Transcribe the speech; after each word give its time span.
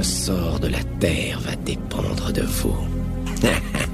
Le 0.00 0.04
sort 0.04 0.58
de 0.60 0.68
la 0.68 0.82
Terre 0.98 1.38
va 1.40 1.54
dépendre 1.56 2.32
de 2.32 2.40
vous. 2.40 2.74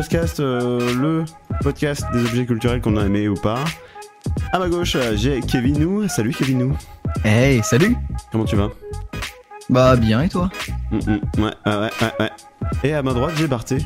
podcast, 0.00 0.40
euh, 0.40 0.94
le 0.94 1.24
podcast 1.62 2.04
des 2.12 2.20
objets 2.22 2.44
culturels 2.44 2.80
qu'on 2.82 2.98
a 2.98 3.06
aimé 3.06 3.28
ou 3.28 3.34
pas. 3.34 3.64
À 4.52 4.58
ma 4.58 4.68
gauche, 4.68 4.94
euh, 4.94 5.16
j'ai 5.16 5.40
Kevinou. 5.40 6.06
Salut 6.06 6.32
Kevinou. 6.34 6.76
Hey, 7.24 7.62
salut 7.62 7.96
Comment 8.30 8.44
tu 8.44 8.56
vas? 8.56 8.68
Bah 9.70 9.96
bien 9.96 10.20
et 10.22 10.28
toi? 10.28 10.50
Mm, 10.90 10.96
mm, 10.96 11.00
Ouais, 11.38 11.42
ouais, 11.44 11.72
ouais, 11.80 11.90
ouais, 12.02 12.12
ouais. 12.20 12.30
Et 12.84 12.92
à 12.92 13.02
ma 13.02 13.14
droite, 13.14 13.32
j'ai 13.38 13.46
Barthé. 13.46 13.78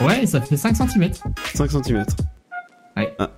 Ouais, 0.00 0.24
ça 0.24 0.40
fait 0.40 0.56
5 0.56 0.74
cm. 0.74 1.10
5 1.54 1.70
cm. 1.72 2.06
Ouais. 2.96 3.14
Ah. 3.18 3.28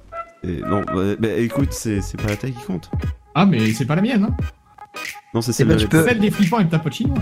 Et 0.45 0.61
non, 0.61 0.83
bah, 0.83 1.17
bah, 1.19 1.29
écoute, 1.39 1.73
c'est 1.73 2.01
pas 2.23 2.29
la 2.29 2.37
taille 2.37 2.53
qui 2.53 2.65
compte. 2.67 2.89
Ah, 3.35 3.47
mais 3.47 3.73
c'est 3.73 3.85
pas 3.85 3.97
la 3.97 4.03
mienne, 4.03 4.25
hein. 4.31 4.37
Non, 5.35 5.41
c'est 5.43 5.51
Eh 5.51 5.55
celle 5.55 5.67
ben, 5.69 5.89
peux- 5.89 6.07
Celle 6.07 6.21
des 6.21 6.31
flippants 6.31 6.61
et 6.61 6.65
de 6.65 6.71
ta 6.71 6.79
pote 6.79 6.93
chinois. 6.93 7.19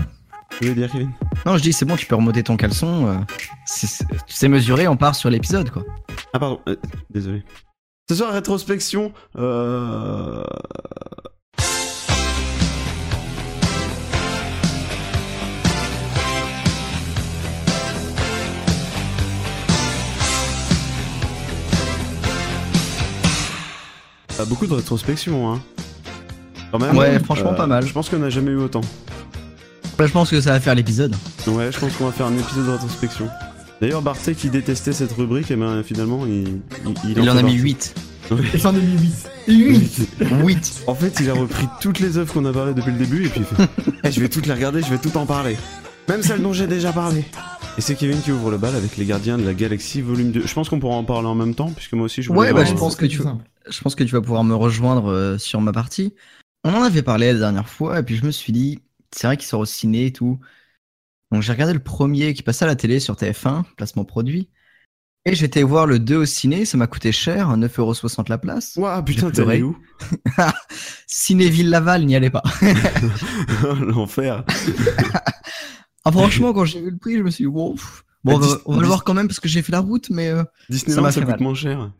Tu 0.59 0.65
veux 0.67 0.75
dire, 0.75 0.91
Kevin 0.91 1.11
Non, 1.45 1.55
je 1.57 1.61
dis 1.63 1.71
c'est 1.73 1.85
bon, 1.85 1.95
tu 1.95 2.05
peux 2.05 2.15
remonter 2.15 2.43
ton 2.43 2.57
caleçon. 2.57 3.07
euh, 3.07 3.15
c'est- 3.65 3.87
c'est- 3.87 4.05
tu 4.27 4.33
sais 4.33 4.47
mesurer, 4.49 4.87
on 4.87 4.97
part 4.97 5.15
sur 5.15 5.29
l'épisode 5.29 5.69
quoi. 5.69 5.83
Ah, 6.33 6.39
pardon, 6.39 6.59
euh, 6.67 6.75
désolé. 7.09 7.43
Ce 8.09 8.15
soir, 8.15 8.33
rétrospection. 8.33 9.13
Euh... 9.37 10.43
Beaucoup 24.47 24.67
de 24.67 24.73
rétrospection, 24.73 25.51
hein. 25.53 25.61
Quand 26.71 26.79
même. 26.79 26.95
Ouais, 26.95 27.19
franchement, 27.19 27.53
pas 27.53 27.67
mal. 27.67 27.85
Je 27.85 27.91
pense 27.91 28.09
qu'on 28.09 28.19
n'a 28.19 28.29
jamais 28.29 28.51
eu 28.51 28.57
autant. 28.57 28.81
Bah, 29.99 30.07
je 30.07 30.11
pense 30.13 30.29
que 30.31 30.39
ça 30.39 30.53
va 30.53 30.59
faire 30.61 30.75
l'épisode. 30.75 31.13
Ouais, 31.45 31.71
je 31.73 31.77
pense 31.79 31.93
qu'on 31.97 32.05
va 32.05 32.13
faire 32.13 32.27
un 32.27 32.37
épisode 32.37 32.65
de 32.67 32.71
rétrospection. 32.71 33.27
D'ailleurs, 33.81 34.01
Barthé 34.01 34.33
qui 34.33 34.49
détestait 34.49 34.93
cette 34.93 35.11
rubrique, 35.11 35.51
et 35.51 35.57
ben 35.57 35.83
finalement, 35.83 36.25
il, 36.25 36.61
il, 37.05 37.17
Il 37.17 37.29
en 37.29 37.35
a 37.35 37.43
mis 37.43 37.51
partie. 37.51 37.57
8. 37.57 37.95
Et 38.53 38.57
j'en 38.57 38.73
ai 38.75 38.79
mis 38.79 38.97
8. 39.47 39.49
8 39.49 40.09
8 40.45 40.83
En 40.87 40.95
fait, 40.95 41.17
il 41.19 41.29
a 41.29 41.33
repris 41.33 41.65
toutes 41.81 41.99
les 41.99 42.17
œuvres 42.17 42.31
qu'on 42.33 42.45
a 42.45 42.53
parlé 42.53 42.73
depuis 42.73 42.91
le 42.91 42.97
début 42.97 43.25
et 43.25 43.29
puis 43.29 43.41
il 43.41 43.45
fait 43.45 43.69
Eh, 44.05 44.11
Je 44.11 44.21
vais 44.21 44.29
toutes 44.29 44.45
les 44.45 44.53
regarder, 44.53 44.81
je 44.81 44.89
vais 44.89 44.99
tout 44.99 45.17
en 45.17 45.25
parler. 45.25 45.57
Même 46.07 46.23
celles 46.23 46.41
dont 46.41 46.53
j'ai 46.53 46.67
déjà 46.67 46.93
parlé. 46.93 47.25
Et 47.77 47.81
c'est 47.81 47.95
Kevin 47.95 48.21
qui 48.21 48.31
ouvre 48.31 48.51
le 48.51 48.57
bal 48.57 48.75
avec 48.75 48.95
Les 48.97 49.05
Gardiens 49.05 49.37
de 49.37 49.43
la 49.43 49.53
Galaxie 49.53 50.01
volume 50.01 50.31
2. 50.31 50.43
Je 50.45 50.53
pense 50.53 50.69
qu'on 50.69 50.79
pourra 50.79 50.95
en 50.95 51.03
parler 51.03 51.27
en 51.27 51.35
même 51.35 51.55
temps, 51.55 51.71
puisque 51.75 51.93
moi 51.93 52.05
aussi 52.05 52.21
je 52.21 52.29
voulais 52.29 52.39
Ouais, 52.39 52.53
bah, 52.53 52.63
je 52.65 52.73
pense 52.73 52.95
que 52.95 53.05
tu- 53.05 53.21
Je 53.69 53.81
pense 53.81 53.95
que 53.95 54.03
tu 54.03 54.11
vas 54.13 54.21
pouvoir 54.21 54.43
me 54.43 54.55
rejoindre 54.55 55.11
euh, 55.11 55.37
sur 55.37 55.59
ma 55.61 55.71
partie. 55.73 56.13
On 56.63 56.73
en 56.73 56.83
avait 56.83 57.03
parlé 57.03 57.33
la 57.33 57.39
dernière 57.39 57.67
fois, 57.69 57.99
et 57.99 58.03
puis 58.03 58.15
je 58.15 58.25
me 58.25 58.31
suis 58.31 58.51
dit, 58.53 58.79
c'est 59.15 59.27
vrai 59.27 59.37
qu'il 59.37 59.45
sort 59.47 59.61
au 59.61 59.65
ciné 59.65 60.07
et 60.07 60.13
tout. 60.13 60.39
Donc 61.31 61.41
j'ai 61.41 61.51
regardé 61.51 61.73
le 61.73 61.79
premier 61.83 62.33
qui 62.33 62.43
passait 62.43 62.65
à 62.65 62.67
la 62.67 62.75
télé 62.75 62.99
sur 62.99 63.15
TF1, 63.15 63.63
placement 63.77 64.05
produit. 64.05 64.49
Et 65.25 65.35
j'étais 65.35 65.63
voir 65.63 65.85
le 65.85 65.99
2 65.99 66.15
au 66.17 66.25
ciné, 66.25 66.65
ça 66.65 66.77
m'a 66.77 66.87
coûté 66.87 67.11
cher, 67.11 67.49
9,60€ 67.57 68.29
la 68.29 68.37
place. 68.37 68.75
Ouah, 68.77 69.03
putain, 69.03 69.29
t'es 69.29 69.41
allé 69.41 69.61
où 69.61 69.77
Cinéville 71.07 71.69
Laval, 71.69 72.05
n'y 72.05 72.15
allez 72.15 72.29
pas. 72.29 72.43
L'enfer. 73.81 74.43
Ah, 76.05 76.13
franchement, 76.13 76.53
quand 76.53 76.63
j'ai 76.63 76.81
vu 76.81 76.91
le 76.91 76.97
prix, 76.97 77.17
je 77.17 77.23
me 77.23 77.29
suis 77.29 77.43
dit, 77.43 77.51
bon, 77.51 77.73
pff, 77.75 78.05
bon, 78.23 78.35
on 78.35 78.39
Bah, 78.39 78.47
va, 78.47 78.57
on 78.65 78.75
va 78.75 78.81
le 78.81 78.87
voir 78.87 79.03
quand 79.03 79.13
même 79.13 79.27
parce 79.27 79.41
que 79.41 79.49
j'ai 79.49 79.61
fait 79.61 79.73
la 79.73 79.81
route, 79.81 80.09
mais. 80.09 80.29
euh, 80.29 80.43
Disneyland, 80.69 81.11
ça, 81.11 81.21
coûte 81.21 81.41
moins 81.41 81.53
cher. 81.53 81.91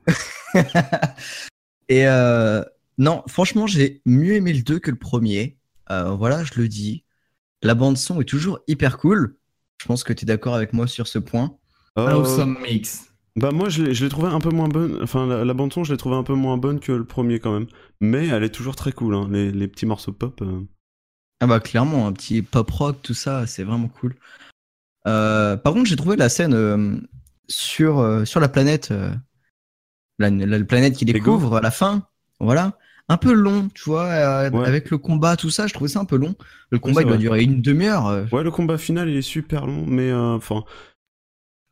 Et 1.89 2.07
euh, 2.07 2.63
non, 2.97 3.23
franchement, 3.27 3.67
j'ai 3.67 4.01
mieux 4.05 4.35
aimé 4.35 4.53
le 4.53 4.63
2 4.63 4.79
que 4.79 4.89
le 4.89 4.97
premier. 4.97 5.58
Euh, 5.91 6.11
voilà, 6.11 6.43
je 6.43 6.51
le 6.59 6.67
dis. 6.67 7.03
La 7.61 7.75
bande-son 7.75 8.21
est 8.21 8.25
toujours 8.25 8.59
hyper 8.67 8.97
cool. 8.97 9.37
Je 9.81 9.85
pense 9.87 10.03
que 10.03 10.13
tu 10.13 10.25
es 10.25 10.27
d'accord 10.27 10.55
avec 10.55 10.73
moi 10.73 10.87
sur 10.87 11.07
ce 11.07 11.19
point. 11.19 11.57
Euh, 11.97 12.07
Awesome 12.07 12.57
mix. 12.61 13.07
bah, 13.35 13.51
moi, 13.51 13.69
je 13.69 13.83
l'ai 13.83 13.93
je 13.93 14.03
l'ai 14.03 14.09
trouvé 14.09 14.27
un 14.27 14.39
peu 14.41 14.49
moins 14.49 14.67
bonne. 14.67 14.99
Enfin, 15.01 15.25
la, 15.27 15.45
la 15.45 15.53
bande-son, 15.53 15.83
je 15.83 15.93
l'ai 15.93 15.97
trouvé 15.97 16.15
un 16.15 16.23
peu 16.23 16.33
moins 16.33 16.57
bonne 16.57 16.79
que 16.79 16.91
le 16.91 17.05
premier 17.05 17.39
quand 17.39 17.53
même. 17.53 17.67
Mais 18.01 18.27
elle 18.27 18.43
est 18.43 18.49
toujours 18.53 18.75
très 18.75 18.91
cool, 18.91 19.15
hein. 19.15 19.27
les, 19.31 19.51
les 19.51 19.67
petits 19.67 19.85
morceaux 19.85 20.11
pop. 20.13 20.41
euh. 20.41 20.61
Ah 21.41 21.47
bah 21.47 21.59
clairement, 21.61 22.07
un 22.07 22.13
petit 22.13 22.41
pop 22.41 22.69
rock, 22.69 23.01
tout 23.01 23.13
ça, 23.13 23.47
c'est 23.47 23.63
vraiment 23.63 23.87
cool. 23.87 24.15
Euh, 25.07 25.55
par 25.57 25.73
contre, 25.73 25.89
j'ai 25.89 25.95
trouvé 25.95 26.17
la 26.17 26.29
scène 26.29 26.53
euh, 26.53 26.97
sur, 27.47 27.99
euh, 27.99 28.25
sur 28.25 28.39
la 28.41 28.49
planète, 28.49 28.91
euh, 28.91 29.13
la, 30.19 30.29
la 30.29 30.63
planète 30.65 30.95
qui 30.95 31.05
découvre 31.05 31.57
à 31.57 31.61
la 31.61 31.71
fin, 31.71 32.07
voilà, 32.39 32.77
un 33.09 33.17
peu 33.17 33.33
long, 33.33 33.67
tu 33.73 33.83
vois, 33.85 34.05
euh, 34.05 34.49
Ouais. 34.51 34.67
avec 34.67 34.89
le 34.91 34.97
combat, 34.97 35.35
tout 35.35 35.49
ça, 35.49 35.67
je 35.67 35.73
trouvais 35.73 35.89
ça 35.89 35.99
un 35.99 36.05
peu 36.05 36.15
long. 36.17 36.35
Le 36.69 36.79
combat, 36.79 37.01
il 37.01 37.05
doit 37.05 37.13
vrai. 37.13 37.17
durer 37.19 37.43
une 37.43 37.61
demi-heure. 37.61 38.07
euh. 38.07 38.25
Ouais, 38.31 38.43
le 38.43 38.51
combat 38.51 38.77
final, 38.77 39.09
il 39.09 39.17
est 39.17 39.21
super 39.23 39.65
long, 39.65 39.85
mais 39.87 40.09
euh, 40.11 40.35
enfin. 40.35 40.63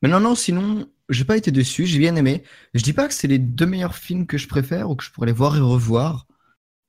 Mais 0.01 0.09
non, 0.09 0.19
non, 0.19 0.35
sinon, 0.35 0.87
j'ai 1.09 1.25
pas 1.25 1.37
été 1.37 1.51
déçu, 1.51 1.85
j'ai 1.85 1.99
bien 1.99 2.15
aimé. 2.15 2.43
Je 2.73 2.83
dis 2.83 2.93
pas 2.93 3.07
que 3.07 3.13
c'est 3.13 3.27
les 3.27 3.39
deux 3.39 3.65
meilleurs 3.65 3.95
films 3.95 4.25
que 4.27 4.37
je 4.37 4.47
préfère 4.47 4.89
ou 4.89 4.95
que 4.95 5.03
je 5.03 5.11
pourrais 5.11 5.27
les 5.27 5.33
voir 5.33 5.55
et 5.57 5.61
revoir. 5.61 6.27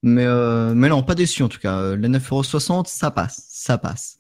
Mais, 0.03 0.25
euh, 0.27 0.75
mais 0.75 0.89
non, 0.89 1.03
pas 1.03 1.15
déçu 1.15 1.43
en 1.43 1.49
tout 1.49 1.59
cas. 1.59 1.97
Les 1.97 2.09
9,60€, 2.09 2.87
ça 2.87 3.11
passe, 3.11 3.45
ça 3.49 3.79
passe. 3.79 4.19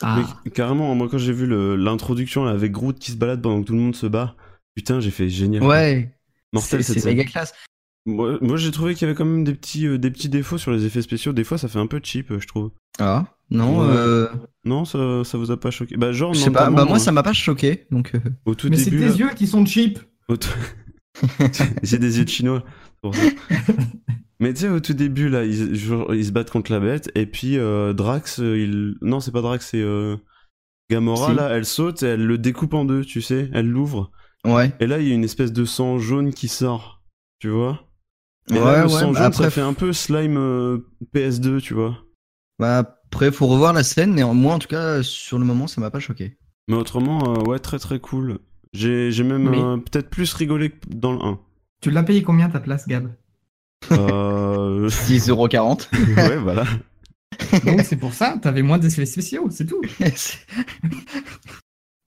Ah. 0.00 0.24
Mais 0.44 0.50
carrément, 0.52 0.94
moi 0.94 1.08
quand 1.10 1.18
j'ai 1.18 1.32
vu 1.32 1.46
l'introduction 1.76 2.46
avec 2.46 2.70
Groot 2.72 2.98
qui 2.98 3.10
se 3.10 3.16
balade 3.16 3.42
pendant 3.42 3.60
que 3.60 3.66
tout 3.66 3.72
le 3.74 3.80
monde 3.80 3.96
se 3.96 4.06
bat, 4.06 4.36
putain, 4.76 5.00
j'ai 5.00 5.10
fait 5.10 5.28
génial. 5.28 5.62
Ouais, 5.64 6.14
Mortel 6.52 6.84
c'est 6.84 7.04
méga 7.04 7.24
classe. 7.24 7.52
Moi, 8.08 8.38
moi, 8.40 8.56
j'ai 8.56 8.70
trouvé 8.70 8.94
qu'il 8.94 9.06
y 9.06 9.10
avait 9.10 9.16
quand 9.16 9.24
même 9.24 9.44
des 9.44 9.54
petits, 9.54 9.86
euh, 9.86 9.98
des 9.98 10.10
petits 10.10 10.28
défauts 10.28 10.56
sur 10.58 10.70
les 10.70 10.84
effets 10.86 11.02
spéciaux. 11.02 11.32
Des 11.32 11.44
fois, 11.44 11.58
ça 11.58 11.68
fait 11.68 11.78
un 11.78 11.86
peu 11.86 12.00
cheap, 12.02 12.30
euh, 12.30 12.40
je 12.40 12.46
trouve. 12.48 12.70
Ah, 12.98 13.26
non, 13.50 13.80
Ouais. 13.80 13.86
euh, 13.90 14.28
Non, 14.64 14.84
ça, 14.84 15.22
ça 15.24 15.36
vous 15.38 15.50
a 15.50 15.58
pas 15.60 15.70
choqué 15.70 15.96
Bah, 15.96 16.12
genre, 16.12 16.32
je 16.34 16.40
sais 16.40 16.50
pas, 16.50 16.60
notamment, 16.60 16.76
bah 16.78 16.84
moi 16.86 16.98
ça 16.98 17.12
m'a 17.12 17.22
pas 17.22 17.32
choqué, 17.32 17.86
donc 17.90 18.14
euh, 18.14 18.20
au 18.44 18.54
tout 18.54 18.68
Mais 18.70 18.76
c'est 18.76 18.90
début. 18.90 19.02
tes 19.04 19.08
là- 19.10 19.14
yeux 19.16 19.30
qui 19.36 19.46
sont 19.46 19.64
cheap. 19.64 19.98
au 20.28 20.36
tout- 20.36 20.48
j'ai 21.82 21.98
des 21.98 22.18
yeux 22.18 22.24
de 22.24 22.30
chinois. 22.30 22.64
c'est 22.66 23.00
pour 23.02 23.14
ça. 23.14 23.22
Mais 24.40 24.54
tu 24.54 24.60
sais, 24.60 24.68
au 24.68 24.78
tout 24.80 24.94
début, 24.94 25.28
là, 25.28 25.44
ils, 25.44 25.74
genre, 25.74 26.14
ils 26.14 26.24
se 26.24 26.30
battent 26.32 26.50
contre 26.50 26.70
la 26.70 26.78
bête, 26.80 27.10
et 27.16 27.26
puis 27.26 27.56
euh, 27.58 27.92
Drax, 27.92 28.38
euh, 28.40 28.56
il. 28.58 28.94
Non, 29.02 29.18
c'est 29.20 29.32
pas 29.32 29.42
Drax, 29.42 29.66
c'est. 29.70 29.80
euh, 29.82 30.16
Gamora, 30.90 31.30
Si. 31.30 31.36
là, 31.36 31.48
elle 31.50 31.66
saute 31.66 32.02
et 32.02 32.06
elle 32.06 32.24
le 32.24 32.38
découpe 32.38 32.72
en 32.74 32.84
deux, 32.84 33.04
tu 33.04 33.20
sais, 33.20 33.50
elle 33.52 33.68
l'ouvre. 33.68 34.10
ouais. 34.46 34.72
Et 34.80 34.86
là, 34.86 34.98
il 35.00 35.08
y 35.08 35.10
a 35.10 35.14
une 35.14 35.24
espèce 35.24 35.52
de 35.52 35.64
sang 35.66 35.98
jaune 35.98 36.32
qui 36.32 36.48
sort, 36.48 37.02
tu 37.40 37.48
vois 37.48 37.84
Et 38.50 38.54
Ouais, 38.54 38.60
là, 38.60 38.76
le 38.78 38.82
ouais, 38.84 38.88
sang 38.88 39.12
bah 39.12 39.18
jaune, 39.18 39.26
après, 39.26 39.44
ça 39.44 39.50
fait 39.50 39.60
un 39.60 39.74
peu 39.74 39.92
slime 39.92 40.36
euh, 40.38 40.78
PS2, 41.14 41.60
tu 41.60 41.74
vois. 41.74 41.98
Bah 42.58 42.78
après, 42.78 43.30
faut 43.30 43.46
revoir 43.46 43.72
la 43.72 43.82
scène, 43.84 44.14
néanmoins, 44.14 44.54
en 44.54 44.58
tout 44.58 44.68
cas, 44.68 45.02
sur 45.02 45.38
le 45.38 45.44
moment, 45.44 45.66
ça 45.66 45.80
m'a 45.80 45.90
pas 45.90 46.00
choqué. 46.00 46.36
Mais 46.68 46.76
autrement, 46.76 47.34
euh, 47.34 47.42
ouais, 47.48 47.58
très 47.58 47.78
très 47.78 47.98
cool. 47.98 48.38
J'ai 48.74 49.10
j'ai 49.12 49.24
même 49.24 49.48
Mais- 49.48 49.58
euh, 49.58 49.76
peut-être 49.78 50.10
plus 50.10 50.32
rigolé 50.34 50.70
que 50.70 50.76
dans 50.88 51.12
le 51.12 51.18
1. 51.22 51.38
Tu 51.80 51.90
l'as 51.90 52.02
payé 52.02 52.22
combien 52.22 52.48
ta 52.50 52.60
place, 52.60 52.86
Gab? 52.86 53.10
Euh... 53.92 54.88
6,40€. 54.90 55.88
ouais, 56.16 56.36
voilà. 56.38 56.64
Donc 57.64 57.82
c'est 57.82 57.96
pour 57.96 58.12
ça, 58.14 58.36
t'avais 58.42 58.62
moins 58.62 58.78
d'effets 58.78 59.06
spéciaux, 59.06 59.48
c'est 59.50 59.66
tout. 59.66 59.80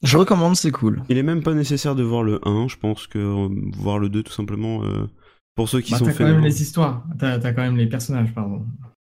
Je 0.04 0.18
recommande, 0.18 0.56
c'est 0.56 0.72
cool. 0.72 1.04
Il 1.10 1.18
est 1.18 1.24
même 1.24 1.44
pas 1.44 1.54
nécessaire 1.54 1.96
de 1.96 2.02
voir 2.04 2.24
le 2.24 2.40
1, 2.48 2.68
je 2.68 2.76
pense 2.78 3.06
que 3.08 3.48
voir 3.78 4.00
le 4.00 4.10
2 4.10 4.24
tout 4.24 4.32
simplement 4.34 4.84
euh, 4.84 5.08
pour 5.56 5.70
ceux 5.70 5.82
qui 5.82 5.92
Bah, 5.92 5.98
sont 6.00 6.06
t'as 6.06 6.14
quand 6.14 6.24
même 6.26 6.42
les 6.42 6.62
histoires, 6.62 7.06
t'as 7.20 7.40
t'as 7.40 7.54
quand 7.54 7.62
même 7.62 7.78
les 7.78 7.88
personnages, 7.88 8.34
pardon. 8.34 8.66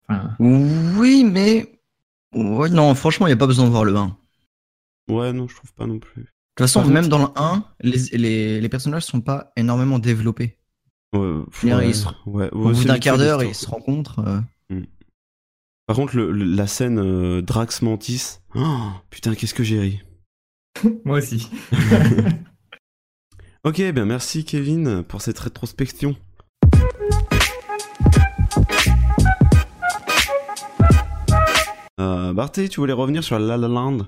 Enfin, 0.07 0.35
Oui, 0.39 1.23
mais. 1.23 1.79
Ouais, 2.33 2.69
non, 2.69 2.93
franchement, 2.95 3.25
il 3.27 3.29
n'y 3.31 3.33
a 3.33 3.37
pas 3.37 3.47
besoin 3.47 3.65
de 3.65 3.71
voir 3.71 3.83
le 3.85 3.95
1. 3.95 4.15
De 5.07 5.13
Ouais, 5.13 5.33
non, 5.33 5.47
je 5.47 5.55
trouve 5.55 5.73
pas 5.73 5.87
non 5.87 5.99
plus. 5.99 6.23
toute 6.23 6.67
façon, 6.67 6.79
Par 6.79 6.83
contre- 6.87 6.93
même 6.93 7.07
dans 7.09 7.19
le 7.19 7.27
1, 7.35 7.63
les, 7.81 7.97
les, 8.17 8.61
les 8.61 8.69
personnages 8.69 9.03
sont 9.05 9.21
pas 9.21 9.51
énormément 9.55 9.97
développés. 9.99 10.57
Ouais, 11.13 11.19
Je 11.51 11.61
veux 11.61 11.67
dire, 11.69 11.77
ouais, 11.77 11.89
ils 11.89 11.95
se- 11.95 12.07
ouais, 12.27 12.49
Au 12.51 12.71
bout 12.71 12.83
d'un 12.83 12.99
quart 12.99 13.17
d'heure, 13.17 13.41
ils 13.43 13.55
se 13.55 13.67
rencontrent. 13.67 14.19
euh. 14.19 14.41
Par 15.87 15.95
contre, 15.95 16.15
le- 16.15 16.31
le- 16.31 16.43
la 16.45 16.67
scène 16.67 16.99
euh, 16.99 17.41
Drax 17.41 17.81
Mantis, 17.81 18.37
oh, 18.53 18.89
putain, 19.09 19.33
qu'est-ce 19.33 19.55
que 19.55 19.63
j'ai 19.63 19.79
ri. 19.79 20.01
Moi 21.05 21.17
aussi. 21.17 21.49
Ok, 23.65 23.81
ben 23.91 24.05
merci 24.05 24.45
Kevin 24.45 25.03
pour 25.03 25.21
cette 25.21 25.37
rétrospection. 25.39 26.15
Euh, 31.99 32.33
Barthé, 32.33 32.69
tu 32.69 32.79
voulais 32.79 32.93
revenir 32.93 33.23
sur 33.23 33.37
La 33.39 33.57
La 33.57 33.67
Land? 33.67 34.07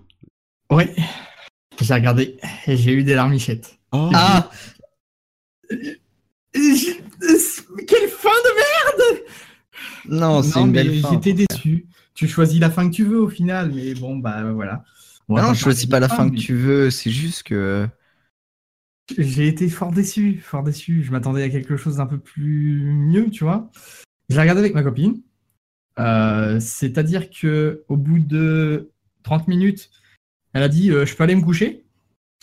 Oui. 0.71 0.85
J'ai 1.81 1.93
regardé 1.93 2.38
et 2.67 2.77
j'ai 2.77 2.93
eu 2.93 3.03
des 3.03 3.15
larmichettes. 3.15 3.77
Oh, 3.91 4.09
Ah 4.13 4.49
je- 6.53 6.91
Quelle 7.88 8.09
fin 8.09 8.29
de 8.29 8.55
merde 8.55 9.21
Non, 10.05 10.43
c'est 10.43 10.59
une 10.59 10.71
belle 10.71 10.99
fin. 11.01 11.11
J'étais 11.13 11.33
déçu. 11.33 11.88
Tu 12.13 12.27
choisis 12.27 12.59
la 12.59 12.69
fin 12.69 12.89
que 12.89 12.93
tu 12.95 13.03
veux 13.03 13.19
au 13.19 13.29
final, 13.29 13.71
mais 13.73 13.94
bon, 13.95 14.17
bah 14.17 14.51
voilà. 14.53 14.83
On 15.27 15.35
non, 15.35 15.41
pas 15.41 15.53
je 15.53 15.59
choisis 15.59 15.85
pas 15.85 15.99
la 15.99 16.09
fin 16.09 16.27
que 16.29 16.33
mais 16.35 16.39
tu 16.39 16.55
veux, 16.55 16.91
c'est 16.91 17.09
juste 17.11 17.44
que. 17.44 17.87
J'ai 19.17 19.47
été 19.47 19.67
fort 19.69 19.91
déçu, 19.91 20.39
fort 20.39 20.63
déçu. 20.63 21.03
Je 21.03 21.11
m'attendais 21.11 21.44
à 21.44 21.49
quelque 21.49 21.75
chose 21.77 21.97
d'un 21.97 22.05
peu 22.05 22.17
plus 22.19 22.83
mieux, 22.94 23.29
tu 23.29 23.44
vois. 23.44 23.69
Je 24.29 24.35
l'ai 24.35 24.41
regardé 24.41 24.59
avec 24.61 24.73
ma 24.73 24.83
copine. 24.83 25.21
Euh, 25.99 26.59
C'est-à-dire 26.59 27.29
que 27.29 27.83
au 27.89 27.97
bout 27.97 28.19
de 28.19 28.91
30 29.23 29.47
minutes, 29.47 29.89
elle 30.53 30.63
a 30.63 30.69
dit 30.69 30.91
euh, 30.91 31.05
Je 31.05 31.15
peux 31.15 31.23
aller 31.23 31.35
me 31.35 31.41
coucher 31.41 31.83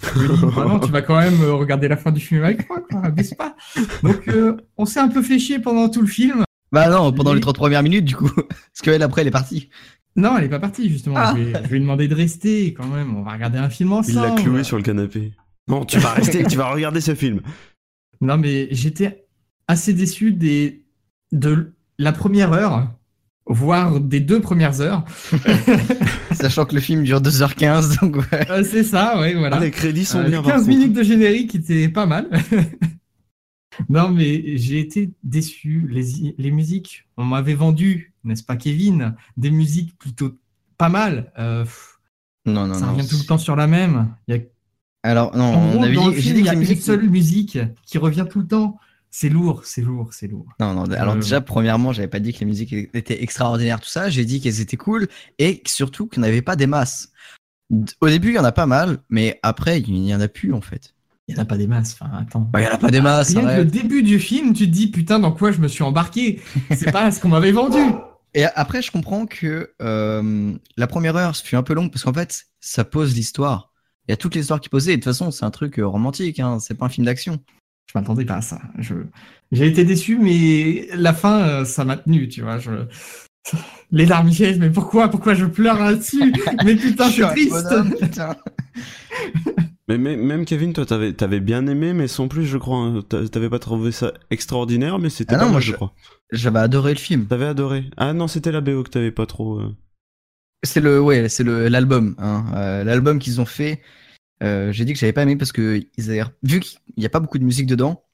Je 0.02 0.18
lui 0.18 0.26
ai 0.26 0.36
dit 0.36 0.44
Bah 0.54 0.64
non, 0.64 0.80
tu 0.80 0.90
vas 0.90 1.02
quand 1.02 1.18
même 1.18 1.40
euh, 1.42 1.54
regarder 1.54 1.88
la 1.88 1.96
fin 1.96 2.12
du 2.12 2.20
film 2.20 2.44
avec 2.44 2.68
moi, 2.68 2.80
quoi, 2.90 3.04
abuse 3.04 3.34
pas? 3.34 3.56
Donc 4.02 4.28
euh, 4.28 4.56
on 4.76 4.84
s'est 4.84 5.00
un 5.00 5.08
peu 5.08 5.22
fait 5.22 5.38
chier 5.38 5.58
pendant 5.58 5.88
tout 5.88 6.00
le 6.00 6.06
film. 6.06 6.44
Bah 6.70 6.88
non, 6.90 7.12
pendant 7.12 7.32
les 7.32 7.40
30 7.40 7.56
premières 7.56 7.82
minutes, 7.82 8.04
du 8.04 8.14
coup. 8.14 8.30
Parce 8.36 8.82
qu'elle, 8.82 9.02
après, 9.02 9.22
elle 9.22 9.28
est 9.28 9.32
partie. 9.32 9.70
Non, 10.16 10.36
elle 10.36 10.44
est 10.44 10.48
pas 10.50 10.58
partie, 10.58 10.90
justement. 10.90 11.16
Ah. 11.16 11.32
Je, 11.34 11.42
lui 11.42 11.50
ai, 11.50 11.54
je 11.64 11.68
lui 11.68 11.76
ai 11.76 11.80
demandé 11.80 12.08
de 12.08 12.14
rester 12.14 12.74
quand 12.74 12.86
même. 12.86 13.16
On 13.16 13.22
va 13.22 13.32
regarder 13.32 13.58
un 13.58 13.70
film 13.70 13.90
il 13.90 13.94
ensemble. 13.94 14.36
l'a 14.36 14.42
cloué 14.42 14.64
sur 14.64 14.76
le 14.76 14.82
canapé. 14.82 15.32
Non, 15.68 15.84
tu 15.84 15.98
vas 15.98 16.12
rester, 16.12 16.44
tu 16.44 16.56
vas 16.56 16.70
regarder 16.72 17.00
ce 17.00 17.14
film. 17.14 17.40
Non, 18.20 18.36
mais 18.36 18.68
j'étais 18.70 19.26
assez 19.66 19.92
déçu 19.92 20.32
des... 20.32 20.84
de 21.30 21.72
la 21.98 22.12
première 22.12 22.52
heure, 22.52 22.90
voire 23.48 24.00
des 24.00 24.20
deux 24.20 24.40
premières 24.40 24.80
heures. 24.80 25.04
Sachant 26.32 26.64
que 26.66 26.74
le 26.74 26.80
film 26.80 27.02
dure 27.02 27.20
2h15, 27.20 28.00
donc 28.00 28.16
ouais. 28.16 28.50
Euh, 28.50 28.62
c'est 28.62 28.84
ça, 28.84 29.18
ouais, 29.20 29.34
voilà. 29.34 29.56
Ah, 29.56 29.60
les 29.60 29.70
crédits 29.70 30.04
sont 30.04 30.18
Euh, 30.20 30.28
bien 30.28 30.42
par 30.42 30.52
15 30.52 30.60
contre. 30.64 30.68
minutes 30.76 30.92
de 30.92 31.02
générique 31.02 31.54
était 31.54 31.88
pas 31.88 32.06
mal. 32.06 32.28
non, 33.88 34.10
mais 34.10 34.56
j'ai 34.56 34.80
été 34.80 35.10
déçu. 35.22 35.86
Les, 35.90 36.34
les 36.36 36.50
musiques, 36.50 37.06
on 37.16 37.24
m'avait 37.24 37.54
vendu, 37.54 38.12
n'est-ce 38.24 38.42
pas, 38.44 38.56
Kevin, 38.56 39.14
des 39.36 39.50
musiques 39.50 39.96
plutôt 39.98 40.36
pas 40.76 40.88
mal. 40.88 41.32
Euh, 41.38 41.64
Non, 42.46 42.66
non, 42.66 42.74
ça 42.74 42.86
non. 42.86 42.94
revient 42.94 43.08
tout 43.08 43.16
le 43.18 43.24
temps 43.24 43.38
sur 43.38 43.56
la 43.56 43.66
même. 43.66 44.08
Il 44.28 44.34
y 44.34 44.38
a 44.38 44.40
Alors, 45.02 45.36
non, 45.36 45.44
En 45.44 45.62
on 45.62 45.72
gros, 45.74 45.84
avait 45.84 45.96
dit, 45.96 46.04
j'ai 46.16 46.20
film, 46.22 46.34
dit 46.34 46.40
il 46.40 46.46
y 46.46 46.48
a 46.50 46.54
une 46.54 46.64
seule 46.76 47.08
musique 47.08 47.58
qui 47.86 47.98
revient 47.98 48.26
tout 48.28 48.40
le 48.40 48.46
temps. 48.46 48.78
C'est 49.10 49.28
lourd, 49.28 49.62
c'est 49.64 49.80
lourd, 49.80 50.12
c'est 50.12 50.26
lourd. 50.26 50.46
Non, 50.60 50.74
non, 50.74 50.84
alors 50.92 51.14
Euh, 51.14 51.20
déjà, 51.20 51.40
premièrement, 51.40 51.92
j'avais 51.92 52.08
pas 52.08 52.20
dit 52.20 52.32
que 52.32 52.40
les 52.40 52.46
musiques 52.46 52.72
étaient 52.72 53.22
extraordinaires, 53.22 53.80
tout 53.80 53.88
ça. 53.88 54.10
J'ai 54.10 54.24
dit 54.24 54.40
qu'elles 54.40 54.60
étaient 54.60 54.76
cool 54.76 55.08
et 55.38 55.62
surtout 55.66 56.06
qu'il 56.06 56.22
n'y 56.22 56.28
avait 56.28 56.42
pas 56.42 56.56
des 56.56 56.66
masses. 56.66 57.10
Au 58.00 58.08
début, 58.08 58.28
il 58.28 58.34
y 58.34 58.38
en 58.38 58.44
a 58.44 58.52
pas 58.52 58.66
mal, 58.66 58.98
mais 59.08 59.38
après, 59.42 59.80
il 59.80 60.06
y 60.06 60.14
en 60.14 60.20
a 60.20 60.28
plus 60.28 60.52
en 60.52 60.60
fait. 60.60 60.94
Il 61.26 61.34
n'y 61.34 61.40
en 61.40 61.42
a 61.42 61.46
pas 61.46 61.58
des 61.58 61.66
masses. 61.66 61.96
Enfin, 61.98 62.10
attends. 62.18 62.40
Bah, 62.40 62.60
il 62.60 62.64
y 62.64 62.68
en 62.68 62.72
a 62.72 62.78
pas 62.78 62.90
des 62.90 63.00
masses. 63.00 63.34
Rien 63.34 63.42
que 63.42 63.60
le 63.60 63.64
début 63.64 64.02
du 64.02 64.18
film, 64.18 64.54
tu 64.54 64.66
te 64.66 64.70
dis 64.70 64.90
putain, 64.90 65.18
dans 65.18 65.32
quoi 65.32 65.52
je 65.52 65.58
me 65.58 65.68
suis 65.68 65.82
embarqué? 65.82 66.40
C'est 66.74 66.90
pas 66.90 67.10
ce 67.10 67.20
qu'on 67.20 67.28
m'avait 67.28 67.52
vendu. 67.52 67.78
Et 68.34 68.44
après, 68.44 68.82
je 68.82 68.90
comprends 68.90 69.26
que 69.26 69.72
euh, 69.82 70.52
la 70.76 70.86
première 70.86 71.16
heure 71.16 71.34
fut 71.36 71.56
un 71.56 71.62
peu 71.62 71.74
longue 71.74 71.90
parce 71.90 72.04
qu'en 72.04 72.12
fait, 72.12 72.44
ça 72.60 72.84
pose 72.84 73.14
l'histoire. 73.14 73.72
Il 74.06 74.12
y 74.12 74.14
a 74.14 74.16
toute 74.16 74.34
l'histoire 74.34 74.60
qui. 74.60 74.68
Et 74.72 74.80
de 74.80 74.94
toute 74.94 75.04
façon, 75.04 75.30
c'est 75.30 75.44
un 75.44 75.50
truc 75.50 75.78
euh, 75.78 75.86
romantique, 75.86 76.40
hein, 76.40 76.58
c'est 76.60 76.74
pas 76.74 76.86
un 76.86 76.90
film 76.90 77.06
d'action. 77.06 77.40
Je 77.92 77.98
m'attendais 77.98 78.24
pas 78.24 78.36
à 78.36 78.42
ça. 78.42 78.60
Je... 78.78 78.94
J'ai 79.50 79.66
été 79.66 79.84
déçu, 79.84 80.18
mais 80.18 80.88
la 80.94 81.14
fin, 81.14 81.40
euh, 81.40 81.64
ça 81.64 81.84
m'a 81.84 81.96
tenu, 81.96 82.28
tu 82.28 82.42
vois. 82.42 82.58
Je... 82.58 82.70
Les 83.90 84.04
larmichettes, 84.04 84.58
mais 84.58 84.68
pourquoi 84.70 85.08
Pourquoi 85.08 85.32
je 85.34 85.46
pleure 85.46 85.78
là-dessus? 85.78 86.34
Mais 86.64 86.76
putain, 86.76 87.06
Je 87.08 87.12
suis 87.12 87.22
triste 87.24 87.50
bonhomme, 87.50 87.94
putain. 87.98 88.36
Mais, 89.88 89.96
mais- 89.96 90.16
même 90.16 90.44
Kevin, 90.44 90.74
toi, 90.74 90.84
t'avais 90.84 91.22
avais 91.22 91.40
bien 91.40 91.66
aimé, 91.66 91.94
mais 91.94 92.08
sans 92.08 92.28
plus, 92.28 92.44
je 92.44 92.58
crois. 92.58 92.76
hein. 92.76 93.00
T'a- 93.08 93.26
T'avais 93.26 93.48
pas 93.48 93.58
trouvé 93.58 93.90
ça 93.90 94.12
extraordinaire, 94.30 94.98
mais 94.98 95.08
c'était 95.08 95.34
Ah 95.34 95.38
pas 95.38 95.44
non, 95.44 95.46
mal, 95.46 95.52
moi, 95.52 95.60
je 95.62 95.68
je- 95.68 95.72
crois. 95.76 95.94
J'avais 96.30 96.58
adoré 96.58 96.92
le 96.92 96.98
film. 96.98 97.24
T'avais 97.26 97.46
adoré. 97.46 97.84
Ah 97.96 98.12
non, 98.12 98.28
c'était 98.28 98.52
la 98.52 98.60
BO 98.60 98.82
que 98.82 98.90
t'avais 98.90 99.12
pas 99.12 99.24
trop. 99.24 99.58
euh. 99.60 99.74
C'est 100.62 100.80
le, 100.80 101.00
ouais, 101.00 101.30
c'est 101.30 101.44
le 101.44 101.68
l'album, 101.68 102.14
hein, 102.18 102.44
euh, 102.54 102.84
l'album 102.84 103.18
qu'ils 103.18 103.40
ont 103.40 103.46
fait. 103.46 103.80
Euh, 104.42 104.72
J'ai 104.72 104.84
dit 104.84 104.92
que 104.92 104.98
j'avais 104.98 105.12
pas 105.12 105.22
aimé 105.22 105.36
parce 105.36 105.52
que 105.52 105.82
ils 105.96 106.10
avaient, 106.10 106.24
vu 106.42 106.60
qu'il 106.60 106.80
y 106.96 107.06
a 107.06 107.08
pas 107.08 107.20
beaucoup 107.20 107.38
de 107.38 107.44
musique 107.44 107.66
dedans, 107.66 108.04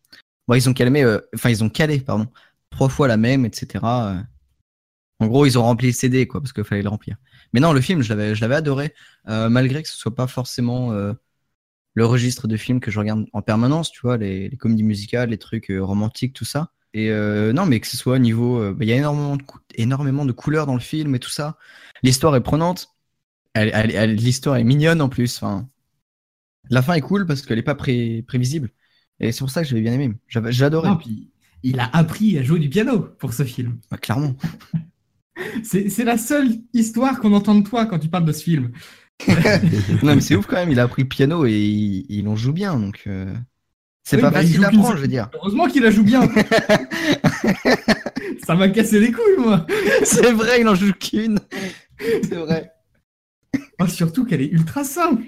bon, 0.49 0.55
ils 0.55 0.69
ont 0.69 0.75
calmé, 0.75 1.03
euh, 1.03 1.21
ils 1.44 1.65
ont 1.65 1.69
calé, 1.71 2.00
pardon, 2.00 2.26
trois 2.71 2.88
fois 2.88 3.09
la 3.09 3.17
même, 3.17 3.44
etc. 3.44 3.85
euh. 3.85 4.23
En 5.21 5.26
gros, 5.29 5.47
ils 5.47 5.59
ont 5.59 5.62
rempli 5.62 5.88
le 5.88 5.93
CD, 5.93 6.26
quoi, 6.26 6.41
parce 6.41 6.53
qu'il 6.53 6.65
fallait 6.65 6.82
le 6.82 6.88
remplir. 6.88 7.17
Mais 7.53 7.61
non, 7.61 7.73
le 7.73 7.81
film, 7.81 8.03
je 8.03 8.09
l'avais, 8.09 8.35
je 8.35 8.41
l'avais 8.41 8.56
adoré, 8.56 8.94
malgré 9.26 9.82
que 9.82 9.88
ce 9.88 9.97
soit 9.97 10.15
pas 10.15 10.26
forcément 10.26 10.91
le 11.94 12.05
registre 12.05 12.49
de 12.49 12.56
film 12.56 12.81
que 12.81 12.91
je 12.91 12.99
regarde 12.99 13.25
en 13.32 13.41
permanence, 13.41 13.93
tu 13.93 14.00
vois, 14.03 14.17
les, 14.17 14.50
comédies 14.59 14.82
musicales, 14.82 15.31
les 15.31 15.38
trucs 15.38 15.73
romantiques, 15.79 16.32
tout 16.35 16.44
ça. 16.44 16.73
Et 16.94 17.11
non, 17.55 17.65
mais 17.65 17.79
que 17.79 17.87
ce 17.87 17.97
soit 17.97 18.17
au 18.17 18.19
niveau, 18.19 18.73
bah, 18.73 18.85
il 18.85 18.88
y 18.88 18.93
a 18.93 18.97
énormément 18.97 19.37
de, 19.37 19.44
énormément 19.76 20.25
de 20.25 20.32
couleurs 20.32 20.67
dans 20.67 20.75
le 20.75 20.81
film 20.81 21.15
et 21.15 21.21
tout 21.21 21.31
ça. 21.31 21.59
L'histoire 22.03 22.35
est 22.35 22.43
prenante. 22.43 22.88
L'histoire 23.55 24.56
est 24.56 24.65
mignonne 24.65 25.00
en 25.00 25.09
plus. 25.09 25.37
Enfin, 25.37 25.69
la 26.70 26.82
fin 26.82 26.94
est 26.94 27.00
cool 27.00 27.26
parce 27.26 27.43
qu'elle 27.43 27.58
est 27.58 27.62
pas 27.62 27.75
pré- 27.75 28.25
prévisible. 28.26 28.70
Et 29.20 29.32
c'est 29.32 29.40
pour 29.40 29.50
ça 29.50 29.62
que 29.62 29.69
j'avais 29.69 29.82
bien 29.82 29.93
aimé. 29.93 30.12
Adoré. 30.62 30.88
Non, 30.88 30.96
puis 30.96 31.31
il 31.62 31.78
a 31.81 31.88
appris 31.93 32.37
à 32.38 32.43
jouer 32.43 32.58
du 32.58 32.69
piano 32.69 33.00
pour 33.19 33.32
ce 33.32 33.44
film. 33.44 33.78
Bah, 33.90 33.96
clairement. 33.96 34.34
C'est 35.64 36.05
la 36.05 36.16
seule 36.16 36.49
histoire 36.72 37.19
qu'on 37.20 37.32
entend 37.32 37.55
de 37.56 37.66
toi 37.66 37.87
quand 37.87 37.99
tu 37.99 38.08
parles 38.08 38.25
de 38.25 38.32
ce 38.32 38.43
film. 38.44 38.70
non, 40.02 40.14
mais 40.16 40.20
c'est 40.20 40.34
ouf 40.37 40.46
quand 40.46 40.56
même. 40.56 40.70
Il 40.70 40.78
a 40.81 40.84
appris 40.84 41.02
le 41.02 41.08
piano 41.08 41.44
et 41.46 41.52
il, 41.52 42.06
il 42.08 42.28
en 42.28 42.37
joue 42.37 42.52
bien. 42.52 42.78
Donc, 42.78 43.02
euh, 43.06 43.32
c'est 44.05 44.16
Oui, 44.16 44.22
pas 44.22 44.31
bah, 44.31 44.43
il 44.43 44.46
facile 44.49 44.61
d'apprendre, 44.61 44.88
seule- 44.88 44.96
je 44.96 45.02
veux 45.02 45.08
dire. 45.08 45.31
Heureusement 45.34 45.66
qu'il 45.66 45.82
la 45.82 45.90
joue 45.90 46.05
bien. 46.05 46.22
Ça 48.46 48.55
m'a 48.55 48.69
cassé 48.69 49.00
les 49.00 49.12
couilles, 49.12 49.38
moi. 49.38 49.66
c'est 50.05 50.32
vrai, 50.32 50.61
il 50.61 50.69
en 50.69 50.75
joue 50.75 50.93
qu'une. 50.93 51.38
C'est 51.99 52.34
vrai. 52.37 52.70
Oh, 53.81 53.87
surtout 53.87 54.25
qu'elle 54.25 54.43
est 54.43 54.50
ultra 54.50 54.84
simple. 54.84 55.25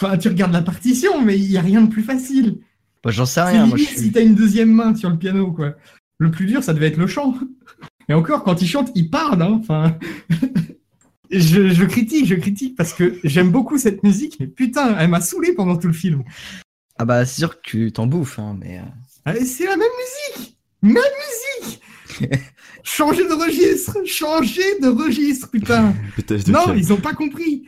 Enfin, 0.00 0.16
tu 0.16 0.28
regardes 0.28 0.52
la 0.52 0.62
partition, 0.62 1.20
mais 1.22 1.38
il 1.38 1.48
n'y 1.50 1.56
a 1.56 1.60
rien 1.62 1.82
de 1.82 1.88
plus 1.90 2.02
facile. 2.02 2.58
Bah, 3.02 3.10
J'en 3.10 3.26
sais 3.26 3.40
rien. 3.42 3.66
Moi, 3.66 3.76
je 3.76 3.84
suis- 3.84 3.98
si 3.98 4.12
t'as 4.12 4.22
une 4.22 4.34
deuxième 4.34 4.70
main 4.72 4.94
sur 4.94 5.10
le 5.10 5.18
piano, 5.18 5.50
quoi. 5.52 5.74
Le 6.18 6.30
plus 6.30 6.46
dur, 6.46 6.62
ça 6.62 6.72
devait 6.74 6.86
être 6.88 6.96
le 6.96 7.06
chant. 7.06 7.34
Et 8.08 8.14
encore, 8.14 8.42
quand 8.44 8.62
il 8.62 8.68
chante, 8.68 8.90
il 8.94 9.10
parle, 9.10 9.42
hein. 9.42 9.58
Enfin, 9.60 9.98
je, 11.30 11.68
je 11.68 11.84
critique, 11.84 12.26
je 12.26 12.34
critique 12.34 12.76
parce 12.76 12.92
que 12.92 13.18
j'aime 13.24 13.50
beaucoup 13.50 13.78
cette 13.78 14.02
musique, 14.02 14.36
mais 14.40 14.46
putain, 14.46 14.96
elle 14.98 15.08
m'a 15.10 15.20
saoulé 15.20 15.52
pendant 15.52 15.76
tout 15.76 15.88
le 15.88 15.92
film. 15.92 16.22
Ah 16.98 17.04
bah, 17.04 17.24
c'est 17.24 17.40
sûr 17.40 17.56
que 17.60 17.68
tu 17.68 17.92
t'en 17.92 18.06
bouffes, 18.06 18.38
hein, 18.38 18.56
mais. 18.58 18.78
euh, 18.78 18.82
Allez, 19.24 19.44
C'est 19.44 19.64
la 19.66 19.76
même 19.76 19.88
musique, 20.36 20.56
même 20.82 20.94
musique. 21.52 21.80
Changer 22.82 23.24
de 23.28 23.34
registre, 23.34 23.98
changer 24.06 24.80
de 24.80 24.88
registre, 24.88 25.50
putain. 25.50 25.94
De 26.28 26.50
Non, 26.50 26.72
ils 26.74 26.92
ont 26.92 26.96
pas 26.96 27.12
compris. 27.12 27.64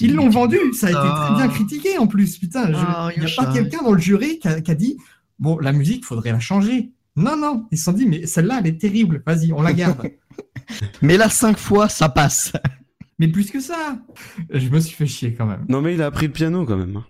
Ils 0.00 0.14
l'ont 0.14 0.28
vendu, 0.28 0.58
ça 0.72 0.88
a 0.88 0.90
été 0.90 0.98
très 0.98 1.34
bien 1.34 1.48
critiqué 1.48 1.98
en 1.98 2.06
plus, 2.06 2.38
putain. 2.38 2.68
je- 2.68 2.74
Ah, 2.76 3.10
Il 3.14 3.20
n'y 3.20 3.26
a 3.26 3.28
Yosha. 3.28 3.44
pas 3.44 3.52
quelqu'un 3.52 3.82
dans 3.82 3.92
le 3.92 3.98
jury 4.00 4.38
qui 4.38 4.48
a, 4.48 4.60
qui 4.60 4.70
a 4.70 4.74
dit 4.74 4.96
Bon, 5.38 5.58
la 5.58 5.72
musique, 5.72 6.04
faudrait 6.04 6.32
la 6.32 6.40
changer. 6.40 6.90
Non, 7.16 7.36
non, 7.36 7.66
ils 7.70 7.78
se 7.78 7.84
sont 7.84 7.92
dit 7.92 8.06
Mais 8.06 8.26
celle-là, 8.26 8.58
elle 8.60 8.66
est 8.66 8.80
terrible, 8.80 9.22
vas-y, 9.26 9.52
on 9.52 9.62
la 9.62 9.72
garde. 9.72 10.10
Mais 11.02 11.16
là, 11.16 11.28
cinq 11.28 11.58
fois, 11.58 11.88
ça 11.88 12.08
passe. 12.08 12.52
mais 13.18 13.28
plus 13.28 13.50
que 13.50 13.60
ça, 13.60 13.98
je 14.52 14.68
me 14.68 14.80
suis 14.80 14.94
fait 14.94 15.06
chier 15.06 15.34
quand 15.34 15.46
même. 15.46 15.64
Non, 15.68 15.80
mais 15.82 15.94
il 15.94 16.00
a 16.02 16.06
appris 16.06 16.26
le 16.26 16.32
piano 16.32 16.64
quand 16.64 16.76
même. 16.76 16.96
hein. 16.96 17.04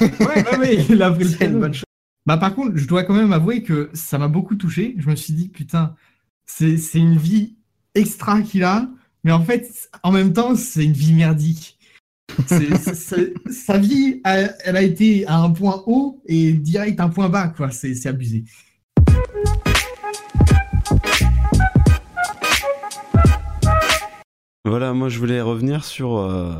Ouais, 0.00 0.26
ouais, 0.26 0.58
ouais, 0.58 0.86
il 0.88 1.02
a 1.02 1.10
pris 1.12 1.24
le 1.24 1.30
C'est 1.30 1.34
une 1.34 1.38
piano. 1.38 1.58
bonne 1.60 1.74
chose. 1.74 1.84
Bah, 2.26 2.36
par 2.36 2.54
contre, 2.54 2.76
je 2.76 2.86
dois 2.88 3.04
quand 3.04 3.14
même 3.14 3.32
avouer 3.32 3.62
que 3.62 3.90
ça 3.94 4.18
m'a 4.18 4.26
beaucoup 4.28 4.56
touché. 4.56 4.96
Je 4.98 5.08
me 5.08 5.14
suis 5.14 5.32
dit 5.34 5.48
Putain, 5.48 5.94
c'est 6.46 6.76
c'est 6.78 6.98
une 6.98 7.16
vie 7.16 7.56
extra 7.94 8.42
qu'il 8.42 8.64
a, 8.64 8.88
mais 9.22 9.30
en 9.32 9.42
fait, 9.44 9.88
en 10.02 10.10
même 10.10 10.32
temps, 10.32 10.56
c'est 10.56 10.84
une 10.84 10.92
vie 10.92 11.12
merdique. 11.14 11.75
C'est- 12.46 12.76
c'est- 12.76 12.94
c'est- 12.94 13.34
sa 13.50 13.78
vie, 13.78 14.20
elle, 14.24 14.54
elle 14.64 14.76
a 14.76 14.82
été 14.82 15.26
à 15.26 15.38
un 15.38 15.50
point 15.50 15.82
haut 15.86 16.20
et 16.26 16.52
direct 16.52 17.00
un 17.00 17.08
point 17.08 17.28
bas, 17.28 17.48
quoi. 17.48 17.70
C'est 17.70 17.94
c'est 17.94 18.08
abusé. 18.08 18.44
Voilà, 24.64 24.92
moi 24.92 25.08
je 25.08 25.18
voulais 25.20 25.40
revenir 25.40 25.84
sur 25.84 26.16
euh, 26.18 26.52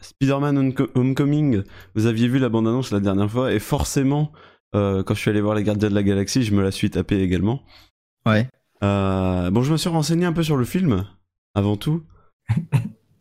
Spider-Man 0.00 0.58
Homec- 0.58 0.90
Homecoming. 0.96 1.62
Vous 1.94 2.06
aviez 2.06 2.26
vu 2.26 2.38
la 2.38 2.48
bande-annonce 2.48 2.90
la 2.90 2.98
dernière 3.00 3.30
fois, 3.30 3.52
et 3.52 3.60
forcément, 3.60 4.32
euh, 4.74 5.04
quand 5.04 5.14
je 5.14 5.20
suis 5.20 5.30
allé 5.30 5.40
voir 5.40 5.54
Les 5.54 5.62
Gardiens 5.62 5.88
de 5.88 5.94
la 5.94 6.02
Galaxie, 6.02 6.42
je 6.42 6.52
me 6.54 6.62
la 6.62 6.72
suis 6.72 6.90
tapé 6.90 7.20
également. 7.22 7.62
Ouais. 8.26 8.48
Euh, 8.82 9.50
bon, 9.50 9.62
je 9.62 9.70
me 9.72 9.76
suis 9.76 9.88
renseigné 9.88 10.24
un 10.26 10.32
peu 10.32 10.42
sur 10.42 10.56
le 10.56 10.64
film, 10.64 11.06
avant 11.54 11.76
tout. 11.76 12.02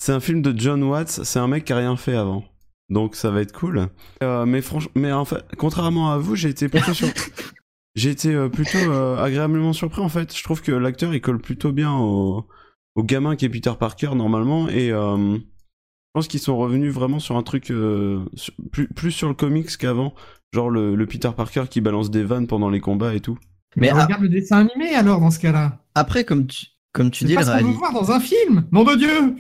c'est 0.02 0.12
un 0.14 0.20
film 0.20 0.42
de 0.42 0.52
John 0.58 0.82
Watts, 0.84 1.22
c'est 1.24 1.38
un 1.40 1.48
mec 1.48 1.66
qui 1.66 1.74
a 1.74 1.78
rien 1.78 1.96
fait 1.96 2.16
avant. 2.16 2.44
Donc 2.90 3.16
ça 3.16 3.30
va 3.30 3.42
être 3.42 3.54
cool. 3.54 3.88
Euh, 4.24 4.46
mais 4.46 4.62
franchement, 4.62 4.92
mais 4.96 5.12
en 5.12 5.26
fait, 5.26 5.44
contrairement 5.58 6.12
à 6.12 6.18
vous, 6.18 6.36
j'ai 6.36 6.50
été 6.50 6.68
plutôt 6.70 6.94
sur... 6.94 7.08
j'ai 7.96 8.10
été 8.10 8.34
euh, 8.34 8.50
plutôt 8.50 8.78
euh, 8.80 9.18
agréablement 9.24 9.74
surpris 9.74 10.02
en 10.02 10.10
fait. 10.10 10.36
Je 10.36 10.44
trouve 10.44 10.62
que 10.62 10.72
l'acteur 10.72 11.14
il 11.14 11.22
colle 11.22 11.40
plutôt 11.40 11.72
bien 11.72 11.94
au, 11.94 12.48
au 12.96 13.04
gamin 13.04 13.36
qui 13.36 13.46
est 13.46 13.50
Peter 13.50 13.74
Parker 13.80 14.10
normalement 14.16 14.68
et 14.70 14.92
euh, 14.92 15.36
je 15.38 16.12
pense 16.14 16.28
qu'ils 16.28 16.40
sont 16.42 16.58
revenus 16.58 16.92
vraiment 16.94 17.20
sur 17.20 17.38
un 17.38 17.44
truc 17.44 17.70
euh, 17.72 18.26
sur- 18.34 18.54
plus, 18.72 18.88
plus 18.90 19.12
sur 19.12 19.28
le 19.30 19.36
comics 19.36 19.78
qu'avant. 19.78 20.14
Genre 20.54 20.70
le, 20.70 20.96
le 20.96 21.06
Peter 21.06 21.30
Parker 21.38 21.66
qui 21.70 21.80
balance 21.80 22.12
des 22.12 22.24
vannes 22.24 22.48
pendant 22.48 22.70
les 22.70 22.82
combats 22.82 23.14
et 23.14 23.22
tout. 23.22 23.38
Mais 23.78 23.94
Mais 23.94 24.02
regarde 24.04 24.24
le 24.24 24.28
dessin 24.30 24.58
animé 24.68 24.94
alors 24.96 25.22
dans 25.22 25.32
ce 25.32 25.40
cas-là. 25.40 25.80
Après, 25.96 26.26
comme 26.26 26.46
tu, 26.48 26.66
comme 26.92 27.10
tu 27.10 27.20
C'est 27.20 27.26
dis, 27.28 27.36
pas 27.36 27.42
le 27.42 27.46
ce 27.46 27.52
qu'on 27.52 27.58
veut 27.60 27.64
réalis- 27.68 27.78
voir 27.78 27.94
dans 27.94 28.12
un 28.12 28.20
film. 28.20 28.66
Nom 28.74 28.84
de 28.84 28.96
Dieu. 28.96 29.36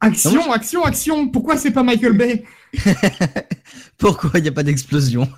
Action, 0.00 0.34
Non, 0.34 0.52
action, 0.52 0.84
action. 0.84 1.28
Pourquoi 1.28 1.56
c'est 1.56 1.70
pas 1.70 1.82
Michael 1.82 2.12
Bay 2.12 2.44
Pourquoi 3.98 4.30
il 4.38 4.42
n'y 4.42 4.48
a 4.48 4.52
pas 4.52 4.62
d'explosion 4.62 5.28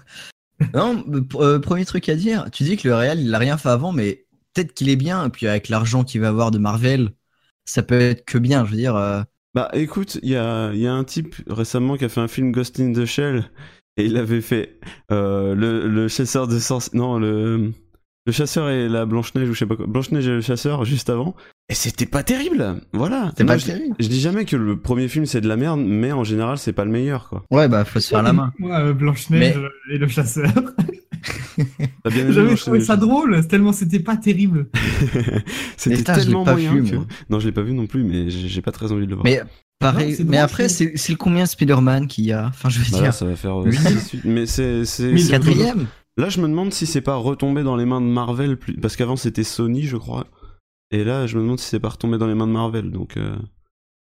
Non, 0.75 1.05
euh, 1.09 1.21
pr- 1.21 1.61
premier 1.61 1.85
truc 1.85 2.09
à 2.09 2.17
dire, 2.17 2.49
tu 2.53 2.65
dis 2.65 2.77
que 2.77 2.88
le 2.88 2.95
Real, 2.95 3.21
il 3.21 3.35
a 3.35 3.38
rien 3.38 3.57
fait 3.59 3.69
avant, 3.69 3.93
mais 3.93 4.27
peut-être 4.55 4.75
qu'il 4.75 4.88
est 4.88 4.97
bien, 4.97 5.27
et 5.27 5.31
puis 5.31 5.47
avec 5.47 5.69
l'argent 5.69 6.05
qu'il 6.05 6.21
va 6.21 6.29
avoir 6.29 6.50
de 6.50 6.59
Marvel, 6.59 7.11
ça 7.65 7.83
peut 7.83 8.00
être 8.00 8.25
que 8.25 8.38
bien, 8.38 8.65
je 8.65 8.71
veux 8.73 8.77
dire. 8.77 8.97
euh, 8.97 9.23
Bah 9.55 9.71
écoute, 9.73 10.19
il 10.23 10.31
y 10.31 10.37
a, 10.37 10.73
il 10.73 10.81
y 10.81 10.87
a 10.87 10.93
un 10.93 11.05
type 11.05 11.37
récemment 11.49 11.97
qui 11.97 12.05
a 12.05 12.09
fait 12.09 12.21
un 12.21 12.29
film 12.29 12.53
Ghost 12.53 12.79
in 12.81 12.93
the 12.93 13.05
Shell 13.05 13.50
et 13.97 14.05
il 14.07 14.17
avait 14.17 14.41
fait 14.41 14.79
euh, 15.11 15.55
le, 15.55 15.88
le 15.88 16.09
chasseur 16.09 16.47
de 16.49 16.59
sorciers. 16.59 16.97
Non, 16.99 17.19
le, 17.19 17.73
le 18.28 18.32
chasseur 18.32 18.68
et 18.68 18.90
la 18.90 19.06
Blanche-Neige 19.06 19.49
ou 19.49 19.54
je 19.54 19.58
sais 19.58 19.64
pas 19.66 19.75
quoi. 19.75 19.87
Blanche-Neige 19.87 20.26
et 20.28 20.32
le 20.32 20.40
chasseur 20.42 20.85
juste 20.85 21.08
avant. 21.08 21.35
Et 21.70 21.75
c'était 21.75 22.04
pas 22.04 22.23
terrible 22.23 22.76
Voilà 22.92 23.32
Moi, 23.38 23.47
pas 23.47 23.56
je, 23.58 23.64
terrible. 23.66 23.94
je 23.99 24.06
dis 24.06 24.20
jamais 24.20 24.44
que 24.44 24.54
le 24.54 24.78
premier 24.78 25.08
film 25.08 25.25
c'est 25.25 25.40
de 25.40 25.49
la 25.49 25.56
merde, 25.56 25.80
mais 25.82 26.12
en 26.12 26.25
général 26.25 26.58
c'est 26.58 26.75
pas 26.75 26.85
le 26.85 26.90
meilleur 26.90 27.30
quoi. 27.30 27.42
Ouais, 27.50 27.68
bah, 27.68 27.87
faut 27.87 28.00
se 28.00 28.08
faire 28.11 28.23
la 28.23 28.35
main. 28.35 28.52
Moi, 28.58 28.78
euh, 28.80 28.92
Blanche-Neige 28.92 29.56
et 29.90 29.97
le 29.97 30.08
chasseur. 30.08 30.52
J'avais 32.06 32.54
trouvé 32.54 32.80
ça 32.80 32.97
drôle, 32.97 33.47
tellement 33.49 33.73
c'était 33.73 33.99
pas 33.99 34.16
terrible. 34.16 34.66
C'était 35.76 36.02
tellement 36.02 36.44
pas 36.44 36.52
moyen 36.52 36.75
vu, 36.75 36.85
que... 36.85 36.94
moi. 36.97 37.06
Non, 37.30 37.40
je 37.40 37.47
l'ai 37.47 37.52
pas 37.52 37.62
vu 37.62 37.73
non 37.73 37.87
plus, 37.87 38.04
mais 38.04 38.30
j'ai 38.30 38.62
pas 38.62 38.73
très 38.73 38.92
envie 38.92 39.04
de 39.06 39.11
le 39.11 39.16
voir. 39.16 39.25
Mais 39.25 39.40
pareil, 39.78 40.16
Non, 40.20 40.26
mais 40.28 40.38
après, 40.38 40.68
c'est 40.68 40.92
le 41.08 41.16
combien 41.16 41.47
Spider-Man 41.47 42.06
qu'il 42.08 42.25
y 42.26 42.32
a? 42.32 42.47
Enfin, 42.49 42.68
je 42.68 42.78
veux 42.78 42.85
Bah 42.92 42.99
là, 42.99 43.02
dire, 43.04 43.14
ça 43.14 43.25
va 43.25 43.37
faire 43.37 43.61
euh. 43.61 43.70
Mais 44.25 44.47
c'est... 44.47 44.85
c'est- 44.85 45.12
Mais 45.12 45.18
c'est- 45.18 45.30
quatrième 45.30 45.87
Là, 46.18 46.28
je 46.28 46.40
me 46.40 46.48
demande 46.48 46.72
si 46.72 46.84
c'est 46.84 47.00
pas 47.00 47.14
retombé 47.14 47.62
dans 47.62 47.76
les 47.76 47.84
mains 47.84 48.00
de 48.00 48.06
Marvel, 48.06 48.58
parce 48.82 48.96
qu'avant 48.96 49.14
c'était 49.14 49.44
Sony, 49.44 49.84
je 49.84 49.96
crois. 49.96 50.26
Et 50.90 51.04
là, 51.04 51.28
je 51.28 51.37
me 51.37 51.42
demande 51.42 51.60
si 51.60 51.66
c'est 51.66 51.78
pas 51.78 51.90
retombé 51.90 52.18
dans 52.18 52.26
les 52.26 52.34
mains 52.34 52.48
de 52.48 52.52
Marvel, 52.52 52.90
donc 52.90 53.16
euh, 53.16 53.37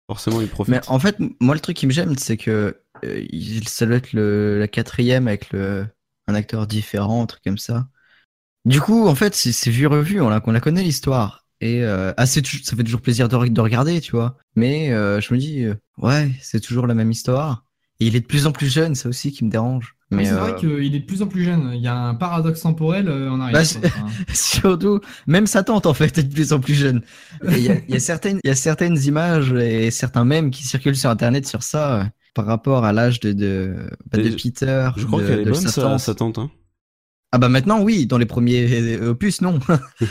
forcément 0.07 0.39
ils 0.39 0.47
profitent. 0.47 0.75
Mais 0.75 0.81
en 0.89 0.99
fait, 0.99 1.17
moi, 1.39 1.55
le 1.55 1.59
truc 1.59 1.75
qui 1.75 1.87
me 1.87 1.91
gêne, 1.91 2.15
c'est 2.19 2.37
que 2.37 2.77
euh, 3.03 3.25
ça 3.65 3.87
doit 3.87 3.95
être 3.95 4.13
la 4.13 4.67
quatrième 4.67 5.27
avec 5.27 5.55
un 5.55 6.35
acteur 6.35 6.67
différent, 6.67 7.23
un 7.23 7.25
truc 7.25 7.43
comme 7.43 7.57
ça. 7.57 7.87
Du 8.65 8.79
coup, 8.79 9.07
en 9.07 9.15
fait, 9.15 9.33
c'est 9.33 9.71
vu 9.71 9.87
revu, 9.87 10.21
on 10.21 10.29
la, 10.29 10.39
on 10.45 10.51
la 10.51 10.59
connaît 10.59 10.83
l'histoire. 10.83 11.47
Et 11.61 11.83
euh, 11.83 12.13
ah, 12.17 12.27
ça 12.27 12.41
fait 12.43 12.83
toujours 12.83 13.01
plaisir 13.01 13.27
de, 13.27 13.35
re- 13.35 13.51
de 13.51 13.61
regarder, 13.61 14.01
tu 14.01 14.11
vois. 14.11 14.37
Mais 14.55 14.89
je 14.89 15.33
me 15.33 15.39
dis, 15.39 15.65
ouais, 15.97 16.31
c'est 16.41 16.59
toujours 16.59 16.85
la 16.85 16.93
même 16.93 17.09
histoire. 17.09 17.65
Et 17.99 18.07
il 18.07 18.15
est 18.15 18.21
de 18.21 18.25
plus 18.25 18.47
en 18.47 18.51
plus 18.51 18.71
jeune, 18.73 18.95
ça 18.95 19.07
aussi 19.09 19.31
qui 19.31 19.45
me 19.45 19.49
dérange. 19.51 19.95
Mais 20.11 20.25
c'est 20.25 20.33
euh, 20.33 20.37
vrai 20.37 20.55
qu'il 20.55 20.93
est 20.95 20.99
de 20.99 21.05
plus 21.05 21.21
en 21.21 21.27
plus 21.27 21.43
jeune. 21.43 21.71
Il 21.73 21.81
y 21.81 21.87
a 21.87 21.95
un 21.95 22.13
paradoxe 22.15 22.61
temporel 22.61 23.07
euh, 23.07 23.29
en 23.31 23.39
arrière. 23.39 23.61
Bah, 23.81 23.89
surtout, 24.33 24.99
même 25.27 25.47
sa 25.47 25.63
tante, 25.63 25.85
en 25.85 25.93
fait, 25.93 26.17
est 26.17 26.23
de 26.23 26.33
plus 26.33 26.53
en 26.53 26.59
plus 26.59 26.73
jeune. 26.75 27.01
Il 27.47 27.59
y, 27.59 27.69
a- 27.69 27.77
il 27.87 27.93
y 27.93 27.97
a 27.97 27.99
certaines, 27.99 28.39
il 28.43 28.47
y 28.47 28.51
a 28.51 28.55
certaines 28.55 28.97
images 29.05 29.53
et 29.53 29.89
certains 29.91 30.25
mèmes 30.25 30.51
qui 30.51 30.63
circulent 30.67 30.95
sur 30.95 31.09
Internet 31.09 31.47
sur 31.47 31.63
ça, 31.63 31.99
euh, 32.01 32.03
par 32.35 32.45
rapport 32.45 32.83
à 32.85 32.93
l'âge 32.93 33.19
de, 33.21 33.31
de, 33.31 33.75
bah, 34.11 34.17
de 34.19 34.29
Peter. 34.29 34.89
je 34.97 35.05
crois 35.05 35.21
qu'elle 35.23 35.39
est 35.41 35.45
de 35.45 35.51
bonne, 35.51 35.61
sa 35.61 35.69
sa, 35.69 35.81
tante. 35.81 35.99
sa 35.99 36.13
tante. 36.15 36.37
Hein. 36.39 36.51
Ah 37.31 37.39
bah 37.39 37.49
maintenant, 37.49 37.81
oui, 37.81 38.05
dans 38.05 38.19
les 38.19 38.27
premiers 38.27 38.97
opus, 38.99 39.41
non. 39.41 39.59
Oui, 39.99 40.07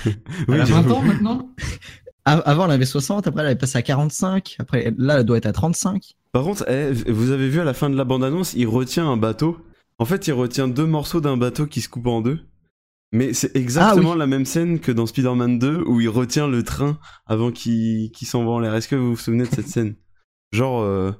elle 0.48 0.60
a 0.62 0.64
20 0.64 0.66
j'avoue. 0.66 0.94
ans 0.94 1.02
maintenant? 1.02 1.54
Avant, 2.24 2.66
elle 2.66 2.72
avait 2.72 2.84
60, 2.84 3.26
après, 3.26 3.40
elle 3.40 3.48
avait 3.48 3.56
passé 3.56 3.78
à 3.78 3.82
45, 3.82 4.56
après, 4.60 4.94
là, 4.96 5.18
elle 5.18 5.24
doit 5.24 5.38
être 5.38 5.46
à 5.46 5.52
35. 5.52 6.14
Par 6.30 6.44
contre, 6.44 6.64
eh, 6.68 6.92
vous 7.10 7.30
avez 7.30 7.48
vu 7.48 7.60
à 7.60 7.64
la 7.64 7.74
fin 7.74 7.90
de 7.90 7.96
la 7.96 8.04
bande-annonce, 8.04 8.54
il 8.54 8.66
retient 8.66 9.08
un 9.08 9.16
bateau. 9.16 9.58
En 9.98 10.04
fait, 10.04 10.26
il 10.28 10.32
retient 10.32 10.68
deux 10.68 10.86
morceaux 10.86 11.20
d'un 11.20 11.36
bateau 11.36 11.66
qui 11.66 11.80
se 11.80 11.88
coupe 11.88 12.06
en 12.06 12.20
deux. 12.20 12.38
Mais 13.12 13.34
c'est 13.34 13.54
exactement 13.56 14.12
Ah 14.12 14.16
la 14.16 14.26
même 14.26 14.46
scène 14.46 14.80
que 14.80 14.90
dans 14.90 15.04
Spider-Man 15.04 15.58
2 15.58 15.84
où 15.86 16.00
il 16.00 16.08
retient 16.08 16.48
le 16.48 16.62
train 16.62 16.98
avant 17.26 17.50
qu'il 17.50 18.10
qu'il 18.12 18.26
s'envoie 18.26 18.54
en 18.54 18.58
l'air. 18.58 18.74
Est-ce 18.74 18.88
que 18.88 18.96
vous 18.96 19.10
vous 19.10 19.16
souvenez 19.16 19.44
de 19.44 19.54
cette 19.54 19.68
scène? 19.68 19.96
Genre, 20.50 20.80
euh, 20.80 21.12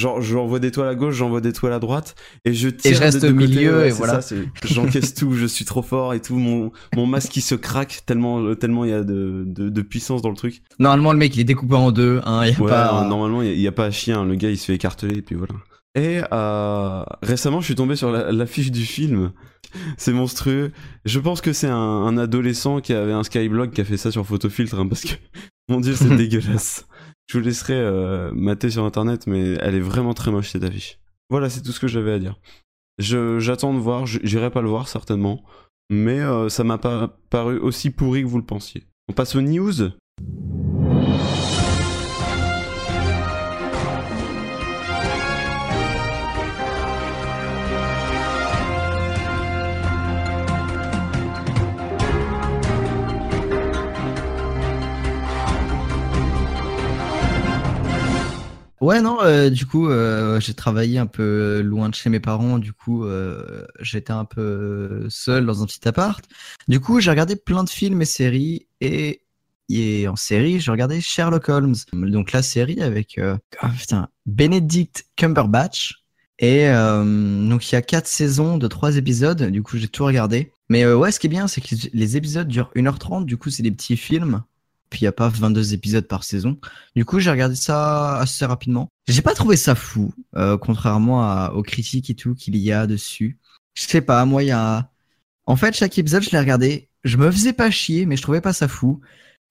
genre, 0.00 0.20
j'envoie 0.20 0.58
des 0.58 0.70
toiles 0.70 0.88
à 0.88 0.94
gauche, 0.94 1.14
j'envoie 1.14 1.40
des 1.40 1.52
toiles 1.52 1.72
à 1.72 1.78
droite, 1.78 2.14
et 2.44 2.52
je 2.54 2.68
tire 2.68 2.94
je 2.96 3.00
reste 3.00 3.22
au 3.24 3.32
milieu, 3.32 3.78
Ouais, 3.78 3.88
et 3.88 3.92
voilà. 3.92 4.20
J'encaisse 4.64 5.14
tout, 5.14 5.34
je 5.34 5.46
suis 5.46 5.64
trop 5.64 5.82
fort 5.82 6.14
et 6.14 6.20
tout. 6.20 6.36
Mon, 6.36 6.72
mon 6.96 7.06
masque 7.06 7.30
qui 7.30 7.40
se 7.40 7.54
craque 7.54 8.00
tellement, 8.06 8.54
tellement 8.56 8.84
il 8.84 8.90
y 8.90 8.94
a 8.94 9.02
de, 9.04 9.44
de, 9.46 9.68
de 9.68 9.82
puissance 9.82 10.22
dans 10.22 10.30
le 10.30 10.36
truc. 10.36 10.62
Normalement, 10.78 11.12
le 11.12 11.18
mec, 11.18 11.36
il 11.36 11.40
est 11.40 11.44
découpé 11.44 11.74
en 11.74 11.92
deux, 11.92 12.20
hein, 12.24 12.44
il 12.46 12.52
y 12.52 12.56
a 12.56 12.60
Ouais, 12.60 12.68
pas... 12.68 13.04
euh, 13.04 13.08
normalement, 13.08 13.42
il 13.42 13.56
n'y 13.56 13.66
a, 13.68 13.72
pas 13.72 13.84
à 13.86 13.90
chien. 13.90 14.24
Le 14.24 14.34
gars, 14.34 14.50
il 14.50 14.58
se 14.58 14.64
fait 14.64 14.74
écarteler, 14.74 15.18
et 15.18 15.22
puis 15.22 15.36
voilà. 15.36 15.54
Et 15.94 16.20
euh, 16.32 17.02
récemment, 17.22 17.60
je 17.60 17.66
suis 17.66 17.74
tombé 17.74 17.96
sur 17.96 18.10
la- 18.10 18.30
l'affiche 18.32 18.70
du 18.70 18.84
film. 18.86 19.32
C'est 19.98 20.12
monstrueux. 20.12 20.72
Je 21.04 21.18
pense 21.20 21.40
que 21.40 21.52
c'est 21.52 21.68
un, 21.68 21.76
un 21.76 22.16
adolescent 22.18 22.80
qui 22.80 22.92
avait 22.92 23.12
un 23.12 23.22
Skyblog 23.22 23.70
qui 23.72 23.80
a 23.80 23.84
fait 23.84 23.96
ça 23.96 24.10
sur 24.10 24.26
Photofiltre, 24.26 24.78
hein, 24.78 24.86
parce 24.88 25.02
que, 25.02 25.14
mon 25.68 25.80
dieu, 25.80 25.94
c'est 25.94 26.08
dégueulasse. 26.16 26.86
Je 27.30 27.38
vous 27.38 27.44
laisserai 27.44 27.74
euh, 27.74 28.32
mater 28.32 28.70
sur 28.70 28.84
internet, 28.84 29.28
mais 29.28 29.52
elle 29.60 29.76
est 29.76 29.80
vraiment 29.80 30.14
très 30.14 30.32
moche 30.32 30.48
cette 30.48 30.64
affiche. 30.64 30.98
Voilà, 31.28 31.48
c'est 31.48 31.62
tout 31.62 31.70
ce 31.70 31.78
que 31.78 31.86
j'avais 31.86 32.10
à 32.10 32.18
dire. 32.18 32.34
J'attends 32.98 33.72
de 33.72 33.78
voir, 33.78 34.04
j'irai 34.04 34.50
pas 34.50 34.62
le 34.62 34.68
voir 34.68 34.88
certainement, 34.88 35.44
mais 35.90 36.18
euh, 36.18 36.48
ça 36.48 36.64
m'a 36.64 36.76
pas 36.76 37.16
paru 37.30 37.56
aussi 37.60 37.90
pourri 37.90 38.22
que 38.22 38.26
vous 38.26 38.38
le 38.38 38.44
pensiez. 38.44 38.82
On 39.08 39.12
passe 39.12 39.36
aux 39.36 39.42
news? 39.42 39.92
Ouais, 58.80 59.02
non, 59.02 59.18
euh, 59.22 59.50
du 59.50 59.66
coup, 59.66 59.90
euh, 59.90 60.40
j'ai 60.40 60.54
travaillé 60.54 60.98
un 60.98 61.06
peu 61.06 61.60
loin 61.60 61.90
de 61.90 61.94
chez 61.94 62.08
mes 62.08 62.18
parents, 62.18 62.58
du 62.58 62.72
coup, 62.72 63.04
euh, 63.04 63.66
j'étais 63.80 64.12
un 64.12 64.24
peu 64.24 65.06
seul 65.10 65.44
dans 65.44 65.62
un 65.62 65.66
petit 65.66 65.86
appart. 65.86 66.24
Du 66.66 66.80
coup, 66.80 66.98
j'ai 66.98 67.10
regardé 67.10 67.36
plein 67.36 67.62
de 67.62 67.68
films 67.68 68.00
et 68.00 68.06
séries, 68.06 68.66
et, 68.80 69.20
et 69.68 70.08
en 70.08 70.16
série, 70.16 70.60
j'ai 70.60 70.70
regardé 70.70 71.02
Sherlock 71.02 71.50
Holmes, 71.50 71.74
donc 71.92 72.32
la 72.32 72.40
série 72.40 72.80
avec, 72.80 73.20
ah, 73.60 74.08
Benedict 74.24 75.04
Cumberbatch. 75.14 76.02
Et 76.38 76.68
donc, 76.70 77.70
il 77.70 77.74
y 77.74 77.76
a 77.76 77.82
quatre 77.82 78.06
saisons 78.06 78.56
de 78.56 78.66
trois 78.66 78.96
épisodes, 78.96 79.42
du 79.50 79.62
coup, 79.62 79.76
j'ai 79.76 79.88
tout 79.88 80.06
regardé. 80.06 80.52
Mais 80.70 80.90
ouais, 80.90 81.12
ce 81.12 81.20
qui 81.20 81.26
est 81.26 81.30
bien, 81.30 81.48
c'est 81.48 81.60
que 81.60 81.74
les 81.92 82.16
épisodes 82.16 82.48
durent 82.48 82.70
1h30, 82.74 83.26
du 83.26 83.36
coup, 83.36 83.50
c'est 83.50 83.62
des 83.62 83.72
petits 83.72 83.98
films. 83.98 84.42
Puis 84.90 85.00
il 85.00 85.04
n'y 85.04 85.08
a 85.08 85.12
pas 85.12 85.28
22 85.28 85.72
épisodes 85.72 86.06
par 86.06 86.24
saison. 86.24 86.58
Du 86.96 87.04
coup, 87.04 87.20
j'ai 87.20 87.30
regardé 87.30 87.54
ça 87.54 88.16
assez 88.18 88.44
rapidement. 88.44 88.88
J'ai 89.06 89.22
pas 89.22 89.34
trouvé 89.34 89.56
ça 89.56 89.74
fou, 89.74 90.12
euh, 90.36 90.58
contrairement 90.58 91.46
aux 91.50 91.62
critiques 91.62 92.10
et 92.10 92.14
tout 92.14 92.34
qu'il 92.34 92.56
y 92.56 92.72
a 92.72 92.86
dessus. 92.86 93.38
Je 93.74 93.84
sais 93.84 94.00
pas, 94.00 94.24
moi, 94.24 94.42
il 94.42 94.48
y 94.48 94.52
a. 94.52 94.90
En 95.46 95.56
fait, 95.56 95.74
chaque 95.74 95.96
épisode, 95.98 96.22
je 96.22 96.30
l'ai 96.30 96.38
regardé. 96.38 96.90
Je 97.04 97.16
me 97.16 97.30
faisais 97.30 97.52
pas 97.52 97.70
chier, 97.70 98.04
mais 98.04 98.16
je 98.16 98.22
trouvais 98.22 98.40
pas 98.40 98.52
ça 98.52 98.68
fou. 98.68 99.00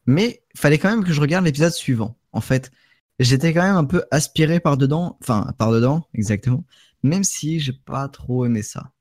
Mais 0.06 0.44
fallait 0.56 0.78
quand 0.78 0.90
même 0.90 1.04
que 1.04 1.14
je 1.14 1.22
regarde 1.22 1.46
l'épisode 1.46 1.72
suivant. 1.72 2.18
En 2.32 2.42
fait, 2.42 2.72
j'étais 3.20 3.54
quand 3.54 3.64
même 3.64 3.76
un 3.76 3.86
peu 3.86 4.04
aspiré 4.12 4.60
par 4.60 4.78
dedans. 4.78 5.18
Enfin, 5.22 5.54
par 5.58 5.72
dedans, 5.72 6.08
exactement. 6.14 6.66
Même 7.04 7.24
si 7.24 7.60
j'ai 7.60 7.74
pas 7.74 8.08
trop 8.10 8.46
aimé 8.46 8.62
ça. 8.62 8.92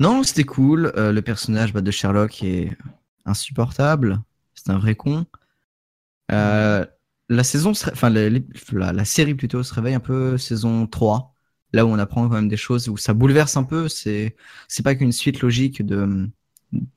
Non, 0.00 0.22
c'était 0.22 0.44
cool. 0.44 0.92
Euh, 0.96 1.12
le 1.12 1.22
personnage 1.22 1.72
bah, 1.72 1.80
de 1.80 1.90
Sherlock 1.90 2.42
est 2.42 2.76
insupportable. 3.24 4.20
C'est 4.66 4.72
un 4.72 4.78
vrai 4.78 4.96
con. 4.96 5.26
Euh, 6.32 6.84
la 7.28 7.44
saison, 7.44 7.74
se 7.74 7.90
enfin 7.90 8.10
la, 8.10 8.28
la- 8.30 8.92
la 8.92 9.04
série 9.04 9.34
plutôt 9.34 9.62
se 9.62 9.74
réveille 9.74 9.94
un 9.94 10.00
peu 10.00 10.38
saison 10.38 10.86
3, 10.86 11.34
là 11.72 11.86
où 11.86 11.88
on 11.90 11.98
apprend 11.98 12.28
quand 12.28 12.34
même 12.34 12.48
des 12.48 12.56
choses, 12.56 12.88
où 12.88 12.96
ça 12.96 13.14
bouleverse 13.14 13.56
un 13.56 13.64
peu. 13.64 13.88
C'est 13.88 14.36
c'est 14.68 14.82
pas 14.82 14.94
qu'une 14.94 15.12
suite 15.12 15.40
logique 15.40 15.84
de 15.84 16.28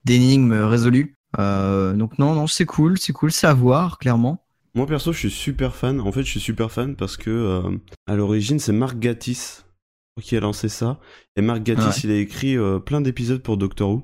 d'énigmes 0.05 0.53
résolues. 0.53 1.15
Euh, 1.39 1.93
donc 1.93 2.17
non, 2.17 2.33
non, 2.33 2.47
c'est 2.47 2.65
cool, 2.65 2.97
c'est 2.97 3.13
cool, 3.13 3.31
c'est 3.31 3.47
à 3.47 3.53
voir 3.53 3.97
clairement. 3.99 4.43
Moi 4.75 4.85
perso, 4.87 5.11
je 5.11 5.17
suis 5.19 5.31
super 5.31 5.75
fan. 5.75 5.99
En 5.99 6.11
fait, 6.11 6.23
je 6.23 6.29
suis 6.29 6.39
super 6.39 6.71
fan 6.71 6.95
parce 6.95 7.17
que 7.17 7.29
euh, 7.29 7.77
à 8.07 8.15
l'origine, 8.15 8.59
c'est 8.59 8.71
Mark 8.71 8.97
Gatiss 8.99 9.65
qui 10.21 10.35
a 10.35 10.39
lancé 10.39 10.69
ça. 10.69 10.99
Et 11.35 11.41
Mark 11.41 11.63
Gatiss, 11.63 12.03
il 12.03 12.11
a 12.11 12.15
écrit 12.17 12.57
euh, 12.57 12.79
plein 12.79 13.01
d'épisodes 13.01 13.41
pour 13.41 13.57
Doctor 13.57 13.89
Who. 13.91 14.03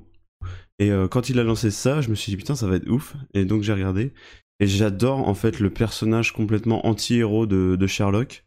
Et 0.79 0.91
euh, 0.91 1.07
quand 1.07 1.29
il 1.29 1.39
a 1.39 1.43
lancé 1.43 1.71
ça, 1.71 2.01
je 2.01 2.09
me 2.09 2.15
suis 2.15 2.31
dit 2.31 2.37
putain, 2.37 2.55
ça 2.55 2.67
va 2.67 2.75
être 2.75 2.89
ouf. 2.89 3.15
Et 3.33 3.45
donc 3.45 3.63
j'ai 3.63 3.73
regardé. 3.73 4.13
Et 4.59 4.67
j'adore 4.67 5.27
en 5.27 5.33
fait 5.33 5.59
le 5.59 5.69
personnage 5.69 6.31
complètement 6.33 6.85
anti-héros 6.87 7.45
de, 7.45 7.75
de 7.75 7.87
Sherlock. 7.87 8.45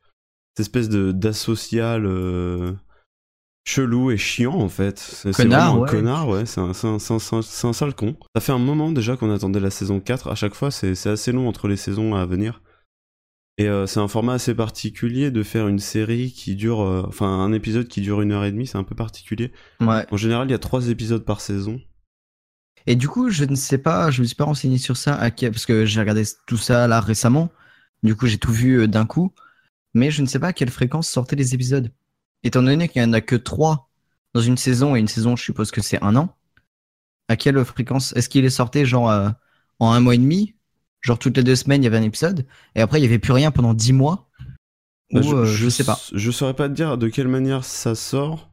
Cette 0.56 0.64
espèce 0.66 0.88
de 0.88 1.12
d'asocial 1.12 2.04
euh, 2.06 2.72
chelou 3.66 4.10
et 4.10 4.16
chiant 4.16 4.54
en 4.54 4.68
fait. 4.68 4.98
C'est 4.98 5.30
vraiment 5.30 5.56
un 5.56 5.78
ouais. 5.78 5.88
connard, 5.90 6.28
ouais. 6.28 6.46
C'est 6.46 6.60
un, 6.60 6.72
un- 6.72 6.96
un- 6.96 7.38
un- 7.68 7.72
sale 7.72 7.94
con. 7.94 8.16
Ça 8.34 8.40
fait 8.40 8.52
un 8.52 8.58
moment 8.58 8.90
déjà 8.92 9.16
qu'on 9.16 9.32
attendait 9.32 9.60
la 9.60 9.70
saison 9.70 10.00
4. 10.00 10.28
À 10.30 10.34
chaque 10.34 10.54
fois, 10.54 10.70
c'est 10.70 10.94
c'est 10.94 11.10
assez 11.10 11.32
long 11.32 11.48
entre 11.48 11.68
les 11.68 11.76
saisons 11.76 12.14
à 12.14 12.26
venir. 12.26 12.62
Et 13.60 13.68
euh, 13.68 13.86
c'est 13.86 13.98
un 14.00 14.06
format 14.08 14.34
assez 14.34 14.54
particulier 14.54 15.30
de 15.32 15.42
faire 15.42 15.66
une 15.66 15.80
série 15.80 16.30
qui 16.32 16.54
dure, 16.54 16.80
euh, 16.80 17.02
enfin 17.08 17.26
un 17.26 17.52
épisode 17.52 17.88
qui 17.88 18.00
dure 18.00 18.20
une 18.22 18.30
heure 18.32 18.44
et 18.44 18.52
demie, 18.52 18.66
c'est 18.68 18.78
un 18.78 18.84
peu 18.84 18.94
particulier. 18.94 19.50
Ouais. 19.80 20.06
En 20.12 20.16
général, 20.16 20.46
il 20.48 20.52
y 20.52 20.54
a 20.54 20.58
trois 20.60 20.88
épisodes 20.90 21.24
par 21.24 21.40
saison. 21.40 21.80
Et 22.88 22.96
du 22.96 23.06
coup, 23.06 23.28
je 23.28 23.44
ne 23.44 23.54
sais 23.54 23.76
pas, 23.76 24.10
je 24.10 24.22
me 24.22 24.26
suis 24.26 24.34
pas 24.34 24.46
renseigné 24.46 24.78
sur 24.78 24.96
ça, 24.96 25.14
à 25.14 25.30
quel- 25.30 25.52
parce 25.52 25.66
que 25.66 25.84
j'ai 25.84 26.00
regardé 26.00 26.22
tout 26.46 26.56
ça 26.56 26.88
là 26.88 27.02
récemment. 27.02 27.50
Du 28.02 28.16
coup, 28.16 28.26
j'ai 28.26 28.38
tout 28.38 28.50
vu 28.50 28.80
euh, 28.80 28.86
d'un 28.88 29.04
coup. 29.04 29.34
Mais 29.92 30.10
je 30.10 30.22
ne 30.22 30.26
sais 30.26 30.38
pas 30.38 30.48
à 30.48 30.52
quelle 30.54 30.70
fréquence 30.70 31.06
sortaient 31.06 31.36
les 31.36 31.54
épisodes. 31.54 31.92
Étant 32.44 32.62
donné 32.62 32.88
qu'il 32.88 33.02
n'y 33.02 33.08
en 33.08 33.12
a 33.12 33.20
que 33.20 33.36
trois 33.36 33.90
dans 34.32 34.40
une 34.40 34.56
saison, 34.56 34.96
et 34.96 35.00
une 35.00 35.08
saison, 35.08 35.36
je 35.36 35.44
suppose 35.44 35.70
que 35.70 35.82
c'est 35.82 36.02
un 36.02 36.16
an. 36.16 36.34
À 37.28 37.36
quelle 37.36 37.62
fréquence 37.62 38.14
Est-ce 38.16 38.30
qu'il 38.30 38.46
est 38.46 38.50
sorti 38.50 38.86
genre 38.86 39.10
euh, 39.10 39.28
en 39.80 39.92
un 39.92 40.00
mois 40.00 40.14
et 40.14 40.18
demi? 40.18 40.54
Genre 41.02 41.18
toutes 41.18 41.36
les 41.36 41.44
deux 41.44 41.56
semaines, 41.56 41.82
il 41.82 41.84
y 41.84 41.88
avait 41.88 41.98
un 41.98 42.02
épisode, 42.02 42.46
et 42.74 42.80
après, 42.80 43.00
il 43.00 43.02
n'y 43.02 43.08
avait 43.08 43.18
plus 43.18 43.32
rien 43.32 43.50
pendant 43.50 43.74
dix 43.74 43.92
mois? 43.92 44.30
Ou 45.12 45.20
Bah, 45.20 45.26
euh, 45.30 45.44
je, 45.44 45.68
sais 45.68 45.84
pas. 45.84 46.00
Je 46.14 46.30
saurais 46.30 46.54
pas 46.54 46.70
te 46.70 46.74
dire 46.74 46.96
de 46.96 47.08
quelle 47.08 47.28
manière 47.28 47.66
ça 47.66 47.94
sort. 47.94 48.48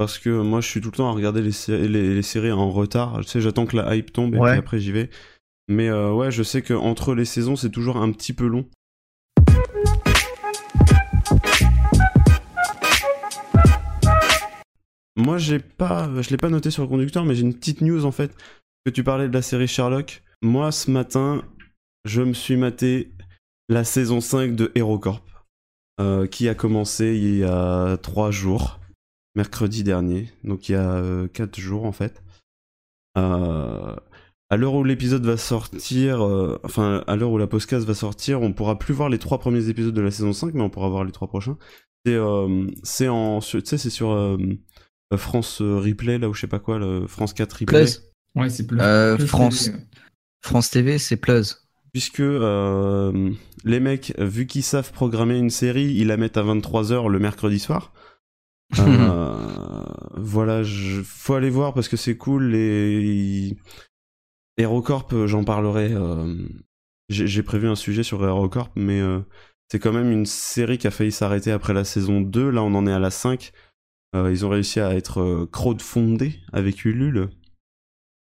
Parce 0.00 0.18
que 0.18 0.30
moi, 0.30 0.62
je 0.62 0.66
suis 0.66 0.80
tout 0.80 0.90
le 0.90 0.96
temps 0.96 1.10
à 1.10 1.12
regarder 1.12 1.42
les, 1.42 1.52
sé- 1.52 1.86
les, 1.86 2.14
les 2.14 2.22
séries 2.22 2.52
en 2.52 2.70
retard. 2.70 3.18
Tu 3.20 3.28
sais, 3.28 3.42
j'attends 3.42 3.66
que 3.66 3.76
la 3.76 3.94
hype 3.94 4.14
tombe 4.14 4.34
et 4.34 4.38
Ouais. 4.38 4.52
puis 4.52 4.58
après 4.58 4.78
j'y 4.78 4.92
vais. 4.92 5.10
Mais 5.68 5.90
euh, 5.90 6.10
ouais, 6.10 6.30
je 6.30 6.42
sais 6.42 6.62
que 6.62 6.72
entre 6.72 7.14
les 7.14 7.26
saisons, 7.26 7.54
c'est 7.54 7.68
toujours 7.68 7.98
un 7.98 8.10
petit 8.10 8.32
peu 8.32 8.46
long. 8.46 8.64
Moi, 15.16 15.38
j'ai 15.38 15.58
pas, 15.58 16.08
je 16.22 16.30
l'ai 16.30 16.36
pas 16.36 16.48
noté 16.48 16.70
sur 16.70 16.82
le 16.82 16.88
conducteur, 16.88 17.24
mais 17.24 17.34
j'ai 17.34 17.42
une 17.42 17.54
petite 17.54 17.80
news 17.80 18.04
en 18.04 18.12
fait. 18.12 18.34
Que 18.84 18.90
tu 18.90 19.04
parlais 19.04 19.28
de 19.28 19.34
la 19.34 19.42
série 19.42 19.68
Sherlock. 19.68 20.22
Moi, 20.42 20.72
ce 20.72 20.90
matin, 20.90 21.42
je 22.06 22.22
me 22.22 22.32
suis 22.32 22.56
maté 22.56 23.12
la 23.68 23.84
saison 23.84 24.20
5 24.22 24.56
de 24.56 24.72
HeroCorp, 24.74 25.22
euh, 26.00 26.26
qui 26.26 26.48
a 26.48 26.54
commencé 26.54 27.14
il 27.16 27.38
y 27.38 27.44
a 27.44 27.98
3 27.98 28.30
jours, 28.30 28.79
mercredi 29.34 29.84
dernier, 29.84 30.28
donc 30.44 30.68
il 30.68 30.72
y 30.72 30.74
a 30.76 31.28
4 31.32 31.58
jours 31.58 31.84
en 31.84 31.92
fait. 31.92 32.22
Euh, 33.18 33.96
à 34.50 34.56
l'heure 34.56 34.74
où 34.74 34.82
l'épisode 34.84 35.24
va 35.24 35.36
sortir, 35.36 36.24
euh, 36.24 36.60
enfin 36.64 37.04
à 37.06 37.16
l'heure 37.16 37.30
où 37.30 37.38
la 37.38 37.46
podcast 37.46 37.86
va 37.86 37.94
sortir, 37.94 38.42
on 38.42 38.52
pourra 38.52 38.78
plus 38.78 38.94
voir 38.94 39.08
les 39.08 39.18
trois 39.18 39.38
premiers 39.38 39.68
épisodes 39.68 39.94
de 39.94 40.00
la 40.00 40.10
saison 40.10 40.32
5, 40.32 40.54
mais 40.54 40.62
on 40.62 40.70
pourra 40.70 40.88
voir 40.88 41.04
les 41.04 41.12
trois 41.12 41.28
prochains. 41.28 41.56
C'est 42.04 42.14
euh, 42.14 42.66
c'est 42.82 43.08
en, 43.08 43.40
tu 43.40 43.60
sais, 43.64 43.78
c'est 43.78 43.90
sur 43.90 44.10
euh, 44.10 44.36
France 45.16 45.60
euh, 45.60 45.78
Replay 45.78 46.18
là 46.18 46.28
ou 46.28 46.34
je 46.34 46.40
sais 46.40 46.46
pas 46.46 46.58
quoi, 46.58 46.78
le 46.78 47.06
France 47.06 47.32
4 47.32 47.52
Replay. 47.52 47.84
Plus. 47.84 48.02
Ouais, 48.34 48.48
c'est 48.48 48.66
plus. 48.66 48.78
Euh, 48.80 49.16
plus 49.16 49.26
France. 49.26 49.68
ouais. 49.68 49.74
France 50.42 50.70
TV, 50.70 50.98
c'est 50.98 51.16
Plus. 51.16 51.68
Puisque 51.92 52.20
euh, 52.20 53.30
les 53.64 53.80
mecs, 53.80 54.14
vu 54.18 54.46
qu'ils 54.46 54.62
savent 54.62 54.92
programmer 54.92 55.36
une 55.36 55.50
série, 55.50 55.92
ils 55.92 56.06
la 56.06 56.16
mettent 56.16 56.36
à 56.36 56.42
23h 56.42 57.08
le 57.08 57.18
mercredi 57.18 57.58
soir. 57.58 57.92
Euh, 58.78 59.84
voilà, 60.16 60.62
je, 60.62 61.02
faut 61.02 61.34
aller 61.34 61.50
voir 61.50 61.74
parce 61.74 61.88
que 61.88 61.96
c'est 61.96 62.16
cool. 62.16 62.54
Et 62.54 63.56
HeroCorp, 64.58 65.12
euh, 65.12 65.26
j'en 65.26 65.44
parlerai. 65.44 65.90
euh, 65.92 66.36
J'ai 67.08 67.42
prévu 67.42 67.68
un 67.68 67.74
sujet 67.74 68.02
sur 68.02 68.22
HeroCorp, 68.24 68.70
mais 68.76 69.00
euh, 69.00 69.20
c'est 69.70 69.78
quand 69.78 69.92
même 69.92 70.10
une 70.10 70.26
série 70.26 70.78
qui 70.78 70.86
a 70.86 70.90
failli 70.90 71.12
s'arrêter 71.12 71.50
après 71.52 71.74
la 71.74 71.84
saison 71.84 72.20
2. 72.20 72.50
Là, 72.50 72.62
on 72.62 72.74
en 72.74 72.86
est 72.86 72.92
à 72.92 72.98
la 72.98 73.10
5. 73.10 73.52
Euh, 74.14 74.30
ils 74.30 74.44
ont 74.44 74.48
réussi 74.50 74.80
à 74.80 74.94
être 74.94 75.46
crowdfundés 75.52 76.40
avec 76.52 76.84
Ulule. 76.84 77.30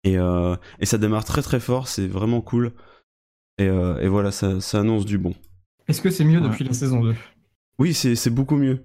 Et, 0.03 0.17
euh, 0.17 0.55
et 0.79 0.85
ça 0.85 0.97
démarre 0.97 1.25
très 1.25 1.41
très 1.41 1.59
fort, 1.59 1.87
c'est 1.89 2.07
vraiment 2.07 2.41
cool. 2.41 2.71
Et, 3.57 3.67
euh, 3.67 3.99
et 3.99 4.07
voilà, 4.07 4.31
ça, 4.31 4.61
ça 4.61 4.79
annonce 4.79 5.05
du 5.05 5.17
bon. 5.17 5.33
Est-ce 5.89 6.01
que 6.01 6.09
c'est 6.09 6.23
mieux 6.23 6.39
Ouais. 6.39 6.47
depuis 6.49 6.63
la 6.63 6.71
saison 6.73 7.01
2 7.01 7.15
Oui, 7.79 7.93
c'est 7.93 8.15
c'est 8.15 8.29
beaucoup 8.29 8.55
mieux. 8.55 8.83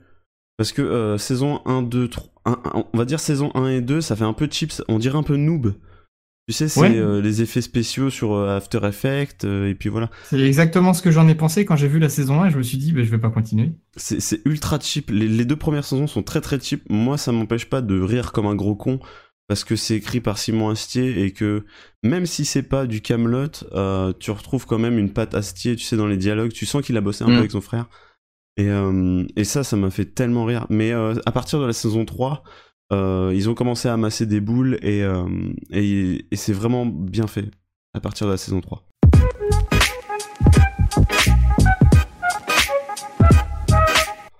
Parce 0.56 0.72
que 0.72 0.82
euh, 0.82 1.18
saison 1.18 1.60
1, 1.66 1.82
2, 1.82 2.08
3, 2.08 2.32
un- 2.46 2.60
un- 2.64 2.84
on 2.92 2.98
va 2.98 3.04
dire 3.04 3.18
saison 3.20 3.50
1 3.54 3.68
et 3.68 3.80
2, 3.80 4.00
ça 4.00 4.14
fait 4.16 4.24
un 4.24 4.32
peu 4.32 4.48
cheap, 4.50 4.72
on 4.88 4.98
dirait 4.98 5.18
un 5.18 5.22
peu 5.24 5.36
noob. 5.36 5.74
Tu 6.46 6.52
sais, 6.52 6.68
c'est 6.68 6.80
Ouais. 6.80 6.94
euh, 6.96 7.22
les 7.22 7.40
effets 7.40 7.62
spéciaux 7.62 8.10
sur 8.10 8.34
euh, 8.34 8.54
After 8.56 8.78
Effects, 8.86 9.44
et 9.44 9.74
puis 9.74 9.88
voilà. 9.88 10.10
C'est 10.24 10.38
exactement 10.40 10.92
ce 10.92 11.00
que 11.00 11.10
j'en 11.10 11.26
ai 11.26 11.34
pensé 11.34 11.64
quand 11.64 11.74
j'ai 11.74 11.88
vu 11.88 11.98
la 11.98 12.10
saison 12.10 12.42
1 12.42 12.48
et 12.48 12.50
je 12.50 12.58
me 12.58 12.62
suis 12.62 12.76
dit, 12.76 12.92
bah, 12.92 13.02
je 13.02 13.10
vais 13.10 13.18
pas 13.18 13.30
continuer. 13.30 13.72
C'est 13.96 14.42
ultra 14.44 14.78
cheap. 14.78 15.10
Les, 15.10 15.26
les 15.26 15.44
deux 15.46 15.56
premières 15.56 15.84
saisons 15.86 16.06
sont 16.06 16.22
très 16.22 16.42
très 16.42 16.60
cheap. 16.60 16.82
Moi, 16.90 17.16
ça 17.16 17.32
m'empêche 17.32 17.64
pas 17.70 17.80
de 17.80 17.98
rire 17.98 18.32
comme 18.32 18.46
un 18.46 18.54
gros 18.54 18.76
con 18.76 19.00
parce 19.48 19.64
que 19.64 19.74
c'est 19.74 19.96
écrit 19.96 20.20
par 20.20 20.36
Simon 20.38 20.68
Astier 20.70 21.22
et 21.24 21.32
que 21.32 21.64
même 22.02 22.26
si 22.26 22.44
c'est 22.44 22.62
pas 22.62 22.86
du 22.86 23.00
Camelot, 23.00 23.48
tu 24.20 24.30
retrouves 24.30 24.66
quand 24.66 24.78
même 24.78 24.98
une 24.98 25.10
patte 25.14 25.34
Astier, 25.34 25.76
tu 25.76 25.84
sais, 25.84 25.96
dans 25.96 26.06
les 26.06 26.18
dialogues. 26.18 26.52
Tu 26.52 26.66
sens 26.66 26.82
qu'il 26.84 26.96
a 26.98 27.00
bossé 27.00 27.24
un 27.24 27.28
Mm. 27.28 27.32
peu 27.32 27.38
avec 27.38 27.50
son 27.52 27.60
frère. 27.62 27.88
Et, 28.56 28.68
euh, 28.68 29.24
et 29.36 29.44
ça, 29.44 29.64
ça 29.64 29.76
m'a 29.76 29.90
fait 29.90 30.04
tellement 30.04 30.44
rire. 30.44 30.66
Mais 30.70 30.92
euh, 30.92 31.14
à 31.26 31.32
partir 31.32 31.60
de 31.60 31.66
la 31.66 31.72
saison 31.72 32.04
3, 32.04 32.42
euh, 32.92 33.32
ils 33.34 33.48
ont 33.48 33.54
commencé 33.54 33.88
à 33.88 33.94
amasser 33.94 34.26
des 34.26 34.40
boules 34.40 34.78
et, 34.82 35.02
euh, 35.02 35.24
et, 35.70 36.26
et 36.30 36.36
c'est 36.36 36.52
vraiment 36.52 36.86
bien 36.86 37.26
fait 37.26 37.50
à 37.94 38.00
partir 38.00 38.26
de 38.26 38.32
la 38.32 38.38
saison 38.38 38.60
3. 38.60 38.84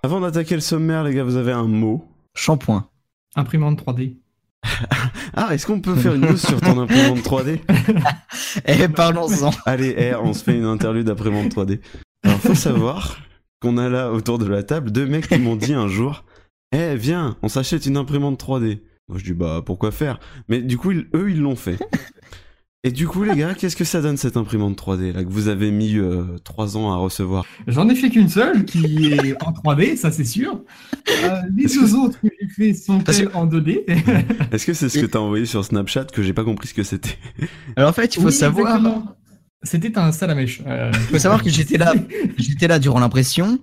Avant 0.03 0.21
d'attaquer 0.21 0.55
le 0.55 0.61
sommaire, 0.61 1.03
les 1.03 1.15
gars, 1.15 1.23
vous 1.23 1.35
avez 1.35 1.51
un 1.51 1.67
mot 1.67 2.05
Shampoing. 2.35 2.87
Imprimante 3.35 3.83
3D. 3.83 4.17
Ah, 5.37 5.53
est-ce 5.53 5.67
qu'on 5.67 5.81
peut 5.81 5.95
faire 5.95 6.13
une 6.13 6.21
news 6.21 6.37
sur 6.37 6.61
ton 6.61 6.79
imprimante 6.79 7.19
3D 7.19 7.59
Eh, 8.65 8.87
parlons-en. 8.87 9.51
Allez, 9.65 9.93
eh, 9.97 10.15
on 10.15 10.31
se 10.31 10.43
fait 10.45 10.55
une 10.55 10.63
interlude 10.63 11.07
d'imprimante 11.07 11.53
3D. 11.53 11.81
Alors, 12.23 12.39
faut 12.39 12.55
savoir 12.55 13.17
qu'on 13.65 13.77
a 13.79 13.89
là 13.89 14.11
autour 14.11 14.37
de 14.37 14.45
la 14.45 14.61
table 14.61 14.91
deux 14.91 15.07
mecs 15.07 15.27
qui 15.27 15.39
m'ont 15.39 15.55
dit 15.55 15.73
un 15.73 15.87
jour 15.87 16.23
Eh, 16.71 16.95
viens, 16.95 17.35
on 17.41 17.47
s'achète 17.47 17.85
une 17.87 17.97
imprimante 17.97 18.39
3D. 18.39 18.79
Moi, 19.09 19.17
je 19.17 19.23
dis 19.23 19.33
Bah, 19.33 19.61
pourquoi 19.65 19.91
faire? 19.91 20.19
Mais 20.49 20.61
du 20.61 20.77
coup, 20.77 20.91
ils- 20.91 21.07
eux, 21.15 21.31
ils 21.31 21.41
l'ont 21.41 21.55
fait. 21.55 21.77
Et 22.83 22.91
du 22.91 23.07
coup, 23.07 23.23
les 23.23 23.35
gars, 23.35 23.53
qu'est-ce 23.57 23.75
que 23.75 23.83
ça 23.83 24.01
donne 24.01 24.17
cette 24.17 24.37
imprimante 24.37 24.77
3D 24.77 25.11
là 25.11 25.23
que 25.23 25.29
vous 25.29 25.47
avez 25.47 25.71
mis 25.71 25.97
euh, 25.97 26.37
trois 26.43 26.77
ans 26.77 26.91
à 26.91 26.97
recevoir? 26.97 27.43
J'en 27.65 27.89
ai 27.89 27.95
fait 27.95 28.09
qu'une 28.11 28.29
seule 28.29 28.65
qui 28.65 29.07
est 29.13 29.43
en 29.43 29.51
3D, 29.51 29.95
ça 29.95 30.11
c'est 30.11 30.23
sûr. 30.25 30.61
Euh, 31.23 31.29
les 31.57 31.65
deux 31.65 31.95
autres 31.95 32.19
que 32.21 32.27
j'ai 32.39 32.47
fait 32.47 32.73
sont 32.75 33.01
en 33.33 33.47
2D. 33.47 33.83
Est-ce 34.51 34.67
que 34.67 34.73
c'est 34.73 34.89
ce 34.89 34.99
que 34.99 35.07
t'as 35.07 35.17
envoyé 35.19 35.47
sur 35.47 35.65
Snapchat 35.65 36.05
que 36.05 36.21
j'ai 36.21 36.33
pas 36.33 36.43
compris 36.43 36.67
ce 36.67 36.75
que 36.75 36.83
c'était? 36.83 37.17
Alors 37.75 37.89
en 37.89 37.93
fait, 37.93 38.15
il 38.15 38.21
faut 38.21 38.27
Oui, 38.27 38.33
savoir, 38.33 38.75
exactement. 38.77 39.15
C'était 39.65 39.97
un 39.97 40.11
salamèche. 40.11 40.61
Euh, 40.65 40.93
faut 40.93 41.19
savoir 41.19 41.43
que 41.43 41.49
j'étais 41.49 41.77
là, 41.77 41.93
j'étais 42.37 42.67
là 42.67 42.79
durant 42.79 42.99
l'impression, 42.99 43.59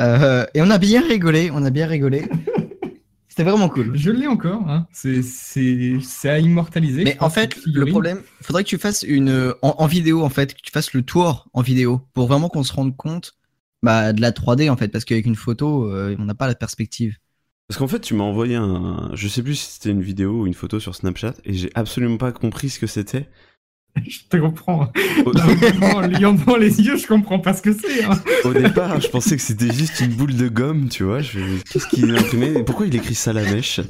euh, 0.00 0.46
et 0.54 0.62
on 0.62 0.70
a 0.70 0.78
bien 0.78 1.06
rigolé, 1.06 1.50
on 1.52 1.64
a 1.64 1.70
bien 1.70 1.86
rigolé. 1.86 2.24
C'était 3.28 3.44
vraiment 3.44 3.68
cool. 3.68 3.92
Je 3.94 4.10
l'ai 4.10 4.26
encore. 4.26 4.68
Hein. 4.68 4.86
C'est 4.92 5.22
c'est 5.22 5.98
c'est 6.02 6.28
à 6.28 6.38
immortaliser. 6.38 7.04
Mais 7.04 7.16
en 7.20 7.30
fait, 7.30 7.56
le 7.66 7.86
problème, 7.86 8.20
faudrait 8.42 8.62
que 8.62 8.68
tu 8.68 8.78
fasses 8.78 9.02
une 9.02 9.54
en, 9.62 9.74
en 9.78 9.86
vidéo 9.86 10.22
en 10.22 10.28
fait, 10.28 10.54
que 10.54 10.60
tu 10.62 10.70
fasses 10.70 10.92
le 10.92 11.02
tour 11.02 11.48
en 11.52 11.62
vidéo 11.62 12.02
pour 12.14 12.26
vraiment 12.26 12.48
qu'on 12.48 12.62
se 12.62 12.72
rende 12.72 12.96
compte 12.96 13.34
bah, 13.82 14.12
de 14.12 14.20
la 14.20 14.30
3D 14.30 14.70
en 14.70 14.76
fait, 14.76 14.88
parce 14.88 15.04
qu'avec 15.04 15.26
une 15.26 15.34
photo, 15.34 15.90
euh, 15.90 16.14
on 16.18 16.24
n'a 16.24 16.34
pas 16.34 16.46
la 16.46 16.54
perspective. 16.54 17.16
Parce 17.68 17.78
qu'en 17.78 17.88
fait, 17.88 18.00
tu 18.00 18.14
m'as 18.14 18.24
envoyé 18.24 18.54
un. 18.54 19.10
Je 19.14 19.28
sais 19.28 19.42
plus 19.42 19.54
si 19.54 19.72
c'était 19.72 19.90
une 19.90 20.02
vidéo 20.02 20.42
ou 20.42 20.46
une 20.46 20.54
photo 20.54 20.78
sur 20.78 20.94
Snapchat 20.94 21.34
et 21.44 21.54
j'ai 21.54 21.70
absolument 21.74 22.18
pas 22.18 22.32
compris 22.32 22.68
ce 22.68 22.78
que 22.78 22.86
c'était. 22.86 23.28
Je 24.08 24.20
te 24.28 24.36
comprends. 24.38 24.90
Au, 25.26 25.32
en 26.50 26.56
les 26.56 26.80
yeux, 26.80 26.96
je 26.96 27.06
comprends 27.06 27.38
pas 27.38 27.52
ce 27.54 27.60
que 27.62 27.72
c'est. 27.72 28.04
hein. 28.04 28.18
au 28.44 28.52
départ, 28.54 29.00
je 29.00 29.08
pensais 29.08 29.36
que 29.36 29.42
c'était 29.42 29.72
juste 29.72 30.00
une 30.00 30.14
boule 30.14 30.34
de 30.34 30.48
gomme, 30.48 30.88
tu 30.88 31.04
vois. 31.04 31.20
Je... 31.20 31.38
Qu'est-ce 31.70 31.86
qu'il 31.88 32.14
a 32.14 32.18
imprimé? 32.20 32.62
Pourquoi 32.64 32.86
il 32.86 32.94
écrit 32.96 33.14
ça 33.14 33.30
à 33.30 33.34
la 33.34 33.42
mèche? 33.42 33.80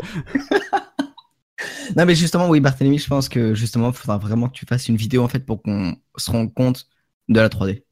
Non 1.96 2.06
mais 2.06 2.14
justement, 2.14 2.48
oui, 2.48 2.60
Barthélemy, 2.60 2.98
je 2.98 3.06
pense 3.06 3.28
que 3.28 3.54
justement, 3.54 3.90
il 3.90 3.94
faudra 3.96 4.18
vraiment 4.18 4.48
que 4.48 4.54
tu 4.54 4.66
fasses 4.66 4.88
une 4.88 4.96
vidéo 4.96 5.22
en 5.22 5.28
fait 5.28 5.44
pour 5.44 5.62
qu'on 5.62 5.94
se 6.16 6.30
rende 6.30 6.52
compte 6.54 6.86
de 7.28 7.38
la 7.40 7.48
3D. 7.48 7.82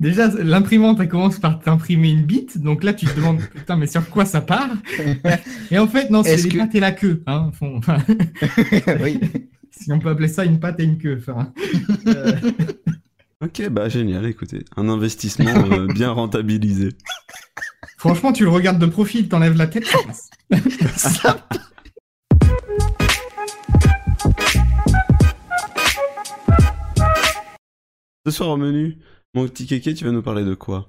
Déjà, 0.00 0.28
l'imprimante, 0.28 0.98
elle 1.00 1.08
commence 1.08 1.38
par 1.38 1.58
t'imprimer 1.60 2.10
une 2.10 2.22
bite. 2.22 2.58
Donc 2.58 2.84
là, 2.84 2.92
tu 2.92 3.06
te 3.06 3.14
demandes, 3.16 3.40
putain, 3.54 3.76
mais 3.76 3.86
sur 3.86 4.08
quoi 4.10 4.24
ça 4.24 4.40
part? 4.40 4.70
Et 5.70 5.78
en 5.78 5.88
fait, 5.88 6.10
non, 6.10 6.22
c'est 6.22 6.36
les 6.36 6.48
que- 6.48 6.58
pattes 6.58 6.74
et 6.74 6.80
la 6.80 6.92
queue. 6.92 7.22
Hein, 7.26 7.50
font- 7.58 7.80
oui. 9.02 9.18
Si 9.78 9.92
on 9.92 9.98
peut 9.98 10.08
appeler 10.10 10.28
ça 10.28 10.44
une 10.44 10.60
patte 10.60 10.80
et 10.80 10.84
une 10.84 10.98
queue. 10.98 11.18
enfin. 11.20 11.52
Euh, 12.06 12.34
Ok, 13.40 13.68
bah 13.68 13.88
génial, 13.88 14.26
écoutez. 14.26 14.64
Un 14.76 14.88
investissement 14.88 15.46
euh, 15.70 15.86
bien 15.94 16.10
rentabilisé. 16.10 16.88
franchement, 17.96 18.32
tu 18.32 18.42
le 18.42 18.50
regardes 18.50 18.80
de 18.80 18.86
profil, 18.86 19.28
t'enlèves 19.28 19.56
la 19.56 19.68
tête, 19.68 19.86
ça 19.86 19.98
passe. 20.04 20.28
Ça- 20.96 21.46
Ce 28.26 28.32
soir 28.32 28.50
au 28.50 28.56
menu, 28.56 28.98
mon 29.34 29.46
petit 29.48 29.66
kéké, 29.66 29.94
tu 29.94 30.04
vas 30.04 30.12
nous 30.12 30.22
parler 30.22 30.44
de 30.44 30.54
quoi? 30.54 30.88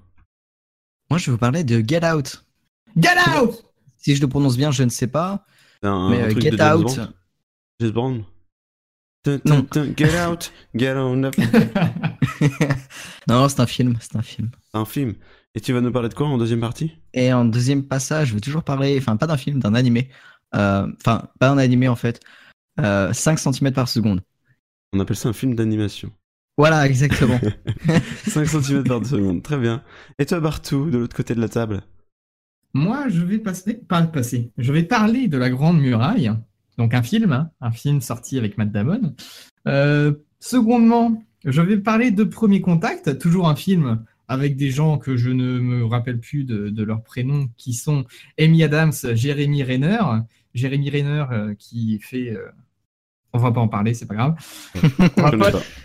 Moi, 1.10 1.18
je 1.18 1.28
vais 1.28 1.32
vous 1.34 1.38
parler 1.38 1.64
de 1.64 1.84
Get 1.88 2.06
Out. 2.06 2.46
Get 2.98 3.16
out 3.38 3.64
Si 3.98 4.16
je 4.16 4.22
le 4.22 4.28
prononce 4.28 4.58
bien, 4.58 4.72
je 4.72 4.84
ne 4.84 4.90
sais 4.90 5.08
pas. 5.08 5.46
Un, 5.84 6.10
mais 6.10 6.22
un 6.22 6.26
euh, 6.26 6.32
truc 6.32 6.44
Get 6.44 6.52
de 6.52 6.56
Out. 6.76 6.90
James 6.90 7.94
tin, 7.94 8.26
Non. 9.46 9.66
Get 9.98 10.28
out, 10.28 10.52
get 10.76 10.94
on 10.96 11.24
up. 11.24 11.36
non, 13.28 13.50
c'est 13.50 13.60
un 13.60 13.68
film, 13.68 13.96
c'est 14.00 14.16
un 14.16 14.22
film. 14.22 14.50
C'est 14.72 14.78
un 14.78 14.86
film. 14.86 15.16
Et 15.56 15.62
tu 15.62 15.74
vas 15.74 15.82
nous 15.82 15.92
parler 15.92 16.10
de 16.10 16.14
quoi 16.14 16.28
en 16.28 16.38
deuxième 16.38 16.62
partie? 16.62 16.96
Et 17.14 17.34
en 17.34 17.44
deuxième 17.44 17.84
passage, 17.84 18.30
je 18.30 18.34
vais 18.36 18.40
toujours 18.40 18.64
parler, 18.64 18.98
enfin 18.98 19.18
pas 19.18 19.28
d'un 19.28 19.38
film, 19.38 19.60
d'un 19.60 19.74
animé. 19.74 20.10
Euh, 20.56 20.88
Enfin, 21.02 21.28
pas 21.40 21.50
un 21.50 21.58
animé 21.58 21.88
en 21.88 21.96
fait. 21.96 22.20
Euh, 22.80 23.12
5 23.12 23.38
cm 23.40 23.74
par 23.74 23.88
seconde. 23.90 24.22
On 24.94 25.00
appelle 25.00 25.18
ça 25.18 25.30
un 25.30 25.34
film 25.34 25.54
d'animation. 25.56 26.12
Voilà, 26.58 26.86
exactement. 26.88 27.40
5 28.28 28.46
cm 28.46 28.84
par 28.84 29.06
seconde, 29.06 29.44
très 29.44 29.58
bien. 29.58 29.84
Et 30.18 30.26
toi, 30.26 30.40
Bartou, 30.40 30.90
de 30.90 30.98
l'autre 30.98 31.16
côté 31.16 31.36
de 31.36 31.42
la 31.42 31.50
table? 31.50 31.82
Moi, 32.74 33.10
je 33.10 33.22
vais 33.22 33.40
passer, 33.40 33.74
pas 33.74 34.02
passer. 34.04 34.52
Je 34.58 34.72
vais 34.72 34.84
parler 34.84 35.28
de 35.28 35.38
la 35.38 35.50
Grande 35.50 35.80
Muraille, 35.80 36.32
donc 36.80 36.94
un 36.96 37.04
film, 37.04 37.32
hein, 37.34 37.52
un 37.62 37.72
film 37.72 38.02
sorti 38.02 38.38
avec 38.40 38.58
Matt 38.58 38.72
Damon. 38.72 39.14
Euh, 39.68 40.14
secondement, 40.40 41.22
je 41.46 41.62
vais 41.62 41.78
parler 41.78 42.10
de 42.10 42.24
Premier 42.24 42.62
Contact, 42.62 43.20
toujours 43.20 43.48
un 43.50 43.56
film 43.56 44.04
avec 44.28 44.56
des 44.58 44.70
gens 44.72 44.98
que 44.98 45.18
je 45.18 45.30
ne 45.30 45.60
me 45.60 45.86
rappelle 45.86 46.20
plus 46.20 46.44
de, 46.46 46.70
de 46.70 46.84
leurs 46.84 47.04
prénoms, 47.04 47.50
qui 47.58 47.74
sont 47.74 48.06
Amy 48.40 48.64
Adams, 48.64 48.94
Jérémy 49.14 49.62
Renner. 49.64 50.00
Jérémy 50.56 50.90
Renner 50.90 51.26
euh, 51.32 51.54
qui 51.60 52.00
fait. 52.00 52.30
euh, 52.32 52.48
On 53.34 53.40
va 53.40 53.52
pas 53.52 53.60
en 53.62 53.68
parler, 53.68 53.94
c'est 53.94 54.06
pas 54.08 54.16
grave. 54.16 54.36
Pas-. 55.16 55.32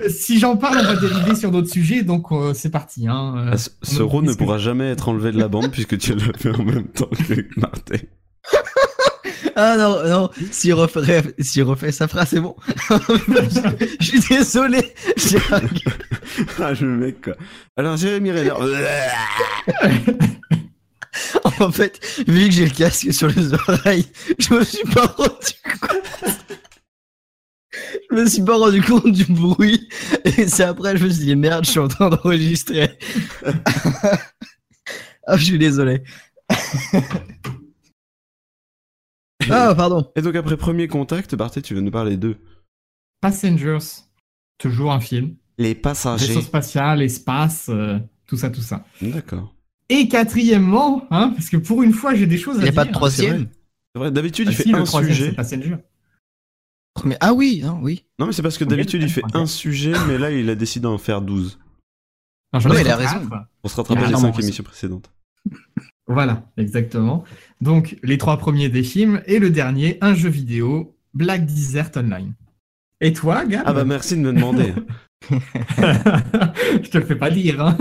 Si 0.08 0.38
j'en 0.38 0.56
parle, 0.56 0.78
on 0.80 0.84
va 0.94 0.96
dériver 0.96 1.34
sur 1.34 1.50
d'autres 1.50 1.70
sujets, 1.70 2.02
donc 2.02 2.30
euh, 2.32 2.54
c'est 2.54 2.70
parti. 2.70 3.08
Hein. 3.08 3.34
Euh, 3.48 3.50
Ah, 3.54 3.56
ce 3.82 4.02
rôle 4.02 4.24
ne 4.24 4.32
pourra 4.34 4.58
jamais 4.58 4.90
être 4.90 5.08
enlevé 5.08 5.32
de 5.32 5.38
la 5.38 5.48
bande 5.48 5.70
puisque 5.72 5.98
tu 5.98 6.14
l'as 6.14 6.32
fait 6.36 6.50
en 6.54 6.64
même 6.64 6.88
temps 6.88 7.08
que 7.28 7.60
Martin. 7.60 7.96
Ah 9.56 9.76
non, 9.76 10.08
non, 10.08 10.30
s'il 10.50 10.74
refait, 10.74 11.22
refait 11.62 11.92
sa 11.92 12.08
phrase, 12.08 12.28
c'est 12.30 12.40
bon. 12.40 12.56
je 14.00 14.04
suis 14.04 14.20
désolé. 14.28 14.94
Ah, 16.58 16.72
le 16.72 16.96
mec, 16.96 17.22
quoi. 17.22 17.34
Alors, 17.76 17.96
Jérémy 17.96 18.32
Renner. 18.32 18.50
en 21.60 21.70
fait, 21.70 22.00
vu 22.26 22.48
que 22.48 22.54
j'ai 22.54 22.64
le 22.64 22.70
casque 22.70 23.12
sur 23.12 23.28
les 23.28 23.52
oreilles, 23.54 24.06
je 24.38 24.54
me 24.54 24.64
suis 24.64 24.88
pas 24.88 25.06
rendu 25.06 25.54
compte. 25.80 26.36
Je 28.10 28.16
me 28.16 28.26
suis 28.26 28.42
pas 28.42 28.56
rendu 28.56 28.82
compte 28.82 29.12
du 29.12 29.24
bruit. 29.24 29.88
Et 30.24 30.48
c'est 30.48 30.64
après, 30.64 30.96
je 30.96 31.04
me 31.04 31.10
suis 31.10 31.24
dit, 31.24 31.36
merde, 31.36 31.64
je 31.64 31.70
suis 31.70 31.80
en 31.80 31.88
train 31.88 32.10
d'enregistrer. 32.10 32.90
ah, 35.26 35.36
je 35.36 35.44
suis 35.44 35.58
désolé. 35.58 36.02
Ah, 39.50 39.74
pardon. 39.76 40.10
Et 40.16 40.22
donc, 40.22 40.34
après 40.36 40.56
premier 40.56 40.88
contact, 40.88 41.34
Barthé, 41.34 41.62
tu 41.62 41.74
vas 41.74 41.80
nous 41.80 41.90
parler 41.90 42.16
d'eux. 42.16 42.36
Passengers, 43.20 43.78
toujours 44.58 44.92
un 44.92 45.00
film. 45.00 45.36
Les 45.58 45.68
Vaisseau 45.74 45.80
passagers. 45.82 46.40
spatial, 46.42 47.02
espace, 47.02 47.66
euh, 47.68 47.98
tout 48.26 48.36
ça, 48.36 48.50
tout 48.50 48.60
ça. 48.60 48.84
D'accord. 49.00 49.54
Et 49.88 50.08
quatrièmement, 50.08 51.06
hein, 51.10 51.30
parce 51.34 51.48
que 51.48 51.56
pour 51.56 51.82
une 51.82 51.92
fois, 51.92 52.14
j'ai 52.14 52.26
des 52.26 52.38
choses 52.38 52.56
Il 52.56 52.60
à 52.60 52.62
n'y 52.64 52.68
a 52.68 52.72
dire. 52.72 52.82
pas 52.82 52.84
de 52.86 52.92
troisième 52.92 53.48
C'est 53.94 53.98
vrai, 53.98 54.10
d'habitude, 54.10 54.48
Ah 54.48 54.52
il 54.52 54.56
fait 54.56 54.68
le 54.70 54.78
un 54.78 54.84
troisième, 54.84 55.14
sujet. 55.14 55.28
c'est 55.30 55.36
Passenger. 55.36 55.76
Mais- 57.04 57.16
Ah 57.20 57.32
oui, 57.34 57.60
non, 57.62 57.78
oui. 57.82 58.04
Non, 58.18 58.26
mais 58.26 58.32
c'est 58.32 58.42
parce 58.42 58.56
que 58.58 58.64
d'habitude, 58.64 59.02
il 59.02 59.10
fait 59.10 59.22
un 59.34 59.46
sujet, 59.46 59.92
mais 60.08 60.16
là, 60.18 60.30
il 60.30 60.48
a 60.50 60.54
décidé 60.54 60.84
d'en 60.84 60.98
faire 60.98 61.20
12. 61.22 61.58
Non, 62.52 62.60
Ouais, 62.70 62.80
il 62.82 62.88
a 62.90 62.96
raison. 62.96 63.28
Pour 63.62 63.70
se 63.70 63.76
rattraper 63.76 64.02
Ah, 64.04 64.06
les 64.06 64.12
non, 64.12 64.18
5 64.20 64.36
mais- 64.36 64.44
émissions 64.44 64.64
précédentes. 64.64 65.10
Voilà, 66.06 66.44
exactement. 66.56 67.24
Donc, 67.60 67.96
les 68.02 68.18
trois 68.18 68.36
premiers 68.36 68.68
des 68.68 68.82
films 68.82 69.22
et 69.26 69.38
le 69.38 69.50
dernier, 69.50 69.98
un 70.00 70.14
jeu 70.14 70.28
vidéo, 70.28 70.96
Black 71.14 71.46
Desert 71.46 71.90
Online. 71.96 72.34
Et 73.00 73.12
toi, 73.12 73.44
Gab 73.44 73.62
Ah 73.66 73.72
bah 73.72 73.84
merci 73.84 74.16
de 74.16 74.20
me 74.20 74.32
demander. 74.32 74.72
Je 75.30 76.90
te 76.90 76.98
le 76.98 77.04
fais 77.04 77.16
pas 77.16 77.30
dire. 77.30 77.60
Hein. 77.60 77.78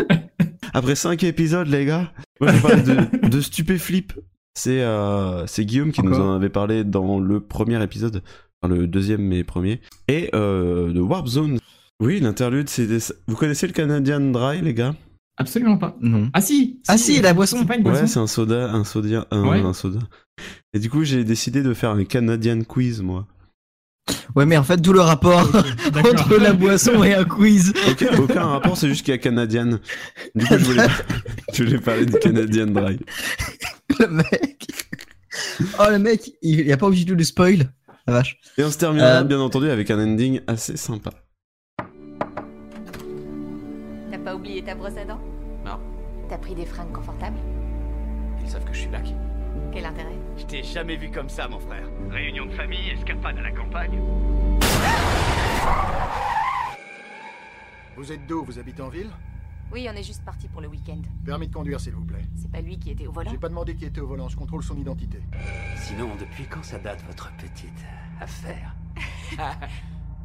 Après 0.73 0.95
5 0.95 1.23
épisodes, 1.23 1.67
les 1.67 1.85
gars, 1.85 2.11
moi 2.39 2.51
je 2.51 2.55
vais 2.55 2.61
parler 2.61 2.83
de, 2.83 3.27
de 3.27 3.41
Stupéflip. 3.41 4.13
C'est 4.55 4.81
euh, 4.81 5.45
c'est 5.47 5.65
Guillaume 5.65 5.91
qui 5.91 6.03
nous 6.03 6.15
en 6.15 6.35
avait 6.35 6.49
parlé 6.49 6.83
dans 6.83 7.19
le 7.19 7.39
premier 7.39 7.81
épisode, 7.83 8.21
enfin 8.61 8.73
le 8.73 8.87
deuxième 8.87 9.21
mais 9.21 9.43
premier, 9.43 9.81
et 10.07 10.29
euh, 10.33 10.91
de 10.91 10.99
Warp 10.99 11.27
Zone. 11.27 11.59
Oui, 11.99 12.19
l'interlude, 12.19 12.69
c'est 12.69 12.87
des... 12.87 12.99
Vous 13.27 13.35
connaissez 13.35 13.67
le 13.67 13.73
Canadian 13.73 14.19
Dry, 14.19 14.61
les 14.61 14.73
gars? 14.73 14.95
Absolument 15.37 15.77
pas. 15.77 15.97
Non. 16.01 16.29
Ah 16.33 16.41
si 16.41 16.79
Ah 16.87 16.97
si, 16.97 17.19
la 17.21 17.33
boisson. 17.33 17.57
C'est 17.59 17.65
pas 17.65 17.75
une 17.75 17.83
boisson 17.83 18.01
Ouais, 18.01 18.07
c'est 18.07 18.19
un 18.19 18.27
soda, 18.27 18.71
un 18.71 18.83
soda, 18.83 19.27
un, 19.31 19.47
Ouais. 19.47 19.61
un 19.61 19.73
soda. 19.73 19.99
Et 20.73 20.79
du 20.79 20.89
coup, 20.89 21.03
j'ai 21.03 21.23
décidé 21.23 21.63
de 21.63 21.73
faire 21.73 21.89
un 21.91 22.03
Canadian 22.05 22.61
quiz, 22.61 23.01
moi. 23.01 23.25
Ouais, 24.35 24.45
mais 24.45 24.57
en 24.57 24.63
fait, 24.63 24.81
d'où 24.81 24.93
le 24.93 24.99
rapport 25.01 25.39
entre 25.95 26.37
la 26.37 26.53
boisson 26.53 27.03
et 27.03 27.13
un 27.13 27.23
quiz 27.23 27.73
Aucun, 27.89 28.17
aucun 28.19 28.43
rapport, 28.45 28.77
c'est 28.77 28.89
juste 28.89 29.03
qu'il 29.05 29.13
y 29.13 29.15
a 29.15 29.17
Canadian. 29.17 29.79
Du 30.35 30.45
coup, 30.45 30.55
je 30.57 30.65
voulais, 30.65 30.87
je 31.53 31.63
voulais 31.63 31.79
parler 31.79 32.05
du 32.05 32.13
Canadian 32.19 32.67
Dry. 32.67 32.99
Le 33.99 34.07
mec. 34.07 34.67
Oh, 35.79 35.85
le 35.89 35.99
mec, 35.99 36.31
il 36.41 36.59
il 36.61 36.71
a 36.71 36.77
pas 36.77 36.87
obligé 36.87 37.05
de 37.05 37.13
le 37.15 37.23
spoil. 37.23 37.71
La 38.05 38.13
vache. 38.13 38.37
Et 38.57 38.63
on 38.63 38.69
se 38.69 38.77
terminera, 38.77 39.19
Euh, 39.21 39.23
bien 39.23 39.39
entendu, 39.39 39.69
avec 39.69 39.89
un 39.89 39.97
ending 39.99 40.41
assez 40.47 40.75
sympa. 40.77 41.11
Oublié 44.43 44.61
ta 44.61 44.75
brosse 44.75 44.97
à 44.97 45.05
dents 45.05 45.21
Non. 45.65 45.79
T'as 46.27 46.37
pris 46.37 46.53
des 46.53 46.65
fringues 46.65 46.91
confortables 46.91 47.37
Ils 48.41 48.49
savent 48.49 48.65
que 48.65 48.73
je 48.73 48.79
suis 48.79 48.89
black. 48.89 49.05
Quel 49.71 49.85
intérêt 49.85 50.17
Je 50.37 50.43
t'ai 50.43 50.63
jamais 50.63 50.97
vu 50.97 51.09
comme 51.09 51.29
ça, 51.29 51.47
mon 51.47 51.59
frère. 51.59 51.87
Réunion 52.09 52.45
de 52.47 52.51
famille, 52.51 52.89
escapade 52.89 53.37
à 53.37 53.41
la 53.41 53.51
campagne. 53.51 53.97
Vous 57.95 58.11
êtes 58.11 58.27
d'où 58.27 58.43
Vous 58.43 58.59
habitez 58.59 58.81
en 58.81 58.89
ville 58.89 59.11
Oui, 59.71 59.87
on 59.89 59.95
est 59.95 60.03
juste 60.03 60.25
parti 60.25 60.49
pour 60.49 60.59
le 60.59 60.67
week-end. 60.67 61.01
Permis 61.23 61.47
de 61.47 61.53
conduire, 61.53 61.79
s'il 61.79 61.93
vous 61.93 62.03
plaît. 62.03 62.25
C'est 62.35 62.51
pas 62.51 62.59
lui 62.59 62.77
qui 62.77 62.91
était 62.91 63.07
au 63.07 63.13
volant 63.13 63.31
J'ai 63.31 63.37
pas 63.37 63.47
demandé 63.47 63.75
qui 63.75 63.85
était 63.85 64.01
au 64.01 64.07
volant, 64.07 64.27
je 64.27 64.35
contrôle 64.35 64.61
son 64.61 64.75
identité. 64.75 65.21
Sinon, 65.77 66.09
depuis 66.19 66.47
quand 66.47 66.63
ça 66.63 66.79
date 66.79 67.01
votre 67.07 67.31
petite 67.37 67.85
affaire 68.19 68.75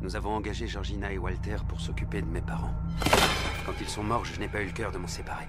Nous 0.01 0.15
avons 0.15 0.31
engagé 0.31 0.69
Georgina 0.69 1.13
et 1.13 1.19
Walter 1.19 1.57
pour 1.67 1.81
s'occuper 1.81 2.23
de 2.23 2.27
mes 2.27 2.41
parents. 2.41 2.75
Quand 3.67 3.73
ils 3.81 3.89
sont 3.89 4.05
morts, 4.05 4.25
je 4.25 4.39
n'ai 4.39 4.49
pas 4.49 4.63
eu 4.63 4.67
le 4.67 4.73
cœur 4.73 4.93
de 4.93 4.99
m'en 4.99 5.09
séparer. 5.09 5.49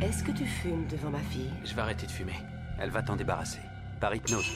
Est-ce 0.00 0.24
que 0.24 0.32
tu 0.32 0.46
fumes 0.46 0.86
devant 0.86 1.10
ma 1.10 1.18
fille? 1.18 1.50
Je 1.64 1.74
vais 1.74 1.82
arrêter 1.82 2.06
de 2.06 2.10
fumer. 2.10 2.38
Elle 2.78 2.90
va 2.90 3.02
t'en 3.02 3.16
débarrasser. 3.16 3.60
Par 4.00 4.14
hypnose. 4.14 4.50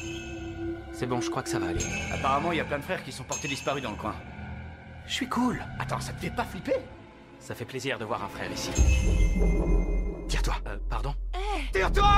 C'est 0.93 1.07
bon, 1.07 1.21
je 1.21 1.29
crois 1.29 1.43
que 1.43 1.51
ça 1.51 1.59
va 1.59 1.67
aller. 1.67 1.85
Apparemment, 2.13 2.53
il 2.53 2.59
y 2.59 2.61
a 2.61 2.65
plein 2.65 2.79
de 2.79 2.85
frères 2.85 3.05
qui 3.05 3.13
sont 3.13 3.25
portés 3.25 3.49
disparus 3.49 3.83
dans 3.83 3.91
le 3.91 3.97
coin. 3.97 4.15
Je 5.07 5.13
suis 5.13 5.29
cool. 5.29 5.63
Attends, 5.79 6.01
ça 6.01 6.15
te 6.15 6.21
fait 6.21 6.31
pas 6.31 6.45
flipper? 6.45 6.77
Ça 7.39 7.55
fait 7.55 7.67
plaisir 7.67 7.99
de 7.99 8.07
voir 8.07 8.25
un 8.25 8.29
frère 8.29 8.51
ici. 8.51 8.71
Tire-toi. 10.29 10.55
Euh, 10.67 10.79
pardon? 10.89 11.15
Tire-toi 11.73 12.09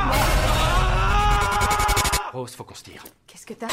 Rose, 2.36 2.54
faut 2.54 2.64
qu'on 2.64 2.74
se 2.74 2.82
tire. 2.82 3.02
Qu'est-ce 3.26 3.46
que 3.46 3.54
t'as 3.54 3.68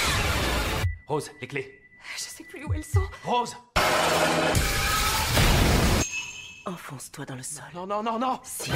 Rose, 1.06 1.30
les 1.42 1.48
clés. 1.50 1.82
Je 2.16 2.22
sais 2.22 2.46
plus 2.46 2.64
où 2.64 2.74
elles 2.74 2.86
sont. 2.86 3.04
Rose 3.26 3.58
Enfonce-toi 6.66 7.26
dans 7.26 7.36
le 7.36 7.44
sol. 7.44 7.66
Non, 7.76 7.86
non, 7.86 8.02
non, 8.02 8.18
non 8.18 8.40
Si. 8.42 8.72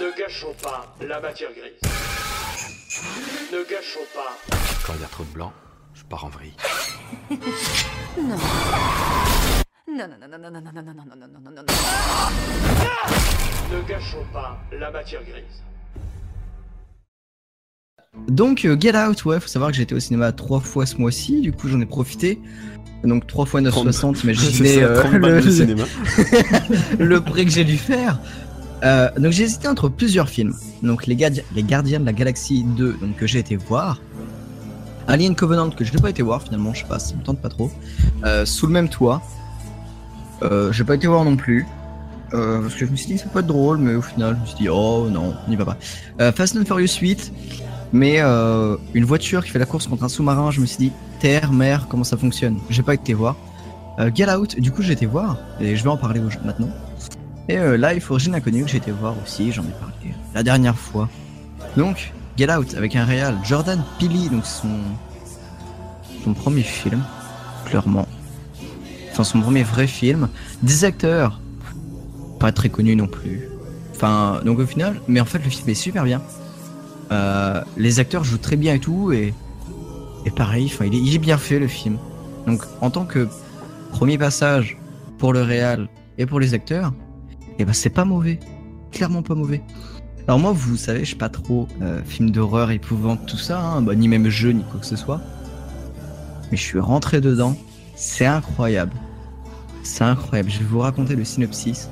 Ne 0.00 0.16
gâchons 0.18 0.54
pas 0.62 0.86
la 1.02 1.20
matière 1.20 1.50
grise. 1.52 1.78
Ne 3.52 3.62
gâchons 3.68 4.06
pas. 4.14 4.38
Quand 4.86 4.94
il 4.94 5.02
y 5.02 5.04
a 5.04 5.08
trop 5.08 5.24
de 5.24 5.32
blanc, 5.32 5.52
je 5.92 6.02
pars 6.04 6.24
en 6.24 6.30
vrille. 6.30 6.56
Non. 8.16 8.38
Non, 9.86 10.08
non, 10.08 10.16
non, 10.18 10.28
non, 10.28 10.38
non, 10.38 10.50
non, 10.50 10.60
non, 10.62 10.72
non, 10.72 10.82
non, 10.82 10.94
non, 10.94 11.04
non, 11.04 11.28
non, 11.28 11.40
non, 11.40 11.50
non, 11.50 11.62
non. 11.62 11.64
Ne 13.70 13.82
gâchons 13.86 14.24
pas 14.32 14.56
la 14.72 14.90
matière 14.90 15.22
grise. 15.24 15.62
Donc, 18.28 18.64
euh, 18.64 18.76
Get 18.78 18.96
Out, 18.96 19.24
ouais, 19.24 19.40
faut 19.40 19.48
savoir 19.48 19.70
que 19.70 19.76
j'étais 19.76 19.94
au 19.94 20.00
cinéma 20.00 20.32
trois 20.32 20.60
fois 20.60 20.86
ce 20.86 20.96
mois-ci, 20.96 21.40
du 21.40 21.52
coup 21.52 21.68
j'en 21.68 21.80
ai 21.80 21.86
profité. 21.86 22.40
Donc 23.06 23.26
3 23.26 23.46
fois 23.46 23.60
960, 23.60 24.16
C'est 24.16 24.24
imaginez 24.24 24.74
ça, 24.76 24.80
euh, 24.80 25.00
30 25.02 25.20
balles 25.20 25.44
le, 26.98 27.20
prix 27.20 27.44
que 27.44 27.50
j'ai 27.50 27.64
dû 27.64 27.76
faire. 27.76 28.18
Euh, 28.82 29.10
donc 29.18 29.32
j'ai 29.32 29.44
hésité 29.44 29.68
entre 29.68 29.88
plusieurs 29.88 30.28
films. 30.28 30.54
Donc 30.82 31.06
les, 31.06 31.16
Gardi- 31.16 31.42
les 31.54 31.62
Gardiens 31.62 32.00
de 32.00 32.06
la 32.06 32.12
Galaxie 32.12 32.64
2, 32.64 32.96
donc 33.00 33.16
que 33.16 33.26
j'ai 33.26 33.38
été 33.38 33.56
voir. 33.56 34.00
Alien 35.06 35.34
Covenant 35.34 35.70
que 35.70 35.84
je 35.84 35.92
n'ai 35.92 36.00
pas 36.00 36.10
été 36.10 36.22
voir 36.22 36.42
finalement, 36.42 36.72
je 36.72 36.80
sais 36.80 36.88
pas, 36.88 36.98
ça 36.98 37.14
me 37.14 37.22
tente 37.22 37.40
pas 37.40 37.50
trop. 37.50 37.70
Euh, 38.24 38.46
sous 38.46 38.66
le 38.66 38.72
même 38.72 38.88
toit. 38.88 39.22
Euh, 40.42 40.72
j'ai 40.72 40.84
pas 40.84 40.94
été 40.94 41.06
voir 41.06 41.24
non 41.24 41.36
plus. 41.36 41.66
Euh, 42.32 42.62
parce 42.62 42.74
que 42.74 42.86
je 42.86 42.90
me 42.90 42.96
suis 42.96 43.06
dit 43.06 43.14
que 43.14 43.20
ça 43.20 43.28
peut 43.28 43.40
être 43.40 43.46
drôle, 43.46 43.78
mais 43.78 43.94
au 43.94 44.02
final 44.02 44.34
je 44.36 44.40
me 44.40 44.46
suis 44.46 44.56
dit 44.56 44.68
oh 44.68 45.08
non, 45.10 45.34
on 45.46 45.50
n'y 45.50 45.56
va 45.56 45.66
pas. 45.66 46.32
Fast 46.32 46.56
and 46.56 46.64
Furious 46.64 46.98
8. 47.00 47.32
Mais 47.94 48.16
euh, 48.18 48.76
une 48.92 49.04
voiture 49.04 49.44
qui 49.44 49.50
fait 49.50 49.60
la 49.60 49.66
course 49.66 49.86
contre 49.86 50.02
un 50.02 50.08
sous-marin, 50.08 50.50
je 50.50 50.60
me 50.60 50.66
suis 50.66 50.78
dit, 50.78 50.92
terre, 51.20 51.52
mer, 51.52 51.86
comment 51.88 52.02
ça 52.02 52.16
fonctionne? 52.16 52.58
J'ai 52.68 52.82
pas 52.82 52.94
été 52.94 53.14
voir. 53.14 53.36
Euh, 54.00 54.10
Get 54.12 54.28
Out, 54.28 54.58
du 54.58 54.72
coup 54.72 54.82
j'ai 54.82 54.94
été 54.94 55.06
voir, 55.06 55.38
et 55.60 55.76
je 55.76 55.84
vais 55.84 55.88
en 55.90 55.96
parler 55.96 56.20
maintenant. 56.44 56.70
Et 57.48 57.56
euh, 57.56 57.76
Life 57.76 58.10
Origine 58.10 58.34
Inconnue 58.34 58.64
que 58.64 58.70
j'ai 58.70 58.78
été 58.78 58.90
voir 58.90 59.14
aussi, 59.22 59.52
j'en 59.52 59.62
ai 59.62 59.78
parlé 59.78 60.12
la 60.34 60.42
dernière 60.42 60.76
fois. 60.76 61.08
Donc, 61.76 62.12
Get 62.36 62.52
Out 62.52 62.74
avec 62.74 62.96
un 62.96 63.04
réal, 63.04 63.38
Jordan 63.44 63.80
Peele, 64.00 64.28
donc 64.28 64.44
son, 64.44 64.80
son 66.24 66.34
premier 66.34 66.62
film, 66.62 67.00
clairement. 67.64 68.08
Enfin, 69.12 69.22
son 69.22 69.40
premier 69.40 69.62
vrai 69.62 69.86
film. 69.86 70.28
Des 70.64 70.84
acteurs, 70.84 71.40
pas 72.40 72.50
très 72.50 72.70
connus 72.70 72.96
non 72.96 73.06
plus. 73.06 73.48
Enfin, 73.94 74.40
donc 74.44 74.58
au 74.58 74.66
final, 74.66 75.00
mais 75.06 75.20
en 75.20 75.24
fait 75.24 75.38
le 75.38 75.48
film 75.48 75.68
est 75.68 75.74
super 75.74 76.02
bien. 76.02 76.20
Euh, 77.12 77.62
les 77.76 78.00
acteurs 78.00 78.24
jouent 78.24 78.38
très 78.38 78.56
bien 78.56 78.74
et 78.74 78.80
tout, 78.80 79.12
et, 79.12 79.34
et 80.24 80.30
pareil, 80.30 80.72
il 80.80 80.94
est, 80.94 80.98
il 80.98 81.14
est 81.14 81.18
bien 81.18 81.38
fait 81.38 81.58
le 81.58 81.68
film. 81.68 81.98
Donc 82.46 82.62
en 82.80 82.90
tant 82.90 83.04
que 83.04 83.28
premier 83.90 84.18
passage 84.18 84.76
pour 85.18 85.32
le 85.32 85.42
réal 85.42 85.88
et 86.18 86.26
pour 86.26 86.40
les 86.40 86.54
acteurs, 86.54 86.92
et 87.58 87.64
ben 87.64 87.72
c'est 87.72 87.90
pas 87.90 88.04
mauvais, 88.04 88.40
clairement 88.90 89.22
pas 89.22 89.34
mauvais. 89.34 89.62
Alors 90.26 90.38
moi, 90.38 90.52
vous 90.52 90.76
savez, 90.76 91.00
je 91.00 91.04
suis 91.04 91.16
pas 91.16 91.28
trop 91.28 91.68
euh, 91.82 92.02
film 92.04 92.30
d'horreur, 92.30 92.70
épouvante, 92.70 93.26
tout 93.26 93.36
ça, 93.36 93.60
hein, 93.60 93.82
bah, 93.82 93.94
ni 93.94 94.08
même 94.08 94.28
jeu, 94.28 94.50
ni 94.52 94.62
quoi 94.62 94.80
que 94.80 94.86
ce 94.86 94.96
soit. 94.96 95.20
Mais 96.50 96.56
je 96.56 96.62
suis 96.62 96.78
rentré 96.78 97.20
dedans, 97.20 97.56
c'est 97.94 98.26
incroyable. 98.26 98.92
C'est 99.82 100.04
incroyable, 100.04 100.50
je 100.50 100.60
vais 100.60 100.64
vous 100.64 100.78
raconter 100.78 101.14
le 101.14 101.24
synopsis. 101.24 101.90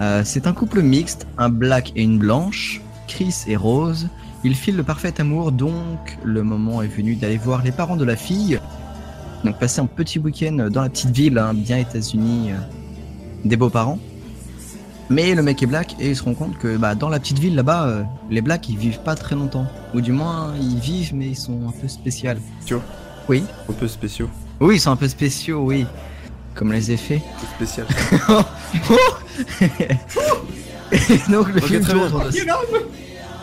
Euh, 0.00 0.22
c'est 0.24 0.46
un 0.46 0.52
couple 0.52 0.80
mixte, 0.80 1.26
un 1.38 1.48
black 1.48 1.92
et 1.96 2.02
une 2.02 2.18
blanche, 2.18 2.80
Chris 3.10 3.44
et 3.48 3.56
Rose. 3.56 4.08
Ils 4.44 4.54
filent 4.54 4.76
le 4.76 4.84
parfait 4.84 5.20
amour, 5.20 5.50
donc 5.52 6.16
le 6.22 6.42
moment 6.44 6.80
est 6.80 6.86
venu 6.86 7.16
d'aller 7.16 7.38
voir 7.38 7.62
les 7.62 7.72
parents 7.72 7.96
de 7.96 8.04
la 8.04 8.16
fille. 8.16 8.58
Donc 9.44 9.58
passer 9.58 9.80
un 9.80 9.86
petit 9.86 10.18
week-end 10.18 10.68
dans 10.70 10.82
la 10.82 10.88
petite 10.88 11.10
ville, 11.10 11.36
hein, 11.36 11.52
bien 11.52 11.78
États-Unis, 11.78 12.52
euh, 12.52 12.56
des 13.44 13.56
beaux-parents. 13.56 13.98
Mais 15.10 15.34
le 15.34 15.42
mec 15.42 15.60
est 15.60 15.66
black 15.66 15.96
et 15.98 16.10
il 16.10 16.16
se 16.16 16.22
rend 16.22 16.34
compte 16.34 16.56
que 16.56 16.76
bah, 16.76 16.94
dans 16.94 17.08
la 17.08 17.18
petite 17.18 17.40
ville 17.40 17.56
là-bas, 17.56 17.86
euh, 17.86 18.04
les 18.30 18.42
blacks 18.42 18.68
ils 18.68 18.78
vivent 18.78 19.00
pas 19.00 19.16
très 19.16 19.34
longtemps. 19.34 19.66
Ou 19.92 20.00
du 20.00 20.12
moins 20.12 20.54
ils 20.60 20.78
vivent 20.78 21.14
mais 21.14 21.26
ils 21.30 21.36
sont 21.36 21.68
un 21.68 21.72
peu 21.72 21.88
spéciaux. 21.88 22.30
Tu 22.64 22.74
vois 22.74 22.84
Oui. 23.28 23.42
Un 23.68 23.72
peu 23.72 23.88
spéciaux. 23.88 24.30
Oui, 24.60 24.76
ils 24.76 24.80
sont 24.80 24.92
un 24.92 24.96
peu 24.96 25.08
spéciaux, 25.08 25.64
oui. 25.64 25.84
Comme 26.54 26.72
les 26.72 26.92
effets. 26.92 27.22
Spécial. 27.56 27.86
Et 30.92 30.98
donc 31.30 31.52
le 31.52 31.60
film 31.60 31.84
tourne 31.84 32.00
autour 32.00 32.24
de 32.24 32.30
ça. 32.30 32.58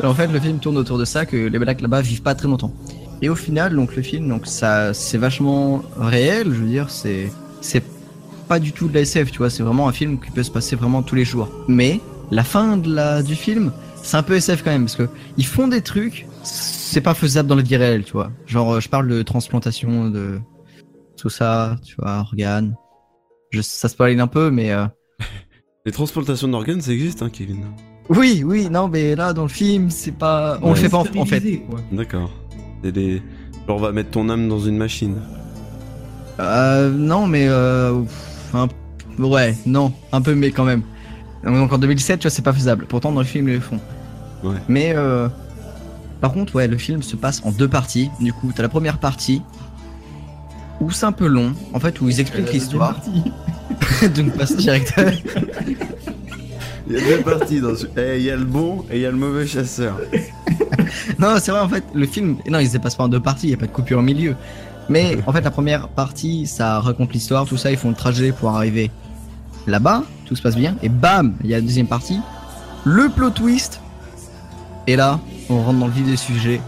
En 0.03 0.13
fait, 0.13 0.27
le 0.27 0.39
film 0.39 0.59
tourne 0.59 0.77
autour 0.77 0.97
de 0.97 1.05
ça, 1.05 1.25
que 1.25 1.35
les 1.35 1.59
blacks 1.59 1.81
là-bas 1.81 2.01
vivent 2.01 2.21
pas 2.21 2.35
très 2.35 2.47
longtemps. 2.47 2.73
Et 3.21 3.29
au 3.29 3.35
final, 3.35 3.75
donc 3.75 3.95
le 3.95 4.03
film, 4.03 4.29
donc 4.29 4.45
ça, 4.45 4.93
c'est 4.93 5.17
vachement 5.17 5.81
réel. 5.99 6.47
Je 6.53 6.59
veux 6.59 6.67
dire, 6.67 6.89
c'est, 6.91 7.31
c'est 7.61 7.83
pas 8.47 8.59
du 8.59 8.73
tout 8.73 8.87
de 8.87 8.93
la 8.93 9.01
SF, 9.01 9.31
tu 9.31 9.39
vois. 9.39 9.49
C'est 9.49 9.63
vraiment 9.63 9.87
un 9.87 9.91
film 9.91 10.19
qui 10.19 10.29
peut 10.31 10.43
se 10.43 10.51
passer 10.51 10.75
vraiment 10.75 11.01
tous 11.01 11.15
les 11.15 11.25
jours. 11.25 11.49
Mais 11.67 11.99
la 12.29 12.43
fin 12.43 12.77
de 12.77 12.93
la 12.93 13.23
du 13.23 13.35
film, 13.35 13.71
c'est 14.03 14.17
un 14.17 14.23
peu 14.23 14.35
SF 14.35 14.63
quand 14.63 14.71
même, 14.71 14.83
parce 14.85 14.95
que 14.95 15.09
ils 15.37 15.45
font 15.47 15.67
des 15.67 15.81
trucs, 15.81 16.27
c'est 16.43 17.01
pas 17.01 17.15
faisable 17.15 17.49
dans 17.49 17.55
la 17.55 17.63
vie 17.63 17.75
réelle, 17.75 18.03
tu 18.03 18.13
vois. 18.13 18.29
Genre, 18.45 18.79
je 18.79 18.89
parle 18.89 19.07
de 19.07 19.23
transplantation, 19.23 20.09
de 20.09 20.39
tout 21.17 21.29
ça, 21.29 21.75
tu 21.83 21.95
vois, 21.97 22.19
organes. 22.19 22.75
Je, 23.49 23.61
ça 23.61 23.87
se 23.87 23.93
spoil 23.93 24.19
un 24.19 24.27
peu, 24.27 24.51
mais. 24.51 24.71
euh, 24.71 24.85
Les 25.87 25.93
transplantations 25.93 26.49
d'organes, 26.49 26.81
ça 26.81 26.91
existe, 26.91 27.21
hein, 27.21 27.29
Kevin 27.31 27.59
Oui, 28.09 28.43
oui, 28.45 28.67
non, 28.69 28.89
mais 28.89 29.15
là 29.15 29.31
dans 29.31 29.43
le 29.43 29.47
film, 29.47 29.89
c'est 29.89 30.11
pas. 30.11 30.59
On 30.61 30.65
Ouais. 30.65 30.75
le 30.75 30.81
fait 30.81 30.89
pas 30.89 30.97
en, 30.97 31.05
en 31.17 31.25
fait. 31.25 31.41
D'accord. 31.93 32.29
C'est 32.83 32.91
des... 32.91 33.21
Genre, 33.65 33.77
on 33.77 33.79
va 33.79 33.93
mettre 33.93 34.11
ton 34.11 34.27
âme 34.29 34.49
dans 34.49 34.59
une 34.59 34.75
machine. 34.77 35.15
Euh, 36.41 36.91
non, 36.91 37.25
mais 37.25 37.47
euh, 37.47 38.01
un- 38.53 38.67
ouais, 39.17 39.55
non, 39.65 39.93
un 40.11 40.21
peu, 40.21 40.35
mais 40.35 40.51
quand 40.51 40.65
même. 40.65 40.81
Donc 41.45 41.71
en 41.71 41.77
2007, 41.77 42.19
tu 42.19 42.23
vois, 42.27 42.31
c'est 42.31 42.41
pas 42.41 42.51
faisable. 42.51 42.85
Pourtant, 42.89 43.13
dans 43.13 43.21
le 43.21 43.25
film, 43.25 43.47
ils 43.47 43.53
le 43.55 43.59
font. 43.61 43.79
Ouais. 44.43 44.57
Mais 44.67 44.91
euh, 44.93 45.29
par 46.19 46.33
contre, 46.33 46.53
ouais, 46.55 46.67
le 46.67 46.77
film 46.77 47.01
se 47.01 47.15
passe 47.15 47.41
en 47.45 47.51
deux 47.51 47.69
parties. 47.69 48.09
Du 48.19 48.33
coup, 48.33 48.51
t'as 48.53 48.61
la 48.61 48.67
première 48.69 48.97
partie 48.99 49.41
où 50.79 50.91
c'est 50.91 51.05
un 51.05 51.11
peu 51.11 51.27
long, 51.27 51.53
en 51.73 51.79
fait, 51.79 51.99
où 52.01 52.09
ils 52.09 52.19
expliquent 52.19 52.53
l'histoire. 52.53 52.99
Donc 54.15 54.37
passe 54.37 54.55
direct. 54.55 54.93
Il 56.89 56.95
y 56.95 56.97
a 56.97 57.17
deux 57.17 57.23
parties 57.23 57.59
dans 57.59 57.75
ce... 57.75 57.85
Eh, 57.97 58.17
il 58.17 58.23
y 58.23 58.31
a 58.31 58.35
le 58.35 58.45
bon 58.45 58.85
et 58.89 58.95
il 58.95 59.01
y 59.01 59.05
a 59.05 59.11
le 59.11 59.17
mauvais 59.17 59.45
chasseur. 59.45 59.99
non, 61.19 61.35
c'est 61.39 61.51
vrai, 61.51 61.59
en 61.59 61.67
fait, 61.67 61.83
le 61.93 62.05
film, 62.05 62.37
non, 62.47 62.59
il 62.59 62.69
se 62.69 62.77
passe 62.77 62.95
pas 62.95 63.03
en 63.03 63.09
deux 63.09 63.19
parties, 63.19 63.47
il 63.47 63.51
y 63.51 63.53
a 63.53 63.57
pas 63.57 63.65
de 63.65 63.71
coupure 63.71 63.99
au 63.99 64.03
milieu. 64.03 64.35
Mais 64.87 65.17
en 65.27 65.33
fait, 65.33 65.41
la 65.41 65.51
première 65.51 65.89
partie, 65.89 66.47
ça 66.47 66.79
raconte 66.79 67.11
l'histoire, 67.11 67.45
tout 67.45 67.57
ça, 67.57 67.71
ils 67.71 67.77
font 67.77 67.89
le 67.89 67.95
trajet 67.95 68.31
pour 68.31 68.51
arriver 68.55 68.89
là-bas, 69.65 70.03
tout 70.25 70.35
se 70.37 70.41
passe 70.41 70.55
bien, 70.55 70.77
et 70.81 70.87
bam, 70.87 71.35
il 71.43 71.49
y 71.49 71.53
a 71.53 71.57
la 71.57 71.61
deuxième 71.61 71.87
partie, 71.87 72.21
le 72.85 73.09
plot 73.09 73.31
twist, 73.31 73.81
et 74.87 74.95
là, 74.95 75.19
on 75.49 75.61
rentre 75.61 75.79
dans 75.79 75.87
le 75.87 75.91
vif 75.91 76.05
du 76.05 76.15
sujet, 76.15 76.61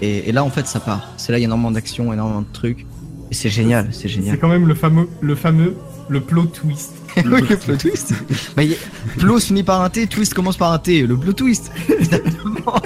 et, 0.00 0.28
et 0.28 0.32
là, 0.32 0.42
en 0.42 0.50
fait, 0.50 0.66
ça 0.66 0.80
part. 0.80 1.10
C'est 1.16 1.30
là, 1.30 1.38
il 1.38 1.42
y 1.42 1.44
a 1.44 1.46
énormément 1.46 1.70
d'action, 1.70 2.12
énormément 2.12 2.42
de 2.42 2.52
trucs, 2.52 2.86
c'est 3.32 3.50
génial, 3.50 3.88
c'est 3.92 4.02
C'est 4.02 4.08
génial. 4.08 4.38
quand 4.38 4.48
même 4.48 4.66
le 4.66 4.74
fameux, 4.74 5.08
le 5.20 5.34
fameux, 5.34 5.74
le 6.08 6.20
plot 6.20 6.46
twist. 6.46 6.92
oui, 7.16 7.42
le 7.48 7.56
plot 7.56 7.76
twist. 7.78 8.14
Bah, 8.56 8.62
a- 8.62 9.18
plot 9.18 9.40
se 9.40 9.46
finit 9.46 9.62
par 9.62 9.80
un 9.82 9.90
T, 9.90 10.06
twist 10.06 10.34
commence 10.34 10.56
par 10.56 10.72
un 10.72 10.78
T, 10.78 11.06
le 11.06 11.16
plot 11.16 11.32
twist. 11.34 11.70
Évidemment. 11.88 12.80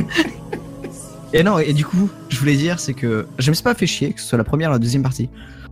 et 1.33 1.43
non, 1.43 1.59
et 1.59 1.73
du 1.73 1.85
coup, 1.85 2.09
je 2.29 2.39
voulais 2.39 2.57
dire, 2.57 2.81
c'est 2.81 2.95
que 2.95 3.27
je 3.39 3.51
me 3.51 3.55
suis 3.55 3.63
pas 3.65 3.75
fait 3.75 3.87
chier, 3.87 4.13
que 4.13 4.21
ce 4.21 4.27
soit 4.29 4.39
la 4.39 4.45
première 4.45 4.71
ou 4.71 4.73
la 4.73 4.79
deuxième 4.79 5.03
partie. 5.03 5.29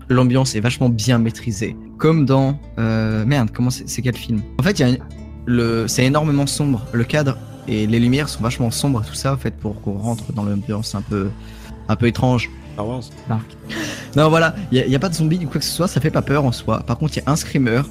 L'ambiance 0.09 0.55
est 0.55 0.61
vachement 0.61 0.89
bien 0.91 1.19
maîtrisée. 1.19 1.77
Comme 1.97 2.27
dans. 2.27 2.59
Euh, 2.79 3.25
merde, 3.25 3.49
comment 3.55 3.71
c'est 3.71 3.89
c'est 3.89 4.03
quel 4.03 4.17
film? 4.17 4.43
En 4.59 4.63
fait, 4.63 4.73
il 4.79 4.81
y 4.81 4.85
a 4.85 4.89
une- 4.91 4.99
le, 5.47 5.87
c'est 5.89 6.05
énormément 6.05 6.47
sombre. 6.47 6.87
Le 6.93 7.05
cadre 7.05 7.39
et 7.69 7.87
les 7.87 7.99
lumières 8.01 8.29
sont 8.29 8.43
vachement 8.43 8.71
sombres, 8.71 9.03
tout 9.07 9.15
ça, 9.15 9.33
en 9.33 9.37
fait, 9.39 9.55
pour 9.57 9.81
qu'on 9.81 9.95
rentre 9.99 10.33
dans 10.33 10.45
l'ambiance 10.45 10.95
un 10.95 11.01
peu, 11.03 11.29
un 11.89 11.97
peu 11.97 12.07
étrange. 12.07 12.51
Star 12.75 12.87
Wars. 12.87 13.03
Non, 14.17 14.29
voilà, 14.29 14.55
il 14.71 14.87
n'y 14.87 14.95
a, 14.95 14.99
pas 14.99 15.09
de 15.09 15.15
zombies 15.15 15.39
ni 15.39 15.47
quoi 15.47 15.61
que 15.61 15.65
ce 15.65 15.73
soit, 15.73 15.89
ça 15.89 16.01
fait 16.01 16.11
pas 16.11 16.23
peur 16.23 16.45
en 16.45 16.53
soi. 16.53 16.81
Par 16.81 16.99
contre, 16.99 17.17
il 17.17 17.21
y 17.21 17.23
a 17.27 17.31
un 17.31 17.37
screamer. 17.37 17.83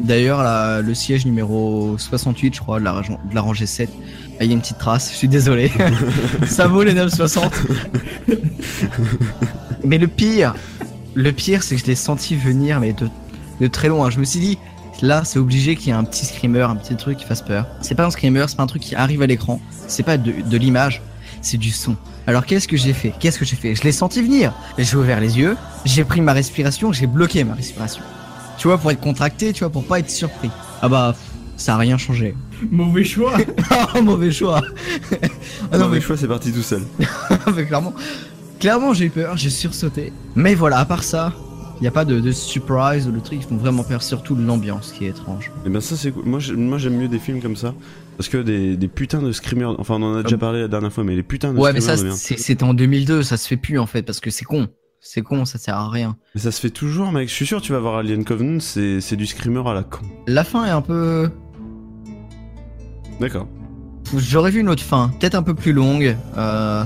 D'ailleurs, 0.00 0.42
le 0.82 0.94
siège 0.94 1.26
numéro 1.26 1.96
68, 1.98 2.54
je 2.54 2.60
crois, 2.60 2.80
de 2.80 2.84
la, 2.84 3.02
de 3.02 3.34
la 3.34 3.40
rangée 3.40 3.66
7, 3.66 3.90
il 4.40 4.46
y 4.46 4.50
a 4.50 4.52
une 4.52 4.60
petite 4.60 4.78
trace, 4.78 5.10
je 5.12 5.16
suis 5.16 5.28
désolé. 5.28 5.70
ça 6.46 6.66
vaut 6.66 6.82
les 6.82 6.94
960. 6.94 7.52
mais 9.84 9.98
le 9.98 10.08
pire, 10.08 10.54
le 11.14 11.32
pire, 11.32 11.62
c'est 11.62 11.76
que 11.76 11.80
je 11.80 11.86
l'ai 11.86 11.94
senti 11.94 12.34
venir, 12.34 12.80
mais 12.80 12.92
de, 12.92 13.08
de 13.60 13.66
très 13.66 13.88
loin. 13.88 14.10
Je 14.10 14.18
me 14.18 14.24
suis 14.24 14.40
dit, 14.40 14.58
là, 15.02 15.22
c'est 15.24 15.38
obligé 15.38 15.76
qu'il 15.76 15.88
y 15.88 15.90
ait 15.90 15.98
un 15.98 16.04
petit 16.04 16.26
screamer, 16.26 16.62
un 16.62 16.76
petit 16.76 16.96
truc 16.96 17.18
qui 17.18 17.24
fasse 17.24 17.42
peur. 17.42 17.66
C'est 17.80 17.94
pas 17.94 18.06
un 18.06 18.10
screamer, 18.10 18.46
c'est 18.48 18.56
pas 18.56 18.62
un 18.62 18.68
truc 18.68 18.82
qui 18.82 18.94
arrive 18.94 19.22
à 19.22 19.26
l'écran, 19.26 19.60
c'est 19.86 20.02
pas 20.02 20.16
de, 20.16 20.32
de 20.32 20.56
l'image, 20.56 21.02
c'est 21.42 21.58
du 21.58 21.70
son. 21.70 21.96
Alors 22.26 22.46
qu'est-ce 22.46 22.68
que 22.68 22.76
j'ai 22.76 22.92
fait? 22.92 23.12
Qu'est-ce 23.18 23.38
que 23.38 23.44
j'ai 23.44 23.56
fait? 23.56 23.74
Je 23.74 23.82
l'ai 23.82 23.92
senti 23.92 24.22
venir. 24.22 24.52
J'ai 24.78 24.96
ouvert 24.96 25.20
les 25.20 25.38
yeux, 25.38 25.56
j'ai 25.84 26.04
pris 26.04 26.20
ma 26.20 26.32
respiration, 26.32 26.92
j'ai 26.92 27.06
bloqué 27.06 27.42
ma 27.44 27.54
respiration. 27.54 28.02
Tu 28.58 28.68
vois, 28.68 28.78
pour 28.78 28.90
être 28.92 29.00
contracté, 29.00 29.52
tu 29.52 29.60
vois, 29.60 29.70
pour 29.70 29.84
pas 29.84 29.98
être 29.98 30.10
surpris. 30.10 30.50
Ah 30.82 30.88
bah, 30.88 31.16
ça 31.56 31.74
a 31.74 31.78
rien 31.78 31.98
changé. 31.98 32.34
Mauvais 32.70 33.02
choix. 33.04 33.34
Ah, 33.70 34.00
mauvais 34.02 34.30
choix. 34.30 34.60
ah 35.72 35.78
non, 35.78 35.86
Mauvais 35.86 35.96
mais, 35.96 36.00
choix, 36.00 36.16
c'est 36.16 36.28
parti 36.28 36.52
tout 36.52 36.62
seul. 36.62 36.82
mais 37.56 37.64
clairement, 37.64 37.92
clairement, 38.60 38.94
j'ai 38.94 39.06
eu 39.06 39.10
peur, 39.10 39.36
j'ai 39.36 39.50
sursauté. 39.50 40.12
Mais 40.36 40.54
voilà, 40.54 40.78
à 40.78 40.84
part 40.84 41.02
ça, 41.02 41.32
il 41.80 41.84
y 41.84 41.88
a 41.88 41.90
pas 41.90 42.04
de, 42.04 42.20
de 42.20 42.30
surprise 42.30 43.08
ou 43.08 43.10
de 43.10 43.18
trucs 43.18 43.40
qui 43.40 43.46
font 43.48 43.56
vraiment 43.56 43.82
peur, 43.82 44.00
surtout 44.00 44.36
l'ambiance 44.36 44.92
qui 44.96 45.06
est 45.06 45.08
étrange. 45.08 45.50
Et 45.66 45.68
ben 45.68 45.80
ça 45.80 45.96
c'est 45.96 46.12
cool. 46.12 46.24
Moi, 46.24 46.38
j'aime 46.38 46.96
mieux 46.96 47.08
des 47.08 47.18
films 47.18 47.42
comme 47.42 47.56
ça 47.56 47.74
parce 48.16 48.28
que 48.28 48.38
des, 48.38 48.76
des 48.76 48.88
putains 48.88 49.22
de 49.22 49.32
screamers. 49.32 49.74
Enfin 49.78 49.94
on 49.98 50.02
en 50.02 50.14
a 50.16 50.22
déjà 50.22 50.38
parlé 50.38 50.60
la 50.60 50.68
dernière 50.68 50.92
fois 50.92 51.04
mais 51.04 51.14
les 51.16 51.22
putains 51.22 51.52
de 51.52 51.58
Ouais, 51.58 51.72
mais 51.72 51.80
ça, 51.80 51.96
screamers. 51.96 52.02
de 52.02 52.08
merde. 52.08 52.18
c'est- 52.18 52.38
c'était 52.38 52.64
en 52.64 52.74
2002, 52.74 53.22
ça 53.22 53.36
se 53.36 53.46
fait 53.48 53.56
plus 53.56 53.78
en 53.78 53.86
fait, 53.86 54.02
parce 54.02 54.20
que 54.20 54.30
c'est 54.30 54.44
con. 54.44 54.68
C'est 55.04 55.22
con, 55.22 55.44
ça 55.44 55.58
sert 55.58 55.74
à 55.76 55.90
rien. 55.90 56.16
Mais 56.34 56.40
ça 56.40 56.52
se 56.52 56.60
fait 56.60 56.70
toujours 56.70 57.10
mec. 57.10 57.28
Je 57.28 57.34
suis 57.34 57.46
sûr 57.46 57.60
tu 57.60 57.72
vas 57.72 57.80
voir 57.80 57.96
Alien 57.98 58.24
Covenant 58.24 58.60
c'est 58.60 59.16
du 59.16 59.26
screamer 59.26 59.66
à 59.68 59.74
la 59.74 59.82
con. 59.82 60.02
La 60.28 60.44
fin 60.44 60.64
est 60.64 60.70
un 60.70 60.82
peu. 60.82 61.28
D'accord. 63.20 63.48
J'aurais 64.16 64.50
vu 64.50 64.60
une 64.60 64.68
autre 64.68 64.82
fin, 64.82 65.10
peut-être 65.20 65.34
un 65.34 65.42
peu 65.42 65.54
plus 65.54 65.72
longue. 65.72 66.16
Euh, 66.36 66.84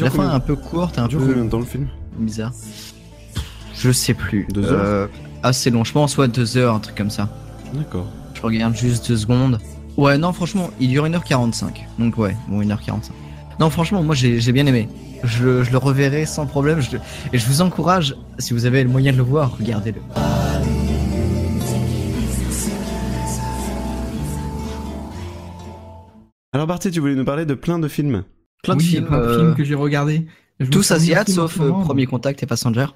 la 0.00 0.10
fin 0.10 0.30
est 0.30 0.34
un 0.34 0.40
peu 0.40 0.54
courte, 0.56 0.98
un 0.98 1.06
dure 1.08 1.20
peu 1.20 1.26
combien 1.28 1.44
de 1.44 1.50
temps 1.50 1.58
le 1.60 1.64
film? 1.64 1.88
bizarre. 2.18 2.52
Je 3.74 3.90
sais 3.92 4.12
plus. 4.14 4.46
Deux 4.52 4.64
heures 4.72 4.80
Euh, 4.84 5.06
Assez 5.44 5.70
long, 5.70 5.84
je 5.84 5.92
pense, 5.92 6.12
soit 6.14 6.26
deux 6.26 6.56
heures, 6.56 6.74
un 6.74 6.80
truc 6.80 6.96
comme 6.96 7.10
ça. 7.10 7.28
D'accord. 7.72 8.06
Je 8.34 8.42
regarde 8.42 8.74
juste 8.76 9.08
deux 9.08 9.16
secondes. 9.16 9.60
Ouais, 9.98 10.16
non, 10.16 10.32
franchement, 10.32 10.70
il 10.80 10.88
dure 10.88 11.04
1h45. 11.06 11.84
Donc, 11.98 12.16
ouais, 12.18 12.34
bon, 12.48 12.62
1h45. 12.62 13.10
Non, 13.60 13.68
franchement, 13.68 14.02
moi 14.04 14.14
j'ai 14.14 14.38
j'ai 14.40 14.52
bien 14.52 14.64
aimé. 14.66 14.88
Je, 15.24 15.64
je 15.64 15.70
le 15.72 15.78
reverrai 15.78 16.24
sans 16.24 16.46
problème. 16.46 16.80
Je- 16.80 16.96
et 17.32 17.38
je 17.38 17.46
vous 17.46 17.60
encourage, 17.60 18.14
si 18.38 18.54
vous 18.54 18.64
avez 18.66 18.84
le 18.84 18.88
moyen 18.88 19.10
de 19.12 19.16
le 19.16 19.24
voir, 19.24 19.56
regardez-le. 19.58 20.00
Alors 26.52 26.66
Barty 26.66 26.90
tu 26.90 27.00
voulais 27.00 27.14
nous 27.14 27.24
parler 27.24 27.44
de 27.46 27.54
plein 27.54 27.78
de 27.78 27.88
films. 27.88 28.24
Plein 28.62 28.74
de 28.76 28.80
Oui, 28.80 28.86
films. 28.86 29.06
plein 29.06 29.18
de 29.18 29.24
euh, 29.24 29.38
films 29.38 29.54
que 29.54 29.64
j'ai 29.64 29.74
regardés. 29.74 30.26
Tous 30.70 30.90
asiates 30.90 31.30
sauf 31.30 31.60
euh, 31.60 31.70
Premier 31.70 32.06
Contact 32.06 32.42
et 32.42 32.46
Passenger. 32.46 32.86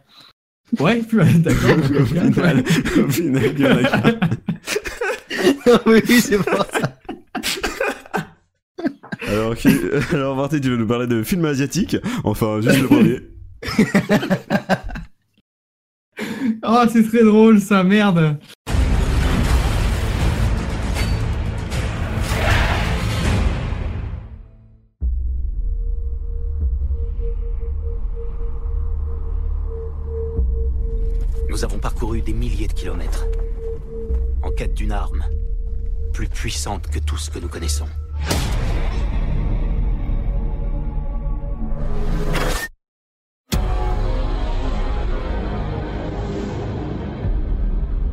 Ouais, 0.81 1.01
plus 1.03 1.39
d'accord. 1.39 1.77
Au 1.79 2.05
final, 2.07 2.65
au 3.05 3.09
final, 3.09 3.43
il 3.55 3.61
y 3.61 3.67
en 3.67 3.77
a 3.77 3.83
qu'un. 4.13 4.19
oui, 5.87 6.03
c'est 6.21 6.39
pour 6.39 6.65
ça. 6.67 6.99
Alors, 9.29 9.55
qui- 9.57 9.79
alors 10.13 10.35
Marty, 10.37 10.61
tu 10.61 10.69
veux 10.71 10.77
nous 10.77 10.87
parler 10.87 11.07
de 11.07 11.23
films 11.23 11.45
asiatiques 11.45 11.97
Enfin, 12.25 12.61
juste 12.61 12.81
le 12.81 12.87
premier. 12.89 13.21
Oh, 16.65 16.85
c'est 16.93 17.03
très 17.05 17.25
drôle 17.25 17.61
ça, 17.61 17.83
merde. 17.83 18.39
Puissante 36.43 36.89
que 36.89 36.99
tout 36.99 37.17
ce 37.17 37.31
que 37.31 37.39
nous 37.39 37.47
connaissons. 37.47 37.87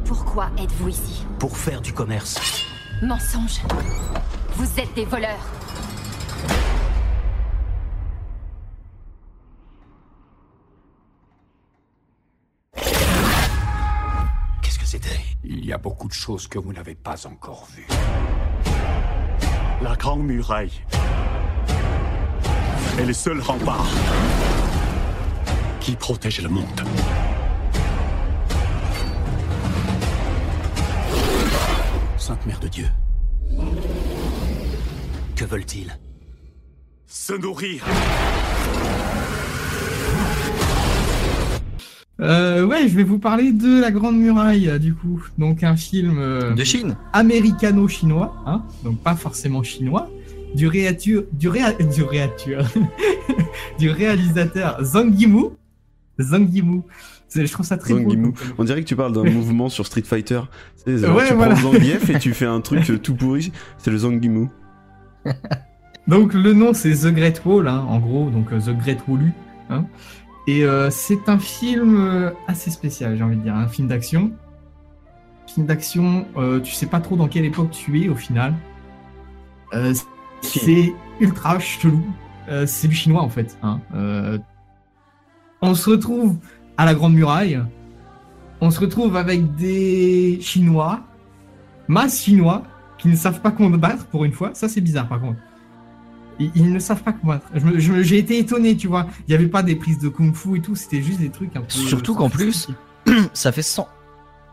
Pourquoi 0.06 0.52
êtes-vous 0.60 0.90
ici? 0.90 1.26
Pour 1.40 1.58
faire 1.58 1.82
du 1.82 1.92
commerce. 1.92 2.68
Mensonge. 3.02 3.62
Vous 4.58 4.80
êtes 4.80 4.94
des 4.94 5.06
voleurs. 5.06 5.59
De 16.10 16.14
choses 16.14 16.48
que 16.48 16.58
vous 16.60 16.74
n'avez 16.74 16.96
pas 16.96 17.28
encore 17.28 17.68
vues. 17.74 17.88
La 19.82 19.96
Grande 19.96 20.24
Muraille 20.24 20.82
est 23.00 23.06
le 23.06 23.14
seul 23.14 23.40
rempart 23.40 23.88
qui 25.80 25.96
protège 25.96 26.42
le 26.42 26.50
monde. 26.50 26.82
Sainte 32.18 32.46
Mère 32.46 32.60
de 32.60 32.68
Dieu, 32.68 32.88
Que 35.36 35.46
veulent-ils? 35.46 35.98
Se 37.06 37.34
nourrir. 37.34 37.86
Euh, 42.20 42.66
ouais, 42.66 42.88
je 42.90 42.96
vais 42.96 43.04
vous 43.04 43.20
parler 43.20 43.52
de 43.54 43.80
La 43.80 43.92
Grande 43.92 44.18
Muraille, 44.18 44.68
euh, 44.70 44.78
du 44.78 44.94
coup. 44.94 45.24
Donc, 45.38 45.64
un 45.64 45.76
film 45.78 46.18
euh, 46.20 46.54
De 46.54 46.64
Chine. 46.66 46.96
américano-chinois, 47.14 48.36
hein, 48.46 48.64
donc 48.84 49.00
pas 49.00 49.16
forcément 49.16 49.64
chinois, 49.64 50.10
du 50.54 50.68
réature, 50.68 51.24
du 51.32 51.48
réa, 51.48 51.72
du 51.96 52.04
réature, 52.04 52.66
du 53.80 53.90
réalisateur 53.90 54.84
Zhang 54.84 55.14
Yimou. 55.18 55.54
Zhang 56.20 56.48
Yimou. 56.52 56.84
C'est- 57.30 57.46
Je 57.46 57.52
trouve 57.54 57.66
ça 57.66 57.78
très 57.78 57.94
Zhang 57.94 58.04
beau. 58.04 58.12
Yimou. 58.12 58.34
On 58.58 58.64
dirait 58.66 58.82
que 58.82 58.88
tu 58.88 58.96
parles 58.98 59.14
d'un 59.14 59.24
mouvement 59.32 59.70
sur 59.70 59.86
Street 59.86 60.02
Fighter. 60.02 60.42
Tu, 60.86 60.98
sais, 60.98 61.06
genre, 61.06 61.16
Ouais, 61.16 61.28
tu 61.30 61.36
voilà. 61.36 61.56
prends 61.56 61.72
Zangief 61.72 62.10
et 62.10 62.20
tu 62.20 62.34
fais 62.34 62.46
un 62.48 62.60
truc 62.60 62.90
euh, 62.90 62.98
tout 62.98 63.16
pourri. 63.16 63.52
C'est 63.78 63.92
le 63.92 63.98
Zangimu. 64.00 64.48
Donc 66.08 66.34
le 66.34 66.54
nom 66.54 66.74
c'est 66.74 66.92
The 66.92 67.14
Great 67.14 67.42
Wall, 67.46 67.68
hein, 67.68 67.86
en 67.88 68.00
gros, 68.00 68.30
donc 68.30 68.52
euh, 68.52 68.60
The 68.60 68.76
Great 68.78 69.00
Wallu. 69.08 69.32
Hein. 69.70 69.86
Et 70.48 70.64
euh, 70.64 70.90
c'est 70.90 71.30
un 71.30 71.38
film 71.38 71.98
euh, 71.98 72.32
assez 72.48 72.72
spécial, 72.72 73.16
j'ai 73.16 73.24
envie 73.24 73.38
de 73.38 73.42
dire, 73.42 73.56
un 73.56 73.68
film 73.68 73.88
d'action. 73.88 74.32
Film 75.48 75.66
d'action, 75.66 76.28
euh, 76.38 76.60
tu 76.60 76.74
sais 76.74 76.86
pas 76.86 77.00
trop 77.00 77.16
dans 77.16 77.28
quelle 77.28 77.46
époque 77.46 77.72
tu 77.72 78.04
es 78.04 78.10
au 78.10 78.16
final. 78.16 78.54
Euh, 79.74 79.94
c'est 80.42 80.94
ultra 81.20 81.60
chelou. 81.60 82.04
C'est 82.66 82.88
du 82.88 82.96
chinois 82.96 83.22
en 83.22 83.30
fait. 83.30 83.60
Hein. 83.62 83.80
On 85.62 85.76
se 85.76 85.88
retrouve 85.88 86.38
à 86.78 86.86
la 86.86 86.96
Grande 86.96 87.14
Muraille. 87.14 87.62
On 88.60 88.72
se 88.72 88.80
retrouve 88.80 89.16
avec 89.16 89.56
des 89.56 90.40
Chinois, 90.42 91.02
masse 91.88 92.24
Chinois, 92.24 92.64
qui 92.98 93.08
ne 93.08 93.16
savent 93.16 93.40
pas 93.42 93.52
combattre 93.52 94.08
pour 94.08 94.26
une 94.26 94.32
fois. 94.32 94.50
Ça 94.54 94.68
c'est 94.68 94.82
bizarre 94.82 95.08
par 95.08 95.22
contre. 95.22 95.40
Ils, 96.40 96.52
ils 96.56 96.72
ne 96.74 96.80
savent 96.80 97.04
pas 97.04 97.12
combattre. 97.12 97.48
Je 97.54 97.66
me- 97.66 97.80
je 97.80 97.92
me- 97.92 98.02
J'ai 98.04 98.18
été 98.18 98.38
étonné, 98.40 98.78
tu 98.78 98.88
vois. 98.88 99.08
Il 99.28 99.32
n'y 99.32 99.36
avait 99.36 99.48
pas 99.48 99.62
des 99.64 99.76
prises 99.76 100.00
de 100.00 100.08
kung-fu 100.10 100.58
et 100.58 100.62
tout, 100.62 100.76
c'était 100.76 101.02
juste 101.02 101.20
des 101.20 101.30
trucs 101.30 101.56
un 101.56 101.62
peu. 101.62 101.70
Surtout 101.70 102.16
qu'en 102.16 102.30
plus, 102.30 102.68
ça 103.34 103.52
fait 103.52 103.62
100. 103.62 103.88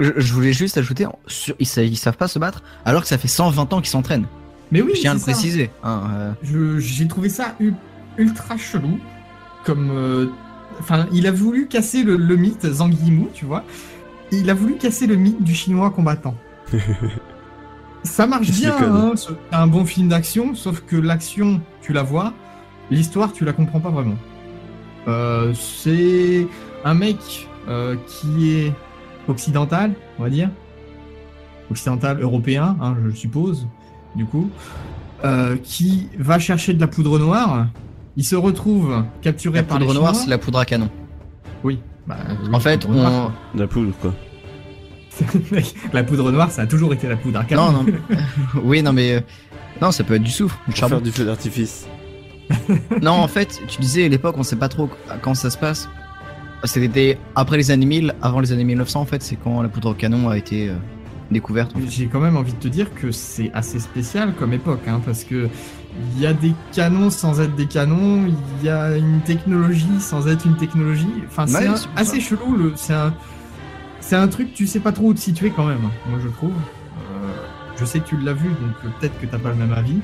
Je, 0.01 0.11
je 0.17 0.33
voulais 0.35 0.53
juste 0.53 0.77
ajouter, 0.79 1.07
sur- 1.27 1.55
ils, 1.59 1.69
ils 1.85 1.97
savent 1.97 2.17
pas 2.17 2.29
se 2.29 2.39
battre, 2.39 2.63
alors 2.85 3.03
que 3.03 3.09
ça 3.09 3.19
fait 3.19 3.29
120 3.29 3.73
ans 3.73 3.79
qu'ils 3.81 3.89
s'entraînent. 3.91 4.27
Mais 4.73 4.83
oui, 4.83 4.93
Je 4.97 5.01
tiens 5.01 5.13
à 5.13 5.15
le 5.15 5.21
ça. 5.21 5.27
préciser. 5.33 5.71
hein, 5.85 6.03
euh. 6.13 6.33
Je- 6.43 6.79
J'ai 6.81 7.07
trouvé 7.09 7.29
ça 7.29 7.55
u- 7.61 7.73
ultra 8.19 8.57
chelou. 8.57 8.99
Comme. 9.65 9.91
euh, 9.91 10.27
Enfin, 10.81 11.07
il 11.13 11.27
a 11.27 11.31
voulu 11.33 11.69
casser 11.69 12.03
le, 12.03 12.17
le 12.17 12.37
mythe 12.37 12.67
Zhang 12.71 12.93
Yimou, 12.93 13.29
tu 13.33 13.47
vois. 13.47 13.65
Il 14.33 14.51
a 14.51 14.55
voulu 14.55 14.75
casser 14.77 15.07
le 15.07 15.17
mythe 15.17 15.43
du 15.43 15.55
chinois 15.55 15.91
combattant. 15.91 16.35
Ça 18.03 18.27
marche 18.27 18.51
bien, 18.51 18.73
déconne. 18.79 18.95
hein, 18.97 19.13
c'est 19.17 19.35
un 19.57 19.67
bon 19.67 19.85
film 19.85 20.09
d'action, 20.09 20.55
sauf 20.55 20.81
que 20.87 20.97
l'action, 20.97 21.61
tu 21.83 21.93
la 21.93 22.03
vois, 22.03 22.33
l'histoire, 22.91 23.33
tu 23.33 23.45
la 23.45 23.53
comprends 23.53 23.81
pas 23.81 23.91
vraiment. 23.91 24.15
Euh, 25.09 25.53
c'est 25.55 26.47
un 26.85 26.95
mec 26.95 27.49
euh, 27.69 27.97
qui 28.07 28.51
est 28.53 28.73
occidental, 29.29 29.93
on 30.19 30.23
va 30.23 30.31
dire. 30.31 30.51
Occidental, 31.71 32.21
européen, 32.21 32.77
hein, 32.81 32.97
je 33.05 33.11
suppose, 33.11 33.67
du 34.15 34.25
coup. 34.25 34.49
euh, 35.25 35.57
qui 35.63 36.09
va 36.19 36.39
chercher 36.39 36.75
de 36.75 36.81
la 36.81 36.87
poudre 36.87 37.19
noire. 37.19 37.67
Il 38.17 38.25
se 38.25 38.37
retrouve 38.37 39.03
capturé 39.23 39.57
La 39.59 39.63
par 39.65 39.79
poudre 39.79 39.93
les 39.93 39.99
noire, 39.99 40.15
c'est 40.15 40.29
la 40.31 40.39
poudre 40.39 40.59
à 40.61 40.65
canon. 40.65 40.89
Oui. 41.65 41.81
Bah, 42.07 42.17
oui, 42.45 42.49
En 42.53 42.61
fait, 42.61 42.83
poudre 42.87 42.95
noire, 42.95 43.33
on. 43.55 43.59
La 43.59 43.67
poudre, 43.67 43.93
quoi. 44.01 44.13
la 45.93 46.03
poudre 46.05 46.31
noire, 46.33 46.51
ça 46.51 46.63
a 46.63 46.67
toujours 46.67 46.93
été 46.93 47.09
la 47.09 47.17
poudre. 47.17 47.43
Non, 47.53 47.73
non. 47.73 47.87
oui, 48.65 48.83
non, 48.83 48.93
mais. 48.93 49.15
euh, 49.17 49.21
Non, 49.81 49.91
ça 49.93 50.05
peut 50.05 50.15
être 50.15 50.23
du 50.23 50.31
soufre, 50.31 50.59
du 50.69 50.75
charbon. 50.75 50.97
faire 50.97 51.03
du 51.03 51.13
feu 51.13 51.25
d'artifice. 51.25 51.87
Non, 53.03 53.13
en 53.13 53.29
fait, 53.29 53.61
tu 53.69 53.81
disais 53.81 54.05
à 54.05 54.09
l'époque, 54.09 54.37
on 54.39 54.43
sait 54.43 54.57
pas 54.57 54.69
trop 54.69 54.89
quand 55.23 55.35
ça 55.35 55.51
se 55.51 55.59
passe. 55.59 55.89
C'était 56.65 57.19
après 57.35 57.57
les 57.57 57.71
années 57.71 57.87
1000, 57.87 58.15
avant 58.23 58.41
les 58.41 58.53
années 58.53 58.65
1900, 58.65 59.01
en 59.01 59.05
fait, 59.05 59.23
c'est 59.23 59.37
quand 59.37 59.63
la 59.63 59.69
poudre 59.69 59.91
au 59.91 59.95
canon 59.95 60.29
a 60.31 60.39
été 60.39 60.69
euh, 60.69 60.75
découverte. 61.31 61.75
en 61.77 61.81
fait. 61.81 61.91
J'ai 61.91 62.07
quand 62.07 62.21
même 62.21 62.37
envie 62.37 62.53
de 62.55 62.59
te 62.59 62.69
dire 62.69 62.93
que 62.95 63.11
c'est 63.13 63.51
assez 63.53 63.79
spécial 63.79 64.33
comme 64.39 64.53
époque, 64.53 64.81
hein, 64.89 65.01
parce 65.05 65.25
que 65.25 65.49
il 66.15 66.21
y 66.21 66.27
a 66.27 66.33
des 66.33 66.53
canons 66.73 67.11
sans 67.11 67.41
être 67.41 67.55
des 67.57 67.67
canons, 67.67 68.27
il 68.61 68.67
y 68.67 68.69
a 68.69 68.97
une 68.97 69.21
technologie 69.21 69.87
sans 70.01 70.29
être 70.29 70.45
une 70.47 70.57
technologie. 70.57 71.09
Enfin, 71.27 71.47
c'est 71.47 71.69
Ouais, 71.69 71.75
assez 71.97 72.21
ça. 72.21 72.29
chelou. 72.29 72.57
Le, 72.57 72.73
c'est 72.77 72.93
un, 72.95 73.15
c'est 74.07 74.15
un 74.15 74.29
truc 74.29 74.55
tu 74.55 74.69
sais 74.69 74.79
pas 74.79 74.93
trop 74.93 75.09
où 75.09 75.15
te 75.15 75.19
situer 75.19 75.51
quand 75.51 75.67
même. 75.67 75.81
Moi, 76.09 76.21
je 76.23 76.29
trouve. 76.29 76.53
Euh, 76.53 77.29
je 77.77 77.85
sais 77.85 77.99
que 77.99 78.07
tu 78.07 78.17
l'as 78.17 78.35
vu, 78.35 78.49
donc 78.49 78.93
peut-être 79.01 79.21
que 79.21 79.27
t'as 79.27 79.39
pas 79.39 79.49
le 79.49 79.57
même 79.57 79.73
avis. 79.73 79.99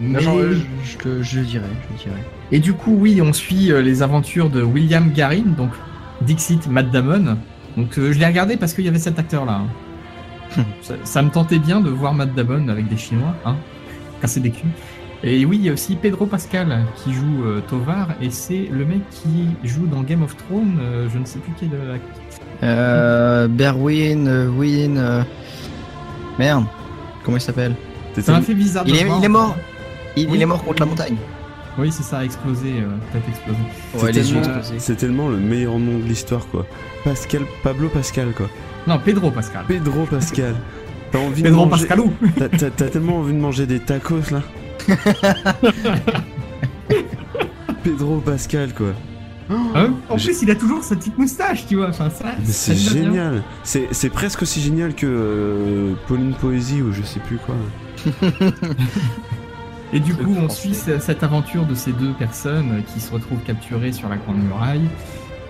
Mais 0.00 0.20
Genre, 0.20 0.38
je, 0.40 1.40
dirais, 1.40 1.66
je 1.90 2.02
dirais. 2.04 2.24
Et 2.52 2.60
du 2.60 2.72
coup, 2.72 2.96
oui, 2.96 3.20
on 3.20 3.32
suit 3.32 3.72
euh, 3.72 3.82
les 3.82 4.02
aventures 4.02 4.48
de 4.48 4.62
William 4.62 5.10
Garin, 5.12 5.54
donc 5.56 5.70
Dixit 6.22 6.68
Matt 6.68 6.92
Damon. 6.92 7.36
Donc 7.76 7.98
euh, 7.98 8.12
je 8.12 8.18
l'ai 8.20 8.26
regardé 8.26 8.56
parce 8.56 8.74
qu'il 8.74 8.84
y 8.84 8.88
avait 8.88 8.98
cet 9.00 9.18
acteur-là. 9.18 9.62
hein. 10.56 10.64
ça, 10.80 10.94
ça 11.02 11.22
me 11.22 11.30
tentait 11.30 11.58
bien 11.58 11.80
de 11.80 11.90
voir 11.90 12.14
Matt 12.14 12.32
Damon 12.34 12.68
avec 12.68 12.88
des 12.88 12.96
Chinois, 12.96 13.34
hein, 13.44 13.56
casser 14.20 14.38
des 14.38 14.50
culs. 14.50 14.70
Et 15.26 15.46
oui, 15.46 15.56
il 15.56 15.64
y 15.64 15.70
a 15.70 15.72
aussi 15.72 15.96
Pedro 15.96 16.26
Pascal 16.26 16.84
qui 16.96 17.14
joue 17.14 17.44
euh, 17.44 17.62
Tovar, 17.62 18.08
et 18.20 18.28
c'est 18.28 18.68
le 18.70 18.84
mec 18.84 19.00
qui 19.08 19.46
joue 19.64 19.86
dans 19.86 20.02
Game 20.02 20.22
of 20.22 20.36
Thrones, 20.36 20.78
euh, 20.78 21.08
je 21.08 21.18
ne 21.18 21.24
sais 21.24 21.38
plus 21.38 21.52
quel 21.58 21.70
acteur. 21.90 22.23
Euh, 22.62 23.48
Berwin, 23.48 24.26
euh, 24.26 24.48
Win. 24.48 24.96
euh, 24.98 25.22
Merde, 26.38 26.64
comment 27.24 27.36
il 27.36 27.40
s'appelle 27.40 27.74
Ça 28.20 28.32
m'a 28.32 28.40
fait 28.42 28.54
bizarre. 28.54 28.84
de 28.84 28.90
il 28.90 28.96
est, 28.96 29.04
voir. 29.04 29.18
il 29.18 29.24
est 29.24 29.28
mort 29.28 29.56
il, 30.16 30.26
Oui. 30.28 30.32
il 30.36 30.42
est 30.42 30.46
mort 30.46 30.62
contre 30.64 30.80
la 30.80 30.86
montagne. 30.86 31.16
Oui, 31.76 31.90
c'est 31.90 32.04
ça, 32.04 32.24
explosé, 32.24 32.68
euh, 32.78 32.86
peut-être 33.12 33.28
explosé. 33.28 33.58
Ouais, 33.94 34.12
C'est 34.78 34.94
tellement-. 34.96 35.30
C'est 35.30 35.36
le 35.36 35.42
meilleur 35.42 35.78
nom 35.78 35.98
de 35.98 36.04
l'histoire, 36.04 36.46
quoi. 36.48 36.64
Pascal, 37.02 37.42
Pablo 37.64 37.88
Pascal, 37.88 38.28
quoi. 38.36 38.48
Non, 38.86 38.98
Pedro 39.04 39.30
Pascal. 39.32 39.64
Pedro 39.66 40.04
Pascal. 40.06 40.54
T'as 41.10 41.18
envie 41.18 41.42
Pedro 41.42 41.64
de 41.64 41.70
manger... 41.70 41.86
Pascalou. 41.86 42.12
T'as 42.60 42.88
tellement 42.88 43.16
envie 43.18 43.32
de 43.32 43.38
manger 43.38 43.66
des 43.66 43.80
tacos, 43.80 44.30
là. 44.30 44.42
Pedro 47.82 48.18
Pascal, 48.18 48.72
quoi. 48.74 48.92
Hein 49.50 49.90
en 50.08 50.16
J'ai- 50.16 50.30
plus, 50.30 50.42
il 50.42 50.50
a 50.50 50.54
toujours 50.54 50.82
sa 50.82 50.96
petite 50.96 51.18
moustache, 51.18 51.66
tu 51.66 51.76
vois. 51.76 51.88
Enfin, 51.90 52.08
ça, 52.10 52.24
Mais 52.38 52.44
c'est 52.46 52.74
génial. 52.76 53.42
C'est 53.62 53.88
c'est 53.92 54.08
presque 54.10 54.42
aussi 54.42 54.60
génial 54.60 54.94
que 54.94 55.06
euh, 55.06 55.92
Pauline 56.08 56.32
Poésie 56.32 56.80
ou 56.82 56.92
je 56.92 57.02
sais 57.02 57.20
plus 57.20 57.36
quoi. 57.38 57.54
Et 59.92 60.00
du 60.00 60.14
coup, 60.14 60.34
on 60.40 60.48
suit 60.48 60.74
ce- 60.74 60.98
cette 60.98 61.22
aventure 61.22 61.66
de 61.66 61.74
ces 61.74 61.92
deux 61.92 62.12
personnes 62.14 62.82
qui 62.92 63.00
se 63.00 63.12
retrouvent 63.12 63.42
capturées 63.46 63.92
sur 63.92 64.08
la 64.08 64.16
Grande 64.16 64.42
Muraille 64.42 64.88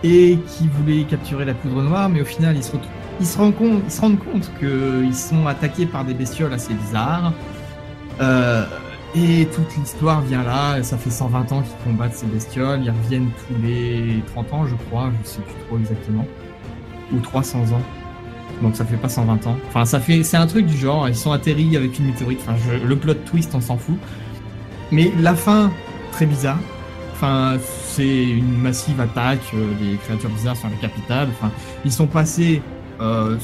et 0.03 0.38
qui 0.49 0.68
voulaient 0.68 1.05
capturer 1.05 1.45
la 1.47 1.55
poudre 1.55 1.80
noire, 1.82 2.09
mais 2.11 2.20
au 2.20 2.24
final, 2.26 2.57
ils 2.57 2.62
se, 2.64 2.72
ils 3.20 3.26
se 3.26 3.38
rendent 3.38 3.55
compte, 3.57 3.80
ils 3.86 3.90
se 3.90 4.01
rendent 4.03 4.18
compte 4.18 4.51
qu'ils 4.59 5.14
sont 5.14 5.47
attaqués 5.47 5.86
par 5.86 6.05
des 6.05 6.12
bestioles 6.14 6.53
assez 6.53 6.74
bizarres. 6.74 7.32
Euh, 8.20 8.64
et 9.15 9.47
toute 9.47 9.77
l'histoire 9.77 10.23
vient 10.23 10.43
là, 10.43 10.83
ça 10.83 10.99
fait 10.99 11.11
120 11.11 11.53
ans 11.53 11.62
qu'ils 11.62 11.93
combattent 11.93 12.15
ces 12.15 12.27
bestioles, 12.27 12.81
ils 12.83 12.91
reviennent 12.91 13.31
tous 13.47 13.55
les 13.62 14.23
30 14.35 14.53
ans, 14.53 14.67
je 14.67 14.75
crois, 14.87 15.11
je 15.23 15.29
sais 15.29 15.41
plus 15.41 15.55
trop 15.67 15.79
exactement, 15.79 16.27
ou 17.12 17.21
300 17.21 17.59
ans. 17.73 17.83
Donc 18.62 18.77
ça 18.77 18.85
fait 18.85 18.97
pas 18.97 19.09
120 19.09 19.47
ans. 19.47 19.57
Enfin, 19.69 19.85
ça 19.85 20.01
fait, 20.01 20.23
c'est 20.23 20.37
un 20.37 20.47
truc 20.47 20.67
du 20.67 20.77
genre, 20.77 21.09
ils 21.09 21.17
sont 21.17 21.33
atterris 21.33 21.77
avec 21.77 21.99
une 21.99 22.07
météorite. 22.07 22.41
Enfin, 22.43 22.57
le 22.85 22.97
plot 22.97 23.15
twist, 23.27 23.55
on 23.55 23.61
s'en 23.61 23.77
fout. 23.77 23.97
Mais 24.91 25.12
la 25.21 25.35
fin, 25.35 25.71
très 26.12 26.27
bizarre. 26.27 26.59
Enfin, 27.12 27.57
c'est 27.87 28.25
une 28.25 28.59
massive 28.59 29.01
attaque 29.01 29.41
euh, 29.55 29.73
des 29.81 29.97
créatures 29.99 30.31
bizarres 30.31 30.57
sur 30.57 30.69
la 30.69 30.77
capitale. 30.77 31.29
Enfin, 31.31 31.53
ils 31.85 31.93
sont 31.93 32.07
passés, 32.07 32.62
euh, 33.01 33.37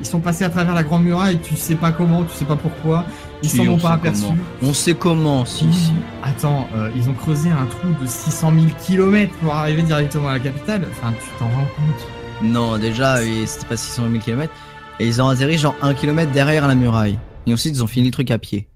ils 0.00 0.06
sont 0.06 0.20
passés 0.20 0.44
à 0.44 0.48
travers 0.48 0.74
la 0.74 0.82
grande 0.82 1.04
muraille. 1.04 1.38
Tu 1.42 1.56
sais 1.56 1.74
pas 1.74 1.92
comment, 1.92 2.24
tu 2.24 2.34
sais 2.34 2.44
pas 2.44 2.56
pourquoi. 2.56 3.04
Ils 3.42 3.50
s'en 3.50 3.64
on 3.64 3.68
ont 3.70 3.76
sait 3.76 3.82
pas 3.82 3.92
aperçus. 3.92 4.22
comment. 4.22 4.36
On 4.62 4.72
sait 4.74 4.94
comment, 4.94 5.44
si, 5.44 5.72
si. 5.72 5.92
Attends, 6.22 6.68
euh, 6.74 6.90
ils 6.96 7.08
ont 7.08 7.14
creusé 7.14 7.50
un 7.50 7.66
trou 7.66 7.88
de 8.00 8.06
600 8.06 8.52
000 8.54 8.66
km 8.86 9.32
pour 9.42 9.54
arriver 9.54 9.82
directement 9.82 10.28
à 10.28 10.34
la 10.34 10.40
capitale. 10.40 10.86
Enfin, 10.90 11.12
tu 11.12 11.28
t'en 11.38 11.44
rends 11.46 11.66
compte 11.76 12.42
Non, 12.42 12.78
déjà, 12.78 13.18
c'était 13.46 13.66
pas 13.66 13.76
600 13.76 14.04
000 14.10 14.22
km. 14.24 14.52
Et 14.98 15.06
ils 15.06 15.20
ont 15.20 15.28
atterri 15.28 15.58
genre 15.58 15.76
1 15.82 15.92
km 15.94 16.32
derrière 16.32 16.66
la 16.66 16.74
muraille. 16.74 17.18
Et 17.46 17.52
ensuite, 17.52 17.76
ils 17.76 17.82
ont 17.84 17.86
fini 17.86 18.06
le 18.06 18.12
truc 18.12 18.30
à 18.30 18.38
pied. 18.38 18.66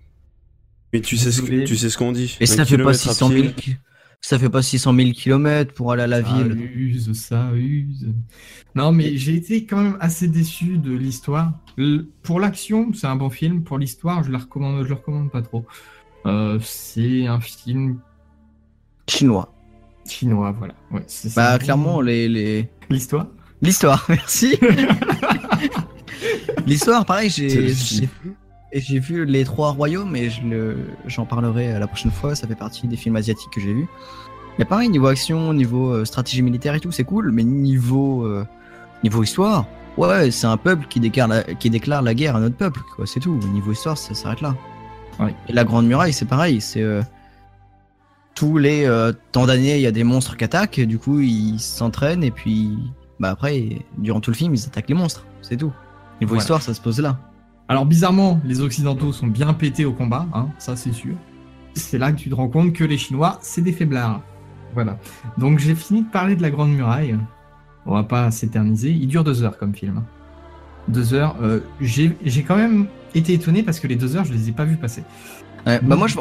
Mais 0.93 1.01
tu 1.01 1.17
sais 1.17 1.33
ce, 1.33 1.41
que- 1.43 1.65
tu 1.65 1.77
sais 1.77 1.89
ce 1.89 1.97
qu'on 1.97 2.13
dit 2.13 2.37
Et 2.41 2.47
ça 2.47 2.57
fait 2.57 2.77
pas 2.77 2.93
kilomètre 2.93 3.09
à 3.09 3.13
600 3.13 3.29
000 3.29 3.49
pied. 3.57 3.79
Ça 4.23 4.39
fait 4.39 4.51
pas 4.51 4.63
600 4.63 4.95
000 4.95 5.11
km 5.13 5.73
pour 5.75 5.93
aller 5.93 6.03
à 6.03 6.07
la 6.07 6.23
Ça 6.23 6.43
ville. 6.43 6.61
use, 6.75 7.13
ça 7.15 7.51
use. 7.55 8.07
Non, 8.75 8.93
mais 8.93 9.17
j'ai 9.17 9.35
été 9.35 9.65
quand 9.65 9.83
même 9.83 9.97
assez 10.01 10.29
déçu 10.29 10.79
de 10.79 10.93
l'histoire. 10.93 11.53
Pour 12.23 12.39
l'action, 12.39 12.93
c'est 12.93 13.07
un 13.07 13.17
bon 13.17 13.31
film. 13.31 13.65
Pour 13.65 13.79
l'histoire, 13.79 14.23
je 14.23 14.31
la 14.31 14.39
recommande, 14.39 14.85
je 14.85 14.89
le 14.89 14.95
recommande 14.95 15.31
pas 15.31 15.43
trop. 15.43 15.65
Euh, 16.27 16.59
c'est 16.63 17.27
un 17.27 17.41
film 17.41 17.99
Chinois. 19.09 19.53
chinois, 20.07 20.53
voilà. 20.53 20.75
Ouais, 20.93 21.03
c'est 21.07 21.35
Bah, 21.35 21.59
clairement, 21.59 22.01
les. 22.01 22.29
les... 22.29 22.69
L'histoire 22.91 23.27
L'histoire, 23.63 24.05
merci. 24.09 24.57
L'histoire, 26.67 27.05
pareil, 27.07 27.31
j'ai- 27.31 27.75
et 28.73 28.81
j'ai 28.81 28.99
vu 28.99 29.25
les 29.25 29.45
trois 29.45 29.73
royaumes 29.73 30.15
et 30.17 30.31
je 30.31 30.77
j'en 31.07 31.25
parlerai 31.27 31.79
la 31.79 31.87
prochaine 31.87 32.11
fois. 32.11 32.35
Ça 32.35 32.47
fait 32.47 32.55
partie 32.55 32.87
des 32.87 32.97
films 32.97 33.17
asiatiques 33.17 33.51
que 33.51 33.61
j'ai 33.61 33.73
vus. 33.73 33.89
Mais 34.59 34.65
pareil, 34.65 34.89
niveau 34.89 35.07
action, 35.07 35.53
niveau 35.53 35.91
euh, 35.93 36.05
stratégie 36.05 36.43
militaire 36.43 36.75
et 36.75 36.81
tout, 36.81 36.93
c'est 36.93 37.05
cool. 37.05 37.33
Mais 37.33 37.45
niveau 37.45 38.25
euh, 38.27 38.45
niveau 39.03 39.23
histoire, 39.23 39.67
ouais, 39.97 40.31
c'est 40.31 40.47
un 40.47 40.57
peuple 40.57 40.87
qui 40.89 41.01
déclare 41.01 41.29
la, 41.29 41.43
qui 41.43 41.71
déclare 41.71 42.03
la 42.03 42.15
guerre 42.15 42.37
à 42.37 42.41
notre 42.41 42.57
peuple. 42.57 42.81
Quoi, 42.95 43.07
c'est 43.07 43.21
tout. 43.21 43.39
Niveau 43.53 43.73
histoire, 43.73 43.97
ça 43.97 44.15
s'arrête 44.15 44.41
là. 44.41 44.55
Ouais. 45.19 45.35
Et 45.49 45.53
la 45.53 45.65
Grande 45.65 45.87
Muraille, 45.87 46.13
c'est 46.13 46.27
pareil. 46.27 46.61
C'est 46.61 46.83
euh, 46.83 47.03
tous 48.35 48.59
les 48.59 48.87
euh, 48.87 49.13
temps 49.33 49.47
d'années, 49.47 49.77
il 49.77 49.83
y 49.83 49.87
a 49.87 49.93
des 49.93 50.05
monstres 50.05 50.37
qui 50.37 50.45
attaquent. 50.45 50.79
et 50.79 50.87
du 50.87 50.99
coup, 50.99 51.21
ils 51.21 51.59
s'entraînent 51.59 52.25
et 52.25 52.31
puis 52.31 52.79
bah 53.19 53.31
après, 53.31 53.81
durant 53.99 54.21
tout 54.21 54.31
le 54.31 54.37
film, 54.37 54.55
ils 54.55 54.65
attaquent 54.65 54.89
les 54.89 54.95
monstres. 54.95 55.27
C'est 55.43 55.57
tout. 55.57 55.73
Niveau 56.21 56.35
Voilà. 56.35 56.41
histoire, 56.43 56.63
ça 56.63 56.73
se 56.75 56.81
pose 56.81 57.01
là. 57.01 57.19
Alors 57.71 57.87
bizarrement, 57.87 58.41
les 58.45 58.63
Occidentaux 58.63 59.13
sont 59.13 59.29
bien 59.29 59.55
pétés 59.55 59.85
au 59.85 59.93
combat, 59.93 60.27
hein, 60.35 60.49
ça 60.59 60.75
c'est 60.75 60.93
sûr. 60.93 61.15
C'est 61.75 61.99
là 61.99 62.11
que 62.11 62.17
tu 62.19 62.29
te 62.29 62.35
rends 62.35 62.49
compte 62.49 62.73
que 62.73 62.83
les 62.83 62.99
Chinois, 62.99 63.39
c'est 63.43 63.61
des 63.63 63.71
faiblards. 63.73 64.23
Voilà. 64.75 64.99
Donc 65.39 65.61
j'ai 65.61 65.77
fini 65.77 66.03
de 66.03 66.09
parler 66.09 66.35
de 66.35 66.43
la 66.43 66.51
Grande 66.51 66.73
Muraille. 66.73 67.17
On 67.87 67.95
va 67.95 68.03
pas 68.03 68.29
s'éterniser. 68.33 68.91
Il 68.91 69.07
dure 69.07 69.23
deux 69.23 69.45
heures 69.45 69.57
comme 69.57 69.73
film. 69.73 70.03
Deux 70.89 71.15
heures. 71.15 71.37
euh, 71.41 71.61
j'ai 71.81 72.13
quand 72.43 72.57
même 72.57 72.89
été 73.15 73.35
étonné 73.35 73.63
parce 73.63 73.79
que 73.79 73.87
les 73.87 73.95
deux 73.95 74.17
heures, 74.17 74.25
je 74.25 74.33
les 74.33 74.49
ai 74.49 74.53
pas 74.53 74.65
vus 74.65 74.77
passer. 74.77 75.05
Ouais, 75.65 75.79
bah 75.81 75.95
moi, 75.95 76.09
je, 76.09 76.17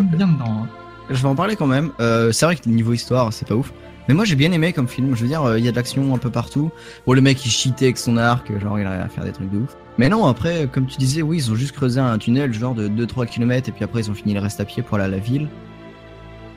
bien 0.00 0.28
dedans. 0.28 0.62
hein. 0.62 0.68
je 1.10 1.20
vais 1.20 1.28
en 1.28 1.34
parler 1.34 1.56
quand 1.56 1.66
même. 1.66 1.90
Euh, 2.00 2.32
c'est 2.32 2.46
vrai 2.46 2.56
que 2.56 2.66
niveau 2.70 2.94
histoire, 2.94 3.34
c'est 3.34 3.46
pas 3.46 3.54
ouf. 3.54 3.70
Mais 4.08 4.14
moi, 4.14 4.24
j'ai 4.24 4.36
bien 4.36 4.50
aimé 4.52 4.72
comme 4.72 4.88
film. 4.88 5.14
Je 5.14 5.20
veux 5.22 5.28
dire, 5.28 5.42
euh, 5.42 5.58
il 5.58 5.64
y 5.66 5.68
a 5.68 5.72
de 5.72 5.76
l'action 5.76 6.14
un 6.14 6.18
peu 6.18 6.30
partout. 6.30 6.70
Bon, 7.06 7.12
le 7.12 7.20
mec, 7.20 7.44
il 7.44 7.50
cheatait 7.50 7.84
avec 7.86 7.98
son 7.98 8.16
arc, 8.16 8.50
genre, 8.60 8.78
il 8.78 8.86
arrive 8.86 9.02
à 9.02 9.08
faire 9.08 9.24
des 9.24 9.32
trucs 9.32 9.50
de 9.50 9.58
ouf. 9.58 9.76
Mais 9.98 10.08
non, 10.08 10.26
après, 10.26 10.68
comme 10.70 10.86
tu 10.86 10.98
disais, 10.98 11.22
oui, 11.22 11.38
ils 11.38 11.50
ont 11.50 11.54
juste 11.54 11.72
creusé 11.72 12.00
un 12.00 12.18
tunnel, 12.18 12.52
genre 12.52 12.74
de 12.74 12.88
2-3 12.88 13.26
km, 13.26 13.68
et 13.68 13.72
puis 13.72 13.82
après, 13.84 14.00
ils 14.00 14.10
ont 14.10 14.14
fini 14.14 14.34
le 14.34 14.40
reste 14.40 14.60
à 14.60 14.64
pied 14.64 14.82
pour 14.82 14.96
aller 14.96 15.04
à 15.04 15.08
la 15.08 15.18
ville. 15.18 15.48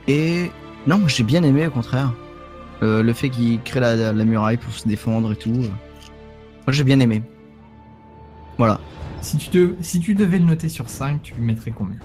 Et 0.08 0.52
non, 0.88 1.08
j'ai 1.08 1.24
bien 1.24 1.44
aimé, 1.44 1.68
au 1.68 1.72
contraire. 1.72 2.12
Euh, 2.84 3.02
le 3.04 3.14
fait 3.14 3.30
qu'ils 3.30 3.62
créent 3.62 3.80
la, 3.80 4.12
la 4.14 4.26
muraille 4.26 4.58
pour 4.58 4.74
se 4.74 4.88
défendre 4.88 5.32
et 5.32 5.36
tout. 5.36 5.52
euh. 5.52 5.68
Moi, 6.68 6.72
j'ai 6.72 6.84
bien 6.84 7.00
aimé. 7.00 7.24
Voilà. 8.58 8.80
Si 9.22 9.38
tu, 9.38 9.50
te, 9.50 9.74
si 9.82 10.00
tu 10.00 10.16
devais 10.16 10.40
le 10.40 10.46
noter 10.46 10.70
sur 10.70 10.90
5, 10.90 11.22
tu 11.22 11.34
lui 11.36 11.44
mettrais 11.44 11.72
combien? 11.72 11.98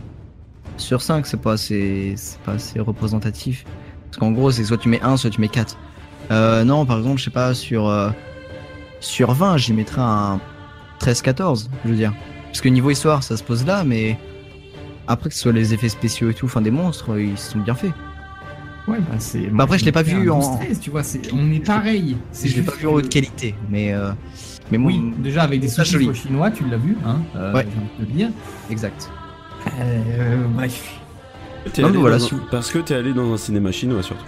Sur 0.77 1.03
5, 1.03 1.27
c'est 1.27 1.41
pas 1.41 1.53
assez, 1.53 2.15
pas 2.45 2.53
assez 2.53 2.81
représentatif. 2.81 3.65
Parce 4.07 4.19
qu'en 4.19 4.33
gros, 4.33 4.51
c'est 4.51 4.65
soit 4.65 4.79
tu 4.79 4.89
mets 4.89 5.01
1, 5.01 5.17
soit 5.17 5.31
tu 5.31 5.41
mets 5.41 5.49
4. 5.49 5.77
Euh, 6.31 6.65
non, 6.65 6.87
par 6.87 6.99
exemple, 6.99 7.19
je 7.19 7.25
sais 7.25 7.31
pas, 7.31 7.55
sur, 7.55 7.89
euh, 7.89 8.11
sur 9.01 9.33
20, 9.33 9.57
j'y 9.59 9.73
mettrais 9.73 10.01
un 10.03 10.41
13-14, 11.05 11.69
je 11.85 11.91
veux 11.91 11.97
dire. 11.97 12.13
Parce 12.47 12.61
que 12.61 12.69
niveau 12.69 12.91
histoire, 12.91 13.23
ça 13.23 13.37
se 13.37 13.43
pose 13.43 13.67
là, 13.67 13.85
mais 13.85 14.19
après 15.07 15.29
que 15.29 15.35
ce 15.35 15.43
soit 15.43 15.53
les 15.53 15.75
effets 15.75 15.89
spéciaux 15.89 16.31
et 16.31 16.35
tout, 16.35 16.47
enfin 16.47 16.61
des 16.63 16.71
monstres, 16.71 17.19
ils 17.19 17.37
sont 17.39 17.59
bien 17.59 17.75
faits. 17.75 17.93
Ouais, 18.87 18.99
bah 18.99 19.17
c'est. 19.19 19.47
Bah 19.49 19.65
après, 19.65 19.79
je 19.79 19.85
l'ai 19.87 19.93
pas 19.93 20.03
vu 20.03 20.31
en. 20.31 20.57
13, 20.59 20.79
tu 20.81 20.91
vois, 20.91 21.03
c'est- 21.03 21.33
on 21.33 21.51
est 21.53 21.65
pareil. 21.65 22.17
C'est 22.33 22.49
Je 22.49 22.57
l'ai 22.57 22.63
pas 22.63 22.73
vu 22.75 22.87
en 22.87 22.93
haute 22.93 23.09
qualité, 23.09 23.55
mais. 23.71 23.93
Euh, 23.95 24.11
mais 24.71 24.77
Oui, 24.79 25.01
déjà 25.19 25.43
avec 25.43 25.61
des 25.61 25.69
sous-titres 25.69 26.01
joli. 26.05 26.15
chinois, 26.15 26.51
tu 26.51 26.65
l'as 26.69 26.77
vu, 26.77 26.97
hein 27.07 27.17
euh, 27.35 27.55
Ouais. 27.55 27.67
De 27.99 28.05
dire. 28.05 28.29
Exact. 28.71 29.11
Euh, 29.81 30.45
bref. 30.55 31.01
T'es 31.73 31.81
Non, 31.81 31.89
allé 31.89 31.97
voilà, 31.99 32.17
un- 32.17 32.19
si- 32.19 32.35
Parce 32.51 32.71
que 32.71 32.79
t'es 32.79 32.95
allé 32.95 33.15
dans 33.15 33.33
un 33.33 33.39
cinéma 33.39 33.73
chinois 33.73 34.03
surtout. 34.03 34.25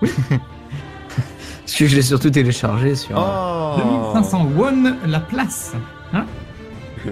Parce 0.00 1.76
que 1.78 1.86
je 1.86 1.96
l'ai 1.96 2.02
surtout 2.02 2.30
téléchargé 2.30 2.94
sur. 2.94 3.16
Oh 3.18 3.76
2500 3.78 4.48
won 4.56 4.96
la 5.06 5.20
place. 5.20 5.74
Hein 6.12 6.26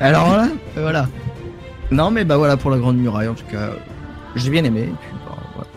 Alors 0.00 0.36
là, 0.36 0.48
euh, 0.76 0.82
voilà. 0.82 1.08
Non, 1.90 2.10
mais 2.10 2.24
bah 2.24 2.36
voilà 2.36 2.56
pour 2.56 2.70
la 2.70 2.78
Grande 2.78 2.98
Muraille, 2.98 3.28
en 3.28 3.34
tout 3.34 3.46
cas, 3.46 3.70
j'ai 4.36 4.50
bien 4.50 4.64
aimé. 4.64 4.82
et 4.82 4.84
puis, 4.84 5.10
bah, 5.26 5.36
voilà. 5.54 5.68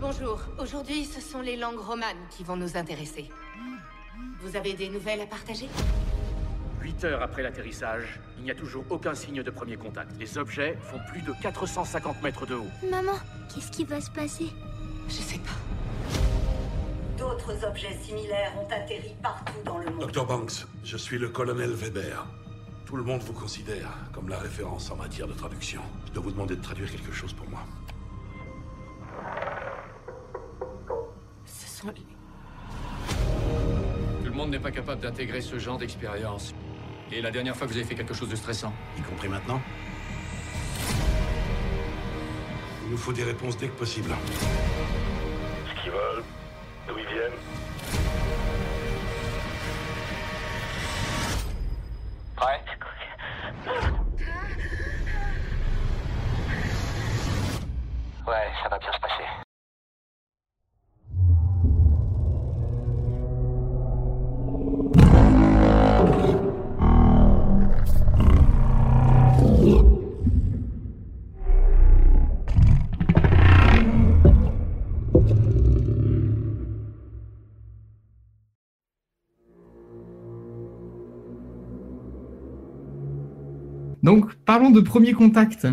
Bonjour, 0.00 0.40
aujourd'hui 0.58 1.04
ce 1.04 1.20
sont 1.20 1.40
les 1.40 1.56
langues 1.56 1.78
romanes 1.78 2.16
qui 2.30 2.42
vont 2.42 2.56
nous 2.56 2.76
intéresser. 2.76 3.28
Vous 4.42 4.56
avez 4.56 4.72
des 4.72 4.88
nouvelles 4.88 5.20
à 5.20 5.26
partager? 5.26 5.68
8 6.82 7.04
heures 7.04 7.22
après 7.22 7.42
l'atterrissage, 7.42 8.20
il 8.38 8.44
n'y 8.44 8.50
a 8.50 8.54
toujours 8.54 8.84
aucun 8.90 9.14
signe 9.14 9.42
de 9.42 9.50
premier 9.50 9.76
contact. 9.76 10.12
Les 10.18 10.38
objets 10.38 10.78
font 10.80 10.98
plus 11.10 11.22
de 11.22 11.32
450 11.42 12.22
mètres 12.22 12.46
de 12.46 12.54
haut. 12.54 12.70
Maman, 12.90 13.18
qu'est-ce 13.52 13.70
qui 13.70 13.84
va 13.84 14.00
se 14.00 14.10
passer? 14.10 14.46
Je 15.08 15.14
sais 15.14 15.38
pas. 15.38 16.18
D'autres 17.18 17.64
objets 17.66 17.94
similaires 18.02 18.52
ont 18.58 18.66
atterri 18.72 19.14
partout 19.22 19.52
dans 19.64 19.78
le 19.78 19.90
monde. 19.90 20.10
Dr. 20.10 20.24
Banks, 20.24 20.66
je 20.82 20.96
suis 20.96 21.18
le 21.18 21.28
colonel 21.28 21.70
Weber. 21.70 22.26
Tout 22.86 22.96
le 22.96 23.02
monde 23.02 23.20
vous 23.22 23.34
considère 23.34 23.90
comme 24.12 24.28
la 24.28 24.38
référence 24.38 24.90
en 24.90 24.96
matière 24.96 25.28
de 25.28 25.34
traduction. 25.34 25.82
Je 26.06 26.12
dois 26.12 26.22
vous 26.22 26.30
demander 26.32 26.56
de 26.56 26.62
traduire 26.62 26.90
quelque 26.90 27.12
chose 27.12 27.34
pour 27.34 27.48
moi. 27.48 27.60
Ce 31.44 31.68
sont 31.68 31.88
les... 31.88 32.06
Tout 34.24 34.24
le 34.24 34.30
monde 34.32 34.50
n'est 34.50 34.58
pas 34.58 34.70
capable 34.70 35.02
d'intégrer 35.02 35.40
ce 35.40 35.58
genre 35.58 35.76
d'expérience. 35.78 36.54
Et 37.12 37.20
la 37.20 37.30
dernière 37.32 37.56
fois 37.56 37.66
que 37.66 37.72
vous 37.72 37.78
avez 37.78 37.86
fait 37.86 37.96
quelque 37.96 38.14
chose 38.14 38.28
de 38.28 38.36
stressant 38.36 38.72
Y 38.98 39.02
compris 39.02 39.28
maintenant 39.28 39.60
Il 42.84 42.90
nous 42.90 42.96
faut 42.96 43.12
des 43.12 43.24
réponses 43.24 43.56
dès 43.56 43.68
que 43.68 43.76
possible. 43.76 44.10
Ce 45.68 45.82
qu'ils 45.82 45.90
veulent, 45.90 46.24
d'où 46.86 46.94
ils 46.98 47.06
viennent. 47.06 47.59
Donc, 84.10 84.34
parlons 84.44 84.70
de 84.72 84.80
Premier 84.80 85.12
Contact. 85.12 85.68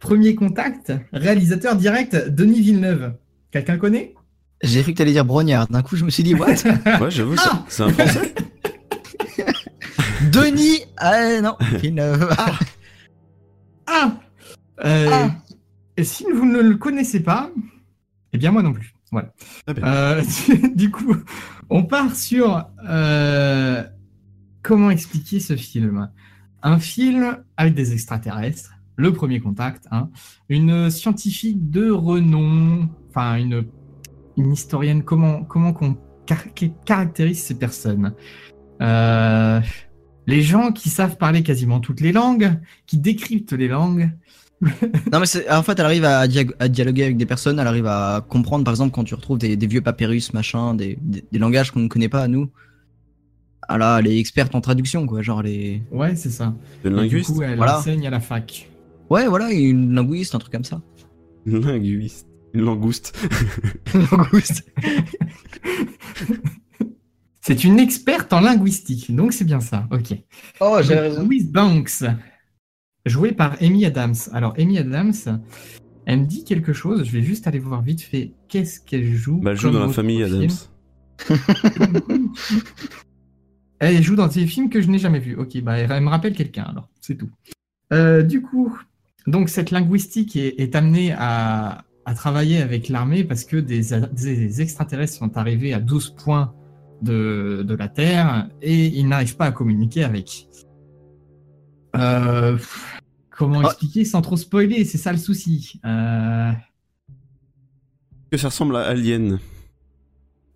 Premier 0.00 0.34
Contact, 0.34 0.92
réalisateur 1.14 1.76
direct, 1.76 2.14
Denis 2.28 2.60
Villeneuve. 2.60 3.14
Quelqu'un 3.50 3.78
connaît? 3.78 4.14
J'ai 4.62 4.82
cru 4.82 4.92
que 4.92 4.98
t'allais 4.98 5.12
dire 5.12 5.24
Brognard. 5.24 5.66
D'un 5.68 5.80
coup, 5.80 5.96
je 5.96 6.04
me 6.04 6.10
suis 6.10 6.22
dit, 6.22 6.34
what? 6.34 6.48
Ouais, 7.00 7.10
j'avoue, 7.10 7.38
c'est- 7.38 7.48
Ah 7.50 7.64
c'est 7.68 7.82
un 7.84 7.88
français. 7.88 8.34
Denis 10.30 10.80
Ah 10.98 11.40
non, 11.40 11.56
Villeneuve. 11.80 12.28
Ah 12.36 12.58
Ah, 13.86 14.20
Euh, 14.84 15.26
Et 15.96 16.04
si 16.04 16.24
vous 16.30 16.44
ne 16.44 16.60
le 16.60 16.76
connaissez 16.76 17.20
pas, 17.20 17.50
eh 18.34 18.38
bien 18.38 18.50
moi 18.52 18.62
non 18.62 18.74
plus. 18.74 18.92
Voilà. 19.10 19.32
Euh, 19.70 20.22
du 20.74 20.90
coup, 20.90 21.16
on 21.70 21.82
part 21.84 22.14
sur 22.14 22.66
euh, 22.86 23.82
comment 24.62 24.90
expliquer 24.90 25.40
ce 25.40 25.56
film? 25.56 26.10
Un 26.62 26.78
film 26.78 27.38
avec 27.56 27.74
des 27.74 27.92
extraterrestres, 27.92 28.72
le 28.96 29.12
premier 29.12 29.38
contact, 29.40 29.84
hein, 29.92 30.10
une 30.48 30.90
scientifique 30.90 31.70
de 31.70 31.90
renom, 31.90 32.88
enfin 33.10 33.36
une, 33.36 33.64
une 34.36 34.52
historienne. 34.52 35.02
Comment 35.04 35.44
comment 35.44 35.72
qu'on 35.72 35.96
caractérise 36.84 37.42
ces 37.42 37.54
personnes 37.58 38.12
Euh, 38.82 39.60
Les 40.26 40.42
gens 40.42 40.72
qui 40.72 40.88
savent 40.90 41.16
parler 41.16 41.42
quasiment 41.42 41.80
toutes 41.80 42.00
les 42.00 42.12
langues, 42.12 42.60
qui 42.86 42.98
décryptent 42.98 43.52
les 43.52 43.68
langues. 43.68 44.10
Non 45.12 45.20
mais 45.20 45.50
en 45.50 45.62
fait 45.62 45.78
elle 45.78 45.84
arrive 45.86 46.04
à, 46.04 46.26
dia- 46.26 46.52
à 46.58 46.66
dialoguer 46.66 47.04
avec 47.04 47.16
des 47.16 47.26
personnes, 47.26 47.60
elle 47.60 47.66
arrive 47.68 47.86
à 47.86 48.26
comprendre 48.28 48.64
par 48.64 48.72
exemple 48.74 48.90
quand 48.90 49.04
tu 49.04 49.14
retrouves 49.14 49.38
des, 49.38 49.56
des 49.56 49.66
vieux 49.68 49.80
papyrus 49.82 50.34
machin, 50.34 50.74
des, 50.74 50.98
des, 51.00 51.24
des 51.30 51.38
langages 51.38 51.70
qu'on 51.70 51.78
ne 51.78 51.86
connaît 51.88 52.08
pas 52.08 52.22
à 52.22 52.26
nous. 52.28 52.50
Ah 53.68 53.76
là, 53.78 53.98
elle 54.00 54.06
est 54.06 54.18
experte 54.18 54.54
en 54.54 54.60
traduction 54.60 55.06
quoi, 55.06 55.20
genre 55.22 55.42
les. 55.42 55.82
Ouais, 55.92 56.16
c'est 56.16 56.30
ça. 56.30 56.54
Une 56.84 56.90
du 56.92 56.96
linguiste 56.96 57.30
coup, 57.34 57.42
elle 57.42 57.56
Voilà. 57.56 57.78
enseigne 57.78 58.06
à 58.06 58.10
la 58.10 58.20
fac. 58.20 58.68
Ouais 59.10 59.26
voilà, 59.26 59.52
une 59.52 59.94
linguiste, 59.94 60.34
un 60.34 60.38
truc 60.38 60.52
comme 60.52 60.64
ça. 60.64 60.80
Une 61.46 61.60
linguiste. 61.64 62.26
Une 62.54 62.62
langouste. 62.64 63.14
Langouste. 64.12 64.64
C'est 67.40 67.64
une 67.64 67.78
experte 67.78 68.32
en 68.34 68.40
linguistique, 68.40 69.14
donc 69.14 69.32
c'est 69.32 69.44
bien 69.44 69.60
ça. 69.60 69.86
Ok. 69.90 70.14
Oh 70.60 70.78
Donc, 70.86 71.18
Louise 71.24 71.50
Banks, 71.50 72.04
jouée 73.06 73.32
par 73.32 73.56
Amy 73.62 73.86
Adams. 73.86 74.14
Alors 74.32 74.52
Amy 74.58 74.76
Adams, 74.78 75.14
elle 76.04 76.20
me 76.20 76.26
dit 76.26 76.44
quelque 76.44 76.74
chose. 76.74 77.04
Je 77.04 77.10
vais 77.12 77.22
juste 77.22 77.46
aller 77.46 77.58
voir 77.58 77.80
vite 77.80 78.02
fait 78.02 78.32
qu'est-ce 78.48 78.80
qu'elle 78.80 79.14
joue. 79.14 79.38
Bah, 79.38 79.52
elle 79.52 79.56
joue 79.56 79.70
dans 79.70 79.86
la 79.86 79.92
famille. 79.92 80.22
Adams. 80.22 80.48
Elle 83.80 84.02
joue 84.02 84.16
dans 84.16 84.26
des 84.28 84.46
films 84.46 84.70
que 84.70 84.80
je 84.80 84.88
n'ai 84.88 84.98
jamais 84.98 85.20
vus. 85.20 85.36
Ok, 85.36 85.60
bah 85.62 85.78
elle 85.78 86.02
me 86.02 86.08
rappelle 86.08 86.34
quelqu'un 86.34 86.64
alors, 86.64 86.88
c'est 87.00 87.16
tout. 87.16 87.30
Euh, 87.92 88.22
du 88.22 88.42
coup, 88.42 88.76
donc 89.26 89.48
cette 89.48 89.70
linguistique 89.70 90.34
est, 90.36 90.58
est 90.60 90.74
amenée 90.74 91.12
à, 91.16 91.84
à 92.04 92.14
travailler 92.14 92.60
avec 92.60 92.88
l'armée 92.88 93.24
parce 93.24 93.44
que 93.44 93.56
des, 93.56 93.82
des 94.12 94.60
extraterrestres 94.62 95.14
sont 95.14 95.36
arrivés 95.36 95.72
à 95.74 95.80
12 95.80 96.10
points 96.10 96.54
de, 97.02 97.62
de 97.66 97.74
la 97.74 97.88
Terre 97.88 98.48
et 98.62 98.86
ils 98.86 99.06
n'arrivent 99.06 99.36
pas 99.36 99.46
à 99.46 99.52
communiquer 99.52 100.02
avec. 100.04 100.48
Euh, 101.96 102.54
pff, 102.56 103.00
comment 103.30 103.60
Ah. 103.60 103.66
expliquer 103.68 104.04
sans 104.04 104.20
trop 104.22 104.36
spoiler? 104.36 104.84
C'est 104.84 104.98
ça 104.98 105.12
le 105.12 105.18
souci. 105.18 105.80
Euh, 105.86 106.50
Que 108.30 108.36
ça 108.36 108.48
ressemble 108.48 108.76
à 108.76 108.80
Alien. 108.88 109.38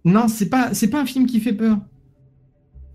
Non, 0.04 0.26
c'est 0.28 0.48
pas, 0.48 0.74
c'est 0.74 0.90
pas 0.90 1.00
un 1.00 1.06
film 1.06 1.26
qui 1.26 1.38
fait 1.40 1.52
peur. 1.52 1.78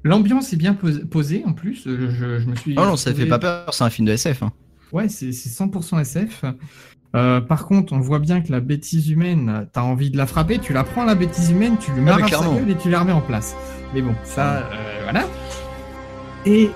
L'ambiance 0.03 0.53
est 0.53 0.57
bien 0.57 0.73
pos- 0.73 1.05
posée 1.09 1.43
en 1.45 1.53
plus. 1.53 1.83
Je, 1.85 2.45
me 2.49 2.55
suis. 2.55 2.75
Oh 2.77 2.85
non, 2.85 2.95
ça 2.95 3.11
fait 3.13 3.23
retrouvé- 3.23 3.29
pas 3.29 3.39
peur, 3.39 3.73
c'est 3.73 3.83
un 3.83 3.89
film 3.89 4.07
de 4.07 4.13
SF. 4.13 4.43
Hein. 4.43 4.53
Ouais, 4.91 5.09
c'est 5.09 5.31
c'est 5.33 5.49
100% 5.49 5.99
SF. 5.99 6.45
Euh, 7.15 7.41
par 7.41 7.65
contre, 7.65 7.93
on 7.93 7.99
voit 7.99 8.19
bien 8.19 8.41
que 8.41 8.51
la 8.51 8.59
bêtise 8.59 9.09
humaine, 9.09 9.67
t'as 9.73 9.81
envie 9.81 10.11
de 10.11 10.17
la 10.17 10.25
frapper, 10.27 10.59
tu 10.59 10.73
la 10.73 10.83
prends 10.83 11.03
la 11.05 11.15
bêtise 11.15 11.49
humaine, 11.51 11.77
tu 11.79 11.91
lui 11.91 11.99
Ah, 12.01 12.17
marres 12.17 12.29
sa 12.29 12.39
gueule 12.41 12.69
et 12.69 12.75
tu 12.77 12.89
la 12.89 12.99
remets 12.99 13.11
en 13.13 13.21
place. 13.21 13.55
Mais 13.93 14.01
bon, 14.01 14.13
ça, 14.23 14.57
euh, 14.67 14.99
voilà. 15.03 15.25
Et 16.45 16.69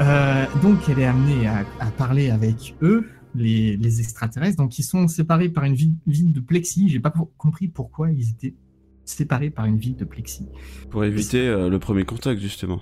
euh, 0.00 0.44
donc, 0.62 0.88
elle 0.88 0.98
est 0.98 1.06
amenée 1.06 1.46
à, 1.46 1.64
à 1.80 1.86
parler 1.86 2.30
avec 2.30 2.74
eux, 2.82 3.08
les, 3.34 3.76
les 3.76 4.00
extraterrestres. 4.00 4.56
Donc, 4.56 4.78
ils 4.78 4.82
sont 4.82 5.08
séparés 5.08 5.48
par 5.48 5.64
une 5.64 5.74
ville, 5.74 5.94
ville 6.06 6.32
de 6.32 6.40
plexi. 6.40 6.88
J'ai 6.88 7.00
pas 7.00 7.10
pour- 7.10 7.30
compris 7.36 7.68
pourquoi 7.68 8.10
ils 8.10 8.30
étaient 8.30 8.54
séparés 9.06 9.50
par 9.50 9.64
une 9.64 9.78
ville 9.78 9.96
de 9.96 10.04
plexi. 10.04 10.46
Pour 10.90 11.04
éviter 11.04 11.48
euh, 11.48 11.68
le 11.70 11.78
premier 11.78 12.04
contact, 12.04 12.40
justement. 12.40 12.80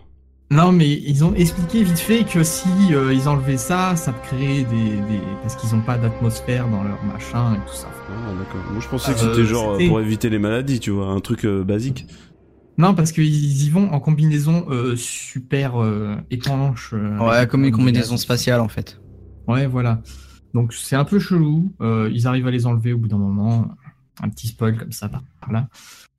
Non, 0.51 0.73
mais 0.73 0.91
ils 0.91 1.25
ont 1.25 1.35
expliqué 1.35 1.83
vite 1.83 1.99
fait 1.99 2.25
que 2.25 2.43
si 2.45 2.69
euh, 2.93 3.13
ils 3.15 3.29
enlevaient 3.29 3.57
ça, 3.57 3.97
ça 3.97 4.13
créait 4.13 4.65
des, 4.65 4.91
des... 4.91 5.21
parce 5.43 5.57
qu'ils 5.57 5.75
n'ont 5.75 5.83
pas 5.83 5.97
d'atmosphère 5.97 6.69
dans 6.69 6.83
leur 6.85 7.03
machin 7.05 7.55
et 7.55 7.59
tout 7.67 7.75
ça. 7.75 7.89
Ah, 8.11 8.33
d'accord. 8.39 8.61
Moi, 8.71 8.81
je 8.81 8.89
pensais 8.89 9.15
que 9.15 9.19
Euh, 9.21 9.35
c'était 9.35 9.47
genre 9.47 9.71
euh, 9.71 9.79
c'était- 9.79 9.89
pour 9.89 10.01
éviter 10.01 10.29
les 10.31 10.39
maladies, 10.39 10.81
tu 10.81 10.91
vois, 10.91 11.07
un 11.09 11.21
truc 11.21 11.45
euh, 11.47 11.65
basique. 11.65 12.07
Non, 12.77 12.95
parce 12.95 13.13
qu'ils 13.13 13.63
y 13.65 13.71
vont 13.71 13.91
en 13.93 14.01
combinaison 14.01 14.67
euh, 14.69 14.97
super 14.97 15.83
euh, 15.83 16.17
étanche. 16.31 16.91
euh, 16.93 17.19
Ouais, 17.19 17.47
comme 17.47 17.65
une 17.65 17.73
combinaison 17.73 18.17
spatiale 18.17 18.61
en 18.61 18.69
fait. 18.69 19.01
Ouais, 19.49 19.67
voilà. 19.67 20.03
Donc 20.55 20.73
c'est 20.75 20.97
un 20.97 21.05
peu 21.05 21.19
chelou. 21.19 21.73
Euh, 21.81 22.11
ils 22.13 22.27
arrivent 22.27 22.47
à 22.47 22.51
les 22.51 22.67
enlever 22.67 22.93
au 22.93 22.99
bout 22.99 23.09
d'un 23.09 23.19
moment. 23.19 23.69
Un 24.23 24.29
petit 24.29 24.49
spoil 24.49 24.77
comme 24.77 24.93
ça 24.93 25.09
par, 25.09 25.23
par 25.41 25.53
là. 25.53 25.69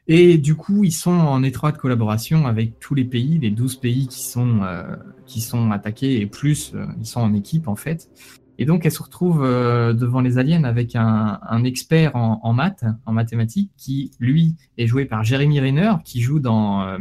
Et 0.07 0.37
du 0.37 0.53
coup, 0.55 0.83
ils 0.83 0.91
sont 0.91 1.11
en 1.11 1.41
étroite 1.41 1.77
collaboration 1.77 2.45
avec 2.45 2.79
tous 2.79 2.93
les 2.93 3.05
pays, 3.05 3.39
les 3.39 3.49
12 3.49 3.77
pays 3.77 4.07
qui 4.07 4.23
sont, 4.23 4.59
euh, 4.61 4.95
qui 5.25 5.41
sont 5.41 5.71
attaqués 5.71 6.21
et 6.21 6.27
plus, 6.27 6.73
euh, 6.75 6.85
ils 6.99 7.07
sont 7.07 7.21
en 7.21 7.33
équipe 7.33 7.67
en 7.67 7.75
fait. 7.75 8.09
Et 8.57 8.65
donc, 8.65 8.85
elle 8.85 8.91
se 8.91 9.01
retrouve 9.01 9.43
euh, 9.43 9.93
devant 9.93 10.21
les 10.21 10.37
aliens 10.37 10.63
avec 10.63 10.95
un, 10.95 11.39
un 11.41 11.63
expert 11.63 12.15
en, 12.15 12.39
en 12.43 12.53
maths, 12.53 12.85
en 13.05 13.11
mathématiques, 13.13 13.71
qui 13.77 14.11
lui 14.19 14.55
est 14.77 14.87
joué 14.87 15.05
par 15.05 15.23
Jeremy 15.23 15.59
Renner, 15.59 15.93
qui 16.05 16.21
joue 16.21 16.39
dans. 16.39 16.83
euh, 16.83 16.97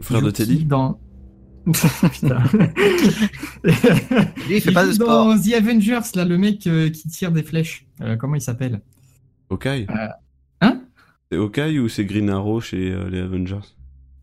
Frère 0.00 0.20
joue 0.20 0.26
de 0.26 0.30
Teddy 0.32 0.64
dans. 0.64 0.98
Putain. 1.66 2.42
Lui, 4.48 4.56
il 4.56 4.60
fait 4.60 4.72
pas 4.72 4.84
joue 4.84 4.88
de 4.90 4.94
sport. 4.94 5.26
Dans 5.34 5.40
The 5.40 5.52
Avengers, 5.54 6.00
là, 6.14 6.24
le 6.24 6.38
mec 6.38 6.66
euh, 6.66 6.90
qui 6.90 7.08
tire 7.08 7.30
des 7.32 7.42
flèches. 7.42 7.86
Euh, 8.00 8.16
comment 8.16 8.34
il 8.36 8.40
s'appelle? 8.40 8.80
Hawkeye 9.50 9.86
Hein 9.88 10.08
C'est 11.30 11.38
Hawkeye 11.38 11.78
ou 11.80 11.88
c'est 11.88 12.04
Green 12.04 12.30
Arrow 12.30 12.60
chez 12.60 12.92
euh, 12.92 13.08
les 13.10 13.18
Avengers 13.20 13.58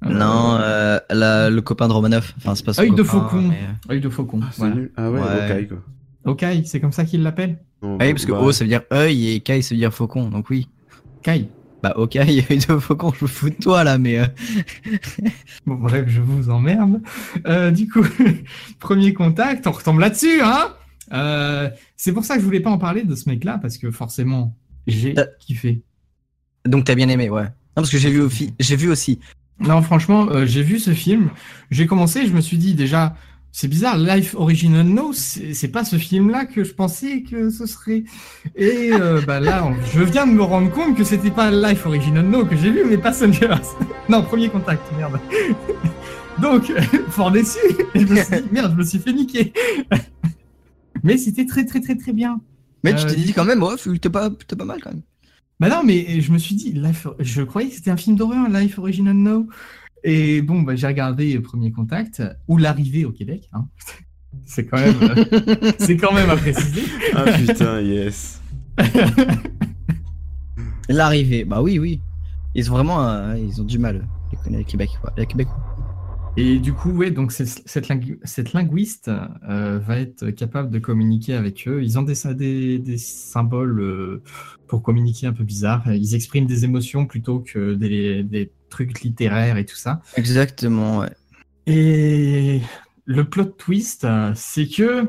Non, 0.05 0.57
euh, 0.59 0.99
la- 1.09 1.49
le 1.49 1.61
copain 1.61 1.87
de 1.87 1.93
Romanoff. 1.93 2.33
Enfin, 2.37 2.55
c'est 2.55 2.65
pas 2.65 2.73
son 2.73 2.81
Œil 2.83 2.91
de 2.91 3.03
copain, 3.03 3.27
faucon. 3.29 3.41
mais- 3.49 3.93
Œil 3.93 3.99
de 4.01 4.09
faucon. 4.09 4.39
C'est 4.51 4.57
voilà. 4.59 4.75
nul. 4.75 4.91
Ah 4.95 5.11
ouais, 5.11 5.19
Ouais. 5.21 5.27
Hawkeye, 5.51 5.67
quoi. 5.67 5.77
Ok, 6.25 6.45
c'est 6.65 6.79
comme 6.79 6.93
ça 6.93 7.03
qu'il 7.03 7.21
l'appelle 7.21 7.59
Non, 7.81 7.97
Ah 7.99 8.05
oui, 8.05 8.13
parce 8.13 8.25
que 8.25 8.31
bah, 8.31 8.39
O 8.39 8.51
ça 8.53 8.63
veut 8.63 8.69
dire 8.69 8.83
œil 8.93 9.31
et 9.33 9.39
Kai 9.41 9.61
ça 9.61 9.75
veut 9.75 9.79
dire 9.79 9.93
faucon, 9.93 10.29
donc 10.29 10.49
oui. 10.49 10.69
Kai. 11.21 11.49
Bah 11.81 11.93
ok, 11.97 12.15
œil 12.15 12.45
de 12.69 12.77
faucon, 12.79 13.11
je 13.19 13.25
me 13.25 13.27
fous 13.29 13.49
de 13.49 13.55
toi 13.55 13.83
là, 13.83 13.97
mais. 13.97 14.19
euh, 14.19 14.25
Bon, 15.65 15.75
bref, 15.75 16.05
je 16.07 16.21
vous 16.21 16.49
emmerde. 16.49 17.01
Euh, 17.45 17.71
du 17.71 17.89
coup, 17.89 18.05
premier 18.79 19.13
contact, 19.13 19.67
on 19.67 19.71
retombe 19.71 19.99
là-dessus, 19.99 20.39
hein 20.41 20.69
Euh, 21.11 21.69
C'est 21.97 22.13
pour 22.13 22.23
ça 22.23 22.35
que 22.35 22.39
je 22.39 22.45
voulais 22.45 22.61
pas 22.61 22.69
en 22.71 22.77
parler 22.77 23.03
de 23.03 23.15
ce 23.15 23.27
mec-là, 23.29 23.57
parce 23.61 23.77
que 23.77 23.91
forcément, 23.91 24.55
j'ai 24.87 25.19
Euh. 25.19 25.25
kiffé. 25.41 25.83
Donc 26.65 26.85
t'as 26.85 26.95
bien 26.95 27.09
aimé, 27.09 27.29
ouais. 27.29 27.43
Non, 27.43 27.49
parce 27.81 27.89
que 27.89 27.97
j'ai 27.97 28.09
vu, 28.11 28.21
j'ai 28.59 28.87
aussi. 28.87 29.19
Non, 29.59 29.81
franchement, 29.81 30.27
euh, 30.29 30.45
j'ai 30.45 30.63
vu 30.63 30.79
ce 30.79 30.91
film. 30.93 31.29
J'ai 31.71 31.87
commencé, 31.87 32.25
je 32.27 32.33
me 32.33 32.41
suis 32.41 32.57
dit 32.57 32.73
déjà, 32.73 33.15
c'est 33.51 33.67
bizarre, 33.67 33.97
Life 33.97 34.33
Original 34.35 34.85
No, 34.85 35.11
c'est 35.13 35.67
pas 35.67 35.83
ce 35.85 35.97
film-là 35.97 36.45
que 36.45 36.63
je 36.63 36.73
pensais 36.73 37.21
que 37.23 37.49
ce 37.49 37.65
serait. 37.65 38.03
Et 38.55 38.91
euh, 38.93 39.21
bah 39.27 39.39
là, 39.39 39.65
on- 39.65 39.75
je 39.95 40.03
viens 40.03 40.25
de 40.27 40.31
me 40.31 40.41
rendre 40.43 40.71
compte 40.71 40.95
que 40.97 41.03
c'était 41.03 41.31
pas 41.31 41.51
Life 41.51 41.85
Original 41.85 42.25
No 42.25 42.45
que 42.45 42.55
j'ai 42.55 42.71
vu, 42.71 42.83
mais 42.89 42.97
Passengers. 42.97 43.55
non, 44.09 44.23
Premier 44.23 44.49
Contact, 44.49 44.81
merde. 44.97 45.19
Donc, 46.41 46.71
fort 47.09 47.31
déçu. 47.31 47.59
Je 47.93 48.05
me 48.05 48.15
suis 48.15 48.35
dit, 48.41 48.49
merde, 48.51 48.71
je 48.71 48.77
me 48.77 48.83
suis 48.83 48.97
fait 48.99 49.13
niquer. 49.13 49.53
mais 51.03 51.17
c'était 51.17 51.45
très, 51.45 51.65
très, 51.65 51.79
très, 51.79 51.95
très 51.95 52.11
bien. 52.13 52.39
Mais 52.83 52.95
tu 52.95 53.05
Euh, 53.05 53.09
t'es 53.09 53.15
dit 53.15 53.33
quand 53.33 53.45
même, 53.45 53.61
ouais, 53.63 53.75
t'es 54.01 54.09
pas, 54.09 54.29
t'es 54.47 54.55
pas 54.55 54.65
mal 54.65 54.79
quand 54.81 54.89
même. 54.91 55.01
Bah 55.59 55.69
non, 55.69 55.81
mais 55.83 56.19
je 56.19 56.31
me 56.31 56.37
suis 56.37 56.55
dit, 56.55 56.71
Life, 56.73 57.07
je 57.19 57.41
croyais 57.41 57.69
que 57.69 57.75
c'était 57.75 57.91
un 57.91 57.97
film 57.97 58.15
d'horreur, 58.15 58.49
Life 58.49 58.77
Original 58.79 59.15
No. 59.15 59.47
Et 60.03 60.41
bon, 60.41 60.61
bah, 60.61 60.75
j'ai 60.75 60.87
regardé 60.87 61.39
Premier 61.39 61.71
Contact, 61.71 62.21
ou 62.47 62.57
L'arrivée 62.57 63.05
au 63.05 63.11
Québec. 63.11 63.49
hein. 63.53 63.65
C'est 64.45 64.65
quand 64.65 64.79
même, 64.79 64.95
euh, 65.01 65.71
c'est 65.77 65.95
quand 65.95 66.11
même 66.11 66.29
à 66.29 66.35
préciser. 66.35 66.81
Ah 67.15 67.23
putain, 67.31 67.79
yes. 67.81 68.41
L'arrivée, 70.89 71.45
bah 71.45 71.61
oui, 71.61 71.77
oui. 71.79 72.01
Ils 72.55 72.69
ont 72.71 72.73
vraiment, 72.73 73.07
euh, 73.07 73.37
ils 73.37 73.61
ont 73.61 73.63
du 73.63 73.77
mal, 73.77 74.07
les, 74.49 74.57
les 74.57 74.63
Québec, 74.63 74.89
quoi. 74.99 75.13
Les 75.17 75.27
Québécois. 75.27 75.72
Et 76.35 76.57
du 76.57 76.73
coup, 76.73 76.89
ouais, 76.89 77.11
donc 77.11 77.31
cette, 77.31 77.87
lingu- 77.89 78.19
cette 78.23 78.53
linguiste 78.53 79.11
euh, 79.47 79.77
va 79.77 79.99
être 79.99 80.31
capable 80.31 80.71
de 80.71 80.79
communiquer 80.79 81.35
avec 81.35 81.67
eux. 81.67 81.83
Ils 81.83 81.99
ont 81.99 82.01
des, 82.01 82.15
des, 82.33 82.79
des 82.79 82.97
symboles 82.97 83.79
euh, 83.79 84.23
pour 84.67 84.81
communiquer 84.81 85.27
un 85.27 85.33
peu 85.33 85.43
bizarres. 85.43 85.93
Ils 85.93 86.15
expriment 86.15 86.47
des 86.47 86.65
émotions 86.65 87.05
plutôt 87.05 87.39
que 87.39 87.75
des, 87.75 88.23
des 88.23 88.51
trucs 88.69 89.01
littéraires 89.01 89.57
et 89.57 89.65
tout 89.65 89.75
ça. 89.75 90.01
Exactement, 90.17 90.99
ouais. 90.99 91.11
Et 91.67 92.61
le 93.05 93.25
plot 93.25 93.45
twist, 93.45 94.07
c'est 94.33 94.67
que 94.67 95.07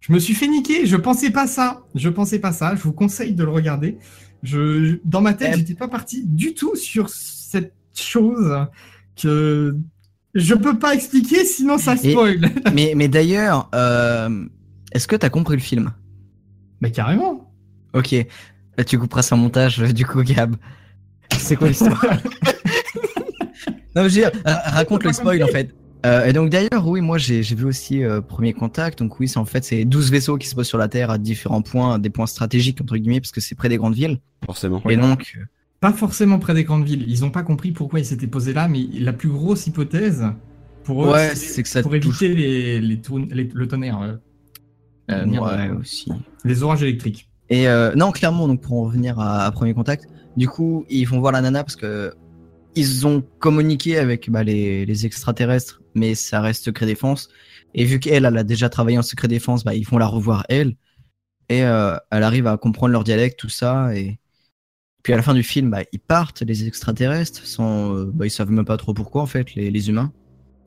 Je 0.00 0.12
me 0.14 0.18
suis 0.18 0.34
fait 0.34 0.48
niquer, 0.48 0.86
je 0.86 0.96
pensais 0.96 1.30
pas 1.30 1.46
ça. 1.46 1.84
Je 1.94 2.08
pensais 2.08 2.38
pas 2.38 2.52
ça. 2.52 2.74
Je 2.74 2.82
vous 2.82 2.92
conseille 2.92 3.34
de 3.34 3.44
le 3.44 3.50
regarder. 3.50 3.98
Je, 4.42 4.98
dans 5.04 5.20
ma 5.20 5.34
tête, 5.34 5.58
j'étais 5.58 5.74
pas 5.74 5.88
parti 5.88 6.24
du 6.26 6.54
tout 6.54 6.74
sur 6.74 7.10
cette 7.10 7.74
chose 7.94 8.66
que 9.20 9.76
je 10.34 10.54
peux 10.54 10.78
pas 10.78 10.94
expliquer, 10.94 11.44
sinon 11.44 11.78
ça 11.78 11.94
Et- 12.02 12.12
spoil. 12.12 12.40
mais 12.74 12.92
mais 12.96 13.08
d'ailleurs, 13.08 13.68
euh, 13.74 14.44
est-ce 14.92 15.06
que 15.08 15.16
t'as 15.16 15.30
compris 15.30 15.56
le 15.56 15.62
film? 15.62 15.92
Mais 16.80 16.90
carrément. 16.90 17.52
Ok. 17.92 18.14
Là, 18.78 18.84
tu 18.84 18.98
couperas 18.98 19.22
son 19.22 19.36
montage, 19.36 19.78
du 19.94 20.06
coup, 20.06 20.22
Gab. 20.22 20.56
C'est 21.36 21.56
quoi 21.56 21.68
l'histoire? 21.68 22.02
Non, 23.96 24.02
je 24.02 24.08
veux 24.08 24.10
dire, 24.10 24.30
ra- 24.44 24.60
raconte 24.70 25.02
le 25.04 25.12
spoil 25.12 25.42
en 25.42 25.48
fait. 25.48 25.74
Euh, 26.06 26.24
et 26.24 26.32
donc 26.32 26.48
d'ailleurs, 26.48 26.86
oui, 26.86 27.00
moi 27.00 27.18
j'ai 27.18 27.40
vu 27.42 27.64
aussi 27.64 28.04
euh, 28.04 28.20
Premier 28.20 28.52
Contact. 28.52 29.00
Donc 29.00 29.18
oui, 29.18 29.26
c'est 29.28 29.38
en 29.38 29.44
fait 29.44 29.64
c'est 29.64 29.84
12 29.84 30.12
vaisseaux 30.12 30.38
qui 30.38 30.46
se 30.46 30.54
posent 30.54 30.68
sur 30.68 30.78
la 30.78 30.86
Terre 30.88 31.10
à 31.10 31.18
différents 31.18 31.60
points, 31.60 31.98
des 31.98 32.08
points 32.08 32.26
stratégiques 32.26 32.80
entre 32.80 32.96
guillemets, 32.96 33.20
parce 33.20 33.32
que 33.32 33.40
c'est 33.40 33.56
près 33.56 33.68
des 33.68 33.76
grandes 33.78 33.94
villes. 33.96 34.20
Forcément. 34.46 34.80
Et 34.88 34.96
donc, 34.96 35.34
euh, 35.38 35.44
Pas 35.80 35.92
forcément 35.92 36.38
près 36.38 36.52
des 36.54 36.64
grandes 36.64 36.84
villes. 36.84 37.04
Ils 37.08 37.24
ont 37.24 37.30
pas 37.30 37.42
compris 37.42 37.72
pourquoi 37.72 38.00
ils 38.00 38.04
s'étaient 38.04 38.26
posés 38.26 38.52
là, 38.52 38.68
mais 38.68 38.86
la 38.92 39.12
plus 39.14 39.30
grosse 39.30 39.66
hypothèse 39.66 40.24
pour 40.84 41.04
eux, 41.06 41.10
Ouais, 41.12 41.34
c'est 41.34 41.62
que 41.62 41.68
ça 41.68 41.82
pour 41.82 41.94
éviter 41.94 42.28
les, 42.34 42.80
les, 42.80 43.00
tourne- 43.00 43.28
les- 43.30 43.44
le 43.52 43.68
tonnerre. 43.68 44.00
euh, 44.02 44.14
euh, 45.10 45.24
ouais 45.26 45.70
aussi. 45.70 46.12
Les 46.44 46.62
orages 46.62 46.82
électriques. 46.82 47.28
Et 47.48 47.66
euh, 47.68 47.94
non, 47.94 48.12
clairement, 48.12 48.46
donc 48.46 48.60
pour 48.60 48.74
en 48.78 48.84
revenir 48.84 49.18
à, 49.18 49.44
à 49.44 49.50
Premier 49.50 49.74
Contact, 49.74 50.06
du 50.36 50.48
coup, 50.48 50.84
ils 50.88 51.04
vont 51.04 51.18
voir 51.18 51.32
la 51.32 51.40
nana 51.40 51.64
parce 51.64 51.76
que 51.76 52.12
ils 52.76 53.06
ont 53.06 53.22
communiqué 53.40 53.98
avec 53.98 54.30
bah, 54.30 54.44
les, 54.44 54.86
les 54.86 55.06
extraterrestres, 55.06 55.82
mais 55.94 56.14
ça 56.14 56.40
reste 56.40 56.64
secret 56.64 56.86
défense. 56.86 57.28
Et 57.74 57.84
vu 57.84 57.98
qu'elle, 57.98 58.24
elle 58.24 58.36
a 58.36 58.44
déjà 58.44 58.68
travaillé 58.68 58.98
en 58.98 59.02
secret 59.02 59.26
défense, 59.28 59.64
bah, 59.64 59.74
ils 59.74 59.86
vont 59.86 59.98
la 59.98 60.06
revoir 60.06 60.44
elle. 60.48 60.76
Et 61.48 61.64
euh, 61.64 61.96
elle 62.12 62.22
arrive 62.22 62.46
à 62.46 62.56
comprendre 62.58 62.92
leur 62.92 63.02
dialecte, 63.02 63.38
tout 63.40 63.48
ça. 63.48 63.96
Et 63.96 64.20
puis 65.02 65.12
à 65.12 65.16
la 65.16 65.22
fin 65.22 65.34
du 65.34 65.42
film, 65.42 65.70
bah, 65.70 65.82
ils 65.92 66.00
partent, 66.00 66.42
les 66.42 66.66
extraterrestres, 66.66 67.46
sans, 67.46 67.96
euh, 67.96 68.10
bah, 68.12 68.26
ils 68.26 68.30
savent 68.30 68.50
même 68.50 68.64
pas 68.64 68.76
trop 68.76 68.94
pourquoi 68.94 69.22
en 69.22 69.26
fait, 69.26 69.54
les, 69.54 69.70
les 69.70 69.88
humains. 69.88 70.12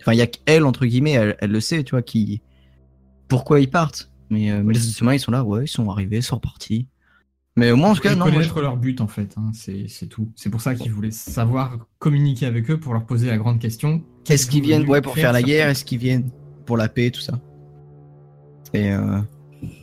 Enfin, 0.02 0.14
il 0.14 0.18
y 0.18 0.22
a 0.22 0.28
qu'elle 0.28 0.66
entre 0.66 0.86
guillemets, 0.86 1.12
elle, 1.12 1.38
elle 1.40 1.52
le 1.52 1.60
sait, 1.60 1.84
tu 1.84 1.92
vois, 1.92 2.02
qui 2.02 2.42
pourquoi 3.28 3.60
ils 3.60 3.70
partent. 3.70 4.12
Mais, 4.30 4.52
euh, 4.52 4.64
mais 4.64 4.74
les 4.74 5.00
humains, 5.00 5.14
ils 5.14 5.20
sont 5.20 5.32
là, 5.32 5.44
ouais, 5.44 5.66
ils 5.66 5.68
sont 5.68 5.90
arrivés, 5.90 6.18
ils 6.18 6.24
sont 6.24 6.36
repartis. 6.36 6.88
Mais 7.56 7.72
au 7.72 7.76
moins, 7.76 7.92
en 7.92 7.96
tout 7.96 8.02
cas, 8.02 8.14
Ils 8.14 8.18
non. 8.18 8.26
connaître 8.26 8.62
leur 8.62 8.78
but 8.78 9.00
en 9.00 9.08
fait, 9.08 9.36
hein, 9.38 9.52
c'est 9.54 10.08
tout. 10.08 10.32
C'est 10.36 10.50
pour 10.50 10.60
ça 10.62 10.74
qu'ils 10.74 10.92
voulaient 10.92 11.12
savoir 11.12 11.78
communiquer 12.00 12.48
avec 12.48 12.70
eux 12.72 12.80
pour 12.80 12.94
leur 12.94 13.06
poser 13.06 13.28
la 13.28 13.38
grande 13.38 13.60
question. 13.60 14.04
je- 14.28 14.34
Est-ce 14.34 14.48
qu'ils 14.48 14.64
viennent 14.64 14.90
ouais, 14.90 15.02
pour 15.02 15.14
faire 15.14 15.32
la 15.34 15.44
guerre? 15.44 15.70
Est-ce 15.70 15.86
qu'ils 15.86 16.00
viennent 16.00 16.32
pour 16.66 16.78
la 16.78 16.90
paix, 16.90 17.12
tout 17.12 17.22
ça? 17.22 17.40
Et 18.74 18.92
euh... 18.92 19.20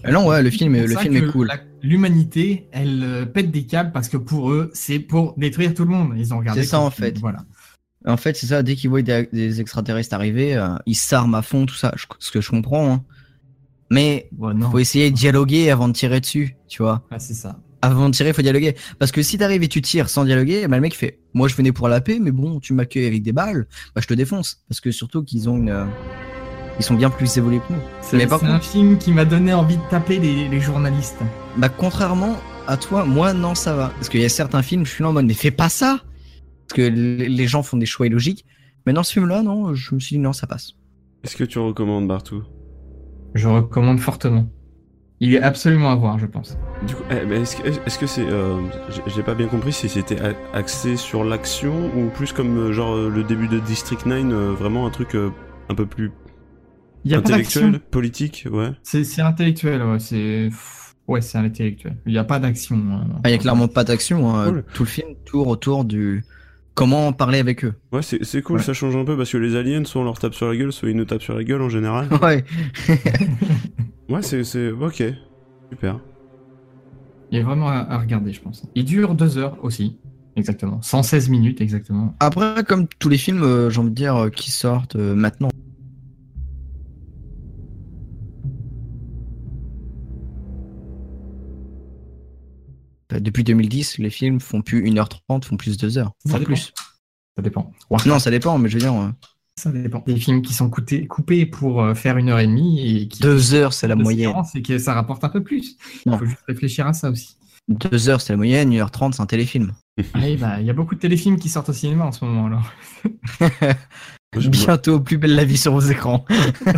et 0.04 0.10
non, 0.12 0.26
ouais, 0.26 0.42
le 0.42 0.50
film, 0.50 0.74
C'est 0.74 0.86
le 0.86 0.96
film 0.96 1.16
est 1.16 1.26
cool. 1.32 1.50
L'humanité, 1.82 2.68
elle 2.72 3.02
euh, 3.02 3.26
pète 3.26 3.50
des 3.50 3.64
câbles 3.64 3.92
parce 3.92 4.08
que 4.08 4.16
pour 4.16 4.50
eux, 4.52 4.70
c'est 4.74 4.98
pour 4.98 5.34
détruire 5.38 5.72
tout 5.74 5.84
le 5.84 5.90
monde. 5.90 6.12
Ils 6.16 6.32
ont 6.34 6.38
regardé. 6.38 6.62
C'est 6.62 6.68
ça 6.68 6.80
en 6.80 6.90
fait. 6.90 7.18
Voilà. 7.18 7.44
En 8.06 8.16
fait, 8.16 8.36
c'est 8.36 8.46
ça, 8.46 8.62
dès 8.62 8.76
qu'ils 8.76 8.88
voient 8.90 9.02
des, 9.02 9.28
des 9.32 9.60
extraterrestres 9.60 10.14
arriver, 10.14 10.56
euh, 10.56 10.68
ils 10.86 10.94
s'arment 10.94 11.34
à 11.34 11.42
fond, 11.42 11.66
tout 11.66 11.74
ça, 11.74 11.92
je- 11.96 12.06
ce 12.18 12.30
que 12.30 12.40
je 12.40 12.50
comprends. 12.50 12.92
Hein. 12.92 13.04
Mais 13.90 14.28
Ouais, 14.38 14.54
non. 14.54 14.70
faut 14.70 14.78
essayer 14.78 15.10
de 15.10 15.16
dialoguer 15.16 15.70
avant 15.70 15.88
de 15.88 15.92
tirer 15.92 16.20
dessus, 16.20 16.56
tu 16.68 16.82
vois. 16.82 17.06
Ah, 17.10 17.18
c'est 17.18 17.34
ça. 17.34 17.58
Avant 17.82 18.08
de 18.08 18.14
tirer, 18.14 18.32
faut 18.32 18.42
dialoguer. 18.42 18.74
Parce 18.98 19.10
que 19.10 19.22
si 19.22 19.36
t'arrives 19.38 19.62
et 19.62 19.68
tu 19.68 19.80
tires 19.82 20.08
sans 20.10 20.24
dialoguer, 20.24 20.66
bah, 20.68 20.76
le 20.76 20.82
mec 20.82 20.94
fait 20.94 21.18
Moi 21.34 21.48
je 21.48 21.54
venais 21.56 21.72
pour 21.72 21.88
la 21.88 22.00
paix, 22.00 22.18
mais 22.20 22.30
bon, 22.30 22.60
tu 22.60 22.72
m'accueilles 22.74 23.06
avec 23.06 23.22
des 23.22 23.32
balles, 23.32 23.66
bah, 23.94 24.00
je 24.02 24.06
te 24.06 24.14
défonce. 24.14 24.62
Parce 24.68 24.80
que 24.80 24.90
surtout 24.90 25.22
qu'ils 25.24 25.48
ont 25.48 25.56
une. 25.56 25.70
euh, 25.70 25.84
Ils 26.80 26.82
sont 26.82 26.94
bien 26.94 27.10
plus 27.10 27.36
évolués 27.36 27.60
que 27.68 27.74
nous. 27.74 27.78
C'est 28.00 28.32
un 28.32 28.58
film 28.58 28.96
qui 28.96 29.12
m'a 29.12 29.26
donné 29.26 29.52
envie 29.52 29.76
de 29.76 29.82
taper 29.90 30.18
les, 30.18 30.48
les 30.48 30.60
journalistes. 30.60 31.18
bah, 31.58 31.68
contrairement 31.68 32.36
à 32.66 32.78
toi, 32.78 33.04
moi 33.04 33.34
non, 33.34 33.54
ça 33.54 33.74
va. 33.74 33.88
Parce 33.96 34.08
qu'il 34.08 34.22
y 34.22 34.24
a 34.24 34.30
certains 34.30 34.62
films, 34.62 34.86
je 34.86 34.90
suis 34.92 35.02
là 35.04 35.10
en 35.10 35.12
mode 35.12 35.26
Mais 35.26 35.34
fais 35.34 35.50
pas 35.50 35.68
ça 35.68 36.00
Parce 36.66 36.76
que 36.76 36.82
les 36.82 37.46
gens 37.46 37.62
font 37.62 37.76
des 37.76 37.84
choix 37.84 38.06
illogiques. 38.06 38.46
Mais 38.86 38.94
dans 38.94 39.02
ce 39.02 39.12
film-là, 39.12 39.42
non, 39.42 39.74
je 39.74 39.94
me 39.94 40.00
suis 40.00 40.16
dit 40.16 40.22
Non, 40.22 40.32
ça 40.32 40.46
passe. 40.46 40.72
Est-ce 41.22 41.36
que 41.36 41.44
tu 41.44 41.58
recommandes 41.58 42.08
Bartou? 42.08 42.44
Je 43.34 43.46
recommande 43.46 44.00
fortement. 44.00 44.48
Il 45.20 45.34
est 45.34 45.42
absolument 45.42 45.90
à 45.90 45.94
voir, 45.96 46.18
je 46.18 46.24
pense. 46.24 46.56
Du 46.86 46.94
coup, 46.94 47.02
eh, 47.10 47.30
est-ce 47.34 47.98
que 47.98 48.06
c'est, 48.06 48.24
euh, 48.26 48.58
j'ai- 49.14 49.22
pas 49.22 49.34
bien 49.34 49.48
compris 49.48 49.74
si 49.74 49.86
c'était 49.90 50.16
axé 50.54 50.96
sur 50.96 51.24
l'action 51.24 51.90
ou 51.94 52.08
plus 52.08 52.32
comme 52.32 52.56
euh, 52.56 52.72
genre 52.72 52.94
euh, 52.94 53.10
le 53.10 53.22
début 53.22 53.48
de 53.48 53.58
District 53.58 54.06
9, 54.06 54.24
euh, 54.32 54.54
vraiment 54.58 54.86
un 54.86 54.90
truc 54.90 55.14
euh, 55.14 55.28
un 55.68 55.74
peu 55.74 55.84
plus 55.84 56.10
Il 57.04 57.10
y 57.10 57.14
a 57.14 57.20
pas 57.20 57.30
intellectuel, 57.30 57.72
d'action. 57.72 57.88
politique, 57.90 58.46
ouais. 58.50 58.70
C'est 58.82 59.20
intellectuel, 59.20 59.82
ouais. 59.82 59.98
C'est 59.98 60.50
ouais, 61.08 61.20
c'est 61.20 61.38
intellectuel. 61.38 61.96
Il 62.06 62.12
n'y 62.12 62.18
a 62.18 62.24
pas 62.24 62.38
d'action. 62.38 62.76
hein. 62.92 63.06
Ah, 63.24 63.28
il 63.30 63.32
y 63.32 63.34
a 63.34 63.38
clairement 63.38 63.68
pas 63.68 63.84
d'action. 63.84 64.34
hein. 64.34 64.48
Cool. 64.50 64.64
Tout 64.74 64.82
le 64.84 64.88
film 64.88 65.08
tourne 65.24 65.48
autour 65.50 65.84
du. 65.84 66.24
Comment 66.74 67.12
parler 67.12 67.38
avec 67.40 67.64
eux. 67.64 67.74
Ouais, 67.92 68.00
c'est 68.02 68.24
c'est 68.24 68.42
cool, 68.42 68.58
Ouais. 68.58 68.62
ça 68.62 68.72
change 68.72 68.96
un 68.96 69.04
peu 69.04 69.16
parce 69.16 69.30
que 69.32 69.36
les 69.38 69.56
aliens, 69.56 69.84
soit 69.84 70.00
on 70.00 70.04
leur 70.04 70.18
tape 70.18 70.34
sur 70.34 70.48
la 70.48 70.56
gueule, 70.56 70.72
soit 70.72 70.88
ils 70.88 70.96
nous 70.96 71.04
tapent 71.04 71.20
sur 71.22 71.34
la 71.34 71.42
gueule 71.44 71.62
en 71.62 71.68
général. 71.68 72.08
Ouais. 72.22 72.44
ouais, 74.08 74.22
c'est 74.22 74.44
c'est 74.44 74.70
ok, 74.70 75.02
super. 75.70 76.00
Il 77.32 77.38
est 77.38 77.42
vraiment 77.42 77.68
à, 77.68 77.78
à 77.88 77.98
regarder, 77.98 78.32
je 78.32 78.40
pense. 78.40 78.64
Il 78.74 78.84
dure 78.84 79.14
deux 79.14 79.38
heures 79.38 79.56
aussi, 79.62 79.98
exactement. 80.36 80.80
116 80.82 81.28
minutes, 81.28 81.60
exactement. 81.60 82.14
Après, 82.20 82.64
comme 82.66 82.86
tous 82.98 83.08
les 83.08 83.18
films, 83.18 83.42
euh, 83.42 83.70
j'ai 83.70 83.78
envie 83.80 83.90
de 83.90 83.94
dire, 83.94 84.16
euh, 84.16 84.30
qui 84.30 84.50
sortent 84.50 84.96
euh, 84.96 85.14
maintenant. 85.14 85.50
Bah, 93.10 93.20
Depuis 93.20 93.44
2010, 93.44 93.98
les 93.98 94.10
films 94.10 94.40
font 94.40 94.62
plus 94.62 94.82
1h30, 94.84 95.44
font 95.44 95.56
plus 95.56 95.76
2 95.76 95.98
heures. 95.98 96.12
Ça 96.24 96.32
Pas 96.32 96.38
dépend. 96.38 96.46
plus. 96.52 96.72
Ça 97.36 97.42
dépend. 97.42 97.72
Non, 98.06 98.18
ça 98.18 98.30
dépend, 98.30 98.58
mais 98.58 98.68
je 98.68 98.74
veux 98.74 98.80
dire, 98.80 98.94
euh, 98.94 99.08
Ça 99.56 99.70
dépend. 99.70 100.02
Des 100.06 100.16
films 100.16 100.42
qui 100.42 100.52
sont 100.54 100.70
coupés 100.70 101.46
pour 101.46 101.82
euh, 101.82 101.94
faire 101.94 102.16
une 102.16 102.28
heure 102.28 102.38
et 102.40 102.46
demie 102.46 102.80
et 103.02 103.08
qui. 103.08 103.20
2 103.22 103.54
heures, 103.54 103.72
c'est 103.72 103.88
la 103.88 103.94
de 103.96 104.02
moyenne. 104.02 104.32
et 104.54 104.62
que 104.62 104.78
ça 104.78 104.94
rapporte 104.94 105.24
un 105.24 105.28
peu 105.28 105.42
plus. 105.42 105.76
Il 106.06 106.16
faut 106.18 106.24
juste 106.26 106.42
réfléchir 106.46 106.86
à 106.86 106.92
ça 106.92 107.10
aussi. 107.10 107.36
2 107.68 108.08
heures, 108.08 108.20
c'est 108.20 108.32
la 108.32 108.36
moyenne, 108.36 108.70
1h30, 108.72 109.12
c'est 109.12 109.22
un 109.22 109.26
téléfilm. 109.26 109.72
Ah, 110.14 110.20
bah, 110.38 110.60
il 110.60 110.66
y 110.66 110.70
a 110.70 110.72
beaucoup 110.72 110.94
de 110.94 111.00
téléfilms 111.00 111.38
qui 111.38 111.50
sortent 111.50 111.68
au 111.68 111.72
cinéma 111.74 112.06
en 112.06 112.12
ce 112.12 112.24
moment 112.24 112.46
alors. 112.46 112.72
Bientôt, 114.36 115.00
plus 115.00 115.18
belle 115.18 115.34
la 115.34 115.44
vie 115.44 115.56
sur 115.56 115.72
vos 115.72 115.80
écrans. 115.80 116.24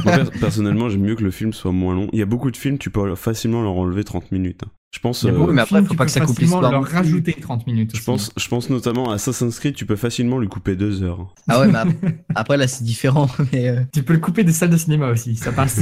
moi, 0.05 0.19
personnellement, 0.41 0.89
j'aime 0.89 1.03
mieux 1.03 1.17
que 1.17 1.23
le 1.23 1.31
film 1.31 1.53
soit 1.53 1.73
moins 1.73 1.95
long. 1.95 2.09
Il 2.13 2.19
y 2.19 2.23
a 2.23 2.27
beaucoup 2.27 2.51
de 2.51 2.57
films, 2.57 2.79
tu 2.79 2.89
peux 2.91 3.15
facilement 3.15 3.63
leur 3.63 3.75
enlever 3.75 4.05
30 4.05 4.33
minutes. 4.33 4.63
Je 4.95 5.01
pense. 5.01 5.23
Il 5.23 5.27
y 5.27 5.31
a 5.31 5.35
euh, 5.35 5.53
mais 5.53 5.61
après, 5.63 5.77
films, 5.77 5.87
faut 5.89 5.95
pas 5.95 6.05
que 6.07 6.11
ça 6.11 6.21
coupe 6.21 6.39
l'histoire 6.39 6.71
leur 6.71 6.85
rajouter 6.85 7.33
30 7.35 7.67
minutes. 7.67 7.91
Je 7.93 7.97
aussi. 7.99 8.05
pense, 8.07 8.31
je 8.37 8.49
pense 8.49 8.71
notamment 8.71 9.11
à 9.11 9.15
Assassin's 9.15 9.59
Creed, 9.59 9.75
tu 9.75 9.85
peux 9.87 9.97
facilement 9.97 10.39
lui 10.39 10.49
couper 10.49 10.77
deux 10.77 11.03
heures. 11.03 11.35
Ah 11.49 11.61
ouais, 11.61 11.67
mais 11.69 11.79
ap- 11.79 11.89
après, 12.35 12.57
là, 12.57 12.67
c'est 12.67 12.85
différent. 12.85 13.29
Mais 13.53 13.69
euh, 13.69 13.81
Tu 13.93 14.03
peux 14.03 14.13
le 14.15 14.19
couper 14.19 14.45
des 14.45 14.53
salles 14.53 14.71
de 14.71 14.77
cinéma 14.77 15.09
aussi, 15.09 15.37
ça 15.37 15.53
passe. 15.53 15.81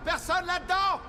Y'a 0.00 0.12
personne 0.12 0.46
là-dedans 0.46 1.00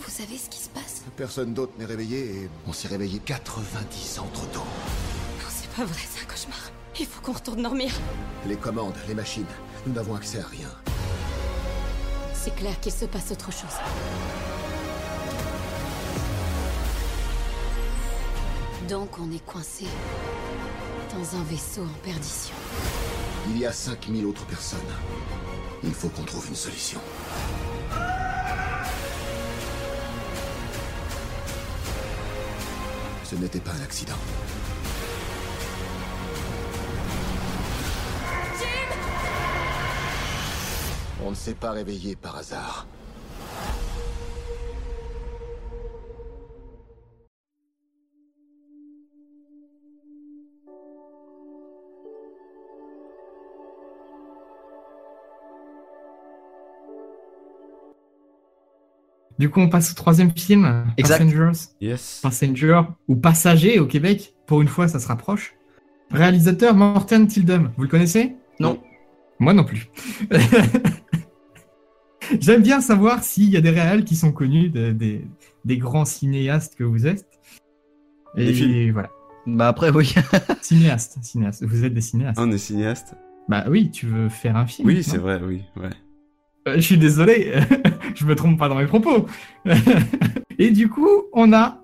Vous 0.00 0.10
savez 0.10 0.36
ce 0.36 0.48
qui 0.48 0.58
se 0.58 0.68
passe? 0.70 1.02
Personne 1.16 1.54
d'autre 1.54 1.72
n'est 1.78 1.84
réveillé 1.84 2.18
et 2.42 2.50
on 2.66 2.72
s'est 2.72 2.88
réveillé 2.88 3.20
90 3.20 4.18
ans 4.18 4.28
trop 4.32 4.46
tôt. 4.46 4.60
Non, 4.60 5.46
c'est 5.48 5.70
pas 5.70 5.84
vrai, 5.84 6.00
c'est 6.10 6.24
un 6.24 6.26
cauchemar. 6.26 6.58
Il 6.98 7.06
faut 7.06 7.20
qu'on 7.20 7.32
retourne 7.32 7.62
dormir. 7.62 7.92
Les 8.46 8.56
commandes, 8.56 8.94
les 9.06 9.14
machines, 9.14 9.46
nous 9.86 9.92
n'avons 9.92 10.16
accès 10.16 10.40
à 10.40 10.46
rien. 10.46 10.68
C'est 12.34 12.54
clair 12.56 12.78
qu'il 12.80 12.92
se 12.92 13.04
passe 13.04 13.30
autre 13.30 13.52
chose. 13.52 13.76
Donc 18.88 19.18
on 19.20 19.30
est 19.30 19.44
coincé 19.46 19.84
dans 21.14 21.38
un 21.38 21.44
vaisseau 21.44 21.82
en 21.82 22.04
perdition. 22.04 22.54
Il 23.50 23.58
y 23.58 23.66
a 23.66 23.72
5000 23.72 24.26
autres 24.26 24.44
personnes. 24.46 24.80
Il 25.84 25.94
faut 25.94 26.08
qu'on 26.08 26.24
trouve 26.24 26.48
une 26.48 26.56
solution. 26.56 27.00
Ce 33.30 33.36
n'était 33.36 33.60
pas 33.60 33.70
un 33.70 33.82
accident. 33.84 34.16
On 41.24 41.30
ne 41.30 41.34
s'est 41.36 41.54
pas 41.54 41.70
réveillé 41.70 42.16
par 42.16 42.38
hasard. 42.38 42.88
Du 59.40 59.48
coup, 59.48 59.60
on 59.60 59.70
passe 59.70 59.90
au 59.90 59.94
troisième 59.94 60.32
film, 60.36 60.84
Exact. 60.98 61.24
Passengers. 61.24 61.58
Yes. 61.80 62.20
Passenger 62.22 62.82
ou 63.08 63.16
Passager 63.16 63.78
au 63.80 63.86
Québec. 63.86 64.34
Pour 64.46 64.60
une 64.60 64.68
fois, 64.68 64.86
ça 64.86 65.00
se 65.00 65.08
rapproche. 65.08 65.54
Réalisateur 66.10 66.74
Morten 66.74 67.26
Tildum. 67.26 67.70
Vous 67.78 67.84
le 67.84 67.88
connaissez? 67.88 68.36
Non. 68.60 68.78
Moi 69.38 69.54
non 69.54 69.64
plus. 69.64 69.88
J'aime 72.38 72.62
bien 72.62 72.80
savoir 72.80 73.24
s'il 73.24 73.50
y 73.50 73.56
a 73.56 73.60
des 73.60 73.70
réals 73.70 74.04
qui 74.04 74.14
sont 74.14 74.30
connus 74.30 74.68
de- 74.68 74.92
des, 74.92 75.26
des 75.64 75.78
grands 75.78 76.04
cinéastes 76.04 76.76
que 76.76 76.84
vous 76.84 77.06
êtes. 77.06 77.26
Et 78.36 78.46
Des 78.46 78.54
films. 78.54 78.92
voilà. 78.92 79.10
Bah 79.46 79.68
après, 79.68 79.90
oui. 79.90 80.14
Cinéaste, 80.60 81.18
cinéaste. 81.22 81.64
Vous 81.64 81.84
êtes 81.84 81.94
des 81.94 82.00
cinéastes. 82.02 82.38
On 82.38 82.52
est 82.52 82.58
cinéaste. 82.58 83.14
Bah 83.48 83.64
oui, 83.68 83.90
tu 83.90 84.06
veux 84.06 84.28
faire 84.28 84.56
un 84.56 84.66
film. 84.66 84.86
Oui, 84.86 85.02
c'est 85.02 85.18
vrai, 85.18 85.40
oui. 85.42 85.62
Ouais. 85.76 85.90
Euh, 86.68 86.74
je 86.76 86.80
suis 86.80 86.98
désolé, 86.98 87.52
je 88.14 88.24
me 88.26 88.34
trompe 88.34 88.58
pas 88.58 88.68
dans 88.68 88.74
mes 88.76 88.86
propos. 88.86 89.26
Et 90.58 90.70
du 90.70 90.88
coup, 90.88 91.08
on 91.32 91.52
a 91.54 91.78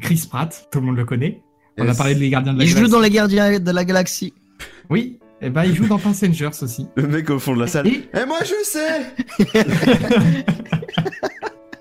Chris 0.00 0.26
Pratt, 0.28 0.66
tout 0.72 0.80
le 0.80 0.86
monde 0.86 0.96
le 0.96 1.04
connaît. 1.04 1.42
On 1.78 1.86
a 1.88 1.94
parlé 1.94 2.14
de 2.14 2.20
Les 2.20 2.30
Gardiens 2.30 2.54
de 2.54 2.58
la 2.58 2.64
Il 2.64 2.68
Galaxie. 2.70 2.86
joue 2.90 2.96
dans 2.96 3.00
les 3.02 3.10
Gardiens 3.10 3.58
de 3.60 3.70
la 3.70 3.84
Galaxie. 3.84 4.32
Oui, 4.88 5.18
et 5.42 5.50
ben 5.50 5.64
il 5.64 5.74
joue 5.74 5.86
dans 5.86 5.98
Passengers 5.98 6.50
aussi. 6.62 6.86
Le 6.96 7.06
mec 7.06 7.28
au 7.30 7.38
fond 7.38 7.54
de 7.54 7.60
la 7.60 7.66
salle. 7.66 7.86
Et- 7.86 8.08
Et 8.18 8.24
moi 8.26 8.38
je 8.42 8.54
sais 8.64 9.54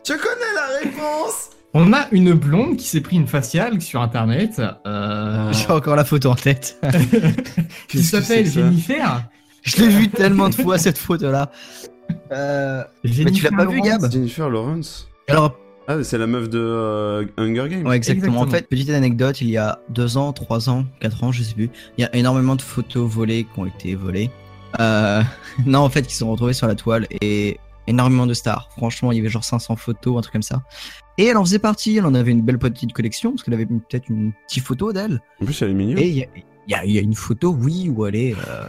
Je 0.06 0.14
connais 0.14 0.54
la 0.56 0.80
réponse 0.84 1.50
On 1.74 1.94
a 1.94 2.08
une 2.12 2.34
blonde 2.34 2.76
qui 2.78 2.88
s'est 2.88 3.02
pris 3.02 3.16
une 3.16 3.28
faciale 3.28 3.82
sur 3.82 4.02
internet 4.02 4.62
euh, 4.86 5.52
J'ai 5.54 5.70
encore 5.72 5.96
la 5.96 6.04
photo 6.06 6.30
en 6.32 6.36
tête. 6.36 6.78
qui 7.88 8.04
s'appelle 8.04 8.46
Jennifer. 8.46 9.24
Je 9.64 9.78
l'ai 9.78 9.88
vu 9.88 10.10
tellement 10.10 10.50
de 10.50 10.56
fois 10.56 10.78
cette 10.78 10.98
photo-là. 10.98 11.52
Euh, 12.32 12.84
Mais 13.04 13.32
tu 13.32 13.44
l'as 13.44 13.52
pas 13.52 13.66
vu. 13.66 13.82
Gab 13.82 14.12
Jennifer 14.12 14.50
Lawrence. 14.50 15.08
Alors, 15.28 15.56
Ah, 15.88 16.02
c'est 16.04 16.18
la 16.18 16.28
meuf 16.28 16.50
de 16.50 16.60
euh, 16.60 17.26
Hunger 17.38 17.68
Games. 17.70 17.86
ouais, 17.88 17.96
exactement. 17.98 18.42
En 18.42 18.48
fait, 18.48 18.68
petite 18.70 18.90
anecdote, 18.90 19.42
il 19.42 19.50
y 19.50 19.58
a 19.58 19.80
deux 19.90 20.18
ans, 20.18 20.32
trois 20.34 20.70
ans, 20.70 20.86
quatre 21.02 21.24
ans, 21.24 21.32
je 21.32 21.44
sais 21.44 21.54
plus, 21.54 21.70
il 21.98 22.02
y 22.02 22.06
a 22.06 22.16
énormément 22.16 22.56
de 22.56 22.62
photos 22.62 23.10
volées 23.10 23.44
qui 23.54 23.60
ont 23.60 23.66
été 23.66 23.96
volées. 23.96 24.30
Euh, 24.80 25.22
non, 25.66 25.80
en 25.80 25.90
fait, 25.90 26.04
qui 26.08 26.16
sont 26.16 26.32
retrouvées 26.32 26.54
sur 26.54 26.68
la 26.68 26.76
toile 26.76 27.06
et 27.22 27.60
énormément 27.88 28.26
de 28.26 28.34
stars. 28.34 28.70
Franchement, 28.78 29.12
il 29.12 29.18
y 29.18 29.20
avait 29.20 29.30
genre 29.30 29.44
500 29.44 29.76
photos, 29.76 30.18
un 30.18 30.22
truc 30.22 30.32
comme 30.34 30.42
ça. 30.42 30.64
Et 31.18 31.26
elle 31.26 31.38
en 31.38 31.44
faisait 31.44 31.60
partie, 31.60 31.98
elle 31.98 32.06
en 32.06 32.16
avait 32.16 32.32
une 32.32 32.42
belle 32.42 32.58
petite 32.60 32.94
collection, 32.94 33.32
parce 33.32 33.44
qu'elle 33.44 33.54
avait 33.54 33.66
peut-être 33.66 34.08
une 34.10 34.32
petite 34.48 34.64
photo 34.64 34.94
d'elle. 34.94 35.22
En 35.42 35.46
plus, 35.46 35.62
elle 35.62 35.72
est 35.72 35.74
mignonne. 35.74 35.98
Et 36.00 36.08
il 36.08 36.16
y 36.70 36.74
a, 36.74 36.86
y 36.86 36.92
y 36.94 37.00
une 37.00 37.14
photo, 37.14 37.56
oui, 37.60 37.90
où 37.94 38.06
elle 38.08 38.16
est... 38.16 38.34
euh, 38.48 38.64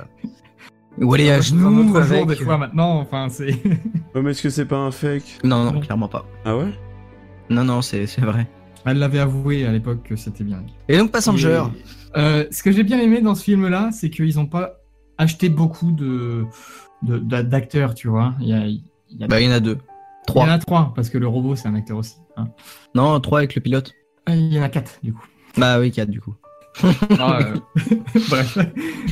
Elle 1.00 1.20
est 1.20 1.30
à 1.30 1.40
genoux 1.40 1.96
un 1.96 2.02
jour, 2.02 2.16
avec... 2.24 2.38
des 2.38 2.44
fois 2.44 2.58
maintenant, 2.58 2.98
enfin 3.00 3.28
c'est. 3.28 3.60
Oh, 4.16 4.22
mais 4.22 4.30
est-ce 4.30 4.42
que 4.44 4.50
c'est 4.50 4.66
pas 4.66 4.76
un 4.78 4.92
fake 4.92 5.40
Non, 5.42 5.64
non, 5.64 5.72
Non. 5.72 5.80
clairement 5.80 6.06
pas. 6.08 6.24
Ah 6.44 6.56
ouais 6.56 6.72
Non, 7.50 7.64
non, 7.64 7.82
c'est 7.82 8.06
c'est 8.06 8.20
vrai. 8.20 8.46
Elle 8.86 8.98
l'avait 8.98 9.18
avoué 9.18 9.66
à 9.66 9.72
l'époque 9.72 10.04
que 10.04 10.14
c'était 10.14 10.44
bien. 10.44 10.62
Et 10.88 10.96
donc, 10.98 11.10
Passenger. 11.10 11.64
Et, 12.14 12.18
euh, 12.18 12.44
ce 12.52 12.62
que 12.62 12.70
j'ai 12.70 12.84
bien 12.84 13.00
aimé 13.00 13.20
dans 13.22 13.34
ce 13.34 13.42
film-là, 13.42 13.90
c'est 13.92 14.10
qu'ils 14.10 14.36
n'ont 14.36 14.46
pas 14.46 14.74
acheté 15.18 15.48
beaucoup 15.48 15.90
de 15.90 16.44
de- 17.02 17.18
d'a- 17.18 17.42
d'acteurs, 17.42 17.94
tu 17.94 18.06
vois. 18.06 18.34
Il 18.40 18.46
y, 18.48 18.52
a, 18.52 18.66
il 18.66 18.82
y 19.10 19.24
a- 19.24 19.26
Bah, 19.26 19.40
il 19.40 19.46
y 19.46 19.50
en 19.50 19.52
a 19.56 19.58
deux. 19.60 19.78
il 19.78 20.22
y 20.22 20.26
Trois. 20.26 20.44
en 20.44 20.48
a 20.48 20.58
trois, 20.58 20.92
parce 20.94 21.10
que 21.10 21.18
le 21.18 21.26
robot, 21.26 21.56
c'est 21.56 21.66
un 21.66 21.74
acteur 21.74 21.96
aussi. 21.98 22.16
hein. 22.36 22.46
Non, 22.94 23.18
trois 23.20 23.40
avec 23.40 23.54
le 23.56 23.60
pilote. 23.60 23.92
Ah, 24.26 24.36
Il 24.36 24.52
y 24.52 24.58
en 24.60 24.62
a 24.62 24.68
quatre, 24.68 25.00
du 25.02 25.12
coup. 25.12 25.26
Bah 25.56 25.80
oui, 25.80 25.90
quatre 25.90 26.10
du 26.10 26.20
coup. 26.20 26.34
Ah, 27.18 27.38
euh, 27.40 27.54
Bref. 28.28 28.58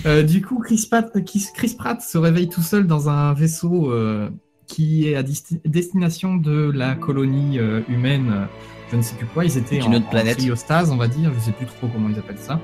Euh, 0.06 0.22
du 0.22 0.42
coup, 0.42 0.58
Chris 0.58 0.86
Pratt, 0.90 1.10
Chris- 1.24 1.74
Pratt 1.78 2.00
se 2.02 2.18
réveille 2.18 2.48
tout 2.48 2.62
seul 2.62 2.86
dans 2.86 3.08
un 3.08 3.32
vaisseau 3.34 3.90
euh, 3.92 4.28
qui 4.66 5.08
est 5.08 5.14
à 5.14 5.22
desti- 5.22 5.60
destination 5.64 6.36
de 6.36 6.70
la 6.74 6.94
colonie 6.94 7.58
euh, 7.58 7.80
humaine. 7.88 8.30
euh, 8.32 8.44
je 8.90 8.96
ne 8.96 9.02
sais 9.02 9.14
plus 9.14 9.26
quoi. 9.26 9.44
Ils 9.44 9.56
étaient 9.56 9.80
en, 9.82 9.92
autre 9.92 10.08
planète. 10.10 10.36
en 10.38 10.40
cryostase, 10.42 10.90
on 10.90 10.96
va 10.96 11.08
dire. 11.08 11.30
Je 11.34 11.40
sais 11.40 11.52
plus 11.52 11.66
trop 11.66 11.88
comment 11.88 12.08
ils 12.10 12.18
appellent 12.18 12.36
ça. 12.38 12.60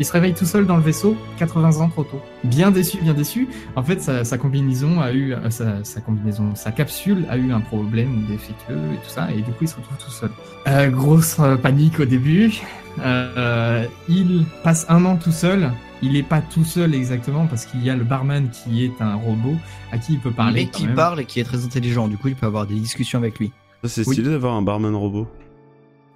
Il 0.00 0.04
se 0.04 0.12
réveille 0.12 0.34
tout 0.34 0.44
seul 0.44 0.64
dans 0.64 0.76
le 0.76 0.82
vaisseau, 0.82 1.16
80 1.38 1.80
ans 1.80 1.88
trop 1.88 2.04
tôt. 2.04 2.20
Bien 2.44 2.70
déçu, 2.70 2.98
bien 3.02 3.14
déçu. 3.14 3.48
En 3.74 3.82
fait, 3.82 4.00
sa, 4.00 4.24
sa 4.24 4.38
combinaison 4.38 5.00
a 5.00 5.12
eu, 5.12 5.32
euh, 5.34 5.50
sa, 5.50 5.82
sa 5.82 6.00
combinaison, 6.00 6.54
sa 6.54 6.70
capsule 6.70 7.26
a 7.28 7.36
eu 7.36 7.50
un 7.52 7.60
problème 7.60 8.24
défectueux 8.28 8.76
et 8.94 8.96
tout 9.04 9.10
ça, 9.10 9.28
et 9.32 9.36
du 9.42 9.50
coup, 9.50 9.62
il 9.62 9.68
se 9.68 9.74
retrouve 9.76 9.96
tout 9.98 10.10
seul. 10.10 10.30
Euh, 10.68 10.88
grosse 10.90 11.36
euh, 11.40 11.56
panique 11.56 11.98
au 11.98 12.04
début. 12.04 12.52
Euh, 13.00 13.84
il 14.08 14.44
passe 14.62 14.86
un 14.88 15.04
an 15.04 15.16
tout 15.16 15.32
seul. 15.32 15.70
Il 16.00 16.12
n'est 16.12 16.22
pas 16.22 16.40
tout 16.40 16.64
seul 16.64 16.94
exactement 16.94 17.46
parce 17.48 17.66
qu'il 17.66 17.82
y 17.84 17.90
a 17.90 17.96
le 17.96 18.04
barman 18.04 18.50
qui 18.50 18.84
est 18.84 19.00
un 19.02 19.16
robot 19.16 19.56
à 19.90 19.98
qui 19.98 20.12
il 20.14 20.20
peut 20.20 20.30
parler. 20.30 20.64
Mais 20.64 20.70
qui 20.70 20.86
même. 20.86 20.94
parle 20.94 21.20
et 21.20 21.24
qui 21.24 21.40
est 21.40 21.44
très 21.44 21.64
intelligent. 21.64 22.06
Du 22.06 22.16
coup, 22.16 22.28
il 22.28 22.36
peut 22.36 22.46
avoir 22.46 22.66
des 22.66 22.74
discussions 22.76 23.18
avec 23.18 23.38
lui. 23.40 23.50
C'est 23.84 24.06
Oui. 24.06 24.14
stylé 24.14 24.30
d'avoir 24.30 24.54
un 24.54 24.62
barman 24.62 24.94
robot. 24.94 25.26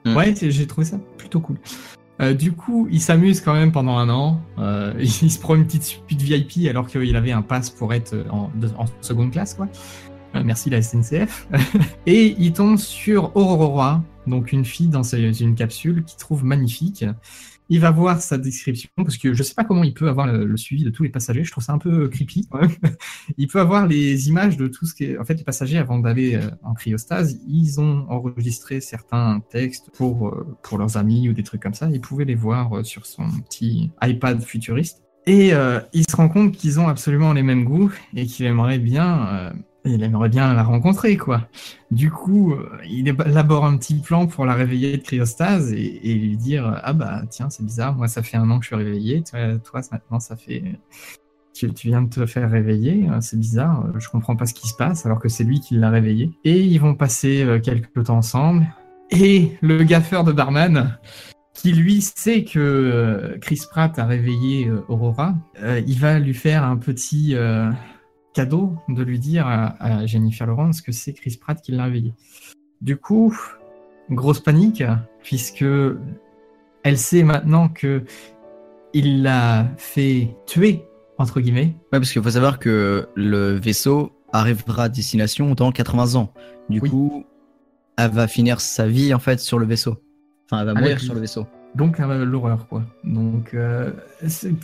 Mm. 0.05 0.17
Ouais, 0.17 0.35
c'est- 0.37 0.51
j'ai 0.53 0.67
trouvé 0.69 0.85
ça 0.85 0.99
plutôt 1.19 1.41
cool. 1.41 1.57
Euh, 2.23 2.35
du 2.35 2.53
coup, 2.53 2.89
il 2.91 3.01
s'amuse 3.01 3.41
quand 3.41 3.55
même 3.55 3.73
pendant 3.73 3.97
un 3.99 4.09
an. 4.09 4.41
Euh, 4.59 4.95
il 5.01 5.31
se 5.31 5.39
prend 5.39 5.55
une 5.55 5.65
petite 5.67 5.83
suite 5.85 6.23
VIP 6.23 6.69
alors 6.69 6.87
qu'il 6.87 7.17
avait 7.17 7.33
un 7.33 7.43
pass 7.43 7.71
pour 7.71 7.93
être 7.93 8.15
en, 8.31 8.51
de- 8.55 8.71
en 8.79 8.85
seconde 9.01 9.33
classe, 9.33 9.55
quoi. 9.55 9.69
Euh, 10.35 10.43
merci 10.45 10.71
la 10.71 10.81
SNCF. 10.81 11.49
Et 12.07 12.35
il 12.39 12.53
tombe 12.53 12.79
sur 12.79 13.37
Aurora, 13.37 14.03
donc 14.27 14.53
une 14.53 14.65
fille 14.65 14.89
dans 14.89 15.03
une 15.03 15.55
capsule 15.55 16.05
qu'il 16.05 16.17
trouve 16.19 16.45
magnifique. 16.45 17.05
Il 17.73 17.81
va 17.81 17.91
voir 17.91 18.21
sa 18.21 18.37
description 18.37 18.91
parce 18.97 19.17
que 19.17 19.33
je 19.33 19.43
sais 19.43 19.55
pas 19.55 19.65
comment 19.65 19.83
il 19.83 19.95
peut 19.95 20.07
avoir 20.07 20.27
le, 20.27 20.45
le 20.45 20.57
suivi 20.59 20.85
de 20.85 20.91
tous 20.91 21.05
les 21.05 21.09
passagers. 21.09 21.43
Je 21.43 21.51
trouve 21.51 21.65
ça 21.65 21.73
un 21.73 21.79
peu 21.79 22.07
creepy. 22.09 22.47
quand 22.51 22.61
même. 22.61 22.71
il 23.39 23.49
peut 23.49 23.61
avoir 23.61 23.87
les 23.87 24.29
images 24.29 24.59
de 24.59 24.69
tout 24.69 24.85
ce 24.85 24.95
qui 24.95 25.05
est. 25.05 25.17
En 25.17 25.25
fait, 25.25 25.35
les 25.35 25.43
passagers 25.43 25.79
avant 25.79 25.99
d'aller 25.99 26.35
euh, 26.35 26.51
en 26.63 26.75
cryostase, 26.75 27.41
ils 27.49 27.81
ont 27.81 28.05
enregistré 28.11 28.83
certains 28.83 29.41
textes 29.49 29.89
pour 29.95 30.29
euh, 30.29 30.55
pour 30.63 30.77
leurs 30.77 30.99
amis 30.99 31.31
ou 31.31 31.33
des 31.33 31.45
trucs 31.45 31.63
comme 31.63 31.73
ça. 31.73 31.89
Il 31.91 32.03
pouvait 32.03 32.27
les 32.27 32.35
voir 32.35 32.77
euh, 32.77 32.85
sur 32.85 33.07
son 33.07 33.27
petit 33.49 33.91
iPad 34.03 34.43
futuriste. 34.43 35.03
Et 35.27 35.55
euh, 35.55 35.81
il 35.93 36.09
se 36.09 36.17
rend 36.17 36.29
compte 36.29 36.53
qu'ils 36.53 36.81
ont 36.81 36.89
absolument 36.89 37.33
les 37.33 37.43
mêmes 37.43 37.65
goûts 37.65 37.93
et 38.15 38.27
qu'il 38.27 38.45
aimerait 38.47 38.81
bien, 38.81 39.29
euh, 39.29 39.51
il 39.85 40.03
aimerait 40.03 40.29
bien 40.29 40.55
la 40.55 40.63
rencontrer, 40.63 41.17
quoi. 41.17 41.49
Du 41.91 42.11
coup, 42.11 42.53
euh, 42.53 42.71
il 42.89 43.09
élabore 43.09 43.65
un 43.65 43.77
petit 43.77 43.95
plan 43.95 44.27
pour 44.27 44.47
la 44.47 44.55
réveiller 44.55 44.97
de 44.97 45.03
cryostase 45.03 45.73
et, 45.73 46.15
lui 46.15 46.37
dire 46.37 46.81
ah 46.83 46.93
bah 46.93 47.23
tiens 47.31 47.51
c'est 47.51 47.65
bizarre, 47.65 47.95
moi 47.97 48.09
ça 48.09 48.23
fait 48.23 48.37
un 48.37 48.51
an 48.51 48.59
que 48.59 48.65
je 48.65 48.69
suis 48.69 48.77
réveillé, 48.77 49.23
toi, 49.23 49.81
maintenant 49.91 50.21
ça 50.21 50.37
fait 50.37 50.63
tu, 51.53 51.89
viens 51.89 52.03
de 52.03 52.09
te 52.09 52.27
faire 52.27 52.51
réveiller, 52.51 53.09
euh, 53.11 53.21
c'est 53.21 53.39
bizarre, 53.39 53.87
euh, 53.87 53.99
je 53.99 54.09
comprends 54.09 54.37
pas 54.37 54.47
ce 54.47 54.55
qui 54.55 54.69
se 54.69 54.75
passe 54.75 55.07
alors 55.07 55.19
que 55.19 55.29
c'est 55.29 55.45
lui 55.45 55.61
qui 55.61 55.77
l'a 55.77 55.91
réveillé. 55.91 56.31
Et 56.45 56.61
ils 56.61 56.79
vont 56.79 56.95
passer 56.95 57.43
euh, 57.43 57.61
quelques 57.61 58.05
temps 58.05 58.19
ensemble. 58.19 58.67
Et 59.11 59.53
le 59.61 59.83
gaffeur 59.85 60.25
de 60.25 60.33
barman, 60.33 60.99
qui 61.55 61.73
lui 61.73 62.01
sait 62.01 62.45
que 62.45 62.59
euh, 62.59 63.39
Chris 63.41 63.63
Pratt 63.71 63.99
a 63.99 64.07
réveillé 64.07 64.69
euh, 64.69 64.85
Aurora, 64.89 65.35
euh, 65.63 65.81
il 65.87 65.99
va 65.99 66.19
lui 66.19 66.35
faire 66.35 66.65
un 66.65 66.77
petit 66.77 67.35
euh, 67.35 67.71
cadeau 68.35 68.75
de 68.89 69.03
lui 69.03 69.19
dire 69.19 69.47
à, 69.47 70.07
Jennifer 70.07 70.47
Lawrence 70.47 70.81
que 70.81 70.93
c'est 70.93 71.13
Chris 71.13 71.39
Pratt 71.41 71.61
qui 71.61 71.73
l'a 71.73 71.85
réveillé. 71.85 72.15
Du 72.81 72.97
coup, 72.97 73.37
grosse 74.11 74.41
panique, 74.41 74.83
puisque 75.23 75.65
elle 76.83 76.99
sait 76.99 77.23
maintenant 77.23 77.69
que 77.69 78.05
il 78.95 79.23
l'a 79.23 79.71
fait 79.77 80.37
tuer, 80.47 80.85
entre 81.19 81.41
guillemets. 81.41 81.75
Ouais, 81.93 81.99
parce 81.99 82.13
qu'il 82.13 82.23
faut 82.23 82.31
savoir 82.31 82.59
que 82.59 83.09
le 83.15 83.53
vaisseau 83.53 84.13
arrivera 84.33 84.85
à 84.85 84.89
destination 84.89 85.55
dans 85.55 85.73
80 85.73 86.17
ans. 86.17 86.33
Du 86.69 86.81
coup, 86.81 87.25
elle 87.97 88.11
va 88.11 88.27
finir 88.27 88.61
sa 88.61 88.87
vie 88.87 89.15
en 89.15 89.19
fait 89.19 89.41
sur 89.41 89.59
le 89.59 89.67
vaisseau. 89.67 89.97
Enfin, 90.47 90.61
elle 90.61 90.67
va 90.67 90.75
mourir 90.75 91.01
sur 91.01 91.15
le 91.15 91.21
vaisseau. 91.21 91.47
Donc 91.75 92.01
euh, 92.01 92.25
l'horreur 92.25 92.67
quoi. 92.69 92.83
Donc 93.05 93.55
euh, 93.55 93.93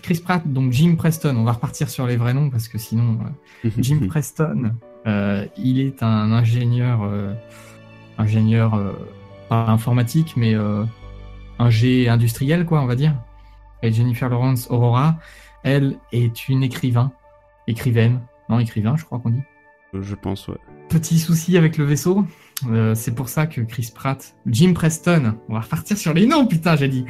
Chris 0.02 0.20
Pratt, 0.22 0.46
donc 0.46 0.72
Jim 0.72 0.94
Preston. 0.96 1.36
On 1.36 1.44
va 1.44 1.52
repartir 1.52 1.88
sur 1.88 2.06
les 2.06 2.16
vrais 2.16 2.34
noms 2.34 2.50
parce 2.50 2.68
que 2.68 2.78
sinon 2.78 3.18
euh, 3.64 3.70
Jim 3.78 4.00
Preston, 4.08 4.72
il 5.56 5.80
est 5.80 6.02
un 6.02 6.32
ingénieur, 6.32 7.10
ingénieur 8.18 8.78
pas 9.48 9.66
informatique 9.66 10.34
mais 10.36 10.54
euh, 10.54 10.84
ingé 11.58 12.08
industriel 12.08 12.66
quoi 12.66 12.82
on 12.82 12.86
va 12.86 12.96
dire. 12.96 13.14
Et 13.82 13.92
Jennifer 13.92 14.28
Lawrence 14.28 14.68
Aurora, 14.70 15.18
elle 15.62 15.96
est 16.12 16.48
une 16.48 16.62
écrivain, 16.62 17.12
écrivaine, 17.66 18.20
non 18.48 18.58
écrivain 18.58 18.96
je 18.96 19.04
crois 19.04 19.18
qu'on 19.18 19.30
dit. 19.30 19.42
Je 19.94 20.14
pense, 20.14 20.48
ouais. 20.48 20.58
Petit 20.90 21.18
souci 21.18 21.56
avec 21.56 21.78
le 21.78 21.84
vaisseau. 21.84 22.26
Euh, 22.70 22.94
c'est 22.94 23.14
pour 23.14 23.28
ça 23.28 23.46
que 23.46 23.60
Chris 23.60 23.90
Pratt, 23.94 24.34
Jim 24.46 24.72
Preston, 24.72 25.34
on 25.48 25.54
va 25.54 25.60
repartir 25.60 25.96
sur 25.96 26.12
les 26.14 26.26
noms, 26.26 26.46
putain, 26.46 26.76
j'ai 26.76 26.88
dit. 26.88 27.04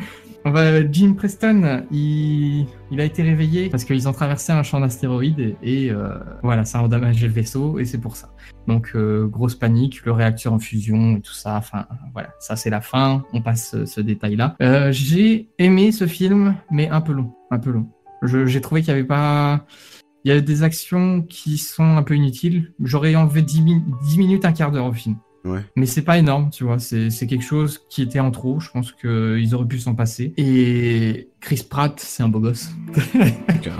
On 0.45 0.51
va, 0.51 0.89
Jim 0.91 1.15
Preston, 1.15 1.85
il, 1.91 2.67
il 2.91 3.01
a 3.01 3.05
été 3.05 3.23
réveillé 3.23 3.69
parce 3.71 3.85
qu'ils 3.85 4.09
ont 4.09 4.13
traversé 4.13 4.53
un 4.53 4.63
champ 4.63 4.79
d'astéroïdes 4.81 5.57
et, 5.63 5.91
euh, 5.91 6.11
voilà, 6.43 6.65
ça 6.65 6.79
a 6.79 6.83
endommagé 6.83 7.27
le 7.27 7.33
vaisseau 7.33 7.79
et 7.79 7.85
c'est 7.85 7.99
pour 7.99 8.15
ça. 8.17 8.31
Donc 8.69 8.93
euh, 8.95 9.27
grosse 9.27 9.57
panique, 9.57 10.05
le 10.05 10.13
réacteur 10.13 10.53
en 10.53 10.59
fusion 10.59 11.17
et 11.17 11.21
tout 11.21 11.33
ça. 11.33 11.57
Enfin 11.57 11.87
voilà, 12.13 12.31
ça 12.39 12.55
c'est 12.55 12.71
la 12.71 12.81
fin. 12.81 13.25
On 13.33 13.43
passe 13.43 13.71
ce, 13.73 13.85
ce 13.85 14.01
détail-là. 14.01 14.55
Euh, 14.63 14.93
j'ai 14.93 15.49
aimé 15.59 15.91
ce 15.93 16.07
film, 16.07 16.55
mais 16.71 16.89
un 16.89 17.01
peu 17.01 17.13
long, 17.13 17.33
un 17.51 17.59
peu 17.59 17.71
long. 17.71 17.89
J'ai 18.23 18.61
trouvé 18.61 18.81
qu'il 18.83 18.89
y 18.91 18.93
avait 18.93 19.05
pas. 19.05 19.67
Il 20.25 20.33
y 20.33 20.37
a 20.37 20.41
des 20.41 20.63
actions 20.63 21.23
qui 21.23 21.59
sont 21.59 21.97
un 21.97 22.03
peu 22.03 22.15
inutiles. 22.15 22.73
J'aurais 22.83 23.15
enlevé 23.17 23.43
10, 23.43 23.63
mi- 23.63 23.83
10 24.05 24.19
minutes, 24.19 24.45
un 24.45 24.53
quart 24.53 24.71
d'heure 24.73 24.87
au 24.87 24.93
film. 24.93 25.17
Ouais. 25.49 25.61
Mais 25.77 25.87
c'est 25.87 26.03
pas 26.03 26.19
énorme, 26.19 26.51
tu 26.51 26.65
vois. 26.65 26.79
C'est 26.79 27.11
c'est 27.11 27.27
quelque 27.27 27.45
chose 27.45 27.81
qui 27.89 28.03
était 28.03 28.21
en 28.21 28.31
trop. 28.31 28.61
Je 28.61 28.71
pense 28.71 28.93
qu'ils 28.93 29.55
auraient 29.55 29.67
pu 29.67 29.79
s'en 29.79 29.95
passer. 29.95 30.33
Et 30.37 31.29
Chris 31.41 31.67
Pratt, 31.69 31.99
c'est 31.99 32.23
un 32.23 32.29
beau 32.29 32.41
gosse. 32.41 32.71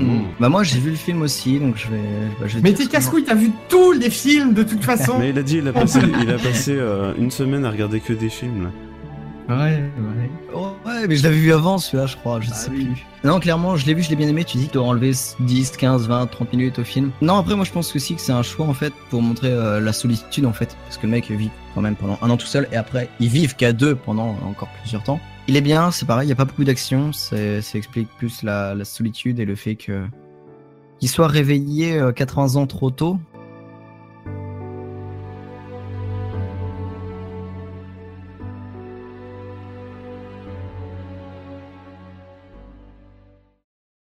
Hmm. 0.01 0.27
Bah 0.39 0.49
moi 0.49 0.63
j'ai 0.65 0.79
vu 0.79 0.91
le 0.91 0.97
film 0.97 1.23
aussi, 1.23 1.59
donc 1.59 1.77
je 1.77 1.89
vais. 1.89 2.03
bah, 2.41 2.47
je 2.47 2.57
vais 2.57 2.63
Mais 2.63 2.73
t'es 2.73 2.87
casse-couille, 2.87 3.25
t'as 3.25 3.35
vu 3.35 3.51
tous 3.69 3.93
les 3.93 4.11
films 4.11 4.53
de 4.53 4.63
toute 4.63 4.85
façon. 4.85 5.19
Mais 5.19 5.31
il 5.31 5.39
a 5.39 5.43
dit, 5.43 5.59
il 5.59 5.67
a 5.67 5.73
passé, 5.73 6.01
il 6.21 6.31
a 6.31 6.39
passé 6.39 6.73
euh, 6.73 7.15
une 7.19 7.31
semaine 7.31 7.65
à 7.65 7.71
regarder 7.71 8.01
que 8.01 8.13
des 8.13 8.29
films. 8.29 8.65
Là. 8.65 9.57
Ouais, 9.57 9.77
ouais. 9.81 10.31
Ouais, 10.89 11.07
mais 11.07 11.17
je 11.17 11.23
l'avais 11.23 11.37
vu 11.37 11.53
avant 11.53 11.79
celui-là, 11.79 12.07
je 12.07 12.17
crois, 12.17 12.41
je 12.41 12.49
sais 12.51 12.71
plus. 12.71 13.07
Non, 13.25 13.41
clairement, 13.41 13.77
je 13.77 13.85
l'ai 13.87 13.95
vu, 13.95 14.03
je 14.03 14.11
l'ai 14.11 14.17
bien 14.17 14.29
aimé. 14.29 14.45
Tu 14.45 14.57
dis 14.59 14.67
que 14.69 14.73
tu 14.73 14.79
enlevé 14.79 15.13
10, 15.41 15.71
15, 15.77 16.09
20, 16.09 16.27
30 16.27 16.53
minutes 16.53 16.79
au 16.79 16.85
film. 16.85 17.11
Non, 17.21 17.37
après, 17.37 17.55
moi 17.57 17.65
je 17.65 17.73
pense 17.73 17.95
aussi 17.95 18.15
que 18.15 18.21
c'est 18.21 18.33
un 18.33 18.43
choix 18.43 18.67
en 18.67 18.75
fait 18.75 18.93
pour 19.11 19.21
montrer 19.21 19.51
euh, 19.51 19.81
la 19.81 19.93
solitude 19.93 20.47
en 20.47 20.53
fait. 20.53 20.77
Parce 20.85 20.97
que 20.97 21.07
le 21.07 21.13
mec 21.13 21.31
vit 21.31 21.51
quand 21.75 21.81
même 21.83 21.97
pendant 21.97 22.19
un 22.23 22.31
an 22.31 22.37
tout 22.37 22.47
seul 22.47 22.69
et 22.73 22.77
après, 22.77 23.09
ils 23.21 23.29
vivent 23.29 23.55
qu'à 23.57 23.73
deux 23.73 23.95
pendant 23.97 24.37
encore 24.47 24.69
plusieurs 24.81 25.03
temps. 25.03 25.21
Il 25.49 25.57
est 25.57 25.61
bien, 25.63 25.91
c'est 25.91 26.07
pareil, 26.07 26.25
il 26.27 26.29
n'y 26.29 26.33
a 26.33 26.37
pas 26.37 26.45
beaucoup 26.45 26.65
d'action. 26.65 27.13
c'est- 27.13 27.61
Ça 27.61 27.77
explique 27.79 28.09
plus 28.19 28.43
la, 28.43 28.75
la 28.75 28.85
solitude 28.85 29.41
et 29.41 29.45
le 29.45 29.57
fait 29.57 29.75
que. 29.75 30.07
Qu'il 31.01 31.09
soit 31.09 31.29
réveillé 31.29 31.97
euh, 31.99 32.11
80 32.13 32.57
ans 32.57 32.67
trop 32.67 32.91
tôt. 32.91 33.19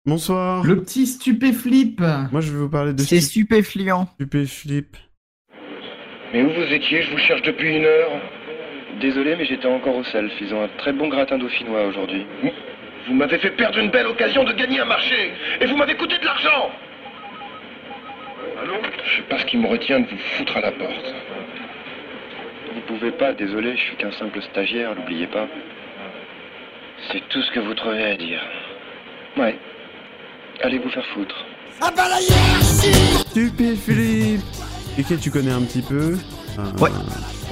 Bonsoir. 0.09 0.65
Le 0.65 0.81
petit 0.81 1.07
stupéflip. 1.07 2.01
Moi, 2.33 2.41
je 2.41 2.51
vais 2.51 2.59
vous 2.59 2.71
parler 2.71 2.95
de. 2.95 3.03
C'est 3.03 3.21
stupéfiant. 3.21 4.07
Stupéflip. 4.15 4.97
Mais 6.33 6.43
où 6.43 6.51
vous 6.51 6.73
étiez? 6.73 7.03
Je 7.03 7.11
vous 7.11 7.19
cherche 7.19 7.43
depuis 7.43 7.77
une 7.77 7.85
heure. 7.85 8.13
Désolé, 9.03 9.37
mais 9.37 9.45
j'étais 9.45 9.67
encore 9.67 9.97
au 9.97 10.05
self. 10.05 10.33
Ils 10.41 10.55
ont 10.55 10.65
un 10.65 10.69
très 10.79 10.95
bon 10.95 11.09
gratin 11.09 11.37
dauphinois 11.37 11.87
aujourd'hui. 11.89 12.25
Vous 13.07 13.13
m'avez 13.13 13.37
fait 13.39 13.51
perdre 13.51 13.79
une 13.79 13.91
belle 13.91 14.07
occasion 14.07 14.45
de 14.45 14.53
gagner 14.55 14.81
un 14.81 14.87
marché. 14.87 15.33
Et 15.61 15.67
vous 15.67 15.77
m'avez 15.77 15.95
coûté 15.95 16.17
de 16.19 16.25
l'argent. 16.25 16.71
Allô? 18.63 18.75
Je 19.05 19.17
sais 19.17 19.29
pas 19.29 19.39
ce 19.39 19.45
qui 19.45 19.59
me 19.59 19.67
retient 19.67 20.01
de 20.01 20.07
vous 20.07 20.17
foutre 20.39 20.57
à 20.57 20.63
la 20.63 20.73
porte. 20.73 21.15
Vous 22.75 22.81
pouvez 22.95 23.11
pas, 23.11 23.35
désolé, 23.35 23.77
je 23.77 23.83
suis 23.83 23.97
qu'un 23.97 24.13
simple 24.13 24.41
stagiaire, 24.41 24.95
n'oubliez 24.95 25.27
pas. 25.27 25.47
C'est 27.13 27.23
tout 27.29 27.43
ce 27.43 27.51
que 27.53 27.61
vous 27.61 27.75
trouvez 27.75 28.05
à 28.05 28.17
dire. 28.17 28.41
Ouais. 29.37 29.55
Allez 30.63 30.79
vous 30.79 30.91
faire 30.91 31.05
foutre. 31.15 31.35
Stupéflip 33.31 34.41
Lesquels 34.97 35.19
tu 35.19 35.31
connais 35.31 35.51
un 35.53 35.63
petit 35.63 35.83
peu 35.83 36.17
Euh, 36.59 36.65
Ouais. 36.81 36.91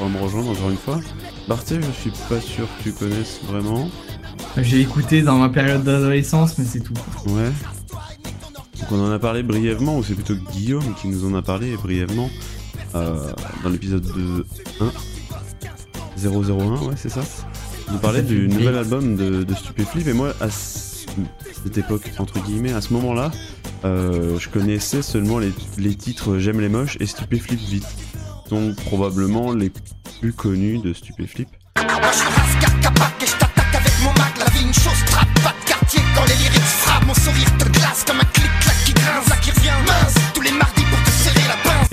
On 0.01 0.07
va 0.09 0.19
me 0.19 0.23
rejoindre 0.25 0.51
encore 0.51 0.71
une 0.71 0.77
fois. 0.77 1.01
Barthé, 1.49 1.77
je 1.81 1.91
suis 2.01 2.11
pas 2.29 2.41
sûr 2.41 2.67
que 2.79 2.83
tu 2.83 2.93
connaisses 2.93 3.41
vraiment. 3.45 3.89
J'ai 4.59 4.81
écouté 4.81 5.23
dans 5.23 5.37
ma 5.37 5.49
période 5.49 5.85
d'adolescence, 5.85 6.59
mais 6.59 6.65
c'est 6.65 6.81
tout. 6.81 6.93
Ouais. 7.29 7.51
Donc 8.81 8.93
on 8.93 9.01
en 9.07 9.13
a 9.13 9.19
parlé 9.19 9.43
brièvement, 9.43 9.97
ou 9.99 10.03
c'est 10.05 10.15
plutôt 10.15 10.35
Guillaume 10.53 10.95
qui 11.01 11.09
nous 11.09 11.25
en 11.25 11.35
a 11.37 11.43
parlé 11.43 11.77
brièvement 11.77 12.29
euh, 12.95 13.31
dans 13.63 13.71
l'épisode 13.71 14.03
de 14.03 14.45
1. 14.81 14.91
001, 16.19 16.87
ouais, 16.87 16.95
c'est 16.97 17.09
ça. 17.11 17.21
Il 17.89 17.95
nous 17.95 17.99
parlait 18.01 18.23
du 18.23 18.49
nouvel 18.49 18.77
album 18.77 19.17
de, 19.17 19.45
de 19.45 19.55
Stupéflip, 19.55 20.09
et 20.09 20.13
moi, 20.13 20.33
à 20.41 20.51
cette 21.65 21.79
époque, 21.79 22.11
entre 22.19 22.41
guillemets, 22.41 22.73
à 22.73 22.81
ce 22.81 22.93
moment-là, 22.95 23.31
euh, 23.85 24.39
je 24.39 24.49
connaissais 24.49 25.03
seulement 25.03 25.39
les, 25.39 25.53
les 25.79 25.95
titres 25.95 26.39
J'aime 26.39 26.61
les 26.61 26.69
moches 26.69 26.97
et 27.01 27.07
Stupéflip 27.07 27.59
vite. 27.59 27.87
Donc 28.51 28.77
probablement 28.77 29.53
les 29.53 29.73
plus 30.21 30.33
connus 30.33 30.79
de 30.79 30.93
Stupéflip. 30.93 31.49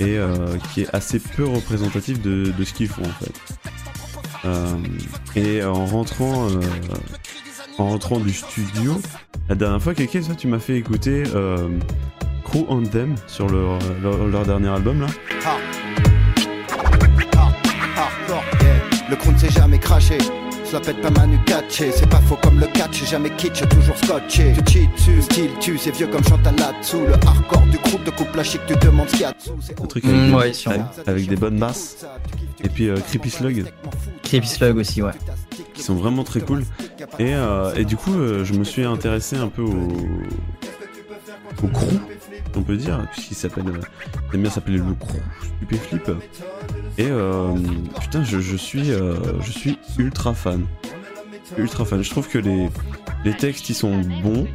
Et 0.00 0.04
qui 0.06 0.10
euh, 0.18 0.56
est 0.76 0.94
assez 0.94 1.18
peu 1.18 1.44
représentatif 1.44 2.20
de, 2.20 2.52
de 2.56 2.64
ce 2.64 2.72
qu'ils 2.74 2.88
font 2.88 3.02
en 3.02 3.24
fait. 3.24 3.34
Euh, 4.44 4.76
et 5.36 5.64
en 5.64 5.86
rentrant, 5.86 6.48
euh, 6.48 6.60
en 7.78 7.88
rentrant 7.88 8.20
du 8.20 8.32
studio, 8.32 9.00
la 9.48 9.54
dernière 9.54 9.82
fois, 9.82 9.94
quelqu'un, 9.94 10.20
toi, 10.20 10.34
tu 10.34 10.46
m'as 10.46 10.58
fait 10.58 10.76
écouter 10.76 11.24
euh, 11.34 11.68
Crew 12.44 12.64
Anthem 12.68 13.14
sur 13.26 13.48
leur, 13.48 13.78
leur, 14.02 14.26
leur 14.26 14.46
dernier 14.46 14.68
album 14.68 15.00
là. 15.00 15.06
Ah. 15.44 15.56
Hardcore, 17.96 18.44
yeah. 18.62 19.10
Le 19.10 19.16
crew 19.16 19.32
ne 19.32 19.38
s'est 19.38 19.50
jamais 19.50 19.78
craché. 19.78 20.18
Ça 20.64 20.80
pète 20.80 21.00
pas 21.02 21.10
Manu 21.10 21.38
Katché, 21.46 21.92
c'est 21.92 22.08
pas 22.08 22.20
faux 22.22 22.36
comme 22.42 22.58
le 22.58 22.66
catch, 22.66 23.04
jamais 23.08 23.30
kitsch, 23.30 23.62
toujours 23.68 23.96
scotché. 23.96 24.54
Tu 24.66 24.72
cheats 24.72 24.88
dessus, 24.96 25.22
style 25.22 25.50
tu, 25.60 25.78
c'est 25.78 25.92
vieux 25.94 26.08
comme 26.08 26.24
Chantal 26.24 26.56
là-dessous. 26.56 27.02
Le 27.06 27.12
hardcore 27.12 27.62
du 27.70 27.78
groupe 27.78 28.02
de 28.02 28.10
couple 28.10 28.42
chic, 28.42 28.60
tu 28.66 28.74
demandes 28.76 29.08
ce 29.08 29.12
qu'il 29.12 29.20
y 29.20 29.24
a 29.24 29.32
dessous. 29.32 29.56
Un 29.80 29.86
truc 29.86 30.04
avec, 30.04 30.26
des, 30.26 30.32
ouais, 30.32 30.52
avec, 30.66 30.80
avec 31.06 31.28
des 31.28 31.36
bonnes 31.36 31.58
basses. 31.58 32.04
Et 32.64 32.68
puis 32.68 32.88
euh, 32.88 32.96
Creepy 32.96 33.30
Slug, 33.30 33.66
Creepy 34.24 34.48
Slug 34.48 34.76
aussi, 34.78 35.02
ouais. 35.02 35.12
Qui 35.74 35.82
sont 35.82 35.94
vraiment 35.94 36.24
très 36.24 36.40
cool. 36.40 36.64
Et, 37.18 37.34
euh, 37.34 37.74
et 37.74 37.84
du 37.84 37.96
coup, 37.96 38.14
euh, 38.14 38.44
je 38.44 38.54
me 38.54 38.64
suis 38.64 38.84
intéressé 38.84 39.36
un 39.36 39.48
peu 39.48 39.62
au, 39.62 39.88
au 41.62 41.68
crew, 41.68 41.98
on 42.56 42.62
peut 42.62 42.76
dire, 42.76 43.06
puisqu'il 43.12 43.34
s'appelle, 43.34 43.68
euh, 43.68 43.80
il 44.30 44.36
aime 44.36 44.42
bien 44.42 44.50
s'appeler 44.50 44.78
le 44.78 44.94
crew 44.94 45.18
Stupéflip. 45.56 46.10
Et 46.96 47.08
euh, 47.08 47.52
putain, 48.00 48.22
je, 48.24 48.38
je 48.38 48.56
suis, 48.56 48.92
euh, 48.92 49.16
je 49.42 49.50
suis 49.50 49.78
ultra 49.98 50.32
fan, 50.32 50.64
ultra 51.58 51.84
fan. 51.84 52.02
Je 52.02 52.10
trouve 52.10 52.28
que 52.28 52.38
les, 52.38 52.70
les 53.24 53.36
textes 53.36 53.68
ils 53.68 53.74
sont 53.74 54.00
bons. 54.22 54.46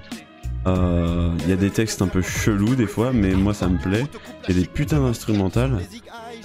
Euh, 0.67 1.32
Il 1.43 1.49
y 1.49 1.53
a 1.53 1.55
des 1.55 1.70
textes 1.70 2.01
un 2.01 2.07
peu 2.07 2.22
chelous 2.22 2.76
des 2.76 2.86
fois, 2.86 3.11
mais 3.13 3.34
moi 3.34 3.53
ça 3.53 3.67
me 3.67 3.78
plaît. 3.78 4.05
Il 4.47 4.55
y 4.55 4.57
a 4.57 4.61
des 4.61 4.67
putains 4.67 4.99
d'instrumentales. 5.01 5.80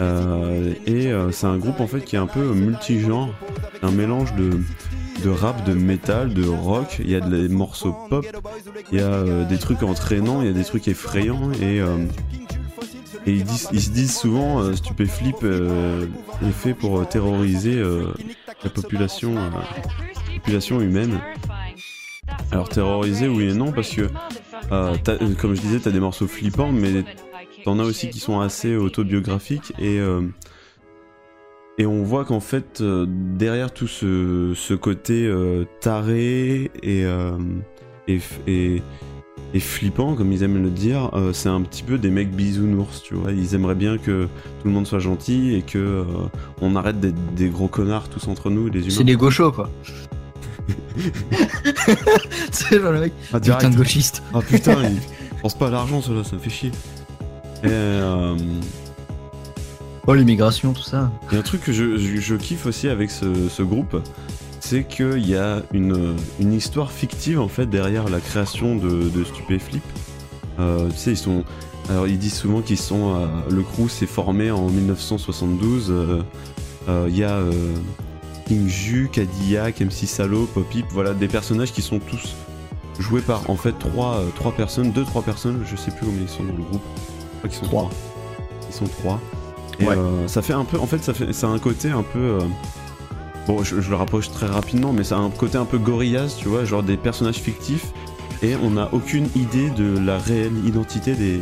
Euh, 0.00 0.74
et 0.86 1.12
euh, 1.12 1.30
c'est 1.30 1.46
un 1.46 1.56
groupe 1.56 1.80
en 1.80 1.86
fait 1.86 2.00
qui 2.00 2.16
est 2.16 2.18
un 2.18 2.26
peu 2.26 2.52
multigenre, 2.52 3.30
un 3.82 3.90
mélange 3.90 4.34
de, 4.34 4.58
de 5.22 5.30
rap, 5.30 5.64
de 5.64 5.74
métal, 5.74 6.34
de 6.34 6.46
rock. 6.46 7.00
Il 7.00 7.10
y 7.10 7.14
a 7.14 7.20
des 7.20 7.48
morceaux 7.48 7.94
pop, 8.08 8.26
il 8.92 8.98
y 8.98 9.02
a 9.02 9.06
euh, 9.06 9.44
des 9.44 9.58
trucs 9.58 9.82
entraînants, 9.82 10.40
il 10.42 10.48
y 10.48 10.50
a 10.50 10.54
des 10.54 10.64
trucs 10.64 10.88
effrayants 10.88 11.52
et 11.52 11.80
ils, 13.26 13.48
se 13.48 13.90
disent 13.90 14.16
souvent 14.16 14.60
euh, 14.60 14.74
Stupéflip 14.74 15.44
est 15.44 16.52
fait 16.52 16.74
pour 16.74 17.06
terroriser 17.08 17.82
la 18.62 18.70
population, 18.70 19.34
population 20.34 20.80
humaine. 20.80 21.20
Alors 22.50 22.68
terroriser 22.68 23.28
oui 23.28 23.50
et 23.50 23.54
non 23.54 23.70
parce 23.72 23.90
que 23.90 24.08
comme 25.38 25.54
je 25.54 25.60
disais 25.60 25.78
t'as 25.78 25.90
des 25.90 26.00
morceaux 26.00 26.26
flippants 26.26 26.72
mais 26.72 27.04
t'en 27.64 27.78
as 27.78 27.84
aussi 27.84 28.10
qui 28.10 28.20
sont 28.20 28.40
assez 28.40 28.76
autobiographiques 28.76 29.72
et 29.78 29.98
euh, 29.98 30.22
et 31.78 31.86
on 31.86 32.02
voit 32.04 32.24
qu'en 32.24 32.40
fait 32.40 32.80
euh, 32.80 33.04
derrière 33.08 33.72
tout 33.72 33.88
ce, 33.88 34.52
ce 34.54 34.74
côté 34.74 35.26
euh, 35.26 35.64
taré 35.80 36.70
et, 36.82 37.04
euh, 37.04 37.36
et, 38.06 38.20
et 38.46 38.82
et 39.54 39.60
flippant 39.60 40.14
comme 40.14 40.32
ils 40.32 40.42
aiment 40.42 40.62
le 40.62 40.70
dire 40.70 41.10
euh, 41.14 41.32
c'est 41.32 41.48
un 41.48 41.62
petit 41.62 41.82
peu 41.82 41.96
des 41.98 42.10
mecs 42.10 42.30
bisounours 42.30 43.02
tu 43.02 43.14
vois 43.14 43.32
ils 43.32 43.54
aimeraient 43.54 43.74
bien 43.74 43.98
que 43.98 44.24
tout 44.24 44.66
le 44.66 44.70
monde 44.70 44.86
soit 44.86 44.98
gentil 44.98 45.54
et 45.54 45.62
que 45.62 45.78
euh, 45.78 46.04
on 46.60 46.76
arrête 46.76 47.00
d'être 47.00 47.34
des 47.34 47.48
gros 47.48 47.68
connards 47.68 48.08
tous 48.08 48.28
entre 48.28 48.50
nous 48.50 48.68
les 48.68 48.80
humains 48.80 48.90
C'est 48.90 49.04
des 49.04 49.16
gauchos, 49.16 49.52
quoi. 49.52 49.70
c'est 52.50 52.80
genre 52.80 52.92
le 52.92 53.00
mec. 53.00 53.12
Ah, 53.32 53.40
putain 53.40 53.58
direct. 53.58 53.72
de 53.72 53.76
gauchiste. 53.76 54.22
Ah 54.32 54.40
putain, 54.40 54.76
ils 54.84 55.00
pensent 55.42 55.58
pas 55.58 55.66
à 55.68 55.70
l'argent, 55.70 56.00
cela, 56.00 56.24
ça 56.24 56.36
me 56.36 56.40
fait 56.40 56.50
chier. 56.50 56.70
Euh, 57.64 58.36
Oh, 60.06 60.12
l'immigration, 60.14 60.74
tout 60.74 60.82
ça. 60.82 61.10
et 61.32 61.36
un 61.36 61.42
truc 61.42 61.62
que 61.62 61.72
je, 61.72 61.96
je- 61.96 62.16
je 62.20 62.34
kiffe 62.34 62.66
aussi 62.66 62.88
avec 62.88 63.10
ce, 63.10 63.48
ce 63.48 63.62
groupe, 63.62 63.96
c'est 64.60 64.84
qu'il 64.84 65.26
y 65.26 65.34
a 65.34 65.62
une, 65.72 66.14
une 66.40 66.52
histoire 66.52 66.92
fictive 66.92 67.40
en 67.40 67.48
fait 67.48 67.64
derrière 67.66 68.08
la 68.10 68.20
création 68.20 68.76
de, 68.76 69.08
de 69.08 69.24
Stupéflip. 69.24 69.82
Euh, 70.58 70.90
tu 70.90 70.96
sais, 70.96 71.10
ils 71.12 71.16
sont. 71.16 71.42
Alors, 71.88 72.06
ils 72.06 72.18
disent 72.18 72.34
souvent 72.34 72.60
qu'ils 72.60 72.78
sont. 72.78 73.14
euh, 73.16 73.26
le 73.50 73.62
crew 73.62 73.88
s'est 73.88 74.06
formé 74.06 74.50
en 74.50 74.68
1972. 74.68 75.86
euh, 75.90 76.22
Il 77.08 77.16
y 77.16 77.24
a 77.24 77.36
euh, 77.36 77.50
King 78.46 78.68
Ju, 78.68 79.08
Cadillac, 79.10 79.80
MC 79.80 80.06
Salo, 80.06 80.44
Popip, 80.52 80.84
voilà, 80.90 81.14
des 81.14 81.28
personnages 81.28 81.72
qui 81.72 81.80
sont 81.80 81.98
tous 81.98 82.34
joués 83.00 83.22
par 83.22 83.48
en 83.48 83.56
fait 83.56 83.72
trois, 83.78 84.22
trois 84.36 84.52
personnes, 84.52 84.92
deux, 84.92 85.04
trois 85.04 85.22
personnes, 85.22 85.64
je 85.66 85.76
sais 85.76 85.90
plus 85.90 86.04
combien 86.06 86.22
ils 86.22 86.28
sont 86.28 86.44
dans 86.44 86.52
le 86.56 86.62
groupe. 86.62 86.82
Crois 87.44 87.48
qu'ils 87.50 87.58
sont 87.58 87.66
trois. 87.66 87.90
Ils 88.70 88.74
sont 88.74 88.86
trois. 88.86 89.20
Et 89.80 89.84
Ouais. 89.86 89.94
euh, 89.96 90.26
ça 90.28 90.40
fait 90.40 90.52
un 90.54 90.64
peu. 90.64 90.78
En 90.78 90.86
fait, 90.86 91.02
ça 91.04 91.12
fait. 91.12 91.32
Ça 91.34 91.46
a 91.48 91.50
un 91.50 91.58
côté 91.58 91.90
un 91.90 92.02
peu. 92.02 92.18
euh, 92.18 92.40
Bon, 93.46 93.62
je, 93.62 93.78
je 93.82 93.90
le 93.90 93.96
rapproche 93.96 94.30
très 94.30 94.46
rapidement, 94.46 94.94
mais 94.94 95.04
ça 95.04 95.16
a 95.16 95.18
un 95.18 95.28
côté 95.28 95.58
un 95.58 95.66
peu 95.66 95.76
Gorillaz, 95.76 96.36
tu 96.38 96.48
vois, 96.48 96.64
genre 96.64 96.82
des 96.82 96.96
personnages 96.96 97.34
fictifs, 97.40 97.88
et 98.42 98.56
on 98.62 98.70
n'a 98.70 98.88
aucune 98.94 99.28
idée 99.36 99.68
de 99.68 99.98
la 99.98 100.16
réelle 100.16 100.64
identité 100.66 101.12
des, 101.12 101.38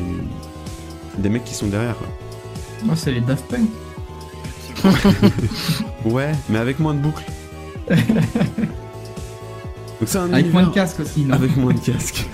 des 1.19 1.29
mecs 1.29 1.45
qui 1.45 1.55
sont 1.55 1.69
derrière. 1.69 1.95
Moi, 2.85 2.97
c'est 2.97 3.13
les 3.13 3.21
Daft 3.21 3.45
Punk. 3.47 3.69
ouais, 6.07 6.33
mais 6.49 6.59
avec 6.59 6.81
moins 6.81 6.95
de 6.95 6.99
boucles. 6.99 7.23
Donc 7.89 8.05
c'est 10.07 10.19
un 10.19 10.23
Avec 10.33 10.47
univers- 10.47 10.53
moins 10.53 10.65
de 10.65 10.75
casque 10.75 10.99
aussi, 10.99 11.21
non? 11.21 11.35
Avec 11.35 11.57
moins 11.57 11.75
de 11.75 11.79
casque. 11.79 12.27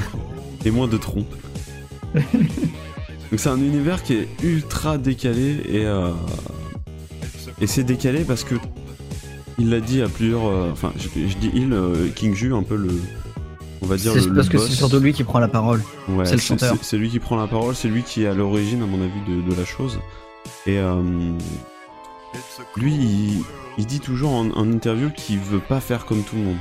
Et 0.65 0.71
moins 0.71 0.89
de 0.89 0.97
tronc. 0.97 1.25
Donc 3.31 3.41
c'est 3.41 3.49
un 3.49 3.59
univers 3.59 4.03
qui 4.03 4.15
est 4.15 4.29
ultra 4.43 4.97
décalé 4.99 5.57
et 5.69 5.85
euh, 5.85 6.11
et 7.61 7.67
c'est 7.67 7.85
décalé 7.85 8.25
parce 8.25 8.45
que 8.45 8.55
il 9.59 9.71
l'a 9.71 9.81
dit 9.81 10.01
à 10.03 10.09
plusieurs 10.09 10.47
euh, 10.47 10.71
enfin 10.73 10.93
je, 10.97 11.09
je 11.27 11.37
dis 11.37 11.51
il 11.55 11.73
euh, 11.73 12.09
King 12.15 12.35
Ju 12.35 12.55
un 12.55 12.63
peu 12.63 12.77
le 12.77 12.89
on 13.83 13.87
va 13.87 13.97
dire 13.97 14.15
le, 14.15 14.35
parce 14.35 14.49
que 14.49 14.59
c'est 14.59 14.73
surtout 14.73 14.99
lui 14.99 15.13
qui 15.13 15.25
prend 15.25 15.39
la 15.39 15.49
parole. 15.49 15.83
Ouais, 16.09 16.25
c'est 16.25 16.35
le 16.35 16.41
chanteur. 16.41 16.77
C'est 16.83 16.97
lui 16.97 17.11
qui 17.11 17.19
prend 17.21 17.37
la 17.37 17.47
parole, 17.47 17.75
c'est 17.77 17.89
lui 17.89 18.03
qui 18.03 18.25
est 18.25 18.27
à 18.27 18.35
l'origine, 18.35 18.83
à 18.83 18.87
mon 18.87 19.01
avis, 19.01 19.21
de, 19.29 19.49
de 19.49 19.55
la 19.55 19.65
chose. 19.65 20.01
Et 20.67 20.79
euh, 20.79 21.01
lui, 22.77 22.93
il, 22.93 23.45
il 23.79 23.87
dit 23.87 24.01
toujours 24.01 24.33
en, 24.33 24.51
en 24.51 24.73
interview 24.73 25.11
qu'il 25.11 25.39
veut 25.39 25.61
pas 25.61 25.79
faire 25.79 26.07
comme 26.07 26.23
tout 26.23 26.35
le 26.35 26.43
monde. 26.43 26.57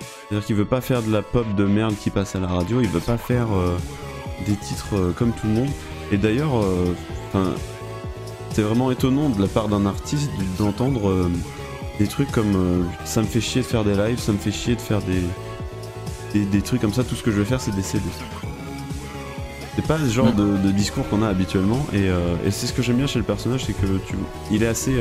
C'est-à-dire 0.00 0.46
qu'il 0.46 0.56
veut 0.56 0.64
pas 0.64 0.80
faire 0.80 1.02
de 1.02 1.12
la 1.12 1.20
pop 1.20 1.44
de 1.56 1.64
merde 1.64 1.94
qui 1.94 2.08
passe 2.08 2.36
à 2.36 2.40
la 2.40 2.46
radio, 2.46 2.80
il 2.80 2.88
veut 2.88 3.00
pas 3.00 3.18
faire 3.18 3.48
des 4.46 4.54
titres 4.54 5.12
comme 5.18 5.32
tout 5.32 5.46
le 5.46 5.52
monde. 5.52 5.70
Et 6.12 6.18
d'ailleurs, 6.18 6.62
euh, 6.62 6.94
c'est 8.52 8.62
vraiment 8.62 8.90
étonnant 8.90 9.30
de 9.30 9.40
la 9.40 9.48
part 9.48 9.68
d'un 9.68 9.86
artiste 9.86 10.30
d'entendre 10.58 11.08
euh, 11.08 11.30
des 11.98 12.06
trucs 12.06 12.30
comme 12.30 12.54
euh, 12.54 12.82
ça 13.04 13.22
me 13.22 13.26
fait 13.26 13.40
chier 13.40 13.62
de 13.62 13.66
faire 13.66 13.82
des 13.84 13.94
lives, 13.94 14.18
ça 14.20 14.32
me 14.32 14.38
fait 14.38 14.52
chier 14.52 14.76
de 14.76 14.80
faire 14.80 15.00
des, 15.00 15.22
des, 16.34 16.44
des 16.44 16.60
trucs 16.62 16.80
comme 16.82 16.92
ça, 16.92 17.02
tout 17.02 17.14
ce 17.14 17.22
que 17.22 17.30
je 17.30 17.36
veux 17.38 17.44
faire 17.44 17.60
c'est 17.60 17.74
des 17.74 17.82
CD. 17.82 18.04
C'est 19.74 19.86
pas 19.86 19.96
le 19.96 20.06
genre 20.08 20.32
de, 20.34 20.58
de 20.58 20.70
discours 20.70 21.08
qu'on 21.08 21.22
a 21.22 21.28
habituellement 21.28 21.86
et, 21.94 22.08
et 22.46 22.50
c'est 22.50 22.66
ce 22.66 22.74
que 22.74 22.82
j'aime 22.82 22.96
bien 22.98 23.06
chez 23.06 23.18
le 23.18 23.24
personnage, 23.24 23.64
c'est 23.64 23.72
que 23.72 23.86
tu, 24.06 24.16
il 24.50 24.62
est 24.62 24.66
assez, 24.66 24.94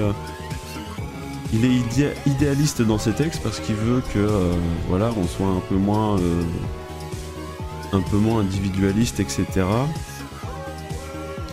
il 1.51 1.65
est 1.65 1.69
idéa- 1.69 2.13
idéaliste 2.25 2.81
dans 2.81 2.97
ses 2.97 3.11
textes 3.11 3.41
parce 3.43 3.59
qu'il 3.59 3.75
veut 3.75 4.01
que 4.13 4.19
euh, 4.19 4.53
voilà, 4.87 5.11
on 5.21 5.27
soit 5.27 5.47
un 5.49 5.59
peu 5.67 5.75
moins, 5.75 6.17
euh, 6.19 6.41
un 7.91 7.99
peu 7.99 8.15
moins 8.15 8.39
individualiste, 8.39 9.19
etc. 9.19 9.45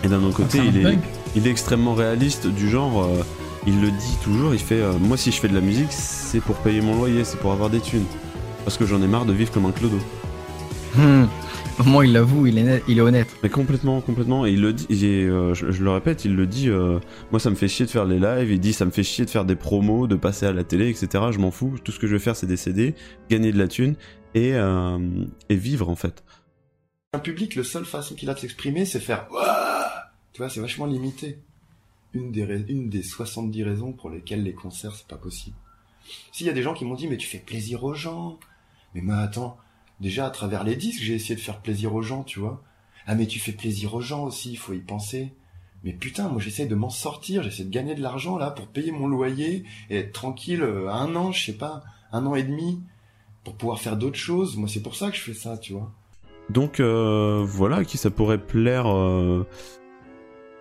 Et 0.04 0.08
d'un 0.08 0.22
autre 0.22 0.36
côté, 0.36 0.58
il 0.58 0.86
est, 0.86 0.98
il 1.36 1.46
est 1.46 1.50
extrêmement 1.50 1.94
réaliste 1.94 2.46
du 2.46 2.68
genre. 2.70 3.04
euh, 3.04 3.22
il 3.66 3.80
le 3.80 3.90
dit 3.90 4.16
toujours, 4.22 4.54
il 4.54 4.60
fait 4.60 4.80
euh, 4.80 4.92
Moi, 5.00 5.16
si 5.16 5.32
je 5.32 5.40
fais 5.40 5.48
de 5.48 5.54
la 5.54 5.60
musique, 5.60 5.90
c'est 5.92 6.40
pour 6.40 6.56
payer 6.56 6.80
mon 6.80 6.94
loyer, 6.96 7.24
c'est 7.24 7.38
pour 7.38 7.52
avoir 7.52 7.68
des 7.70 7.80
thunes. 7.80 8.04
Parce 8.64 8.76
que 8.78 8.86
j'en 8.86 9.02
ai 9.02 9.06
marre 9.06 9.24
de 9.26 9.32
vivre 9.32 9.50
comme 9.50 9.66
un 9.66 9.72
clodo. 9.72 9.98
Hmm. 10.94 11.24
Au 11.80 11.84
moins, 11.84 12.04
il 12.04 12.12
l'avoue, 12.12 12.46
il 12.46 12.58
est, 12.58 12.62
net- 12.64 12.82
il 12.88 12.98
est 12.98 13.00
honnête. 13.00 13.28
Mais 13.42 13.48
complètement, 13.48 14.00
complètement. 14.00 14.46
Et 14.46 14.50
il 14.52 14.60
le 14.60 14.72
dit, 14.72 14.86
et, 14.90 15.24
euh, 15.26 15.54
je, 15.54 15.70
je 15.70 15.82
le 15.84 15.90
répète, 15.90 16.24
il 16.24 16.34
le 16.34 16.46
dit 16.46 16.68
euh, 16.68 16.98
Moi, 17.30 17.38
ça 17.40 17.50
me 17.50 17.54
fait 17.54 17.68
chier 17.68 17.86
de 17.86 17.90
faire 17.90 18.04
les 18.04 18.18
lives. 18.18 18.50
Il 18.50 18.58
dit 18.60 18.72
Ça 18.72 18.84
me 18.84 18.90
fait 18.90 19.02
chier 19.04 19.24
de 19.24 19.30
faire 19.30 19.44
des 19.44 19.54
promos, 19.56 20.06
de 20.06 20.16
passer 20.16 20.46
à 20.46 20.52
la 20.52 20.64
télé, 20.64 20.88
etc. 20.88 21.24
Je 21.30 21.38
m'en 21.38 21.50
fous. 21.50 21.74
Tout 21.84 21.92
ce 21.92 21.98
que 21.98 22.06
je 22.06 22.12
veux 22.14 22.18
faire, 22.18 22.36
c'est 22.36 22.46
des 22.46 22.56
CD, 22.56 22.94
gagner 23.30 23.52
de 23.52 23.58
la 23.58 23.68
thune 23.68 23.94
et, 24.34 24.54
euh, 24.54 24.98
et 25.48 25.56
vivre, 25.56 25.88
en 25.88 25.96
fait. 25.96 26.24
Un 27.14 27.20
public, 27.20 27.54
la 27.54 27.64
seule 27.64 27.84
façon 27.86 28.14
qu'il 28.14 28.28
a 28.28 28.34
de 28.34 28.38
s'exprimer, 28.40 28.84
c'est 28.84 29.00
faire 29.00 29.26
Tu 30.38 30.42
vois, 30.42 30.50
c'est 30.50 30.60
vachement 30.60 30.86
limité. 30.86 31.36
Une 32.12 32.30
des, 32.30 32.42
une 32.68 32.88
des 32.88 33.02
70 33.02 33.64
raisons 33.64 33.90
pour 33.90 34.08
lesquelles 34.08 34.44
les 34.44 34.52
concerts, 34.52 34.94
c'est 34.94 35.08
pas 35.08 35.16
possible. 35.16 35.56
S'il 36.30 36.46
y 36.46 36.48
a 36.48 36.52
des 36.52 36.62
gens 36.62 36.74
qui 36.74 36.84
m'ont 36.84 36.94
dit, 36.94 37.08
mais 37.08 37.16
tu 37.16 37.26
fais 37.26 37.40
plaisir 37.40 37.82
aux 37.82 37.94
gens. 37.94 38.38
Mais 38.94 39.00
moi, 39.00 39.16
attends, 39.16 39.58
déjà 39.98 40.26
à 40.26 40.30
travers 40.30 40.62
les 40.62 40.76
disques, 40.76 41.02
j'ai 41.02 41.16
essayé 41.16 41.34
de 41.34 41.40
faire 41.40 41.60
plaisir 41.60 41.92
aux 41.92 42.02
gens, 42.02 42.22
tu 42.22 42.38
vois. 42.38 42.62
Ah, 43.08 43.16
mais 43.16 43.26
tu 43.26 43.40
fais 43.40 43.50
plaisir 43.50 43.94
aux 43.94 44.00
gens 44.00 44.22
aussi, 44.26 44.52
il 44.52 44.58
faut 44.58 44.74
y 44.74 44.78
penser. 44.78 45.32
Mais 45.82 45.92
putain, 45.92 46.28
moi 46.28 46.40
j'essaie 46.40 46.66
de 46.66 46.74
m'en 46.76 46.88
sortir, 46.88 47.42
j'essaie 47.42 47.64
de 47.64 47.70
gagner 47.70 47.96
de 47.96 48.00
l'argent 48.00 48.38
là 48.38 48.52
pour 48.52 48.68
payer 48.68 48.92
mon 48.92 49.08
loyer 49.08 49.64
et 49.90 49.96
être 49.96 50.12
tranquille 50.12 50.62
euh, 50.62 50.88
un 50.88 51.16
an, 51.16 51.32
je 51.32 51.46
sais 51.46 51.58
pas, 51.58 51.82
un 52.12 52.26
an 52.26 52.36
et 52.36 52.44
demi, 52.44 52.80
pour 53.42 53.56
pouvoir 53.56 53.80
faire 53.80 53.96
d'autres 53.96 54.16
choses. 54.16 54.56
Moi 54.56 54.68
c'est 54.68 54.82
pour 54.82 54.94
ça 54.94 55.10
que 55.10 55.16
je 55.16 55.22
fais 55.22 55.34
ça, 55.34 55.58
tu 55.58 55.72
vois. 55.72 55.92
Donc 56.50 56.80
euh, 56.80 57.44
voilà, 57.46 57.76
à 57.76 57.84
qui 57.84 57.98
ça 57.98 58.10
pourrait 58.10 58.44
plaire 58.44 58.86
euh, 58.86 59.46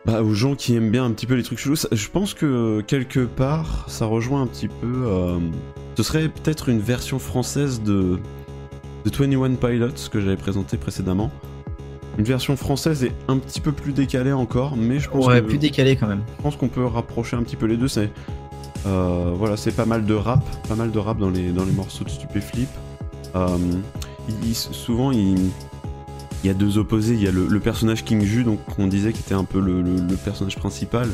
bah, 0.08 0.24
aux 0.24 0.34
gens 0.34 0.56
qui 0.56 0.74
aiment 0.76 0.90
bien 0.90 1.06
un 1.06 1.12
petit 1.12 1.26
peu 1.28 1.36
les 1.36 1.44
trucs 1.44 1.60
chelous. 1.60 1.76
Ça- 1.76 1.90
Je 1.92 2.08
pense 2.10 2.34
que 2.34 2.82
quelque 2.82 3.20
part, 3.26 3.86
ça 3.88 4.06
rejoint 4.06 4.42
un 4.42 4.48
petit 4.48 4.70
peu. 4.70 5.04
euh, 5.06 5.38
ce 5.98 6.04
serait 6.04 6.30
peut-être 6.30 6.70
une 6.70 6.80
version 6.80 7.20
française 7.20 7.82
de, 7.84 8.18
de 9.06 9.10
21 9.12 9.56
Pilots 9.56 9.90
que 10.12 10.20
j'avais 10.22 10.38
présenté 10.38 10.78
précédemment. 10.78 11.30
Une 12.18 12.24
version 12.24 12.56
française 12.56 13.04
est 13.04 13.12
un 13.28 13.38
petit 13.38 13.62
peu 13.62 13.72
plus 13.72 13.94
décalée 13.94 14.32
encore, 14.34 14.76
mais 14.76 15.00
je 15.00 15.08
pense 15.10 15.28
Ouais, 15.28 15.42
que- 15.42 15.46
plus 15.48 15.58
décalé 15.60 15.96
quand 15.96 16.08
même. 16.08 16.22
je 16.38 16.42
pense 16.44 16.56
qu'on 16.56 16.68
peut 16.68 16.86
rapprocher 16.86 17.36
un 17.36 17.44
petit 17.44 17.56
peu 17.56 17.66
les 17.68 17.78
deux. 17.78 17.88
C'est 17.88 18.10
euh, 18.88 19.34
voilà, 19.36 19.58
c'est 19.58 19.72
pas 19.76 19.86
mal 19.86 20.06
de 20.06 20.14
rap, 20.14 20.44
pas 20.70 20.76
mal 20.76 20.92
de 20.92 21.00
rap 21.00 21.18
dans 21.20 21.30
les 21.30 21.52
dans 21.52 21.66
les 21.66 21.72
morceaux 21.74 22.06
de 22.06 22.10
Stupéflip. 22.10 22.70
Euh, 23.36 23.48
il- 24.44 24.56
souvent, 24.56 25.12
il, 25.12 25.36
il 26.44 26.48
y 26.48 26.50
a 26.50 26.54
deux 26.54 26.78
opposés. 26.78 27.14
Il 27.14 27.24
y 27.24 27.28
a 27.28 27.32
le, 27.32 27.48
le 27.48 27.60
personnage 27.60 28.04
King 28.04 28.24
Ju, 28.24 28.44
donc 28.44 28.60
on 28.78 28.88
disait 28.88 29.14
qui 29.14 29.20
était 29.20 29.34
un 29.36 29.44
peu 29.44 29.60
le, 29.60 29.82
le- 29.82 29.96
le 30.02 30.16
personnage 30.16 30.56
principal 30.58 31.10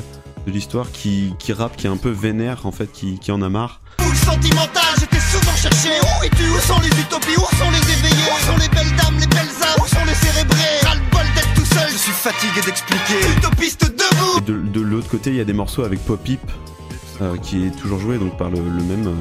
de 0.46 0.52
l'histoire, 0.52 0.92
qui, 0.92 1.34
qui 1.40 1.54
rappe, 1.54 1.78
qui 1.78 1.88
est 1.88 1.90
un 1.90 1.98
peu 1.98 2.10
vénère 2.10 2.66
en 2.66 2.72
fait, 2.72 2.92
qui, 2.92 3.18
qui 3.20 3.32
en 3.32 3.42
a 3.42 3.50
marre. 3.50 3.80
Foule 4.00 4.16
sentimentale, 4.16 4.84
j'étais 5.00 5.20
souvent 5.20 5.56
cherché. 5.56 5.90
Où 6.02 6.26
es-tu? 6.26 6.44
Où 6.50 6.60
sont 6.60 6.80
les 6.82 6.90
utopies? 7.00 7.38
Où 7.38 7.56
sont 7.56 7.72
les 7.72 7.92
éveillés? 7.94 8.30
Où 8.36 8.46
sont 8.46 8.58
les 8.58 8.68
belles 8.70 8.96
dames, 8.98 9.18
les 9.20 9.28
belles 9.28 9.40
âmes? 9.62 9.82
Où 9.82 9.88
sont 9.88 10.04
les 10.06 10.14
cérébrés? 10.16 10.80
Ras-le-bol 10.84 11.26
d'être 11.36 11.54
tout 11.54 11.66
seul, 11.66 11.90
je 11.90 11.98
suis 11.98 12.12
fatigué 12.12 12.62
d'expliquer. 12.66 13.20
Utopiste 13.38 13.86
debout 13.86 14.42
de, 14.46 14.60
de 14.60 14.82
l'autre 14.82 15.08
côté, 15.10 15.30
il 15.30 15.38
y 15.38 15.42
a 15.42 15.46
des 15.46 15.54
morceaux 15.54 15.84
avec 15.84 16.00
Pop 16.06 16.28
Hip, 16.28 16.40
euh, 17.22 17.38
qui 17.38 17.66
est 17.68 17.72
toujours 17.72 18.00
joué 18.00 18.18
donc 18.18 18.38
par 18.38 18.50
le, 18.50 18.58
le 18.58 18.84
même, 18.84 19.08
euh, 19.08 19.14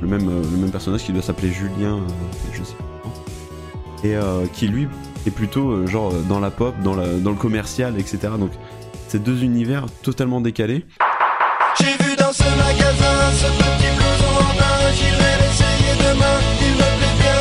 le 0.00 0.08
même, 0.08 0.28
euh, 0.28 0.42
le 0.50 0.56
même 0.56 0.70
personnage 0.72 1.04
qui 1.04 1.12
doit 1.12 1.22
s'appeler 1.22 1.52
Julien, 1.52 1.98
euh, 1.98 2.00
je 2.52 2.64
sais 2.64 2.74
pas. 2.74 2.84
Et 4.04 4.14
euh, 4.14 4.46
qui 4.52 4.68
lui 4.68 4.88
est 5.26 5.30
plutôt 5.30 5.70
euh, 5.70 5.86
genre 5.86 6.12
euh, 6.12 6.22
dans 6.28 6.38
la 6.38 6.50
pop, 6.50 6.74
dans, 6.84 6.94
la, 6.94 7.06
dans 7.08 7.30
le 7.30 7.36
commercial, 7.36 7.98
etc. 7.98 8.18
Donc 8.38 8.52
c'est 9.08 9.22
deux 9.22 9.42
univers 9.42 9.86
totalement 10.02 10.40
décalés. 10.40 10.84
J'ai 11.78 12.04
vu 12.04 12.14
dans 12.16 12.32
ce 12.32 12.44
magasin 12.44 13.32
ce 13.32 13.46
petit 13.46 13.90
blouson 13.96 14.38
en 14.38 14.54
main. 14.54 14.92
J'irai 14.94 15.32
l'essayer 15.40 15.94
demain, 15.98 16.38
il 16.60 16.72
me 16.72 16.88
plaît 16.98 17.16
bien. 17.18 17.40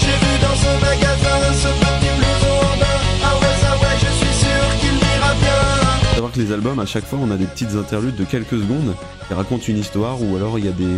J'ai 0.00 0.16
vu 0.26 0.38
dans 0.42 0.56
ce 0.56 0.84
magasin 0.84 1.52
ce 1.52 1.68
petit 1.68 2.12
blouson 2.18 2.56
en 2.60 2.76
main. 2.76 3.00
Ah 3.24 3.34
ouais, 3.36 3.56
ça 3.60 3.72
ouais, 3.76 3.96
je 3.98 4.10
suis 4.18 4.34
sûr 4.34 4.80
qu'il 4.80 4.92
m'ira 4.92 5.34
bien. 5.40 6.14
Savoir 6.14 6.32
que 6.32 6.40
les 6.40 6.52
albums, 6.52 6.78
à 6.78 6.86
chaque 6.86 7.06
fois, 7.06 7.18
on 7.22 7.30
a 7.30 7.36
des 7.36 7.46
petites 7.46 7.74
interludes 7.74 8.16
de 8.16 8.24
quelques 8.24 8.58
secondes 8.58 8.94
qui 9.28 9.34
racontent 9.34 9.64
une 9.66 9.78
histoire, 9.78 10.22
ou 10.22 10.36
alors 10.36 10.58
il 10.58 10.66
y 10.66 10.68
a 10.68 10.72
des, 10.72 10.96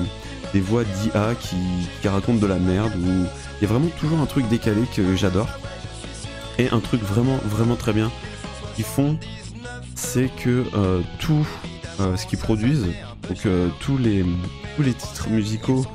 des 0.52 0.60
voix 0.60 0.84
d'IA 0.84 1.34
qui, 1.40 1.56
qui 2.00 2.08
racontent 2.08 2.38
de 2.40 2.46
la 2.46 2.58
merde, 2.58 2.92
ou 2.96 3.08
il 3.60 3.62
y 3.62 3.64
a 3.64 3.68
vraiment 3.68 3.88
toujours 3.98 4.18
un 4.20 4.26
truc 4.26 4.48
décalé 4.48 4.82
que 4.94 5.16
j'adore. 5.16 5.48
Et 6.58 6.68
un 6.70 6.80
truc 6.80 7.02
vraiment, 7.02 7.38
vraiment 7.46 7.76
très 7.76 7.92
bien 7.92 8.10
qu'ils 8.76 8.84
font, 8.84 9.18
c'est 9.94 10.30
que 10.42 10.64
euh, 10.74 11.00
tout 11.18 11.46
euh, 12.00 12.16
ce 12.16 12.26
qu'ils 12.26 12.38
produisent, 12.38 12.86
donc 13.28 13.46
euh, 13.46 13.68
tous, 13.80 13.96
les, 13.98 14.24
tous 14.76 14.82
les 14.82 14.92
titres 14.92 15.28
musicaux, 15.30 15.86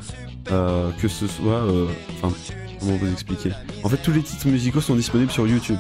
que 0.46 1.08
ce 1.08 1.28
soit. 1.28 1.54
euh, 1.64 1.88
Enfin, 2.22 2.34
comment 2.80 2.96
vous 2.98 3.12
expliquer? 3.12 3.52
En 3.84 3.90
fait, 3.90 3.98
tous 3.98 4.12
les 4.12 4.22
titres 4.22 4.48
musicaux 4.48 4.82
sont 4.82 4.96
disponibles 4.96 5.32
sur 5.32 5.46
YouTube. 5.48 5.78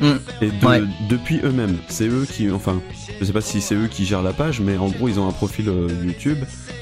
Mm. 0.00 0.06
Et 0.42 0.50
de- 0.50 0.66
Ouais. 0.66 0.82
depuis 1.08 1.40
eux-mêmes, 1.42 1.78
c'est 1.88 2.06
eux 2.06 2.26
qui, 2.30 2.50
enfin, 2.50 2.80
je 3.20 3.24
sais 3.24 3.32
pas 3.32 3.40
si 3.40 3.60
c'est 3.60 3.74
eux 3.74 3.88
qui 3.88 4.04
gèrent 4.04 4.22
la 4.22 4.32
page, 4.32 4.60
mais 4.60 4.76
en 4.76 4.88
gros 4.88 5.08
ils 5.08 5.18
ont 5.18 5.28
un 5.28 5.32
profil 5.32 5.68
euh, 5.68 5.88
YouTube 6.04 6.38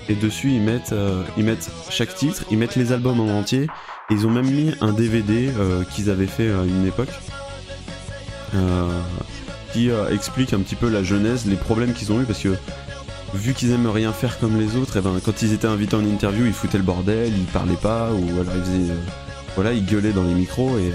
et 0.08 0.14
dessus 0.14 0.52
ils 0.52 0.60
mettent, 0.60 0.92
euh, 0.92 1.22
ils 1.36 1.44
mettent 1.44 1.70
chaque 1.90 2.14
titre, 2.14 2.44
ils 2.50 2.58
mettent 2.58 2.76
les 2.76 2.92
albums 2.92 3.20
en 3.20 3.38
entier 3.38 3.62
et 4.10 4.14
ils 4.14 4.26
ont 4.26 4.30
même 4.30 4.50
mis 4.50 4.72
un 4.80 4.92
DVD 4.92 5.50
euh, 5.58 5.84
qu'ils 5.84 6.10
avaient 6.10 6.26
fait 6.26 6.50
à 6.50 6.64
une 6.64 6.86
époque 6.86 7.10
qui 9.72 9.90
explique 10.10 10.54
un 10.54 10.60
petit 10.60 10.76
peu 10.76 10.88
la 10.88 11.02
genèse, 11.02 11.44
les 11.44 11.56
problèmes 11.56 11.92
qu'ils 11.92 12.10
ont 12.10 12.22
eu 12.22 12.24
parce 12.24 12.38
que 12.38 12.56
vu 13.34 13.52
qu'ils 13.52 13.72
aiment 13.72 13.90
rien 13.90 14.10
faire 14.12 14.38
comme 14.38 14.58
les 14.58 14.76
autres, 14.76 14.96
et 14.96 15.02
ben 15.02 15.20
quand 15.22 15.42
ils 15.42 15.52
étaient 15.52 15.66
invités 15.66 15.96
en 15.96 16.04
interview, 16.04 16.46
ils 16.46 16.54
foutaient 16.54 16.78
le 16.78 16.84
bordel, 16.84 17.30
ils 17.36 17.44
parlaient 17.44 17.74
pas 17.74 18.12
ou 18.12 18.40
alors 18.40 18.54
ils 18.56 18.62
faisaient, 18.62 18.94
voilà, 19.54 19.72
ils 19.74 19.84
gueulaient 19.84 20.12
dans 20.12 20.22
les 20.22 20.32
micros 20.32 20.78
et 20.78 20.90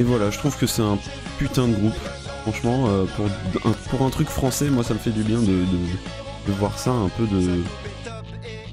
et 0.00 0.02
voilà, 0.02 0.30
je 0.30 0.38
trouve 0.38 0.56
que 0.58 0.66
c'est 0.66 0.82
un 0.82 0.98
putain 1.38 1.68
de 1.68 1.74
groupe. 1.74 1.94
Franchement, 2.44 2.84
euh, 2.88 3.04
pour, 3.16 3.26
un, 3.70 3.74
pour 3.90 4.02
un 4.06 4.10
truc 4.10 4.28
français, 4.28 4.68
moi 4.70 4.84
ça 4.84 4.94
me 4.94 4.98
fait 4.98 5.10
du 5.10 5.22
bien 5.22 5.38
de, 5.40 5.46
de, 5.46 5.62
de 6.48 6.52
voir 6.58 6.78
ça 6.78 6.90
un 6.90 7.08
peu 7.08 7.26
de. 7.26 7.62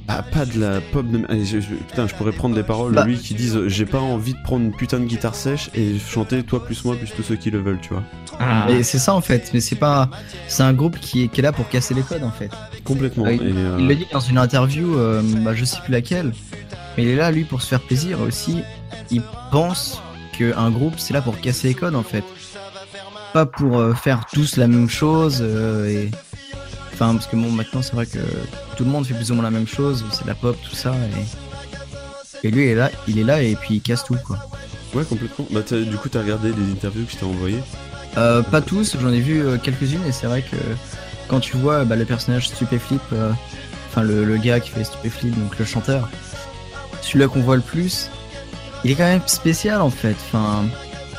Ah, 0.08 0.24
pas 0.24 0.46
de 0.46 0.60
la 0.60 0.82
pop 0.82 1.10
de. 1.10 1.22
Allez, 1.30 1.46
je- 1.46 1.62
je- 1.62 1.76
putain, 1.76 2.06
je 2.06 2.14
pourrais 2.16 2.34
prendre 2.34 2.54
des 2.54 2.64
paroles 2.64 2.94
Bah. 2.94 3.04
de 3.04 3.08
lui 3.08 3.18
qui 3.18 3.34
disent 3.34 3.56
euh, 3.56 3.70
J'ai 3.70 3.86
pas 3.86 4.00
envie 4.00 4.34
de 4.34 4.40
prendre 4.44 4.66
une 4.66 4.74
putain 4.74 5.00
de 5.00 5.06
guitare 5.06 5.36
sèche 5.36 5.70
et 5.74 5.98
chanter 6.00 6.44
toi 6.44 6.66
plus 6.66 6.84
moi 6.84 6.98
plus 6.98 7.12
tous 7.16 7.24
ceux 7.24 7.38
qui 7.38 7.50
le 7.50 7.62
veulent, 7.62 7.80
tu 7.82 7.94
vois. 7.94 8.04
Et 8.70 8.84
c'est 8.84 9.00
ça 9.00 9.14
en 9.14 9.22
fait, 9.22 9.52
mais 9.54 9.62
c'est 9.62 9.76
pas. 9.78 10.10
C'est 10.50 10.64
un 10.64 10.74
groupe 10.74 11.00
qui 11.00 11.24
est, 11.24 11.28
qui 11.30 11.40
est 11.40 11.44
là 11.44 11.54
pour 11.54 11.70
casser 11.70 11.94
les 11.94 12.02
codes 12.02 12.24
en 12.24 12.32
fait. 12.32 12.50
Complètement. 12.84 13.26
Euh, 13.26 13.34
il, 13.36 13.42
et, 13.42 13.52
euh, 13.56 13.78
il 13.80 13.88
le 13.88 13.96
dit 13.96 14.08
dans 14.12 14.20
une 14.20 14.38
interview, 14.38 14.98
euh, 14.98 15.22
bah, 15.46 15.54
je 15.56 15.64
sais 15.64 15.78
plus 15.82 15.94
laquelle, 15.94 16.34
mais 16.98 17.04
il 17.04 17.10
est 17.10 17.16
là 17.16 17.32
lui 17.32 17.46
pour 17.46 17.62
se 17.62 17.68
faire 17.68 17.80
plaisir 17.82 18.20
aussi. 18.20 18.58
Il 19.12 19.22
pense 19.52 20.02
qu'un 20.38 20.72
groupe 20.72 20.96
c'est 20.98 21.14
là 21.14 21.22
pour 21.22 21.40
casser 21.40 21.70
les 21.70 21.74
codes 21.74 21.96
en 21.96 22.04
fait. 22.04 22.24
Pas 23.34 23.46
pour 23.46 23.80
euh, 23.80 23.94
faire 23.94 24.26
tous 24.32 24.58
la 24.58 24.68
même 24.68 24.90
chose 24.90 25.40
euh, 25.42 25.88
et. 25.88 26.12
Enfin, 26.94 27.16
parce 27.16 27.28
que 27.28 27.36
bon, 27.36 27.50
maintenant, 27.50 27.82
c'est 27.82 27.94
vrai 27.94 28.06
que 28.06 28.20
tout 28.76 28.84
le 28.84 28.90
monde 28.92 29.06
fait 29.08 29.14
plus 29.16 29.32
ou 29.32 29.36
moins 29.36 29.44
la 29.44 29.50
même 29.52 29.68
chose, 29.68 30.06
c'est 30.12 30.24
de 30.24 30.28
la 30.28 30.36
pop, 30.36 30.56
tout 30.62 30.76
ça, 30.76 30.94
et, 32.44 32.48
et 32.48 32.52
lui, 32.52 32.66
il 32.66 32.70
est 32.70 32.76
là, 32.76 32.92
il 33.08 33.18
est 33.18 33.24
là, 33.24 33.42
et 33.42 33.56
puis 33.56 33.76
il 33.76 33.82
casse 33.82 34.04
tout, 34.04 34.18
quoi. 34.28 34.38
Ouais, 34.94 35.04
complètement. 35.04 35.48
Bah, 35.50 35.62
t'as- 35.66 35.82
du 35.82 35.96
coup, 35.98 36.10
t'as 36.10 36.20
regardé 36.22 36.52
des 36.52 36.72
interviews 36.72 37.06
que 37.06 37.12
je 37.14 37.18
t'ai 37.18 37.26
envoyées? 37.26 37.64
Euh, 38.18 38.44
pas 38.44 38.62
tous, 38.62 38.98
j'en 39.02 39.10
ai 39.12 39.20
vu 39.22 39.42
euh, 39.42 39.58
quelques-unes, 39.58 40.04
et 40.08 40.12
c'est 40.12 40.28
vrai 40.28 40.44
que 40.44 40.58
quand 41.28 41.40
tu 41.40 41.58
vois 41.58 41.86
bah, 41.86 41.96
le 41.96 42.06
personnage 42.06 42.50
Stupéflip, 42.50 43.02
euh, 43.14 43.32
enfin 43.90 44.04
le, 44.04 44.24
le 44.26 44.38
gars 44.38 44.60
qui 44.60 44.70
fait 44.70 44.84
Stupéflip, 44.84 45.34
donc 45.40 45.58
le 45.58 45.66
chanteur, 45.66 46.08
celui-là 47.02 47.30
qu'on 47.30 47.42
voit 47.42 47.56
le 47.56 47.62
plus, 47.64 48.10
il 48.84 48.92
est 48.92 48.96
quand 48.96 49.06
même 49.06 49.22
spécial 49.26 49.82
en 49.82 49.90
fait. 49.90 50.16
Enfin, 50.28 50.66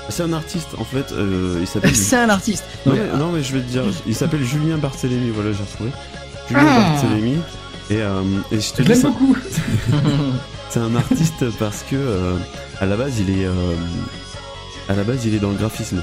C'est 0.09 0.23
un 0.23 0.33
artiste, 0.33 0.69
en 0.79 0.85
fait. 0.85 1.13
euh, 1.13 1.59
il 1.61 1.67
s'appelle. 1.67 1.95
c'est 1.97 2.17
un 2.17 2.29
artiste. 2.29 2.65
Non, 2.87 2.93
Mais, 2.95 3.01
mais, 3.01 3.19
non, 3.19 3.33
mais 3.33 3.43
je 3.43 3.53
vais 3.55 3.61
te 3.61 3.67
dire, 3.71 3.85
il 4.07 4.15
s'appelle 4.15 4.45
Julien 4.45 4.77
Barthélémy, 4.79 5.31
voilà, 5.31 5.53
j'ai 5.53 5.63
retrouvé. 5.63 5.91
Julien 6.49 6.67
Ah. 6.69 6.91
Barthélémy. 6.93 7.39
Et, 7.91 7.97
euh, 8.01 8.23
et 8.51 8.61
je 8.61 8.71
te 8.73 8.79
Je 8.79 8.83
dis 8.83 8.89
l'aime 8.91 9.01
ça- 9.01 9.09
beaucoup. 9.09 9.37
C'est 10.71 10.81
un 10.81 10.95
artiste 10.97 11.51
parce 11.59 11.83
que 11.83 11.97
euh, 11.97 12.35
à 12.81 12.87
la 12.87 12.97
base 12.97 13.19
il 13.21 13.29
est 13.29 13.45
euh, 13.45 13.53
à 14.89 14.95
la 14.95 15.03
base 15.05 15.27
il 15.27 15.35
est 15.35 15.39
dans 15.39 15.51
le 15.51 15.57
graphisme. 15.57 16.03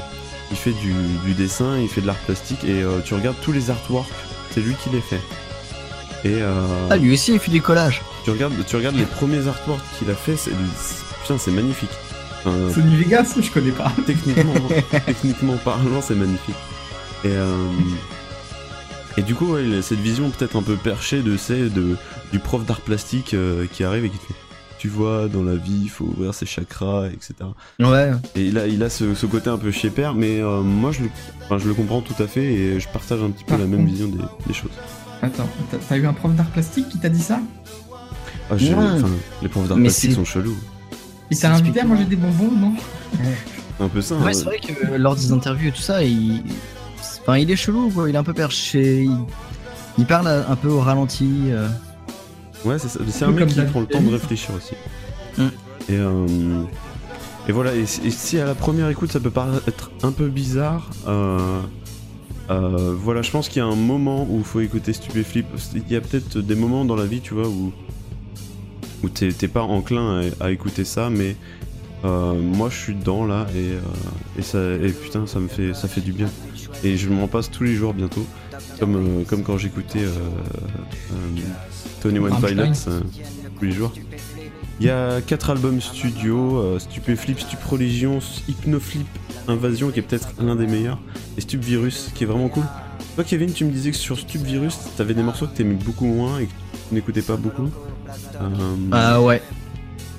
Il 0.52 0.58
fait 0.58 0.74
du, 0.74 0.94
du 1.26 1.34
dessin, 1.34 1.78
il 1.80 1.88
fait 1.88 2.02
de 2.02 2.08
l'art 2.08 2.16
plastique 2.18 2.64
et 2.64 2.84
euh, 2.84 3.00
tu 3.04 3.14
regardes 3.16 3.38
tous 3.42 3.52
les 3.52 3.70
artworks, 3.72 4.08
c'est 4.52 4.62
lui 4.62 4.76
qui 4.84 4.90
les 4.92 5.02
fait. 5.02 5.22
Et 6.26 6.42
euh, 6.42 6.54
Ah, 6.92 6.98
lui 6.98 7.14
aussi, 7.14 7.34
il 7.34 7.40
fait 7.40 7.50
du 7.52 7.62
collage. 7.62 8.02
tu 8.26 8.30
regardes 8.32 8.54
tu 8.68 8.76
regardes 8.76 8.96
les 8.96 9.06
premiers 9.06 9.48
artworks 9.48 9.82
qu'il 9.98 10.10
a 10.12 10.16
fait, 10.16 10.36
c'est 10.38 10.52
c'est- 10.52 11.04
putain 11.24 11.38
c'est 11.40 11.52
magnifique. 11.52 11.90
Enfin, 12.46 12.74
Sony 12.74 12.96
Vegas, 12.96 13.36
je 13.42 13.50
connais 13.52 13.72
pas. 13.72 13.92
techniquement, 14.06 14.54
techniquement 15.06 15.58
parlant, 15.58 16.02
c'est 16.02 16.16
magnifique. 16.16 16.56
Et, 17.26 17.30
euh, 17.32 17.68
et 19.18 19.22
du 19.22 19.36
coup, 19.36 19.54
ouais, 19.54 19.66
il 19.66 19.74
a 19.76 19.82
cette 19.82 20.00
vision 20.00 20.30
peut-être 20.30 20.56
un 20.56 20.62
peu 20.64 20.76
perchée 20.76 21.22
de, 21.22 21.36
c'est, 21.38 21.70
de 21.70 21.96
du 22.32 22.40
prof 22.40 22.66
d'art 22.66 22.82
plastique 22.82 23.34
euh, 23.34 23.66
qui 23.72 23.84
arrive 23.84 24.06
et 24.06 24.10
qui 24.10 24.18
te 24.18 24.26
fait 24.26 24.34
Tu 24.78 24.88
vois, 24.88 25.28
dans 25.28 25.44
la 25.44 25.56
vie, 25.56 25.82
il 25.84 25.90
faut 25.90 26.06
ouvrir 26.06 26.34
ses 26.34 26.46
chakras, 26.46 27.08
etc. 27.08 27.34
Ouais. 27.80 28.12
Et 28.36 28.44
il 28.46 28.58
a, 28.58 28.68
il 28.68 28.82
a 28.84 28.90
ce, 28.90 29.16
ce 29.16 29.26
côté 29.26 29.50
un 29.50 29.58
peu 29.58 29.72
chez 29.72 29.90
père, 29.90 30.14
mais 30.14 30.40
euh, 30.40 30.62
moi 30.62 30.92
je 30.92 31.02
le, 31.02 31.10
enfin, 31.44 31.58
je 31.58 31.68
le 31.68 31.74
comprends 31.74 32.02
tout 32.02 32.22
à 32.24 32.28
fait 32.28 32.46
et 32.46 32.80
je 32.80 32.88
partage 32.88 33.22
un 33.22 33.32
petit 33.32 33.44
peu 33.44 33.50
Par 33.52 33.58
la 33.60 33.66
même 33.66 33.86
vision 33.86 34.08
des, 34.08 34.20
des 34.48 34.54
choses. 34.54 34.72
Attends, 35.22 35.50
t'as- 35.90 35.98
eu 35.98 36.06
un 36.06 36.14
prof 36.14 36.32
d'art 36.34 36.46
plastique 36.52 36.88
qui 36.88 37.00
t'a 37.00 37.10
dit 37.10 37.22
ça? 37.22 37.40
Ah, 38.50 38.54
Ouais. 38.56 39.02
les 39.42 39.50
profs 39.50 39.68
d'art 39.68 39.78
plastique 39.78 40.14
sont 40.14 40.24
chelous. 40.26 40.56
Il 41.32 41.38
t'a 41.40 41.54
invité 41.54 41.82
à 41.82 41.86
manger 41.86 42.06
des 42.06 42.16
bonbons, 42.16 42.52
non 42.52 42.74
C'est 43.78 43.84
un 43.84 43.88
peu 43.88 44.02
ça. 44.02 44.16
Ouais, 44.16 44.30
hein. 44.30 44.34
c'est 44.34 44.44
vrai 44.46 44.60
que 44.60 44.96
lors 44.96 45.16
des 45.16 45.32
interviews 45.32 45.70
et 45.70 45.72
tout 45.72 45.82
ça, 45.82 46.04
il, 46.04 46.42
enfin, 47.22 47.38
il 47.38 47.50
est 47.52 47.56
chelou, 47.56 47.90
quoi. 47.92 48.10
Il 48.10 48.16
est 48.16 48.18
un 48.18 48.24
peu 48.24 48.34
perché. 48.34 49.04
Il, 49.04 49.18
il 49.98 50.06
parle 50.06 50.28
un 50.28 50.56
peu 50.56 50.70
au 50.70 50.80
ralenti. 50.80 51.30
euh. 51.50 51.68
Ouais, 52.66 52.80
c'est 52.80 52.88
ça. 52.90 53.00
C'est 53.08 53.20
peu 53.26 53.32
un 53.32 53.34
mec 53.34 53.40
comme 53.40 53.66
qui 53.66 53.72
prend 53.72 53.80
le 53.82 53.86
temps 53.88 54.02
de 54.02 54.10
réfléchir 54.10 54.52
aussi. 54.56 54.74
Mm. 55.38 55.44
Et, 55.90 55.96
euh, 55.98 56.64
et 57.48 57.52
voilà, 57.52 57.74
et, 57.76 57.86
si- 57.86 58.02
et 58.06 58.12
si 58.12 58.38
à 58.40 58.46
la 58.46 58.54
première 58.56 58.90
écoute 58.90 59.12
ça 59.12 59.20
peut 59.20 59.32
paraître 59.32 59.92
un 60.04 60.12
peu 60.12 60.28
bizarre, 60.28 60.90
euh, 61.08 61.62
euh, 62.50 62.94
voilà, 62.98 63.22
je 63.22 63.32
pense 63.32 63.48
qu'il 63.50 63.60
y 63.62 63.66
a 63.66 63.68
un 63.68 63.76
moment 63.76 64.24
où 64.30 64.40
il 64.40 64.44
faut 64.44 64.60
écouter 64.60 64.92
Stupéflip. 64.94 65.46
Il 65.76 65.92
y 65.92 65.96
a 65.96 66.02
peut-être 66.02 66.40
des 66.40 66.56
moments 66.56 66.84
dans 66.86 66.96
la 66.96 67.06
vie, 67.06 67.22
tu 67.22 67.34
vois, 67.34 67.48
où, 67.48 67.72
où 69.04 69.10
t'es 69.10 69.48
pas 69.48 69.62
enclin 69.62 70.22
à, 70.40 70.46
à 70.46 70.52
écouter 70.52 70.86
ça, 70.86 71.10
mais 71.10 71.36
euh, 72.06 72.34
moi 72.34 72.70
je 72.70 72.78
suis 72.78 72.96
dedans 72.96 73.26
là, 73.26 73.46
et, 73.54 73.74
euh, 73.74 73.80
et, 74.38 74.42
ça, 74.42 74.60
et 74.60 74.92
putain, 74.92 75.28
ça 75.28 75.40
me 75.40 75.48
fait, 75.48 75.74
ça 75.74 75.88
fait 75.88 76.02
du 76.02 76.14
bien. 76.14 76.30
Et 76.84 76.96
je 76.98 77.10
m'en 77.10 77.28
passe 77.28 77.52
tous 77.52 77.64
les 77.64 77.76
jours 77.76 77.94
bientôt, 77.94 78.26
comme, 78.80 78.96
euh, 78.96 79.24
comme 79.26 79.44
quand 79.44 79.58
j'écoutais 79.58 80.06
Tony 82.02 82.20
One. 82.20 82.34
Pilots 82.42 82.64
tous 83.58 83.66
les 83.66 83.72
jours. 83.72 83.94
Il 84.80 84.86
y 84.86 84.90
a 84.90 85.20
quatre 85.20 85.50
albums 85.50 85.82
studio, 85.82 86.80
Stupéflip, 86.80 87.38
Stupreligion, 87.38 88.20
Hypnoflip, 88.48 89.08
Invasion 89.50 89.92
qui 89.92 90.00
est 90.00 90.04
peut-être 90.04 90.30
l'un 90.42 90.56
des 90.56 90.68
meilleurs, 90.68 91.00
et 91.38 91.42
Stupvirus 91.42 92.12
qui 92.16 92.24
est 92.24 92.28
vraiment 92.28 92.48
cool. 92.48 92.64
Toi 93.16 93.26
Kevin, 93.26 93.52
tu 93.52 93.66
me 93.66 93.72
disais 93.72 93.92
que 93.92 93.98
sur 93.98 94.18
Stupvirus, 94.18 94.78
t'avais 94.96 95.14
des 95.14 95.24
morceaux 95.24 95.48
que 95.48 95.58
t'aimais 95.58 95.76
beaucoup 95.76 96.06
moins 96.06 96.40
et 96.40 96.46
que 96.46 96.52
tu 96.88 96.96
n'écoutais 96.96 97.22
pas 97.22 97.36
beaucoup. 97.36 97.70
Ah 98.92 99.22
ouais. 99.22 99.42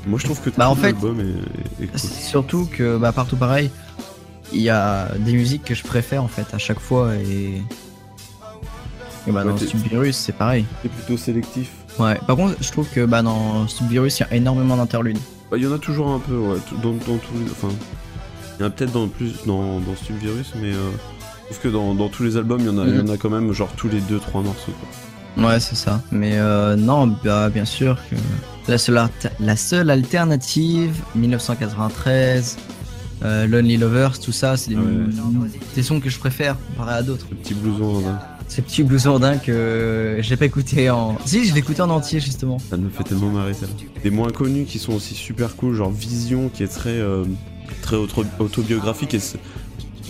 Moi 0.07 0.19
je 0.19 0.25
trouve 0.25 0.41
que 0.41 0.51
Bah, 0.51 0.71
en 0.71 0.75
fait, 0.75 0.93
l'album 0.93 1.21
est, 1.21 1.83
est- 1.83 1.85
est 1.85 1.87
cool. 1.89 1.99
Surtout 2.01 2.69
que 2.71 2.97
bah, 2.97 3.13
partout 3.13 3.37
pareil, 3.37 3.71
il 4.53 4.61
y 4.63 4.71
a 4.71 5.09
des 5.19 5.33
musiques 5.33 5.65
que 5.65 5.75
je 5.75 5.85
préfère 5.85 6.23
en 6.25 6.29
fait 6.29 6.53
à 6.55 6.59
chaque 6.59 6.81
fois 6.81 7.15
et. 7.17 7.63
Et 9.27 9.33
bah 9.33 9.45
Ouais, 9.45 9.51
dans 9.51 9.57
Subvirus 9.59 10.17
c'est 10.17 10.33
pareil. 10.33 10.65
C'est 10.83 10.91
plutôt 10.91 11.17
sélectif. 11.19 11.71
Ouais, 11.99 12.19
par 12.27 12.37
contre 12.37 12.57
je 12.61 12.71
trouve 12.73 12.89
que 12.89 13.05
bah, 13.05 13.23
dans 13.23 13.69
Subvirus 13.69 14.19
il 14.21 14.23
y 14.23 14.33
a 14.33 14.35
énormément 14.35 14.77
d'interludes. 14.77 15.19
Bah, 15.51 15.57
Il 15.59 15.65
y 15.65 15.67
en 15.67 15.73
a 15.75 15.79
toujours 15.79 16.09
un 16.09 16.19
peu, 16.21 16.37
ouais, 16.37 16.57
dans, 16.83 16.91
dans 16.93 17.19
tous 17.19 17.35
les- 17.45 17.51
Enfin, 17.51 17.69
il 18.59 18.63
y 18.63 18.65
en 18.65 18.69
a 18.69 18.71
peut-être 18.71 18.93
dans 18.93 19.09
plus 19.09 19.35
dans, 19.47 19.81
dans 19.81 19.95
Stupvirus, 19.97 20.53
mais 20.61 20.73
euh, 20.73 20.91
je 21.51 21.55
trouve 21.57 21.59
que 21.61 21.69
dans, 21.69 21.95
dans 21.95 22.09
tous 22.09 22.23
les 22.23 22.37
albums, 22.39 22.61
il 22.61 22.67
y, 22.67 22.69
en 22.71 22.79
a, 22.79 22.87
il 22.87 22.97
y 22.97 23.01
en 23.01 23.09
a 23.09 23.17
quand 23.19 23.31
même 23.31 23.53
genre 23.53 23.71
tous 23.77 23.89
les 23.89 24.01
2-3 24.01 24.43
morceaux. 24.43 24.73
Quoi. 24.73 24.89
Ouais, 25.37 25.61
c'est 25.61 25.77
ça. 25.77 26.03
Mais 26.11 26.33
euh, 26.35 26.77
non, 26.77 27.17
bah, 27.25 27.49
bien 27.51 27.65
sûr 27.65 27.97
que 28.11 28.17
la 28.71 28.79
seule, 28.79 29.01
la 29.41 29.57
seule 29.57 29.91
alternative, 29.91 30.95
1993, 31.15 32.57
euh, 33.23 33.47
Lonely 33.47 33.77
Lovers, 33.77 34.19
tout 34.19 34.33
ça, 34.33 34.57
c'est 34.57 34.71
des, 34.71 34.77
des 35.75 35.83
sons 35.83 36.01
que 36.01 36.09
je 36.11 36.19
préfère 36.19 36.57
comparé 36.69 36.95
à 36.97 37.03
d'autres. 37.03 37.27
Le 37.31 37.37
petit 37.37 37.55
blouson 37.55 37.97
andin. 37.99 38.19
Ces 38.49 38.63
petits 38.63 38.83
blousons 38.83 39.15
andins 39.15 39.37
que 39.39 40.17
j'ai 40.23 40.37
pas 40.37 40.45
écouté 40.47 40.91
en. 40.91 41.17
Si, 41.25 41.45
je 41.47 41.53
l'ai 41.55 41.61
écouté 41.61 41.83
en 41.83 41.91
entier 41.91 42.19
justement. 42.19 42.59
Ça 42.59 42.77
me 42.77 42.91
fait 42.91 43.05
tellement 43.05 43.31
marrer 43.31 43.55
ça. 43.55 43.67
Des 44.03 44.11
moins 44.11 44.31
connus 44.31 44.65
qui 44.65 44.81
sont 44.81 44.93
aussi 44.93 45.15
super 45.15 45.55
cool, 45.55 45.77
genre 45.77 45.93
Vision 45.93 46.49
qui 46.53 46.65
est 46.65 46.69
très, 46.69 46.91
euh, 46.91 47.25
très 47.83 47.95
auto- 47.95 48.25
autobiographique. 48.41 49.15
Et 49.15 49.21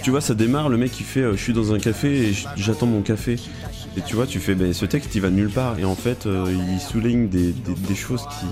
tu 0.02 0.10
vois, 0.10 0.22
ça 0.22 0.34
démarre, 0.34 0.70
le 0.70 0.78
mec 0.78 0.98
il 0.98 1.04
fait 1.04 1.20
euh, 1.20 1.36
Je 1.36 1.42
suis 1.42 1.52
dans 1.52 1.74
un 1.74 1.78
café 1.78 2.30
et 2.30 2.34
j'attends 2.56 2.86
mon 2.86 3.02
café. 3.02 3.36
Et 3.96 4.02
tu 4.02 4.14
vois, 4.14 4.26
tu 4.26 4.38
fais 4.38 4.54
Ce 4.72 4.84
texte 4.86 5.14
il 5.14 5.20
va 5.20 5.30
nulle 5.30 5.50
part. 5.50 5.78
Et 5.78 5.84
en 5.84 5.94
fait, 5.96 6.26
euh, 6.26 6.46
il 6.72 6.80
souligne 6.80 7.28
des, 7.28 7.52
des- 7.52 7.74
des 7.88 7.94
choses 7.94 8.22
qui, 8.38 8.46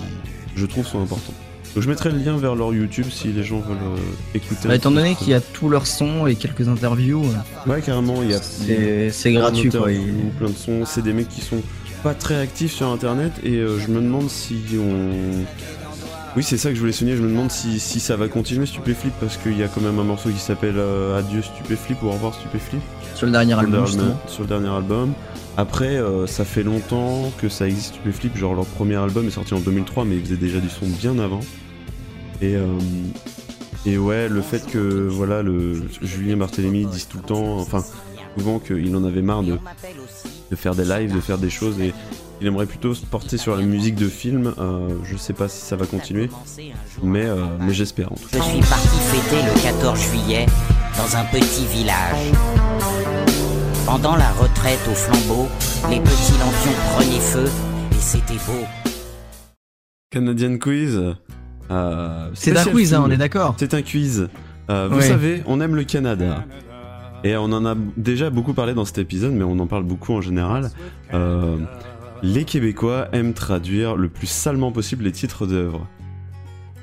je 0.56 0.66
trouve, 0.66 0.86
sont 0.86 1.00
importantes. 1.02 1.34
Donc 1.74 1.84
je 1.84 1.88
mettrai 1.88 2.10
le 2.10 2.18
lien 2.18 2.36
vers 2.38 2.54
leur 2.56 2.72
YouTube 2.74 3.06
si 3.10 3.28
les 3.28 3.44
gens 3.44 3.60
veulent 3.60 3.76
euh, 3.76 4.34
écouter. 4.34 4.66
Bah, 4.68 4.74
étant 4.74 4.90
donné 4.90 5.14
qu'il 5.14 5.28
y 5.28 5.34
a 5.34 5.40
tous 5.40 5.68
leurs 5.68 5.86
sons 5.86 6.26
et 6.26 6.34
quelques 6.34 6.66
interviews. 6.68 7.24
euh, 7.24 7.70
Ouais, 7.70 7.80
carrément, 7.82 8.22
il 8.22 8.30
y 8.30 8.34
a. 8.34 8.40
C'est- 8.42 9.32
gratuit, 9.32 9.68
quoi, 9.70 9.80
d'interviews, 9.80 10.14
il- 10.24 10.30
plein 10.38 10.48
de 10.48 10.54
sons. 10.56 10.84
C'est 10.86 11.02
des 11.02 11.12
mecs 11.12 11.28
qui 11.28 11.40
sont 11.42 11.62
pas 12.02 12.14
très 12.14 12.36
actifs 12.40 12.72
sur 12.72 12.88
internet 12.88 13.32
et 13.44 13.56
je 13.58 13.88
me 13.92 14.00
demande 14.00 14.28
si 14.30 14.56
on. 14.78 15.44
Oui, 16.36 16.42
c'est 16.42 16.56
ça 16.58 16.68
que 16.70 16.74
je 16.74 16.80
voulais 16.80 16.92
souligner. 16.92 17.16
Je 17.16 17.22
me 17.22 17.28
demande 17.28 17.50
si, 17.50 17.78
si 17.80 18.00
ça 18.00 18.16
va 18.16 18.28
continuer 18.28 18.66
Stupéflip 18.66 19.12
parce 19.20 19.36
qu'il 19.36 19.56
y 19.58 19.62
a 19.62 19.68
quand 19.68 19.80
même 19.80 19.98
un 19.98 20.04
morceau 20.04 20.30
qui 20.30 20.38
s'appelle 20.38 20.76
Adieu 21.16 21.42
Stupéflip 21.42 22.02
ou 22.02 22.06
Au 22.06 22.12
revoir 22.12 22.34
Stupéflip. 22.34 22.80
Sur 23.18 23.26
le 23.26 23.32
dernier 23.32 23.54
album, 23.54 23.84
justement. 23.84 24.16
Sur 24.28 24.42
le 24.42 24.48
dernier 24.48 24.68
album. 24.68 25.12
Après, 25.56 25.96
euh, 25.96 26.28
ça 26.28 26.44
fait 26.44 26.62
longtemps 26.62 27.32
que 27.38 27.48
ça 27.48 27.66
existe 27.66 27.94
Stupéflip. 27.94 28.36
Genre, 28.36 28.54
leur 28.54 28.64
premier 28.64 28.94
album 28.94 29.26
est 29.26 29.32
sorti 29.32 29.54
en 29.54 29.58
2003, 29.58 30.04
mais 30.04 30.14
ils 30.14 30.22
faisaient 30.22 30.36
déjà 30.36 30.60
du 30.60 30.68
son 30.70 30.86
bien 30.86 31.18
avant. 31.18 31.40
Et, 32.40 32.54
euh, 32.54 32.64
et 33.84 33.98
ouais, 33.98 34.28
le 34.28 34.40
fait 34.40 34.64
que 34.70 35.08
voilà, 35.08 35.42
le 35.42 35.82
Julien 36.00 36.36
Barthélémy 36.36 36.86
dise 36.86 37.08
tout 37.08 37.16
le 37.16 37.24
temps, 37.24 37.58
enfin, 37.58 37.82
souvent 38.38 38.60
qu'il 38.60 38.94
en 38.94 39.02
avait 39.02 39.20
marre 39.20 39.42
de, 39.42 39.58
de 40.52 40.54
faire 40.56 40.76
des 40.76 40.84
lives, 40.84 41.12
de 41.12 41.20
faire 41.20 41.38
des 41.38 41.50
choses, 41.50 41.80
et 41.80 41.92
il 42.40 42.46
aimerait 42.46 42.66
plutôt 42.66 42.94
se 42.94 43.04
porter 43.04 43.36
sur 43.36 43.56
la 43.56 43.62
musique 43.62 43.96
de 43.96 44.08
film. 44.08 44.54
Euh, 44.58 44.90
je 45.02 45.16
sais 45.16 45.32
pas 45.32 45.48
si 45.48 45.60
ça 45.60 45.74
va 45.74 45.86
continuer, 45.86 46.30
mais, 47.02 47.24
euh, 47.24 47.44
mais 47.58 47.74
j'espère 47.74 48.12
en 48.12 48.14
tout 48.14 48.28
cas. 48.30 48.38
Je 48.38 48.42
suis 48.42 48.60
parti 48.60 48.96
fêter 49.10 49.42
le 49.42 49.60
14 49.60 50.00
juillet 50.00 50.46
dans 50.96 51.16
un 51.16 51.24
petit 51.24 51.66
village. 51.66 52.57
Pendant 53.88 54.16
la 54.16 54.30
retraite 54.32 54.80
au 54.86 54.94
flambeau, 54.94 55.48
les 55.88 55.98
petits 56.00 56.32
lampions 56.38 56.78
prenaient 56.92 57.20
feu 57.20 57.44
et 57.90 57.94
c'était 57.94 58.34
beau. 58.34 58.66
Canadian 60.10 60.58
Quiz. 60.58 61.00
euh, 61.70 62.30
C'est 62.34 62.54
un 62.54 62.64
quiz, 62.64 62.92
hein, 62.92 63.02
on 63.06 63.10
est 63.10 63.16
d'accord. 63.16 63.54
C'est 63.58 63.72
un 63.72 63.80
quiz. 63.80 64.28
Euh, 64.68 64.88
vous 64.90 64.96
Ouais. 64.98 65.02
savez, 65.08 65.42
on 65.46 65.62
aime 65.62 65.74
le 65.74 65.84
Canada. 65.84 66.44
Et 67.24 67.34
on 67.38 67.44
en 67.44 67.64
a 67.64 67.74
déjà 67.96 68.28
beaucoup 68.28 68.52
parlé 68.52 68.74
dans 68.74 68.84
cet 68.84 68.98
épisode, 68.98 69.32
mais 69.32 69.44
on 69.44 69.58
en 69.58 69.66
parle 69.66 69.84
beaucoup 69.84 70.12
en 70.12 70.20
général. 70.20 70.70
Euh, 71.14 71.56
les 72.22 72.44
Québécois 72.44 73.08
aiment 73.14 73.32
traduire 73.32 73.96
le 73.96 74.10
plus 74.10 74.26
salement 74.28 74.70
possible 74.70 75.04
les 75.04 75.12
titres 75.12 75.46
d'œuvres. 75.46 75.86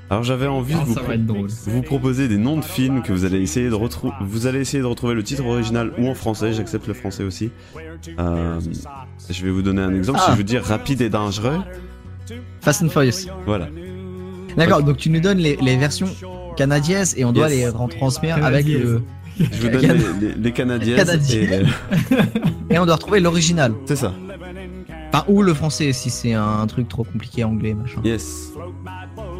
Alors 0.10 0.24
j'avais 0.24 0.46
envie 0.46 0.76
de 0.76 0.80
vous, 0.80 0.94
drôle. 1.18 1.48
vous 1.66 1.82
proposer 1.82 2.28
des 2.28 2.38
noms 2.38 2.58
de 2.58 2.64
films 2.64 3.02
que 3.02 3.12
vous 3.12 3.26
allez 3.26 3.42
essayer 3.42 3.70
de 3.70 3.74
retrouver. 3.74 4.14
Vous 4.22 4.46
allez 4.46 4.60
essayer 4.60 4.82
de 4.82 4.88
retrouver 4.88 5.16
le 5.16 5.24
titre 5.24 5.44
original 5.46 5.92
ou 5.98 6.08
en 6.08 6.14
français. 6.14 6.54
J'accepte 6.54 6.88
le 6.88 6.94
français 6.94 7.24
aussi. 7.24 7.50
Euh, 8.20 8.60
je 9.30 9.44
vais 9.46 9.50
vous 9.52 9.64
donner 9.64 9.82
un 9.82 9.94
exemple. 9.96 10.20
Si 10.20 10.26
Ah. 10.28 10.32
je 10.34 10.38
vous 10.38 10.44
dire 10.44 10.64
rapide 10.64 11.02
et 11.02 11.10
dangereux, 11.10 11.58
Fast 12.62 12.84
and 12.84 12.90
Furious. 12.90 13.28
voilà. 13.48 13.68
D'accord, 14.58 14.84
donc 14.84 14.98
tu 14.98 15.10
nous 15.10 15.20
donnes 15.20 15.40
les, 15.40 15.56
les 15.58 15.76
versions 15.76 16.08
canadiennes 16.56 17.06
et 17.18 17.26
on 17.26 17.32
doit 17.34 17.50
Yes. 17.50 17.58
les 17.58 17.70
retransmettre 17.70 18.44
avec 18.46 18.68
le. 18.68 19.02
Je 19.38 19.44
vous 19.62 19.68
donne 19.70 19.82
les, 20.22 20.34
les. 20.36 20.52
Canadiennes. 20.54 21.68
Et 22.70 22.80
on 22.80 22.86
doit 22.86 22.96
retrouver 22.96 23.20
l'original. 23.20 23.74
C'est 23.86 23.98
ça. 23.98 24.14
Enfin, 25.14 25.24
ou 25.28 25.42
le 25.42 25.54
français 25.54 25.94
si 25.94 26.10
c'est 26.10 26.34
un 26.34 26.66
truc 26.68 26.88
trop 26.90 27.04
compliqué 27.04 27.44
anglais, 27.44 27.74
machin. 27.74 28.02
Yes. 28.04 28.52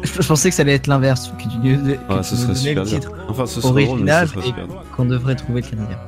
Je, 0.02 0.22
je 0.22 0.26
pensais 0.28 0.48
que 0.50 0.54
ça 0.54 0.62
allait 0.62 0.74
être 0.74 0.86
l'inverse, 0.86 1.32
que 1.38 1.42
tu, 1.42 1.48
que 1.48 1.98
Ah, 2.08 2.18
tu 2.18 2.24
ce 2.24 2.36
serait 2.36 2.54
super 2.54 2.84
le 2.84 2.88
titre 2.90 3.12
Enfin, 3.28 3.46
ce 3.46 3.60
serait 3.60 3.84
drôle, 3.84 4.00
mais 4.00 4.26
ce 4.26 4.32
serait 4.32 4.48
et 4.48 4.54
qu'on 4.96 5.04
devrait 5.04 5.34
trouver 5.36 5.60
le 5.62 5.68
canadien. 5.68 5.98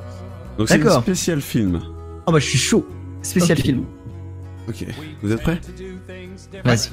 Donc 0.57 0.67
c'est 0.67 0.75
un 0.75 0.77
D'accord. 0.79 1.01
spécial 1.03 1.41
film. 1.41 1.81
Oh 2.25 2.31
bah 2.31 2.39
je 2.39 2.45
suis 2.45 2.57
chaud. 2.57 2.87
Spécial 3.21 3.57
film. 3.57 3.83
Ok. 4.67 4.85
Vous 5.21 5.31
êtes 5.31 5.41
prêts? 5.41 5.59
Vas-y. 6.63 6.89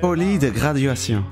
Poli 0.00 0.38
de 0.38 0.50
graduation. 0.50 1.22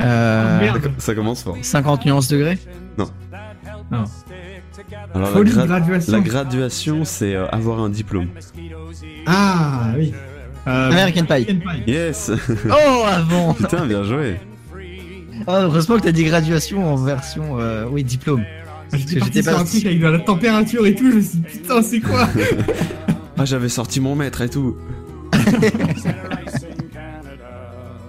Euh, 0.00 0.78
Ça 0.98 1.14
commence 1.14 1.42
fort. 1.42 1.56
50 1.60 2.04
nuances 2.06 2.28
degrés? 2.28 2.58
Non. 2.98 3.08
Non. 3.90 4.04
Alors 5.16 5.30
Folie 5.30 5.50
de 5.52 5.56
la, 5.56 5.64
gra- 5.64 5.66
graduation. 5.68 6.12
la 6.12 6.20
graduation, 6.20 7.04
c'est 7.04 7.34
euh, 7.34 7.46
avoir 7.48 7.80
un 7.80 7.88
diplôme. 7.88 8.28
Ah 9.26 9.88
oui. 9.96 10.12
Euh, 10.66 10.90
American 10.90 11.24
Pie. 11.24 11.58
Yes. 11.86 12.30
Oh, 12.68 13.04
avant 13.06 13.54
Putain, 13.58 13.86
bien 13.86 14.02
joué. 14.04 14.36
Oh, 15.46 15.52
heureusement 15.52 15.96
que 15.96 16.02
t'as 16.02 16.12
dit 16.12 16.24
graduation 16.24 16.92
en 16.92 16.96
version. 16.96 17.58
euh, 17.60 17.86
oui, 17.90 18.04
diplôme. 18.04 18.44
J'étais 18.92 19.42
sur 19.42 19.58
un 19.58 19.64
truc 19.64 19.84
avec 19.86 20.00
de 20.00 20.06
la 20.06 20.18
température 20.20 20.86
et 20.86 20.94
tout, 20.94 21.10
je 21.10 21.16
me 21.16 21.20
suis 21.20 21.38
dit 21.38 21.44
putain 21.58 21.82
c'est 21.82 22.00
quoi 22.00 22.28
Ah, 23.38 23.44
j'avais 23.44 23.68
sorti 23.68 24.00
mon 24.00 24.14
maître 24.14 24.40
et 24.42 24.48
tout. 24.48 24.76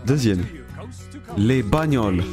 Deuxième. 0.06 0.44
Les 1.38 1.64
bagnoles. 1.64 2.24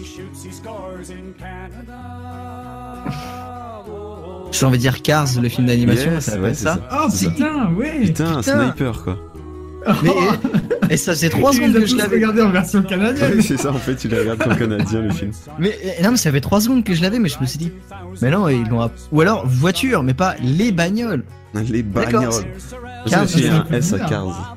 J'ai 4.58 4.66
envie 4.66 4.78
de 4.78 4.82
dire 4.82 5.02
Cars, 5.02 5.26
le 5.42 5.48
film 5.48 5.66
d'animation, 5.66 6.12
Yes, 6.12 6.24
ça 6.24 6.30
s'appelle 6.32 6.44
ouais, 6.44 6.54
c'est 6.54 6.64
ça. 6.64 6.78
Oh 6.92 7.06
C'est 7.10 7.24
ça. 7.24 7.30
putain, 7.32 7.72
ouais 7.72 8.00
Putain, 8.04 8.36
un 8.36 8.42
sniper 8.42 9.02
quoi. 9.02 9.18
Mais, 10.02 10.10
et 10.88 10.96
ça 10.96 11.14
3 11.14 11.50
Tu 11.50 11.56
secondes 11.58 11.74
que 11.74 11.84
je 11.86 11.96
l'avais. 11.96 12.16
regardés 12.16 12.40
en 12.40 12.48
version 12.50 12.82
canadienne. 12.82 13.32
Oui, 13.36 13.42
c'est 13.42 13.58
ça, 13.58 13.70
en 13.70 13.74
fait, 13.74 13.96
tu 13.96 14.08
les 14.08 14.18
regardes 14.20 14.38
comme 14.42 14.56
canadien 14.56 15.02
le 15.02 15.10
film. 15.12 15.30
Mais 15.58 15.76
euh, 15.84 16.02
non, 16.04 16.12
mais 16.12 16.16
ça 16.16 16.32
fait 16.32 16.40
3 16.40 16.62
secondes 16.62 16.84
que 16.84 16.94
je 16.94 17.02
l'avais, 17.02 17.18
mais 17.18 17.28
je 17.28 17.38
me 17.38 17.44
suis 17.44 17.58
dit. 17.58 17.70
Mais 18.22 18.30
non, 18.30 18.48
ils 18.48 18.66
l'ont. 18.68 18.80
app- 18.80 18.92
Ou 19.12 19.20
alors 19.20 19.46
voiture, 19.46 20.02
mais 20.02 20.14
pas 20.14 20.36
les 20.42 20.72
bagnoles. 20.72 21.22
Les 21.68 21.82
bagnoles. 21.82 22.30
Cars, 23.10 23.20
a 23.20 23.22
un 23.22 23.26
c'est 23.26 23.50
S 23.72 23.92
à. 23.92 23.98
Cars. 23.98 24.56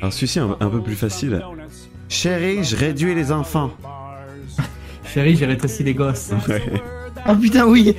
Alors 0.00 0.12
celui-ci, 0.12 0.38
un, 0.38 0.56
un 0.60 0.68
peu 0.68 0.80
plus 0.80 0.94
facile. 0.94 1.42
Chérie, 2.08 2.62
je 2.62 2.76
réduis 2.76 3.14
les 3.16 3.32
enfants. 3.32 3.72
Chérie, 5.12 5.34
j'ai 5.36 5.46
rétréci 5.46 5.82
les 5.82 5.94
gosses. 5.94 6.30
Oh 7.28 7.34
putain, 7.36 7.66
oui 7.66 7.94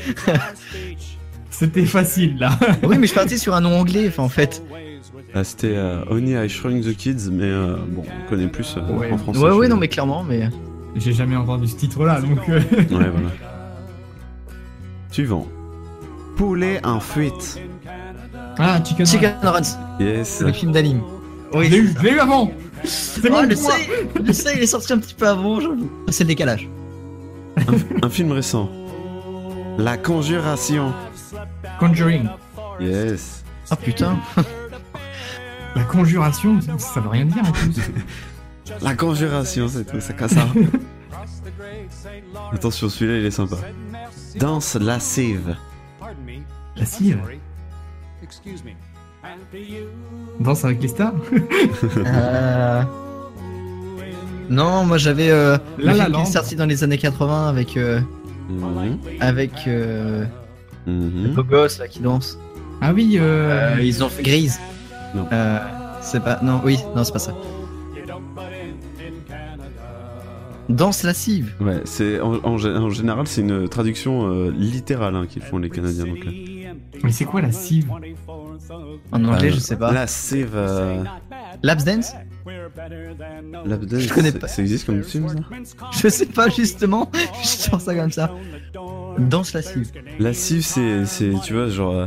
C'était 1.50 1.86
facile 1.86 2.38
là. 2.40 2.52
Oui, 2.84 2.98
mais 3.00 3.08
je 3.08 3.14
partais 3.14 3.38
sur 3.38 3.56
un 3.56 3.62
nom 3.62 3.80
anglais, 3.80 4.12
en 4.18 4.30
fait. 4.30 4.62
Là, 5.34 5.44
c'était 5.44 5.76
euh, 5.76 6.04
Only 6.10 6.34
I 6.34 6.48
Shrunk 6.50 6.84
the 6.84 6.96
Kids, 6.96 7.30
mais 7.32 7.46
euh, 7.46 7.76
bon, 7.90 8.04
on 8.06 8.30
connaît 8.30 8.48
plus 8.48 8.76
euh, 8.78 8.96
Ouais. 8.98 9.12
en 9.12 9.18
français. 9.18 9.40
Ouais, 9.40 9.52
ouais, 9.52 9.68
non, 9.68 9.76
mais 9.78 9.88
clairement, 9.88 10.24
mais. 10.24 10.50
J'ai 10.96 11.14
jamais 11.14 11.36
entendu 11.36 11.68
ce 11.68 11.76
titre 11.76 12.04
là 12.06 12.22
donc. 12.22 12.40
euh, 12.50 12.60
Ouais, 12.60 12.86
voilà. 12.90 13.30
Suivant. 15.12 15.48
Poulet 16.36 16.80
en 16.86 17.00
fuite. 17.00 17.60
Ah, 18.60 18.80
Chicken, 18.84 19.06
Chicken 19.06 19.34
Runs, 19.44 19.78
Yes. 20.00 20.42
le 20.42 20.52
film 20.54 20.72
d'anime. 20.72 21.02
Je 21.54 21.60
l'ai 21.60 21.78
eu, 21.78 21.94
je 21.98 22.04
l'ai 22.04 22.12
eu 22.14 22.20
avant 22.20 22.52
C'est 22.84 23.22
Oh, 23.26 23.30
bon 23.32 23.42
le 23.48 23.56
moi. 23.56 23.72
sait, 23.72 23.90
le 24.24 24.34
sait, 24.34 24.54
il 24.56 24.64
est 24.64 24.68
sorti 24.68 24.94
un 24.94 24.98
petit 25.00 25.14
peu 25.14 25.28
avant, 25.28 25.60
j'avoue. 25.60 25.90
C'est 26.10 26.24
le 26.24 26.28
décalage. 26.30 26.68
Un 28.04 28.10
film 28.10 28.32
récent. 28.32 28.70
La 29.78 29.98
Conjuration. 29.98 30.94
Conjuring. 31.80 32.28
Yes. 32.80 33.44
Oh 33.72 33.76
putain. 33.76 34.18
La 35.76 35.84
conjuration, 35.84 36.60
ça 36.80 37.00
veut 37.02 37.10
rien 37.10 37.26
dire 37.26 37.44
en 37.48 37.52
plus. 37.52 37.76
La 38.82 38.96
Conjuration, 38.96 39.68
c'est 39.68 39.86
tout, 39.86 40.00
ça 40.00 40.14
casse 40.14 40.32
ça. 40.34 40.48
Attention, 42.52 42.90
celui-là, 42.90 43.20
il 43.20 43.26
est 43.26 43.32
sympa. 43.32 43.58
Danse 44.38 44.76
lascive. 44.76 45.56
La 46.76 46.86
cire. 46.86 47.20
Danse 50.40 50.66
avec 50.66 50.82
les 50.82 50.88
stars 50.88 51.14
Euh... 51.98 52.84
Non, 54.50 54.86
moi 54.86 54.98
j'avais 54.98 55.30
euh, 55.30 55.58
La 55.78 56.08
La 56.08 56.26
sorti 56.26 56.56
dans 56.56 56.66
les 56.66 56.84
années 56.84 56.98
80 56.98 57.50
avec 57.50 57.76
euh, 57.78 58.00
Mhm. 58.50 58.98
avec 59.20 59.52
euh, 59.68 60.26
Mhm. 60.86 61.24
le 61.24 61.30
beau 61.30 61.44
gosse 61.44 61.80
là 61.80 61.88
qui 61.88 62.00
danse. 62.00 62.38
Ah 62.82 62.94
oui, 62.94 63.18
euh... 63.20 63.76
Euh, 63.78 63.82
ils 63.82 64.04
ont 64.04 64.10
fait 64.10 64.24
Grise. 64.24 64.60
Non. 65.16 65.28
Euh, 65.32 65.60
c'est 66.02 66.24
pas 66.24 66.40
non, 66.42 66.62
oui, 66.64 66.78
non, 66.96 67.04
c'est 67.04 67.14
pas 67.14 67.20
ça. 67.20 67.34
Danse 70.70 71.04
lascive. 71.04 71.54
Ouais, 71.62 71.82
c'est 71.86 72.20
en, 72.20 72.34
en 72.44 72.58
gé- 72.58 72.76
en 72.78 72.90
général 72.90 73.26
c'est 73.26 73.40
une 73.42 73.70
traduction 73.70 74.28
euh, 74.28 74.52
littérale 74.52 75.16
hein, 75.16 75.26
qu'ils 75.26 75.42
font 75.42 75.60
les 75.60 75.70
Canadiens 75.70 76.06
donc. 76.06 76.26
là. 76.26 76.32
Mais 77.04 77.12
c'est 77.12 77.24
quoi 77.26 77.42
la 77.42 77.54
cive? 77.54 77.90
En 79.12 79.24
anglais, 79.24 79.50
Euh, 79.50 79.54
je 79.54 79.60
sais 79.60 79.78
pas. 79.78 79.94
Lascive. 79.94 80.52
Euh, 80.56 81.04
Laps 81.64 81.86
dance 81.86 82.14
lap 83.66 83.82
dance, 83.86 84.00
Je 84.02 84.14
connais 84.14 84.32
ça- 84.32 84.40
pas. 84.40 84.48
Ça 84.48 84.62
existe 84.62 84.86
comme 84.86 85.04
film 85.04 85.28
ça 85.30 85.36
Je 86.02 86.08
sais 86.08 86.26
pas 86.26 86.50
justement. 86.50 87.12
je 87.44 87.48
sors 87.48 87.82
ça 87.82 87.94
comme 87.96 88.12
ça. 88.12 88.32
Danse 89.20 89.54
lascive. 89.54 89.92
Lascive 90.20 90.64
c'est 90.64 91.06
c'est 91.06 91.32
tu 91.44 91.54
vois 91.54 91.68
genre 91.70 91.94
euh, 91.94 92.06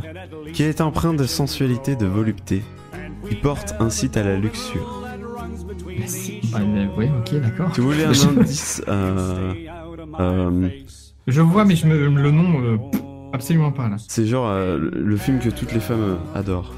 qui 0.52 0.62
est 0.62 0.81
empreint 0.81 1.12
de 1.14 1.24
sensualité 1.24 1.97
de 1.97 2.06
volupté. 2.06 2.62
Qui 3.28 3.35
porte 3.35 3.74
incite 3.81 4.16
à 4.16 4.22
la 4.22 4.36
luxure. 4.36 5.02
Bah, 6.52 6.59
euh, 6.60 6.86
ouais, 6.97 7.10
ok, 7.20 7.40
d'accord. 7.40 7.70
Tu 7.72 7.81
voulais 7.82 8.05
un 8.05 8.12
indice 8.39 8.82
euh, 8.89 9.52
euh, 10.18 10.68
Je 11.27 11.40
vois, 11.43 11.64
mais 11.64 11.77
je 11.77 11.86
me... 11.86 12.09
le 12.09 12.31
nom, 12.31 12.60
euh, 12.62 12.77
pff, 12.90 13.01
absolument 13.32 13.70
pas 13.72 13.89
là. 13.89 13.97
C'est 14.09 14.27
genre 14.27 14.48
euh, 14.48 14.78
le- 14.78 14.90
le 14.90 15.16
film 15.16 15.39
que 15.39 15.51
toutes 15.51 15.72
les 15.72 15.81
femmes 15.81 16.18
adorent. 16.35 16.74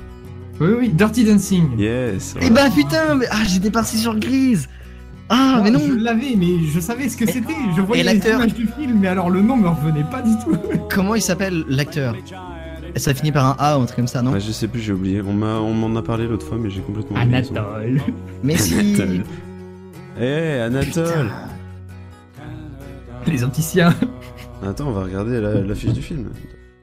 Oui, 0.63 0.69
oui, 0.79 0.89
Dirty 0.91 1.25
Dancing. 1.25 1.77
Yes. 1.77 2.37
Eh 2.41 2.49
bah 2.51 2.71
putain, 2.73 3.17
mais 3.17 3.27
ah 3.33 3.43
j'étais 3.49 3.71
parti 3.71 3.99
sur 3.99 4.17
Grise. 4.17 4.69
Ah 5.29 5.61
mais 5.65 5.71
non. 5.73 5.81
Je 5.81 5.95
l'avais, 5.95 6.37
mais 6.37 6.65
je 6.73 6.79
savais 6.79 7.09
ce 7.09 7.17
que 7.17 7.27
c'était. 7.27 7.53
Je 7.77 7.81
voyais 7.81 8.03
et 8.03 8.07
les 8.07 8.15
l'acteur 8.15 8.39
images 8.39 8.55
du 8.55 8.67
film, 8.69 8.99
mais 9.01 9.09
alors 9.09 9.29
le 9.29 9.43
nom 9.43 9.57
me 9.57 9.69
revenait 9.69 10.05
pas 10.09 10.23
du 10.23 10.31
tout. 10.45 10.57
Comment 10.91 11.17
il 11.17 11.23
s'appelle 11.23 11.65
l'acteur? 11.69 12.15
Ça 12.95 13.13
finit 13.13 13.33
par 13.33 13.47
un 13.47 13.57
A 13.59 13.77
ou 13.79 13.83
un 13.83 13.87
truc 13.87 13.97
comme 13.97 14.07
ça, 14.07 14.23
non? 14.23 14.39
Je 14.39 14.53
sais 14.53 14.69
plus, 14.69 14.81
j'ai 14.81 14.93
oublié. 14.93 15.21
On 15.23 15.33
m'a 15.33 15.55
on 15.57 15.73
m'en 15.75 15.99
a 15.99 16.03
parlé 16.03 16.29
l'autre 16.29 16.47
fois 16.47 16.59
mais 16.61 16.71
j'ai 16.71 16.81
complètement 16.83 17.17
Ah, 17.19 17.25
oublié. 17.25 17.39
Anatole. 17.39 18.01
Mais 18.45 18.57
si. 18.57 18.75
Anatole. 18.79 19.25
Eh, 20.21 20.61
Anatole 20.61 21.31
Les 23.27 23.43
opticiens. 23.43 23.95
Attends, 24.65 24.89
on 24.89 24.93
va 24.93 25.05
regarder 25.05 25.41
la, 25.41 25.55
la 25.55 25.75
fiche 25.75 25.93
du 25.95 26.03
film. 26.03 26.29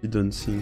Dirty 0.03 0.17
Dancing. 0.17 0.59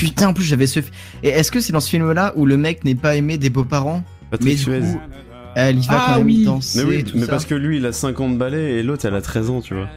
Putain, 0.00 0.28
en 0.28 0.32
plus 0.32 0.44
j'avais 0.44 0.66
ce. 0.66 0.80
Et 1.22 1.28
est-ce 1.28 1.50
que 1.52 1.60
c'est 1.60 1.72
dans 1.72 1.80
ce 1.80 1.90
film-là 1.90 2.32
où 2.36 2.46
le 2.46 2.56
mec 2.56 2.84
n'est 2.84 2.94
pas 2.94 3.16
aimé 3.16 3.38
des 3.38 3.50
beaux-parents? 3.50 4.02
Patrick 4.30 4.48
Mais 4.48 4.54
du 4.56 4.62
Suez. 4.62 4.80
coup, 4.80 5.00
elle 5.56 5.78
y 5.78 5.86
va 5.86 5.94
Ah 5.98 6.04
quand 6.08 6.16
même 6.18 6.26
oui. 6.26 6.44
danser 6.44 6.78
Mais 6.82 6.88
oui, 6.88 7.04
tout 7.04 7.16
mais 7.16 7.22
ça. 7.26 7.28
parce 7.32 7.44
que 7.44 7.54
lui 7.54 7.76
il 7.78 7.86
a 7.86 7.92
50 7.92 8.38
balais 8.38 8.74
et 8.78 8.82
l'autre 8.82 9.04
elle 9.06 9.14
a 9.14 9.20
13 9.22 9.50
ans, 9.50 9.60
tu 9.60 9.74
vois. 9.74 9.88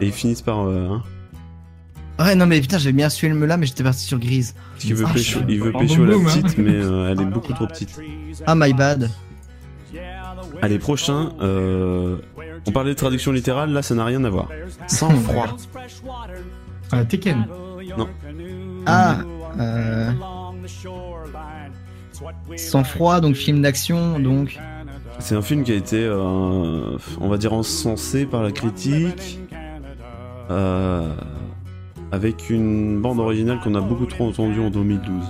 Et 0.00 0.06
ils 0.06 0.12
finissent 0.12 0.42
par. 0.42 0.66
Euh, 0.66 0.88
hein, 0.90 1.02
Ouais, 2.20 2.34
non 2.34 2.46
mais 2.46 2.60
putain, 2.60 2.78
j'avais 2.78 2.92
bien 2.92 3.08
ce 3.10 3.18
film-là, 3.20 3.56
mais 3.56 3.66
j'étais 3.66 3.84
parti 3.84 4.04
sur 4.04 4.18
Grise. 4.18 4.54
parce 4.72 4.84
qu'il 4.84 4.94
veut 4.96 5.04
Ah, 5.08 5.12
pécho, 5.14 5.40
il 5.48 5.60
veut 5.60 5.72
pécho 5.72 6.04
la 6.04 6.16
hein. 6.16 6.20
petite, 6.24 6.58
mais 6.58 6.74
euh, 6.74 7.10
elle 7.12 7.20
est 7.20 7.24
beaucoup 7.24 7.52
trop 7.52 7.66
petite. 7.68 7.96
Ah, 8.46 8.54
my 8.56 8.72
bad. 8.72 9.08
Allez, 10.62 10.78
prochain. 10.78 11.32
Euh, 11.40 12.16
on 12.66 12.72
parlait 12.72 12.90
de 12.90 12.96
traduction 12.96 13.30
littérale, 13.32 13.70
là 13.72 13.82
ça 13.82 13.94
n'a 13.94 14.04
rien 14.04 14.22
à 14.24 14.30
voir. 14.30 14.48
Sans 14.88 15.10
froid. 15.10 15.56
Euh, 16.92 17.04
Tekken. 17.04 17.46
Non. 17.96 18.08
Ah, 18.86 19.18
euh. 19.58 20.10
Sans 22.56 22.84
froid, 22.84 23.20
donc 23.20 23.34
film 23.34 23.62
d'action, 23.62 24.18
donc. 24.18 24.58
C'est 25.20 25.34
un 25.34 25.42
film 25.42 25.64
qui 25.64 25.72
a 25.72 25.74
été, 25.74 26.04
euh, 26.04 26.96
on 27.20 27.28
va 27.28 27.38
dire, 27.38 27.52
encensé 27.52 28.26
par 28.26 28.42
la 28.42 28.52
critique. 28.52 29.40
euh, 30.50 31.14
avec 32.10 32.48
une 32.48 33.02
bande 33.02 33.20
originale 33.20 33.60
qu'on 33.60 33.74
a 33.74 33.82
beaucoup 33.82 34.06
trop 34.06 34.28
entendue 34.28 34.60
en 34.60 34.70
2012. 34.70 35.24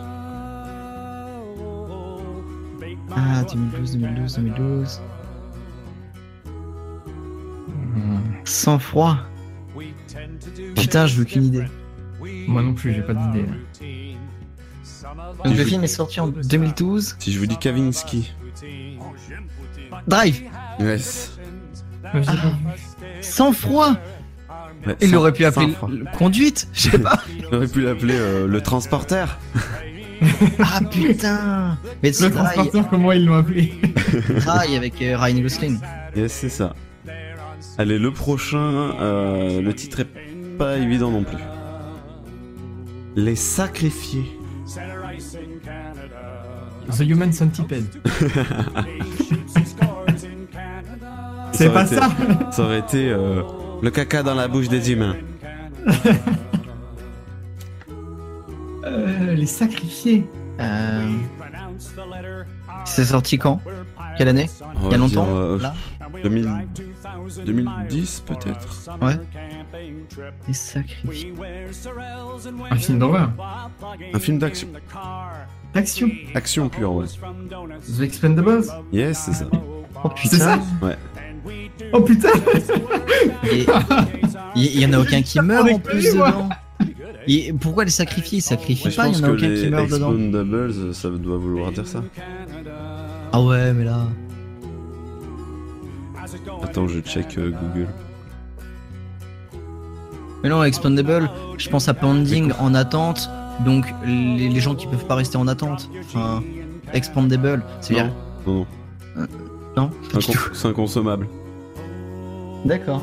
Ah, 3.17 3.43
2012, 3.53 3.99
2012, 3.99 4.37
2012. 4.37 5.01
Sans 8.45 8.79
froid. 8.79 9.17
Putain, 10.77 11.07
j'ai 11.07 11.21
aucune 11.21 11.45
idée. 11.45 11.65
Moi 12.49 12.63
non 12.63 12.73
plus, 12.75 12.95
j'ai 12.95 13.03
pas 13.03 13.15
d'idée. 13.15 13.45
Donc 15.45 15.47
Si 15.47 15.55
le 15.55 15.65
film 15.65 15.85
est 15.85 15.87
sorti 15.87 16.21
en 16.21 16.29
2012. 16.29 17.17
Si 17.19 17.33
je 17.33 17.39
vous 17.39 17.47
dis 17.47 17.57
Kavinsky. 17.59 18.33
Drive 20.07 20.43
Yes. 20.81 21.39
Vu. 22.15 22.23
Sans 23.21 23.53
froid 23.53 23.95
Ouais, 24.87 24.97
Il 25.01 25.11
sans- 25.11 25.17
aurait 25.17 25.33
pu 25.33 25.45
appeler 25.45 25.75
le- 25.89 26.05
conduite 26.17 26.69
Je 26.73 26.91
sais 26.91 26.99
pas 26.99 27.21
Il 27.39 27.45
aurait 27.55 27.67
pu 27.67 27.81
l'appeler 27.83 28.15
euh, 28.17 28.47
le 28.47 28.61
transporteur. 28.61 29.39
Ah 30.59 30.81
putain 30.91 31.79
Mais 32.03 32.11
Le 32.11 32.31
transporteur, 32.31 32.89
comment 32.89 33.13
ils 33.13 33.25
l'ont 33.25 33.37
appelé 33.37 33.73
Drive 34.45 34.75
avec 34.77 35.01
euh, 35.03 35.17
Ryan 35.17 35.41
Gosling. 35.43 35.79
Yes, 36.17 36.33
c'est 36.33 36.49
ça. 36.49 36.75
Allez, 37.77 37.99
le 37.99 38.11
prochain, 38.13 38.59
euh, 39.01 39.61
le 39.61 39.75
titre 39.75 40.01
est 40.01 40.09
pas 40.59 40.77
évident 40.79 41.11
non 41.13 41.23
plus. 41.23 41.39
Les 43.21 43.35
sacrifiés. 43.35 44.39
The 46.97 47.01
Human 47.01 47.33
Centipede. 47.33 47.85
C'est 51.53 51.71
pas 51.73 51.83
été- 51.85 51.97
ça 51.97 52.11
Ça 52.53 52.63
aurait 52.63 52.79
été 52.79 53.11
euh, 53.11 53.43
le 53.83 53.91
caca 53.91 54.23
dans 54.23 54.37
la 54.37 54.47
bouche 54.47 54.69
des 54.69 54.93
humains. 54.93 55.17
Euh, 58.85 59.35
les 59.35 59.47
sacrifiés. 59.47 60.25
Euh... 60.61 61.11
C'est 62.85 63.07
sorti 63.07 63.37
quand? 63.37 63.61
Quelle 64.17 64.29
année? 64.29 64.49
Il 64.85 64.93
y 64.93 64.95
a 64.95 64.99
longtemps 64.99 65.25
dire, 65.27 65.35
euh, 65.37 65.59
là? 65.59 65.75
2000 66.23 66.49
2010 67.45 68.25
peut-être. 68.27 68.91
Ouais. 69.01 69.17
Les 70.47 70.55
sacrifiés. 70.55 71.35
Un 72.71 72.77
film 72.77 72.99
d'horreur. 72.99 73.31
Un 74.13 74.19
film 74.19 74.39
d'action. 74.39 74.69
D'action. 75.75 76.11
Action 76.35 76.69
pure, 76.69 76.93
ouais. 76.93 77.07
The 77.99 78.01
Expendables. 78.03 78.65
Yes, 78.93 79.23
c'est 79.27 79.33
ça. 79.33 79.47
Oh 80.05 80.11
C'est 80.23 80.37
ça? 80.37 80.59
Putain 80.59 80.87
Ouais. 80.87 80.97
Oh 81.93 82.01
putain 82.01 82.29
Et 83.53 83.65
il 84.57 84.81
y, 84.81 84.87
en 84.87 84.93
a 84.93 85.01
aucun 85.01 85.23
qui 85.23 85.41
meurt 85.41 85.71
en 85.71 85.79
plus 85.79 86.13
dedans. 86.13 86.49
Et 87.27 87.53
pourquoi 87.53 87.85
les 87.85 87.91
sacrifier? 87.91 88.39
Ils 88.39 88.43
sacrifient 88.43 88.91
pas, 88.95 89.09
il 89.09 89.19
y 89.19 89.21
en 89.21 89.25
a 89.25 89.31
aucun 89.31 89.55
qui 89.55 89.69
meurt 89.69 89.91
dedans. 89.91 90.13
Expendables, 90.13 90.95
ça 90.95 91.11
doit 91.11 91.37
vouloir 91.37 91.73
dire 91.73 91.87
ça. 91.87 92.03
Ah 93.33 93.41
ouais, 93.41 93.73
mais 93.73 93.85
là. 93.85 94.07
Attends, 96.63 96.89
je 96.89 97.01
check 97.01 97.37
euh, 97.39 97.51
Google. 97.51 97.89
Mais 100.43 100.49
non, 100.49 100.63
Expandable, 100.63 101.29
je 101.59 101.69
pense 101.69 101.89
à 101.89 101.95
Pending 101.95 102.53
en 102.61 102.75
attente, 102.75 103.29
donc 103.65 103.87
les, 104.05 104.49
les 104.49 104.61
gens 104.61 104.75
qui 104.75 104.87
peuvent 104.87 105.07
pas 105.07 105.17
rester 105.17 105.37
en 105.37 105.49
attente. 105.49 105.91
Enfin, 106.01 106.43
Expandable, 106.93 107.65
c'est 107.81 107.95
bien. 107.95 108.13
non, 108.47 108.67
non. 109.17 109.27
Non, 109.77 109.91
C'est 110.53 110.67
inconsommable. 110.69 111.29
D'accord. 112.65 113.03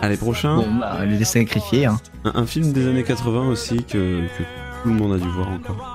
Allez, 0.00 0.16
prochain. 0.16 0.56
Bon, 0.56 0.66
bah, 0.80 1.04
les 1.04 1.24
sacrifier, 1.24 1.86
hein. 1.86 1.96
Un, 2.24 2.32
un 2.42 2.46
film 2.46 2.72
des 2.72 2.86
années 2.86 3.04
80 3.04 3.48
aussi 3.48 3.84
que, 3.84 4.26
que 4.26 4.42
tout 4.82 4.88
le 4.88 4.94
monde 4.94 5.14
a 5.14 5.18
dû 5.18 5.28
voir 5.28 5.48
encore. 5.48 5.93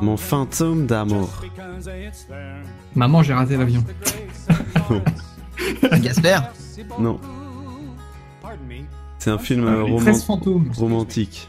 Mon 0.00 0.16
fantôme 0.16 0.86
d'amour. 0.86 1.28
Maman, 2.94 3.22
j'ai 3.22 3.34
raté 3.34 3.56
l'avion. 3.56 3.84
Gasper 6.02 6.38
Non. 6.98 7.20
C'est 9.18 9.30
un 9.30 9.38
film 9.38 9.64
euh, 9.66 9.84
Les 9.84 9.90
roman- 9.92 10.00
13 10.00 10.24
fantômes. 10.24 10.70
romantique. 10.76 11.48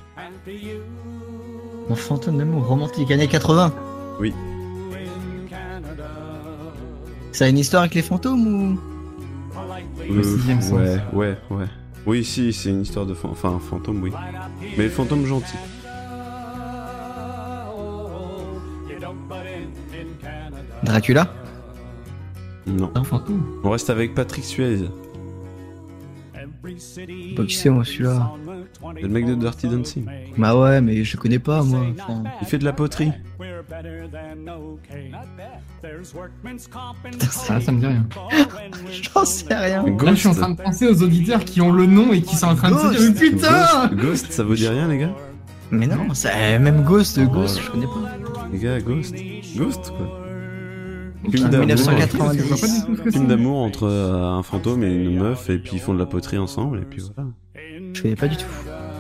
Mon 1.89 1.95
fantôme 1.95 2.37
d'amour 2.37 2.65
romantique, 2.67 3.09
années 3.11 3.27
80. 3.27 3.73
Oui. 4.19 4.33
Ça 7.31 7.45
a 7.45 7.47
une 7.47 7.57
histoire 7.57 7.83
avec 7.83 7.95
les 7.95 8.01
fantômes 8.01 8.45
ou? 8.47 8.79
Le 10.13 10.21
sixième 10.23 10.61
sens. 10.61 10.73
ouais, 10.73 10.97
ouais, 11.13 11.37
ouais. 11.49 11.65
Oui, 12.05 12.25
si, 12.25 12.51
c'est 12.51 12.69
une 12.69 12.81
histoire 12.81 13.05
de 13.05 13.13
fan- 13.13 13.31
enfin, 13.31 13.49
un 13.51 13.59
fantôme, 13.59 14.01
oui. 14.03 14.11
Mais 14.77 14.85
le 14.85 14.89
fantôme 14.89 15.25
gentil. 15.25 15.55
Dracula 20.83 21.33
Non. 22.67 22.91
Un 22.95 23.03
fantôme. 23.03 23.43
On 23.63 23.69
reste 23.69 23.89
avec 23.89 24.13
Patrick 24.13 24.43
Suez, 24.45 24.79
Bah, 27.35 27.43
qui 27.47 27.55
c'est 27.55 27.69
moi 27.69 27.83
celui-là 27.83 28.31
le 29.01 29.07
mec 29.07 29.25
de 29.25 29.35
Dirty 29.35 29.67
Dancing. 29.67 30.05
Bah 30.37 30.55
ouais, 30.57 30.81
mais 30.81 31.03
je 31.03 31.17
connais 31.17 31.39
pas 31.39 31.63
moi. 31.63 31.85
Enfin, 31.99 32.23
Il 32.41 32.47
fait 32.47 32.57
de 32.57 32.65
la 32.65 32.73
poterie. 32.73 33.11
Ah, 37.49 37.61
ça 37.61 37.71
me 37.71 37.79
dit 37.79 37.85
rien. 37.85 38.07
J'en 38.91 39.25
sais 39.25 39.53
rien. 39.53 39.83
Là, 39.85 40.13
je 40.13 40.15
suis 40.15 40.27
en 40.27 40.33
train 40.33 40.49
de 40.49 40.61
penser 40.61 40.87
aux 40.87 41.03
auditeurs 41.03 41.43
qui 41.45 41.61
ont 41.61 41.71
le 41.71 41.85
nom 41.85 42.11
et 42.13 42.21
qui 42.21 42.35
sont 42.35 42.47
en 42.47 42.55
train 42.55 42.71
de 42.71 42.77
se 42.77 42.97
dire 42.97 43.11
Mais 43.13 43.19
putain 43.29 43.87
Ghost, 43.87 44.01
Ghost, 44.01 44.31
ça 44.31 44.43
vous 44.43 44.55
dit 44.55 44.67
rien, 44.67 44.87
les 44.87 44.97
gars 44.99 45.15
Mais 45.71 45.87
non, 45.87 46.13
ça, 46.13 46.29
même 46.59 46.83
Ghost, 46.83 47.19
Ghost, 47.19 47.61
je 47.61 47.69
connais 47.69 47.85
pas. 47.87 48.17
Les 48.51 48.59
gars, 48.59 48.79
Ghost. 48.79 49.15
Ghost, 49.55 49.93
quoi. 49.97 50.20
Ah, 51.23 51.31
Film 51.31 51.49
d'amour. 51.49 51.67
1990. 51.67 52.87
Film 53.11 53.27
d'amour 53.27 53.57
entre 53.59 53.83
euh, 53.83 54.23
un 54.23 54.43
fantôme 54.43 54.83
et 54.83 54.93
une 54.93 55.19
meuf, 55.19 55.49
et 55.49 55.57
puis 55.57 55.73
ils 55.75 55.79
font 55.79 55.93
de 55.93 55.99
la 55.99 56.05
poterie 56.05 56.37
ensemble, 56.37 56.79
et 56.79 56.85
puis 56.85 57.01
voilà. 57.15 57.29
Je 57.93 58.01
connais 58.01 58.15
pas 58.15 58.27
du 58.27 58.37
tout. 58.37 58.45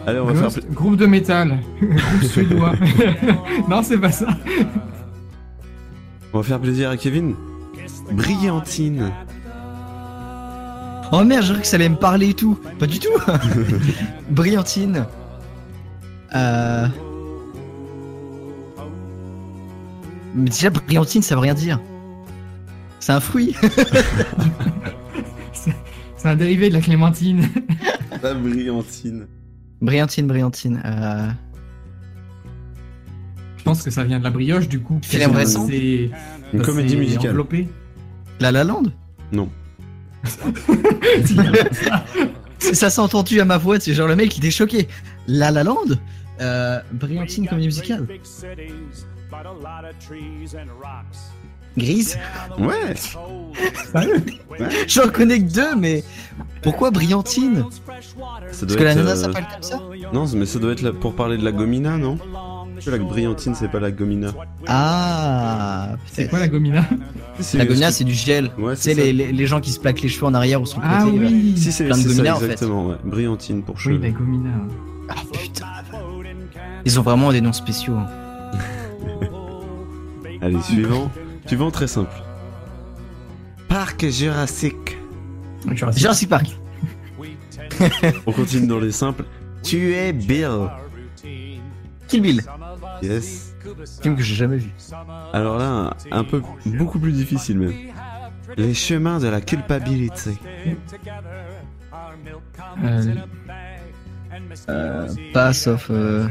Allez, 0.05 0.19
on 0.19 0.25
va 0.25 0.33
faire. 0.33 0.43
Ghost, 0.43 0.71
Groupe 0.71 0.95
de 0.97 1.05
métal. 1.05 1.59
Groupe 1.81 2.23
suédois. 2.23 2.73
non, 3.69 3.81
c'est 3.83 3.97
pas 3.97 4.11
ça. 4.11 4.27
On 6.33 6.37
va 6.37 6.43
faire 6.43 6.59
plaisir 6.59 6.89
à 6.89 6.97
Kevin. 6.97 7.35
Brillantine. 8.11 9.11
Oh 11.11 11.23
merde, 11.23 11.43
j'ai 11.43 11.53
cru 11.53 11.61
que 11.61 11.67
ça 11.67 11.75
allait 11.75 11.89
me 11.89 11.95
parler 11.95 12.29
et 12.29 12.33
tout. 12.33 12.57
Pas 12.79 12.87
du 12.87 12.99
tout. 12.99 13.09
Brillantine. 14.29 15.05
Euh... 16.33 16.87
Mais 20.33 20.49
déjà, 20.49 20.69
brillantine, 20.69 21.21
ça 21.21 21.35
veut 21.35 21.41
rien 21.41 21.53
dire. 21.53 21.79
C'est 23.01 23.11
un 23.11 23.19
fruit. 23.19 23.53
C'est 26.15 26.27
un 26.29 26.35
dérivé 26.35 26.69
de 26.69 26.75
la 26.75 26.81
clémentine. 26.81 27.49
La 28.21 28.35
brillantine. 28.35 29.25
brillantine, 29.81 30.27
brillantine. 30.27 30.81
Euh... 30.85 31.29
Je 33.57 33.63
pense 33.63 33.81
que 33.81 33.89
ça 33.89 34.03
vient 34.03 34.19
de 34.19 34.23
la 34.23 34.29
brioche, 34.29 34.69
du 34.69 34.79
coup. 34.79 34.99
C'est 35.01 35.17
Une 36.53 36.59
ça 36.59 36.65
comédie 36.65 36.95
musicale. 36.95 37.31
enveloppé. 37.31 37.67
La 38.39 38.51
La 38.51 38.63
Land? 38.63 38.83
Non. 39.31 39.49
Ça 42.59 42.91
s'est 42.91 43.01
entendu 43.01 43.41
à 43.41 43.45
ma 43.45 43.57
voix, 43.57 43.79
c'est 43.79 43.95
genre 43.95 44.07
le 44.07 44.15
mec 44.15 44.37
il 44.37 44.39
était 44.45 44.51
choqué. 44.51 44.87
La 45.27 45.49
La 45.49 45.63
Land? 45.63 45.97
Euh, 46.39 46.79
Brillantine 46.93 47.47
comédie 47.47 47.67
musicale. 47.67 48.05
Grise 51.77 52.17
Ouais. 52.59 52.93
J'en 54.87 55.09
connais 55.09 55.39
que 55.39 55.51
deux, 55.53 55.75
mais 55.75 56.03
pourquoi 56.61 56.91
Brillantine? 56.91 57.63
Ça 58.51 58.65
Parce 58.65 58.75
que 58.75 58.83
la 58.83 58.95
nana 58.95 59.15
s'appelle 59.15 59.45
comme 59.51 59.63
ça? 59.63 59.79
Non, 60.13 60.25
mais 60.35 60.45
ça 60.45 60.59
doit 60.59 60.71
être 60.73 60.81
la- 60.81 60.93
pour 60.93 61.15
parler 61.15 61.37
de 61.37 61.43
la 61.43 61.51
gomina, 61.51 61.97
non? 61.97 62.17
La 62.87 62.97
brillantine, 62.97 63.53
c'est 63.53 63.67
pas 63.69 63.79
la 63.79 63.91
gomina. 63.91 64.31
Ah 64.67 65.89
C'est 66.07 66.27
quoi 66.29 66.39
la 66.39 66.47
gomina? 66.47 66.83
C'est- 67.39 67.57
La 67.59 67.65
gomina 67.65 67.91
c'est 67.91 68.03
du 68.03 68.13
gel. 68.13 68.49
Ouais, 68.57 68.75
c'est 68.75 68.93
les, 68.95 69.13
les, 69.13 69.31
les 69.31 69.45
gens 69.47 69.59
qui 69.61 69.71
se 69.71 69.79
plaquent 69.79 70.01
les 70.01 70.09
cheveux 70.09 70.25
en 70.25 70.33
arrière 70.33 70.61
ou 70.61 70.65
sur 70.65 70.79
le 70.79 70.85
Ah 70.89 71.03
côté. 71.03 71.17
oui. 71.19 71.51
là. 71.51 71.57
Si, 71.61 71.71
c'est 71.71 71.85
Plein 71.85 71.97
de 71.97 72.01
c'est 72.01 72.09
ça, 72.09 72.15
gomina, 72.15 72.35
en 72.35 72.39
fait. 72.39 72.45
exactement, 72.45 72.87
ouais. 72.87 72.95
Brillantine 73.03 73.61
pour 73.63 73.75
Oui, 73.75 73.81
cheveux. 73.81 73.99
la 73.99 74.09
gomina. 74.09 74.49
Ah 75.09 75.13
putain. 75.31 75.65
Ils 76.85 76.99
ont 76.99 77.03
vraiment 77.03 77.31
des 77.31 77.41
noms 77.41 77.53
spéciaux. 77.53 77.93
hein. 77.95 78.07
Allez, 80.41 80.61
suivant. 80.63 81.11
Suivant, 81.51 81.69
très 81.69 81.87
simple. 81.87 82.15
Parc 83.67 84.07
Jurassique. 84.07 84.97
Jurassic 85.97 86.29
Park. 86.29 86.57
On 88.25 88.31
continue 88.31 88.67
dans 88.67 88.79
les 88.79 88.93
simples. 88.93 89.25
Tu 89.61 89.93
es 89.93 90.13
Bill. 90.13 90.69
Kill 92.07 92.21
Bill. 92.21 92.41
Yes. 93.03 93.53
Film 94.01 94.15
que 94.15 94.23
j'ai 94.23 94.35
jamais 94.35 94.55
vu. 94.55 94.71
Alors 95.33 95.57
là, 95.57 95.93
un, 96.09 96.19
un 96.19 96.23
peu 96.23 96.41
beaucoup 96.65 96.99
plus 96.99 97.11
difficile 97.11 97.59
même. 97.59 97.73
Les 98.55 98.73
chemins 98.73 99.19
de 99.19 99.27
la 99.27 99.41
culpabilité. 99.41 100.37
Euh, 102.81 103.15
Euh, 104.69 105.09
pas 105.33 105.51
sauf. 105.51 105.87
Euh... 105.89 106.29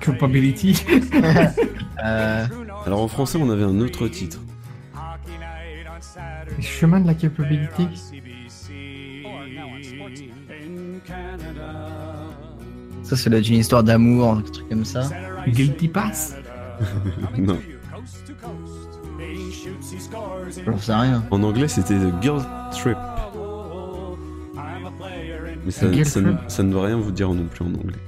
Culpability. 0.00 0.84
euh... 2.04 2.46
Alors 2.86 3.00
en 3.00 3.08
français, 3.08 3.38
on 3.40 3.50
avait 3.50 3.64
un 3.64 3.80
autre 3.80 4.08
titre. 4.08 4.40
Chemin 6.60 7.00
de 7.00 7.06
la 7.06 7.14
culpabilité. 7.14 7.86
Ça, 13.02 13.16
c'est 13.16 13.30
une 13.30 13.56
histoire 13.56 13.84
d'amour, 13.84 14.32
un 14.32 14.40
truc 14.42 14.68
comme 14.68 14.84
ça. 14.84 15.08
Guilty 15.46 15.88
Pass 15.88 16.36
non. 17.38 17.58
J'en 20.66 20.78
sais 20.78 20.94
rien. 20.94 21.24
En 21.30 21.42
anglais, 21.42 21.68
c'était 21.68 21.94
The 21.94 22.22
Girl 22.22 22.42
Trip. 22.72 22.96
Mais 25.64 25.70
ça, 25.70 25.86
ne, 25.86 26.34
ça 26.48 26.62
ne 26.62 26.72
veut 26.72 26.80
rien 26.80 26.96
vous 26.96 27.12
dire 27.12 27.32
non 27.32 27.46
plus 27.46 27.64
en 27.64 27.68
anglais. 27.68 27.98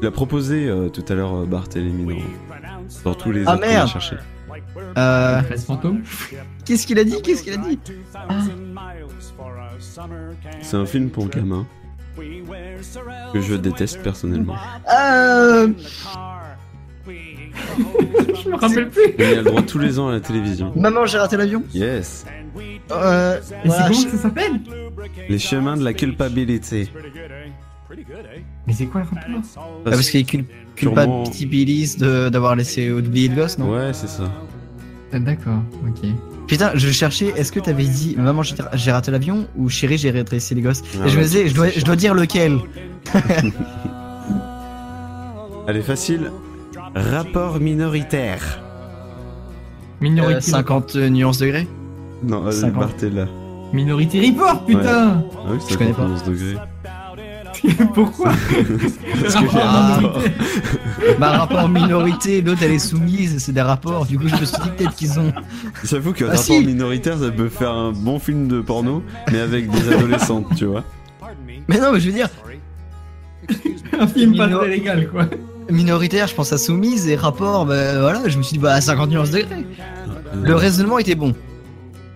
Il 0.00 0.06
a 0.06 0.10
proposé 0.12 0.68
euh, 0.68 0.88
tout 0.88 1.04
à 1.08 1.14
l'heure 1.14 1.34
euh, 1.34 1.46
Barthélemy 1.46 2.04
dans, 2.14 2.47
dans 3.04 3.14
tous 3.14 3.32
les 3.32 3.44
Ah, 3.46 3.52
autres 3.54 3.60
qu'on 3.62 3.66
a 3.68 3.70
merde. 3.70 3.88
cherchés. 3.88 4.16
Euh, 4.96 5.42
fantôme 5.66 6.02
Qu'est-ce 6.64 6.86
qu'il 6.86 6.98
a 6.98 7.04
dit 7.04 7.20
Qu'est-ce 7.22 7.42
qu'il 7.42 7.52
a 7.52 7.56
dit 7.58 7.78
Ah. 8.14 8.28
C'est 10.62 10.76
un 10.76 10.86
film 10.86 11.10
pour 11.10 11.28
gamins 11.28 11.66
que 13.32 13.40
je 13.40 13.54
déteste 13.54 14.02
personnellement. 14.02 14.56
Euh... 14.92 15.68
Je 17.06 18.48
me 18.50 18.56
rappelle 18.56 18.88
plus. 18.88 19.02
Mais 19.18 19.24
il 19.24 19.30
y 19.30 19.34
a 19.34 19.36
le 19.36 19.42
droit 19.44 19.62
tous 19.62 19.78
les 19.78 19.98
ans 19.98 20.08
à 20.08 20.12
la 20.12 20.20
télévision. 20.20 20.72
Maman, 20.76 21.06
j'ai 21.06 21.18
raté 21.18 21.36
l'avion. 21.36 21.62
Yes. 21.74 22.24
Euh, 22.90 23.38
Et 23.64 23.68
voilà, 23.68 23.86
c'est 23.88 23.94
je- 23.94 24.04
que 24.06 24.10
ça 24.16 24.22
s'appelle 24.22 24.60
Les 25.28 25.38
chemins 25.38 25.76
de 25.76 25.84
la 25.84 25.92
culpabilité. 25.92 26.90
Mais 28.66 28.72
c'est 28.72 28.86
quoi 28.86 29.02
le 29.02 29.06
rapport 29.06 29.42
Ah, 29.56 29.90
parce 29.90 30.10
qu'il 30.10 30.24
cul 30.26 30.38
Sûrement- 30.38 30.48
culpabilise 30.78 31.96
de- 31.98 32.28
d'avoir 32.28 32.56
laissé 32.56 32.90
oublier 32.90 33.28
le 33.28 33.34
gosse, 33.36 33.58
non 33.58 33.70
Ouais, 33.72 33.92
c'est 33.92 34.08
ça. 34.08 34.24
Ah, 35.12 35.18
D'accord, 35.18 35.60
ok. 35.86 36.08
Putain, 36.46 36.70
je 36.74 36.88
cherchais, 36.90 37.32
est-ce 37.36 37.52
que 37.52 37.60
t'avais 37.60 37.84
dit 37.84 38.14
Maman, 38.18 38.42
j'ai 38.42 38.54
j'ai 38.74 38.90
raté 38.92 39.10
l'avion 39.10 39.46
ou 39.56 39.68
Chérie, 39.68 39.98
j'ai 39.98 40.10
rétréci 40.10 40.54
les 40.54 40.62
gosses 40.62 40.82
Ah 41.02 41.06
Et 41.06 41.10
je 41.10 41.18
me 41.18 41.22
disais, 41.22 41.48
je 41.48 41.54
dois, 41.54 41.68
je 41.70 41.84
dois 41.84 41.96
dire 41.96 42.14
lequel 42.14 42.58
Allez, 45.66 45.82
facile. 45.82 46.30
Rapport 46.94 47.60
minoritaire. 47.60 48.60
Minority, 50.00 50.36
Euh, 50.36 50.40
50 50.40 50.96
nuances 50.96 51.38
degrés 51.38 51.66
Non, 52.22 52.40
vas-y, 52.40 52.60
50. 52.60 52.80
Barthé 52.80 53.10
là. 53.10 53.26
Minority 53.72 54.30
Report, 54.30 54.64
putain 54.64 55.22
Ah 55.34 55.50
oui, 55.50 55.58
Je 55.68 55.76
connais 55.76 55.92
pas. 55.92 56.08
51 56.08 56.30
degrés. 56.32 56.56
Pourquoi 57.94 58.30
Parce 59.20 59.34
que 59.34 59.50
j'ai 59.50 59.58
un 59.58 59.62
Ah. 59.62 59.98
rapport. 60.00 60.22
Bah, 61.18 61.30
rapport 61.38 61.68
minorité, 61.68 62.40
l'autre 62.42 62.60
elle 62.62 62.72
est 62.72 62.78
soumise, 62.78 63.38
c'est 63.38 63.52
des 63.52 63.62
rapports. 63.62 64.06
Du 64.06 64.18
coup, 64.18 64.28
je 64.28 64.36
me 64.36 64.44
suis 64.44 64.56
dit 64.62 64.70
peut-être 64.76 64.94
qu'ils 64.94 65.18
ont. 65.18 65.32
J'avoue 65.84 66.12
que 66.12 66.24
Ah, 66.24 66.28
rapport 66.28 66.42
si. 66.44 66.64
minoritaire, 66.64 67.18
ça 67.18 67.30
peut 67.30 67.48
faire 67.48 67.72
un 67.72 67.92
bon 67.92 68.18
film 68.18 68.48
de 68.48 68.60
porno, 68.60 69.02
mais 69.32 69.40
avec 69.40 69.70
des 69.70 69.92
adolescentes, 69.92 70.46
tu 70.56 70.66
vois. 70.66 70.84
Mais 71.68 71.78
non, 71.80 71.92
mais 71.92 72.00
je 72.00 72.06
veux 72.06 72.12
dire, 72.14 72.28
Un 73.98 74.06
film 74.06 74.36
pas 74.36 74.48
très 74.48 74.68
légal, 74.68 75.08
quoi. 75.08 75.26
minoritaire, 75.70 76.26
je 76.28 76.34
pense 76.34 76.52
à 76.52 76.58
soumise 76.58 77.08
et 77.08 77.16
rapport, 77.16 77.66
bah 77.66 78.00
voilà, 78.00 78.28
je 78.28 78.38
me 78.38 78.42
suis 78.42 78.54
dit, 78.54 78.58
bah 78.58 78.80
50 78.80 79.10
nuances 79.10 79.30
degrés. 79.30 79.66
Le 80.42 80.54
raisonnement 80.54 80.98
était 80.98 81.14
bon. 81.14 81.34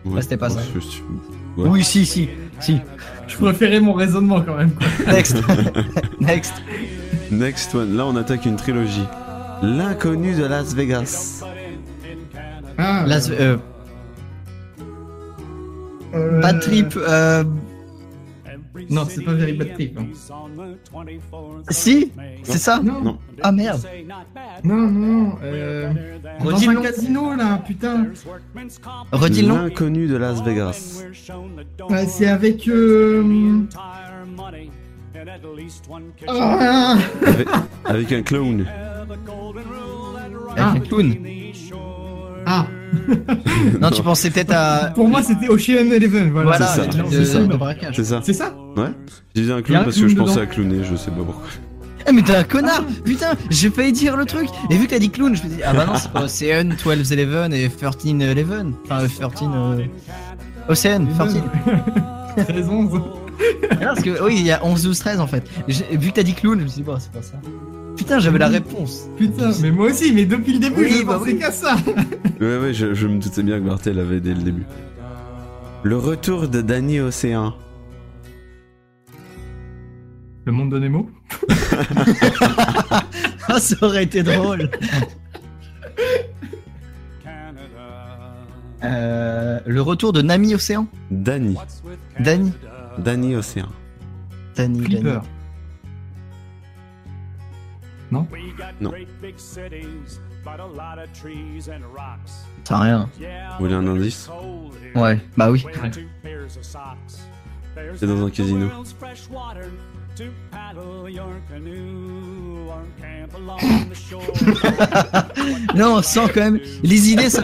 Ouais. 0.05 0.15
Bah, 0.17 0.23
c'était 0.23 0.37
pas 0.37 0.51
ça. 0.51 0.61
Je 0.75 0.81
suis- 0.81 1.03
ouais. 1.57 1.69
Oui, 1.69 1.85
si, 1.85 2.05
si, 2.07 2.29
si. 2.61 2.79
Je 3.29 3.37
préférais 3.37 3.81
mon 3.81 3.93
raisonnement 3.95 4.41
quand 4.43 4.57
même, 4.57 4.73
quoi. 4.73 4.87
Next. 5.13 5.37
Next. 6.21 6.53
Next 7.31 7.75
one. 7.75 7.97
Là, 7.97 8.07
on 8.07 8.17
attaque 8.17 8.45
une 8.47 8.57
trilogie. 8.57 9.07
L'inconnu 9.63 10.35
de 10.35 10.45
Las 10.45 10.75
Vegas. 10.75 11.43
Ah, 12.79 13.05
Las- 13.07 13.31
euh, 13.31 13.57
Bad 16.43 16.61
Trip, 16.61 16.95
euh, 16.97 17.45
Non, 18.93 19.07
c'est 19.09 19.23
pas 19.25 19.33
Very 19.33 19.53
Bad 19.55 19.75
Trip. 19.75 19.99
hein. 19.99 20.07
si, 21.71 22.13
c'est 22.43 22.59
ça 22.59 22.81
Non, 22.83 23.01
Non. 23.03 23.19
Ah 23.43 23.51
merde. 23.53 23.81
non, 24.63 24.91
non. 24.91 25.35
Euh... 25.43 25.93
Dans 26.39 26.45
Redis 26.45 26.67
le 26.67 26.79
un 26.79 26.83
casino, 26.83 27.35
là, 27.35 27.59
putain. 27.67 28.07
Redis 29.13 29.43
le 29.43 29.49
nom. 29.49 29.63
L'inconnu 29.63 30.07
de 30.07 30.17
Las 30.17 30.43
Vegas. 30.43 31.05
Ouais, 31.89 32.07
c'est 32.07 32.27
avec... 32.29 32.69
Euh... 32.69 33.63
Ah 36.29 36.97
Avec, 37.27 37.49
avec 37.85 38.13
un 38.13 38.23
clown. 38.23 38.67
Avec 40.57 40.77
un 40.77 40.81
clown. 40.81 41.15
Ah 42.47 42.67
Non, 43.81 43.91
tu 43.91 44.03
pensais 44.03 44.31
peut-être 44.31 44.53
à. 44.53 44.91
Pour 44.95 45.09
moi, 45.09 45.23
c'était 45.23 45.49
Ocean 45.49 45.91
Eleven, 45.91 46.31
voilà. 46.31 46.51
Voilà, 46.51 46.67
c'est 46.67 46.83
ça. 46.83 46.91
C'est 47.11 48.05
ça. 48.05 48.21
de 48.21 48.33
ça 48.33 48.55
Ouais. 48.77 48.91
J'ai 49.35 49.43
dit 49.43 49.53
un 49.53 49.63
clown 49.63 49.81
un 49.81 49.85
parce 49.85 49.99
que 49.99 50.09
je 50.09 50.17
pensais 50.17 50.41
à 50.41 50.47
clowner, 50.47 50.85
je 50.85 50.97
sais 50.97 51.11
pas 51.11 51.23
pourquoi. 51.25 51.49
Eh, 52.09 52.13
mais 52.13 52.23
t'es 52.23 52.35
un 52.35 52.43
connard 52.43 52.85
Putain, 53.05 53.35
j'ai 53.51 53.71
failli 53.71 53.93
dire 53.93 54.17
le 54.17 54.25
truc 54.25 54.49
Et 54.71 54.77
vu 54.77 54.87
que 54.87 54.91
t'as 54.91 54.99
dit 54.99 55.11
clown, 55.11 55.37
je 55.37 55.43
me 55.45 55.49
dis, 55.49 55.63
ah 55.65 55.73
bah 55.73 55.87
non, 55.87 55.95
c'est 55.95 56.11
pas 56.11 56.25
Ocean, 56.25 56.75
12 56.83 57.13
Eleven 57.13 57.53
et 57.53 57.69
13 57.69 57.95
Eleven. 58.21 58.75
Enfin, 58.85 59.03
euh, 59.03 59.29
13. 59.29 59.49
Euh... 59.55 59.85
Ocean, 60.69 61.07
13. 61.17 61.43
13 62.49 62.69
11 62.69 62.93
Non, 62.93 63.03
parce 63.81 64.03
que 64.03 64.23
oui, 64.25 64.37
il 64.39 64.47
y 64.47 64.51
a 64.51 64.65
11, 64.65 64.83
12, 64.83 64.99
13 64.99 65.21
en 65.21 65.27
fait. 65.27 65.45
Vu 65.69 66.11
que 66.11 66.15
t'as 66.15 66.23
dit 66.23 66.35
clown, 66.35 66.59
je 66.59 66.65
me 66.65 66.69
suis 66.69 66.81
dit, 66.81 66.83
bon, 66.83 66.97
c'est 66.99 67.13
pas 67.13 67.23
ça. 67.23 67.35
Putain, 67.97 68.19
j'avais 68.19 68.39
la 68.39 68.49
réponse. 68.49 69.09
Putain, 69.17 69.51
mais 69.61 69.71
moi 69.71 69.87
aussi, 69.87 70.13
mais 70.13 70.25
depuis 70.25 70.55
le 70.55 70.59
début, 70.59 70.83
Oui, 70.85 70.91
je 71.01 71.05
bah 71.05 71.19
pensais 71.19 71.33
oui. 71.33 71.39
qu'à 71.39 71.51
ça 71.53 71.77
Ouais, 72.41 72.59
ouais, 72.59 72.75
je, 72.75 72.95
je 72.95 73.07
me 73.07 73.19
doutais 73.19 73.43
bien 73.43 73.59
que 73.61 73.65
Bartel 73.67 73.99
avait 73.99 74.21
dès 74.21 74.35
le 74.35 74.43
début. 74.43 74.65
Le 75.83 75.97
retour 75.97 76.49
de 76.49 76.63
Danny 76.63 77.01
Océan. 77.01 77.55
Le 80.45 80.53
monde 80.53 80.73
de 80.73 80.79
Nemo 80.79 81.09
Ah, 83.49 83.59
ça 83.61 83.77
aurait 83.83 84.05
été 84.05 84.23
drôle. 84.23 84.71
Euh, 88.85 89.61
le 89.65 89.81
retour 89.83 90.13
de 90.13 90.23
Nami 90.23 90.55
Océan 90.55 90.89
Danny. 91.11 91.57
Danny 92.19 92.53
Danny 92.99 93.37
Océan. 93.37 93.69
Danny, 94.57 94.81
Danny. 94.89 95.19
Non 98.13 98.27
Non. 98.81 98.93
Ça 102.65 102.79
rien. 102.79 103.09
Vous 103.59 103.65
voulez 103.65 103.75
un 103.75 103.87
indice 103.87 104.29
Ouais, 104.95 105.19
bah 105.37 105.51
oui. 105.51 105.65
C'est 107.97 108.07
dans 108.07 108.27
un 108.27 108.31
casino. 108.31 108.69
non, 115.75 115.95
on 115.97 116.03
sent 116.03 116.21
quand 116.35 116.41
même. 116.41 116.61
Les 116.83 117.11
idées, 117.11 117.31
ça. 117.31 117.43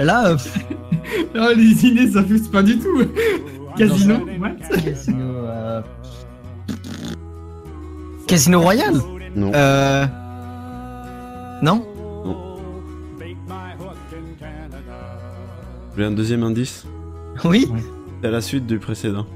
Là, 0.00 0.30
euh, 0.30 0.36
Oh, 1.36 1.52
les 1.56 1.86
idées, 1.86 2.10
ça 2.10 2.24
fuse 2.24 2.48
pas 2.48 2.62
du 2.64 2.76
tout 2.78 3.04
Casino 3.76 4.26
What? 4.40 4.78
Casino, 4.84 5.24
euh, 5.46 5.82
Casino 8.26 8.60
Royal 8.60 8.94
Non. 9.36 9.52
Euh. 9.54 10.06
Non 11.62 11.86
Vous 15.94 15.94
voulez 15.94 16.06
un 16.06 16.10
deuxième 16.10 16.42
indice 16.42 16.86
Oui 17.44 17.70
C'est 18.20 18.28
à 18.28 18.30
la 18.30 18.40
suite 18.40 18.66
du 18.66 18.78
précédent. 18.78 19.26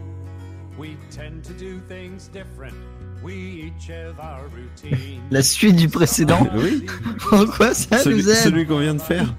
La 5.31 5.43
suite 5.43 5.77
du 5.77 5.89
précédent 5.89 6.47
oui. 6.55 6.87
Pourquoi 7.19 7.75
ça 7.75 7.99
Celui, 7.99 8.17
nous 8.17 8.31
aide 8.31 8.37
celui 8.37 8.67
qu'on 8.67 8.79
vient 8.79 8.95
de 8.95 9.01
faire. 9.01 9.35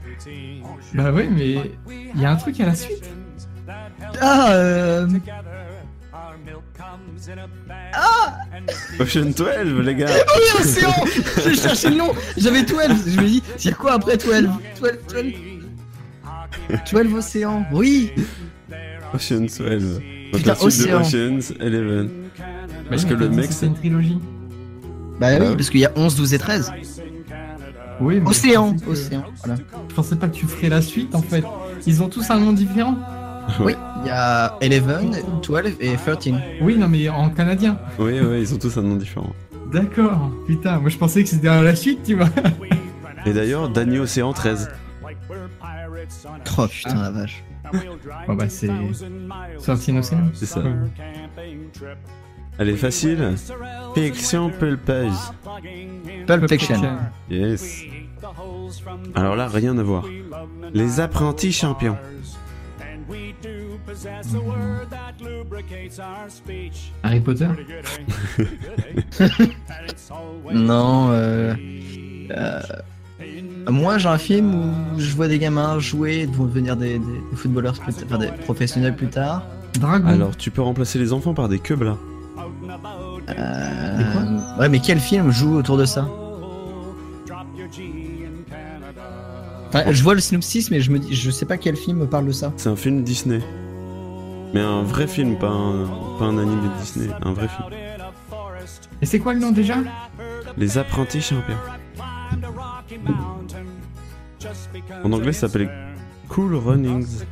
Bah 0.94 1.12
ouais, 1.12 1.30
mais 1.30 1.72
il 2.16 2.22
y 2.22 2.26
a 2.26 2.32
un 2.32 2.36
truc 2.36 2.60
à 2.60 2.66
la 2.68 2.76
suite. 2.76 3.10
Ah, 4.22 4.52
euh. 4.54 5.08
Ocean 9.00 9.32
12, 9.36 9.86
les 9.86 9.96
gars. 9.96 10.08
Oui, 10.08 10.62
Océan 10.62 10.94
Je 11.46 11.56
cherchais 11.56 11.90
le 11.90 11.96
nom 11.98 12.12
J'avais 12.38 12.64
12 12.64 12.78
Je 13.08 13.22
me 13.22 13.26
dis, 13.28 13.44
c'est 13.58 13.74
quoi 13.74 13.94
après 13.94 14.18
12 14.18 14.50
12, 14.82 14.92
12 15.12 15.34
12 16.92 17.14
Océan 17.16 17.66
Oui 17.72 18.12
Ocean 19.14 19.42
12. 19.42 19.60
Donc 19.60 20.42
Putain, 20.42 20.50
la 20.50 20.56
suite 20.56 20.88
de 20.88 20.94
Océan. 20.94 21.02
Ocean's 21.02 21.54
11. 21.60 22.10
Parce 22.90 23.06
que 23.06 23.14
le 23.14 23.30
mec, 23.30 23.52
c'est 23.52 23.66
une 23.66 23.76
trilogie. 23.76 24.20
Bah 25.20 25.38
Bah 25.40 25.46
oui, 25.50 25.56
parce 25.56 25.70
qu'il 25.70 25.80
y 25.80 25.86
a 25.86 25.92
11, 25.96 26.16
12 26.16 26.34
et 26.34 26.40
13. 26.40 26.72
Oui, 28.02 28.20
mais 28.22 28.30
Océan 28.30 28.76
Océan, 28.88 29.26
voilà. 29.44 29.60
Je 29.90 29.96
pensais 29.96 30.16
pas 30.16 30.28
que 30.30 30.36
tu 30.36 30.46
ferais 30.46 30.70
la 30.70 30.82
suite 30.82 31.14
en 31.16 31.22
fait. 31.22 31.44
Ils 31.86 32.02
ont 32.02 32.08
tous 32.08 32.30
un 32.30 32.40
nom 32.40 32.54
différent. 32.54 32.96
Oui, 33.60 33.76
il 34.02 34.08
y 34.08 34.12
a 34.12 34.58
11, 34.62 35.24
12 35.42 35.76
et 35.80 35.96
13. 35.96 36.34
Oui, 36.62 36.78
non, 36.78 36.88
mais 36.88 37.10
en 37.10 37.30
canadien. 37.30 37.78
Oui, 37.98 38.20
oui, 38.20 38.42
ils 38.42 38.54
ont 38.54 38.58
tous 38.58 38.78
un 38.78 38.82
nom 38.82 38.96
différent. 38.96 39.34
D'accord. 39.72 40.32
Putain, 40.48 40.80
moi 40.80 40.90
je 40.90 40.98
pensais 40.98 41.24
que 41.24 41.30
c'était 41.30 41.48
la 41.48 41.76
suite, 41.76 42.04
tu 42.04 42.16
vois. 42.16 42.30
Et 43.26 43.34
d'ailleurs, 43.34 43.70
Danny 43.70 44.00
Océan 44.00 44.34
13. 44.34 44.70
Oh 46.58 46.68
putain 46.68 47.02
la 47.02 47.12
vache. 47.12 47.44
Bon 48.28 48.34
bah 48.34 48.50
c'est. 48.50 48.70
Sorti 49.60 49.96
Océan. 49.98 50.30
C'est 50.34 50.48
ça. 50.48 50.62
Elle 52.58 52.70
est 52.70 52.78
facile. 52.78 53.36
Fiction 53.94 54.50
pulpeuse. 54.50 55.34
Pulp 56.26 56.50
Fiction. 56.50 56.82
Yes. 57.30 57.84
Alors 59.16 59.36
là, 59.36 59.48
rien 59.48 59.78
à 59.78 59.84
voir. 59.84 60.06
Les 60.74 61.00
apprentis 61.00 61.52
champions. 61.52 61.98
Harry 67.04 67.20
Potter? 67.20 67.48
Non, 70.52 71.10
euh, 71.12 71.54
euh, 72.32 72.62
moi 73.68 73.98
j'ai 73.98 74.08
un 74.08 74.18
film 74.18 74.56
où 74.56 75.00
je 75.00 75.16
vois 75.16 75.28
des 75.28 75.38
gamins 75.38 75.80
jouer 75.80 76.22
et 76.22 76.28
devenir 76.28 76.76
des, 76.76 77.00
footballeurs 77.36 77.74
plus 77.80 77.94
tard, 77.94 78.04
enfin 78.06 78.18
des 78.18 78.32
professionnels 78.32 78.96
plus 78.96 79.10
tard. 79.10 79.46
Dragon. 79.80 80.08
Alors, 80.08 80.36
tu 80.36 80.52
peux 80.52 80.62
remplacer 80.62 81.00
les 81.00 81.14
enfants 81.14 81.34
par 81.34 81.48
des 81.48 81.60
là. 81.80 81.98
Euh, 83.30 84.60
ouais, 84.60 84.70
mais 84.70 84.80
quel 84.80 85.00
film 85.00 85.32
joue 85.32 85.56
autour 85.56 85.78
de 85.78 85.86
ça? 85.86 86.08
Enfin, 89.68 89.84
je 89.92 90.02
vois 90.02 90.16
le 90.16 90.20
synopsis, 90.20 90.72
mais 90.72 90.82
je 90.82 90.92
me 90.92 90.98
dis, 90.98 91.16
je 91.16 91.30
sais 91.30 91.46
pas 91.46 91.58
quel 91.58 91.76
film 91.76 92.08
parle 92.08 92.26
de 92.26 92.32
ça. 92.32 92.52
C'est 92.58 92.70
un 92.70 92.76
film 92.76 93.04
Disney. 93.04 93.40
Mais 94.54 94.62
un 94.62 94.84
vrai 94.84 95.08
film, 95.08 95.38
pas 95.38 95.50
un, 95.50 95.86
pas 96.18 96.26
un 96.26 96.38
animé 96.38 96.68
de 96.68 96.80
Disney, 96.82 97.10
un 97.22 97.34
vrai 97.34 97.48
film. 97.48 97.70
Et 99.02 99.06
c'est 99.06 99.20
quoi 99.20 99.34
le 99.34 99.40
nom 99.40 99.52
déjà? 99.52 99.78
Les 100.58 100.78
apprentis 100.78 101.22
champions. 101.22 101.58
En 105.04 105.12
anglais, 105.12 105.34
ça 105.34 105.48
s'appelle 105.48 105.70
Cool 106.28 106.56
Runnings. 106.56 107.24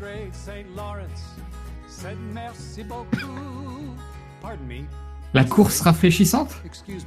La 5.33 5.43
course 5.43 5.81
rafraîchissante? 5.81 6.55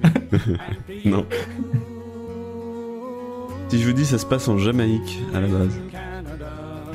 Non. 1.05 1.27
Si 3.69 3.81
je 3.81 3.87
vous 3.87 3.93
dis, 3.93 4.05
ça 4.05 4.19
se 4.19 4.27
passe 4.27 4.49
en 4.49 4.59
Jamaïque 4.59 5.21
à 5.33 5.41
la 5.41 5.47
base. 5.47 5.81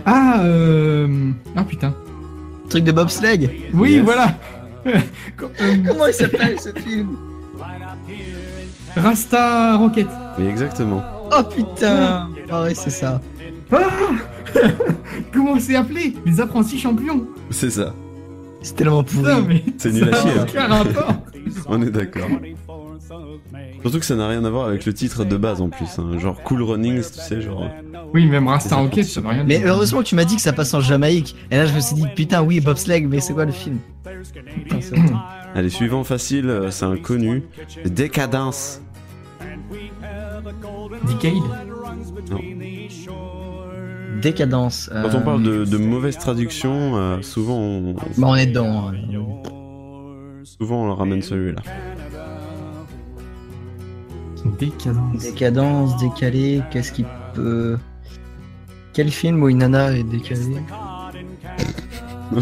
Ah, 0.06 0.42
euh... 0.44 1.32
Ah 1.56 1.64
putain. 1.64 1.96
Truc 2.76 2.84
de 2.84 2.92
bobsleigh 2.92 3.70
Oui, 3.74 3.94
Yes. 3.94 4.04
voilà 4.04 4.36
Comment 5.38 6.08
il 6.08 6.14
s'appelle 6.14 6.60
ce 6.60 6.78
film? 6.78 7.16
Rasta 8.98 9.78
Rocket. 9.78 10.08
Oui, 10.38 10.48
exactement. 10.48 11.02
Oh 11.32 11.42
putain 11.44 12.28
Ah 12.52 12.64
ouais, 12.64 12.74
c'est 12.76 12.90
ça. 12.90 13.22
Ah 13.72 13.78
Comment 15.34 15.58
c'est 15.58 15.78
appelé? 15.78 16.16
Les 16.26 16.42
apprentis 16.42 16.78
champions 16.78 17.26
C'est 17.50 17.70
ça. 17.70 17.94
C'est 18.62 18.76
tellement 18.76 19.06
pourri. 19.06 19.64
C'est 19.78 19.92
nul 19.94 20.10
à 20.10 20.14
ça 20.18 20.22
chier. 20.24 20.32
hein. 20.38 20.46
aucun 20.50 20.68
rapport. 20.68 21.14
On 21.68 21.82
est 21.82 21.92
d'accord. 21.92 22.28
Surtout 23.82 24.00
que 24.00 24.06
ça 24.06 24.16
n'a 24.16 24.28
rien 24.28 24.44
à 24.46 24.50
voir 24.50 24.68
avec 24.68 24.86
le 24.86 24.94
titre 24.94 25.26
de 25.26 25.38
base 25.38 25.62
en 25.62 25.70
plus. 25.70 25.88
hein. 26.00 26.18
Genre 26.18 26.42
Cool 26.44 26.64
Runnings, 26.64 27.04
tu 27.12 27.20
sais, 27.20 27.42
genre. 27.42 27.70
Oui, 28.14 28.26
même 28.28 28.48
Rasta 28.48 28.76
Rocket, 28.78 29.06
ça 29.06 29.22
veut 29.22 29.28
rien 29.28 29.44
Mais 29.44 29.64
heureusement 29.64 30.00
que 30.00 30.06
tu 30.08 30.16
m'as 30.16 30.26
dit 30.26 30.36
que 30.36 30.42
ça 30.42 30.54
passe 30.54 30.74
en 30.74 30.82
Jamaïque. 30.82 31.36
Et 31.52 31.58
là, 31.58 31.66
je 31.66 31.74
me 31.76 31.80
suis 31.80 31.96
dit, 31.96 32.06
putain, 32.16 32.42
oui, 32.44 32.60
bobsleigh, 32.62 33.02
mais 33.08 33.20
c'est 33.20 33.34
quoi 33.34 33.46
le 33.46 33.52
film? 33.52 33.80
Putain, 34.56 34.78
c'est 34.82 34.96
vrai. 34.98 35.10
Allez, 35.56 35.70
suivant 35.70 36.04
facile, 36.04 36.50
euh, 36.50 36.72
c'est 36.72 36.86
un 36.86 36.98
connu. 36.98 37.44
Décadence. 37.86 38.82
Decade 41.08 41.34
Non. 42.32 42.40
Décadence. 44.22 44.90
Quand 44.92 44.98
euh, 45.10 45.18
on 45.20 45.22
parle 45.22 45.44
de, 45.44 45.66
de 45.66 45.78
mauvaise 45.78 46.18
traduction, 46.18 46.96
euh, 46.98 47.22
souvent, 47.22 47.58
on, 47.60 47.94
Bah, 47.94 48.28
on 48.28 48.36
est 48.36 48.48
dedans. 48.48 48.90
hein. 48.90 48.94
souvent 50.44 50.86
on 50.90 50.96
ramène 50.96 51.22
celui-là. 51.22 51.62
Décadence. 54.60 55.22
Décadence, 55.22 55.98
décalé, 55.98 56.62
qu'est-ce 56.72 56.92
qui 56.92 57.06
peut. 57.34 57.78
Quel 58.94 59.10
film 59.12 59.42
où 59.44 59.50
une 59.50 59.58
nana 59.60 59.92
est 59.92 60.04
décalée? 60.04 60.58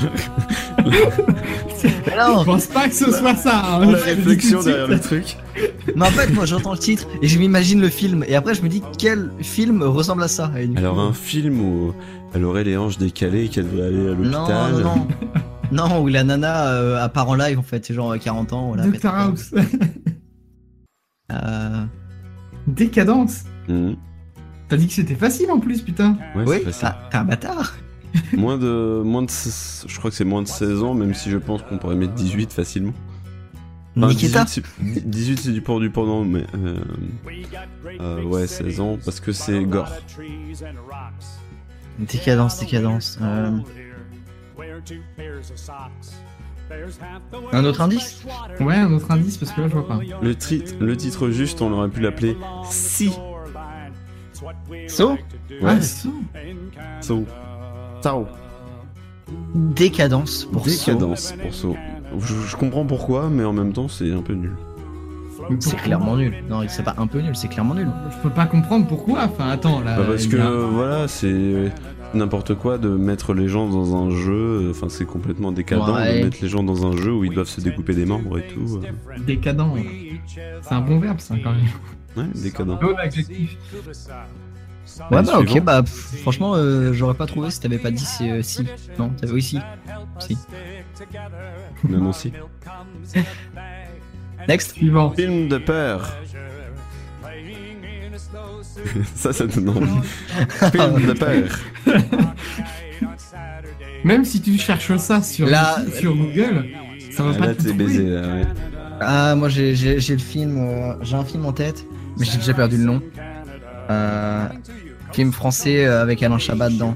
Non 2.15 2.39
Je 2.41 2.45
pense 2.45 2.67
pas 2.67 2.87
que 2.87 2.93
ce 2.95 3.11
soit 3.11 3.35
ça. 3.35 3.61
hein. 3.81 3.91
La 3.91 3.97
réflexion 3.97 4.61
derrière 4.63 4.87
le 4.87 4.99
truc. 4.99 5.35
Mais 5.95 6.05
en 6.05 6.11
fait, 6.11 6.29
moi 6.33 6.45
j'entends 6.45 6.71
le 6.73 6.77
titre 6.77 7.07
et 7.21 7.27
je 7.27 7.37
m'imagine 7.39 7.81
le 7.81 7.89
film. 7.89 8.23
Et 8.27 8.35
après, 8.35 8.53
je 8.53 8.61
me 8.61 8.69
dis 8.69 8.81
quel 8.97 9.31
film 9.41 9.81
ressemble 9.83 10.23
à 10.23 10.27
ça 10.27 10.51
Alors 10.77 10.95
coup- 10.95 11.01
un 11.01 11.13
film 11.13 11.59
où 11.59 11.93
elle 12.33 12.45
aurait 12.45 12.63
les 12.63 12.77
hanches 12.77 12.97
décalées 12.97 13.45
et 13.45 13.49
qu'elle 13.49 13.65
devrait 13.69 13.87
aller 13.87 14.09
à 14.09 14.13
Non, 14.15 14.15
l'hôpital. 14.15 14.71
non, 14.73 14.79
non. 14.95 15.07
Non, 15.71 16.01
où 16.03 16.07
la 16.07 16.23
nana 16.23 16.67
euh, 16.67 17.03
apparaît 17.03 17.31
en 17.31 17.35
live 17.35 17.57
en 17.57 17.63
fait, 17.63 17.83
c'est 17.83 17.95
genre 17.95 18.11
euh, 18.13 18.17
40 18.17 18.53
ans. 18.53 18.67
Voilà, 18.67 18.85
Dr 18.85 19.07
House. 19.13 19.51
Euh... 21.31 21.85
Décadence. 22.67 23.43
Mhm. 23.67 23.95
T'as 24.69 24.77
dit 24.77 24.87
que 24.87 24.93
c'était 24.93 25.15
facile 25.15 25.51
en 25.51 25.59
plus, 25.59 25.81
putain. 25.81 26.17
Ouais, 26.35 26.43
Oui, 26.45 26.55
c'est 26.59 26.65
facile. 26.71 26.87
ah, 26.91 27.09
t'es 27.11 27.17
un 27.17 27.25
bâtard. 27.25 27.73
Moins 28.33 28.57
de, 28.59 29.01
moins 29.03 29.23
de, 29.23 29.27
je 29.29 29.97
crois 29.97 30.11
que 30.11 30.15
c'est 30.15 30.23
moins 30.23 30.43
de 30.43 30.47
16 30.47 30.83
ans, 30.83 30.93
même 30.93 31.15
si 31.15 31.31
je 31.31 31.37
pense 31.39 31.63
qu'on 31.63 31.79
pourrait 31.79 31.95
mettre 31.95 32.13
18 32.13 32.53
facilement. 32.53 32.93
Enfin, 33.97 34.07
Nikita 34.07 34.43
18, 34.43 34.65
c'est- 34.93 35.09
18 35.09 35.39
c'est 35.39 35.51
du 35.51 35.61
pour 35.61 35.79
du 35.79 35.89
pendant, 35.89 36.23
mais 36.23 36.45
euh, 36.55 36.77
euh, 37.99 38.23
ouais 38.23 38.45
16 38.45 38.79
ans 38.81 38.97
parce 39.03 39.19
que 39.19 39.31
c'est 39.31 39.63
gore. 39.65 39.91
Décadence, 41.97 42.59
décadence. 42.59 43.17
Euh... 43.21 43.57
Un 47.51 47.65
autre 47.65 47.81
indice 47.81 48.23
Ouais, 48.59 48.75
un 48.75 48.91
autre 48.93 49.09
indice 49.11 49.37
parce 49.37 49.51
que 49.51 49.61
là 49.61 49.67
je 49.67 49.73
vois 49.73 49.87
pas. 49.87 49.99
Le, 50.21 50.35
tri- 50.35 50.63
le 50.79 50.95
titre 50.97 51.29
juste, 51.29 51.61
on 51.61 51.71
aurait 51.71 51.89
pu 51.89 52.01
l'appeler 52.01 52.37
Si. 52.69 53.11
So 54.87 55.11
Ouais. 55.11 55.17
Ah, 55.65 55.81
ça. 55.81 56.09
So. 57.01 57.25
Sao. 58.01 58.27
Décadence 59.55 60.45
pour 60.45 60.67
So. 60.67 60.71
Décadence 60.71 61.33
pour 61.41 61.53
So. 61.53 61.75
Je, 62.19 62.33
je 62.35 62.55
comprends 62.55 62.85
pourquoi, 62.85 63.29
mais 63.29 63.43
en 63.43 63.53
même 63.53 63.73
temps 63.73 63.87
c'est 63.87 64.11
un 64.11 64.21
peu 64.21 64.33
nul. 64.33 64.53
C'est 65.59 65.75
clairement 65.75 66.15
nul. 66.15 66.33
Non, 66.49 66.61
c'est 66.69 66.83
pas 66.83 66.95
un 66.97 67.05
peu 67.07 67.19
nul, 67.19 67.35
c'est 67.35 67.49
clairement 67.49 67.73
nul. 67.75 67.89
Je 68.11 68.17
peux 68.23 68.29
pas 68.29 68.45
comprendre 68.45 68.87
pourquoi. 68.87 69.23
Enfin, 69.25 69.49
attends, 69.49 69.81
là. 69.81 69.97
Bah, 69.97 70.03
parce 70.07 70.25
que 70.27 70.37
a- 70.37 70.67
voilà, 70.67 71.07
c'est 71.09 71.71
n'importe 72.13 72.55
quoi 72.55 72.77
de 72.77 72.89
mettre 72.89 73.33
les 73.33 73.47
gens 73.47 73.67
dans 73.69 73.95
un 73.95 74.09
jeu. 74.09 74.69
Enfin, 74.71 74.87
c'est 74.89 75.05
complètement 75.05 75.51
décadent 75.51 75.89
Ouais. 75.89 76.19
de 76.19 76.25
mettre 76.25 76.37
les 76.41 76.47
gens 76.49 76.63
dans 76.63 76.85
un 76.85 76.95
jeu 76.95 77.11
où 77.13 77.23
ils 77.23 77.33
doivent 77.33 77.47
se 77.47 77.61
découper 77.61 77.93
des 77.93 78.05
membres 78.05 78.37
et 78.39 78.47
tout. 78.47 78.79
euh. 78.83 79.19
Décadent. 79.25 79.65
C'est 80.61 80.73
un 80.73 80.81
bon 80.81 80.99
verbe, 80.99 81.19
ça, 81.19 81.35
quand 81.43 81.51
même. 81.51 81.61
Ouais, 82.15 82.25
décadent. 82.35 82.69
Ouais, 85.09 85.17
Allez, 85.17 85.27
bah 85.27 85.39
ok, 85.39 85.61
bah 85.61 85.81
pff, 85.81 86.21
franchement, 86.21 86.53
euh, 86.55 86.93
j'aurais 86.93 87.15
pas 87.15 87.25
trouvé 87.25 87.49
si 87.49 87.59
t'avais 87.59 87.79
pas 87.79 87.89
dit 87.89 88.05
si. 88.05 88.29
euh, 88.29 88.41
si. 88.43 88.65
Non, 88.99 89.09
t'avais 89.09 89.31
oui, 89.33 89.41
si. 89.41 89.57
Si. 90.19 90.37
Même 91.89 92.05
aussi. 92.07 92.31
Next. 94.47 94.73
Suivant. 94.73 95.11
Film 95.11 95.47
de 95.47 95.57
peur. 95.57 96.15
ça, 99.15 99.33
ça 99.33 99.45
donne 99.47 99.69
envie. 99.69 100.07
Film 100.71 101.05
de 101.07 101.13
peur. 101.13 101.59
Même 104.03 104.25
si 104.25 104.41
tu 104.41 104.57
cherches 104.57 104.95
ça 104.97 105.21
sur, 105.21 105.47
Là- 105.47 105.77
sur 105.99 106.15
Google, 106.15 106.65
ça 107.11 107.23
va 107.23 107.31
Ah, 107.35 107.39
pas 107.39 107.45
Là, 107.47 107.55
te 107.55 107.71
baisé, 107.71 108.03
là, 108.09 108.21
ouais. 108.21 108.43
Ah, 108.99 109.35
moi 109.35 109.49
j'ai 109.49 109.75
j'ai- 109.75 109.99
j'ai 109.99 110.13
le 110.13 110.19
film, 110.21 110.57
euh, 110.57 110.93
j'ai 111.01 111.15
un 111.15 111.23
film 111.25 111.45
en 111.45 111.51
tête, 111.53 111.85
mais 112.17 112.25
j'ai 112.25 112.37
déjà 112.37 112.53
perdu 112.53 112.77
le 112.77 112.83
nom. 112.83 113.01
Euh, 113.89 114.45
film 115.11 115.31
français 115.31 115.85
euh, 115.85 116.01
avec 116.01 116.21
Alain 116.23 116.37
Chabat 116.37 116.69
dedans. 116.69 116.95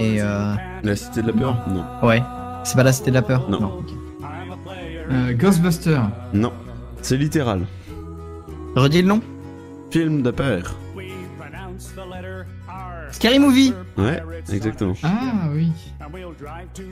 Et 0.00 0.20
euh, 0.20 0.54
La 0.82 0.96
Cité 0.96 1.22
de 1.22 1.26
la 1.28 1.32
Peur? 1.32 1.56
Non. 1.68 1.84
ouais, 2.08 2.22
c'est 2.64 2.76
pas 2.76 2.82
la 2.82 2.92
Cité 2.92 3.10
de 3.10 3.14
la 3.16 3.22
Peur? 3.22 3.48
Non. 3.50 3.82
Euh, 5.10 5.32
Ghostbuster. 5.34 6.00
Non. 6.32 6.52
C'est 7.02 7.16
littéral. 7.16 7.62
Redis 8.76 9.02
le 9.02 9.08
nom 9.08 9.20
Film 9.90 10.22
de 10.22 10.30
peur. 10.30 10.74
Scary 13.22 13.38
Movie 13.38 13.72
Ouais, 13.96 14.20
exactement. 14.52 14.94
Ah 15.04 15.48
oui. 15.54 15.68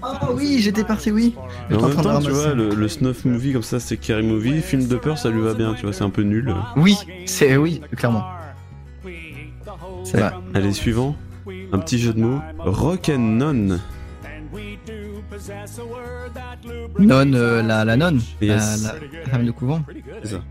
Oh 0.01 0.27
oui, 0.36 0.61
j'étais 0.61 0.85
parti, 0.85 1.11
oui. 1.11 1.35
Mais 1.69 1.74
en 1.74 1.89
même 1.89 1.97
temps, 1.97 2.20
tu 2.20 2.31
vois, 2.31 2.55
le, 2.55 2.73
le 2.73 2.86
snuff 2.89 3.24
movie 3.24 3.52
comme 3.52 3.65
ça, 3.65 3.81
c'est 3.81 4.01
Scary 4.01 4.23
Movie. 4.23 4.61
Film 4.62 4.86
de 4.86 4.94
peur, 4.94 5.19
ça 5.19 5.28
lui 5.28 5.40
va 5.40 5.55
bien, 5.55 5.74
tu 5.74 5.82
vois, 5.82 5.93
c'est 5.93 6.05
un 6.05 6.11
peu 6.11 6.23
nul. 6.23 6.55
Oui, 6.77 6.97
c'est 7.27 7.57
oui, 7.57 7.81
clairement. 7.97 8.24
C'est 10.05 10.19
vrai. 10.20 10.31
Allez, 10.55 10.73
suivant. 10.73 11.16
Un 11.73 11.78
petit 11.81 11.98
jeu 11.98 12.12
de 12.12 12.20
mots. 12.20 12.40
Rock 12.61 13.09
and 13.09 13.19
Non. 13.19 13.78
Nonne, 17.01 17.35
euh, 17.35 17.61
la, 17.61 17.85
la 17.85 17.97
nonne, 17.97 18.20
Yes. 18.40 18.85
la, 18.85 18.93
la 19.24 19.27
femme 19.31 19.47
de 19.47 19.51
couvent. 19.51 19.82
C'est 20.23 20.28
ça. 20.31 20.43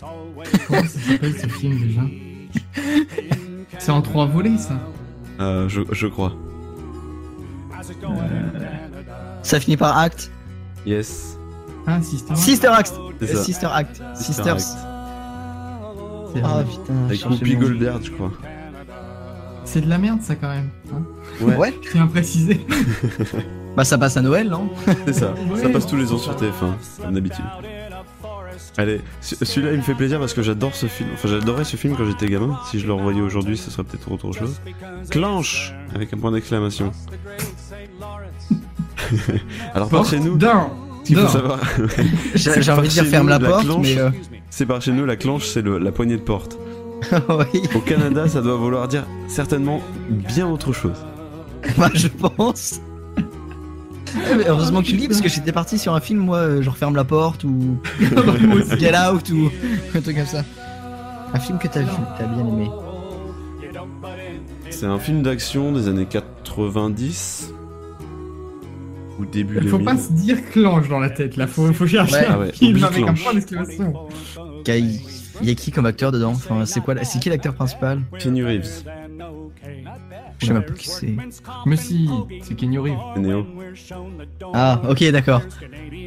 Comment 0.68 0.82
ça 0.82 0.86
s'appelle 1.00 1.34
ce 1.36 1.48
film 1.48 1.78
déjà? 1.80 2.02
C'est 3.78 3.90
en 3.92 4.02
trois 4.02 4.26
volets, 4.26 4.56
ça. 4.58 4.74
Euh, 5.40 5.68
je, 5.68 5.82
je 5.92 6.06
crois. 6.06 6.32
Ça 9.42 9.60
finit 9.60 9.76
par 9.76 9.96
acte. 9.98 10.30
Yes. 10.86 11.38
Ah, 11.86 12.00
Sister. 12.02 12.34
Sister 12.36 12.68
Act. 12.68 12.92
Sister 13.36 13.66
Act. 13.72 14.02
Sister 14.14 14.24
Sisters. 14.24 14.54
Act. 14.54 14.60
C'est- 16.34 16.42
Ah 16.44 16.62
putain. 16.62 17.04
Avec 17.06 17.24
Whoopi. 17.26 17.56
Goldberg, 17.56 18.02
je 18.04 18.10
crois. 18.10 18.30
C'est 19.64 19.80
de 19.82 19.88
la 19.88 19.98
merde, 19.98 20.20
ça, 20.22 20.34
quand 20.34 20.48
même. 20.48 20.68
hein. 20.94 21.02
Ouais. 21.40 21.56
Ouais. 21.56 21.74
Je 21.82 21.90
tiens 21.90 22.04
à 22.04 22.06
préciser. 22.06 22.66
Bah 23.76 23.84
ça 23.84 23.96
passe 23.96 24.16
à 24.16 24.22
Noël, 24.22 24.48
non? 24.48 24.70
C'est 25.06 25.12
ça. 25.12 25.34
Ça 25.56 25.68
passe 25.68 25.86
tous 25.86 25.96
les 25.96 26.10
ans 26.12 26.18
sur 26.18 26.34
TF1, 26.34 26.74
comme 27.02 27.14
d'habitude. 27.14 27.44
Allez, 28.78 29.00
ce- 29.20 29.44
celui-là 29.44 29.72
il 29.72 29.78
me 29.78 29.82
fait 29.82 29.94
plaisir 29.94 30.18
parce 30.20 30.32
que 30.34 30.40
j'adore 30.42 30.74
ce 30.74 30.86
film. 30.86 31.10
Enfin, 31.12 31.28
j'adorais 31.28 31.64
ce 31.64 31.76
film 31.76 31.96
quand 31.96 32.06
j'étais 32.06 32.26
gamin. 32.28 32.58
Si 32.70 32.78
je 32.78 32.86
le 32.86 32.92
revoyais 32.94 33.20
aujourd'hui, 33.20 33.56
ce 33.58 33.70
serait 33.70 33.82
peut-être 33.84 34.10
autre 34.10 34.32
chose. 34.32 34.60
Clanche 35.10 35.74
Avec 35.94 36.12
un 36.14 36.16
point 36.16 36.30
d'exclamation. 36.32 36.92
Alors, 39.74 39.88
par 39.88 40.04
chez 40.04 40.20
nous, 40.20 40.38
ce 40.38 41.04
qu'il 41.04 41.16
faut 41.16 41.26
savoir. 41.28 41.58
J'ai 42.34 42.50
c'est 42.50 42.62
j'ai 42.62 42.70
par 42.70 42.78
envie 42.78 42.88
de 42.88 42.92
dire 42.92 43.04
chez 43.04 43.10
ferme 43.10 43.24
nous, 43.24 43.30
la 43.30 43.40
porte, 43.40 43.64
clanche, 43.64 43.86
mais. 43.86 43.98
euh, 43.98 44.10
C'est 44.50 44.66
par 44.66 44.82
chez 44.82 44.92
nous, 44.92 45.06
la 45.06 45.16
clanche, 45.16 45.46
c'est 45.46 45.64
la 45.64 45.92
poignée 45.92 46.16
de 46.16 46.22
porte. 46.22 46.58
oui. 47.12 47.62
Au 47.74 47.78
Canada, 47.80 48.28
ça 48.28 48.42
doit 48.42 48.56
vouloir 48.56 48.88
dire 48.88 49.04
certainement 49.28 49.80
bien 50.10 50.46
autre 50.48 50.72
chose. 50.72 50.96
Bah, 51.76 51.90
je 51.94 52.08
pense. 52.08 52.80
Mais 54.36 54.46
heureusement 54.48 54.80
que 54.80 54.86
tu 54.86 54.92
le 54.92 54.98
dis 54.98 55.08
parce 55.08 55.20
que 55.20 55.28
j'étais 55.28 55.52
parti 55.52 55.78
sur 55.78 55.94
un 55.94 56.00
film, 56.00 56.20
moi, 56.20 56.38
euh, 56.38 56.62
genre 56.62 56.76
ferme 56.76 56.96
la 56.96 57.04
porte 57.04 57.44
ou 57.44 57.78
Get 58.78 58.92
Out 58.96 59.30
ou 59.30 59.50
un 59.96 60.00
truc 60.00 60.16
comme 60.16 60.26
ça. 60.26 60.44
Un 61.34 61.38
film 61.40 61.58
que 61.58 61.68
t'as 61.68 61.80
vu, 61.80 61.90
t'as 62.18 62.26
bien 62.26 62.46
aimé. 62.46 62.70
C'est 64.70 64.86
un 64.86 64.98
film 64.98 65.22
d'action 65.22 65.72
des 65.72 65.88
années 65.88 66.06
90 66.06 67.52
ou 69.18 69.26
début 69.26 69.56
Il 69.60 69.68
faut 69.68 69.78
2000. 69.78 69.84
pas 69.84 69.96
se 70.00 70.12
dire 70.12 70.38
clanche 70.50 70.88
dans 70.88 71.00
la 71.00 71.10
tête, 71.10 71.36
là. 71.36 71.46
Faut, 71.46 71.72
faut 71.72 71.86
chercher 71.86 72.14
Ouais. 72.14 72.26
un 72.26 72.32
Ah 72.34 72.38
ouais, 72.38 72.52
film 72.52 72.82
avec 72.84 73.02
un 73.06 73.14
point 73.14 73.34
d'exclamation. 73.34 73.92
Il 75.40 75.48
y 75.48 75.50
a 75.50 75.54
qui 75.54 75.70
comme 75.70 75.86
acteur 75.86 76.12
dedans? 76.12 76.30
Enfin, 76.34 76.64
c'est 76.66 76.80
quoi 76.80 76.94
la- 76.94 77.04
C'est 77.04 77.18
qui 77.18 77.28
l'acteur 77.28 77.54
principal? 77.54 78.00
Keanu 78.18 78.44
Reeves, 78.44 78.84
Je 80.38 80.46
sais 80.46 80.52
même 80.52 80.62
pas 80.64 80.72
qui 80.74 80.88
c'est. 80.88 81.14
Mais 81.66 81.76
si, 81.76 82.08
c'est 82.42 82.54
Kenny 82.54 82.78
Reeves. 82.78 82.96
c'est 83.14 83.20
Neo. 83.20 83.46
Ah, 84.54 84.80
ok, 84.88 85.10
d'accord. 85.10 85.42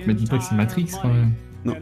Mais 0.07 0.13
dis 0.13 0.25
pas 0.25 0.37
que 0.37 0.43
c'est 0.43 0.55
Matrix, 0.55 0.87
quand 1.01 1.09
même. 1.09 1.31
Non. 1.63 1.75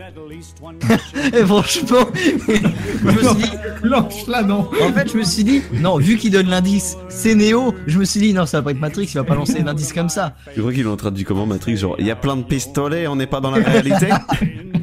Et 1.34 1.46
franchement, 1.46 2.06
je 2.14 3.06
me 3.06 3.24
suis 3.24 3.36
dit, 3.36 3.50
Clanche, 3.82 4.28
là, 4.28 4.44
non. 4.44 4.70
en 4.82 4.92
fait, 4.92 5.10
je 5.10 5.18
me 5.18 5.24
suis 5.24 5.44
dit, 5.46 5.62
non, 5.74 5.98
vu 5.98 6.18
qu'il 6.18 6.32
donne 6.32 6.48
l'indice, 6.50 6.98
c'est 7.08 7.34
Neo, 7.34 7.74
je 7.88 7.98
me 7.98 8.04
suis 8.04 8.20
dit, 8.20 8.34
non, 8.34 8.46
ça 8.46 8.58
va 8.60 8.66
pas 8.66 8.72
être 8.72 8.80
Matrix, 8.80 9.06
il 9.06 9.14
va 9.14 9.24
pas 9.24 9.36
lancer 9.36 9.62
un 9.62 9.68
indice 9.68 9.94
comme 9.94 10.10
ça. 10.10 10.36
Tu 10.54 10.60
crois 10.60 10.74
qu'ils 10.74 10.84
l'ont 10.84 10.98
traduit 10.98 11.24
comment 11.24 11.46
Matrix 11.46 11.78
Genre, 11.78 11.96
il 11.98 12.06
y 12.06 12.12
a 12.12 12.18
plein 12.18 12.36
de 12.36 12.44
pistolets, 12.44 13.08
on 13.08 13.16
n'est 13.16 13.28
pas 13.28 13.40
dans 13.40 13.52
la 13.52 13.64
réalité 13.64 14.10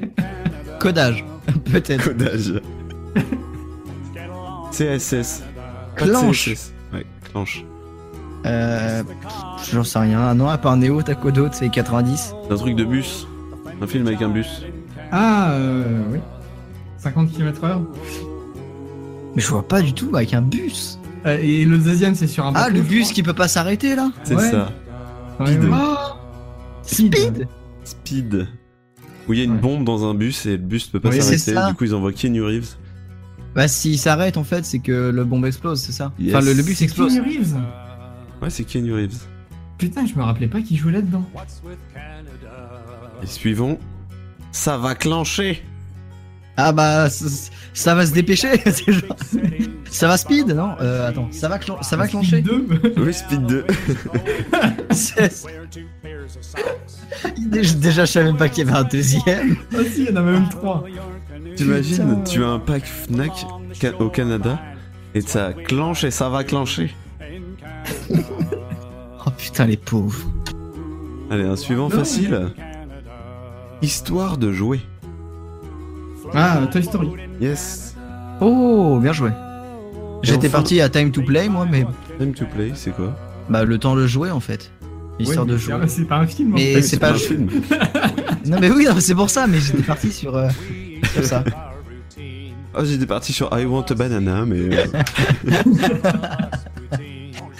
Codage, 0.80 1.24
peut-être. 1.70 2.04
Codage. 2.04 2.54
CSS. 4.72 5.42
De 5.98 6.04
Clanche. 6.04 6.50
Euh. 8.46 9.02
pff, 9.02 9.72
J'en 9.72 9.84
sais 9.84 9.98
rien. 9.98 10.34
Non, 10.34 10.48
à 10.48 10.58
part 10.58 10.76
Neo, 10.76 11.02
t'as 11.02 11.14
quoi 11.14 11.32
d'autre? 11.32 11.54
C'est 11.54 11.68
90 11.68 12.34
C'est 12.46 12.52
un 12.52 12.56
truc 12.56 12.76
de 12.76 12.84
bus. 12.84 13.26
Un 13.80 13.86
film 13.86 14.06
avec 14.06 14.22
un 14.22 14.28
bus. 14.28 14.62
Ah, 15.12 15.50
euh, 15.52 16.02
oui. 16.12 16.18
50 16.98 17.30
km/h. 17.32 17.80
Mais 19.34 19.42
je 19.42 19.48
vois 19.48 19.66
pas 19.66 19.82
du 19.82 19.92
tout 19.92 20.10
avec 20.14 20.32
un 20.34 20.42
bus. 20.42 20.98
Euh, 21.26 21.38
et 21.40 21.64
le 21.64 21.78
deuxième, 21.78 22.14
c'est 22.14 22.26
sur 22.26 22.44
un 22.46 22.52
Ah, 22.54 22.64
bateau, 22.64 22.72
le 22.74 22.82
je 22.82 22.88
bus 22.88 23.12
qui 23.12 23.22
peut 23.22 23.34
pas 23.34 23.48
s'arrêter 23.48 23.94
là? 23.96 24.10
C'est 24.24 24.34
Ouais. 24.36 24.50
ça. 24.50 24.70
crois. 25.34 25.46
Speed. 25.46 25.62
Ouais, 25.64 25.70
ouais. 25.70 25.78
Oh 25.78 25.96
Speed 26.82 27.48
Speed. 27.84 28.48
Où 29.28 29.32
il 29.32 29.38
y 29.38 29.42
a 29.42 29.44
une 29.44 29.52
Ouais. 29.54 29.58
bombe 29.58 29.84
dans 29.84 30.08
un 30.08 30.14
bus 30.14 30.46
et 30.46 30.52
le 30.52 30.56
bus 30.58 30.86
peut 30.86 31.00
pas 31.00 31.08
Oui, 31.10 31.16
c'est 31.16 31.36
s'arrêter. 31.38 31.54
ça. 31.66 31.68
Du 31.70 31.74
coup, 31.74 31.84
ils 31.84 31.94
envoient 31.94 32.12
Keanu 32.12 32.42
Reeves. 32.42 32.76
Bah, 33.56 33.66
s'il 33.68 33.98
s'arrête 33.98 34.36
en 34.36 34.44
fait, 34.44 34.64
c'est 34.66 34.78
que 34.80 35.10
le 35.10 35.24
bombe 35.24 35.46
explose, 35.46 35.80
c'est 35.80 35.92
ça 35.92 36.12
Yes. 36.18 36.34
Enfin, 36.36 36.44
le, 36.44 36.52
le 36.52 36.62
bus 36.62 36.80
explose. 36.82 37.14
Keanu 37.14 37.26
Reeves. 37.38 37.54
Ouais, 38.42 38.50
c'est 38.50 38.64
Keanu 38.64 38.92
Reeves. 38.92 39.16
Putain, 39.78 40.04
je 40.06 40.14
me 40.14 40.22
rappelais 40.22 40.46
pas 40.46 40.60
qu'il 40.60 40.76
jouait 40.76 40.92
là-dedans. 40.92 41.24
Et 43.22 43.26
suivons. 43.26 43.78
Ça 44.52 44.76
va 44.78 44.94
clencher. 44.94 45.62
Ah 46.58 46.72
bah, 46.72 47.10
ça, 47.10 47.26
ça 47.74 47.94
va 47.94 48.06
se 48.06 48.12
dépêcher. 48.12 48.48
c'est 48.64 48.92
genre- 48.92 49.16
ça 49.90 50.08
va 50.08 50.16
speed, 50.16 50.48
non? 50.48 50.74
Euh, 50.80 51.08
Attends, 51.08 51.28
ça 51.30 51.48
va, 51.48 51.58
ça 51.82 51.96
va 51.96 52.08
clencher? 52.08 52.40
Deux. 52.42 52.66
Oui, 52.96 53.12
Speed 53.12 53.46
2. 53.46 53.66
C'est- 54.90 55.46
déjà, 57.38 57.74
déjà, 57.74 58.04
je 58.06 58.12
savais 58.12 58.26
même 58.26 58.36
pas 58.38 58.48
qu'il 58.48 58.66
y 58.66 58.68
avait 58.70 58.78
un 58.78 58.84
deuxième. 58.84 59.56
Ah 59.74 59.78
si, 59.92 60.04
il 60.04 60.10
y 60.10 60.12
en 60.12 60.16
a 60.16 60.22
même 60.22 60.48
trois. 60.48 60.84
T'imagines, 61.54 62.22
tu 62.24 62.42
as 62.44 62.48
un 62.48 62.58
pack 62.58 62.84
Fnac 62.84 63.46
ca- 63.72 63.92
au 64.00 64.08
Canada 64.08 64.58
et 65.14 65.20
ça 65.20 65.52
clenche 65.52 66.04
et 66.04 66.10
ça 66.10 66.28
va 66.28 66.44
clencher. 66.44 66.94
Oh 69.28 69.30
putain, 69.36 69.66
les 69.66 69.76
pauvres. 69.76 70.18
Allez, 71.30 71.44
un 71.44 71.56
suivant 71.56 71.84
Non, 71.88 71.90
facile. 71.90 72.52
Histoire 73.82 74.36
de 74.38 74.52
jouer. 74.52 74.80
Ah, 76.32 76.60
Toy 76.70 76.82
Story. 76.84 77.08
Yes. 77.40 77.96
Oh, 78.40 78.98
bien 79.02 79.12
joué. 79.12 79.30
J'étais 80.22 80.46
enfin- 80.46 80.58
parti 80.58 80.80
à 80.80 80.88
Time 80.88 81.10
to 81.10 81.22
Play, 81.22 81.48
moi, 81.48 81.66
mais 81.68 81.84
Time 82.20 82.32
to 82.34 82.44
play, 82.46 82.70
c'est 82.74 82.94
quoi? 82.94 83.16
Bah 83.48 83.64
le 83.64 83.78
temps 83.78 83.96
de 83.96 84.06
jouer 84.06 84.30
en 84.30 84.40
fait. 84.40 84.70
Histoire 85.18 85.44
Ouais, 85.46 85.52
de 85.52 85.56
jouer. 85.58 85.74
c'est- 85.82 85.88
C'est 85.88 86.04
pas 86.04 86.18
un 86.18 86.26
film. 86.26 86.52
en 86.52 86.56
Mais 86.56 86.74
fait. 86.74 86.82
c'est 86.82 86.98
pas 86.98 87.10
un 87.10 87.14
film. 87.14 87.48
Non 88.46 88.58
mais 88.60 88.70
oui, 88.70 88.86
c'est 89.00 89.14
pour 89.16 89.28
ça, 89.28 89.48
mais 89.48 89.58
j'étais 89.58 89.82
parti 89.82 90.12
sur, 90.12 90.36
euh, 90.36 90.48
sur 91.12 91.24
ça. 91.24 91.44
Ah, 92.74 92.84
j'étais 92.84 93.06
parti 93.06 93.32
sur 93.32 93.48
I 93.58 93.64
Want 93.64 93.84
a 93.90 93.94
Banana, 93.94 94.44
mais. 94.44 94.58
euh, 94.76 94.84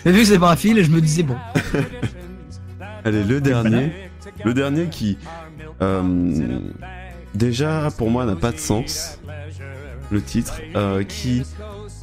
Mais 0.04 0.12
vu 0.12 0.20
que 0.20 0.24
c'est 0.26 0.38
pas 0.38 0.52
un 0.52 0.56
fil, 0.56 0.82
je 0.84 0.90
me 0.90 1.00
disais 1.00 1.22
bon. 1.22 1.36
Allez, 3.04 3.24
le 3.24 3.40
dernier. 3.40 3.90
Le 4.44 4.54
dernier 4.54 4.86
qui. 4.86 5.18
euh, 5.82 6.02
déjà, 7.34 7.88
pour 7.96 8.10
moi, 8.10 8.24
n'a 8.24 8.36
pas 8.36 8.52
de 8.52 8.58
sens. 8.58 9.18
Le 10.10 10.20
titre. 10.22 10.60
euh, 10.76 11.02
qui. 11.02 11.42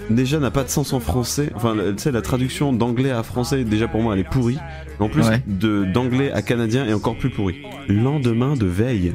Déjà 0.10 0.39
n'a 0.39 0.51
pas 0.51 0.64
de 0.65 0.69
sens 0.69 0.91
en 0.91 0.99
français. 0.99 1.51
Enfin, 1.55 1.76
tu 1.77 1.93
sais, 2.03 2.11
la 2.11 2.22
traduction 2.22 2.73
d'anglais 2.73 3.11
à 3.11 3.23
français, 3.23 3.64
déjà 3.64 3.88
pour 3.88 4.01
moi, 4.01 4.15
elle 4.15 4.19
est 4.22 4.30
pourrie. 4.30 4.57
En 4.99 5.07
plus, 5.07 5.26
Ouais. 5.27 5.41
de 5.47 5.85
d'anglais 5.85 6.31
à 6.34 6.41
canadien 6.41 6.85
est 6.85 6.93
encore 6.93 7.15
plus 7.18 7.30
pourrie. 7.30 7.61
Lendemain 7.88 8.55
de 8.55 8.65
veille. 8.65 9.14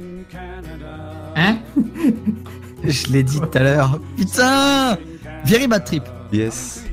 Hein 1.39 1.59
Je 2.85 3.07
l'ai 3.13 3.23
dit 3.23 3.39
tout 3.41 3.59
à 3.59 3.63
l'heure. 3.63 4.01
Putain 4.17 4.99
Very 5.45 5.67
bad 5.69 5.85
trip. 5.85 6.03
Yes. 6.33 6.85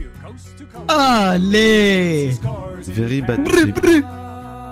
Allez 0.88 2.31
Very 2.88 3.22
bad 3.22 3.43
trip. 3.45 3.76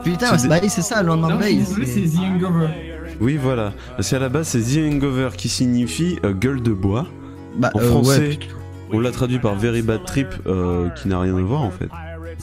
Putain, 0.03 0.27
C'est 0.37 0.43
des- 0.43 0.47
bah 0.49 0.59
ça, 1.29 1.35
veille. 1.37 1.57
désolé, 1.57 1.85
c'est- 1.85 2.07
c'est 2.07 2.17
The 2.17 2.19
Hangover. 2.19 2.67
Oui, 3.21 3.37
voilà. 3.41 3.73
Parce 3.95 4.09
qu'à 4.09 4.19
la 4.19 4.29
base, 4.29 4.47
c'est 4.49 4.61
The 4.61 4.93
Hangover 4.93 5.29
qui 5.37 5.47
signifie 5.49 6.19
euh, 6.25 6.33
gueule 6.33 6.61
de 6.61 6.71
bois. 6.73 7.07
Bah, 7.57 7.69
En 7.73 7.79
euh, 7.79 7.89
français, 7.89 8.19
ouais. 8.29 8.39
on 8.91 8.99
l'a 8.99 9.11
traduit 9.11 9.39
par 9.39 9.55
Very 9.55 9.81
Bad 9.81 10.03
Trip, 10.05 10.27
euh, 10.45 10.89
qui 10.89 11.07
n'a 11.07 11.19
rien 11.19 11.37
à 11.37 11.41
voir 11.41 11.61
en 11.61 11.71
fait. 11.71 11.87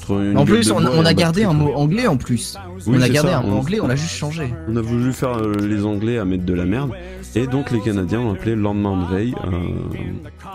Entre 0.00 0.20
une 0.20 0.36
En 0.36 0.44
plus, 0.44 0.70
on, 0.70 1.04
a 1.04 1.14
gardé 1.14 1.44
un 1.44 1.52
mot 1.52 1.72
anglais 1.74 2.06
en 2.06 2.16
plus. 2.16 2.56
Oui, 2.86 2.96
on 2.98 3.02
a 3.02 3.08
gardé 3.08 3.30
ça, 3.30 3.38
un 3.38 3.42
mot 3.42 3.56
anglais, 3.58 3.80
on 3.80 3.86
l'a 3.86 3.96
juste 3.96 4.14
changé. 4.14 4.52
On 4.68 4.76
a 4.76 4.80
voulu 4.80 5.12
faire 5.12 5.36
euh, 5.36 5.54
les 5.60 5.84
Anglais 5.84 6.18
à 6.18 6.24
mettre 6.24 6.44
de 6.44 6.54
la 6.54 6.64
merde. 6.64 6.92
Et 7.34 7.46
donc 7.46 7.70
les 7.70 7.80
Canadiens 7.80 8.18
l'ont 8.20 8.32
appelé 8.32 8.56
lendemain 8.56 9.04
de 9.04 9.14
veille. 9.14 9.34
euh, 9.44 9.50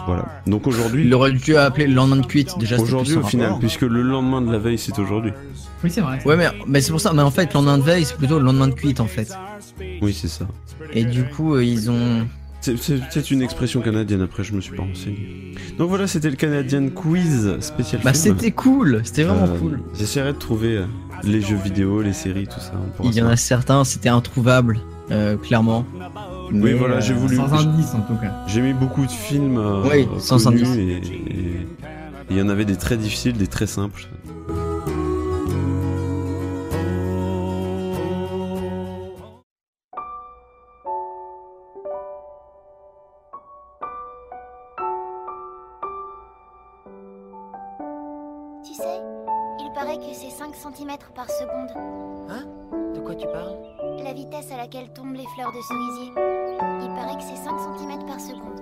voilà. 0.08 0.26
Donc 0.48 0.68
aujourd'hui, 0.68 1.06
Il 1.06 1.14
aurait 1.14 1.32
dû 1.32 1.56
appeler 1.56 1.88
le 1.88 1.94
lendemain 1.94 2.18
de 2.18 2.26
cuite 2.26 2.58
déjà. 2.58 2.78
aujourd'hui 2.78 3.14
plus 3.14 3.24
au 3.24 3.28
final, 3.28 3.46
rapport. 3.48 3.60
puisque 3.60 3.82
le 3.82 4.02
lendemain 4.02 4.42
de 4.42 4.52
la 4.52 4.58
veille 4.58 4.78
c'est 4.78 4.98
aujourd'hui. 5.00 5.32
Oui, 5.84 5.90
c'est 5.92 6.02
vrai. 6.02 6.20
Ouais, 6.26 6.36
mais, 6.36 6.48
mais 6.68 6.82
c'est 6.82 6.92
pour 6.92 7.02
ça. 7.02 7.14
Mais 7.14 7.22
en 7.22 7.32
fait, 7.32 7.54
le 7.54 7.54
lendemain 7.54 7.78
de 7.78 7.84
veille, 7.84 8.06
c'est 8.06 8.18
plutôt 8.18 8.40
le 8.40 8.46
lendemain 8.46 8.68
de 8.68 8.74
cuite 8.74 9.00
en 9.00 9.08
fait. 9.08 9.32
Oui, 10.02 10.14
c'est 10.14 10.28
ça. 10.28 10.48
Et 10.94 11.06
du 11.06 11.26
coup, 11.26 11.56
euh, 11.56 11.64
ils 11.64 11.90
ont. 11.92 12.26
C'est- 12.76 13.00
c'est 13.12 13.32
une 13.32 13.42
expression 13.42 13.82
canadienne, 13.82 14.22
après 14.22 14.44
je 14.44 14.54
me 14.54 14.62
suis 14.62 14.76
pas 14.76 14.82
renseigné. 14.84 15.54
Donc 15.78 15.90
voilà, 15.90 16.08
c'était 16.08 16.30
le 16.30 16.36
Canadian 16.36 16.88
Quiz 16.90 17.58
spécial 17.60 18.02
Bah, 18.04 18.14
film. 18.14 18.36
c'était 18.38 18.52
cool. 18.52 19.02
C'était 19.04 19.24
vraiment 19.24 19.54
Euh, 19.54 19.58
cool. 19.60 19.80
J'essaierai 19.98 20.34
de 20.34 20.38
trouver 20.38 20.78
euh, 20.78 20.86
les 21.24 21.42
jeux 21.42 21.58
vidéo, 21.58 22.02
les 22.02 22.14
séries, 22.14 22.48
tout 22.48 22.60
ça. 22.60 22.74
Il 23.04 23.14
y 23.14 23.22
en 23.22 23.28
a 23.28 23.36
certains, 23.36 23.84
c'était 23.84 24.10
introuvable, 24.10 24.80
euh, 25.12 25.38
clairement. 25.38 25.86
Oui, 26.52 26.60
Mais, 26.60 26.74
voilà, 26.74 27.00
j'ai 27.00 27.14
voulu. 27.14 27.36
Sans 27.36 27.54
indice, 27.54 27.94
en 27.94 28.02
tout 28.02 28.16
cas. 28.16 28.34
J'ai 28.48 28.62
mis 28.62 28.74
beaucoup 28.74 29.06
de 29.06 29.12
films 29.12 29.58
euh, 29.58 29.84
Oui, 29.90 30.08
sans 30.20 30.48
indice. 30.48 30.76
et 30.76 31.02
il 32.32 32.38
y 32.38 32.42
en 32.42 32.50
avait 32.50 32.66
des 32.66 32.76
très 32.78 32.98
difficiles, 32.98 33.34
des 33.34 33.48
très 33.48 33.68
simples. 33.68 34.08
Paraît 49.86 49.98
que 49.98 50.14
c'est 50.14 50.32
5 50.32 50.56
cm 50.56 50.98
par 51.14 51.30
seconde. 51.30 51.70
Hein? 52.30 52.44
De 52.96 53.00
quoi 53.02 53.14
tu 53.14 53.28
parles? 53.28 53.56
La 54.04 54.14
vitesse 54.14 54.52
à 54.52 54.58
laquelle 54.58 54.92
tombent 54.92 55.14
les 55.14 55.28
fleurs 55.36 55.52
de 55.52 55.62
cerisier. 55.62 56.12
Il 56.82 56.92
paraît 56.96 57.16
que 57.16 57.22
c'est 57.22 57.36
5 57.36 57.52
cm 57.60 58.06
par 58.08 58.20
seconde. 58.20 58.62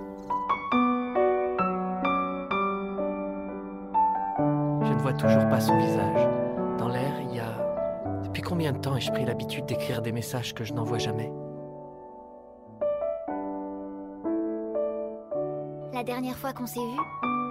Je 4.85 4.93
ne 4.93 4.99
vois 4.99 5.13
toujours 5.13 5.47
pas 5.47 5.61
son 5.61 5.77
visage. 5.77 6.27
Dans 6.77 6.89
l'air, 6.89 7.13
il 7.21 7.37
y 7.37 7.39
a... 7.39 7.53
Depuis 8.25 8.41
combien 8.41 8.73
de 8.73 8.79
temps 8.79 8.97
ai-je 8.97 9.11
pris 9.11 9.23
l'habitude 9.23 9.65
d'écrire 9.65 10.01
des 10.01 10.11
messages 10.11 10.53
que 10.53 10.65
je 10.65 10.73
n'envoie 10.73 10.97
jamais? 10.97 11.31
La 15.93 16.03
dernière 16.03 16.35
fois 16.35 16.51
qu'on 16.51 16.65
s'est 16.65 16.81
vu, 16.81 16.99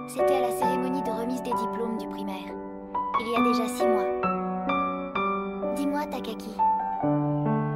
c'était 0.09 0.35
à 0.35 0.41
la 0.41 0.51
cérémonie 0.51 1.01
de 1.01 1.09
remise 1.09 1.41
des 1.41 1.53
diplômes 1.53 1.97
du 1.97 2.07
primaire. 2.07 2.62
Il 3.19 3.27
y 3.31 3.35
a 3.35 3.43
déjà 3.43 3.67
six 3.67 3.85
mois. 3.85 4.07
Dis-moi, 5.75 6.05
Takaki, 6.07 6.49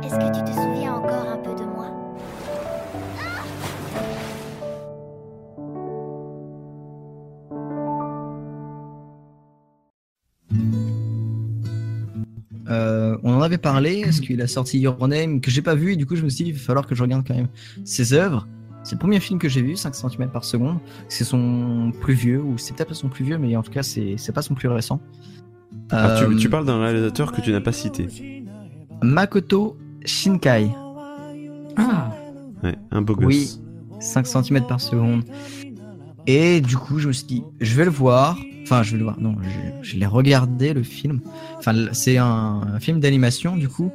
est-ce 0.03 0.15
que 0.15 0.35
tu 0.35 0.43
te 0.43 0.51
souviens 0.51 0.95
encore 0.95 1.27
un 1.27 1.38
peu 1.38 1.53
de 1.53 1.64
moi? 1.64 1.91
Euh, 12.69 13.18
on 13.23 13.34
en 13.34 13.41
avait 13.41 13.57
parlé, 13.57 13.99
est-ce 13.99 14.22
qu'il 14.22 14.41
a 14.41 14.47
sorti 14.47 14.80
Your 14.80 15.07
Name 15.07 15.39
que 15.39 15.51
j'ai 15.51 15.61
pas 15.61 15.76
vu 15.76 15.93
et 15.93 15.95
du 15.95 16.05
coup 16.05 16.15
je 16.15 16.23
me 16.23 16.30
suis 16.30 16.45
dit 16.45 16.49
il 16.49 16.53
va 16.55 16.59
falloir 16.59 16.85
que 16.85 16.95
je 16.95 17.01
regarde 17.03 17.26
quand 17.26 17.35
même 17.35 17.47
ses 17.85 18.14
œuvres. 18.14 18.47
C'est 18.88 18.95
le 18.95 18.99
premier 18.99 19.19
film 19.19 19.38
que 19.38 19.49
j'ai 19.49 19.61
vu, 19.61 19.76
5 19.76 19.93
cm 19.93 20.30
par 20.30 20.45
seconde. 20.45 20.77
C'est 21.09 21.26
son 21.26 21.91
plus 21.99 22.14
vieux, 22.14 22.41
ou 22.41 22.57
c'est 22.57 22.73
peut-être 22.73 22.88
pas 22.88 22.93
son 22.93 23.09
plus 23.09 23.26
vieux, 23.26 23.38
mais 23.38 23.53
en 23.57 23.61
tout 23.61 23.72
cas 23.72 23.84
c'est 23.84 24.31
pas 24.34 24.41
son 24.41 24.53
plus 24.53 24.69
récent. 24.69 25.01
Tu, 25.89 25.95
Euh, 25.95 26.35
tu 26.38 26.49
parles 26.49 26.65
d'un 26.65 26.80
réalisateur 26.81 27.34
que 27.34 27.41
tu 27.41 27.51
n'as 27.51 27.59
pas 27.59 27.73
cité. 27.73 28.07
Makoto 29.03 29.76
Shinkai. 30.05 30.69
Ah 31.76 32.11
Ouais, 32.64 32.76
un 32.91 33.01
beau 33.01 33.15
gosse. 33.15 33.26
Oui, 33.27 33.59
5 33.99 34.26
cm 34.26 34.65
par 34.68 34.80
seconde. 34.80 35.23
Et 36.26 36.61
du 36.61 36.77
coup, 36.77 36.99
je 36.99 37.09
me 37.09 37.14
suis 37.14 37.27
dit, 37.27 37.43
je 37.59 37.76
vais 37.76 37.84
le 37.85 37.91
voir. 37.91 38.38
Enfin, 38.64 38.84
je 38.84 38.93
vais 38.93 38.97
le 38.99 39.03
voir. 39.03 39.19
Non, 39.19 39.35
je, 39.41 39.89
je 39.89 39.97
l'ai 39.97 40.05
regardé 40.05 40.73
le 40.73 40.84
film. 40.84 41.19
Enfin, 41.57 41.73
c'est 41.91 42.18
un, 42.18 42.61
un 42.73 42.80
film 42.80 43.01
d'animation, 43.01 43.57
du 43.57 43.68
coup. 43.68 43.91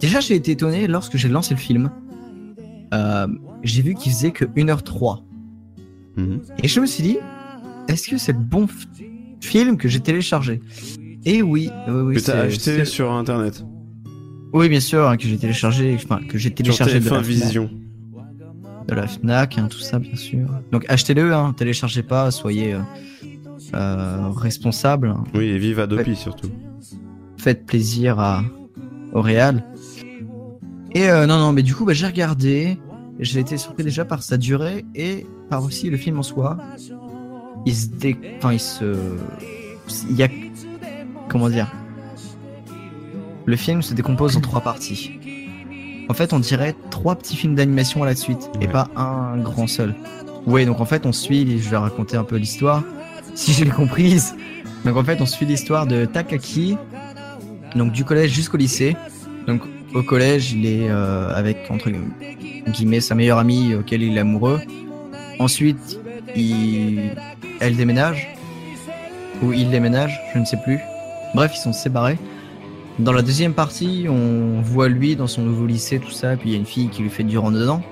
Déjà, 0.00 0.20
j'ai 0.20 0.36
été 0.36 0.52
étonné 0.52 0.86
lorsque 0.86 1.16
j'ai 1.16 1.28
lancé 1.28 1.54
le 1.54 1.60
film. 1.60 1.90
Euh, 2.92 3.26
j'ai 3.62 3.82
vu 3.82 3.94
qu'il 3.94 4.12
faisait 4.12 4.32
que 4.32 4.44
1h03. 4.44 5.22
Mhm. 6.16 6.42
Et 6.62 6.68
je 6.68 6.80
me 6.80 6.86
suis 6.86 7.02
dit, 7.02 7.18
est-ce 7.88 8.08
que 8.08 8.18
c'est 8.18 8.32
le 8.32 8.38
bon 8.38 8.68
film 9.40 9.76
que 9.76 9.88
j'ai 9.88 10.00
téléchargé? 10.00 10.60
Et 11.24 11.42
oui, 11.42 11.70
oui, 11.88 11.94
oui. 11.94 12.14
que 12.16 12.20
t'as 12.20 12.40
acheté 12.40 12.84
sur 12.84 13.12
internet. 13.12 13.64
Oui, 14.52 14.68
bien 14.68 14.80
sûr, 14.80 15.08
hein, 15.08 15.16
que 15.16 15.26
j'ai 15.26 15.38
téléchargé, 15.38 15.94
enfin, 15.94 16.20
que 16.28 16.36
j'ai 16.36 16.50
téléchargé 16.50 17.00
de 17.00 17.08
TF1 17.08 17.10
la 17.10 17.22
Fnac. 17.22 17.26
Vision. 17.26 17.70
De 18.88 18.94
la 18.94 19.06
Fnac, 19.06 19.58
hein, 19.58 19.68
tout 19.70 19.78
ça, 19.78 19.98
bien 19.98 20.16
sûr. 20.16 20.46
Donc 20.72 20.84
achetez-le, 20.88 21.32
hein, 21.32 21.54
téléchargez 21.56 22.02
pas, 22.02 22.30
soyez 22.30 22.74
euh, 22.74 22.80
euh, 23.74 24.28
responsable. 24.30 25.14
Oui, 25.34 25.46
et 25.46 25.58
vive 25.58 25.80
Adopi 25.80 26.16
surtout. 26.16 26.50
Faites 27.38 27.64
plaisir 27.64 28.18
à, 28.20 28.42
au 29.12 29.22
Real. 29.22 29.64
Et 30.94 31.08
euh, 31.08 31.26
non, 31.26 31.38
non, 31.38 31.52
mais 31.52 31.62
du 31.62 31.74
coup, 31.74 31.84
bah, 31.84 31.92
j'ai 31.92 32.06
regardé. 32.06 32.78
J'ai 33.18 33.40
été 33.40 33.56
surpris 33.56 33.84
déjà 33.84 34.04
par 34.04 34.22
sa 34.22 34.36
durée 34.36 34.84
et 34.94 35.26
par 35.48 35.62
aussi 35.62 35.90
le 35.90 35.96
film 35.96 36.18
en 36.18 36.22
soi. 36.22 36.58
Il 37.66 37.74
se 37.74 37.86
dé... 37.86 38.16
Enfin, 38.38 38.52
il 38.52 38.60
se... 38.60 38.96
Il 40.08 40.16
y 40.16 40.22
a... 40.22 40.28
Comment 41.28 41.48
dire? 41.48 41.70
Le 43.44 43.56
film 43.56 43.82
se 43.82 43.94
décompose 43.94 44.36
en 44.36 44.40
trois 44.40 44.60
parties. 44.60 45.12
En 46.08 46.14
fait, 46.14 46.32
on 46.32 46.40
dirait 46.40 46.74
trois 46.90 47.16
petits 47.16 47.36
films 47.36 47.54
d'animation 47.54 48.02
à 48.02 48.06
la 48.06 48.16
suite 48.16 48.50
et 48.60 48.68
pas 48.68 48.88
un 48.96 49.38
grand 49.38 49.66
seul. 49.66 49.94
Ouais, 50.46 50.64
donc 50.64 50.80
en 50.80 50.84
fait, 50.84 51.06
on 51.06 51.12
suit, 51.12 51.58
je 51.58 51.68
vais 51.68 51.76
raconter 51.76 52.16
un 52.16 52.24
peu 52.24 52.36
l'histoire, 52.36 52.82
si 53.34 53.52
j'ai 53.52 53.66
comprise. 53.66 54.34
Donc 54.84 54.96
en 54.96 55.04
fait, 55.04 55.20
on 55.20 55.26
suit 55.26 55.46
l'histoire 55.46 55.86
de 55.86 56.04
Takaki, 56.04 56.76
donc 57.76 57.92
du 57.92 58.04
collège 58.04 58.32
jusqu'au 58.32 58.56
lycée. 58.56 58.96
Donc 59.46 59.62
au 59.94 60.02
collège, 60.02 60.52
il 60.52 60.66
est 60.66 60.88
euh, 60.88 61.34
avec 61.34 61.70
entre 61.70 61.90
guillemets 62.68 63.00
sa 63.00 63.14
meilleure 63.14 63.38
amie 63.38 63.74
auquel 63.74 64.02
il 64.02 64.16
est 64.16 64.20
amoureux. 64.20 64.60
Ensuite, 65.38 65.98
il... 66.36 67.12
elle 67.60 67.76
déménage 67.76 68.28
ou 69.42 69.52
il 69.52 69.70
déménage, 69.70 70.20
je 70.34 70.38
ne 70.38 70.44
sais 70.44 70.58
plus. 70.58 70.78
Bref, 71.34 71.52
ils 71.54 71.60
sont 71.60 71.72
séparés. 71.72 72.18
Dans 72.98 73.12
la 73.12 73.22
deuxième 73.22 73.54
partie, 73.54 74.06
on 74.08 74.60
voit 74.60 74.88
lui 74.88 75.16
dans 75.16 75.26
son 75.26 75.42
nouveau 75.42 75.66
lycée, 75.66 75.98
tout 75.98 76.10
ça, 76.10 76.36
puis 76.36 76.50
il 76.50 76.52
y 76.52 76.54
a 76.56 76.58
une 76.58 76.66
fille 76.66 76.88
qui 76.88 77.02
lui 77.02 77.10
fait 77.10 77.24
du 77.24 77.38
rentre 77.38 77.58
dedans. 77.58 77.82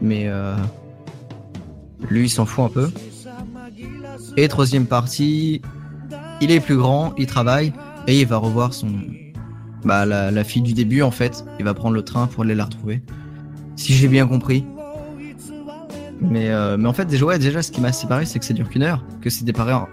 Mais 0.00 0.24
euh, 0.26 0.56
lui, 2.08 2.24
il 2.24 2.30
s'en 2.30 2.46
fout 2.46 2.64
un 2.64 2.68
peu. 2.68 2.90
Et 4.36 4.48
troisième 4.48 4.86
partie, 4.86 5.60
il 6.40 6.50
est 6.50 6.60
plus 6.60 6.76
grand, 6.76 7.14
il 7.16 7.26
travaille, 7.26 7.72
et 8.06 8.20
il 8.20 8.26
va 8.26 8.38
revoir 8.38 8.72
son. 8.72 8.88
Bah, 9.84 10.06
la, 10.06 10.44
fille 10.44 10.62
du 10.62 10.72
début, 10.72 11.02
en 11.02 11.10
fait. 11.10 11.44
Il 11.58 11.64
va 11.64 11.74
prendre 11.74 11.94
le 11.94 12.02
train 12.02 12.26
pour 12.26 12.44
aller 12.44 12.54
la 12.54 12.64
retrouver. 12.64 13.02
Si 13.76 13.92
j'ai 13.92 14.08
bien 14.08 14.26
compris. 14.26 14.64
Mais, 16.20 16.50
euh, 16.50 16.76
mais 16.78 16.88
en 16.88 16.92
fait, 16.92 17.04
déjà, 17.04 17.38
déjà, 17.38 17.62
ce 17.62 17.70
qui 17.70 17.80
m'a 17.80 17.92
séparé, 17.92 18.24
c'est 18.24 18.38
que 18.38 18.44
ça 18.44 18.54
dure 18.54 18.68
qu'une 18.68 18.82
heure. 18.82 19.04
Que 19.20 19.30
c'est 19.30 19.44
séparé 19.44 19.72
en 19.72 19.88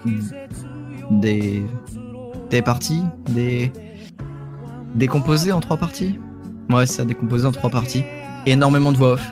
des, 1.11 1.63
des 2.49 2.61
parties, 2.61 3.03
des, 3.30 3.72
décomposé 4.95 5.51
en 5.51 5.59
trois 5.59 5.77
parties. 5.77 6.19
Ouais, 6.69 6.85
ça, 6.85 7.03
décomposé 7.03 7.45
en 7.45 7.51
trois 7.51 7.69
parties. 7.69 8.03
Énormément 8.45 8.91
de 8.91 8.97
voix 8.97 9.13
off. 9.13 9.31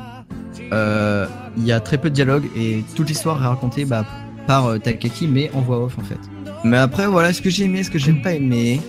Euh, 0.74 1.26
Il 1.58 1.66
y 1.66 1.72
a 1.72 1.80
très 1.80 1.98
peu 1.98 2.10
de 2.10 2.16
dialogue 2.16 2.46
et 2.56 2.84
toute 2.96 3.08
l'histoire 3.08 3.42
est 3.44 3.48
racontée 3.48 3.86
bah, 3.86 4.06
par 4.46 4.68
euh, 4.68 4.78
Takaki, 4.78 5.28
mais 5.28 5.50
en 5.54 5.62
voix 5.62 5.86
off 5.86 5.98
en 5.98 6.04
fait. 6.04 6.20
Mais 6.64 6.78
après, 6.78 7.08
voilà 7.08 7.32
ce 7.34 7.42
que 7.42 7.50
j'ai 7.50 7.66
aimé, 7.66 7.84
ce 7.84 7.90
que 7.90 8.00
j'ai 8.00 8.14
pas 8.14 8.34
aimé. 8.34 8.82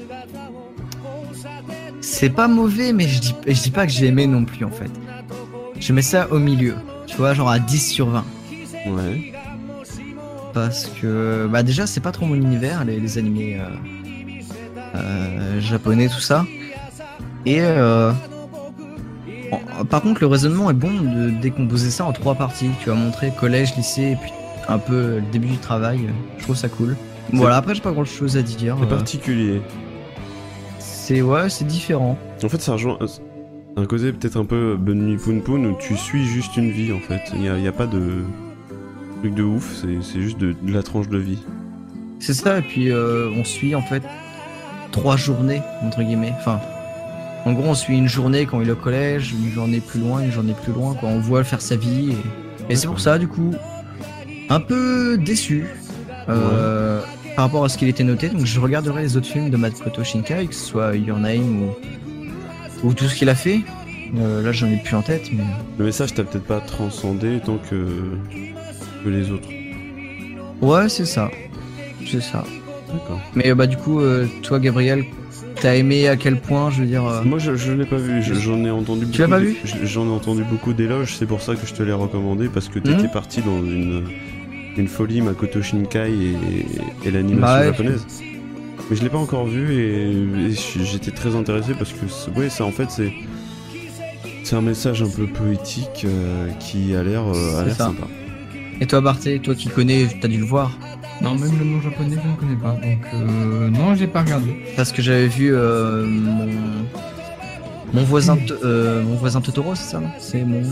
C'est 2.12 2.30
pas 2.30 2.48
mauvais, 2.48 2.92
mais 2.92 3.06
je 3.08 3.20
dis, 3.20 3.34
je 3.46 3.62
dis 3.62 3.70
pas 3.70 3.86
que 3.86 3.92
j'ai 3.92 4.06
aimé 4.06 4.26
non 4.26 4.44
plus 4.44 4.64
en 4.64 4.70
fait. 4.70 4.90
Je 5.78 5.92
mets 5.92 6.02
ça 6.02 6.28
au 6.30 6.38
milieu, 6.38 6.74
tu 7.06 7.16
vois, 7.16 7.34
genre 7.34 7.48
à 7.48 7.58
10 7.58 7.78
sur 7.90 8.08
20. 8.10 8.24
Ouais. 8.88 9.32
Parce 10.52 10.86
que, 10.86 11.46
bah 11.50 11.62
déjà, 11.62 11.86
c'est 11.86 12.00
pas 12.00 12.10
trop 12.12 12.26
mon 12.26 12.34
univers, 12.34 12.84
les, 12.84 12.98
les 12.98 13.18
animés 13.18 13.58
euh, 13.60 14.96
euh, 14.96 15.60
japonais, 15.60 16.08
tout 16.08 16.20
ça. 16.20 16.44
Et 17.46 17.60
euh, 17.60 18.12
en- 19.52 19.84
par 19.84 20.02
contre, 20.02 20.20
le 20.20 20.26
raisonnement 20.26 20.68
est 20.70 20.74
bon 20.74 20.90
de 20.90 21.30
décomposer 21.30 21.90
ça 21.90 22.04
en 22.04 22.12
trois 22.12 22.34
parties. 22.34 22.70
Tu 22.82 22.88
vas 22.90 22.96
montrer 22.96 23.30
collège, 23.38 23.76
lycée, 23.76 24.02
et 24.12 24.16
puis 24.16 24.32
un 24.68 24.78
peu 24.78 25.16
le 25.16 25.22
début 25.32 25.48
du 25.48 25.58
travail. 25.58 26.08
Je 26.38 26.42
trouve 26.42 26.56
ça 26.56 26.68
cool. 26.68 26.96
Voilà, 27.32 27.56
après, 27.58 27.74
j'ai 27.76 27.80
pas 27.80 27.92
grand 27.92 28.04
chose 28.04 28.36
à 28.36 28.42
dire. 28.42 28.76
C'est 28.80 28.86
Euh, 28.86 28.88
particulier. 28.88 29.62
C'est 31.10 31.22
ouais, 31.22 31.50
c'est 31.50 31.66
différent. 31.66 32.16
En 32.40 32.48
fait, 32.48 32.60
ça 32.60 32.74
rejoint 32.74 32.96
un 33.76 33.84
côté 33.84 34.12
peut-être 34.12 34.36
un 34.36 34.44
peu 34.44 34.76
Bonne 34.76 35.08
Nuit 35.08 35.16
Poun 35.16 35.42
Poun 35.42 35.66
où 35.66 35.76
tu 35.76 35.96
suis 35.96 36.24
juste 36.24 36.56
une 36.56 36.70
vie 36.70 36.92
en 36.92 37.00
fait. 37.00 37.22
Il 37.32 37.40
n'y 37.40 37.48
a, 37.48 37.58
y 37.58 37.66
a 37.66 37.72
pas 37.72 37.88
de 37.88 38.22
truc 39.18 39.34
de 39.34 39.42
ouf, 39.42 39.82
c'est 40.02 40.20
juste 40.20 40.38
de, 40.38 40.52
de 40.62 40.72
la 40.72 40.84
tranche 40.84 41.08
de 41.08 41.18
vie. 41.18 41.40
C'est 42.20 42.32
ça, 42.32 42.58
et 42.58 42.62
puis 42.62 42.92
euh, 42.92 43.28
on 43.36 43.42
suit 43.42 43.74
en 43.74 43.82
fait 43.82 44.04
trois 44.92 45.16
journées, 45.16 45.62
entre 45.82 46.00
guillemets. 46.04 46.32
Enfin, 46.38 46.60
en 47.44 47.54
gros, 47.54 47.70
on 47.70 47.74
suit 47.74 47.98
une 47.98 48.06
journée 48.06 48.46
quand 48.46 48.60
il 48.60 48.68
est 48.68 48.72
au 48.72 48.76
collège, 48.76 49.32
une 49.32 49.50
journée 49.50 49.80
plus 49.80 49.98
loin, 49.98 50.20
une 50.20 50.30
journée 50.30 50.54
plus 50.62 50.72
loin, 50.72 50.94
quoi. 50.94 51.08
On 51.08 51.18
voit 51.18 51.42
faire 51.42 51.60
sa 51.60 51.74
vie, 51.74 52.12
et, 52.68 52.72
et 52.72 52.76
c'est 52.76 52.86
pour 52.86 53.00
ça, 53.00 53.18
du 53.18 53.26
coup, 53.26 53.50
un 54.48 54.60
peu 54.60 55.18
déçu 55.18 55.64
euh, 56.28 57.00
par 57.40 57.46
rapport 57.46 57.64
à 57.64 57.70
ce 57.70 57.78
qu'il 57.78 57.88
était 57.88 58.04
noté. 58.04 58.28
Donc, 58.28 58.44
je 58.44 58.60
regarderai 58.60 59.00
les 59.00 59.16
autres 59.16 59.26
films 59.26 59.48
de 59.48 59.56
Makoto 59.56 60.04
Shinkai, 60.04 60.48
que 60.48 60.54
ce 60.54 60.62
soit 60.62 60.94
Your 60.94 61.18
Name 61.18 61.62
ou, 62.82 62.86
ou 62.88 62.92
tout 62.92 63.06
ce 63.06 63.14
qu'il 63.14 63.30
a 63.30 63.34
fait. 63.34 63.60
Euh, 64.18 64.42
là, 64.42 64.52
j'en 64.52 64.66
ai 64.70 64.76
plus 64.76 64.94
en 64.94 65.00
tête, 65.00 65.30
mais. 65.32 65.44
Le 65.78 65.86
message 65.86 66.12
t'a 66.12 66.22
peut-être 66.22 66.44
pas 66.44 66.60
transcendé 66.60 67.40
tant 67.42 67.56
que, 67.56 67.86
que 69.02 69.08
les 69.08 69.30
autres. 69.30 69.48
Ouais, 70.60 70.90
c'est 70.90 71.06
ça. 71.06 71.30
C'est 72.06 72.20
ça. 72.20 72.44
D'accord. 72.92 73.18
Mais 73.34 73.48
euh, 73.48 73.54
bah 73.54 73.66
du 73.66 73.78
coup, 73.78 74.00
euh, 74.00 74.26
toi 74.42 74.58
Gabriel, 74.60 75.02
t'as 75.62 75.76
aimé 75.76 76.08
à 76.08 76.16
quel 76.16 76.38
point, 76.38 76.68
je 76.70 76.80
veux 76.82 76.86
dire... 76.86 77.06
euh, 77.06 77.22
Moi, 77.24 77.38
je, 77.38 77.56
je 77.56 77.72
l'ai 77.72 77.86
pas 77.86 77.96
vu, 77.96 78.22
je- 78.22 78.34
j'en 78.34 78.62
ai 78.66 78.70
entendu 78.70 79.06
beaucoup. 79.06 79.12
Tu 79.16 79.22
l'as 79.22 79.28
pas 79.28 79.38
vu 79.38 79.56
je- 79.64 79.86
J'en 79.86 80.04
ai 80.08 80.10
entendu 80.10 80.42
beaucoup 80.44 80.74
d'éloges, 80.74 81.14
c'est 81.16 81.24
pour 81.24 81.40
ça 81.40 81.54
que 81.54 81.66
je 81.66 81.72
te 81.72 81.82
l'ai 81.82 81.94
recommandé, 81.94 82.50
parce 82.52 82.68
que 82.68 82.78
t'étais 82.80 83.04
Mhm. 83.04 83.10
parti 83.12 83.40
dans 83.40 83.60
une, 83.64 84.04
une 84.76 84.88
folie 84.88 85.20
Makoto 85.20 85.60
Shinkai 85.62 86.10
et, 86.12 87.08
et 87.08 87.10
l'animation 87.10 87.40
Bah 87.40 87.60
ouais, 87.60 87.66
japonaise. 87.66 88.06
Mais 88.88 88.96
je 88.96 89.02
l'ai 89.02 89.08
pas 89.10 89.18
encore 89.18 89.46
vu 89.46 89.72
et, 89.74 90.10
et 90.50 90.84
j'étais 90.84 91.10
très 91.10 91.36
intéressé 91.36 91.74
parce 91.74 91.92
que, 91.92 92.06
c'est- 92.08 92.30
ouais, 92.38 92.48
ça 92.48 92.64
en 92.64 92.72
fait, 92.72 92.90
c'est. 92.90 93.12
C'est 94.42 94.56
un 94.56 94.62
message 94.62 95.00
un 95.02 95.08
peu 95.08 95.26
poétique 95.26 96.04
euh, 96.06 96.48
qui 96.58 96.96
a 96.96 97.02
l'air 97.04 97.22
euh, 97.28 97.70
sympa. 97.70 98.04
Et 98.80 98.86
toi 98.86 99.00
Barthé, 99.00 99.38
toi 99.38 99.54
qui 99.54 99.68
connais, 99.68 100.08
t'as 100.20 100.26
dû 100.28 100.38
le 100.38 100.44
voir 100.44 100.76
Non, 101.22 101.34
même 101.36 101.56
le 101.58 101.64
nom 101.64 101.80
japonais, 101.80 102.16
je 102.20 102.28
ne 102.28 102.34
connais 102.36 102.56
pas. 102.60 102.72
Donc, 102.72 103.06
euh, 103.14 103.68
non, 103.68 103.94
j'ai 103.94 104.06
pas 104.08 104.22
regardé. 104.22 104.56
Parce 104.76 104.90
que 104.90 105.02
j'avais 105.02 105.28
vu 105.28 105.54
euh, 105.54 106.04
mon... 106.06 106.48
Mon 107.92 108.02
voisin, 108.04 108.36
T- 108.36 108.54
euh, 108.64 109.02
mon 109.04 109.14
voisin 109.16 109.40
Totoro, 109.40 109.74
c'est 109.74 109.90
ça, 109.90 110.00
non? 110.00 110.08
C'est 110.18 110.42
mon. 110.44 110.62
Oui, 110.62 110.66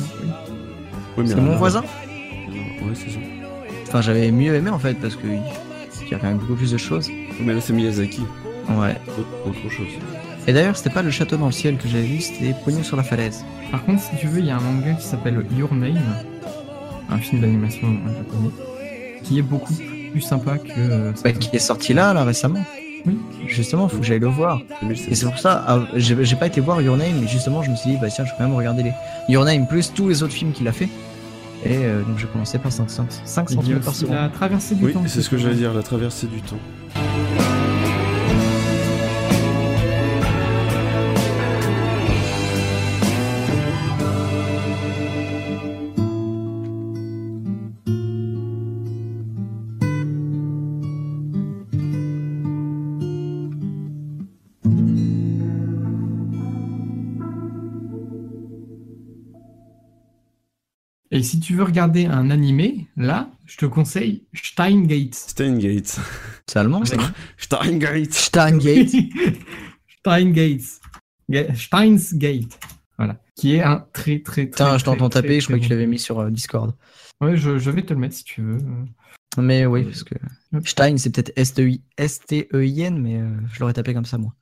mais 1.19 1.27
c'est 1.27 1.37
mon 1.41 1.57
voisin? 1.57 1.83
Ouais, 1.83 2.95
c'est 2.95 3.11
ça. 3.11 3.19
Enfin, 3.89 4.03
j'avais 4.03 4.31
mieux 4.31 4.55
aimé 4.55 4.71
en 4.71 4.79
fait 4.79 4.95
parce 4.95 5.17
que 5.17 5.27
il 5.27 6.09
y 6.11 6.15
a 6.15 6.19
quand 6.19 6.27
même 6.29 6.39
beaucoup 6.39 6.55
plus 6.55 6.73
de 6.73 6.79
choses. 6.79 7.09
Mais 7.41 7.55
là, 7.55 7.61
c'est 7.61 7.73
Miyazaki. 7.73 8.23
Ouais. 8.71 8.97
Autre, 9.19 9.29
autre 9.47 9.71
chose. 9.71 9.87
Et 10.47 10.53
d'ailleurs, 10.53 10.77
c'était 10.77 10.91
pas 10.91 11.03
le 11.03 11.11
château 11.11 11.37
dans 11.37 11.47
le 11.47 11.53
ciel 11.53 11.77
que 11.77 11.89
j'avais 11.89 12.05
vu, 12.05 12.21
c'était 12.21 12.55
Pognon 12.65 12.83
sur 12.83 12.97
la 12.97 13.03
falaise. 13.03 13.45
Par 13.71 13.85
contre, 13.85 14.03
si 14.03 14.17
tu 14.19 14.27
veux, 14.27 14.41
il 14.41 14.47
y 14.47 14.51
a 14.51 14.57
un 14.57 14.61
manga 14.61 14.93
qui 14.95 15.07
s'appelle 15.07 15.45
Your 15.57 15.73
Name, 15.75 15.99
un 17.11 17.19
film 17.19 17.43
d'animation 17.43 17.89
japonais, 18.07 18.51
qui 19.23 19.39
est 19.39 19.43
beaucoup 19.43 19.75
plus 20.13 20.21
sympa 20.23 20.57
que. 20.59 20.71
euh, 20.77 21.13
Ouais, 21.25 21.35
qui 21.35 21.55
est 21.55 21.59
sorti 21.59 21.93
là, 21.93 22.15
là 22.15 22.25
récemment. 22.25 22.65
Oui. 23.07 23.19
Justement, 23.47 23.89
faut 23.89 23.99
que 23.99 24.05
j'aille 24.07 24.19
le 24.21 24.27
voir. 24.29 24.61
Et 25.11 25.15
c'est 25.15 25.27
pour 25.27 25.39
ça, 25.39 25.65
ah, 25.67 25.81
j'ai 25.95 26.17
j'ai 26.25 26.37
pas 26.37 26.47
été 26.47 26.61
voir 26.61 26.81
Your 26.83 26.97
Name, 26.97 27.21
mais 27.21 27.29
justement, 27.29 27.63
je 27.63 27.71
me 27.71 27.77
suis 27.77 27.91
dit, 27.91 27.97
bah 28.01 28.09
tiens, 28.09 28.25
je 28.25 28.31
vais 28.31 28.37
quand 28.39 28.45
même 28.45 28.57
regarder 28.57 28.83
les 28.83 28.93
Your 29.29 29.45
Name 29.45 29.67
plus 29.67 29.93
tous 29.95 30.09
les 30.09 30.23
autres 30.23 30.33
films 30.35 30.53
qu'il 30.53 30.67
a 30.69 30.73
fait. 30.73 30.89
Et 31.65 31.77
euh, 31.79 32.03
donc, 32.03 32.19
j'ai 32.19 32.27
commencé 32.27 32.59
par 32.59 32.73
5, 32.73 32.89
5, 32.91 33.07
5 33.25 33.51
Il 33.51 33.57
y 33.57 33.59
a 33.59 33.63
cm 33.63 33.81
par 33.81 33.89
aussi 33.91 34.01
seconde. 34.01 34.15
la 34.17 34.29
traversée 34.29 34.75
du 34.75 34.85
Oui, 34.87 34.93
temps. 34.93 35.03
c'est 35.07 35.23
ce 35.23 35.29
que 35.31 35.37
j'allais 35.37 35.57
dire, 35.57 35.75
la 35.75 35.83
traversée 35.83 36.27
du 36.27 36.41
temps. 36.41 36.57
Et 61.19 61.23
si 61.25 61.41
tu 61.41 61.55
veux 61.55 61.65
regarder 61.65 62.07
un 62.07 62.31
animé, 62.31 62.87
là, 62.97 63.29
je 63.45 63.57
te 63.57 63.67
conseille 63.67 64.23
Steingate. 64.35 65.15
Steingate. 65.15 65.99
C'est 66.47 66.59
allemand, 66.59 66.85
ça 66.85 66.97
Steingate. 67.37 68.13
Steingate. 68.13 68.91
Steingate. 69.99 70.81
Ga- 71.29 71.55
Steins 71.55 72.15
Gate. 72.15 72.59
Voilà. 72.97 73.21
Qui 73.37 73.57
est 73.57 73.63
un 73.63 73.85
très 73.93 74.21
très 74.21 74.47
très. 74.47 74.65
Putain, 74.65 74.79
je 74.79 74.85
t'entends 74.85 75.09
taper, 75.09 75.29
très 75.29 75.41
je 75.41 75.45
croyais 75.47 75.61
que 75.61 75.67
tu 75.67 75.71
l'avais 75.73 75.87
mis 75.87 75.99
sur 75.99 76.19
euh, 76.21 76.31
Discord. 76.31 76.75
Ouais, 77.21 77.37
je, 77.37 77.59
je 77.59 77.71
vais 77.71 77.83
te 77.83 77.93
le 77.93 77.99
mettre 77.99 78.15
si 78.15 78.25
tu 78.25 78.43
veux. 78.43 78.59
Mais 79.37 79.67
oui, 79.67 79.85
parce 79.85 80.05
que 80.05 80.15
Stein, 80.65 80.97
c'est 80.97 81.11
peut-être 81.11 81.33
S-T-E-I- 81.37 81.83
S-T-E-I-N, 81.97 82.99
mais 83.01 83.17
euh, 83.21 83.29
je 83.53 83.61
l'aurais 83.61 83.73
tapé 83.75 83.93
comme 83.95 84.05
ça, 84.05 84.19
moi. 84.19 84.35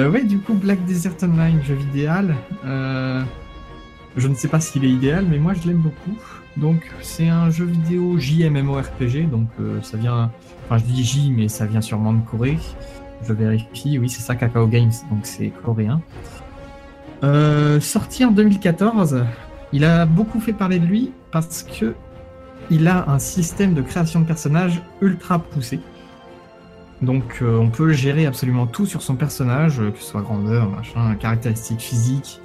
Euh, 0.00 0.08
ouais, 0.08 0.24
du 0.24 0.38
coup, 0.38 0.54
Black 0.54 0.82
Desert 0.86 1.12
Online, 1.22 1.60
jeu 1.62 1.76
idéal. 1.78 2.34
Euh, 2.64 3.22
je 4.16 4.28
ne 4.28 4.34
sais 4.34 4.48
pas 4.48 4.58
s'il 4.58 4.82
est 4.86 4.88
idéal, 4.90 5.26
mais 5.28 5.38
moi 5.38 5.52
je 5.52 5.68
l'aime 5.68 5.82
beaucoup. 5.82 6.16
Donc, 6.56 6.90
c'est 7.02 7.28
un 7.28 7.50
jeu 7.50 7.66
vidéo 7.66 8.18
JMMORPG, 8.18 9.28
donc 9.28 9.48
euh, 9.60 9.82
ça 9.82 9.98
vient. 9.98 10.30
Enfin, 10.64 10.78
je 10.78 10.84
dis 10.84 11.04
J, 11.04 11.34
mais 11.36 11.48
ça 11.48 11.66
vient 11.66 11.82
sûrement 11.82 12.14
de 12.14 12.22
Corée. 12.22 12.58
Je 13.28 13.34
vérifie, 13.34 13.98
oui, 13.98 14.08
c'est 14.08 14.22
ça, 14.22 14.36
Kakao 14.36 14.66
Games, 14.66 14.92
donc 15.10 15.20
c'est 15.24 15.52
coréen. 15.62 16.00
Euh, 17.22 17.78
sorti 17.78 18.24
en 18.24 18.30
2014, 18.30 19.24
il 19.74 19.84
a 19.84 20.06
beaucoup 20.06 20.40
fait 20.40 20.54
parler 20.54 20.78
de 20.78 20.86
lui 20.86 21.12
parce 21.30 21.62
que 21.62 21.94
il 22.70 22.88
a 22.88 23.10
un 23.10 23.18
système 23.18 23.74
de 23.74 23.82
création 23.82 24.20
de 24.20 24.24
personnages 24.24 24.80
ultra 25.02 25.40
poussé. 25.40 25.78
Donc 27.02 27.38
euh, 27.40 27.58
on 27.58 27.70
peut 27.70 27.92
gérer 27.92 28.26
absolument 28.26 28.66
tout 28.66 28.86
sur 28.86 29.02
son 29.02 29.16
personnage, 29.16 29.80
euh, 29.80 29.90
que 29.90 29.98
ce 29.98 30.04
soit 30.04 30.22
grandeur, 30.22 30.68
machin, 30.68 31.14
caractéristiques 31.14 31.80
physiques. 31.80 32.40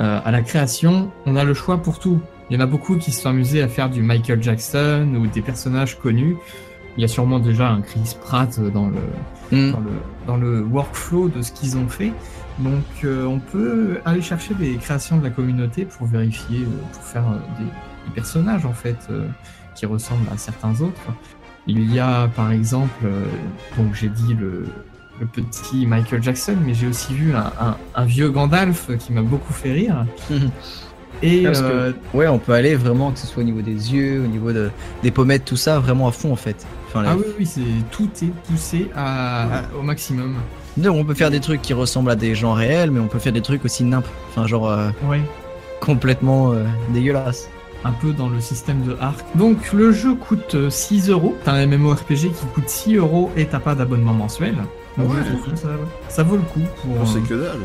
Euh, 0.00 0.20
à 0.24 0.30
la 0.30 0.42
création, 0.42 1.10
on 1.26 1.34
a 1.34 1.44
le 1.44 1.54
choix 1.54 1.78
pour 1.78 1.98
tout. 1.98 2.20
Il 2.48 2.54
y 2.54 2.56
en 2.56 2.62
a 2.62 2.66
beaucoup 2.66 2.96
qui 2.96 3.10
se 3.10 3.22
sont 3.22 3.30
amusés 3.30 3.62
à 3.62 3.68
faire 3.68 3.90
du 3.90 4.02
Michael 4.02 4.42
Jackson 4.42 5.14
ou 5.16 5.26
des 5.26 5.42
personnages 5.42 5.98
connus. 5.98 6.36
Il 6.96 7.02
y 7.02 7.04
a 7.04 7.08
sûrement 7.08 7.40
déjà 7.40 7.68
un 7.68 7.80
Chris 7.80 8.16
Pratt 8.20 8.58
dans 8.72 8.88
le, 8.88 9.00
Mm. 9.50 9.72
dans 9.72 9.80
le, 9.80 9.90
dans 10.26 10.36
le 10.36 10.62
workflow 10.62 11.28
de 11.28 11.42
ce 11.42 11.52
qu'ils 11.52 11.76
ont 11.76 11.88
fait. 11.88 12.12
Donc 12.58 12.84
euh, 13.04 13.24
on 13.24 13.38
peut 13.38 13.98
aller 14.04 14.20
chercher 14.20 14.54
des 14.54 14.76
créations 14.76 15.16
de 15.18 15.24
la 15.24 15.30
communauté 15.30 15.84
pour 15.84 16.06
vérifier, 16.06 16.60
euh, 16.60 16.82
pour 16.92 17.02
faire 17.02 17.26
euh, 17.28 17.36
des, 17.58 17.64
des 17.64 18.14
personnages 18.14 18.66
en 18.66 18.72
fait 18.72 18.98
euh, 19.10 19.28
qui 19.74 19.86
ressemblent 19.86 20.28
à 20.32 20.36
certains 20.36 20.80
autres. 20.80 21.00
Il 21.68 21.92
y 21.94 22.00
a 22.00 22.28
par 22.34 22.50
exemple, 22.50 23.04
euh, 23.04 23.24
donc 23.76 23.94
j'ai 23.94 24.08
dit 24.08 24.34
le, 24.34 24.64
le 25.20 25.26
petit 25.26 25.86
Michael 25.86 26.22
Jackson, 26.22 26.56
mais 26.64 26.72
j'ai 26.74 26.86
aussi 26.86 27.12
vu 27.14 27.34
un, 27.34 27.52
un- 27.60 27.76
un 27.94 28.04
vieux 28.04 28.30
Gandalf 28.30 28.88
qui 28.98 29.12
m'a 29.12 29.22
beaucoup 29.22 29.52
fait 29.52 29.72
rire. 29.72 30.06
Et 31.22 31.42
Parce 31.42 31.60
que, 31.60 31.66
euh, 31.66 31.92
ouais, 32.14 32.28
on 32.28 32.38
peut 32.38 32.52
aller 32.52 32.76
vraiment, 32.76 33.10
que 33.10 33.18
ce 33.18 33.26
soit 33.26 33.42
au 33.42 33.46
niveau 33.46 33.60
des 33.60 33.92
yeux, 33.92 34.22
au 34.24 34.28
niveau 34.28 34.52
de, 34.52 34.70
des 35.02 35.10
pommettes, 35.10 35.44
tout 35.44 35.56
ça, 35.56 35.80
vraiment 35.80 36.06
à 36.06 36.12
fond 36.12 36.32
en 36.32 36.36
fait. 36.36 36.64
Enfin, 36.86 37.02
ah 37.06 37.16
oui, 37.16 37.24
oui, 37.40 37.44
c'est 37.46 37.60
tout 37.90 38.08
est 38.22 38.32
poussé 38.48 38.88
à, 38.94 39.58
à- 39.58 39.62
au 39.78 39.82
maximum. 39.82 40.36
Donc, 40.76 40.94
on 40.96 41.04
peut 41.04 41.14
faire 41.14 41.30
des 41.32 41.40
trucs 41.40 41.60
qui 41.60 41.72
ressemblent 41.74 42.10
à 42.12 42.16
des 42.16 42.36
gens 42.36 42.52
réels, 42.52 42.92
mais 42.92 43.00
on 43.00 43.08
peut 43.08 43.18
faire 43.18 43.32
des 43.32 43.40
trucs 43.42 43.64
aussi 43.64 43.82
nimp. 43.82 44.06
Enfin, 44.30 44.46
genre 44.46 44.70
euh, 44.70 44.90
Ouais. 45.08 45.20
complètement 45.80 46.52
euh, 46.52 46.64
dégueulasse. 46.94 47.48
Un 47.84 47.92
peu 47.92 48.12
dans 48.12 48.28
le 48.28 48.40
système 48.40 48.82
de 48.82 48.96
arc. 49.00 49.24
Donc 49.36 49.72
le 49.72 49.92
jeu 49.92 50.14
coûte 50.14 50.54
euh, 50.54 50.70
6 50.70 51.10
euros. 51.10 51.36
T'as 51.44 51.52
un 51.52 51.66
MMORPG 51.66 52.32
qui 52.32 52.46
coûte 52.54 52.68
6 52.68 52.96
euros 52.96 53.30
et 53.36 53.46
t'as 53.46 53.60
pas 53.60 53.74
d'abonnement 53.74 54.12
mensuel. 54.14 54.56
Donc 54.96 55.10
Ouais. 55.10 55.16
je 55.24 55.32
trouve 55.36 55.52
que 55.52 55.56
ça, 55.58 55.68
ça 56.08 56.22
vaut 56.24 56.36
le 56.36 56.42
coup 56.42 56.60
pour. 56.82 56.90
Oh, 57.02 57.06
c'est 57.06 57.18
euh, 57.18 57.22
que 57.28 57.34
dalle. 57.34 57.60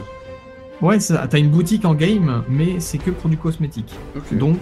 Ouais, 0.81 0.99
ça- 0.99 1.26
t'as 1.27 1.40
une 1.40 1.49
boutique 1.49 1.85
en 1.85 1.94
game, 1.95 2.44
mais 2.49 2.80
c'est 2.80 2.98
que 2.98 3.10
pour 3.11 3.30
du 3.30 3.38
cosmétique. 3.38 3.94
Donc 4.34 4.57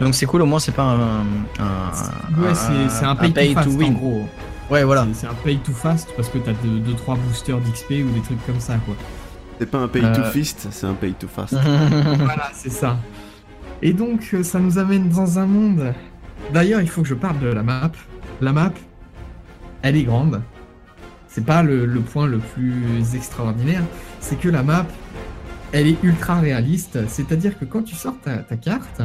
Donc 0.00 0.14
c'est 0.14 0.26
cool, 0.26 0.42
au 0.42 0.46
moins 0.46 0.58
c'est 0.58 0.72
pas 0.74 0.82
un. 0.84 1.20
un- 1.20 2.42
ouais, 2.42 2.54
c'est 2.88 3.04
un 3.04 3.14
pay, 3.14 3.32
to, 3.32 3.54
fast, 3.54 3.68
en 3.82 3.90
gros. 3.92 4.24
Ouais, 4.70 4.82
voilà. 4.84 5.06
C'est- 5.12 5.26
un 5.26 5.34
pay 5.44 5.56
to 5.58 5.72
fast 5.72 6.08
parce 6.16 6.28
que 6.28 6.38
t'as 6.38 6.52
2-3 6.52 7.16
boosters 7.16 7.58
d'XP 7.60 7.90
ou 8.04 8.10
des 8.12 8.20
trucs 8.20 8.44
comme 8.46 8.58
ça, 8.60 8.74
quoi. 8.84 8.94
C'est 9.58 9.70
pas 9.70 9.78
un 9.78 9.88
pay 9.88 10.00
to 10.02 10.06
Euh. 10.20 10.30
fist, 10.30 10.66
c'est 10.70 10.86
un 10.86 10.94
pay 10.94 11.12
to 11.12 11.28
fast. 11.28 11.54
voilà, 12.18 12.50
c'est 12.52 12.70
ça. 12.72 12.96
Et 13.82 13.92
donc, 13.92 14.30
euh, 14.32 14.42
ça 14.42 14.58
nous 14.58 14.78
amène 14.78 15.08
dans 15.08 15.38
un 15.38 15.46
monde. 15.46 15.92
D'ailleurs, 16.52 16.80
il 16.80 16.88
faut 16.88 17.02
que 17.02 17.08
je 17.08 17.14
parle 17.14 17.38
de 17.40 17.48
la 17.48 17.62
map. 17.62 17.92
La 18.40 18.52
map, 18.52 18.72
elle 19.82 19.96
est 19.96 20.04
grande. 20.04 20.42
C'est 21.28 21.44
pas 21.44 21.62
le, 21.62 21.86
point 22.00 22.26
le 22.26 22.38
plus 22.38 23.14
extraordinaire, 23.14 23.82
c'est 24.20 24.40
que 24.40 24.48
la 24.48 24.62
map, 24.62 24.86
elle 25.72 25.86
est 25.86 26.02
ultra 26.02 26.40
réaliste. 26.40 27.06
C'est-à-dire 27.08 27.58
que 27.58 27.66
quand 27.66 27.82
tu 27.82 27.94
sors 27.94 28.18
ta, 28.20 28.38
ta 28.38 28.56
carte, 28.56 29.02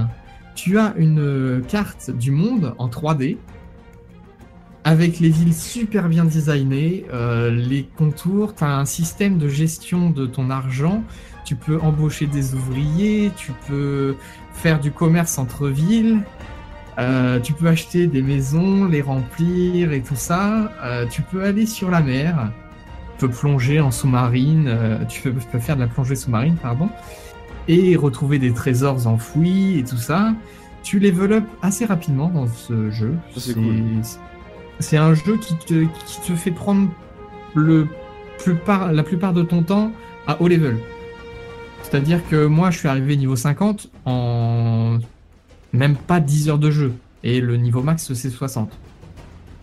tu 0.56 0.80
as 0.80 0.93
une 0.95 1.19
euh, 1.19 1.61
carte 1.61 2.11
du 2.11 2.31
monde 2.31 2.73
en 2.77 2.88
3D 2.88 3.38
avec 4.84 5.19
les 5.19 5.30
villes 5.30 5.53
super 5.53 6.10
bien 6.10 6.26
designées, 6.26 7.06
euh, 7.14 7.52
les 7.52 7.84
contours, 7.84 8.56
tu 8.56 8.64
as 8.64 8.77
un 8.77 8.85
système 8.85 9.38
de 9.38 9.48
gestion 9.48 10.10
de 10.10 10.26
ton 10.26 10.49
argent, 10.49 11.03
tu 11.45 11.56
peux 11.56 11.80
embaucher 11.81 12.26
des 12.26 12.56
ouvriers, 12.56 13.31
tu 13.35 13.52
peux 13.68 14.15
faire 14.61 14.79
du 14.79 14.91
commerce 14.91 15.39
entre 15.39 15.67
villes, 15.67 16.21
euh, 16.99 17.39
tu 17.39 17.53
peux 17.53 17.67
acheter 17.67 18.05
des 18.05 18.21
maisons, 18.21 18.85
les 18.85 19.01
remplir 19.01 19.91
et 19.91 20.01
tout 20.01 20.15
ça, 20.15 20.71
euh, 20.83 21.07
tu 21.07 21.23
peux 21.23 21.43
aller 21.43 21.65
sur 21.65 21.89
la 21.89 22.01
mer, 22.01 22.51
tu 23.17 23.25
peux 23.25 23.33
plonger 23.33 23.79
en 23.79 23.89
sous-marine, 23.89 24.65
euh, 24.67 25.03
tu 25.05 25.21
peux, 25.21 25.33
tu 25.33 25.47
peux 25.51 25.59
faire 25.59 25.77
de 25.77 25.81
la 25.81 25.88
plongée 25.88 26.15
sous-marine, 26.15 26.57
pardon, 26.61 26.89
et 27.67 27.95
retrouver 27.95 28.38
des 28.38 28.53
trésors 28.53 29.07
enfouis 29.07 29.79
et 29.79 29.83
tout 29.83 29.97
ça. 29.97 30.33
Tu 30.83 30.99
level 30.99 31.33
up 31.33 31.43
assez 31.63 31.85
rapidement 31.85 32.29
dans 32.29 32.47
ce 32.47 32.91
jeu. 32.91 33.15
c'est 33.35 33.53
cool. 33.53 33.83
Un 34.93 35.13
jeu 35.13 35.38
qui 35.38 35.55
te, 35.57 35.85
qui 36.05 36.21
te 36.27 36.35
fait 36.35 36.51
prendre 36.51 36.89
le 37.55 37.88
la 38.91 39.03
plupart 39.03 39.33
de 39.33 39.43
ton 39.43 39.61
temps 39.61 39.91
à 40.27 40.41
haut 40.41 40.47
level. 40.47 40.77
C'est-à-dire 41.83 42.25
que 42.29 42.45
moi, 42.45 42.71
je 42.71 42.79
suis 42.79 42.87
arrivé 42.87 43.17
niveau 43.17 43.35
50 43.35 43.89
en 44.05 44.99
même 45.73 45.95
pas 45.95 46.19
10 46.19 46.49
heures 46.49 46.59
de 46.59 46.71
jeu. 46.71 46.93
Et 47.23 47.41
le 47.41 47.57
niveau 47.57 47.81
max, 47.81 48.13
c'est 48.13 48.29
60. 48.29 48.71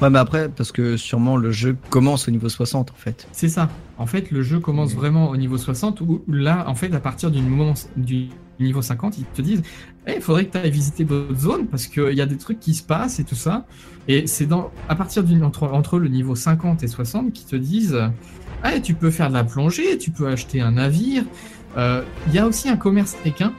Ouais, 0.01 0.11
mais 0.11 0.19
après, 0.19 0.49
parce 0.49 0.71
que 0.71 0.97
sûrement 0.97 1.37
le 1.37 1.51
jeu 1.51 1.77
commence 1.91 2.29
au 2.29 2.31
niveau 2.31 2.49
60 2.49 2.93
en 2.93 2.95
fait. 2.95 3.27
C'est 3.33 3.49
ça. 3.49 3.69
En 3.99 4.07
fait, 4.07 4.31
le 4.31 4.43
jeu 4.43 4.61
commence 4.61 4.95
vraiment 4.95 5.29
au 5.29 5.37
niveau 5.37 5.59
60 5.59 6.01
où 6.03 6.23
là, 6.29 6.65
en 6.69 6.77
fait, 6.77 6.95
à 6.95 7.01
partir 7.01 7.33
du 7.33 7.43
moment, 7.43 7.75
du 7.97 8.29
niveau 8.61 8.81
50, 8.81 9.19
ils 9.19 9.25
te 9.25 9.43
disent 9.43 9.63
Eh, 10.07 10.15
il 10.17 10.23
faudrait 10.23 10.47
que 10.47 10.53
tu 10.53 10.59
ailles 10.59 10.71
visiter 10.71 11.03
d'autres 11.03 11.37
zones 11.37 11.67
parce 11.67 11.89
qu'il 11.89 12.13
y 12.13 12.21
a 12.21 12.27
des 12.27 12.37
trucs 12.37 12.61
qui 12.61 12.75
se 12.75 12.83
passent 12.85 13.19
et 13.19 13.25
tout 13.25 13.35
ça. 13.35 13.67
Et 14.07 14.29
c'est 14.29 14.47
dans 14.47 14.71
à 14.89 14.95
partir 14.95 15.25
d'une 15.25 15.43
entre, 15.43 15.65
entre 15.65 15.99
le 15.99 16.09
niveau 16.09 16.37
50 16.37 16.85
et 16.85 16.89
60 16.89 17.33
qui 17.33 17.45
te 17.45 17.57
disent 17.57 17.99
Ah, 18.63 18.79
tu 18.79 18.95
peux 18.95 19.11
faire 19.11 19.31
de 19.31 19.35
la 19.35 19.43
plongée, 19.43 19.99
tu 19.99 20.13
peux 20.13 20.29
acheter 20.29 20.61
un 20.61 20.73
navire. 20.73 21.25
Euh, 21.79 22.03
Il 22.29 22.35
y 22.35 22.39
a 22.39 22.47
aussi 22.47 22.69
un 22.69 22.77
commerce 22.77 23.17
équin, 23.25 23.53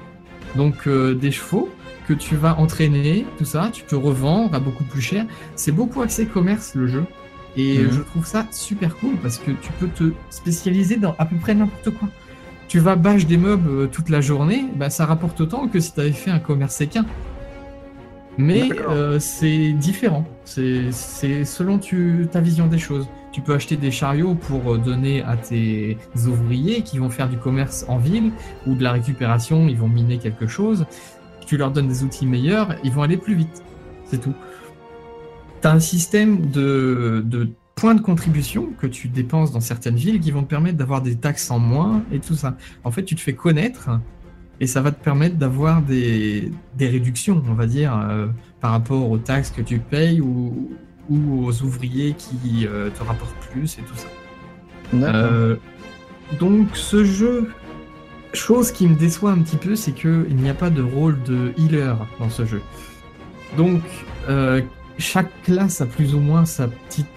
donc 0.56 0.88
euh, 0.88 1.14
des 1.16 1.32
chevaux 1.32 1.70
que 2.08 2.14
tu 2.14 2.36
vas 2.36 2.58
entraîner, 2.60 3.26
tout 3.38 3.46
ça, 3.46 3.70
tu 3.72 3.84
peux 3.84 3.96
revendre 3.98 4.54
à 4.56 4.60
beaucoup 4.60 4.84
plus 4.84 5.02
cher. 5.02 5.26
C'est 5.56 5.72
beaucoup 5.72 6.02
axé 6.02 6.26
commerce 6.26 6.74
le 6.76 6.88
jeu. 6.88 7.04
Et 7.56 7.80
Mhm. 7.80 7.91
je 7.91 8.02
trouve 8.02 8.26
ça 8.26 8.46
super 8.52 8.96
cool 8.98 9.16
parce 9.22 9.38
que 9.38 9.52
tu 9.52 9.72
peux 9.80 9.88
te 9.88 10.12
spécialiser 10.30 10.98
dans 10.98 11.16
à 11.18 11.26
peu 11.26 11.36
près 11.38 11.56
n'importe 11.56 11.90
quoi. 11.91 12.08
Tu 12.68 12.80
vas 12.80 12.96
bâche 12.96 13.26
des 13.26 13.38
meubles 13.38 13.70
euh, 13.70 13.88
toute 13.88 14.10
la 14.10 14.22
journée, 14.22 14.66
bah, 14.76 14.90
ça 14.91 15.06
rapporte 15.06 15.40
autant 15.41 15.68
que 15.68 15.80
si 15.80 15.94
tu 15.94 16.00
avais 16.00 16.12
fait 16.12 16.30
un 16.32 16.40
commerce 16.40 16.80
équin. 16.82 17.06
Mais 18.38 18.70
euh, 18.90 19.20
c'est 19.20 19.74
différent. 19.74 20.26
C'est 20.46 20.91
c'est 20.91 21.44
selon 21.46 21.78
tu, 21.78 22.28
ta 22.32 22.40
vision 22.40 22.68
des 22.68 22.78
choses. 22.78 23.08
Tu 23.32 23.42
peux 23.42 23.54
acheter 23.54 23.78
des 23.78 23.92
chariots 23.92 24.36
pour 24.36 24.74
euh, 24.74 24.78
donner 24.78 25.22
à 25.24 25.38
tes 25.38 25.98
ouvriers 26.28 26.82
qui 26.82 26.98
vont 26.98 27.10
faire 27.10 27.30
du 27.30 27.38
commerce 27.38 27.86
en 27.88 27.98
ville 27.98 28.32
ou 28.66 28.76
de 28.76 28.84
la 28.84 28.92
récupération, 28.92 29.68
ils 29.68 29.78
vont 29.78 29.88
miner 29.88 30.18
quelque 30.18 30.48
chose. 30.48 30.86
Tu 31.46 31.58
leur 31.58 31.72
donnes 31.72 31.88
des 31.88 32.04
outils 32.04 32.26
meilleurs, 32.26 32.76
ils 32.84 32.92
vont 32.92 33.04
aller 33.04 33.18
plus 33.18 33.36
vite. 33.36 33.64
C'est 34.06 34.20
tout. 34.20 34.34
Tu 35.62 35.68
as 35.68 35.72
un 35.72 35.80
système 35.80 36.50
de, 36.50 37.24
points 37.76 37.96
de 37.96 38.02
contribution 38.02 38.70
que 38.80 38.88
tu 38.88 39.08
dépenses 39.08 39.52
dans 39.52 39.60
certaines 39.60 39.96
villes 39.96 40.20
qui 40.20 40.32
vont 40.32 40.44
te 40.44 40.50
permettre 40.50 40.78
d'avoir 40.78 41.02
des 41.02 41.16
taxes 41.16 41.52
en 41.52 41.60
moins 41.60 42.04
et 42.12 42.20
tout 42.20 42.36
ça. 42.36 42.58
En 42.84 42.92
fait, 42.92 43.04
tu 43.04 43.16
te 43.16 43.22
fais 43.22 43.34
connaître 43.34 43.90
et 44.60 44.68
ça 44.68 44.82
va 44.82 44.92
te 44.92 45.02
permettre 45.02 45.38
d'avoir 45.38 45.82
des, 45.82 46.52
des 46.78 46.88
réductions, 46.88 47.42
on 47.48 47.54
va 47.54 47.66
dire, 47.68 47.98
euh, 47.98 48.28
par 48.60 48.72
rapport 48.72 49.10
aux 49.10 49.18
taxes 49.18 49.52
que 49.52 49.62
tu 49.62 49.80
payes 49.80 50.20
ou, 50.20 50.72
ou 51.10 51.45
aux 51.45 51.61
ouvriers 51.64 52.14
qui 52.14 52.68
euh, 52.68 52.90
te 52.90 53.03
rapportent 53.03 53.36
plus 53.52 53.77
et 53.77 53.81
tout 53.81 53.95
ça. 53.95 54.07
Euh, 54.94 55.56
donc 56.40 56.68
ce 56.76 57.03
jeu, 57.03 57.49
chose 58.34 58.72
qui 58.72 58.88
me 58.88 58.95
déçoit 58.95 59.31
un 59.31 59.40
petit 59.40 59.57
peu, 59.57 59.76
c'est 59.76 59.91
que 59.91 60.26
il 60.30 60.36
n'y 60.38 60.49
a 60.49 60.53
pas 60.53 60.69
de 60.69 60.81
rôle 60.81 61.22
de 61.23 61.53
healer 61.57 61.95
dans 62.19 62.30
ce 62.30 62.45
jeu. 62.45 62.61
Donc 63.57 63.81
euh, 64.30 64.61
chaque 64.98 65.30
classe 65.44 65.81
a 65.81 65.86
plus 65.86 66.14
ou 66.15 66.19
moins 66.19 66.45
sa 66.45 66.68
petite 66.68 67.07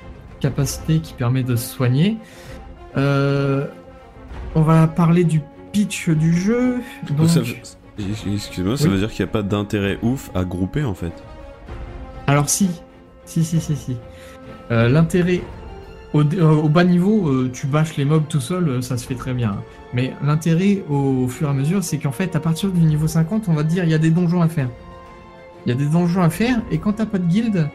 capacité 0.41 1.01
qui 1.01 1.15
permet 1.15 1.43
de 1.43 1.57
se 1.57 1.69
soigner. 1.75 2.17
Euh, 2.97 3.67
on 4.55 4.63
va 4.63 4.87
parler 4.87 5.25
du 5.25 5.41
pitch 5.73 6.09
du 6.11 6.35
jeu. 6.37 6.77
Donc, 7.11 7.29
Ça 7.29 7.41
veut- 7.41 7.47
Excuse-moi, 8.35 8.77
ça 8.77 8.85
Oui. 8.85 8.91
veut 8.91 8.99
dire 8.99 9.11
qu'il 9.11 9.25
n'y 9.25 9.29
a 9.31 9.33
pas 9.33 9.43
d'intérêt 9.43 9.99
ouf 10.03 10.31
à 10.35 10.45
grouper 10.45 10.83
en 10.85 10.95
fait? 10.95 11.13
Alors 12.27 12.49
si, 12.49 12.69
si, 13.33 13.45
si, 13.45 13.61
si, 13.61 13.77
si. 13.77 13.97
Euh, 14.71 14.89
L'intérêt 14.89 15.41
euh, 16.15 16.51
au 16.51 16.69
bas 16.69 16.85
niveau, 16.85 17.29
euh, 17.29 17.51
tu 17.51 17.67
bâches 17.67 17.97
les 17.97 18.05
mobs 18.05 18.29
tout 18.29 18.41
seul, 18.41 18.83
ça 18.83 18.99
se 18.99 19.07
fait 19.07 19.15
très 19.15 19.33
bien. 19.33 19.57
Mais 19.95 20.13
l'intérêt 20.23 20.85
au, 20.91 21.27
fur 21.29 21.49
et 21.49 21.51
à 21.51 21.55
mesure, 21.55 21.83
c'est 21.83 21.99
qu'en 21.99 22.13
fait, 22.13 22.37
à 22.37 22.41
partir 22.41 22.71
du 22.71 22.81
niveau 22.81 23.09
50, 23.09 23.49
on 23.49 23.55
va 23.55 23.63
dire 23.63 23.85
il 23.85 23.91
y 23.91 23.95
a 23.95 23.99
des 23.99 24.11
donjons 24.11 24.43
à 24.43 24.49
faire. 24.49 24.69
Il 25.65 25.71
y 25.71 25.73
a 25.73 25.75
des 25.75 25.87
donjons 25.87 26.23
à 26.23 26.29
faire, 26.29 26.61
et 26.71 26.79
quand 26.79 26.95
t'as 26.95 27.07
pas 27.07 27.19
de 27.19 27.27
guilde, 27.27 27.71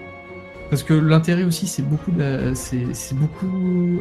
parce 0.69 0.83
que 0.83 0.93
l'intérêt 0.93 1.45
aussi, 1.45 1.65
c'est 1.65 1.81
beaucoup, 1.81 2.11
c'est 2.53 2.85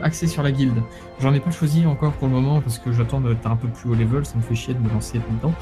axé 0.02 0.26
sur 0.26 0.42
la 0.42 0.50
guilde. 0.50 0.82
J'en 1.20 1.32
ai 1.32 1.40
pas 1.40 1.52
choisi 1.52 1.86
encore 1.86 2.12
pour 2.12 2.26
le 2.26 2.34
moment 2.34 2.60
parce 2.60 2.78
que 2.78 2.92
j'attends 2.92 3.20
d'être 3.20 3.46
un 3.46 3.56
peu 3.56 3.68
plus 3.68 3.88
haut 3.88 3.94
level, 3.94 4.26
ça 4.26 4.34
me 4.36 4.42
fait 4.42 4.56
chier 4.56 4.74
de 4.74 4.80
me 4.80 4.88
lancer 4.90 5.18
là-dedans. 5.18 5.54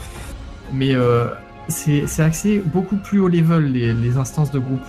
Mais 0.72 0.94
c'est 1.68 2.06
c'est 2.06 2.22
axé 2.22 2.62
beaucoup 2.64 2.96
plus 2.96 3.20
haut 3.20 3.28
level 3.28 3.70
les 3.70 4.16
instances 4.16 4.50
de 4.50 4.58
groupe. 4.58 4.80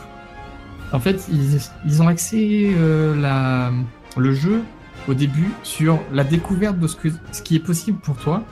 En 0.92 1.00
fait, 1.00 1.28
ils, 1.86 2.02
ont 2.02 2.08
axé 2.08 2.72
euh, 2.78 3.72
le 4.18 4.34
jeu 4.34 4.62
au 5.08 5.14
début 5.14 5.52
sur 5.64 6.00
la 6.14 6.24
découverte 6.24 6.80
de 6.80 6.88
ce, 6.88 6.96
qui 7.44 7.56
est 7.56 7.60
possible 7.60 8.00
pour 8.00 8.16
toi, 8.16 8.44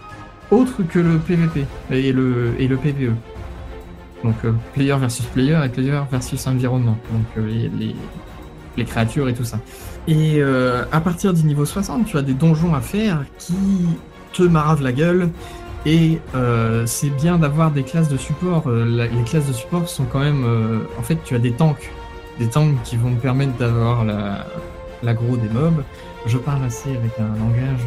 autre 0.51 0.83
que 0.83 0.99
le 0.99 1.17
PVP 1.17 1.65
et 1.91 2.11
le, 2.11 2.77
PVE. 2.81 3.13
Donc 4.23 4.35
euh, 4.45 4.51
player 4.73 4.95
versus 4.97 5.25
player 5.25 5.59
et 5.63 5.69
player 5.69 6.01
versus 6.11 6.45
environnement. 6.47 6.97
Donc 7.11 7.25
euh, 7.37 7.67
les, 8.77 8.85
créatures 8.85 9.29
et 9.29 9.33
tout 9.33 9.45
ça. 9.45 9.59
Et 10.07 10.41
à 10.41 10.99
partir 10.99 11.33
du 11.33 11.43
niveau 11.43 11.63
60, 11.63 12.05
tu 12.05 12.17
as 12.17 12.21
des 12.21 12.33
donjons 12.33 12.73
à 12.73 12.81
faire 12.81 13.23
qui 13.37 13.55
te 14.33 14.43
maravent 14.43 14.83
la 14.83 14.91
gueule. 14.91 15.29
Et 15.85 16.19
c'est 16.85 17.09
bien 17.09 17.37
d'avoir 17.37 17.71
des 17.71 17.83
classes 17.83 18.09
de 18.09 18.17
support. 18.17 18.69
Les 18.69 19.23
classes 19.25 19.47
de 19.47 19.53
support 19.53 19.87
sont 19.87 20.05
quand 20.05 20.19
même. 20.19 20.43
en 20.99 21.03
fait, 21.03 21.19
tu 21.23 21.35
as 21.35 21.39
des 21.39 21.53
tanks. 21.53 21.89
Des 22.39 22.47
tanks 22.47 22.81
qui 22.83 22.97
vont 22.97 23.13
te 23.13 23.21
permettre 23.21 23.53
d'avoir 23.57 24.03
la- 24.05 24.45
l'aggro 25.03 25.37
des 25.37 25.49
mobs. 25.49 25.83
Je 26.25 26.37
parle 26.37 26.63
assez 26.65 26.89
avec 26.89 27.11
un 27.19 27.37
langage 27.39 27.81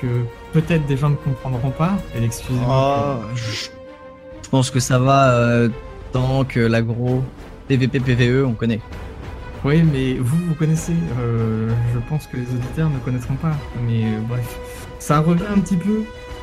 que 0.00 0.06
peut-être 0.52 0.86
des 0.86 0.96
gens 0.96 1.10
ne 1.10 1.16
comprendront 1.16 1.70
pas. 1.70 1.92
Et 2.18 2.22
excusez-moi. 2.24 3.20
Oh, 3.22 3.26
je 3.34 3.68
je 4.42 4.48
pense 4.50 4.70
que 4.70 4.78
ça 4.78 4.98
va 4.98 5.30
euh, 5.32 5.68
tant 6.12 6.44
que 6.44 6.60
l'agro 6.60 7.24
PVP 7.66 7.98
PVE 7.98 8.44
on 8.46 8.52
connaît. 8.52 8.80
Oui, 9.64 9.82
mais 9.82 10.14
vous, 10.20 10.36
vous 10.48 10.54
connaissez. 10.54 10.92
euh, 11.18 11.70
je 11.94 11.98
pense 12.08 12.26
que 12.26 12.36
les 12.36 12.42
auditeurs 12.44 12.90
ne 12.90 12.98
connaîtront 12.98 13.34
pas. 13.34 13.56
Mais 13.88 14.04
euh, 14.04 14.18
bref, 14.28 14.58
ça 14.98 15.20
revient 15.20 15.42
un 15.56 15.58
petit 15.60 15.76
peu. 15.76 16.02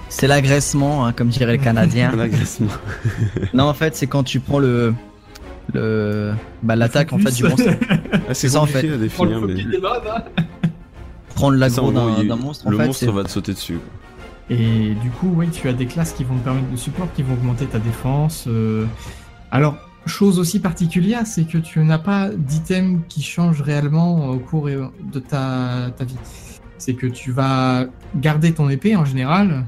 C'est 0.09 0.27
l'agressement, 0.27 1.05
hein, 1.05 1.13
comme 1.13 1.29
dirait 1.29 1.55
le 1.55 1.63
Canadien. 1.63 2.11
L'agressement. 2.17 2.67
non, 3.53 3.65
en 3.65 3.73
fait, 3.75 3.95
c'est 3.95 4.07
quand 4.07 4.23
tu 4.23 4.39
prends 4.41 4.59
le. 4.59 4.93
Le 5.73 6.33
bah, 6.63 6.75
l'attaque 6.75 7.13
en 7.13 7.17
fait 7.19 7.31
du 7.35 7.43
monstre. 7.43 7.63
Ah, 8.29 8.33
c'est 8.33 8.49
ça 8.49 8.61
en 8.61 8.65
fait. 8.65 8.89
à 8.91 8.97
définir, 8.97 9.41
mais 9.41 9.55
Prendre 11.35 11.57
l'aggro 11.57 11.87
en 11.89 12.23
d'un 12.23 12.35
monstre, 12.35 12.67
en 12.67 12.69
le 12.71 12.77
fait. 12.77 12.85
monstre 12.85 13.05
c'est- 13.05 13.11
va 13.11 13.23
te 13.23 13.29
sauter 13.29 13.53
dessus. 13.53 13.79
Et 14.49 14.93
du 15.01 15.09
coup, 15.11 15.31
oui, 15.35 15.47
tu 15.49 15.67
as 15.69 15.73
des 15.73 15.85
classes 15.85 16.11
qui 16.13 16.23
vont 16.23 16.35
te 16.35 16.43
permettre 16.43 16.69
de 16.69 16.75
support, 16.75 17.07
qui 17.15 17.23
vont 17.23 17.33
augmenter 17.33 17.65
ta 17.65 17.79
défense. 17.79 18.45
euh. 18.47 18.85
Alors, 19.49 19.77
chose 20.05 20.39
aussi 20.39 20.59
particulière, 20.59 21.25
c'est 21.25 21.45
que 21.45 21.57
tu 21.57 21.79
n'as 21.79 21.97
pas 21.99 22.29
d'item 22.29 23.01
qui 23.07 23.21
change 23.23 23.61
réellement 23.61 24.27
au 24.29 24.37
cours 24.39 24.69
et- 24.69 24.77
de 24.77 25.19
ta, 25.19 25.89
ta 25.95 26.03
vie. 26.03 26.17
C'est 26.77 26.95
que 26.95 27.07
tu 27.07 27.31
vas 27.31 27.85
garder 28.15 28.53
ton 28.53 28.69
épée 28.69 28.95
en 28.95 29.05
général. 29.05 29.65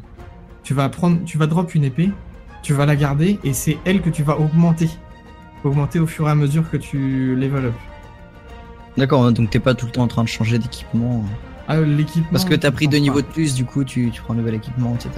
Tu 0.63 0.73
vas 0.73 0.89
prendre, 0.89 1.23
tu 1.25 1.37
vas 1.37 1.47
drop 1.47 1.73
une 1.75 1.83
épée, 1.85 2.09
tu 2.61 2.73
vas 2.73 2.85
la 2.85 2.95
garder 2.95 3.39
et 3.43 3.53
c'est 3.53 3.77
elle 3.85 4.01
que 4.01 4.09
tu 4.09 4.23
vas 4.23 4.37
augmenter, 4.39 4.89
augmenter 5.65 5.99
au 5.99 6.07
fur 6.07 6.27
et 6.27 6.31
à 6.31 6.35
mesure 6.35 6.69
que 6.69 6.77
tu 6.77 7.35
level 7.35 7.65
up. 7.65 7.73
D'accord, 8.97 9.31
donc 9.31 9.49
t'es 9.49 9.59
pas 9.59 9.73
tout 9.73 9.85
le 9.87 9.91
temps 9.91 10.03
en 10.03 10.07
train 10.07 10.23
de 10.23 10.27
changer 10.29 10.59
d'équipement. 10.59 11.23
Ah, 11.67 11.79
l'équipement. 11.79 12.27
Parce 12.31 12.45
que 12.45 12.53
t'as 12.55 12.71
pris 12.71 12.87
deux 12.87 12.97
niveaux 12.97 13.21
de 13.21 13.25
plus, 13.27 13.55
du 13.55 13.65
coup 13.65 13.83
tu, 13.83 14.11
tu 14.11 14.21
prends 14.21 14.33
un 14.33 14.37
nouvel 14.37 14.55
équipement, 14.55 14.93
etc. 14.95 15.09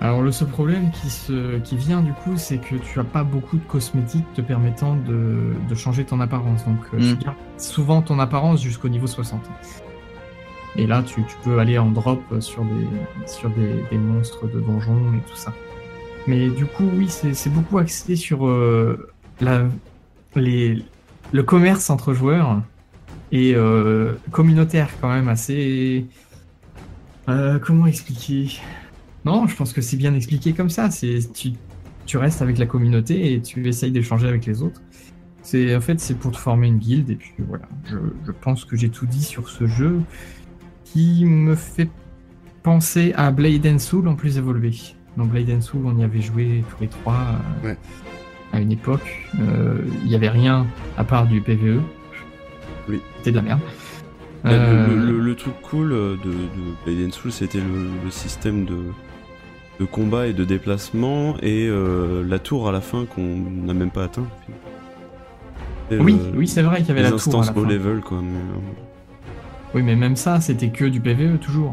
Alors 0.00 0.20
le 0.22 0.30
seul 0.32 0.48
problème 0.48 0.90
qui, 0.90 1.08
se, 1.08 1.58
qui 1.58 1.76
vient 1.76 2.02
du 2.02 2.12
coup, 2.12 2.32
c'est 2.36 2.58
que 2.58 2.74
tu 2.74 2.98
as 3.00 3.04
pas 3.04 3.24
beaucoup 3.24 3.56
de 3.56 3.62
cosmétiques 3.64 4.26
te 4.34 4.40
permettant 4.42 4.94
de, 4.96 5.52
de 5.68 5.74
changer 5.74 6.04
ton 6.04 6.20
apparence. 6.20 6.64
Donc 6.64 6.78
euh, 6.94 6.98
Mm. 6.98 7.16
tu 7.18 7.24
gardes 7.24 7.36
souvent 7.58 8.02
ton 8.02 8.18
apparence 8.18 8.60
jusqu'au 8.62 8.88
niveau 8.88 9.06
60. 9.06 9.40
Et 10.78 10.86
là, 10.86 11.02
tu, 11.02 11.22
tu 11.22 11.36
peux 11.44 11.58
aller 11.58 11.78
en 11.78 11.90
drop 11.90 12.20
sur 12.40 12.62
des, 12.64 12.86
sur 13.26 13.48
des, 13.50 13.84
des 13.90 13.96
monstres 13.96 14.46
de 14.48 14.60
donjons 14.60 15.14
et 15.16 15.30
tout 15.30 15.36
ça. 15.36 15.54
Mais 16.26 16.48
du 16.50 16.66
coup, 16.66 16.84
oui, 16.94 17.06
c'est 17.08 17.32
c'est 17.34 17.48
beaucoup 17.50 17.78
axé 17.78 18.16
sur 18.16 18.46
euh, 18.46 19.08
la, 19.40 19.66
les, 20.34 20.84
le 21.32 21.42
commerce 21.42 21.90
entre 21.90 22.14
joueurs 22.14 22.62
et 23.32 23.54
euh, 23.54 24.14
communautaire 24.30 24.90
quand 25.00 25.08
même 25.08 25.28
assez... 25.28 26.06
Euh, 27.28 27.58
comment 27.58 27.86
expliquer? 27.86 28.60
Non, 29.24 29.48
je 29.48 29.56
pense 29.56 29.72
que 29.72 29.80
c'est 29.80 29.96
bien 29.96 30.14
expliqué 30.14 30.52
comme 30.52 30.70
ça. 30.70 30.90
C'est 30.90 31.18
tu, 31.34 31.52
tu 32.04 32.18
restes 32.18 32.40
avec 32.40 32.56
la 32.56 32.66
communauté 32.66 33.32
et 33.32 33.42
tu 33.42 33.66
essayes 33.66 33.90
d'échanger 33.90 34.28
avec 34.28 34.46
les 34.46 34.62
autres. 34.62 34.80
C'est 35.42 35.74
en 35.74 35.80
fait 35.80 35.98
c'est 35.98 36.14
pour 36.14 36.30
te 36.30 36.36
former 36.36 36.68
une 36.68 36.78
guilde 36.78 37.10
et 37.10 37.16
puis 37.16 37.34
voilà. 37.38 37.64
Je, 37.84 37.96
je 38.24 38.32
pense 38.32 38.64
que 38.64 38.76
j'ai 38.76 38.90
tout 38.90 39.06
dit 39.06 39.24
sur 39.24 39.48
ce 39.48 39.66
jeu 39.66 40.00
qui 40.84 41.24
me 41.24 41.56
fait 41.56 41.90
penser 42.62 43.12
à 43.16 43.32
Blade 43.32 43.66
and 43.66 43.80
Soul 43.80 44.06
en 44.06 44.14
plus 44.14 44.38
évolué. 44.38 44.72
Dans 45.16 45.24
Blade 45.24 45.50
and 45.50 45.62
Soul, 45.62 45.82
on 45.84 45.98
y 45.98 46.04
avait 46.04 46.20
joué 46.20 46.62
tous 46.70 46.82
les 46.82 46.88
trois 46.88 47.26
euh, 47.64 47.74
à 48.52 48.60
une 48.60 48.72
époque. 48.72 49.26
Euh, 49.40 49.78
Il 50.04 50.10
y 50.10 50.14
avait 50.14 50.28
rien 50.28 50.66
à 50.96 51.04
part 51.04 51.26
du 51.26 51.40
PVE. 51.40 51.80
Oui. 52.88 53.00
C'était 53.18 53.30
de 53.32 53.36
la 53.36 53.42
merde. 53.42 53.60
Le- 54.44 54.50
Euh, 54.52 54.86
le, 54.88 55.06
le- 55.12 55.20
le 55.20 55.34
truc 55.34 55.54
cool 55.62 55.92
euh, 55.92 56.16
de, 56.24 56.30
de 56.30 56.94
Blade 56.96 57.12
Soul, 57.12 57.32
c'était 57.32 57.58
le, 57.58 58.10
système 58.10 58.64
de, 58.64 58.76
de 59.80 59.84
combat 59.84 60.28
et 60.28 60.32
de 60.32 60.44
déplacement 60.44 61.34
et 61.42 61.66
euh, 61.68 62.22
la 62.24 62.38
tour 62.38 62.68
à 62.68 62.72
la 62.72 62.80
fin 62.80 63.06
qu'on 63.06 63.38
n'a 63.64 63.74
même 63.74 63.90
pas 63.90 64.04
atteint. 64.04 64.26
Oui, 65.90 66.18
oui, 66.34 66.46
c'est 66.48 66.62
vrai 66.62 66.78
qu'il 66.78 66.88
y 66.88 66.90
avait 66.92 67.02
les 67.02 67.10
la 67.10 67.16
tour 67.16 67.36
à 67.36 67.38
instances 67.40 67.50
fin. 67.50 67.68
level 67.68 68.00
quoi. 68.00 68.20
mais, 68.22 68.38
Oui, 69.74 69.82
mais 69.82 69.94
même 69.96 70.16
ça, 70.16 70.40
c'était 70.40 70.70
que 70.70 70.84
du 70.84 71.00
PVE 71.00 71.38
toujours. 71.38 71.70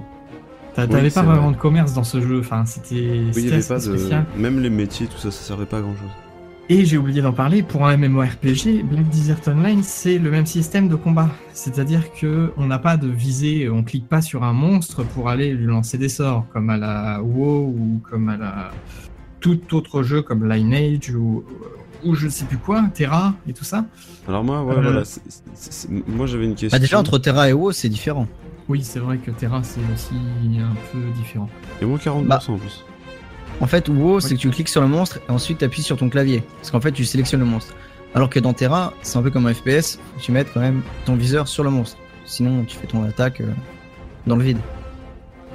Oui, 0.78 0.88
T'avais 0.88 1.10
pas 1.12 1.22
vrai. 1.22 1.36
vraiment 1.36 1.52
de 1.52 1.58
commerce 1.58 1.94
dans 1.94 2.04
ce 2.04 2.20
jeu, 2.22 2.40
enfin 2.40 2.66
c'était 2.66 3.22
Oui, 3.36 3.50
pas 3.68 3.76
de. 3.76 3.80
spécial. 3.80 4.26
Même 4.36 4.60
les 4.60 4.70
métiers, 4.72 5.06
tout 5.08 5.18
ça, 5.18 5.30
ça 5.32 5.44
servait 5.44 5.66
pas 5.68 5.78
à 5.78 5.82
grand 5.82 5.94
chose. 5.96 6.10
Et 6.76 6.86
j'ai 6.86 6.98
oublié 6.98 7.22
d'en 7.22 7.34
parler, 7.34 7.62
pour 7.62 7.86
un 7.86 7.96
MMORPG, 7.98 8.84
Black 8.84 9.08
Desert 9.10 9.38
Online, 9.48 9.84
c'est 9.84 10.18
le 10.18 10.32
même 10.32 10.48
système 10.48 10.88
de 10.90 10.96
combat. 10.96 11.30
C'est-à-dire 11.54 12.12
que 12.20 12.52
on 12.58 12.66
n'a 12.66 12.80
pas 12.80 12.98
de 12.98 13.08
visée, 13.08 13.70
on 13.70 13.84
clique 13.84 14.10
pas 14.10 14.24
sur 14.24 14.44
un 14.44 14.54
monstre 14.54 15.04
pour 15.04 15.30
aller 15.30 15.54
lui 15.54 15.68
lancer 15.68 16.00
des 16.00 16.10
sorts, 16.10 16.48
comme 16.52 16.72
à 16.72 16.78
la 16.78 17.22
WoW 17.22 17.68
ou 17.68 18.02
comme 18.10 18.28
à 18.30 18.38
la 18.38 18.72
tout 19.40 19.76
autre 19.76 20.02
jeu 20.02 20.24
comme 20.24 20.52
Lineage 20.52 21.12
ou, 21.12 21.44
ou 22.04 22.16
je 22.16 22.28
sais 22.28 22.46
plus 22.46 22.58
quoi, 22.58 22.86
Terra 22.92 23.36
et 23.48 23.54
tout 23.54 23.66
ça. 23.66 23.86
Alors 24.28 24.44
moi, 24.44 24.64
ouais, 24.64 24.74
Euh, 24.76 24.82
voilà. 24.82 25.04
Moi, 26.08 26.26
j'avais 26.26 26.46
une 26.46 26.56
question. 26.56 26.76
Bah 26.76 26.80
déjà 26.80 27.00
entre 27.00 27.20
Terra 27.20 27.50
et 27.50 27.54
WoW 27.54 27.72
c'est 27.72 27.90
différent. 27.90 28.28
Oui, 28.68 28.82
c'est 28.84 29.00
vrai 29.00 29.20
que 29.20 29.30
Terra 29.30 29.62
c'est 29.62 29.82
aussi 29.94 30.16
un 30.60 30.74
peu 30.92 31.00
différent. 31.18 31.50
Et 31.84 31.86
moins 31.86 31.98
40% 32.00 32.26
Bah. 32.26 32.40
en 32.48 32.58
plus. 32.58 32.84
En 33.60 33.68
fait, 33.68 33.88
WoW, 33.88 34.20
c'est 34.20 34.36
que 34.36 34.40
tu 34.40 34.50
cliques 34.50 34.70
sur 34.70 34.82
le 34.82 34.88
monstre 34.88 35.20
et 35.28 35.32
ensuite 35.32 35.60
tu 35.60 35.66
appuies 35.66 35.84
sur 35.84 35.98
ton 35.98 36.10
clavier. 36.10 36.44
Parce 36.58 36.72
qu'en 36.72 36.82
fait, 36.82 36.92
tu 36.92 37.06
sélectionnes 37.06 37.40
le 37.40 37.46
monstre. 37.46 37.74
Alors 38.16 38.30
que 38.30 38.40
dans 38.40 38.54
Terra, 38.54 38.94
c'est 39.02 39.18
un 39.18 39.24
peu 39.24 39.32
comme 39.32 39.48
un 39.48 39.54
FPS, 39.54 39.98
faut 39.98 40.20
que 40.20 40.22
tu 40.22 40.32
mettes 40.32 40.50
quand 40.54 40.60
même 40.60 40.82
ton 41.06 41.16
viseur 41.16 41.48
sur 41.48 41.64
le 41.64 41.70
monstre. 41.70 41.98
Sinon, 42.26 42.64
tu 42.66 42.78
fais 42.78 42.88
ton 42.88 43.04
attaque 43.04 43.42
euh, 43.42 43.52
dans 44.28 44.36
le 44.36 44.44
vide. 44.44 44.60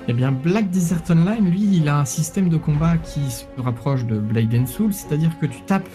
Eh 0.08 0.12
bien, 0.12 0.32
Black 0.32 0.70
Desert 0.70 1.02
Online, 1.10 1.50
lui, 1.50 1.68
il 1.76 1.88
a 1.88 1.98
un 1.98 2.04
système 2.04 2.48
de 2.48 2.56
combat 2.56 2.96
qui 2.96 3.30
se 3.30 3.44
rapproche 3.58 4.06
de 4.06 4.18
Blade 4.18 4.54
and 4.54 4.66
Soul, 4.66 4.92
c'est-à-dire 4.92 5.38
que 5.38 5.46
tu 5.46 5.60
tapes, 5.62 5.88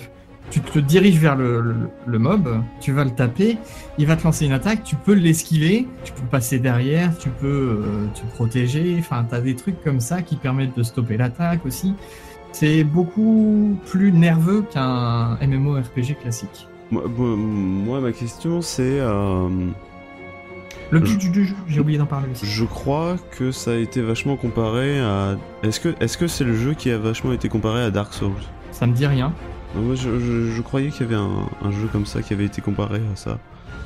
tu 0.54 0.60
te 0.62 0.80
diriges 0.80 1.18
vers 1.18 1.36
le, 1.36 1.62
le- 1.62 1.76
le 2.06 2.20
mob, 2.20 2.62
tu 2.80 2.92
vas 2.92 3.04
le 3.04 3.10
taper, 3.12 3.58
il 3.98 4.06
va 4.06 4.16
te 4.16 4.24
lancer 4.24 4.46
une 4.46 4.52
attaque, 4.52 4.84
tu 4.84 4.96
peux 4.96 5.14
l'esquiver, 5.14 5.88
tu 6.04 6.14
peux 6.14 6.26
passer 6.30 6.60
derrière, 6.60 7.18
tu 7.18 7.30
peux 7.30 7.82
euh, 7.84 8.06
te 8.14 8.22
protéger, 8.36 8.96
enfin, 9.00 9.26
t'as 9.30 9.42
des 9.42 9.56
trucs 9.56 9.84
comme 9.84 10.00
ça 10.00 10.22
qui 10.22 10.36
permettent 10.36 10.78
de 10.78 10.84
stopper 10.84 11.18
l'attaque 11.18 11.66
aussi. 11.66 11.94
C'est 12.52 12.84
beaucoup 12.84 13.78
plus 13.88 14.12
nerveux 14.12 14.64
qu'un 14.72 15.38
MMORPG 15.42 16.18
classique. 16.22 16.68
Moi, 16.92 18.00
ma 18.00 18.12
question, 18.12 18.62
c'est. 18.62 19.00
euh, 19.00 19.50
Le 20.92 21.00
but 21.00 21.32
du 21.32 21.46
jeu, 21.46 21.56
j'ai 21.68 21.80
oublié 21.80 21.98
d'en 21.98 22.06
parler 22.06 22.28
aussi. 22.32 22.46
Je 22.46 22.66
crois 22.66 23.16
que 23.38 23.50
ça 23.52 23.72
a 23.72 23.76
été 23.76 24.02
vachement 24.04 24.36
comparé 24.36 25.00
à. 25.00 25.36
Est-ce 25.64 25.80
que 25.80 25.96
est-ce 26.00 26.18
que 26.20 26.28
c'est 26.28 26.44
le 26.44 26.56
jeu 26.56 26.76
qui 26.76 26.92
a 26.92 27.00
vachement 27.00 27.32
été 27.34 27.50
comparé 27.50 27.82
à 27.82 27.90
Dark 27.90 28.14
Souls? 28.14 28.32
Ça 28.72 28.86
me 28.86 28.94
dit 28.94 29.08
rien. 29.08 29.34
Moi, 29.76 29.96
je, 29.96 30.20
je- 30.20 30.52
je 30.52 30.62
croyais 30.62 30.90
qu'il 30.90 31.02
y 31.02 31.06
avait 31.06 31.16
un, 31.22 31.50
un 31.64 31.72
jeu 31.72 31.88
comme 31.92 32.06
ça 32.06 32.22
qui 32.22 32.34
avait 32.34 32.46
été 32.46 32.62
comparé 32.62 33.02
à 33.12 33.16
ça. 33.16 33.40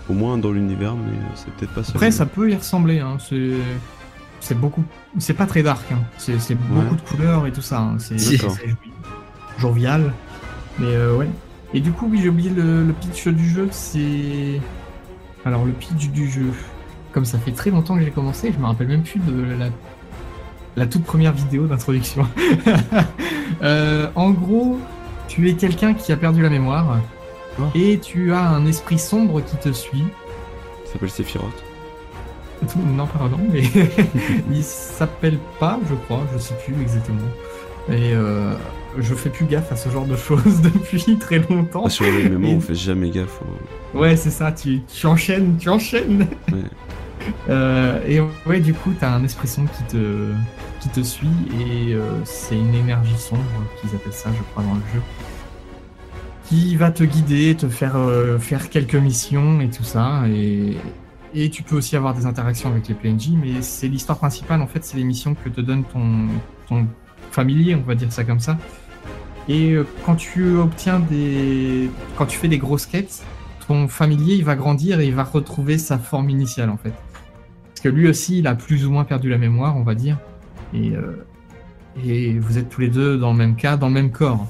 Au 0.09 0.13
moins 0.13 0.37
dans 0.37 0.51
l'univers, 0.51 0.95
mais 0.95 1.11
c'est 1.35 1.51
peut-être 1.53 1.73
pas 1.73 1.83
ça. 1.83 1.91
Après, 1.95 2.11
ça 2.11 2.25
peut 2.25 2.49
y 2.49 2.55
ressembler. 2.55 2.99
Hein. 2.99 3.17
C'est, 4.39 4.55
beaucoup. 4.55 4.83
C'est 5.17 5.33
pas 5.33 5.45
très 5.45 5.63
dark. 5.63 5.83
Hein. 5.91 5.99
C'est, 6.17 6.55
beaucoup 6.55 6.95
de 6.95 7.01
couleurs 7.01 7.45
et 7.47 7.51
tout 7.51 7.61
ça. 7.61 7.79
hein. 7.81 7.95
C'est, 7.99 8.17
jovial. 9.59 10.13
Mais 10.79 10.87
euh, 10.87 11.15
ouais. 11.17 11.27
Et 11.73 11.81
du 11.81 11.91
coup, 11.91 12.07
oui, 12.09 12.19
j'ai 12.21 12.29
oublié 12.29 12.49
le, 12.51 12.85
le 12.85 12.93
pitch 12.93 13.27
du 13.27 13.49
jeu. 13.49 13.67
C'est. 13.71 14.61
Alors, 15.45 15.65
le 15.65 15.71
pitch 15.73 16.09
du 16.09 16.29
jeu. 16.29 16.51
Comme 17.11 17.25
ça 17.25 17.37
fait 17.39 17.51
très 17.51 17.69
longtemps 17.71 17.97
que 17.97 18.03
j'ai 18.03 18.11
commencé, 18.11 18.53
je 18.53 18.59
me 18.59 18.65
rappelle 18.65 18.87
même 18.87 19.03
plus 19.03 19.19
de 19.19 19.43
la, 19.59 19.67
la 20.75 20.85
toute 20.87 21.03
première 21.03 21.33
vidéo 21.33 21.65
d'introduction. 21.67 22.27
Euh, 23.63 24.09
en 24.13 24.31
gros, 24.31 24.79
tu 25.37 25.47
es 25.49 25.53
quelqu'un 25.53 25.93
qui 25.93 26.11
a 26.11 26.17
perdu 26.17 26.41
la 26.41 26.49
mémoire. 26.49 26.97
Et 27.75 27.99
tu 27.99 28.33
as 28.33 28.49
un 28.49 28.65
esprit 28.65 28.97
sombre 28.99 29.41
qui 29.41 29.55
te 29.57 29.71
suit. 29.71 30.03
Ça 30.85 30.93
s'appelle 30.93 31.09
Sephiroth. 31.11 31.63
Non, 32.95 33.05
pardon, 33.05 33.37
mais 33.53 33.61
il 34.51 34.63
s'appelle 34.63 35.37
pas, 35.59 35.79
je 35.87 35.93
crois, 35.93 36.21
je 36.33 36.39
sais 36.39 36.55
plus 36.65 36.73
exactement. 36.81 37.17
Et 37.89 38.13
euh, 38.15 38.53
je 38.97 39.13
fais 39.13 39.29
plus 39.29 39.45
gaffe 39.45 39.71
à 39.71 39.75
ce 39.75 39.89
genre 39.89 40.05
de 40.07 40.15
choses 40.15 40.61
depuis 40.63 41.17
très 41.19 41.37
longtemps. 41.37 41.83
Ah, 41.85 41.89
sur 41.91 42.05
les 42.05 42.27
MMO, 42.27 42.47
Et- 42.47 42.55
on 42.55 42.59
fait 42.59 42.73
jamais 42.73 43.11
gaffe. 43.11 43.39
au- 43.93 43.99
Ouais, 43.99 44.15
c'est 44.15 44.31
ça, 44.31 44.51
tu, 44.51 44.81
tu 44.91 45.05
enchaînes, 45.05 45.57
tu 45.59 45.69
enchaînes. 45.69 46.27
Ouais. 46.51 46.57
Euh, 47.49 47.99
et 48.07 48.19
ouais, 48.49 48.59
du 48.59 48.73
coup, 48.73 48.91
t'as 48.99 49.11
un 49.11 49.23
esprit 49.23 49.47
sombre 49.47 49.69
qui 49.77 49.83
te, 49.83 50.31
qui 50.81 50.89
te 50.89 51.01
suit 51.01 51.27
et 51.59 51.93
euh, 51.93 52.01
c'est 52.25 52.55
une 52.55 52.73
énergie 52.73 53.17
sombre 53.17 53.43
qu'ils 53.79 53.91
appellent 53.95 54.13
ça, 54.13 54.29
je 54.35 54.41
crois, 54.51 54.63
dans 54.63 54.73
le 54.73 54.81
jeu, 54.93 55.01
qui 56.47 56.75
va 56.75 56.91
te 56.91 57.03
guider, 57.03 57.55
te 57.55 57.67
faire 57.67 57.97
euh, 57.97 58.39
faire 58.39 58.69
quelques 58.69 58.95
missions 58.95 59.59
et 59.59 59.69
tout 59.69 59.83
ça. 59.83 60.23
Et, 60.27 60.77
tu 61.51 61.61
peux 61.61 61.75
aussi 61.75 61.95
avoir 61.95 62.15
des 62.15 62.25
interactions 62.25 62.71
avec 62.71 62.87
les 62.87 62.95
PNJ, 62.95 63.31
mais 63.39 63.61
c'est 63.61 63.87
l'histoire 63.87 64.17
principale, 64.17 64.59
en 64.59 64.65
fait, 64.65 64.83
c'est 64.83 64.97
les 64.97 65.03
missions 65.03 65.35
que 65.35 65.49
te 65.49 65.61
donne 65.61 65.83
ton, 65.83 66.87
familier, 67.29 67.75
on 67.75 67.81
va 67.81 67.93
dire 67.93 68.11
ça 68.11 68.23
comme 68.23 68.39
ça. 68.39 68.57
Et 69.47 69.73
euh, 69.73 69.85
quand 70.03 70.15
tu 70.15 70.55
obtiens 70.57 70.99
des. 70.99 71.91
Quand 72.17 72.25
tu 72.25 72.37
fais 72.37 72.47
des 72.47 72.57
grosses 72.57 72.87
quêtes, 72.87 73.23
ton 73.67 73.87
familier 73.87 74.35
il 74.35 74.43
va 74.43 74.55
grandir 74.55 74.99
et 74.99 75.07
il 75.07 75.13
va 75.13 75.23
retrouver 75.23 75.77
sa 75.77 75.99
forme 75.99 76.29
initiale 76.29 76.69
en 76.69 76.77
fait. 76.77 76.93
Parce 77.69 77.81
que 77.81 77.89
lui 77.89 78.07
aussi 78.07 78.39
il 78.39 78.47
a 78.47 78.55
plus 78.55 78.85
ou 78.87 78.91
moins 78.91 79.03
perdu 79.03 79.29
la 79.29 79.37
mémoire, 79.37 79.77
on 79.77 79.83
va 79.83 79.93
dire. 79.93 80.17
Et, 80.73 80.95
euh, 80.95 81.23
et 82.03 82.39
vous 82.39 82.57
êtes 82.57 82.69
tous 82.69 82.81
les 82.81 82.89
deux 82.89 83.17
dans 83.17 83.31
le 83.31 83.37
même 83.37 83.55
cas, 83.55 83.77
dans 83.77 83.87
le 83.87 83.93
même 83.93 84.11
corps. 84.11 84.47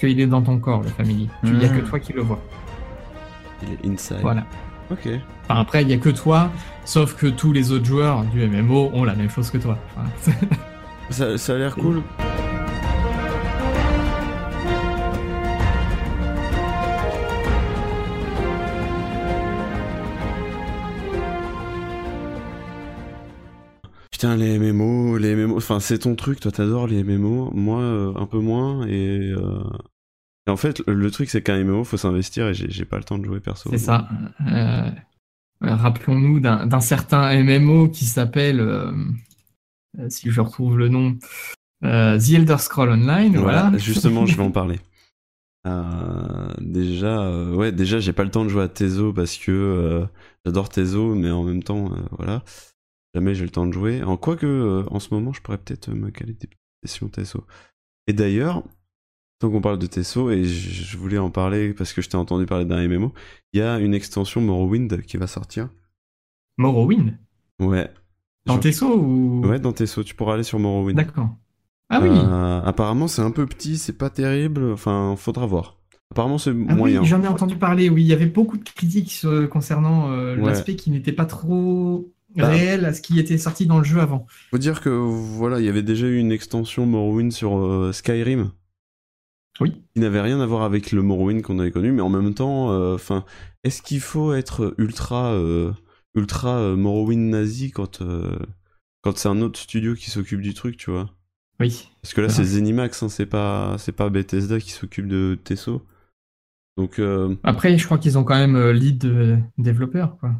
Parce 0.00 0.12
qu'il 0.12 0.20
est 0.20 0.26
dans 0.28 0.42
ton 0.42 0.58
corps, 0.60 0.82
le 0.84 0.88
familier. 0.90 1.26
Tu- 1.42 1.50
Il 1.50 1.58
n'y 1.58 1.64
a 1.64 1.68
que 1.68 1.80
Mm. 1.80 1.88
toi 1.88 1.98
qui 1.98 2.12
le 2.12 2.22
vois. 2.22 2.38
Il 3.64 3.72
est 3.72 3.92
inside. 3.92 4.18
Voilà. 4.22 4.44
Ok. 4.92 5.08
Enfin, 5.48 5.60
après, 5.60 5.82
il 5.82 5.88
n'y 5.88 5.94
a 5.94 5.96
que 5.98 6.10
toi, 6.10 6.50
sauf 6.84 7.16
que 7.16 7.26
tous 7.26 7.52
les 7.52 7.72
autres 7.72 7.84
joueurs 7.84 8.22
du 8.26 8.40
MMO 8.48 8.90
ont 8.94 9.02
la 9.02 9.14
même 9.16 9.28
chose 9.28 9.50
que 9.50 9.58
toi. 9.58 9.76
Enfin, 9.96 10.30
Ça, 11.10 11.36
ça 11.36 11.54
a 11.54 11.58
l'air 11.58 11.74
cool. 11.74 12.02
Putain, 24.18 24.34
les 24.34 24.58
MMO, 24.58 25.16
les 25.16 25.36
MMO, 25.36 25.56
enfin, 25.58 25.78
c'est 25.78 26.00
ton 26.00 26.16
truc, 26.16 26.40
toi 26.40 26.50
t'adores 26.50 26.88
les 26.88 27.04
MMO, 27.04 27.52
moi 27.54 27.80
euh, 27.82 28.12
un 28.16 28.26
peu 28.26 28.40
moins, 28.40 28.84
et, 28.88 29.30
euh, 29.30 29.62
et 30.48 30.50
en 30.50 30.56
fait, 30.56 30.82
le, 30.88 31.08
truc 31.12 31.30
c'est 31.30 31.40
qu'un 31.40 31.62
MMO 31.62 31.84
faut 31.84 31.98
s'investir 31.98 32.48
et 32.48 32.52
j'ai 32.52 32.84
pas 32.84 32.96
le 32.96 33.04
temps 33.04 33.16
de 33.16 33.24
jouer 33.24 33.38
perso. 33.38 33.70
C'est 33.70 33.78
ça. 33.78 34.08
Euh, 34.48 34.90
Rappelons-nous 35.60 36.40
d'un 36.40 36.80
certain 36.80 37.32
MMO 37.44 37.90
qui 37.90 38.06
s'appelle, 38.06 38.60
si 40.08 40.32
je 40.32 40.40
retrouve 40.40 40.76
le 40.78 40.88
nom, 40.88 41.16
The 41.82 42.32
Elder 42.32 42.58
Scroll 42.58 42.90
Online. 42.90 43.36
Voilà, 43.36 43.62
Voilà, 43.62 43.78
justement, 43.78 44.26
je 44.26 44.36
vais 44.36 44.42
en 44.42 44.50
parler. 44.50 44.80
Déjà, 46.60 47.30
ouais, 47.52 47.70
déjà, 47.70 48.00
j'ai 48.00 48.12
pas 48.12 48.24
le 48.24 48.32
temps 48.32 48.42
de 48.42 48.48
jouer 48.48 48.64
à 48.64 48.68
Tezo 48.68 49.12
parce 49.12 49.36
que 49.36 50.08
j'adore 50.44 50.70
Tezo, 50.70 51.14
mais 51.14 51.30
en 51.30 51.44
même 51.44 51.62
temps, 51.62 51.92
voilà, 52.10 52.42
jamais 53.14 53.34
j'ai 53.34 53.44
le 53.44 53.50
temps 53.50 53.66
de 53.66 53.72
jouer. 53.72 54.02
En 54.02 54.16
quoi 54.16 54.36
que, 54.36 54.46
euh, 54.46 54.84
en 54.90 55.00
ce 55.00 55.12
moment, 55.14 55.32
je 55.32 55.40
pourrais 55.42 55.58
peut-être 55.58 55.90
me 55.90 56.10
caler 56.10 56.32
des 56.34 56.46
petites 56.46 56.58
sessions 56.84 57.08
Tezo. 57.08 57.44
Et 58.06 58.12
d'ailleurs, 58.12 58.62
tant 59.38 59.50
qu'on 59.50 59.60
parle 59.60 59.78
de 59.78 59.86
Tezo, 59.86 60.30
et 60.30 60.44
je, 60.44 60.96
voulais 60.96 61.18
en 61.18 61.30
parler 61.30 61.72
parce 61.74 61.92
que 61.92 62.02
je 62.02 62.08
t'ai 62.08 62.16
entendu 62.16 62.46
parler 62.46 62.64
d'un 62.64 62.86
MMO, 62.88 63.12
il 63.52 63.60
y 63.60 63.62
a 63.62 63.78
une 63.78 63.94
extension 63.94 64.40
Morrowind 64.40 65.02
qui 65.02 65.16
va 65.16 65.26
sortir. 65.26 65.68
Morrowind? 66.58 67.16
Ouais. 67.60 67.90
Dans 68.46 68.58
Tesso 68.58 68.86
ou? 68.98 69.42
Ouais, 69.46 69.58
dans 69.60 69.72
Tesso, 69.72 70.02
tu 70.02 70.14
pourras 70.14 70.34
aller 70.34 70.42
sur 70.42 70.58
Morrowind. 70.58 70.96
D'accord. 70.96 71.30
Ah 71.90 72.00
oui. 72.02 72.08
Euh, 72.10 72.60
apparemment, 72.62 73.08
c'est 73.08 73.22
un 73.22 73.30
peu 73.30 73.46
petit, 73.46 73.78
c'est 73.78 73.96
pas 73.96 74.10
terrible. 74.10 74.72
Enfin, 74.72 75.14
faudra 75.16 75.46
voir. 75.46 75.76
Apparemment, 76.10 76.38
c'est 76.38 76.50
Ah 76.68 76.74
moyen. 76.74 77.00
oui, 77.00 77.06
j'en 77.06 77.22
ai 77.22 77.28
entendu 77.28 77.56
parler. 77.56 77.90
Oui, 77.90 78.02
il 78.02 78.06
y 78.06 78.12
avait 78.12 78.26
beaucoup 78.26 78.56
de 78.56 78.64
critiques 78.68 79.20
euh, 79.24 79.46
concernant 79.46 80.10
euh, 80.10 80.36
Ouais. 80.36 80.46
l'aspect 80.46 80.76
qui 80.76 80.90
n'était 80.90 81.12
pas 81.12 81.26
trop. 81.26 82.10
Réel 82.42 82.84
à 82.84 82.92
ce 82.92 83.00
qui 83.00 83.18
était 83.18 83.38
sorti 83.38 83.66
dans 83.66 83.78
le 83.78 83.84
jeu 83.84 84.00
avant. 84.00 84.26
Faut 84.50 84.58
dire 84.58 84.80
que 84.80 84.88
voilà, 84.88 85.60
il 85.60 85.66
y 85.66 85.68
avait 85.68 85.82
déjà 85.82 86.06
eu 86.06 86.18
une 86.18 86.32
extension 86.32 86.86
Morrowind 86.86 87.32
sur 87.32 87.58
euh, 87.58 87.92
Skyrim. 87.92 88.50
Oui. 89.60 89.82
Qui 89.94 90.00
n'avait 90.00 90.20
rien 90.20 90.40
à 90.40 90.46
voir 90.46 90.62
avec 90.62 90.92
le 90.92 91.02
Morrowind 91.02 91.42
qu'on 91.42 91.58
avait 91.58 91.70
connu, 91.70 91.90
mais 91.90 92.02
en 92.02 92.08
même 92.08 92.34
temps, 92.34 92.70
euh, 92.70 92.94
enfin, 92.94 93.24
est-ce 93.64 93.82
qu'il 93.82 94.00
faut 94.00 94.32
être 94.32 94.74
ultra, 94.78 95.32
euh, 95.32 95.72
ultra 96.14 96.76
Morrowind 96.76 97.30
nazi 97.30 97.72
quand, 97.72 98.00
quand 99.02 99.16
c'est 99.16 99.28
un 99.28 99.40
autre 99.40 99.58
studio 99.58 99.94
qui 99.94 100.10
s'occupe 100.10 100.40
du 100.40 100.54
truc, 100.54 100.76
tu 100.76 100.90
vois? 100.90 101.10
Oui. 101.58 101.88
Parce 102.02 102.14
que 102.14 102.20
là, 102.20 102.28
C'est 102.28 102.44
Zenimax, 102.44 103.02
hein, 103.02 103.08
c'est 103.08 103.26
pas, 103.26 103.76
c'est 103.78 103.92
pas 103.92 104.10
Bethesda 104.10 104.60
qui 104.60 104.70
s'occupe 104.70 105.08
de 105.08 105.36
Tesso. 105.42 105.82
Donc, 106.76 107.00
Après, 107.42 107.76
je 107.76 107.84
crois 107.84 107.98
qu'ils 107.98 108.16
ont 108.16 108.22
quand 108.22 108.36
même 108.36 108.70
lead 108.70 109.42
développeur, 109.58 110.16
quoi. 110.18 110.32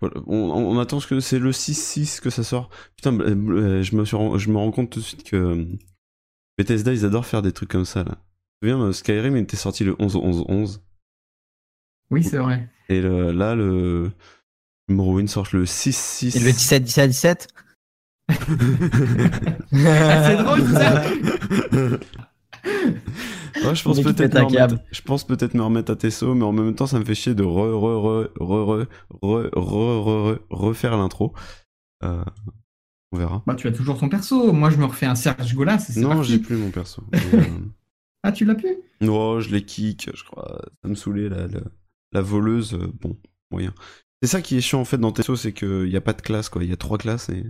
Voilà, 0.00 0.16
on, 0.26 0.36
on 0.36 0.78
attend 0.78 1.00
ce 1.00 1.06
que 1.06 1.20
c'est 1.20 1.38
le 1.38 1.52
6-6 1.52 2.20
que 2.20 2.30
ça 2.30 2.42
sort. 2.44 2.70
Putain, 2.96 3.18
euh, 3.20 3.34
euh, 3.34 3.82
je 3.82 3.96
me, 3.96 4.04
suis 4.04 4.16
je 4.38 4.50
me 4.50 4.56
rends 4.58 4.70
compte 4.70 4.90
tout 4.90 5.00
de 5.00 5.04
suite 5.04 5.24
que 5.24 5.36
euh, 5.36 5.64
Bethesda, 6.58 6.92
ils 6.92 7.04
adorent 7.04 7.26
faire 7.26 7.42
des 7.42 7.52
trucs 7.52 7.70
comme 7.70 7.84
ça, 7.84 8.04
là. 8.04 8.12
Tu 8.62 8.68
te 8.68 8.72
souviens, 8.72 8.86
euh, 8.86 8.92
Skyrim, 8.92 9.36
il 9.36 9.42
était 9.42 9.56
sorti 9.56 9.84
le 9.84 9.94
11-11-11. 9.94 10.80
Oui, 12.10 12.22
c'est 12.24 12.38
vrai. 12.38 12.68
Et 12.88 13.00
le- 13.00 13.32
là, 13.32 13.54
le 13.54 14.10
le 14.88 14.94
Morrowind 14.96 15.28
sort 15.28 15.46
le 15.52 15.64
6-6. 15.66 16.36
Et 16.36 16.40
le 16.40 16.50
17-17-17 16.50 17.46
Ah, 19.72 20.26
c'est 20.26 20.36
drôle 20.36 20.68
ça 20.72 21.04
Ouais, 23.64 23.74
je 23.74 23.82
pense 23.82 24.00
peut-être 24.00 24.34
me 24.34 25.26
peut-être 25.26 25.54
me 25.54 25.62
remettre 25.62 25.92
à 25.92 25.96
Tesso, 25.96 26.34
mais 26.34 26.44
en 26.44 26.52
même 26.52 26.74
temps, 26.74 26.86
ça 26.86 26.98
me 26.98 27.04
fait 27.04 27.14
chier 27.14 27.34
de 27.34 27.42
re, 27.42 27.72
re, 27.74 28.02
re, 28.02 28.30
re, 28.40 28.66
re, 28.68 28.86
re, 29.22 29.50
re, 29.52 30.04
re, 30.04 30.32
re- 30.32 30.38
refaire 30.50 30.96
l'intro. 30.96 31.32
Euh, 32.04 32.24
on 33.12 33.18
verra. 33.18 33.42
Bah, 33.46 33.54
tu 33.54 33.66
as 33.68 33.72
toujours 33.72 33.98
ton 33.98 34.08
perso. 34.08 34.52
Moi, 34.52 34.70
je 34.70 34.76
me 34.76 34.84
refais 34.84 35.06
un 35.06 35.14
Serge 35.14 35.54
Golas. 35.54 35.92
Non, 35.96 36.22
j'ai 36.22 36.38
plus 36.38 36.56
mon 36.56 36.70
perso. 36.70 37.02
Euh, 37.14 37.42
Ah, 38.22 38.32
tu 38.32 38.44
l'as 38.44 38.54
plus? 38.54 38.76
Non, 39.00 39.40
je 39.40 39.50
les 39.50 39.64
kick, 39.64 40.10
je 40.14 40.24
crois. 40.24 40.60
Ça 40.82 40.88
me 40.90 40.94
saoulait, 40.94 41.30
la, 41.30 41.46
la, 41.46 41.60
la 42.12 42.20
voleuse, 42.20 42.74
euh, 42.74 42.92
bon, 43.00 43.16
moyen. 43.50 43.72
C'est 44.22 44.28
ça 44.28 44.42
qui 44.42 44.58
est 44.58 44.60
chiant 44.60 44.80
en 44.82 44.84
fait 44.84 44.98
dans 44.98 45.10
Tesso, 45.10 45.36
c'est 45.36 45.54
qu'il 45.54 45.84
n'y 45.88 45.96
a 45.96 46.02
pas 46.02 46.12
de 46.12 46.20
classe, 46.20 46.50
quoi. 46.50 46.62
Il 46.62 46.68
y 46.68 46.72
a 46.74 46.76
trois 46.76 46.98
classes 46.98 47.30
et. 47.30 47.44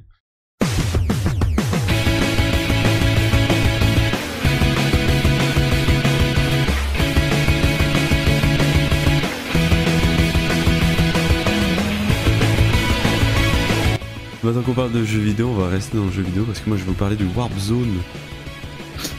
Maintenant 14.43 14.63
qu'on 14.63 14.73
parle 14.73 14.93
de 14.93 15.05
jeux 15.05 15.21
vidéo, 15.21 15.49
on 15.55 15.61
va 15.61 15.69
rester 15.69 15.99
dans 15.99 16.07
le 16.07 16.11
jeu 16.13 16.23
vidéo 16.23 16.45
parce 16.45 16.61
que 16.61 16.69
moi 16.69 16.79
je 16.79 16.83
vais 16.85 16.89
vous 16.89 16.95
parler 16.97 17.17
du 17.17 17.27
Warp 17.37 17.53
Zone. 17.59 17.99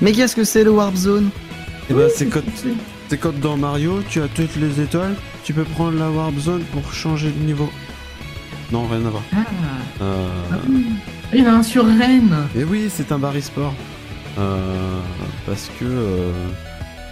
Mais 0.02 0.12
qu'est-ce 0.14 0.36
que 0.36 0.44
c'est 0.44 0.64
le 0.64 0.72
Warp 0.72 0.96
Zone? 0.96 1.30
Et 1.90 1.94
bah 1.94 2.08
c'est 2.14 2.26
quand, 2.28 2.42
c'est 3.08 3.18
quand 3.18 3.38
dans 3.40 3.58
Mario, 3.58 4.02
tu 4.10 4.22
as 4.22 4.28
toutes 4.28 4.56
les 4.56 4.80
étoiles, 4.82 5.16
tu 5.44 5.54
peux 5.54 5.64
prendre 5.64 5.98
la 6.00 6.10
Warp 6.10 6.38
Zone 6.40 6.64
pour 6.72 6.92
changer 6.94 7.30
de 7.30 7.40
niveau. 7.46 7.70
Non, 8.72 8.88
rien 8.88 9.06
à 9.06 9.10
voir. 9.10 9.24
Ah, 9.34 9.38
Euh, 10.02 10.28
il 11.34 11.42
y 11.42 11.44
en 11.44 11.54
a 11.54 11.58
un 11.58 11.64
sur 11.64 11.86
Rennes. 11.86 12.36
Et 12.56 12.64
oui, 12.64 12.90
c'est 12.90 13.12
un 13.12 13.20
bar 13.20 13.36
e-sport. 13.38 13.74
Euh, 14.40 15.00
parce 15.46 15.70
que 15.80 15.86
euh, 15.86 16.32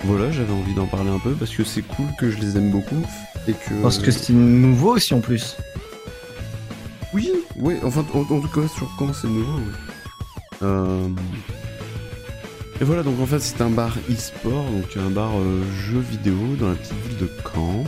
voilà, 0.06 0.32
j'avais 0.32 0.54
envie 0.54 0.74
d'en 0.74 0.88
parler 0.88 1.10
un 1.10 1.20
peu 1.20 1.32
parce 1.32 1.52
que 1.52 1.64
c'est 1.64 1.82
cool 1.82 2.08
que 2.18 2.32
je 2.32 2.38
les 2.40 2.58
aime 2.58 2.72
beaucoup 2.72 3.04
et 3.48 3.52
que. 3.54 3.74
Parce 3.84 4.00
que 4.00 4.10
c'est 4.10 4.34
nouveau 4.34 4.96
aussi 4.96 5.14
en 5.14 5.20
plus. 5.20 5.58
Oui, 7.14 7.30
oui, 7.58 7.76
enfin 7.84 8.06
en, 8.14 8.20
en 8.20 8.40
tout 8.40 8.48
cas 8.62 8.68
sur 8.68 8.88
quand 8.98 9.14
c'est 9.14 9.28
nouveau. 9.28 9.58
oui. 9.58 9.74
Euh, 10.62 11.08
Et 12.82 12.84
voilà, 12.84 13.04
donc 13.04 13.20
en 13.22 13.26
fait 13.26 13.40
c'est 13.40 13.62
un 13.62 13.70
bar 13.70 13.96
e-sport, 14.12 14.66
donc 14.66 14.96
un 14.98 15.10
bar 15.10 15.32
euh, 15.38 15.62
jeux 15.88 16.00
vidéo 16.12 16.36
dans 16.60 16.70
la 16.70 16.76
petite 16.76 16.94
ville 17.08 17.18
de 17.18 17.30
Caen. 17.54 17.84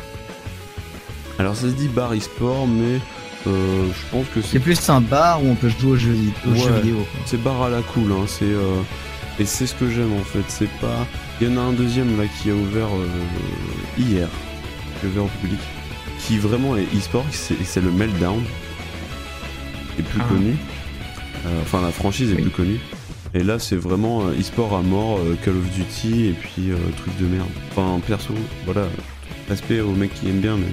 Alors 1.40 1.56
ça 1.56 1.64
se 1.64 1.74
dit 1.74 1.88
bar 1.88 2.14
e-sport, 2.14 2.68
mais 2.68 3.00
euh, 3.48 3.88
je 3.88 4.12
pense 4.12 4.26
que 4.34 4.42
c'est 4.42 4.54
C'est 4.54 4.60
plus 4.60 4.90
un 4.90 5.02
bar 5.02 5.44
où 5.44 5.48
on 5.48 5.56
peut 5.56 5.70
jouer 5.70 5.92
aux 5.92 5.96
jeux, 5.98 6.16
aux 6.50 6.56
jeux 6.56 6.72
Ouais, 6.72 6.82
vidéo. 6.82 7.06
C'est 7.26 7.42
bar 7.42 7.62
à 7.62 7.70
la 7.70 7.82
cool, 7.82 8.12
hein. 8.12 8.26
C'est 8.28 8.46
euh, 8.46 8.82
et 9.40 9.46
c'est 9.46 9.66
ce 9.68 9.76
que 9.76 9.90
j'aime 9.90 10.14
en 10.14 10.24
fait. 10.24 10.44
C'est 10.48 10.70
pas. 10.80 11.06
Il 11.40 11.48
y 11.50 11.54
en 11.54 11.58
a 11.58 11.62
un 11.62 11.74
deuxième 11.74 12.18
là 12.18 12.26
qui 12.42 12.50
a 12.52 12.54
ouvert 12.54 12.88
euh, 12.88 13.08
hier, 13.98 14.28
qui 15.00 15.06
a 15.06 15.10
ouvert 15.10 15.24
au 15.26 15.32
public, 15.42 15.60
qui 16.20 16.38
vraiment 16.38 16.76
est 16.78 16.86
e-sport. 16.96 17.26
C'est 17.32 17.56
c'est 17.64 17.82
le 17.82 17.92
Meltdown, 17.92 18.44
est 20.02 20.10
plus 20.10 20.22
Ah. 20.24 20.28
connu. 20.30 20.56
Euh, 21.46 21.62
enfin, 21.62 21.82
la 21.82 21.92
franchise 21.92 22.32
est 22.32 22.36
plus 22.42 22.50
connue. 22.52 22.80
Et 23.34 23.44
là, 23.44 23.58
c'est 23.60 23.78
vraiment 23.78 24.24
euh, 24.28 24.34
e-sport 24.40 24.76
à 24.76 24.82
mort, 24.82 25.18
euh, 25.20 25.36
Call 25.44 25.56
of 25.56 25.70
Duty 25.72 26.26
et 26.28 26.34
puis 26.34 26.70
truc 26.98 27.18
de 27.20 27.26
merde. 27.26 27.48
Enfin, 27.72 28.00
perso, 28.06 28.34
voilà. 28.66 28.84
Respect 29.50 29.80
aux 29.82 29.94
mecs 29.94 30.14
qui 30.14 30.28
aiment 30.30 30.40
bien, 30.42 30.58
mais 30.58 30.68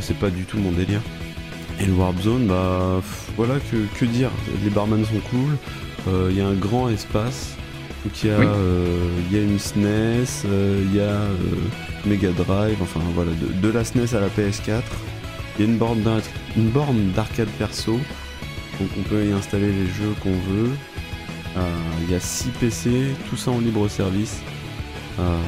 c'est 0.00 0.16
pas 0.18 0.30
du 0.30 0.42
tout 0.44 0.58
mon 0.58 0.72
délire. 0.72 1.00
Et 1.80 1.86
le 1.86 1.92
Warp 1.92 2.20
Zone, 2.20 2.46
bah 2.46 3.00
voilà 3.36 3.54
que, 3.70 3.76
que 3.98 4.04
dire. 4.04 4.30
Les 4.64 4.70
barman 4.70 5.04
sont 5.04 5.20
cool. 5.30 5.56
Euh, 6.08 6.28
Il 6.30 6.36
y 6.36 6.40
a 6.40 6.46
un 6.46 6.54
grand 6.54 6.88
espace. 6.88 7.54
Donc 8.04 8.12
il 8.22 8.30
y 8.30 8.32
a, 8.32 8.38
Oui. 8.38 8.46
euh, 8.48 9.08
il 9.30 9.36
y 9.36 9.40
a 9.40 9.42
une 9.44 9.58
SNES, 9.60 10.44
euh, 10.46 10.82
il 10.84 10.96
y 10.96 11.00
a 11.00 11.04
euh, 11.04 11.36
Mega 12.04 12.30
Drive, 12.32 12.76
enfin 12.82 13.00
voilà, 13.14 13.30
de, 13.32 13.60
de 13.60 13.72
la 13.72 13.84
SNES 13.84 14.14
à 14.16 14.20
la 14.20 14.26
PS4. 14.28 14.82
Il 15.58 15.64
y 15.64 15.68
a 15.68 15.70
une 15.70 15.78
borne 15.78 16.02
d'ar- 16.02 16.20
une 16.56 16.68
borne 16.70 17.10
d'arcade 17.14 17.48
perso. 17.58 17.98
Donc 18.80 18.88
on 18.98 19.02
peut 19.02 19.24
y 19.26 19.32
installer 19.32 19.70
les 19.72 19.86
jeux 19.86 20.14
qu'on 20.22 20.30
veut. 20.32 20.70
Euh, 21.56 21.60
Il 22.06 22.10
y 22.10 22.14
a 22.14 22.20
6 22.20 22.48
PC, 22.60 22.90
tout 23.28 23.36
ça 23.36 23.50
en 23.50 23.60
libre 23.60 23.86
service. 23.88 24.38
Euh, 25.18 25.38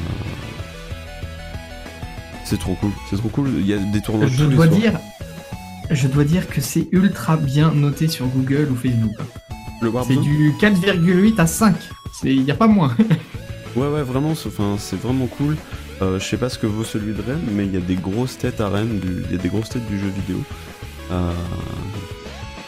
c'est 2.45 2.59
trop 2.59 2.75
cool, 2.75 2.91
c'est 3.11 3.17
trop 3.17 3.29
cool. 3.31 3.49
Il 3.59 3.67
y 3.67 3.73
a 3.73 3.79
des 3.79 4.01
tournois 4.01 4.27
Je 4.27 4.45
tous 4.45 4.51
les 4.51 4.57
dois 4.57 4.67
soirs. 4.67 4.79
dire, 4.79 4.99
je 5.91 6.07
dois 6.09 6.25
dire 6.25 6.47
que 6.49 6.61
c'est 6.61 6.87
ultra 6.93 7.37
bien 7.37 7.73
noté 7.73 8.07
sur 8.09 8.27
Google 8.27 8.69
ou 8.71 8.77
Facebook. 8.77 9.17
Le 9.81 9.91
C'est 10.07 10.17
du 10.17 10.53
4,8 10.61 11.41
à 11.41 11.47
5. 11.47 11.75
Il 12.25 12.43
n'y 12.45 12.51
a 12.51 12.55
pas 12.55 12.67
moins. 12.69 12.95
Ouais, 13.77 13.89
ouais, 13.89 14.03
vraiment, 14.05 14.37
c'est 14.37 14.51
enfin, 14.51 14.77
vraiment 15.03 15.27
cool. 15.27 15.57
Euh, 16.01 16.21
je 16.21 16.25
sais 16.25 16.37
pas 16.37 16.49
ce 16.49 16.61
que 16.61 16.67
vaut 16.69 16.85
celui 16.85 17.13
de 17.13 17.21
Rennes, 17.21 17.43
mais 17.51 17.67
il 17.67 17.75
y 17.75 17.77
a 17.77 17.81
des 17.81 17.97
grosses 17.97 18.39
têtes 18.39 18.61
à 18.61 18.69
Rennes, 18.69 19.01
il 19.29 19.33
y 19.33 19.35
a 19.37 19.43
des 19.43 19.49
grosses 19.49 19.69
têtes 19.71 19.85
du 19.89 19.99
jeu 19.99 20.07
vidéo. 20.15 20.41
Euh, 21.11 21.33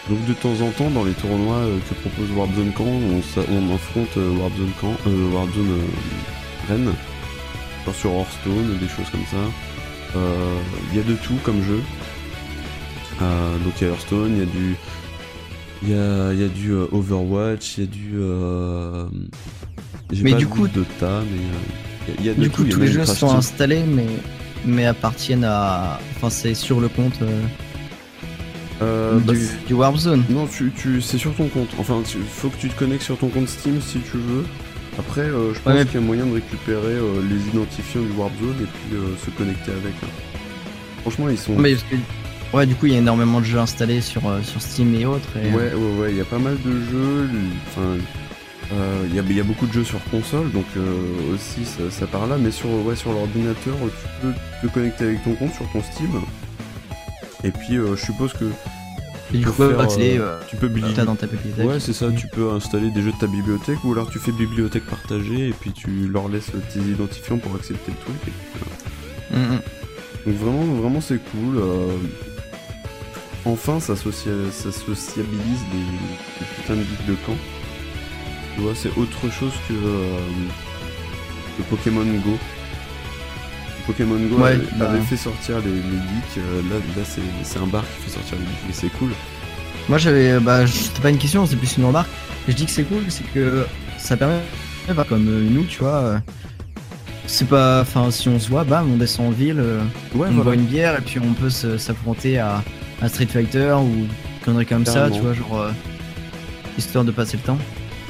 donc 0.09 0.24
de 0.27 0.33
temps 0.35 0.55
en 0.65 0.70
temps, 0.70 0.91
dans 0.91 1.05
les 1.05 1.12
tournois 1.12 1.57
euh, 1.57 1.78
que 1.89 1.95
propose 1.95 2.31
Warzone 2.37 2.73
Caen, 2.77 2.85
on, 2.87 3.74
affronte 3.74 4.16
euh, 4.16 4.31
Warzone 4.39 4.70
Caen, 4.81 4.97
euh, 5.07 5.31
Warzone 5.33 5.70
euh, 5.70 6.69
Rennes, 6.69 6.93
sur 7.93 8.11
Hearthstone, 8.11 8.78
des 8.81 8.89
choses 8.89 9.11
comme 9.11 9.24
ça. 9.31 10.16
Euh, 10.16 10.59
Il 10.93 10.99
y 10.99 11.01
a 11.01 11.05
de 11.05 11.15
tout 11.15 11.35
comme 11.45 11.62
jeu. 11.62 11.81
Euh, 13.23 13.59
donc 13.65 13.73
il 13.81 13.85
y 13.85 13.87
a 13.91 13.93
Hearthstone, 13.93 14.33
il 14.35 14.39
y 14.39 14.43
a 14.43 14.47
du, 14.47 14.77
il 15.83 15.91
y 15.91 15.95
a, 15.95 16.33
il 16.33 16.41
y 16.41 16.45
a 16.45 16.49
du 16.49 16.70
euh, 16.73 16.87
Overwatch, 16.93 17.78
il 17.78 17.85
y 17.85 17.87
a 17.87 17.91
du. 17.91 18.11
euh, 18.16 19.07
Mais 20.23 20.33
pas 20.33 20.37
du 20.37 20.47
coup- 20.47 20.69
Dota, 20.69 21.23
mais 21.31 21.39
euh, 21.39 22.09
il 22.09 22.09
y 22.09 22.12
a- 22.12 22.20
il 22.20 22.27
y 22.27 22.31
a 22.31 22.35
de 22.35 22.43
Du 22.43 22.51
coup, 22.51 22.65
tous 22.65 22.81
les 22.81 22.89
jeux 22.89 23.05
sont 23.07 23.31
installés, 23.31 23.83
mais, 23.87 24.07
mais 24.65 24.87
appartiennent 24.87 25.45
à. 25.45 25.99
Enfin, 26.16 26.31
c'est 26.31 26.55
sur 26.55 26.81
le 26.81 26.89
compte 26.89 27.19
euh, 28.82 29.15
Euh, 29.16 29.19
bah, 29.20 29.32
du, 29.32 29.40
c'est- 29.40 29.66
du 29.66 29.74
Warp 29.74 29.97
Zone. 29.97 30.24
Non, 30.31 30.47
tu, 30.47 30.70
tu, 30.77 31.01
c'est 31.01 31.19
sur 31.19 31.35
ton 31.35 31.48
compte. 31.48 31.69
Enfin, 31.78 32.03
il 32.15 32.23
faut 32.24 32.48
que 32.48 32.57
tu 32.59 32.69
te 32.69 32.78
connectes 32.78 33.03
sur 33.03 33.16
ton 33.19 33.28
compte 33.28 33.48
Steam 33.48 33.81
si 33.81 33.98
tu 34.01 34.16
veux. 34.16 34.44
Après, 34.98 35.23
euh, 35.23 35.53
je 35.55 35.61
pense 35.61 35.73
Ouais, 35.74 35.81
mais- 35.81 35.85
qu'il 35.86 36.01
y 36.01 36.03
a 36.03 36.07
moyen 36.07 36.27
de 36.27 36.32
récupérer 36.35 36.93
euh, 36.94 37.20
les 37.28 37.48
identifiants 37.48 38.01
du 38.03 38.12
Warp 38.12 38.32
Zone 38.40 38.57
et 38.62 38.66
puis 38.66 38.97
euh, 38.97 39.15
se 39.24 39.31
connecter 39.31 39.73
avec. 39.73 39.93
hein. 40.03 40.07
Franchement, 41.03 41.28
ils 41.28 41.39
sont. 41.39 41.55
Mais 41.57 41.73
parce 41.74 41.85
que- 41.85 42.57
ouais, 42.57 42.66
du 42.66 42.74
coup, 42.74 42.86
il 42.86 42.93
y 42.93 42.97
a 42.97 42.98
énormément 42.98 43.40
de 43.40 43.44
jeux 43.44 43.59
installés 43.59 44.01
sur, 44.01 44.23
sur 44.43 44.61
Steam 44.62 44.94
et 44.94 45.05
autres. 45.07 45.28
Et, 45.36 45.51
Ouais, 45.55 45.73
ouais, 45.74 46.01
ouais, 46.01 46.11
il 46.12 46.16
y 46.16 46.20
a 46.20 46.24
pas 46.24 46.39
mal 46.39 46.57
de 46.65 46.73
jeux. 46.90 47.28
Enfin, 47.69 47.97
il 49.09 49.15
y, 49.15 49.19
a, 49.20 49.23
y 49.23 49.40
a 49.40 49.44
beaucoup 49.44 49.66
de 49.66 49.73
jeux 49.73 49.85
sur 49.85 50.03
console, 50.11 50.51
donc 50.51 50.65
aussi 51.32 51.65
ça, 51.65 51.82
ça 51.90 52.07
part 52.07 52.27
là. 52.27 52.36
Mais 52.40 52.51
sur, 52.51 52.69
ouais, 52.85 52.97
sur 52.97 53.12
l'ordinateur, 53.12 53.74
tu 54.23 54.27
peux 54.62 54.66
te 54.69 54.73
connecter 54.74 55.05
avec 55.05 55.23
ton 55.23 55.35
compte 55.35 55.55
sur 55.55 55.70
ton 55.73 55.82
Steam. 55.82 56.11
Et 57.44 57.50
puis, 57.50 57.76
euh, 57.76 57.96
je 57.96 58.04
suppose 58.04 58.32
que. 58.32 58.44
Tu 59.32 59.40
peux 59.40 59.50
faire, 59.70 59.80
accéder, 59.80 60.18
euh, 60.18 60.22
euh, 60.22 60.40
tu 60.48 60.54
peux 60.56 60.68
bili- 60.68 60.94
t'as 60.94 61.04
dans 61.04 61.16
ta 61.16 61.26
bibliothèque. 61.26 61.66
Ouais, 61.66 61.80
c'est 61.80 61.92
ça. 61.92 62.10
Tu 62.12 62.28
peux 62.28 62.48
installer 62.52 62.90
des 62.90 63.02
jeux 63.02 63.10
de 63.10 63.18
ta 63.18 63.26
bibliothèque, 63.26 63.82
ou 63.84 63.92
alors 63.92 64.08
tu 64.08 64.20
fais 64.20 64.30
bibliothèque 64.30 64.86
partagée 64.86 65.48
et 65.48 65.52
puis 65.52 65.72
tu 65.72 66.06
leur 66.08 66.28
laisses 66.28 66.52
tes 66.72 66.78
identifiants 66.78 67.38
pour 67.38 67.54
accepter 67.56 67.90
le 67.90 67.98
truc. 68.04 68.16
et 68.28 68.30
puis 68.30 68.60
voilà. 69.30 69.46
Mhm. 69.48 69.60
Donc 70.26 70.34
vraiment, 70.36 70.74
vraiment 70.80 71.00
c'est 71.00 71.18
cool. 71.30 71.58
euh, 71.58 71.88
Enfin, 73.44 73.78
ça, 73.78 73.94
socia- 73.94 74.50
ça 74.50 74.72
sociabilise 74.72 75.60
des, 75.72 75.78
des 75.78 76.46
putains 76.56 76.74
de 76.74 76.80
geeks 76.80 77.06
de 77.06 77.14
camp. 77.26 77.36
Tu 78.56 78.60
vois, 78.60 78.74
c'est 78.74 78.88
autre 78.96 79.30
chose 79.30 79.52
que, 79.68 79.72
euh, 79.74 80.18
que 81.56 81.62
Pokémon 81.64 82.02
Go. 82.04 82.36
Pokémon 83.86 84.16
Go 84.18 84.36
Ouais, 84.42 84.50
avait, 84.52 84.64
bah. 84.78 84.90
avait 84.90 85.00
fait 85.00 85.16
sortir 85.16 85.58
les, 85.60 85.70
les 85.70 85.80
geeks. 85.80 86.38
euh, 86.38 86.62
là, 86.70 86.76
là 86.96 87.02
c'est, 87.42 87.58
un 87.58 87.66
bar 87.66 87.82
qui 87.96 88.04
fait 88.10 88.16
sortir 88.18 88.36
les 88.38 88.44
geeks, 88.44 88.70
et 88.70 88.72
c'est 88.72 88.98
cool. 88.98 89.10
Moi 89.88 89.98
j'avais, 89.98 90.40
bah 90.40 90.66
c'était 90.66 91.00
pas 91.02 91.10
une 91.10 91.18
question, 91.18 91.46
c'est 91.46 91.56
plus 91.56 91.76
une 91.78 91.84
remarque. 91.84 92.08
Je 92.48 92.52
dis 92.54 92.64
que 92.66 92.70
c'est 92.72 92.82
cool, 92.84 93.04
c'est 93.08 93.24
que 93.32 93.64
ça 93.98 94.16
permet, 94.16 94.40
comme 95.08 95.28
euh, 95.28 95.46
nous, 95.48 95.64
tu 95.64 95.78
vois, 95.80 95.96
euh, 95.96 96.18
c'est 97.26 97.48
pas, 97.48 97.80
enfin 97.82 98.10
si 98.10 98.28
on 98.28 98.38
se 98.38 98.48
voit, 98.48 98.64
bam, 98.64 98.90
on 98.92 98.96
descend 98.96 99.28
en 99.28 99.30
ville, 99.30 99.58
euh, 99.60 99.80
Ouais, 100.14 100.26
on 100.28 100.32
voilà. 100.34 100.42
boit 100.42 100.54
une 100.54 100.64
bière 100.64 100.96
et 100.98 101.02
puis 101.02 101.18
on 101.20 101.32
peut 101.34 101.50
s'affronter 101.50 102.38
à, 102.38 102.62
à 103.02 103.08
Street 103.08 103.26
Fighter 103.26 103.74
ou 103.80 103.86
une 103.86 104.08
connerie 104.44 104.66
comme 104.66 104.84
ça, 104.86 105.08
tu 105.10 105.20
vois, 105.20 105.34
genre 105.34 105.60
euh, 105.60 105.70
histoire 106.78 107.04
de 107.04 107.10
passer 107.12 107.36
le 107.36 107.42
temps. 107.44 107.58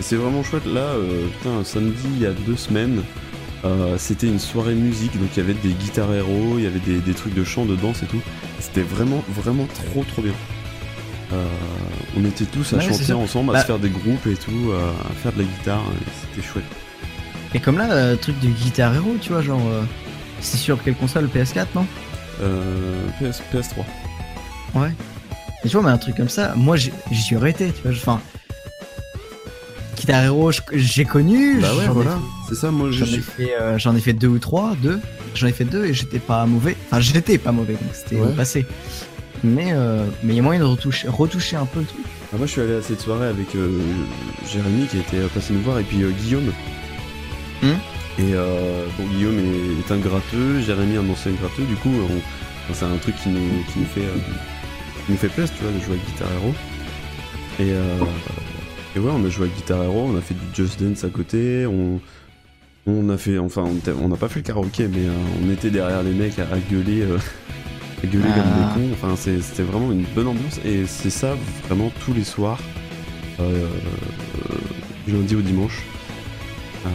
C'est 0.01 0.17
vraiment 0.17 0.43
chouette. 0.43 0.67
Là, 0.67 0.81
euh, 0.81 1.27
putain, 1.39 1.65
samedi, 1.65 1.97
il 2.17 2.21
y 2.23 2.27
a 2.27 2.33
deux 2.33 2.57
semaines, 2.57 3.03
euh, 3.67 3.97
c'était 3.99 4.27
une 4.27 4.39
soirée 4.39 4.75
musique. 4.75 5.19
Donc 5.19 5.29
il 5.37 5.39
y 5.39 5.43
avait 5.43 5.55
des 5.55 5.71
guitares 5.75 6.13
héros, 6.15 6.55
il 6.59 6.65
y 6.65 6.67
avait 6.67 6.79
des, 6.81 6.99
des 6.99 7.15
trucs 7.15 7.35
de 7.35 7.45
chant, 7.45 7.65
de 7.65 7.77
danse 7.77 8.03
et 8.03 8.07
tout. 8.07 8.21
C'était 8.61 8.83
vraiment, 8.83 9.23
vraiment 9.29 9.67
trop, 9.91 10.05
trop 10.05 10.23
bien. 10.23 10.33
Euh, 11.33 11.45
on 12.17 12.25
était 12.25 12.45
tous 12.45 12.73
à 12.73 12.77
Ouais, 12.77 12.83
chanter 12.89 13.13
ensemble, 13.13 13.51
à 13.51 13.53
Bah- 13.55 13.61
se 13.63 13.67
faire 13.67 13.79
des 13.79 13.89
groupes 13.91 14.27
et 14.27 14.37
tout, 14.37 14.71
euh, 14.71 14.91
à 15.11 15.13
faire 15.23 15.33
de 15.33 15.39
la 15.39 15.45
guitare. 15.45 15.83
et 15.93 16.11
C'était 16.37 16.47
chouette. 16.47 16.65
Et 17.55 17.61
comme 17.61 17.79
là, 17.79 17.91
euh, 17.91 18.17
truc 18.17 18.39
de 18.41 18.49
Guitar 18.49 18.95
Hero, 18.95 19.17
tu 19.21 19.33
vois, 19.33 19.43
genre, 19.43 19.61
c'est 20.41 20.57
sur 20.59 20.83
quelle 20.83 20.95
console 20.95 21.27
PS4, 21.29 21.67
non? 21.75 21.87
Euh, 22.43 23.07
PS, 23.21 23.43
PS3. 23.53 23.85
Ouais. 24.75 24.91
Et 25.65 25.69
tu 25.69 25.77
vois, 25.77 25.87
mais 25.87 25.91
un 25.93 25.99
truc 25.99 26.17
comme 26.17 26.29
ça, 26.29 26.53
moi 26.55 26.77
j'y 26.77 27.37
aurais 27.37 27.51
été, 27.51 27.73
tu 27.73 27.83
vois. 27.83 27.93
Enfin, 27.93 28.21
Guitar 29.97 30.23
Hero, 30.25 30.51
j'ai 30.73 31.05
connu. 31.05 31.61
Bah 31.61 31.69
ouais, 31.75 31.85
j'en 31.87 31.91
ai 31.91 31.95
voilà. 31.95 32.11
fait- 32.13 32.17
C'est 32.51 32.55
ça, 32.57 32.71
moi 32.71 32.91
J'en 32.91 33.05
ai, 33.07 33.19
fait, 33.21 33.55
euh, 33.61 33.79
j'en 33.79 33.97
ai 33.97 34.01
fait 34.01 34.13
deux 34.13 34.29
ou 34.29 34.39
trois, 34.39 34.75
deux. 34.83 35.01
J'en 35.35 35.47
ai 35.47 35.53
fait 35.53 35.65
deux 35.65 35.87
et 35.87 35.95
j'étais 35.95 36.19
pas 36.19 36.45
mauvais. 36.47 36.77
Enfin, 36.87 37.01
j'étais 37.01 37.39
pas 37.39 37.53
mauvais, 37.53 37.73
donc 37.75 37.83
c'était 37.93 38.17
Ouais. 38.17 38.33
passé. 38.35 38.67
Mais 39.45 39.69
euh, 39.73 40.05
mais 40.23 40.33
il 40.33 40.37
y 40.37 40.41
a 40.41 40.43
moyen 40.43 40.61
de 40.61 40.65
retoucher, 40.67 41.09
retoucher 41.09 41.57
un 41.57 41.67
peu 41.67 41.81
le 41.81 41.87
truc. 41.87 42.01
Ah, 42.33 42.37
moi 42.39 42.47
je 42.47 42.53
suis 42.53 42.61
allé 42.61 42.75
à 42.75 42.83
cette 42.83 43.01
soirée 43.01 43.29
avec 43.29 43.55
euh, 43.55 43.79
Jérémy 44.51 44.87
qui 44.87 44.99
était 44.99 45.21
passé 45.35 45.53
nous 45.53 45.61
voir 45.61 45.79
et 45.79 45.83
puis 45.85 46.03
euh, 46.03 46.11
Guillaume. 46.11 46.53
Hmm. 47.63 47.67
Et 48.19 48.33
euh, 48.35 48.87
bon, 48.99 49.05
Guillaume 49.07 49.39
est, 49.39 49.89
est 49.89 49.93
un 49.93 49.99
gratteux, 49.99 50.61
Jérémy 50.61 50.97
un 50.97 51.09
ancien 51.11 51.33
gratteux, 51.33 51.65
du 51.65 51.77
coup 51.77 51.91
on- 51.91 52.73
c'est 52.75 52.85
un 52.85 52.97
truc 52.97 53.15
qui 53.23 53.29
nous, 53.29 53.63
qui 53.73 53.79
nous 53.81 53.87
fait 53.87 54.01
euh, 54.01 54.17
qui 55.07 55.13
nous 55.13 55.19
fait 55.19 55.29
plaisir, 55.29 55.55
tu 55.57 55.63
vois, 55.63 55.73
de 55.73 55.79
jouer 55.85 55.95
avec 55.95 56.07
Guitar 56.07 56.29
Hero. 56.33 56.55
Et, 57.61 57.71
euh, 57.73 57.99
et 58.97 58.99
ouais, 58.99 59.11
on 59.15 59.25
a 59.25 59.29
joué 59.29 59.45
avec 59.47 59.57
Guitar 59.57 59.83
Hero, 59.83 60.09
on 60.13 60.17
a 60.17 60.21
fait 60.21 60.35
du 60.35 60.41
Just 60.55 60.83
Dance 60.83 61.05
à 61.05 61.09
côté, 61.09 61.67
on, 61.67 62.01
on 62.87 63.09
a 63.11 63.19
fait, 63.19 63.39
enfin 63.39 63.65
on 64.03 64.09
n'a 64.09 64.17
pas 64.17 64.29
fait 64.29 64.41
le 64.41 64.45
karaoké, 64.45 64.89
mais 64.89 65.07
euh, 65.07 65.13
on 65.45 65.51
était 65.51 65.71
derrière 65.71 66.03
les 66.03 66.13
mecs 66.13 66.39
à, 66.39 66.45
à 66.45 66.59
gueuler, 66.59 67.03
euh, 67.03 67.19
à 68.03 68.07
gueuler 68.07 68.25
Ah. 68.35 68.73
comme 68.75 68.85
des 68.85 68.89
cons. 68.89 68.95
Enfin 68.95 69.15
c'est- 69.17 69.41
c'était 69.43 69.65
vraiment 69.65 69.93
une 69.93 70.05
bonne 70.15 70.29
ambiance 70.29 70.59
et 70.65 70.87
c'est 70.87 71.11
ça 71.11 71.37
vraiment 71.69 71.91
tous 72.05 72.15
les 72.15 72.25
soirs, 72.25 72.61
euh, 73.41 73.43
euh, 73.43 74.55
du 75.07 75.13
lundi 75.13 75.37
au 75.37 75.43
dimanche. 75.43 75.83
Euh, 76.87 76.89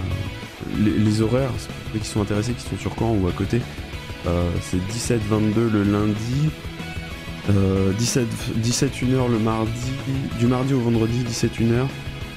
les, 0.80 0.92
les 0.98 1.22
horaires, 1.22 1.50
pour 1.52 1.94
ceux 1.94 2.00
qui 2.00 2.08
sont 2.08 2.22
intéressés, 2.22 2.54
qui 2.54 2.68
sont 2.68 2.78
sur 2.78 2.96
Caen 2.98 3.16
ou 3.22 3.28
à 3.28 3.32
côté, 3.32 3.60
euh, 4.28 4.50
c'est 4.62 4.78
17-22 4.78 5.70
le 5.72 5.84
lundi, 5.84 6.50
euh, 7.58 7.92
17, 7.94 8.26
17 8.58 8.92
1h 9.04 9.32
le 9.32 9.40
mardi, 9.40 9.72
du 10.40 10.48
mardi 10.48 10.74
au 10.74 10.80
vendredi 10.80 11.24
17 11.24 11.52
1h, 11.60 11.88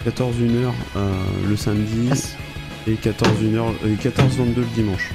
14 0.05 0.37
1h 0.37 0.71
euh, 0.97 1.11
le 1.49 1.57
samedi 1.57 2.11
et 2.87 2.95
14 2.95 3.31
1h, 3.43 3.63
et 3.87 3.95
14 3.95 4.37
22 4.37 4.61
le 4.61 4.67
dimanche. 4.75 5.11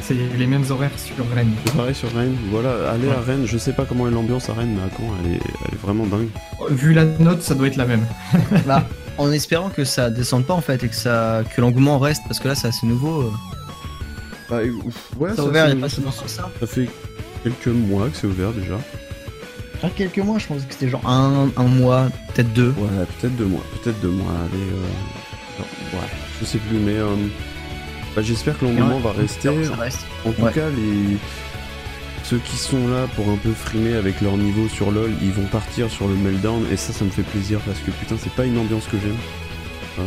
C'est 0.00 0.14
les 0.36 0.46
mêmes 0.46 0.64
horaires 0.70 0.90
sur 0.98 1.14
Rennes. 1.34 1.52
C'est 1.64 1.76
pareil 1.76 1.94
sur 1.94 2.12
Rennes, 2.14 2.36
voilà, 2.50 2.90
aller 2.90 3.08
à 3.10 3.20
Rennes, 3.20 3.46
je 3.46 3.56
sais 3.56 3.72
pas 3.72 3.86
comment 3.86 4.06
est 4.06 4.10
l'ambiance 4.10 4.50
à 4.50 4.54
Rennes, 4.54 4.76
mais 4.76 4.82
à 4.82 4.90
Caen 4.96 5.14
elle 5.24 5.32
est, 5.32 5.40
elle 5.66 5.74
est 5.74 5.80
vraiment 5.80 6.04
dingue. 6.06 6.28
Vu 6.70 6.92
la 6.92 7.04
note, 7.06 7.40
ça 7.42 7.54
doit 7.54 7.68
être 7.68 7.76
la 7.76 7.86
même. 7.86 8.06
Bah, 8.66 8.86
en 9.16 9.30
espérant 9.32 9.70
que 9.70 9.84
ça 9.84 10.10
descende 10.10 10.44
pas 10.44 10.54
en 10.54 10.60
fait 10.60 10.82
et 10.82 10.88
que 10.88 10.94
ça 10.94 11.42
que 11.54 11.60
l'engouement 11.60 11.98
reste 12.00 12.22
parce 12.26 12.40
que 12.40 12.48
là 12.48 12.54
c'est 12.56 12.66
assez 12.68 12.86
nouveau. 12.86 13.22
euh. 13.22 13.30
Bah, 14.50 14.58
ouf, 14.84 15.10
ouais, 15.18 15.30
Ça 15.30 15.36
ça 15.36 15.42
a 15.42 15.44
ouvert 15.46 15.68
il 15.68 15.74
y 15.76 15.78
a 15.78 15.80
pas 15.80 15.88
si 15.88 16.00
longtemps 16.02 16.26
ça. 16.26 16.50
Ça 16.60 16.66
fait 16.66 16.88
quelques 17.42 17.68
mois 17.68 18.08
que 18.10 18.16
c'est 18.16 18.26
ouvert 18.26 18.50
déjà. 18.52 18.74
Quelques 19.96 20.18
mois, 20.18 20.38
je 20.38 20.46
pense 20.46 20.62
que 20.64 20.72
c'était 20.72 20.88
genre 20.88 21.06
un, 21.08 21.48
un 21.56 21.64
mois, 21.64 22.08
peut-être 22.34 22.52
deux. 22.52 22.74
Ouais, 22.78 22.88
peut-être 23.20 23.36
deux 23.36 23.44
mois, 23.46 23.62
peut-être 23.82 24.00
deux 24.00 24.08
mois. 24.10 24.32
Allez, 24.52 24.62
euh... 24.62 25.58
non, 25.60 25.98
ouais, 25.98 26.06
je 26.40 26.44
sais 26.44 26.58
plus, 26.58 26.78
mais 26.78 26.96
euh, 26.96 27.14
bah, 28.16 28.22
j'espère 28.22 28.58
que 28.58 28.64
l'engouement 28.64 28.96
Ouais, 28.96 29.02
va 29.02 29.12
rester. 29.12 29.48
reste. 29.48 30.06
En 30.26 30.32
tout 30.32 30.42
Ouais. 30.42 30.52
cas, 30.52 30.68
les 30.70 31.16
ceux 32.24 32.38
qui 32.38 32.56
sont 32.56 32.88
là 32.88 33.06
pour 33.16 33.28
un 33.28 33.36
peu 33.36 33.52
frimer 33.52 33.94
avec 33.96 34.22
leur 34.22 34.38
niveau 34.38 34.66
sur 34.68 34.90
LoL, 34.90 35.12
ils 35.20 35.30
vont 35.32 35.44
partir 35.44 35.90
sur 35.90 36.08
le 36.08 36.14
meltdown 36.14 36.64
et 36.72 36.76
ça, 36.78 36.92
ça 36.94 37.04
me 37.04 37.10
fait 37.10 37.20
plaisir 37.22 37.60
parce 37.66 37.78
que 37.80 37.90
putain, 37.90 38.14
c'est 38.18 38.32
pas 38.32 38.46
une 38.46 38.56
ambiance 38.56 38.86
que 38.86 38.96
j'aime. 38.98 39.16
Euh, 39.98 40.02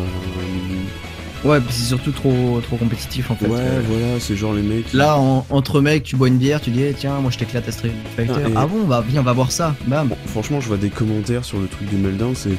Ouais, 1.43 1.59
puis 1.59 1.71
c'est 1.71 1.85
surtout 1.85 2.11
trop 2.11 2.59
trop 2.63 2.77
compétitif 2.77 3.29
en 3.31 3.35
fait. 3.35 3.45
Ouais, 3.47 3.59
Euh, 3.59 3.81
voilà, 3.87 4.19
c'est 4.19 4.35
genre 4.35 4.53
les 4.53 4.61
mecs. 4.63 4.91
Là, 4.93 5.17
en- 5.19 5.45
entre 5.49 5.81
mecs, 5.81 6.03
tu 6.03 6.15
bois 6.15 6.27
une 6.27 6.37
bière, 6.37 6.59
tu 6.61 6.71
dis 6.71 6.81
eh, 6.83 6.93
tiens, 6.97 7.19
moi 7.19 7.29
je 7.31 7.37
t'éclate 7.37 7.67
à 7.67 7.71
Street 7.71 7.91
Fighter. 8.15 8.33
Ah, 8.45 8.49
et- 8.49 8.53
Ah, 8.55 8.65
bon, 8.65 8.85
bah 8.85 9.03
viens, 9.07 9.21
on 9.21 9.23
va 9.23 9.33
voir 9.33 9.51
ça. 9.51 9.75
Bam. 9.85 10.09
Franchement, 10.27 10.59
je 10.61 10.67
vois 10.67 10.77
des 10.77 10.89
commentaires 10.89 11.45
sur 11.45 11.59
le 11.59 11.67
truc 11.67 11.87
du 11.89 11.95
meltdown, 11.97 12.33
c'est 12.35 12.49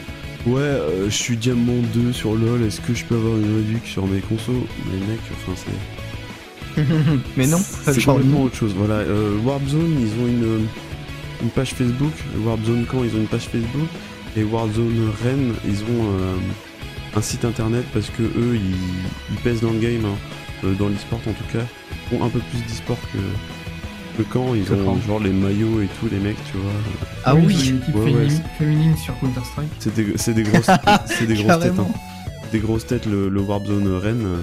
ouais, 0.47 0.61
euh, 0.61 1.07
je 1.11 1.15
suis 1.15 1.37
diamant 1.37 1.75
2 1.93 2.13
sur 2.13 2.35
LoL, 2.35 2.63
est-ce 2.63 2.81
que 2.81 2.95
je 2.95 3.05
peux 3.05 3.17
avoir 3.17 3.37
une 3.37 3.57
réduc 3.57 3.85
sur 3.87 4.07
mes 4.07 4.21
consos? 4.21 4.53
Mais 4.87 5.07
mec, 5.07 5.21
enfin 5.33 5.53
c'est. 5.57 6.83
Mais 7.37 7.47
non, 7.49 7.59
c'est 7.59 8.05
complètement 8.05 8.43
autre 8.45 8.55
chose. 8.57 8.73
Voilà, 8.77 8.95
euh, 9.01 9.37
Warzone, 9.45 9.97
ils 10.01 10.23
ont 10.23 10.27
une, 10.29 10.67
une 11.43 11.49
page 11.51 11.71
Facebook. 11.75 12.13
Warzone 12.45 12.85
Caen, 12.91 13.03
ils 13.05 13.17
ont 13.17 13.21
une 13.21 13.27
page 13.27 13.49
Facebook. 13.51 13.89
Et 14.37 14.45
Warzone 14.45 15.11
Rennes, 15.25 15.55
ils 15.67 15.81
ont 15.83 16.05
euh, 16.21 16.37
un 17.19 17.23
site 17.23 17.45
internet 17.45 17.85
parce 17.93 18.11
que 18.11 18.23
eux, 18.23 18.55
ils, 18.57 18.77
ils 19.35 19.37
pèsent 19.43 19.61
dans 19.61 19.73
le 19.73 19.79
game, 19.79 20.05
hein. 20.05 20.17
Euh, 20.65 20.75
dans 20.75 20.89
l'e-sport 20.89 21.21
en 21.29 21.33
tout 21.33 21.45
cas. 21.53 21.65
Ils 22.11 22.17
ont 22.19 22.25
un 22.25 22.29
peu 22.29 22.41
plus 22.41 22.59
d'e-sport 22.63 22.99
que, 23.13 24.23
que 24.23 24.29
Caen. 24.33 24.55
Ils 24.55 24.73
ont 24.73 24.99
genre 25.07 25.21
les 25.21 25.31
maillots 25.31 25.81
et 25.83 25.87
tout, 26.01 26.09
les 26.11 26.19
mecs, 26.19 26.37
tu 26.51 26.57
vois. 26.59 26.71
Ah 27.25 27.35
Oui, 27.35 27.43
oui. 27.47 27.55
ils 27.55 27.61
ont 27.61 27.71
une 27.71 27.77
équipe 27.83 27.95
Ouais, 27.95 28.13
ouais, 28.15 28.29
féminine, 28.59 28.97
sur 28.97 29.19
Counter-Strike. 29.21 29.69
c'est 29.79 29.95
des, 29.95 30.13
c'est 30.17 30.35
des 30.35 30.43
grosses, 30.43 30.67
c'est 31.07 31.27
des 31.27 31.35
grosses 31.43 31.61
têtes. 31.61 31.79
Hein. 31.79 31.87
Des 32.51 32.59
grosses 32.61 32.87
têtes, 32.87 33.07
le, 33.07 33.29
le 33.29 33.41
Warzone 33.41 33.87
Rennes. 33.99 34.25
euh. 34.27 34.39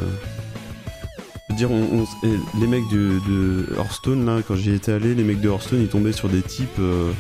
Je 1.50 1.54
veux 1.54 1.58
dire, 1.58 1.72
on, 1.72 2.02
on- 2.02 2.28
et 2.28 2.40
les 2.60 2.68
mecs 2.68 2.88
de, 2.92 3.20
de 3.28 3.68
Hearthstone, 3.78 4.26
là, 4.26 4.40
quand 4.48 4.56
j'y 4.56 4.72
étais 4.72 4.92
allé, 4.94 5.16
les 5.16 5.24
mecs 5.24 5.42
de 5.42 5.50
Hearthstone, 5.50 5.82
ils 5.82 5.88
tombaient 5.88 6.12
sur 6.14 6.30
des 6.30 6.42
types. 6.42 6.80
euh, 6.80 7.12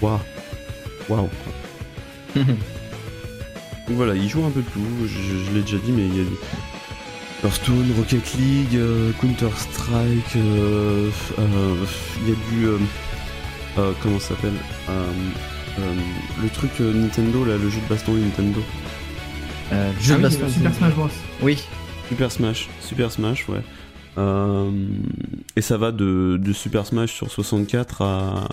Waouh! 0.00 0.18
Waouh! 1.08 1.28
Donc 3.88 3.96
voilà, 3.96 4.14
ils 4.14 4.28
jouent 4.28 4.44
un 4.44 4.50
peu 4.50 4.60
de 4.60 4.66
tout, 4.66 4.80
je, 5.06 5.44
je 5.44 5.50
l'ai 5.54 5.62
déjà 5.62 5.78
dit, 5.78 5.92
mais 5.92 6.06
il 6.06 6.16
y 6.16 6.20
a 6.20 6.24
du 6.24 6.36
Hearthstone, 7.44 7.92
Rocket 7.96 8.34
League, 8.34 8.76
euh, 8.76 9.10
Counter-Strike, 9.20 10.36
euh, 10.36 11.10
euh, 11.38 11.74
il 12.22 12.28
y 12.28 12.32
a 12.32 12.36
du. 12.50 12.66
euh, 12.66 12.78
euh, 13.78 13.92
comment 14.02 14.20
ça 14.20 14.28
s'appelle 14.28 14.52
Euh, 14.88 15.04
euh, 15.80 15.94
Le 16.42 16.48
truc 16.50 16.70
euh, 16.80 16.92
Nintendo, 16.92 17.44
là, 17.44 17.56
le 17.56 17.68
jeu 17.70 17.80
de 17.80 17.88
baston 17.88 18.14
de 18.14 18.18
Nintendo. 18.20 18.60
Euh, 19.72 19.90
jeu 20.00 20.14
Ah 20.14 20.18
de 20.18 20.26
oui, 20.26 20.30
baston. 20.30 20.48
Super 20.48 20.74
Smash 20.74 20.92
Bros. 20.94 21.08
Oui. 21.42 21.58
Super 22.08 22.30
Smash, 22.30 22.68
Super 22.80 23.10
Smash, 23.10 23.48
ouais. 23.48 23.62
Euh, 24.18 24.70
et 25.56 25.62
ça 25.62 25.78
va 25.78 25.90
de, 25.90 26.38
de 26.40 26.52
Super 26.52 26.86
Smash 26.86 27.12
sur 27.14 27.30
64 27.30 28.02
à, 28.02 28.48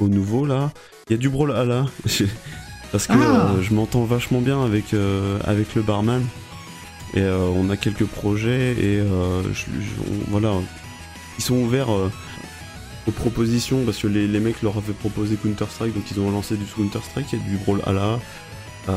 au 0.00 0.08
nouveau 0.08 0.44
là. 0.44 0.70
Il 1.08 1.12
y 1.12 1.14
a 1.14 1.18
du 1.18 1.30
Brawlhalla. 1.30 1.86
Parce 2.92 3.06
que 3.06 3.12
Ah. 3.14 3.50
euh, 3.56 3.62
je 3.62 3.74
m'entends 3.74 4.04
vachement 4.04 4.40
bien 4.40 4.62
avec, 4.64 4.94
euh, 4.94 5.38
avec 5.44 5.74
le 5.74 5.82
barman. 5.82 6.22
Et 7.14 7.20
euh, 7.20 7.38
on 7.54 7.70
a 7.70 7.76
quelques 7.76 8.04
projets 8.06 8.72
et 8.72 8.98
je- 8.98 9.52
je- 9.52 10.00
on- 10.10 10.30
voilà. 10.30 10.52
Ils 11.38 11.44
sont 11.44 11.56
ouverts 11.56 11.88
aux 11.90 13.10
propositions 13.12 13.84
parce 13.84 13.98
que 13.98 14.06
les, 14.08 14.26
les 14.28 14.40
mecs 14.40 14.60
leur 14.62 14.76
avaient 14.76 14.92
proposé 14.92 15.36
Counter-Strike 15.36 15.94
donc 15.94 16.04
ils 16.10 16.20
ont 16.20 16.30
lancé 16.30 16.56
du 16.56 16.64
Counter-Strike, 16.66 17.26
il 17.32 17.38
y 17.38 17.42
a 17.42 17.44
du 17.44 17.56
Brawlhalla. 17.56 18.18
Euh, 18.88 18.92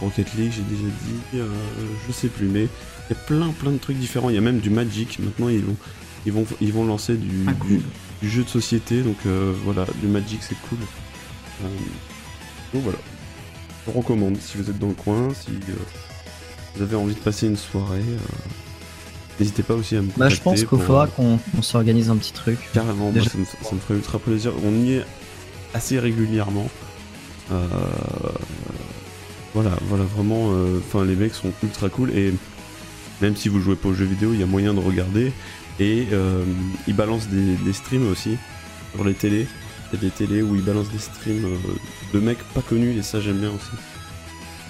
Rocket 0.00 0.32
League, 0.34 0.52
j'ai 0.54 0.62
déjà 0.62 0.88
dit, 1.04 1.38
euh, 1.40 1.46
je 2.06 2.12
sais 2.12 2.28
plus, 2.28 2.46
mais 2.46 2.62
il 2.64 3.10
y 3.10 3.12
a 3.12 3.16
plein 3.26 3.48
plein 3.50 3.72
de 3.72 3.78
trucs 3.78 3.96
différents. 3.98 4.30
Il 4.30 4.34
y 4.36 4.38
a 4.38 4.42
même 4.42 4.58
du 4.60 4.70
Magic. 4.70 5.18
Maintenant, 5.18 5.48
ils 5.48 5.62
vont 5.64 5.76
ils 6.26 6.32
vont 6.32 6.46
ils 6.60 6.72
vont 6.72 6.84
lancer 6.86 7.14
du, 7.16 7.44
Ah, 7.48 7.52
du, 7.66 7.80
du 8.22 8.28
jeu 8.30 8.44
de 8.44 8.48
société. 8.48 9.02
Donc 9.02 9.16
euh, 9.26 9.52
voilà, 9.64 9.86
du 10.00 10.06
Magic, 10.08 10.40
c'est 10.42 10.56
cool. 10.68 10.78
Donc 12.72 12.82
voilà, 12.82 12.98
je 13.86 13.90
vous 13.92 13.98
recommande 13.98 14.36
si 14.40 14.56
vous 14.56 14.70
êtes 14.70 14.78
dans 14.78 14.88
le 14.88 14.94
coin, 14.94 15.28
si 15.34 15.50
euh, 15.50 15.72
vous 16.76 16.82
avez 16.82 16.96
envie 16.96 17.14
de 17.14 17.20
passer 17.20 17.46
une 17.46 17.56
soirée. 17.56 17.98
euh, 18.00 19.38
N'hésitez 19.40 19.62
pas 19.62 19.74
aussi 19.74 19.96
à 19.96 20.02
me 20.02 20.08
Bah, 20.16 20.28
je 20.28 20.36
contacter 20.36 20.42
pense 20.44 20.58
qu'il 20.60 20.86
faudra 20.86 21.04
euh, 21.04 21.08
qu'on 21.08 21.38
on 21.58 21.62
s'organise 21.62 22.10
un 22.10 22.16
petit 22.16 22.32
truc. 22.32 22.58
Carrément, 22.72 23.12
ça, 23.12 23.20
me, 23.38 23.44
ça 23.44 23.74
me 23.74 23.80
ferait 23.80 23.94
ultra 23.94 24.18
plaisir. 24.18 24.52
On 24.64 24.72
y 24.84 24.94
est 24.94 25.04
assez 25.74 25.98
régulièrement. 25.98 26.68
Euh, 27.50 27.66
voilà, 29.54 29.70
voilà, 29.88 30.04
vraiment. 30.04 30.50
Enfin, 30.78 31.04
les 31.04 31.14
mecs 31.16 31.34
sont 31.34 31.50
ultra 31.62 31.88
cool 31.88 32.10
et 32.16 32.32
même 33.20 33.36
si 33.36 33.48
vous 33.48 33.60
jouez 33.60 33.76
pas 33.76 33.88
aux 33.88 33.94
jeux 33.94 34.04
vidéo, 34.06 34.30
il 34.32 34.40
y 34.40 34.42
a 34.42 34.46
moyen 34.46 34.72
de 34.74 34.80
regarder. 34.80 35.32
Et 35.80 36.06
ils 36.86 36.94
balancent 36.94 37.28
des, 37.28 37.54
des 37.56 37.72
streams 37.72 38.08
aussi 38.10 38.36
sur 38.94 39.04
les 39.04 39.14
télés. 39.14 39.46
Il 39.92 39.96
y 39.96 40.06
a 40.06 40.08
des 40.08 40.10
télés 40.10 40.42
où 40.42 40.54
ils 40.54 40.62
balancent 40.62 40.90
des 40.90 40.98
streams 40.98 41.44
euh, 41.44 41.56
de 42.14 42.20
mecs 42.20 42.42
pas 42.54 42.62
connus 42.62 42.96
et 42.98 43.02
ça 43.02 43.20
j'aime 43.20 43.38
bien 43.38 43.50
aussi. 43.50 43.70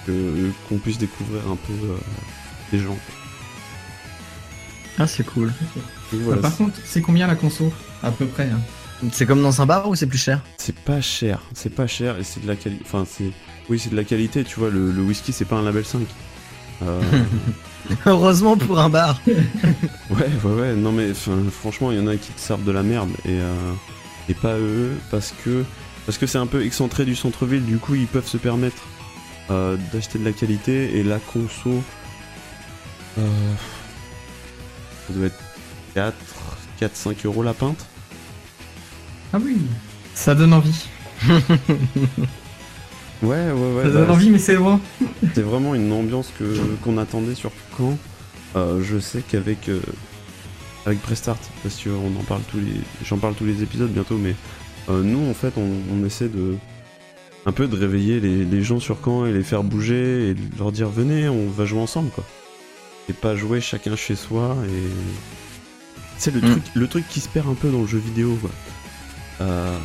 Que- 0.06 0.50
Qu'on 0.68 0.78
puisse 0.78 0.98
découvrir 0.98 1.42
un 1.48 1.56
peu 1.56 1.72
euh, 1.72 1.96
des 2.72 2.78
gens. 2.80 2.96
Ah, 4.98 5.06
c'est 5.06 5.24
cool. 5.24 5.52
Voilà, 6.12 6.42
Par 6.42 6.56
contre, 6.56 6.78
c'est 6.84 7.00
combien 7.00 7.26
la 7.26 7.34
conso 7.36 7.72
À 8.02 8.10
peu 8.10 8.26
près. 8.26 8.44
hein. 8.50 8.60
C'est 9.12 9.26
comme 9.26 9.42
dans 9.42 9.60
un 9.62 9.66
bar 9.66 9.88
ou 9.88 9.94
c'est 9.96 10.06
plus 10.06 10.18
cher? 10.18 10.40
C'est 10.58 10.74
pas 10.76 11.00
cher, 11.00 11.40
c'est 11.54 11.74
pas 11.74 11.86
cher 11.86 12.18
et 12.18 12.24
c'est 12.24 12.40
de 12.42 12.46
la 12.46 12.54
qualité. 12.56 12.84
Enfin, 12.84 13.04
c'est. 13.08 13.30
Oui, 13.68 13.78
c'est 13.78 13.90
de 13.90 13.96
la 13.96 14.04
qualité, 14.04 14.44
tu 14.44 14.58
vois. 14.60 14.70
Le, 14.70 14.90
le 14.92 15.02
whisky, 15.02 15.32
c'est 15.32 15.44
pas 15.44 15.56
un 15.56 15.62
label 15.62 15.84
5. 15.84 16.02
Euh, 16.82 17.00
Heureusement 18.06 18.56
pour 18.56 18.78
un 18.80 18.88
bar. 18.90 19.20
ouais, 19.26 20.28
ouais, 20.44 20.52
ouais. 20.60 20.74
Non, 20.74 20.92
mais 20.92 21.12
franchement, 21.50 21.90
il 21.92 21.98
y 21.98 22.00
en 22.00 22.06
a 22.06 22.16
qui 22.16 22.30
te 22.32 22.40
servent 22.40 22.64
de 22.64 22.72
la 22.72 22.82
merde 22.82 23.10
et, 23.24 23.40
euh, 23.40 23.54
et 24.28 24.34
pas 24.34 24.56
eux 24.58 24.92
parce 25.10 25.34
que 25.44 25.64
parce 26.06 26.18
que 26.18 26.26
c'est 26.26 26.38
un 26.38 26.46
peu 26.46 26.64
excentré 26.64 27.04
du 27.04 27.14
centre-ville. 27.14 27.64
Du 27.64 27.78
coup, 27.78 27.94
ils 27.94 28.06
peuvent 28.06 28.26
se 28.26 28.36
permettre 28.36 28.82
euh, 29.50 29.76
d'acheter 29.92 30.18
de 30.18 30.24
la 30.24 30.32
qualité 30.32 30.98
et 30.98 31.02
la 31.02 31.18
conso. 31.18 31.82
Euh, 33.18 33.54
ça 35.06 35.14
doit 35.14 35.26
être 35.26 35.38
4, 35.94 36.14
4, 36.80 36.96
5 36.96 37.26
euros 37.26 37.42
la 37.42 37.54
pinte. 37.54 37.86
Ah 39.32 39.38
oui, 39.40 39.58
ça 40.14 40.34
donne 40.34 40.52
envie. 40.52 40.88
Ouais, 43.22 43.52
ouais, 43.52 43.52
ouais. 43.52 43.82
Ça 43.84 43.90
bah, 43.90 44.00
donne 44.00 44.10
envie, 44.10 44.30
mais 44.30 44.38
c'est 44.38 44.56
loin. 44.56 44.80
C'est 45.34 45.42
vraiment 45.42 45.74
une 45.74 45.92
ambiance 45.92 46.32
que 46.36 46.58
qu'on 46.82 46.98
attendait 46.98 47.36
sur 47.36 47.52
Caen. 47.78 47.96
Euh, 48.56 48.82
je 48.82 48.98
sais 48.98 49.22
qu'avec 49.22 49.68
euh, 49.68 49.80
avec 50.86 51.00
Prestart, 51.02 51.38
parce 51.62 51.80
qu'on 51.82 52.16
en 52.18 52.24
parle 52.24 52.42
tous 52.50 52.58
les, 52.58 52.80
j'en 53.04 53.18
parle 53.18 53.34
tous 53.34 53.44
les 53.44 53.62
épisodes 53.62 53.90
bientôt, 53.90 54.16
mais 54.16 54.34
euh, 54.88 55.02
nous 55.02 55.30
en 55.30 55.34
fait 55.34 55.52
on, 55.56 55.68
on 55.92 56.04
essaie 56.04 56.28
de 56.28 56.56
un 57.46 57.52
peu 57.52 57.66
de 57.66 57.76
réveiller 57.76 58.20
les, 58.20 58.44
les 58.44 58.62
gens 58.62 58.80
sur 58.80 58.98
Caen 59.04 59.26
et 59.26 59.32
les 59.32 59.42
faire 59.42 59.62
bouger 59.64 60.30
et 60.30 60.36
leur 60.58 60.72
dire 60.72 60.88
venez, 60.88 61.28
on 61.28 61.48
va 61.48 61.64
jouer 61.64 61.80
ensemble 61.80 62.10
quoi. 62.10 62.24
Et 63.08 63.12
pas 63.12 63.34
jouer 63.36 63.60
chacun 63.60 63.96
chez 63.96 64.14
soi 64.16 64.56
et 64.66 64.88
c'est 66.18 66.32
le 66.32 66.40
Mm. 66.40 66.50
truc 66.50 66.62
le 66.74 66.86
truc 66.88 67.08
qui 67.08 67.20
se 67.20 67.28
perd 67.28 67.48
un 67.48 67.54
peu 67.54 67.70
dans 67.70 67.80
le 67.80 67.86
jeu 67.86 67.98
vidéo 67.98 68.36
quoi. 68.40 68.50
Euh, 69.40 69.76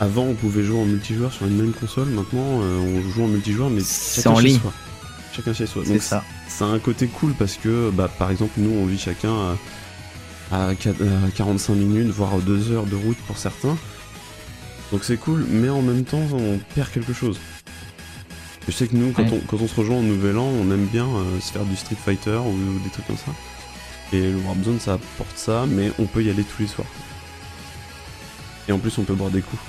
avant 0.00 0.24
on 0.24 0.34
pouvait 0.34 0.62
jouer 0.64 0.78
en 0.78 0.84
multijoueur 0.86 1.32
sur 1.32 1.46
une 1.46 1.56
même 1.56 1.72
console, 1.72 2.08
maintenant 2.08 2.60
euh, 2.62 2.78
on 2.78 3.10
joue 3.10 3.24
en 3.24 3.28
multijoueur 3.28 3.68
mais 3.70 3.82
chacun 3.82 4.30
en 4.30 4.36
chez 4.36 4.46
ligne. 4.48 4.60
soi. 4.60 4.72
Chacun 5.34 5.52
chez 5.54 5.66
soi. 5.66 5.82
C'est 5.86 5.98
ça. 6.00 6.24
ça 6.48 6.64
a 6.66 6.68
un 6.68 6.78
côté 6.78 7.06
cool 7.06 7.32
parce 7.34 7.56
que 7.56 7.90
bah, 7.90 8.08
par 8.18 8.30
exemple 8.30 8.52
nous 8.58 8.70
on 8.70 8.86
vit 8.86 8.98
chacun 8.98 9.56
à, 10.52 10.68
à 10.68 10.74
quat- 10.74 10.90
à 11.26 11.30
45 11.34 11.74
minutes 11.74 12.08
voire 12.10 12.36
2 12.38 12.70
heures 12.72 12.86
de 12.86 12.96
route 12.96 13.16
pour 13.26 13.36
certains. 13.38 13.76
Donc 14.92 15.04
c'est 15.04 15.16
cool 15.16 15.46
mais 15.48 15.68
en 15.70 15.82
même 15.82 16.04
temps 16.04 16.22
on 16.32 16.58
perd 16.74 16.90
quelque 16.90 17.12
chose. 17.12 17.38
Je 18.68 18.72
sais 18.72 18.86
que 18.86 18.94
nous 18.96 19.10
quand, 19.12 19.22
Ouais. 19.24 19.40
on, 19.42 19.46
quand 19.46 19.62
on 19.62 19.66
se 19.66 19.74
rejoint 19.74 19.96
au 19.96 20.02
nouvel 20.02 20.38
an 20.38 20.46
on 20.46 20.70
aime 20.70 20.86
bien 20.86 21.06
euh, 21.06 21.40
se 21.40 21.52
faire 21.52 21.64
du 21.64 21.74
Street 21.76 21.96
Fighter 22.04 22.36
ou, 22.44 22.50
ou 22.52 22.78
des 22.84 22.90
trucs 22.90 23.06
comme 23.06 23.16
ça. 23.16 23.32
Et 24.12 24.30
le 24.30 24.36
Warzone 24.46 24.78
ça 24.78 24.94
apporte 24.94 25.36
ça 25.36 25.64
mais 25.68 25.90
on 25.98 26.04
peut 26.04 26.22
y 26.22 26.30
aller 26.30 26.44
tous 26.44 26.62
les 26.62 26.68
soirs. 26.68 26.86
Et 28.68 28.72
en 28.72 28.78
plus 28.78 28.96
on 28.98 29.02
peut 29.02 29.14
boire 29.14 29.30
des 29.30 29.40
coups. 29.40 29.62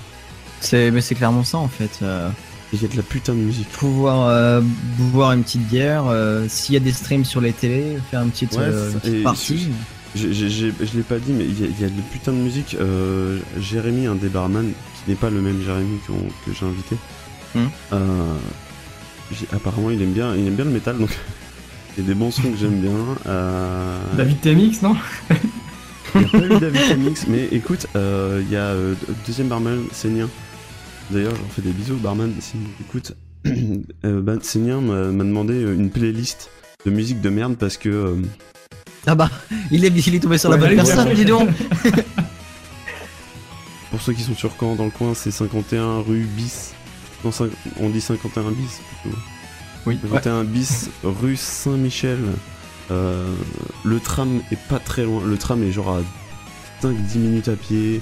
C'est, 0.60 0.91
mais 0.91 1.01
c'est 1.01 1.15
clairement 1.15 1.43
ça 1.43 1.57
en 1.57 1.68
fait. 1.68 1.99
euh, 2.03 2.30
Il 2.73 2.81
y 2.81 2.85
a 2.85 2.88
de 2.88 2.95
la 2.97 3.03
putain 3.03 3.34
de 3.34 3.39
musique. 3.39 3.69
pouvoir 3.69 4.27
euh, 4.30 4.61
boire 4.97 5.31
une 5.34 5.43
petite 5.43 5.68
bière, 5.68 6.05
euh, 6.07 6.45
s'il 6.47 6.73
y 6.73 6.77
a 6.77 6.80
des 6.80 6.91
streams 6.93 7.26
sur 7.26 7.41
les 7.41 7.53
télés, 7.53 7.97
faire 8.11 8.22
une 8.22 8.30
petite, 8.31 8.53
Ouais, 8.53 8.60
euh, 8.61 8.91
une 8.91 8.99
petite 8.99 9.14
Et 9.15 9.23
partie. 9.23 9.68
J'ai- 10.15 10.34
j'ai- 10.34 10.49
j'ai- 10.49 10.73
Je 10.81 10.98
l'ai 10.98 11.03
pas 11.03 11.19
dit, 11.19 11.31
mais 11.34 11.45
il 11.45 11.60
y, 11.60 11.64
a- 11.64 11.68
il 11.68 11.81
y 11.81 11.85
a 11.85 11.90
de 11.90 12.02
putain 12.11 12.31
de 12.31 12.38
musique. 12.38 12.76
Euh, 12.80 13.40
Jérémy, 13.60 14.06
un 14.07 14.15
des 14.15 14.30
barman, 14.30 14.65
qui 15.03 15.10
n'est 15.11 15.15
pas 15.18 15.30
le 15.30 15.41
même 15.41 15.61
Jérémy 15.64 15.98
que 16.07 16.52
j'ai 16.57 16.65
invité, 16.65 16.95
Hmm. 17.56 17.68
euh, 17.94 18.35
j'ai- 19.31 19.48
apparemment 19.53 19.90
il 19.91 20.02
aime 20.02 20.11
bien, 20.14 20.35
il 20.35 20.48
aime 20.48 20.56
bien 20.56 20.65
le 20.65 20.72
métal, 20.72 20.98
donc 20.98 21.10
il 21.98 22.03
y 22.03 22.06
a 22.06 22.07
des 22.07 22.15
bons 22.15 22.31
sons 22.31 22.52
que 22.52 22.57
j'aime 22.57 22.80
bien. 22.81 22.91
Euh, 23.27 23.99
David 24.18 24.41
TMX, 24.41 24.81
non 24.81 24.95
Il 26.15 26.22
n'y 26.22 26.26
a 26.27 26.30
pas 26.30 26.45
eu 26.45 26.60
David 26.60 26.98
MX, 26.99 27.26
mais 27.27 27.48
écoute, 27.52 27.88
euh, 27.95 28.41
il 28.45 28.52
y 28.52 28.56
a 28.56 28.65
euh, 28.65 28.94
deuxième 29.26 29.48
barman, 29.48 29.85
Sénien. 29.91 30.30
D'ailleurs, 31.10 31.34
j'en 31.35 31.48
fais 31.49 31.61
des 31.64 31.72
bisous, 31.72 31.95
barman. 31.95 32.31
Si 32.40 32.56
écoute, 32.81 33.14
euh, 34.06 34.22
bah, 34.22 34.34
Sénien 34.41 34.80
m'a 34.80 35.06
m'a 35.11 35.23
demandé 35.23 35.60
une 35.61 35.90
playlist 35.90 36.49
de 36.85 36.91
musique 36.91 37.19
de 37.22 37.30
merde 37.30 37.56
parce 37.57 37.77
que. 37.77 38.15
Ah 39.05 39.15
bah, 39.15 39.30
il 39.71 39.84
est, 39.85 39.89
il 40.07 40.15
est 40.15 40.19
tombé 40.19 40.38
sur 40.38 40.49
la 40.49 40.57
bonne 40.57 40.67
allez, 40.67 40.75
personne, 40.77 41.13
dis 41.13 41.25
donc 41.25 41.49
Pour 43.91 44.01
ceux 44.01 44.13
qui 44.13 44.23
sont 44.23 44.34
sur 44.35 44.51
Caen, 44.59 44.75
dans 44.75 44.85
le 44.85 44.91
coin, 44.91 45.13
c'est 45.13 45.30
51 45.31 45.99
rue 46.01 46.25
bis. 46.35 46.73
Non, 47.23 47.31
on 47.80 47.89
dit 47.89 48.01
51 48.01 48.51
bis 48.51 48.81
plutôt. 49.01 49.15
Oui. 49.85 49.99
51 50.01 50.43
bis 50.45 50.89
rue 51.03 51.35
Saint-Michel. 51.35 52.17
Euh, 52.91 53.34
le 53.84 53.99
tram 53.99 54.41
est 54.51 54.59
pas 54.67 54.80
très 54.80 55.03
loin. 55.03 55.21
Le 55.25 55.38
tram 55.38 55.61
est 55.63 55.71
genre 55.71 55.97
à 55.97 56.01
5-10 56.85 57.17
minutes 57.17 57.47
à 57.49 57.55
pied. 57.55 58.01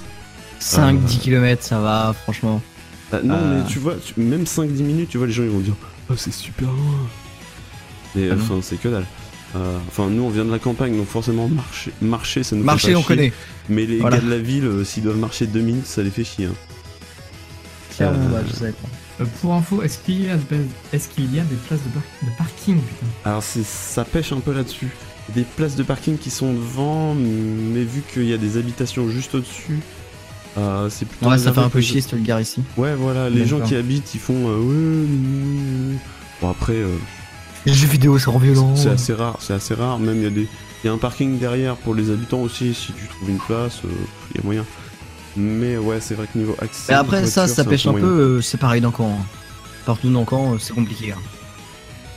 5-10 0.59 1.17
Euh, 1.17 1.19
km, 1.21 1.63
ça 1.63 1.79
va, 1.81 2.15
franchement. 2.23 2.61
bah, 3.11 3.19
non, 3.23 3.35
Euh. 3.35 3.61
mais 3.63 3.69
tu 3.69 3.79
vois, 3.79 3.95
tu- 3.95 4.19
même 4.19 4.45
5-10 4.45 4.83
minutes, 4.83 5.09
tu 5.09 5.17
vois, 5.17 5.27
les 5.27 5.33
gens 5.33 5.43
ils 5.43 5.49
vont 5.49 5.59
dire 5.59 5.75
Oh, 6.09 6.13
c'est 6.15 6.33
super 6.33 6.67
loin. 6.69 7.07
Mais 8.15 8.29
Ah 8.31 8.35
enfin, 8.37 8.59
c'est 8.61 8.77
que 8.79 8.87
dalle. 8.87 9.05
Euh, 9.55 9.77
Enfin, 9.87 10.09
nous 10.09 10.23
on 10.23 10.29
vient 10.29 10.45
de 10.45 10.51
la 10.51 10.59
campagne, 10.59 10.95
donc 10.95 11.07
forcément, 11.07 11.47
marcher, 11.49 11.91
marcher 12.01 12.43
ça 12.43 12.55
nous 12.55 12.63
Marcher, 12.63 12.87
fait 12.87 12.93
pas 12.93 12.99
on 12.99 13.01
chier. 13.01 13.07
connaît. 13.15 13.33
Mais 13.69 13.85
les 13.85 13.97
Voilà. 13.99 14.17
gars 14.17 14.23
de 14.23 14.29
la 14.29 14.37
ville, 14.39 14.65
euh, 14.65 14.83
s'ils 14.85 15.03
doivent 15.03 15.17
marcher 15.17 15.45
2 15.47 15.59
minutes, 15.61 15.85
ça 15.87 16.01
les 16.03 16.09
fait 16.09 16.23
chier. 16.23 16.45
hein. 16.45 16.53
Euh, 18.01 18.11
bah, 18.31 18.39
je 18.47 18.53
sais 18.53 18.71
pas. 18.71 18.87
Euh, 19.23 19.25
Pour 19.41 19.53
info, 19.53 19.81
est-ce 19.83 19.99
qu'il 19.99 20.23
y, 20.25 20.29
a 20.29 20.37
est-ce 20.93 21.09
qu'il 21.09 21.33
y 21.35 21.39
a 21.39 21.43
des 21.43 21.55
places 21.67 21.81
de, 21.83 21.89
par- 21.89 22.01
de 22.23 22.37
parking 22.37 22.77
putain 22.81 23.05
Alors 23.25 23.43
c'est 23.43 23.63
ça 23.65 24.03
pêche 24.05 24.31
un 24.31 24.39
peu 24.39 24.53
là-dessus. 24.53 24.87
Des 25.35 25.43
places 25.43 25.75
de 25.75 25.83
parking 25.83 26.17
qui 26.17 26.29
sont 26.31 26.53
devant, 26.53 27.13
mais 27.13 27.83
vu 27.83 28.01
qu'il 28.11 28.25
y 28.25 28.33
a 28.33 28.37
des 28.37 28.57
habitations 28.57 29.07
juste 29.09 29.35
au-dessus, 29.35 29.79
euh, 30.57 30.89
c'est 30.89 31.05
plutôt. 31.07 31.29
Ouais, 31.29 31.37
ça 31.37 31.53
fait 31.53 31.59
un 31.59 31.69
peu 31.69 31.79
chier 31.81 32.01
si 32.01 32.07
tu 32.07 32.15
le 32.15 32.23
gares 32.23 32.41
ici. 32.41 32.63
Ouais, 32.77 32.95
voilà, 32.95 33.29
les 33.29 33.45
gens 33.45 33.59
qui 33.59 33.75
habitent, 33.75 34.15
ils 34.15 34.19
font. 34.19 34.47
euh, 34.49 34.57
ouais, 34.57 34.73
ouais, 34.73 35.91
ouais. 35.93 35.97
Bon 36.41 36.49
après, 36.49 36.73
euh, 36.73 36.95
Les 37.65 37.73
jeux 37.73 37.87
vidéo, 37.87 38.17
c'est 38.17 38.31
violent. 38.37 38.75
c'est 38.75 38.89
assez 38.89 39.13
rare, 39.13 39.37
c'est 39.39 39.53
assez 39.53 39.73
rare. 39.75 39.99
Même 39.99 40.17
il 40.17 40.23
y 40.23 40.27
a 40.27 40.29
des, 40.31 40.47
il 40.83 40.87
y 40.87 40.89
a 40.89 40.93
un 40.93 40.97
parking 40.97 41.37
derrière 41.37 41.75
pour 41.75 41.93
les 41.93 42.09
habitants 42.09 42.41
aussi. 42.41 42.73
Si 42.73 42.91
tu 42.93 43.07
trouves 43.07 43.29
une 43.29 43.37
place, 43.39 43.81
euh, 43.85 43.89
il 44.33 44.37
y 44.37 44.39
a 44.41 44.43
moyen. 44.43 44.65
Mais 45.37 45.77
ouais, 45.77 45.99
c'est 46.01 46.15
vrai 46.15 46.27
que 46.31 46.37
niveau 46.37 46.55
accès. 46.59 46.91
Mais 46.91 46.95
après, 46.95 47.25
ça, 47.25 47.41
voiture, 47.45 47.55
ça 47.55 47.63
pêche 47.69 47.85
un 47.87 47.91
moyen. 47.91 48.05
peu, 48.05 48.11
euh, 48.13 48.41
c'est 48.41 48.57
pareil 48.57 48.81
dans 48.81 48.91
Caen. 48.91 49.17
Partout 49.85 50.09
dans 50.11 50.25
Caen, 50.29 50.53
euh, 50.53 50.57
c'est 50.59 50.73
compliqué. 50.73 51.11
hein. 51.13 51.17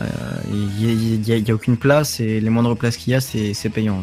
Euh, 0.02 0.06
Il 0.50 1.20
n'y 1.20 1.32
a, 1.32 1.36
il 1.36 1.46
y 1.46 1.50
a 1.50 1.54
aucune 1.54 1.76
place 1.76 2.18
et 2.20 2.40
les 2.40 2.50
moindres 2.50 2.76
places 2.76 2.96
qu'il 2.96 3.12
y 3.12 3.16
a, 3.16 3.20
c'est 3.20 3.54
c'est 3.54 3.68
payant. 3.68 4.02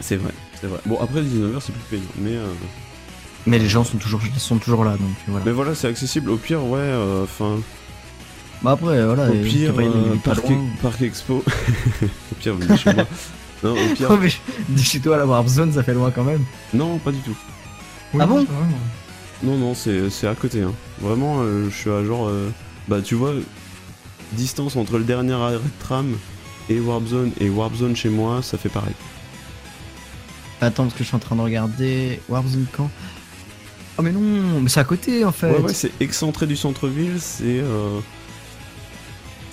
C'est 0.00 0.16
vrai, 0.16 0.32
c'est 0.60 0.66
vrai. 0.66 0.80
Bon 0.86 0.98
après 1.00 1.22
19h 1.22 1.60
c'est 1.60 1.72
plus 1.72 1.84
payant, 1.98 2.10
mais. 2.18 2.32
euh, 2.36 2.46
Mais 3.46 3.58
les 3.60 3.68
gens 3.68 3.84
sont 3.84 3.96
toujours, 3.98 4.20
sont 4.38 4.58
toujours 4.58 4.84
là, 4.84 4.92
donc 4.92 5.08
voilà. 5.28 5.44
Mais 5.46 5.52
voilà, 5.52 5.74
c'est 5.76 5.86
accessible. 5.86 6.30
Au 6.30 6.36
pire, 6.36 6.64
ouais, 6.64 6.78
euh, 6.80 7.22
enfin. 7.22 7.58
Bah 8.66 8.72
après, 8.72 9.04
voilà. 9.06 9.30
Au 9.30 9.32
et 9.32 9.42
pire, 9.42 9.74
pas- 9.74 9.82
euh, 9.82 10.16
pas 10.24 10.34
parc, 10.34 10.48
loin. 10.48 10.66
parc 10.82 11.00
Expo. 11.02 11.34
au 12.02 12.34
pire, 12.40 12.56
venez 12.56 12.76
chez 12.76 12.92
moi. 12.92 13.04
Non, 13.62 13.74
au 13.74 13.94
pire. 13.94 14.08
Oh, 14.10 14.16
mais 14.20 14.32
de 14.68 14.82
chez 14.82 14.98
toi 14.98 15.14
à 15.14 15.18
la 15.20 15.26
Warp 15.26 15.46
Zone, 15.46 15.72
ça 15.72 15.84
fait 15.84 15.94
loin 15.94 16.10
quand 16.10 16.24
même. 16.24 16.44
Non, 16.74 16.98
pas 16.98 17.12
du 17.12 17.20
tout. 17.20 17.36
Ah 18.18 18.26
bon? 18.26 18.44
Non, 19.44 19.56
non, 19.56 19.72
c'est 19.72 20.10
c'est 20.10 20.26
à 20.26 20.34
côté. 20.34 20.62
Hein. 20.62 20.72
Vraiment, 21.00 21.42
euh, 21.42 21.68
je 21.70 21.76
suis 21.76 21.90
à 21.90 22.02
genre. 22.04 22.26
euh, 22.26 22.50
bah, 22.88 23.00
tu 23.02 23.14
vois, 23.14 23.34
distance 24.32 24.74
entre 24.74 24.98
le 24.98 25.04
dernier 25.04 25.34
arrêt 25.34 25.54
de 25.54 25.60
tram 25.78 26.16
et 26.68 26.80
Warp 26.80 27.06
Zone 27.06 27.30
et 27.38 27.48
Warp 27.48 27.76
Zone 27.76 27.94
chez 27.94 28.08
moi, 28.08 28.42
ça 28.42 28.58
fait 28.58 28.68
pareil. 28.68 28.94
Attends, 30.60 30.82
parce 30.86 30.94
que 30.94 31.04
je 31.04 31.08
suis 31.08 31.16
en 31.16 31.20
train 31.20 31.36
de 31.36 31.40
regarder 31.42 32.20
Warp 32.28 32.48
Zone 32.48 32.66
Caen. 32.76 32.90
Oh, 33.96 34.02
mais 34.02 34.10
non, 34.10 34.60
mais 34.60 34.68
c'est 34.68 34.80
à 34.80 34.84
côté 34.84 35.24
en 35.24 35.30
fait. 35.30 35.52
Ouais, 35.52 35.60
ouais, 35.60 35.72
c'est 35.72 35.92
excentré 36.00 36.48
du 36.48 36.56
centre-ville, 36.56 37.20
c'est. 37.20 37.60
euh, 37.60 38.00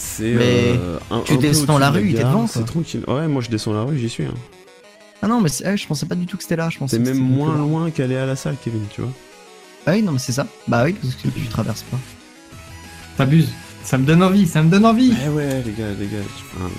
C'est. 0.05 0.33
Mais 0.33 0.73
euh, 0.77 0.97
un- 1.11 1.21
tu 1.21 1.33
un 1.33 1.37
descends 1.37 1.77
la 1.77 1.89
rue, 1.89 2.11
t'es 2.13 2.19
gare, 2.19 2.31
devant, 2.31 2.47
C'est 2.47 2.65
tranquille. 2.65 3.03
Ouais, 3.07 3.27
moi 3.27 3.41
je 3.41 3.49
descends 3.49 3.73
la 3.73 3.83
rue, 3.83 3.97
j'y 3.97 4.09
suis. 4.09 4.25
hein. 4.25 4.33
Ah 5.21 5.27
non, 5.27 5.39
mais 5.39 5.49
ah, 5.63 5.75
je 5.75 5.87
pensais 5.87 6.05
pas 6.05 6.15
du 6.15 6.25
tout 6.25 6.35
que 6.37 6.43
c'était 6.43 6.57
là. 6.57 6.69
Je 6.69 6.77
pensais 6.77 6.97
C'est 6.97 7.01
même 7.03 7.17
moins 7.17 7.57
loin 7.57 7.89
qu'aller 7.91 8.17
à 8.17 8.25
la 8.25 8.35
salle, 8.35 8.57
Kevin, 8.63 8.83
tu 8.93 9.01
vois. 9.01 9.11
Ah 9.85 9.91
oui, 9.93 10.01
non, 10.01 10.11
mais 10.11 10.19
c'est 10.19 10.33
ça. 10.33 10.45
Bah 10.67 10.83
oui, 10.83 10.93
parce 10.93 11.15
que 11.15 11.27
tu 11.29 11.45
traverses 11.47 11.83
pas. 11.83 11.97
T'abuses. 13.17 13.49
Ça 13.83 13.97
me 13.97 14.05
donne 14.05 14.23
envie, 14.23 14.47
ça 14.47 14.61
me 14.63 14.69
donne 14.69 14.85
envie. 14.85 15.13
Eh 15.25 15.29
ouais, 15.29 15.61
les 15.65 15.71
gars, 15.71 15.89
les 15.99 16.07
gars. 16.07 16.17
enfin, 16.55 16.69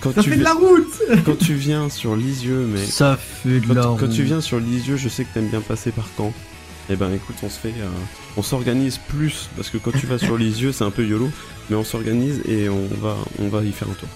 Quand 0.00 0.12
Ça 0.14 0.22
tu 0.22 0.30
fait 0.30 0.36
de 0.36 0.44
la 0.44 0.54
route 0.54 1.00
Quand 1.24 1.38
tu 1.38 1.54
viens 1.54 1.88
sur 1.88 2.16
Lisieux, 2.16 2.66
mais. 2.72 2.84
Ça 2.84 3.16
fait 3.16 3.60
de 3.60 3.66
quand, 3.66 3.74
la 3.74 3.82
quand 3.82 3.96
tu 3.98 4.04
route. 4.04 4.20
viens 4.20 4.40
sur 4.40 4.58
Lisieux, 4.60 4.96
je 4.96 5.08
sais 5.08 5.24
que 5.24 5.32
t'aimes 5.34 5.48
bien 5.48 5.60
passer 5.60 5.90
par 5.92 6.06
Caen. 6.16 6.32
Eh 6.90 6.96
ben 6.96 7.12
écoute, 7.14 7.36
on 7.42 7.48
se 7.48 7.58
fait. 7.58 7.68
euh, 7.80 7.88
on 8.36 8.42
s'organise 8.42 8.98
plus, 9.08 9.48
parce 9.56 9.70
que 9.70 9.78
quand 9.78 9.92
tu 9.92 10.06
vas 10.06 10.18
sur 10.18 10.36
Lisieux, 10.36 10.72
c'est 10.72 10.84
un 10.84 10.90
peu 10.90 11.06
YOLO, 11.06 11.30
mais 11.70 11.76
on 11.76 11.84
s'organise 11.84 12.42
et 12.46 12.68
on 12.68 12.86
va, 12.86 13.16
on 13.38 13.48
va 13.48 13.62
y 13.62 13.72
faire 13.72 13.88
un 13.88 13.94
tour. 13.94 14.08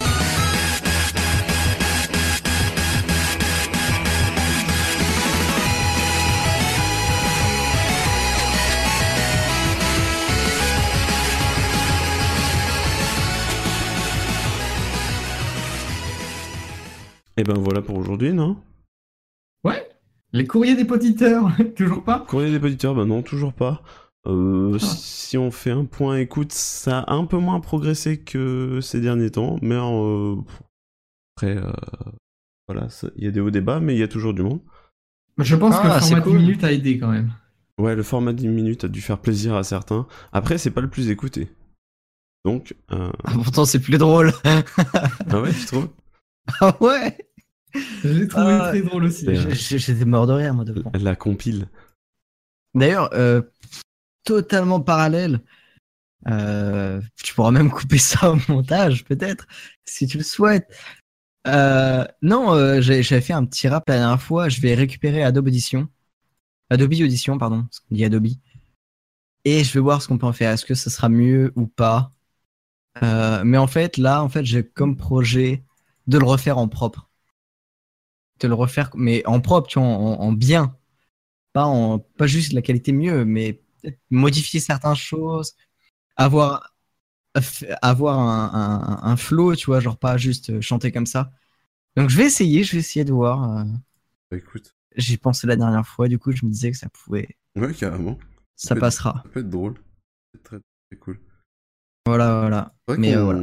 Et 17.38 17.44
ben 17.44 17.58
voilà 17.58 17.82
pour 17.82 17.98
aujourd'hui, 17.98 18.32
non? 18.32 18.56
Ouais. 19.62 19.86
Les 20.32 20.46
courriers 20.46 20.74
des 20.74 20.86
poditeurs, 20.86 21.50
toujours 21.76 22.02
pas? 22.02 22.24
Courrier 22.26 22.58
des 22.58 22.64
auditeurs, 22.64 22.94
bah 22.94 23.04
non, 23.04 23.22
toujours 23.22 23.52
pas. 23.52 23.82
Euh, 24.26 24.78
Si 24.78 25.36
on 25.38 25.50
fait 25.50 25.70
un 25.70 25.84
point 25.84 26.18
écoute, 26.18 26.52
ça 26.52 27.00
a 27.00 27.12
un 27.14 27.24
peu 27.24 27.38
moins 27.38 27.60
progressé 27.60 28.18
que 28.20 28.80
ces 28.80 29.00
derniers 29.00 29.30
temps, 29.30 29.58
mais 29.62 29.74
euh, 29.76 30.36
après, 31.36 31.56
euh, 31.56 31.72
voilà, 32.68 32.88
il 33.16 33.24
y 33.24 33.26
a 33.26 33.30
des 33.30 33.40
hauts 33.40 33.50
débats, 33.50 33.80
mais 33.80 33.94
il 33.94 33.98
y 33.98 34.02
a 34.02 34.08
toujours 34.08 34.34
du 34.34 34.42
monde. 34.42 34.60
Je 35.38 35.54
pense 35.56 35.76
que 35.76 35.86
Ah, 35.86 35.96
le 35.96 36.00
c'est 36.00 36.08
format 36.10 36.22
cool. 36.22 36.38
10 36.38 36.44
minutes 36.44 36.64
a 36.64 36.72
aidé 36.72 36.98
quand 36.98 37.10
même. 37.10 37.32
Ouais, 37.78 37.94
le 37.94 38.02
format 38.02 38.32
10 38.32 38.48
minutes 38.48 38.84
a 38.84 38.88
dû 38.88 39.00
faire 39.02 39.18
plaisir 39.18 39.54
à 39.54 39.62
certains. 39.62 40.06
Après, 40.32 40.56
c'est 40.58 40.70
pas 40.70 40.80
le 40.80 40.88
plus 40.88 41.10
écouté. 41.10 41.50
Donc, 42.44 42.74
euh... 42.92 43.10
Ah, 43.24 43.32
pourtant, 43.34 43.64
c'est 43.64 43.80
plus 43.80 43.98
drôle. 43.98 44.32
ah 44.44 45.40
ouais, 45.40 45.52
tu 45.52 45.66
trouves? 45.66 45.88
Ah 46.60 46.76
ouais 46.80 47.18
Je 48.04 48.08
l'ai 48.08 48.28
trouvé 48.28 48.52
Ah, 48.52 48.68
très 48.70 48.80
drôle 48.80 49.04
aussi. 49.04 49.26
J'étais 49.52 50.04
mort 50.04 50.28
de 50.28 50.32
rire, 50.32 50.54
moi, 50.54 50.64
devant. 50.64 50.92
La 50.94 51.16
compile. 51.16 51.66
D'ailleurs, 52.74 53.10
euh, 53.14 53.42
totalement 54.26 54.80
parallèle. 54.80 55.40
Euh, 56.28 57.00
tu 57.22 57.34
pourras 57.34 57.52
même 57.52 57.70
couper 57.70 57.98
ça 57.98 58.32
au 58.32 58.36
montage, 58.48 59.04
peut-être, 59.04 59.46
si 59.86 60.06
tu 60.06 60.18
le 60.18 60.24
souhaites. 60.24 60.68
Euh, 61.46 62.04
non, 62.22 62.52
euh, 62.54 62.80
j'avais 62.80 63.20
fait 63.20 63.32
un 63.32 63.44
petit 63.46 63.68
rap 63.68 63.88
la 63.88 63.98
dernière 63.98 64.20
fois. 64.22 64.48
Je 64.48 64.60
vais 64.60 64.74
récupérer 64.74 65.22
Adobe 65.22 65.46
Audition. 65.46 65.88
Adobe 66.70 66.92
Audition, 66.94 67.38
pardon. 67.38 67.62
Parce 67.62 67.80
qu'on 67.80 67.94
dit 67.94 68.04
Adobe. 68.04 68.26
Et 69.44 69.62
je 69.62 69.72
vais 69.72 69.80
voir 69.80 70.02
ce 70.02 70.08
qu'on 70.08 70.18
peut 70.18 70.26
en 70.26 70.32
faire. 70.32 70.50
Est-ce 70.50 70.66
que 70.66 70.74
ça 70.74 70.90
sera 70.90 71.08
mieux 71.08 71.52
ou 71.54 71.68
pas? 71.68 72.12
Euh, 73.02 73.44
Mais 73.44 73.58
en 73.58 73.68
fait, 73.68 73.96
là, 73.96 74.22
en 74.24 74.28
fait, 74.28 74.44
j'ai 74.44 74.66
comme 74.66 74.96
projet 74.96 75.62
de 76.08 76.18
le 76.18 76.24
refaire 76.24 76.58
en 76.58 76.66
propre. 76.68 77.08
De 78.40 78.48
le 78.48 78.54
refaire, 78.54 78.90
mais 78.94 79.24
en 79.26 79.40
propre, 79.40 79.68
tu 79.68 79.78
vois, 79.78 79.88
en, 79.88 80.20
en 80.20 80.32
bien. 80.32 80.76
Pas, 81.52 81.64
en, 81.66 82.00
pas 82.00 82.26
juste 82.26 82.52
la 82.52 82.62
qualité 82.62 82.92
mieux, 82.92 83.24
mais 83.24 83.62
modifier 84.10 84.60
certaines 84.60 84.94
choses. 84.94 85.54
Avoir, 86.16 86.74
avoir 87.82 88.18
un, 88.18 88.50
un, 89.04 89.10
un 89.12 89.16
flow, 89.16 89.54
tu 89.54 89.66
vois, 89.66 89.80
genre 89.80 89.98
pas 89.98 90.16
juste 90.16 90.50
euh, 90.50 90.60
chanter 90.60 90.90
comme 90.92 91.06
ça. 91.06 91.30
Donc 91.96 92.10
je 92.10 92.16
vais 92.16 92.24
essayer, 92.26 92.64
je 92.64 92.72
vais 92.72 92.78
essayer 92.78 93.04
de 93.04 93.12
voir. 93.12 93.58
euh, 93.58 93.64
Bah, 94.30 94.36
écoute. 94.38 94.74
J'y 94.96 95.18
pensé 95.18 95.46
la 95.46 95.56
dernière 95.56 95.86
fois, 95.86 96.08
du 96.08 96.18
coup, 96.18 96.32
je 96.32 96.46
me 96.46 96.50
disais 96.50 96.70
que 96.70 96.76
ça 96.78 96.88
pouvait. 96.88 97.36
Ouais, 97.54 97.74
carrément. 97.74 98.18
Ça 98.54 98.74
peut 98.74 98.78
être- 98.78 98.80
passera. 98.80 99.20
ça 99.24 99.28
peut 99.30 99.40
être 99.40 99.50
drôle. 99.50 99.74
C'est 100.34 100.42
très, 100.42 100.56
très 100.90 100.98
cool. 100.98 101.20
Voilà, 102.06 102.40
voilà. 102.40 102.74
Mais 102.98 103.14
euh, 103.14 103.24
voilà. 103.24 103.42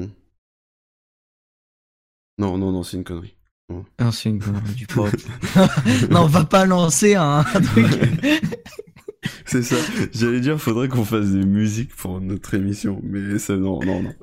Non, 2.39 2.57
non, 2.57 2.71
non, 2.71 2.81
c'est 2.83 2.97
une 2.97 3.03
connerie. 3.03 3.35
Non. 3.69 3.85
Non, 3.99 4.11
c'est 4.11 4.29
une 4.29 4.39
connerie 4.39 4.73
du 4.73 4.87
pop. 4.87 5.09
non, 6.09 6.21
on 6.23 6.27
va 6.27 6.45
pas 6.45 6.65
lancer 6.65 7.13
un 7.15 7.43
truc. 7.43 7.91
C'est 9.45 9.63
ça. 9.63 9.75
J'allais 10.13 10.39
dire, 10.41 10.59
faudrait 10.59 10.87
qu'on 10.89 11.05
fasse 11.05 11.31
des 11.31 11.45
musiques 11.45 11.95
pour 11.95 12.19
notre 12.21 12.53
émission, 12.53 12.99
mais 13.03 13.37
ça, 13.39 13.55
non, 13.55 13.79
non, 13.83 14.03
non. 14.03 14.13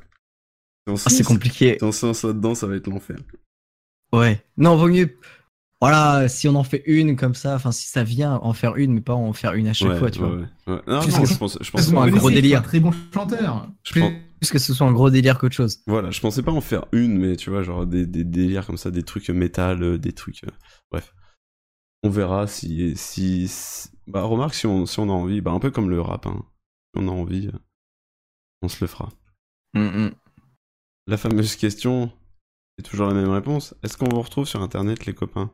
Ah, 0.89 0.97
c'est 1.11 1.23
compliqué. 1.25 1.77
Si 1.79 1.85
on 1.85 1.93
se 1.93 2.07
lance 2.07 2.25
là-dedans, 2.25 2.55
ça 2.55 2.67
va 2.67 2.77
être 2.77 2.87
l'enfer. 2.89 3.17
Ouais. 4.13 4.43
Non, 4.57 4.77
vaut 4.77 4.89
mieux. 4.89 5.17
Voilà, 5.81 6.29
si 6.29 6.47
on 6.49 6.57
en 6.57 6.65
fait 6.65 6.83
une 6.87 7.17
comme 7.17 7.35
ça, 7.35 7.55
enfin, 7.55 7.73
si 7.73 7.87
ça 7.89 8.03
vient, 8.05 8.35
en 8.43 8.53
faire 8.53 8.77
une, 8.77 8.93
mais 8.93 9.01
pas 9.01 9.15
en 9.15 9.33
faire 9.33 9.55
une 9.55 9.67
à 9.69 9.73
chaque 9.73 9.89
Ouais, 9.91 9.99
fois, 9.99 10.11
tu 10.11 10.21
ouais, 10.21 10.29
vois. 10.29 10.37
ouais, 10.37 10.45
ouais. 10.75 10.81
Non, 10.87 11.01
que- 11.01 11.11
je 11.27 11.39
pense, 11.39 11.57
je 11.61 11.71
pense 11.71 11.91
pas 11.91 12.03
un 12.03 12.09
gros 12.11 12.31
délire. 12.31 12.59
Un 12.59 12.63
très 12.63 12.81
bon 12.81 12.91
chanteur. 13.15 13.69
Je 13.85 13.99
pense- 14.01 14.13
plus 14.41 14.51
que 14.51 14.59
ce 14.59 14.75
soit 14.75 14.87
un 14.87 14.93
gros 14.93 15.09
délire 15.11 15.39
qu'autre 15.39 15.55
chose. 15.55 15.81
Voilà, 15.87 16.11
je 16.11 16.21
pensais 16.21 16.43
pas 16.43 16.53
en 16.53 16.61
faire 16.61 16.87
une, 16.93 17.19
mais 17.19 17.37
tu 17.37 17.49
vois, 17.51 17.63
genre 17.63 17.87
des, 17.87 18.05
des 18.07 18.25
délires 18.25 18.67
comme 18.67 18.77
ça, 18.79 18.91
des 18.91 19.03
trucs 19.03 19.29
métal, 19.31 19.83
euh, 19.83 19.99
des 19.99 20.13
trucs. 20.13 20.45
euh, 20.45 20.51
bref. 20.91 21.15
On 22.03 22.11
verra 22.11 22.47
si. 22.47 22.97
si, 22.97 23.49
si- 23.49 23.89
Bah, 24.07 24.23
remarque 24.23 24.55
si 24.55 24.67
on, 24.67 24.87
si 24.87 24.99
on 25.01 25.09
a 25.09 25.13
envie, 25.13 25.41
bah, 25.41 25.53
un 25.53 25.61
peu 25.61 25.71
comme 25.71 25.91
le 25.91 26.01
rap, 26.01 26.27
hein. 26.27 26.45
Si 26.95 27.03
on 27.03 27.09
a 27.09 27.13
envie, 27.13 27.51
on 28.63 28.69
se 28.69 28.83
le 28.83 28.89
fera. 28.89 29.11
Mm, 29.75 30.09
La 31.07 31.17
fameuse 31.17 31.57
question, 31.57 32.11
c'est 32.79 32.85
toujours 32.85 33.07
la 33.07 33.15
même 33.15 33.29
réponse. 33.31 33.75
Est-ce 33.83 33.97
qu'on 33.97 34.09
vous 34.09 34.21
retrouve 34.23 34.47
sur 34.47 34.63
internet, 34.63 35.07
les 35.07 35.15
copains? 35.15 35.53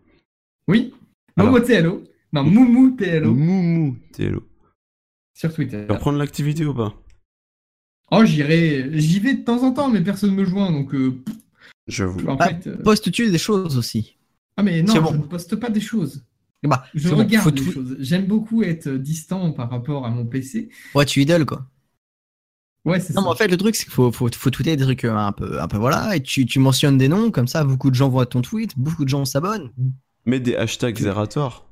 Oui. 0.68 0.94
Alors. 1.36 1.52
Momo 1.52 1.64
TLO. 1.64 2.04
Non, 2.32 2.44
Moumou 2.44 2.90
TLO. 2.96 3.34
Moumou 3.34 3.96
TLO. 4.12 4.42
Sur 5.34 5.52
Twitter. 5.54 5.82
Tu 5.82 5.86
vas 5.88 5.94
reprendre 5.94 6.18
l'activité 6.18 6.64
ou 6.64 6.74
pas? 6.74 6.94
Oh, 8.10 8.24
j'irai, 8.24 8.90
j'y 8.98 9.20
vais 9.20 9.34
de 9.34 9.44
temps 9.44 9.62
en 9.62 9.72
temps, 9.72 9.90
mais 9.90 10.02
personne 10.02 10.34
me 10.34 10.44
joint, 10.44 10.70
donc. 10.72 10.94
euh, 10.94 11.22
J'avoue. 11.86 12.26
en 12.28 12.36
Ah, 12.38 12.48
fait, 12.48 12.66
euh, 12.68 12.82
Postes-tu 12.82 13.30
des 13.30 13.38
choses 13.38 13.76
aussi? 13.76 14.16
Ah 14.56 14.62
mais 14.62 14.82
non, 14.82 14.94
je 14.94 15.16
ne 15.16 15.22
poste 15.22 15.56
pas 15.56 15.68
des 15.70 15.80
choses. 15.80 16.24
Bah, 16.64 16.84
Je 16.94 17.08
regarde 17.10 17.44
faut 17.44 17.50
les 17.50 17.62
tout- 17.62 17.70
choses. 17.72 17.96
J'aime 18.00 18.26
beaucoup 18.26 18.62
être 18.62 18.88
distant 18.90 19.52
par 19.52 19.70
rapport 19.70 20.04
à 20.04 20.10
mon 20.10 20.26
PC. 20.26 20.68
Ouais, 20.94 21.04
tu 21.04 21.22
idoles, 21.22 21.46
quoi. 21.46 21.66
Ouais, 22.84 22.98
c'est 23.00 23.14
Non, 23.14 23.20
ça. 23.22 23.26
mais 23.26 23.32
en 23.32 23.36
fait, 23.36 23.48
le 23.48 23.56
truc, 23.56 23.74
c'est 23.76 23.84
qu'il 23.84 23.92
faut, 23.92 24.10
faut, 24.12 24.28
faut 24.32 24.50
tweeter 24.50 24.76
des 24.76 24.84
trucs 24.84 25.04
euh, 25.04 25.14
un 25.16 25.32
peu, 25.32 25.60
un 25.60 25.68
peu 25.68 25.76
voilà, 25.76 26.14
et 26.16 26.22
tu, 26.22 26.46
tu 26.46 26.58
mentionnes 26.58 26.98
des 26.98 27.08
noms, 27.08 27.30
comme 27.30 27.48
ça, 27.48 27.64
beaucoup 27.64 27.90
de 27.90 27.94
gens 27.96 28.08
voient 28.08 28.26
ton 28.26 28.42
tweet, 28.42 28.72
beaucoup 28.78 29.04
de 29.04 29.08
gens 29.08 29.24
s'abonnent. 29.24 29.70
Mets 30.24 30.40
des 30.40 30.56
hashtags 30.56 30.96
zératoire. 30.98 31.64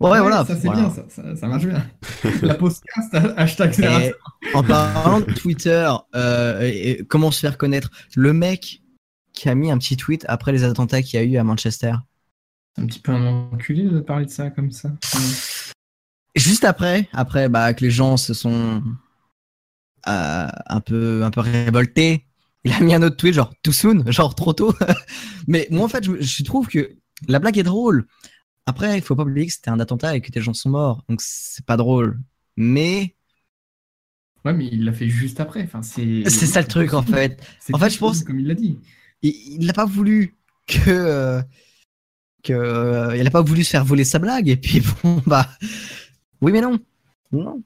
Ouais, 0.00 0.20
voilà. 0.20 0.44
Ça, 0.44 0.54
c'est 0.56 0.66
voilà. 0.66 0.82
bien, 0.82 0.90
ça, 0.90 1.04
ça, 1.08 1.36
ça 1.36 1.46
marche 1.48 1.64
bien. 1.66 1.84
La 2.42 2.54
podcast, 2.54 3.14
hashtag 3.36 3.70
Et 3.70 3.74
Zérator. 3.74 4.38
en 4.54 4.62
parlant 4.62 5.20
de 5.20 5.32
Twitter, 5.32 5.88
euh, 6.14 6.60
et- 6.62 6.90
et 7.00 7.04
comment 7.04 7.30
se 7.30 7.40
faire 7.40 7.56
connaître? 7.58 7.90
Le 8.14 8.32
mec 8.32 8.82
qui 9.32 9.48
a 9.48 9.54
mis 9.54 9.70
un 9.70 9.78
petit 9.78 9.96
tweet 9.96 10.24
après 10.28 10.52
les 10.52 10.64
attentats 10.64 11.00
qu'il 11.02 11.18
y 11.18 11.22
a 11.22 11.26
eu 11.26 11.36
à 11.36 11.44
Manchester. 11.44 11.94
C'est 12.76 12.82
un 12.82 12.86
petit 12.86 13.00
peu 13.00 13.12
un 13.12 13.26
enculé 13.26 13.84
de 13.84 14.00
parler 14.00 14.26
de 14.26 14.30
ça 14.30 14.50
comme 14.50 14.70
ça. 14.70 14.92
Juste 16.34 16.64
après, 16.64 17.08
après 17.14 17.48
bah, 17.48 17.72
que 17.72 17.82
les 17.82 17.90
gens 17.90 18.18
se 18.18 18.34
sont 18.34 18.82
euh, 20.06 20.48
un 20.66 20.80
peu 20.80 21.24
un 21.24 21.30
peu 21.30 21.40
révoltés, 21.40 22.26
il 22.64 22.72
a 22.74 22.80
mis 22.80 22.94
un 22.94 23.02
autre 23.02 23.16
tweet 23.16 23.32
genre 23.32 23.54
too 23.62 23.72
soon, 23.72 24.04
genre 24.12 24.34
trop 24.34 24.52
tôt. 24.52 24.74
Mais 25.48 25.66
moi 25.70 25.86
en 25.86 25.88
fait, 25.88 26.04
je, 26.04 26.20
je 26.20 26.42
trouve 26.42 26.68
que 26.68 26.96
la 27.28 27.38
blague 27.38 27.56
est 27.56 27.62
drôle. 27.62 28.06
Après, 28.66 28.98
il 28.98 29.02
faut 29.02 29.16
pas 29.16 29.22
oublier 29.22 29.46
que 29.46 29.52
c'était 29.52 29.70
un 29.70 29.80
attentat 29.80 30.14
et 30.14 30.20
que 30.20 30.30
des 30.30 30.42
gens 30.42 30.52
sont 30.52 30.68
morts, 30.68 31.02
donc 31.08 31.20
c'est 31.22 31.64
pas 31.64 31.78
drôle. 31.78 32.20
Mais 32.58 33.14
Ouais, 34.44 34.52
mais 34.52 34.68
il 34.70 34.84
l'a 34.84 34.92
fait 34.92 35.08
juste 35.08 35.40
après. 35.40 35.62
Enfin, 35.62 35.80
c'est. 35.80 36.24
c'est 36.28 36.46
ça 36.46 36.60
le 36.60 36.68
truc 36.68 36.92
en 36.92 37.02
fait. 37.02 37.42
En 37.72 37.78
fait, 37.78 37.88
je 37.88 37.98
pense 37.98 38.22
Comme 38.22 38.38
il 38.38 38.46
l'a 38.46 38.54
dit. 38.54 38.78
il 39.22 39.30
il 39.60 39.66
n'a 39.66 39.72
pas 39.72 39.86
voulu 39.86 40.36
que 40.66 41.42
euh, 42.50 43.08
que 43.08 43.16
euh, 43.18 43.22
n'a 43.22 43.30
pas 43.30 43.42
voulu 43.42 43.64
se 43.64 43.70
faire 43.70 43.84
voler 43.84 44.04
sa 44.04 44.18
blague 44.18 44.48
et 44.48 44.56
puis 44.56 44.82
bon 45.02 45.22
bah 45.26 45.48
oui 46.40 46.52
mais 46.52 46.60
non 46.60 46.78
non 47.32 47.62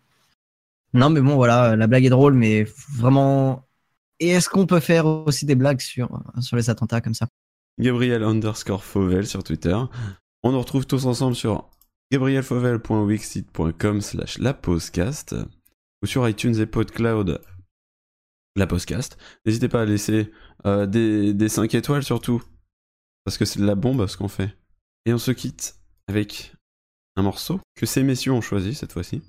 non 0.92 1.10
mais 1.10 1.20
bon 1.20 1.36
voilà 1.36 1.76
la 1.76 1.86
blague 1.86 2.04
est 2.04 2.10
drôle 2.10 2.34
mais 2.34 2.66
vraiment 2.96 3.66
et 4.18 4.28
est-ce 4.28 4.48
qu'on 4.48 4.66
peut 4.66 4.80
faire 4.80 5.06
aussi 5.06 5.46
des 5.46 5.54
blagues 5.54 5.80
sur 5.80 6.20
sur 6.40 6.56
les 6.56 6.68
attentats 6.68 7.00
comme 7.00 7.14
ça? 7.14 7.26
Gabriel 7.78 8.22
underscore 8.22 8.84
Fauvel 8.84 9.26
sur 9.26 9.42
Twitter. 9.42 9.76
On 10.42 10.52
nous 10.52 10.58
retrouve 10.58 10.86
tous 10.86 11.06
ensemble 11.06 11.34
sur 11.34 11.70
gabrielfauvel.wixit.com 12.12 14.00
slash 14.02 14.38
laposcast 14.38 15.34
ou 16.02 16.06
sur 16.06 16.28
iTunes 16.28 16.60
et 16.60 16.66
PodCloud 16.66 17.40
la 18.56 18.66
podcast. 18.66 19.16
N'hésitez 19.46 19.68
pas 19.68 19.82
à 19.82 19.84
laisser 19.84 20.30
euh, 20.66 20.86
des, 20.86 21.32
des 21.32 21.48
5 21.48 21.74
étoiles 21.74 22.02
surtout 22.02 22.42
parce 23.24 23.38
que 23.38 23.44
c'est 23.44 23.60
de 23.60 23.66
la 23.66 23.74
bombe 23.74 24.06
ce 24.06 24.16
qu'on 24.16 24.28
fait. 24.28 24.56
Et 25.06 25.12
on 25.14 25.18
se 25.18 25.30
quitte 25.30 25.76
avec 26.08 26.52
un 27.16 27.22
morceau 27.22 27.60
que 27.74 27.86
ces 27.86 28.02
messieurs 28.02 28.32
ont 28.32 28.40
choisi 28.40 28.74
cette 28.74 28.92
fois-ci 28.92 29.22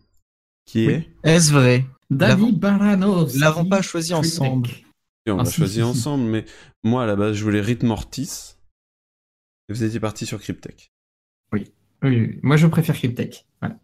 qui 0.66 0.88
Oui. 0.88 0.94
est 0.94 1.10
est-ce 1.24 1.52
vrai? 1.52 1.86
David 2.10 2.60
Baranos. 2.60 3.34
Nous 3.34 3.40
l'avons 3.40 3.66
pas 3.66 3.82
choisi 3.82 4.14
ensemble 4.14 4.70
Et 5.26 5.32
on 5.32 5.40
Ah, 5.40 5.44
l'a 5.44 5.50
si, 5.50 5.56
choisi 5.58 5.74
si, 5.76 5.80
si. 5.80 5.84
ensemble, 5.84 6.26
mais 6.26 6.46
moi 6.84 7.04
à 7.04 7.06
la 7.08 7.16
base 7.16 7.36
je 7.36 7.44
voulais 7.44 7.62
Rhythm 7.62 7.88
Mortis. 7.88 8.56
Et 9.70 9.74
vous 9.74 9.84
étiez 9.84 10.00
parti 10.00 10.26
sur 10.26 10.40
Cryptech. 10.42 10.92
Oui. 11.54 11.72
oui, 12.04 12.10
oui. 12.20 12.40
Moi, 12.44 12.58
je 12.58 12.68
préfère 12.68 12.96
Cryptech. 12.96 13.46
Voilà. 13.62 13.78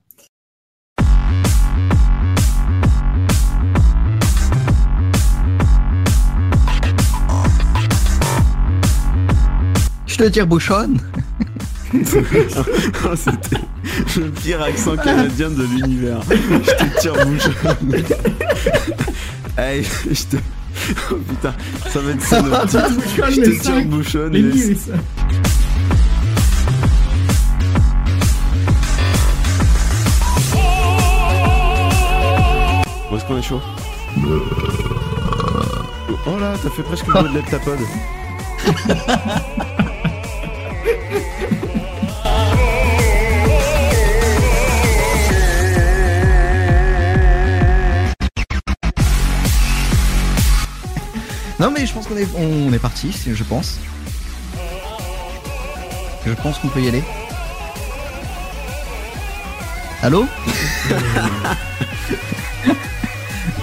je 10.06 10.18
te 10.18 10.24
tire 10.30 10.48
bouchonne 10.48 11.00
Oh, 13.06 13.16
C'était 13.16 13.62
le 14.20 14.30
pire 14.32 14.62
accent 14.62 14.96
canadien 14.98 15.50
de 15.50 15.64
l'univers. 15.64 16.20
Je 16.30 16.86
te 16.86 17.00
tire 17.02 17.14
bouchon. 17.26 17.52
Hey, 19.58 19.84
je 20.12 20.24
te. 20.24 20.38
Oh 21.12 21.16
putain, 21.16 21.54
ça 21.90 22.00
va 22.00 22.12
être 22.12 22.22
ça 22.22 22.42
titre. 22.68 23.30
Je 23.32 23.42
te 23.42 23.62
tire 23.62 23.86
bouchonne. 23.86 24.34
Les 24.34 24.42
les- 24.42 24.52
lyrics. 24.52 24.80
Où 33.12 33.16
est-ce 33.16 33.26
qu'on 33.26 33.38
est 33.38 33.42
chaud? 33.42 33.62
Oh 36.28 36.38
là, 36.40 36.54
t'as 36.62 36.70
fait 36.70 36.84
presque 36.84 37.08
le 37.08 37.14
mot 37.14 37.28
de 37.28 37.34
l'heptapode. 37.36 37.80
Non 51.60 51.72
mais 51.72 51.86
je 51.88 51.94
pense 51.94 52.06
qu'on 52.08 52.18
est, 52.18 52.28
on 52.36 52.72
est 52.72 52.80
parti, 52.80 53.12
je 53.26 53.44
pense. 53.44 53.80
Je 56.26 56.34
pense 56.34 56.60
qu'on 56.60 56.68
peut 56.68 56.82
y 56.82 56.88
aller. 56.88 57.04
Allô 60.04 60.28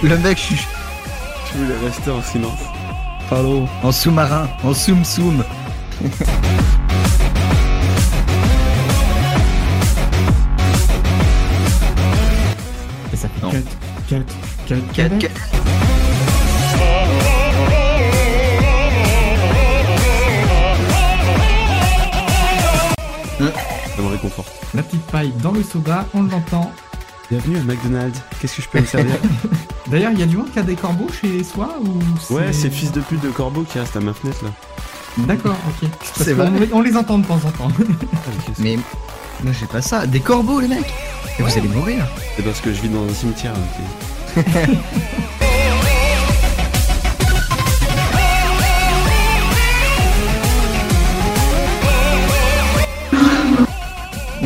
Le 0.02 0.18
mec, 0.18 0.38
je, 0.38 0.56
je 0.56 1.58
voulais 1.58 1.78
rester 1.86 2.10
en 2.10 2.20
silence. 2.22 2.58
Allô 3.30 3.68
En 3.82 3.92
sous-marin, 3.92 4.48
en 4.64 4.74
soum-soum. 4.74 5.44
ça 13.14 13.28
fait 13.28 13.40
4, 13.40 13.52
4, 14.08 14.24
4, 14.66 14.92
4, 14.92 15.18
4. 15.18 15.53
Ça 23.96 24.02
me 24.02 24.08
réconforte. 24.08 24.52
La 24.74 24.82
petite 24.82 25.04
paille 25.06 25.32
dans 25.40 25.52
le 25.52 25.62
soda, 25.62 26.06
on 26.14 26.24
l'entend. 26.24 26.72
Bienvenue 27.30 27.58
à 27.58 27.62
McDonald's. 27.62 28.20
Qu'est-ce 28.40 28.56
que 28.56 28.62
je 28.62 28.68
peux 28.68 28.80
me 28.80 28.86
servir 28.86 29.14
D'ailleurs, 29.86 30.10
il 30.12 30.18
y 30.18 30.22
a 30.22 30.26
du 30.26 30.36
monde 30.36 30.50
qui 30.50 30.58
a 30.58 30.62
des 30.62 30.74
corbeaux 30.74 31.08
chez 31.20 31.44
soi 31.44 31.76
ou 31.80 32.34
Ouais, 32.34 32.52
c'est 32.52 32.70
fils 32.70 32.90
de 32.90 33.00
pute 33.00 33.20
de 33.20 33.30
corbeau 33.30 33.62
qui 33.62 33.78
reste 33.78 33.96
à 33.96 34.00
ma 34.00 34.12
fenêtre 34.12 34.44
là. 34.44 34.50
D'accord, 35.18 35.56
ok. 35.68 35.88
Parce 36.16 36.28
vrai. 36.28 36.68
on 36.72 36.80
les 36.80 36.96
entend 36.96 37.18
de 37.18 37.26
temps 37.26 37.36
en 37.36 37.50
temps. 37.50 37.68
Mais 38.58 38.76
moi 39.44 39.52
j'ai 39.58 39.66
pas 39.66 39.80
ça. 39.80 40.06
Des 40.06 40.20
corbeaux 40.20 40.58
les 40.58 40.68
mecs 40.68 40.92
Et 41.38 41.42
vous 41.42 41.56
allez 41.56 41.68
mourir. 41.68 42.04
C'est 42.36 42.42
parce 42.42 42.60
que 42.60 42.72
je 42.74 42.80
vis 42.80 42.88
dans 42.88 43.04
un 43.04 43.14
cimetière. 43.14 43.54
ok. 44.36 44.44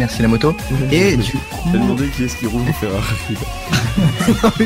Merci 0.09 0.23
la 0.23 0.29
moto. 0.29 0.57
Et 0.91 1.19
du 1.19 1.33
coup, 1.33 1.69
J'ai 1.71 1.79
demandé 1.79 2.09
qui 2.09 2.25
est-ce 2.25 2.37
qui 2.37 2.47
roule 2.47 2.63
en 2.63 2.73
Ferrari. 2.73 3.05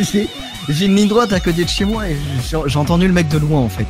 j'ai 0.12 0.28
j'ai 0.68 0.84
une 0.86 0.94
ligne 0.94 1.08
droite 1.08 1.32
à 1.32 1.40
côté 1.40 1.64
de 1.64 1.68
chez 1.68 1.84
moi 1.84 2.08
et 2.08 2.16
j'ai 2.44 2.78
entendu 2.78 3.08
le 3.08 3.12
mec 3.12 3.26
de 3.26 3.38
loin 3.38 3.58
en 3.58 3.68
fait. 3.68 3.84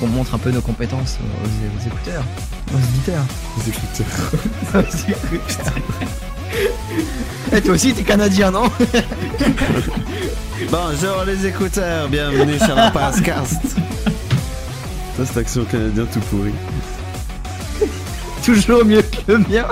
On 0.00 0.06
montre 0.06 0.34
un 0.34 0.38
peu 0.38 0.50
nos 0.50 0.62
compétences 0.62 1.18
aux, 1.20 1.46
aux 1.46 1.86
écouteurs, 1.86 2.24
aux 2.72 2.78
auditeurs. 2.78 3.26
Les 3.66 3.72
écouteurs. 4.78 4.84
Eh, 7.52 7.60
toi 7.60 7.74
aussi 7.74 7.92
t'es 7.92 8.04
canadien 8.04 8.50
non? 8.50 8.64
Bonjour 10.66 11.24
les 11.24 11.46
écouteurs, 11.46 12.08
bienvenue 12.08 12.58
sur 12.58 12.74
la 12.74 12.90
podcast. 12.90 13.62
Ça, 15.16 15.24
c'est 15.24 15.38
action 15.38 15.64
canadien 15.64 16.04
tout 16.06 16.18
pourri. 16.20 16.52
Toujours 18.44 18.84
mieux 18.84 19.00
que 19.02 19.32
le 19.32 19.38
mien. 19.38 19.68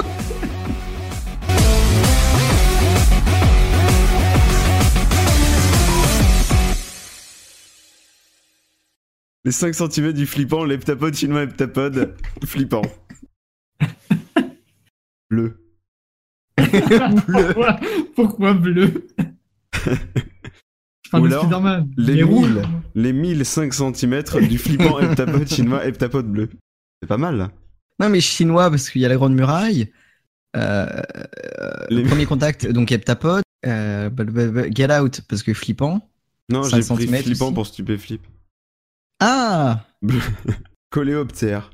Les 9.45 9.53
5 9.53 9.75
cm 9.75 10.13
du 10.13 10.25
flippant, 10.25 10.65
l'heptapode 10.65 11.15
chinois 11.15 11.43
heptapode, 11.43 12.17
flippant. 12.45 12.83
Bleu. 15.29 15.61
Pourquoi, 16.57 17.81
pourquoi 18.15 18.55
bleu? 18.55 19.09
Ou 21.13 21.25
alors, 21.27 21.49
les 21.97 22.13
Il 22.15 22.19
est 22.21 22.23
rouge. 22.23 22.49
1000, 22.51 22.63
les 22.95 23.13
1005 23.13 23.73
cm 23.75 24.23
du 24.49 24.59
flippant 24.59 24.99
heptapode 25.01 25.49
chinois 25.49 25.85
heptapode 25.87 26.27
bleu. 26.31 26.49
C'est 27.03 27.09
pas 27.09 27.17
mal 27.19 27.37
là. 27.37 27.51
Non 28.01 28.09
mais 28.09 28.21
chinois 28.21 28.71
parce 28.71 28.91
qu'il 28.91 29.01
y 29.03 29.07
a 29.07 29.09
la 29.09 29.17
grande 29.17 29.35
muraille. 29.35 29.93
Euh, 30.57 30.87
euh, 31.61 31.73
Les- 31.91 32.03
Premier 32.05 32.27
contact 32.27 32.67
donc 32.67 32.91
heptapode. 32.93 33.43
Euh, 33.67 34.11
bah, 34.11 34.25
bah, 34.25 34.49
bah, 34.49 34.71
get 34.71 34.93
out 34.99 35.21
parce 35.29 35.43
que 35.43 35.53
flippant. 35.55 36.09
Non, 36.49 36.63
5 36.63 36.69
j'ai 36.71 36.77
pris 36.77 36.83
centimètres 36.85 37.25
flippant 37.27 37.47
aussi. 37.47 37.55
pour 37.55 37.67
stupéflip. 37.67 38.23
Ah 39.21 39.85
Coléoptère. 40.91 41.71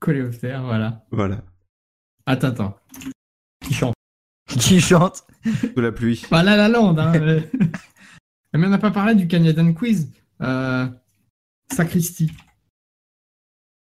Coléoptère, 0.00 0.62
voilà. 0.62 1.04
Voilà. 1.10 1.42
Attends, 2.26 2.48
attends. 2.48 2.76
Qui 3.66 3.74
chante? 3.74 3.94
Qui 4.48 4.80
chante? 4.80 5.24
Sous 5.74 5.80
la 5.80 5.92
pluie. 5.92 6.22
Pas 6.30 6.42
La 6.42 6.56
La 6.56 6.68
Land, 6.68 6.96
hein. 6.98 7.12
Mais 8.54 8.66
on 8.66 8.70
n'a 8.70 8.78
pas 8.78 8.90
parlé 8.90 9.14
du 9.14 9.26
Canadian 9.26 9.72
Quiz. 9.72 10.10
Euh... 10.40 10.86
Sacristie. 11.72 12.30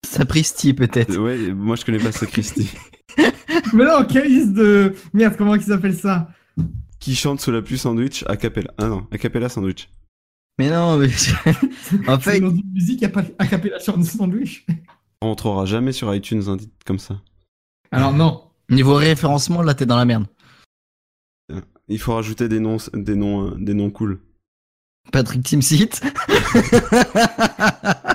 Sapristi 0.06 0.74
peut-être. 0.74 1.18
Ouais, 1.18 1.54
moi 1.54 1.76
je 1.76 1.86
connais 1.86 2.00
pas 2.00 2.12
Sacristi. 2.12 2.70
Mais 3.74 3.86
non, 3.86 4.06
quiz 4.06 4.54
de... 4.54 4.94
Merde, 5.14 5.36
comment 5.38 5.56
il 5.56 5.62
s'appelle 5.62 5.96
ça? 5.96 6.30
Qui 7.00 7.16
chante 7.16 7.42
sous 7.42 7.52
la 7.52 7.62
pluie 7.62 7.78
sandwich 7.78 8.24
a 8.28 8.38
cappella. 8.38 8.74
Ah 8.78 8.88
non, 8.88 9.08
a 9.12 9.18
cappella 9.18 9.50
sandwich. 9.50 9.90
Mais 10.60 10.70
non, 10.70 10.98
mais 10.98 11.08
en 12.08 12.20
fait, 12.20 12.40
dans 12.40 12.52
une 12.52 12.72
musique 12.74 13.00
capella 13.00 13.80
sur 13.80 13.98
un 13.98 14.04
sandwich. 14.04 14.66
On 15.22 15.30
rentrera 15.30 15.66
jamais 15.66 15.92
sur 15.92 16.14
iTunes 16.14 16.44
un 16.48 16.58
titre 16.58 16.74
comme 16.86 17.00
ça. 17.00 17.20
Alors 17.92 18.14
non. 18.14 18.44
niveau 18.70 18.96
référencement, 18.96 19.64
là 19.64 19.74
t'es 19.74 19.86
dans 19.86 19.98
la 19.98 20.06
merde. 20.06 20.28
Il 21.88 22.00
faut 22.00 22.14
rajouter 22.14 22.48
des 22.48 22.60
noms, 22.60 22.78
des 22.94 23.16
noms, 23.16 23.48
euh, 23.48 23.56
des 23.58 23.74
noms 23.74 23.90
cool. 23.90 24.20
Patrick 25.12 25.44
Timsit. 25.44 26.02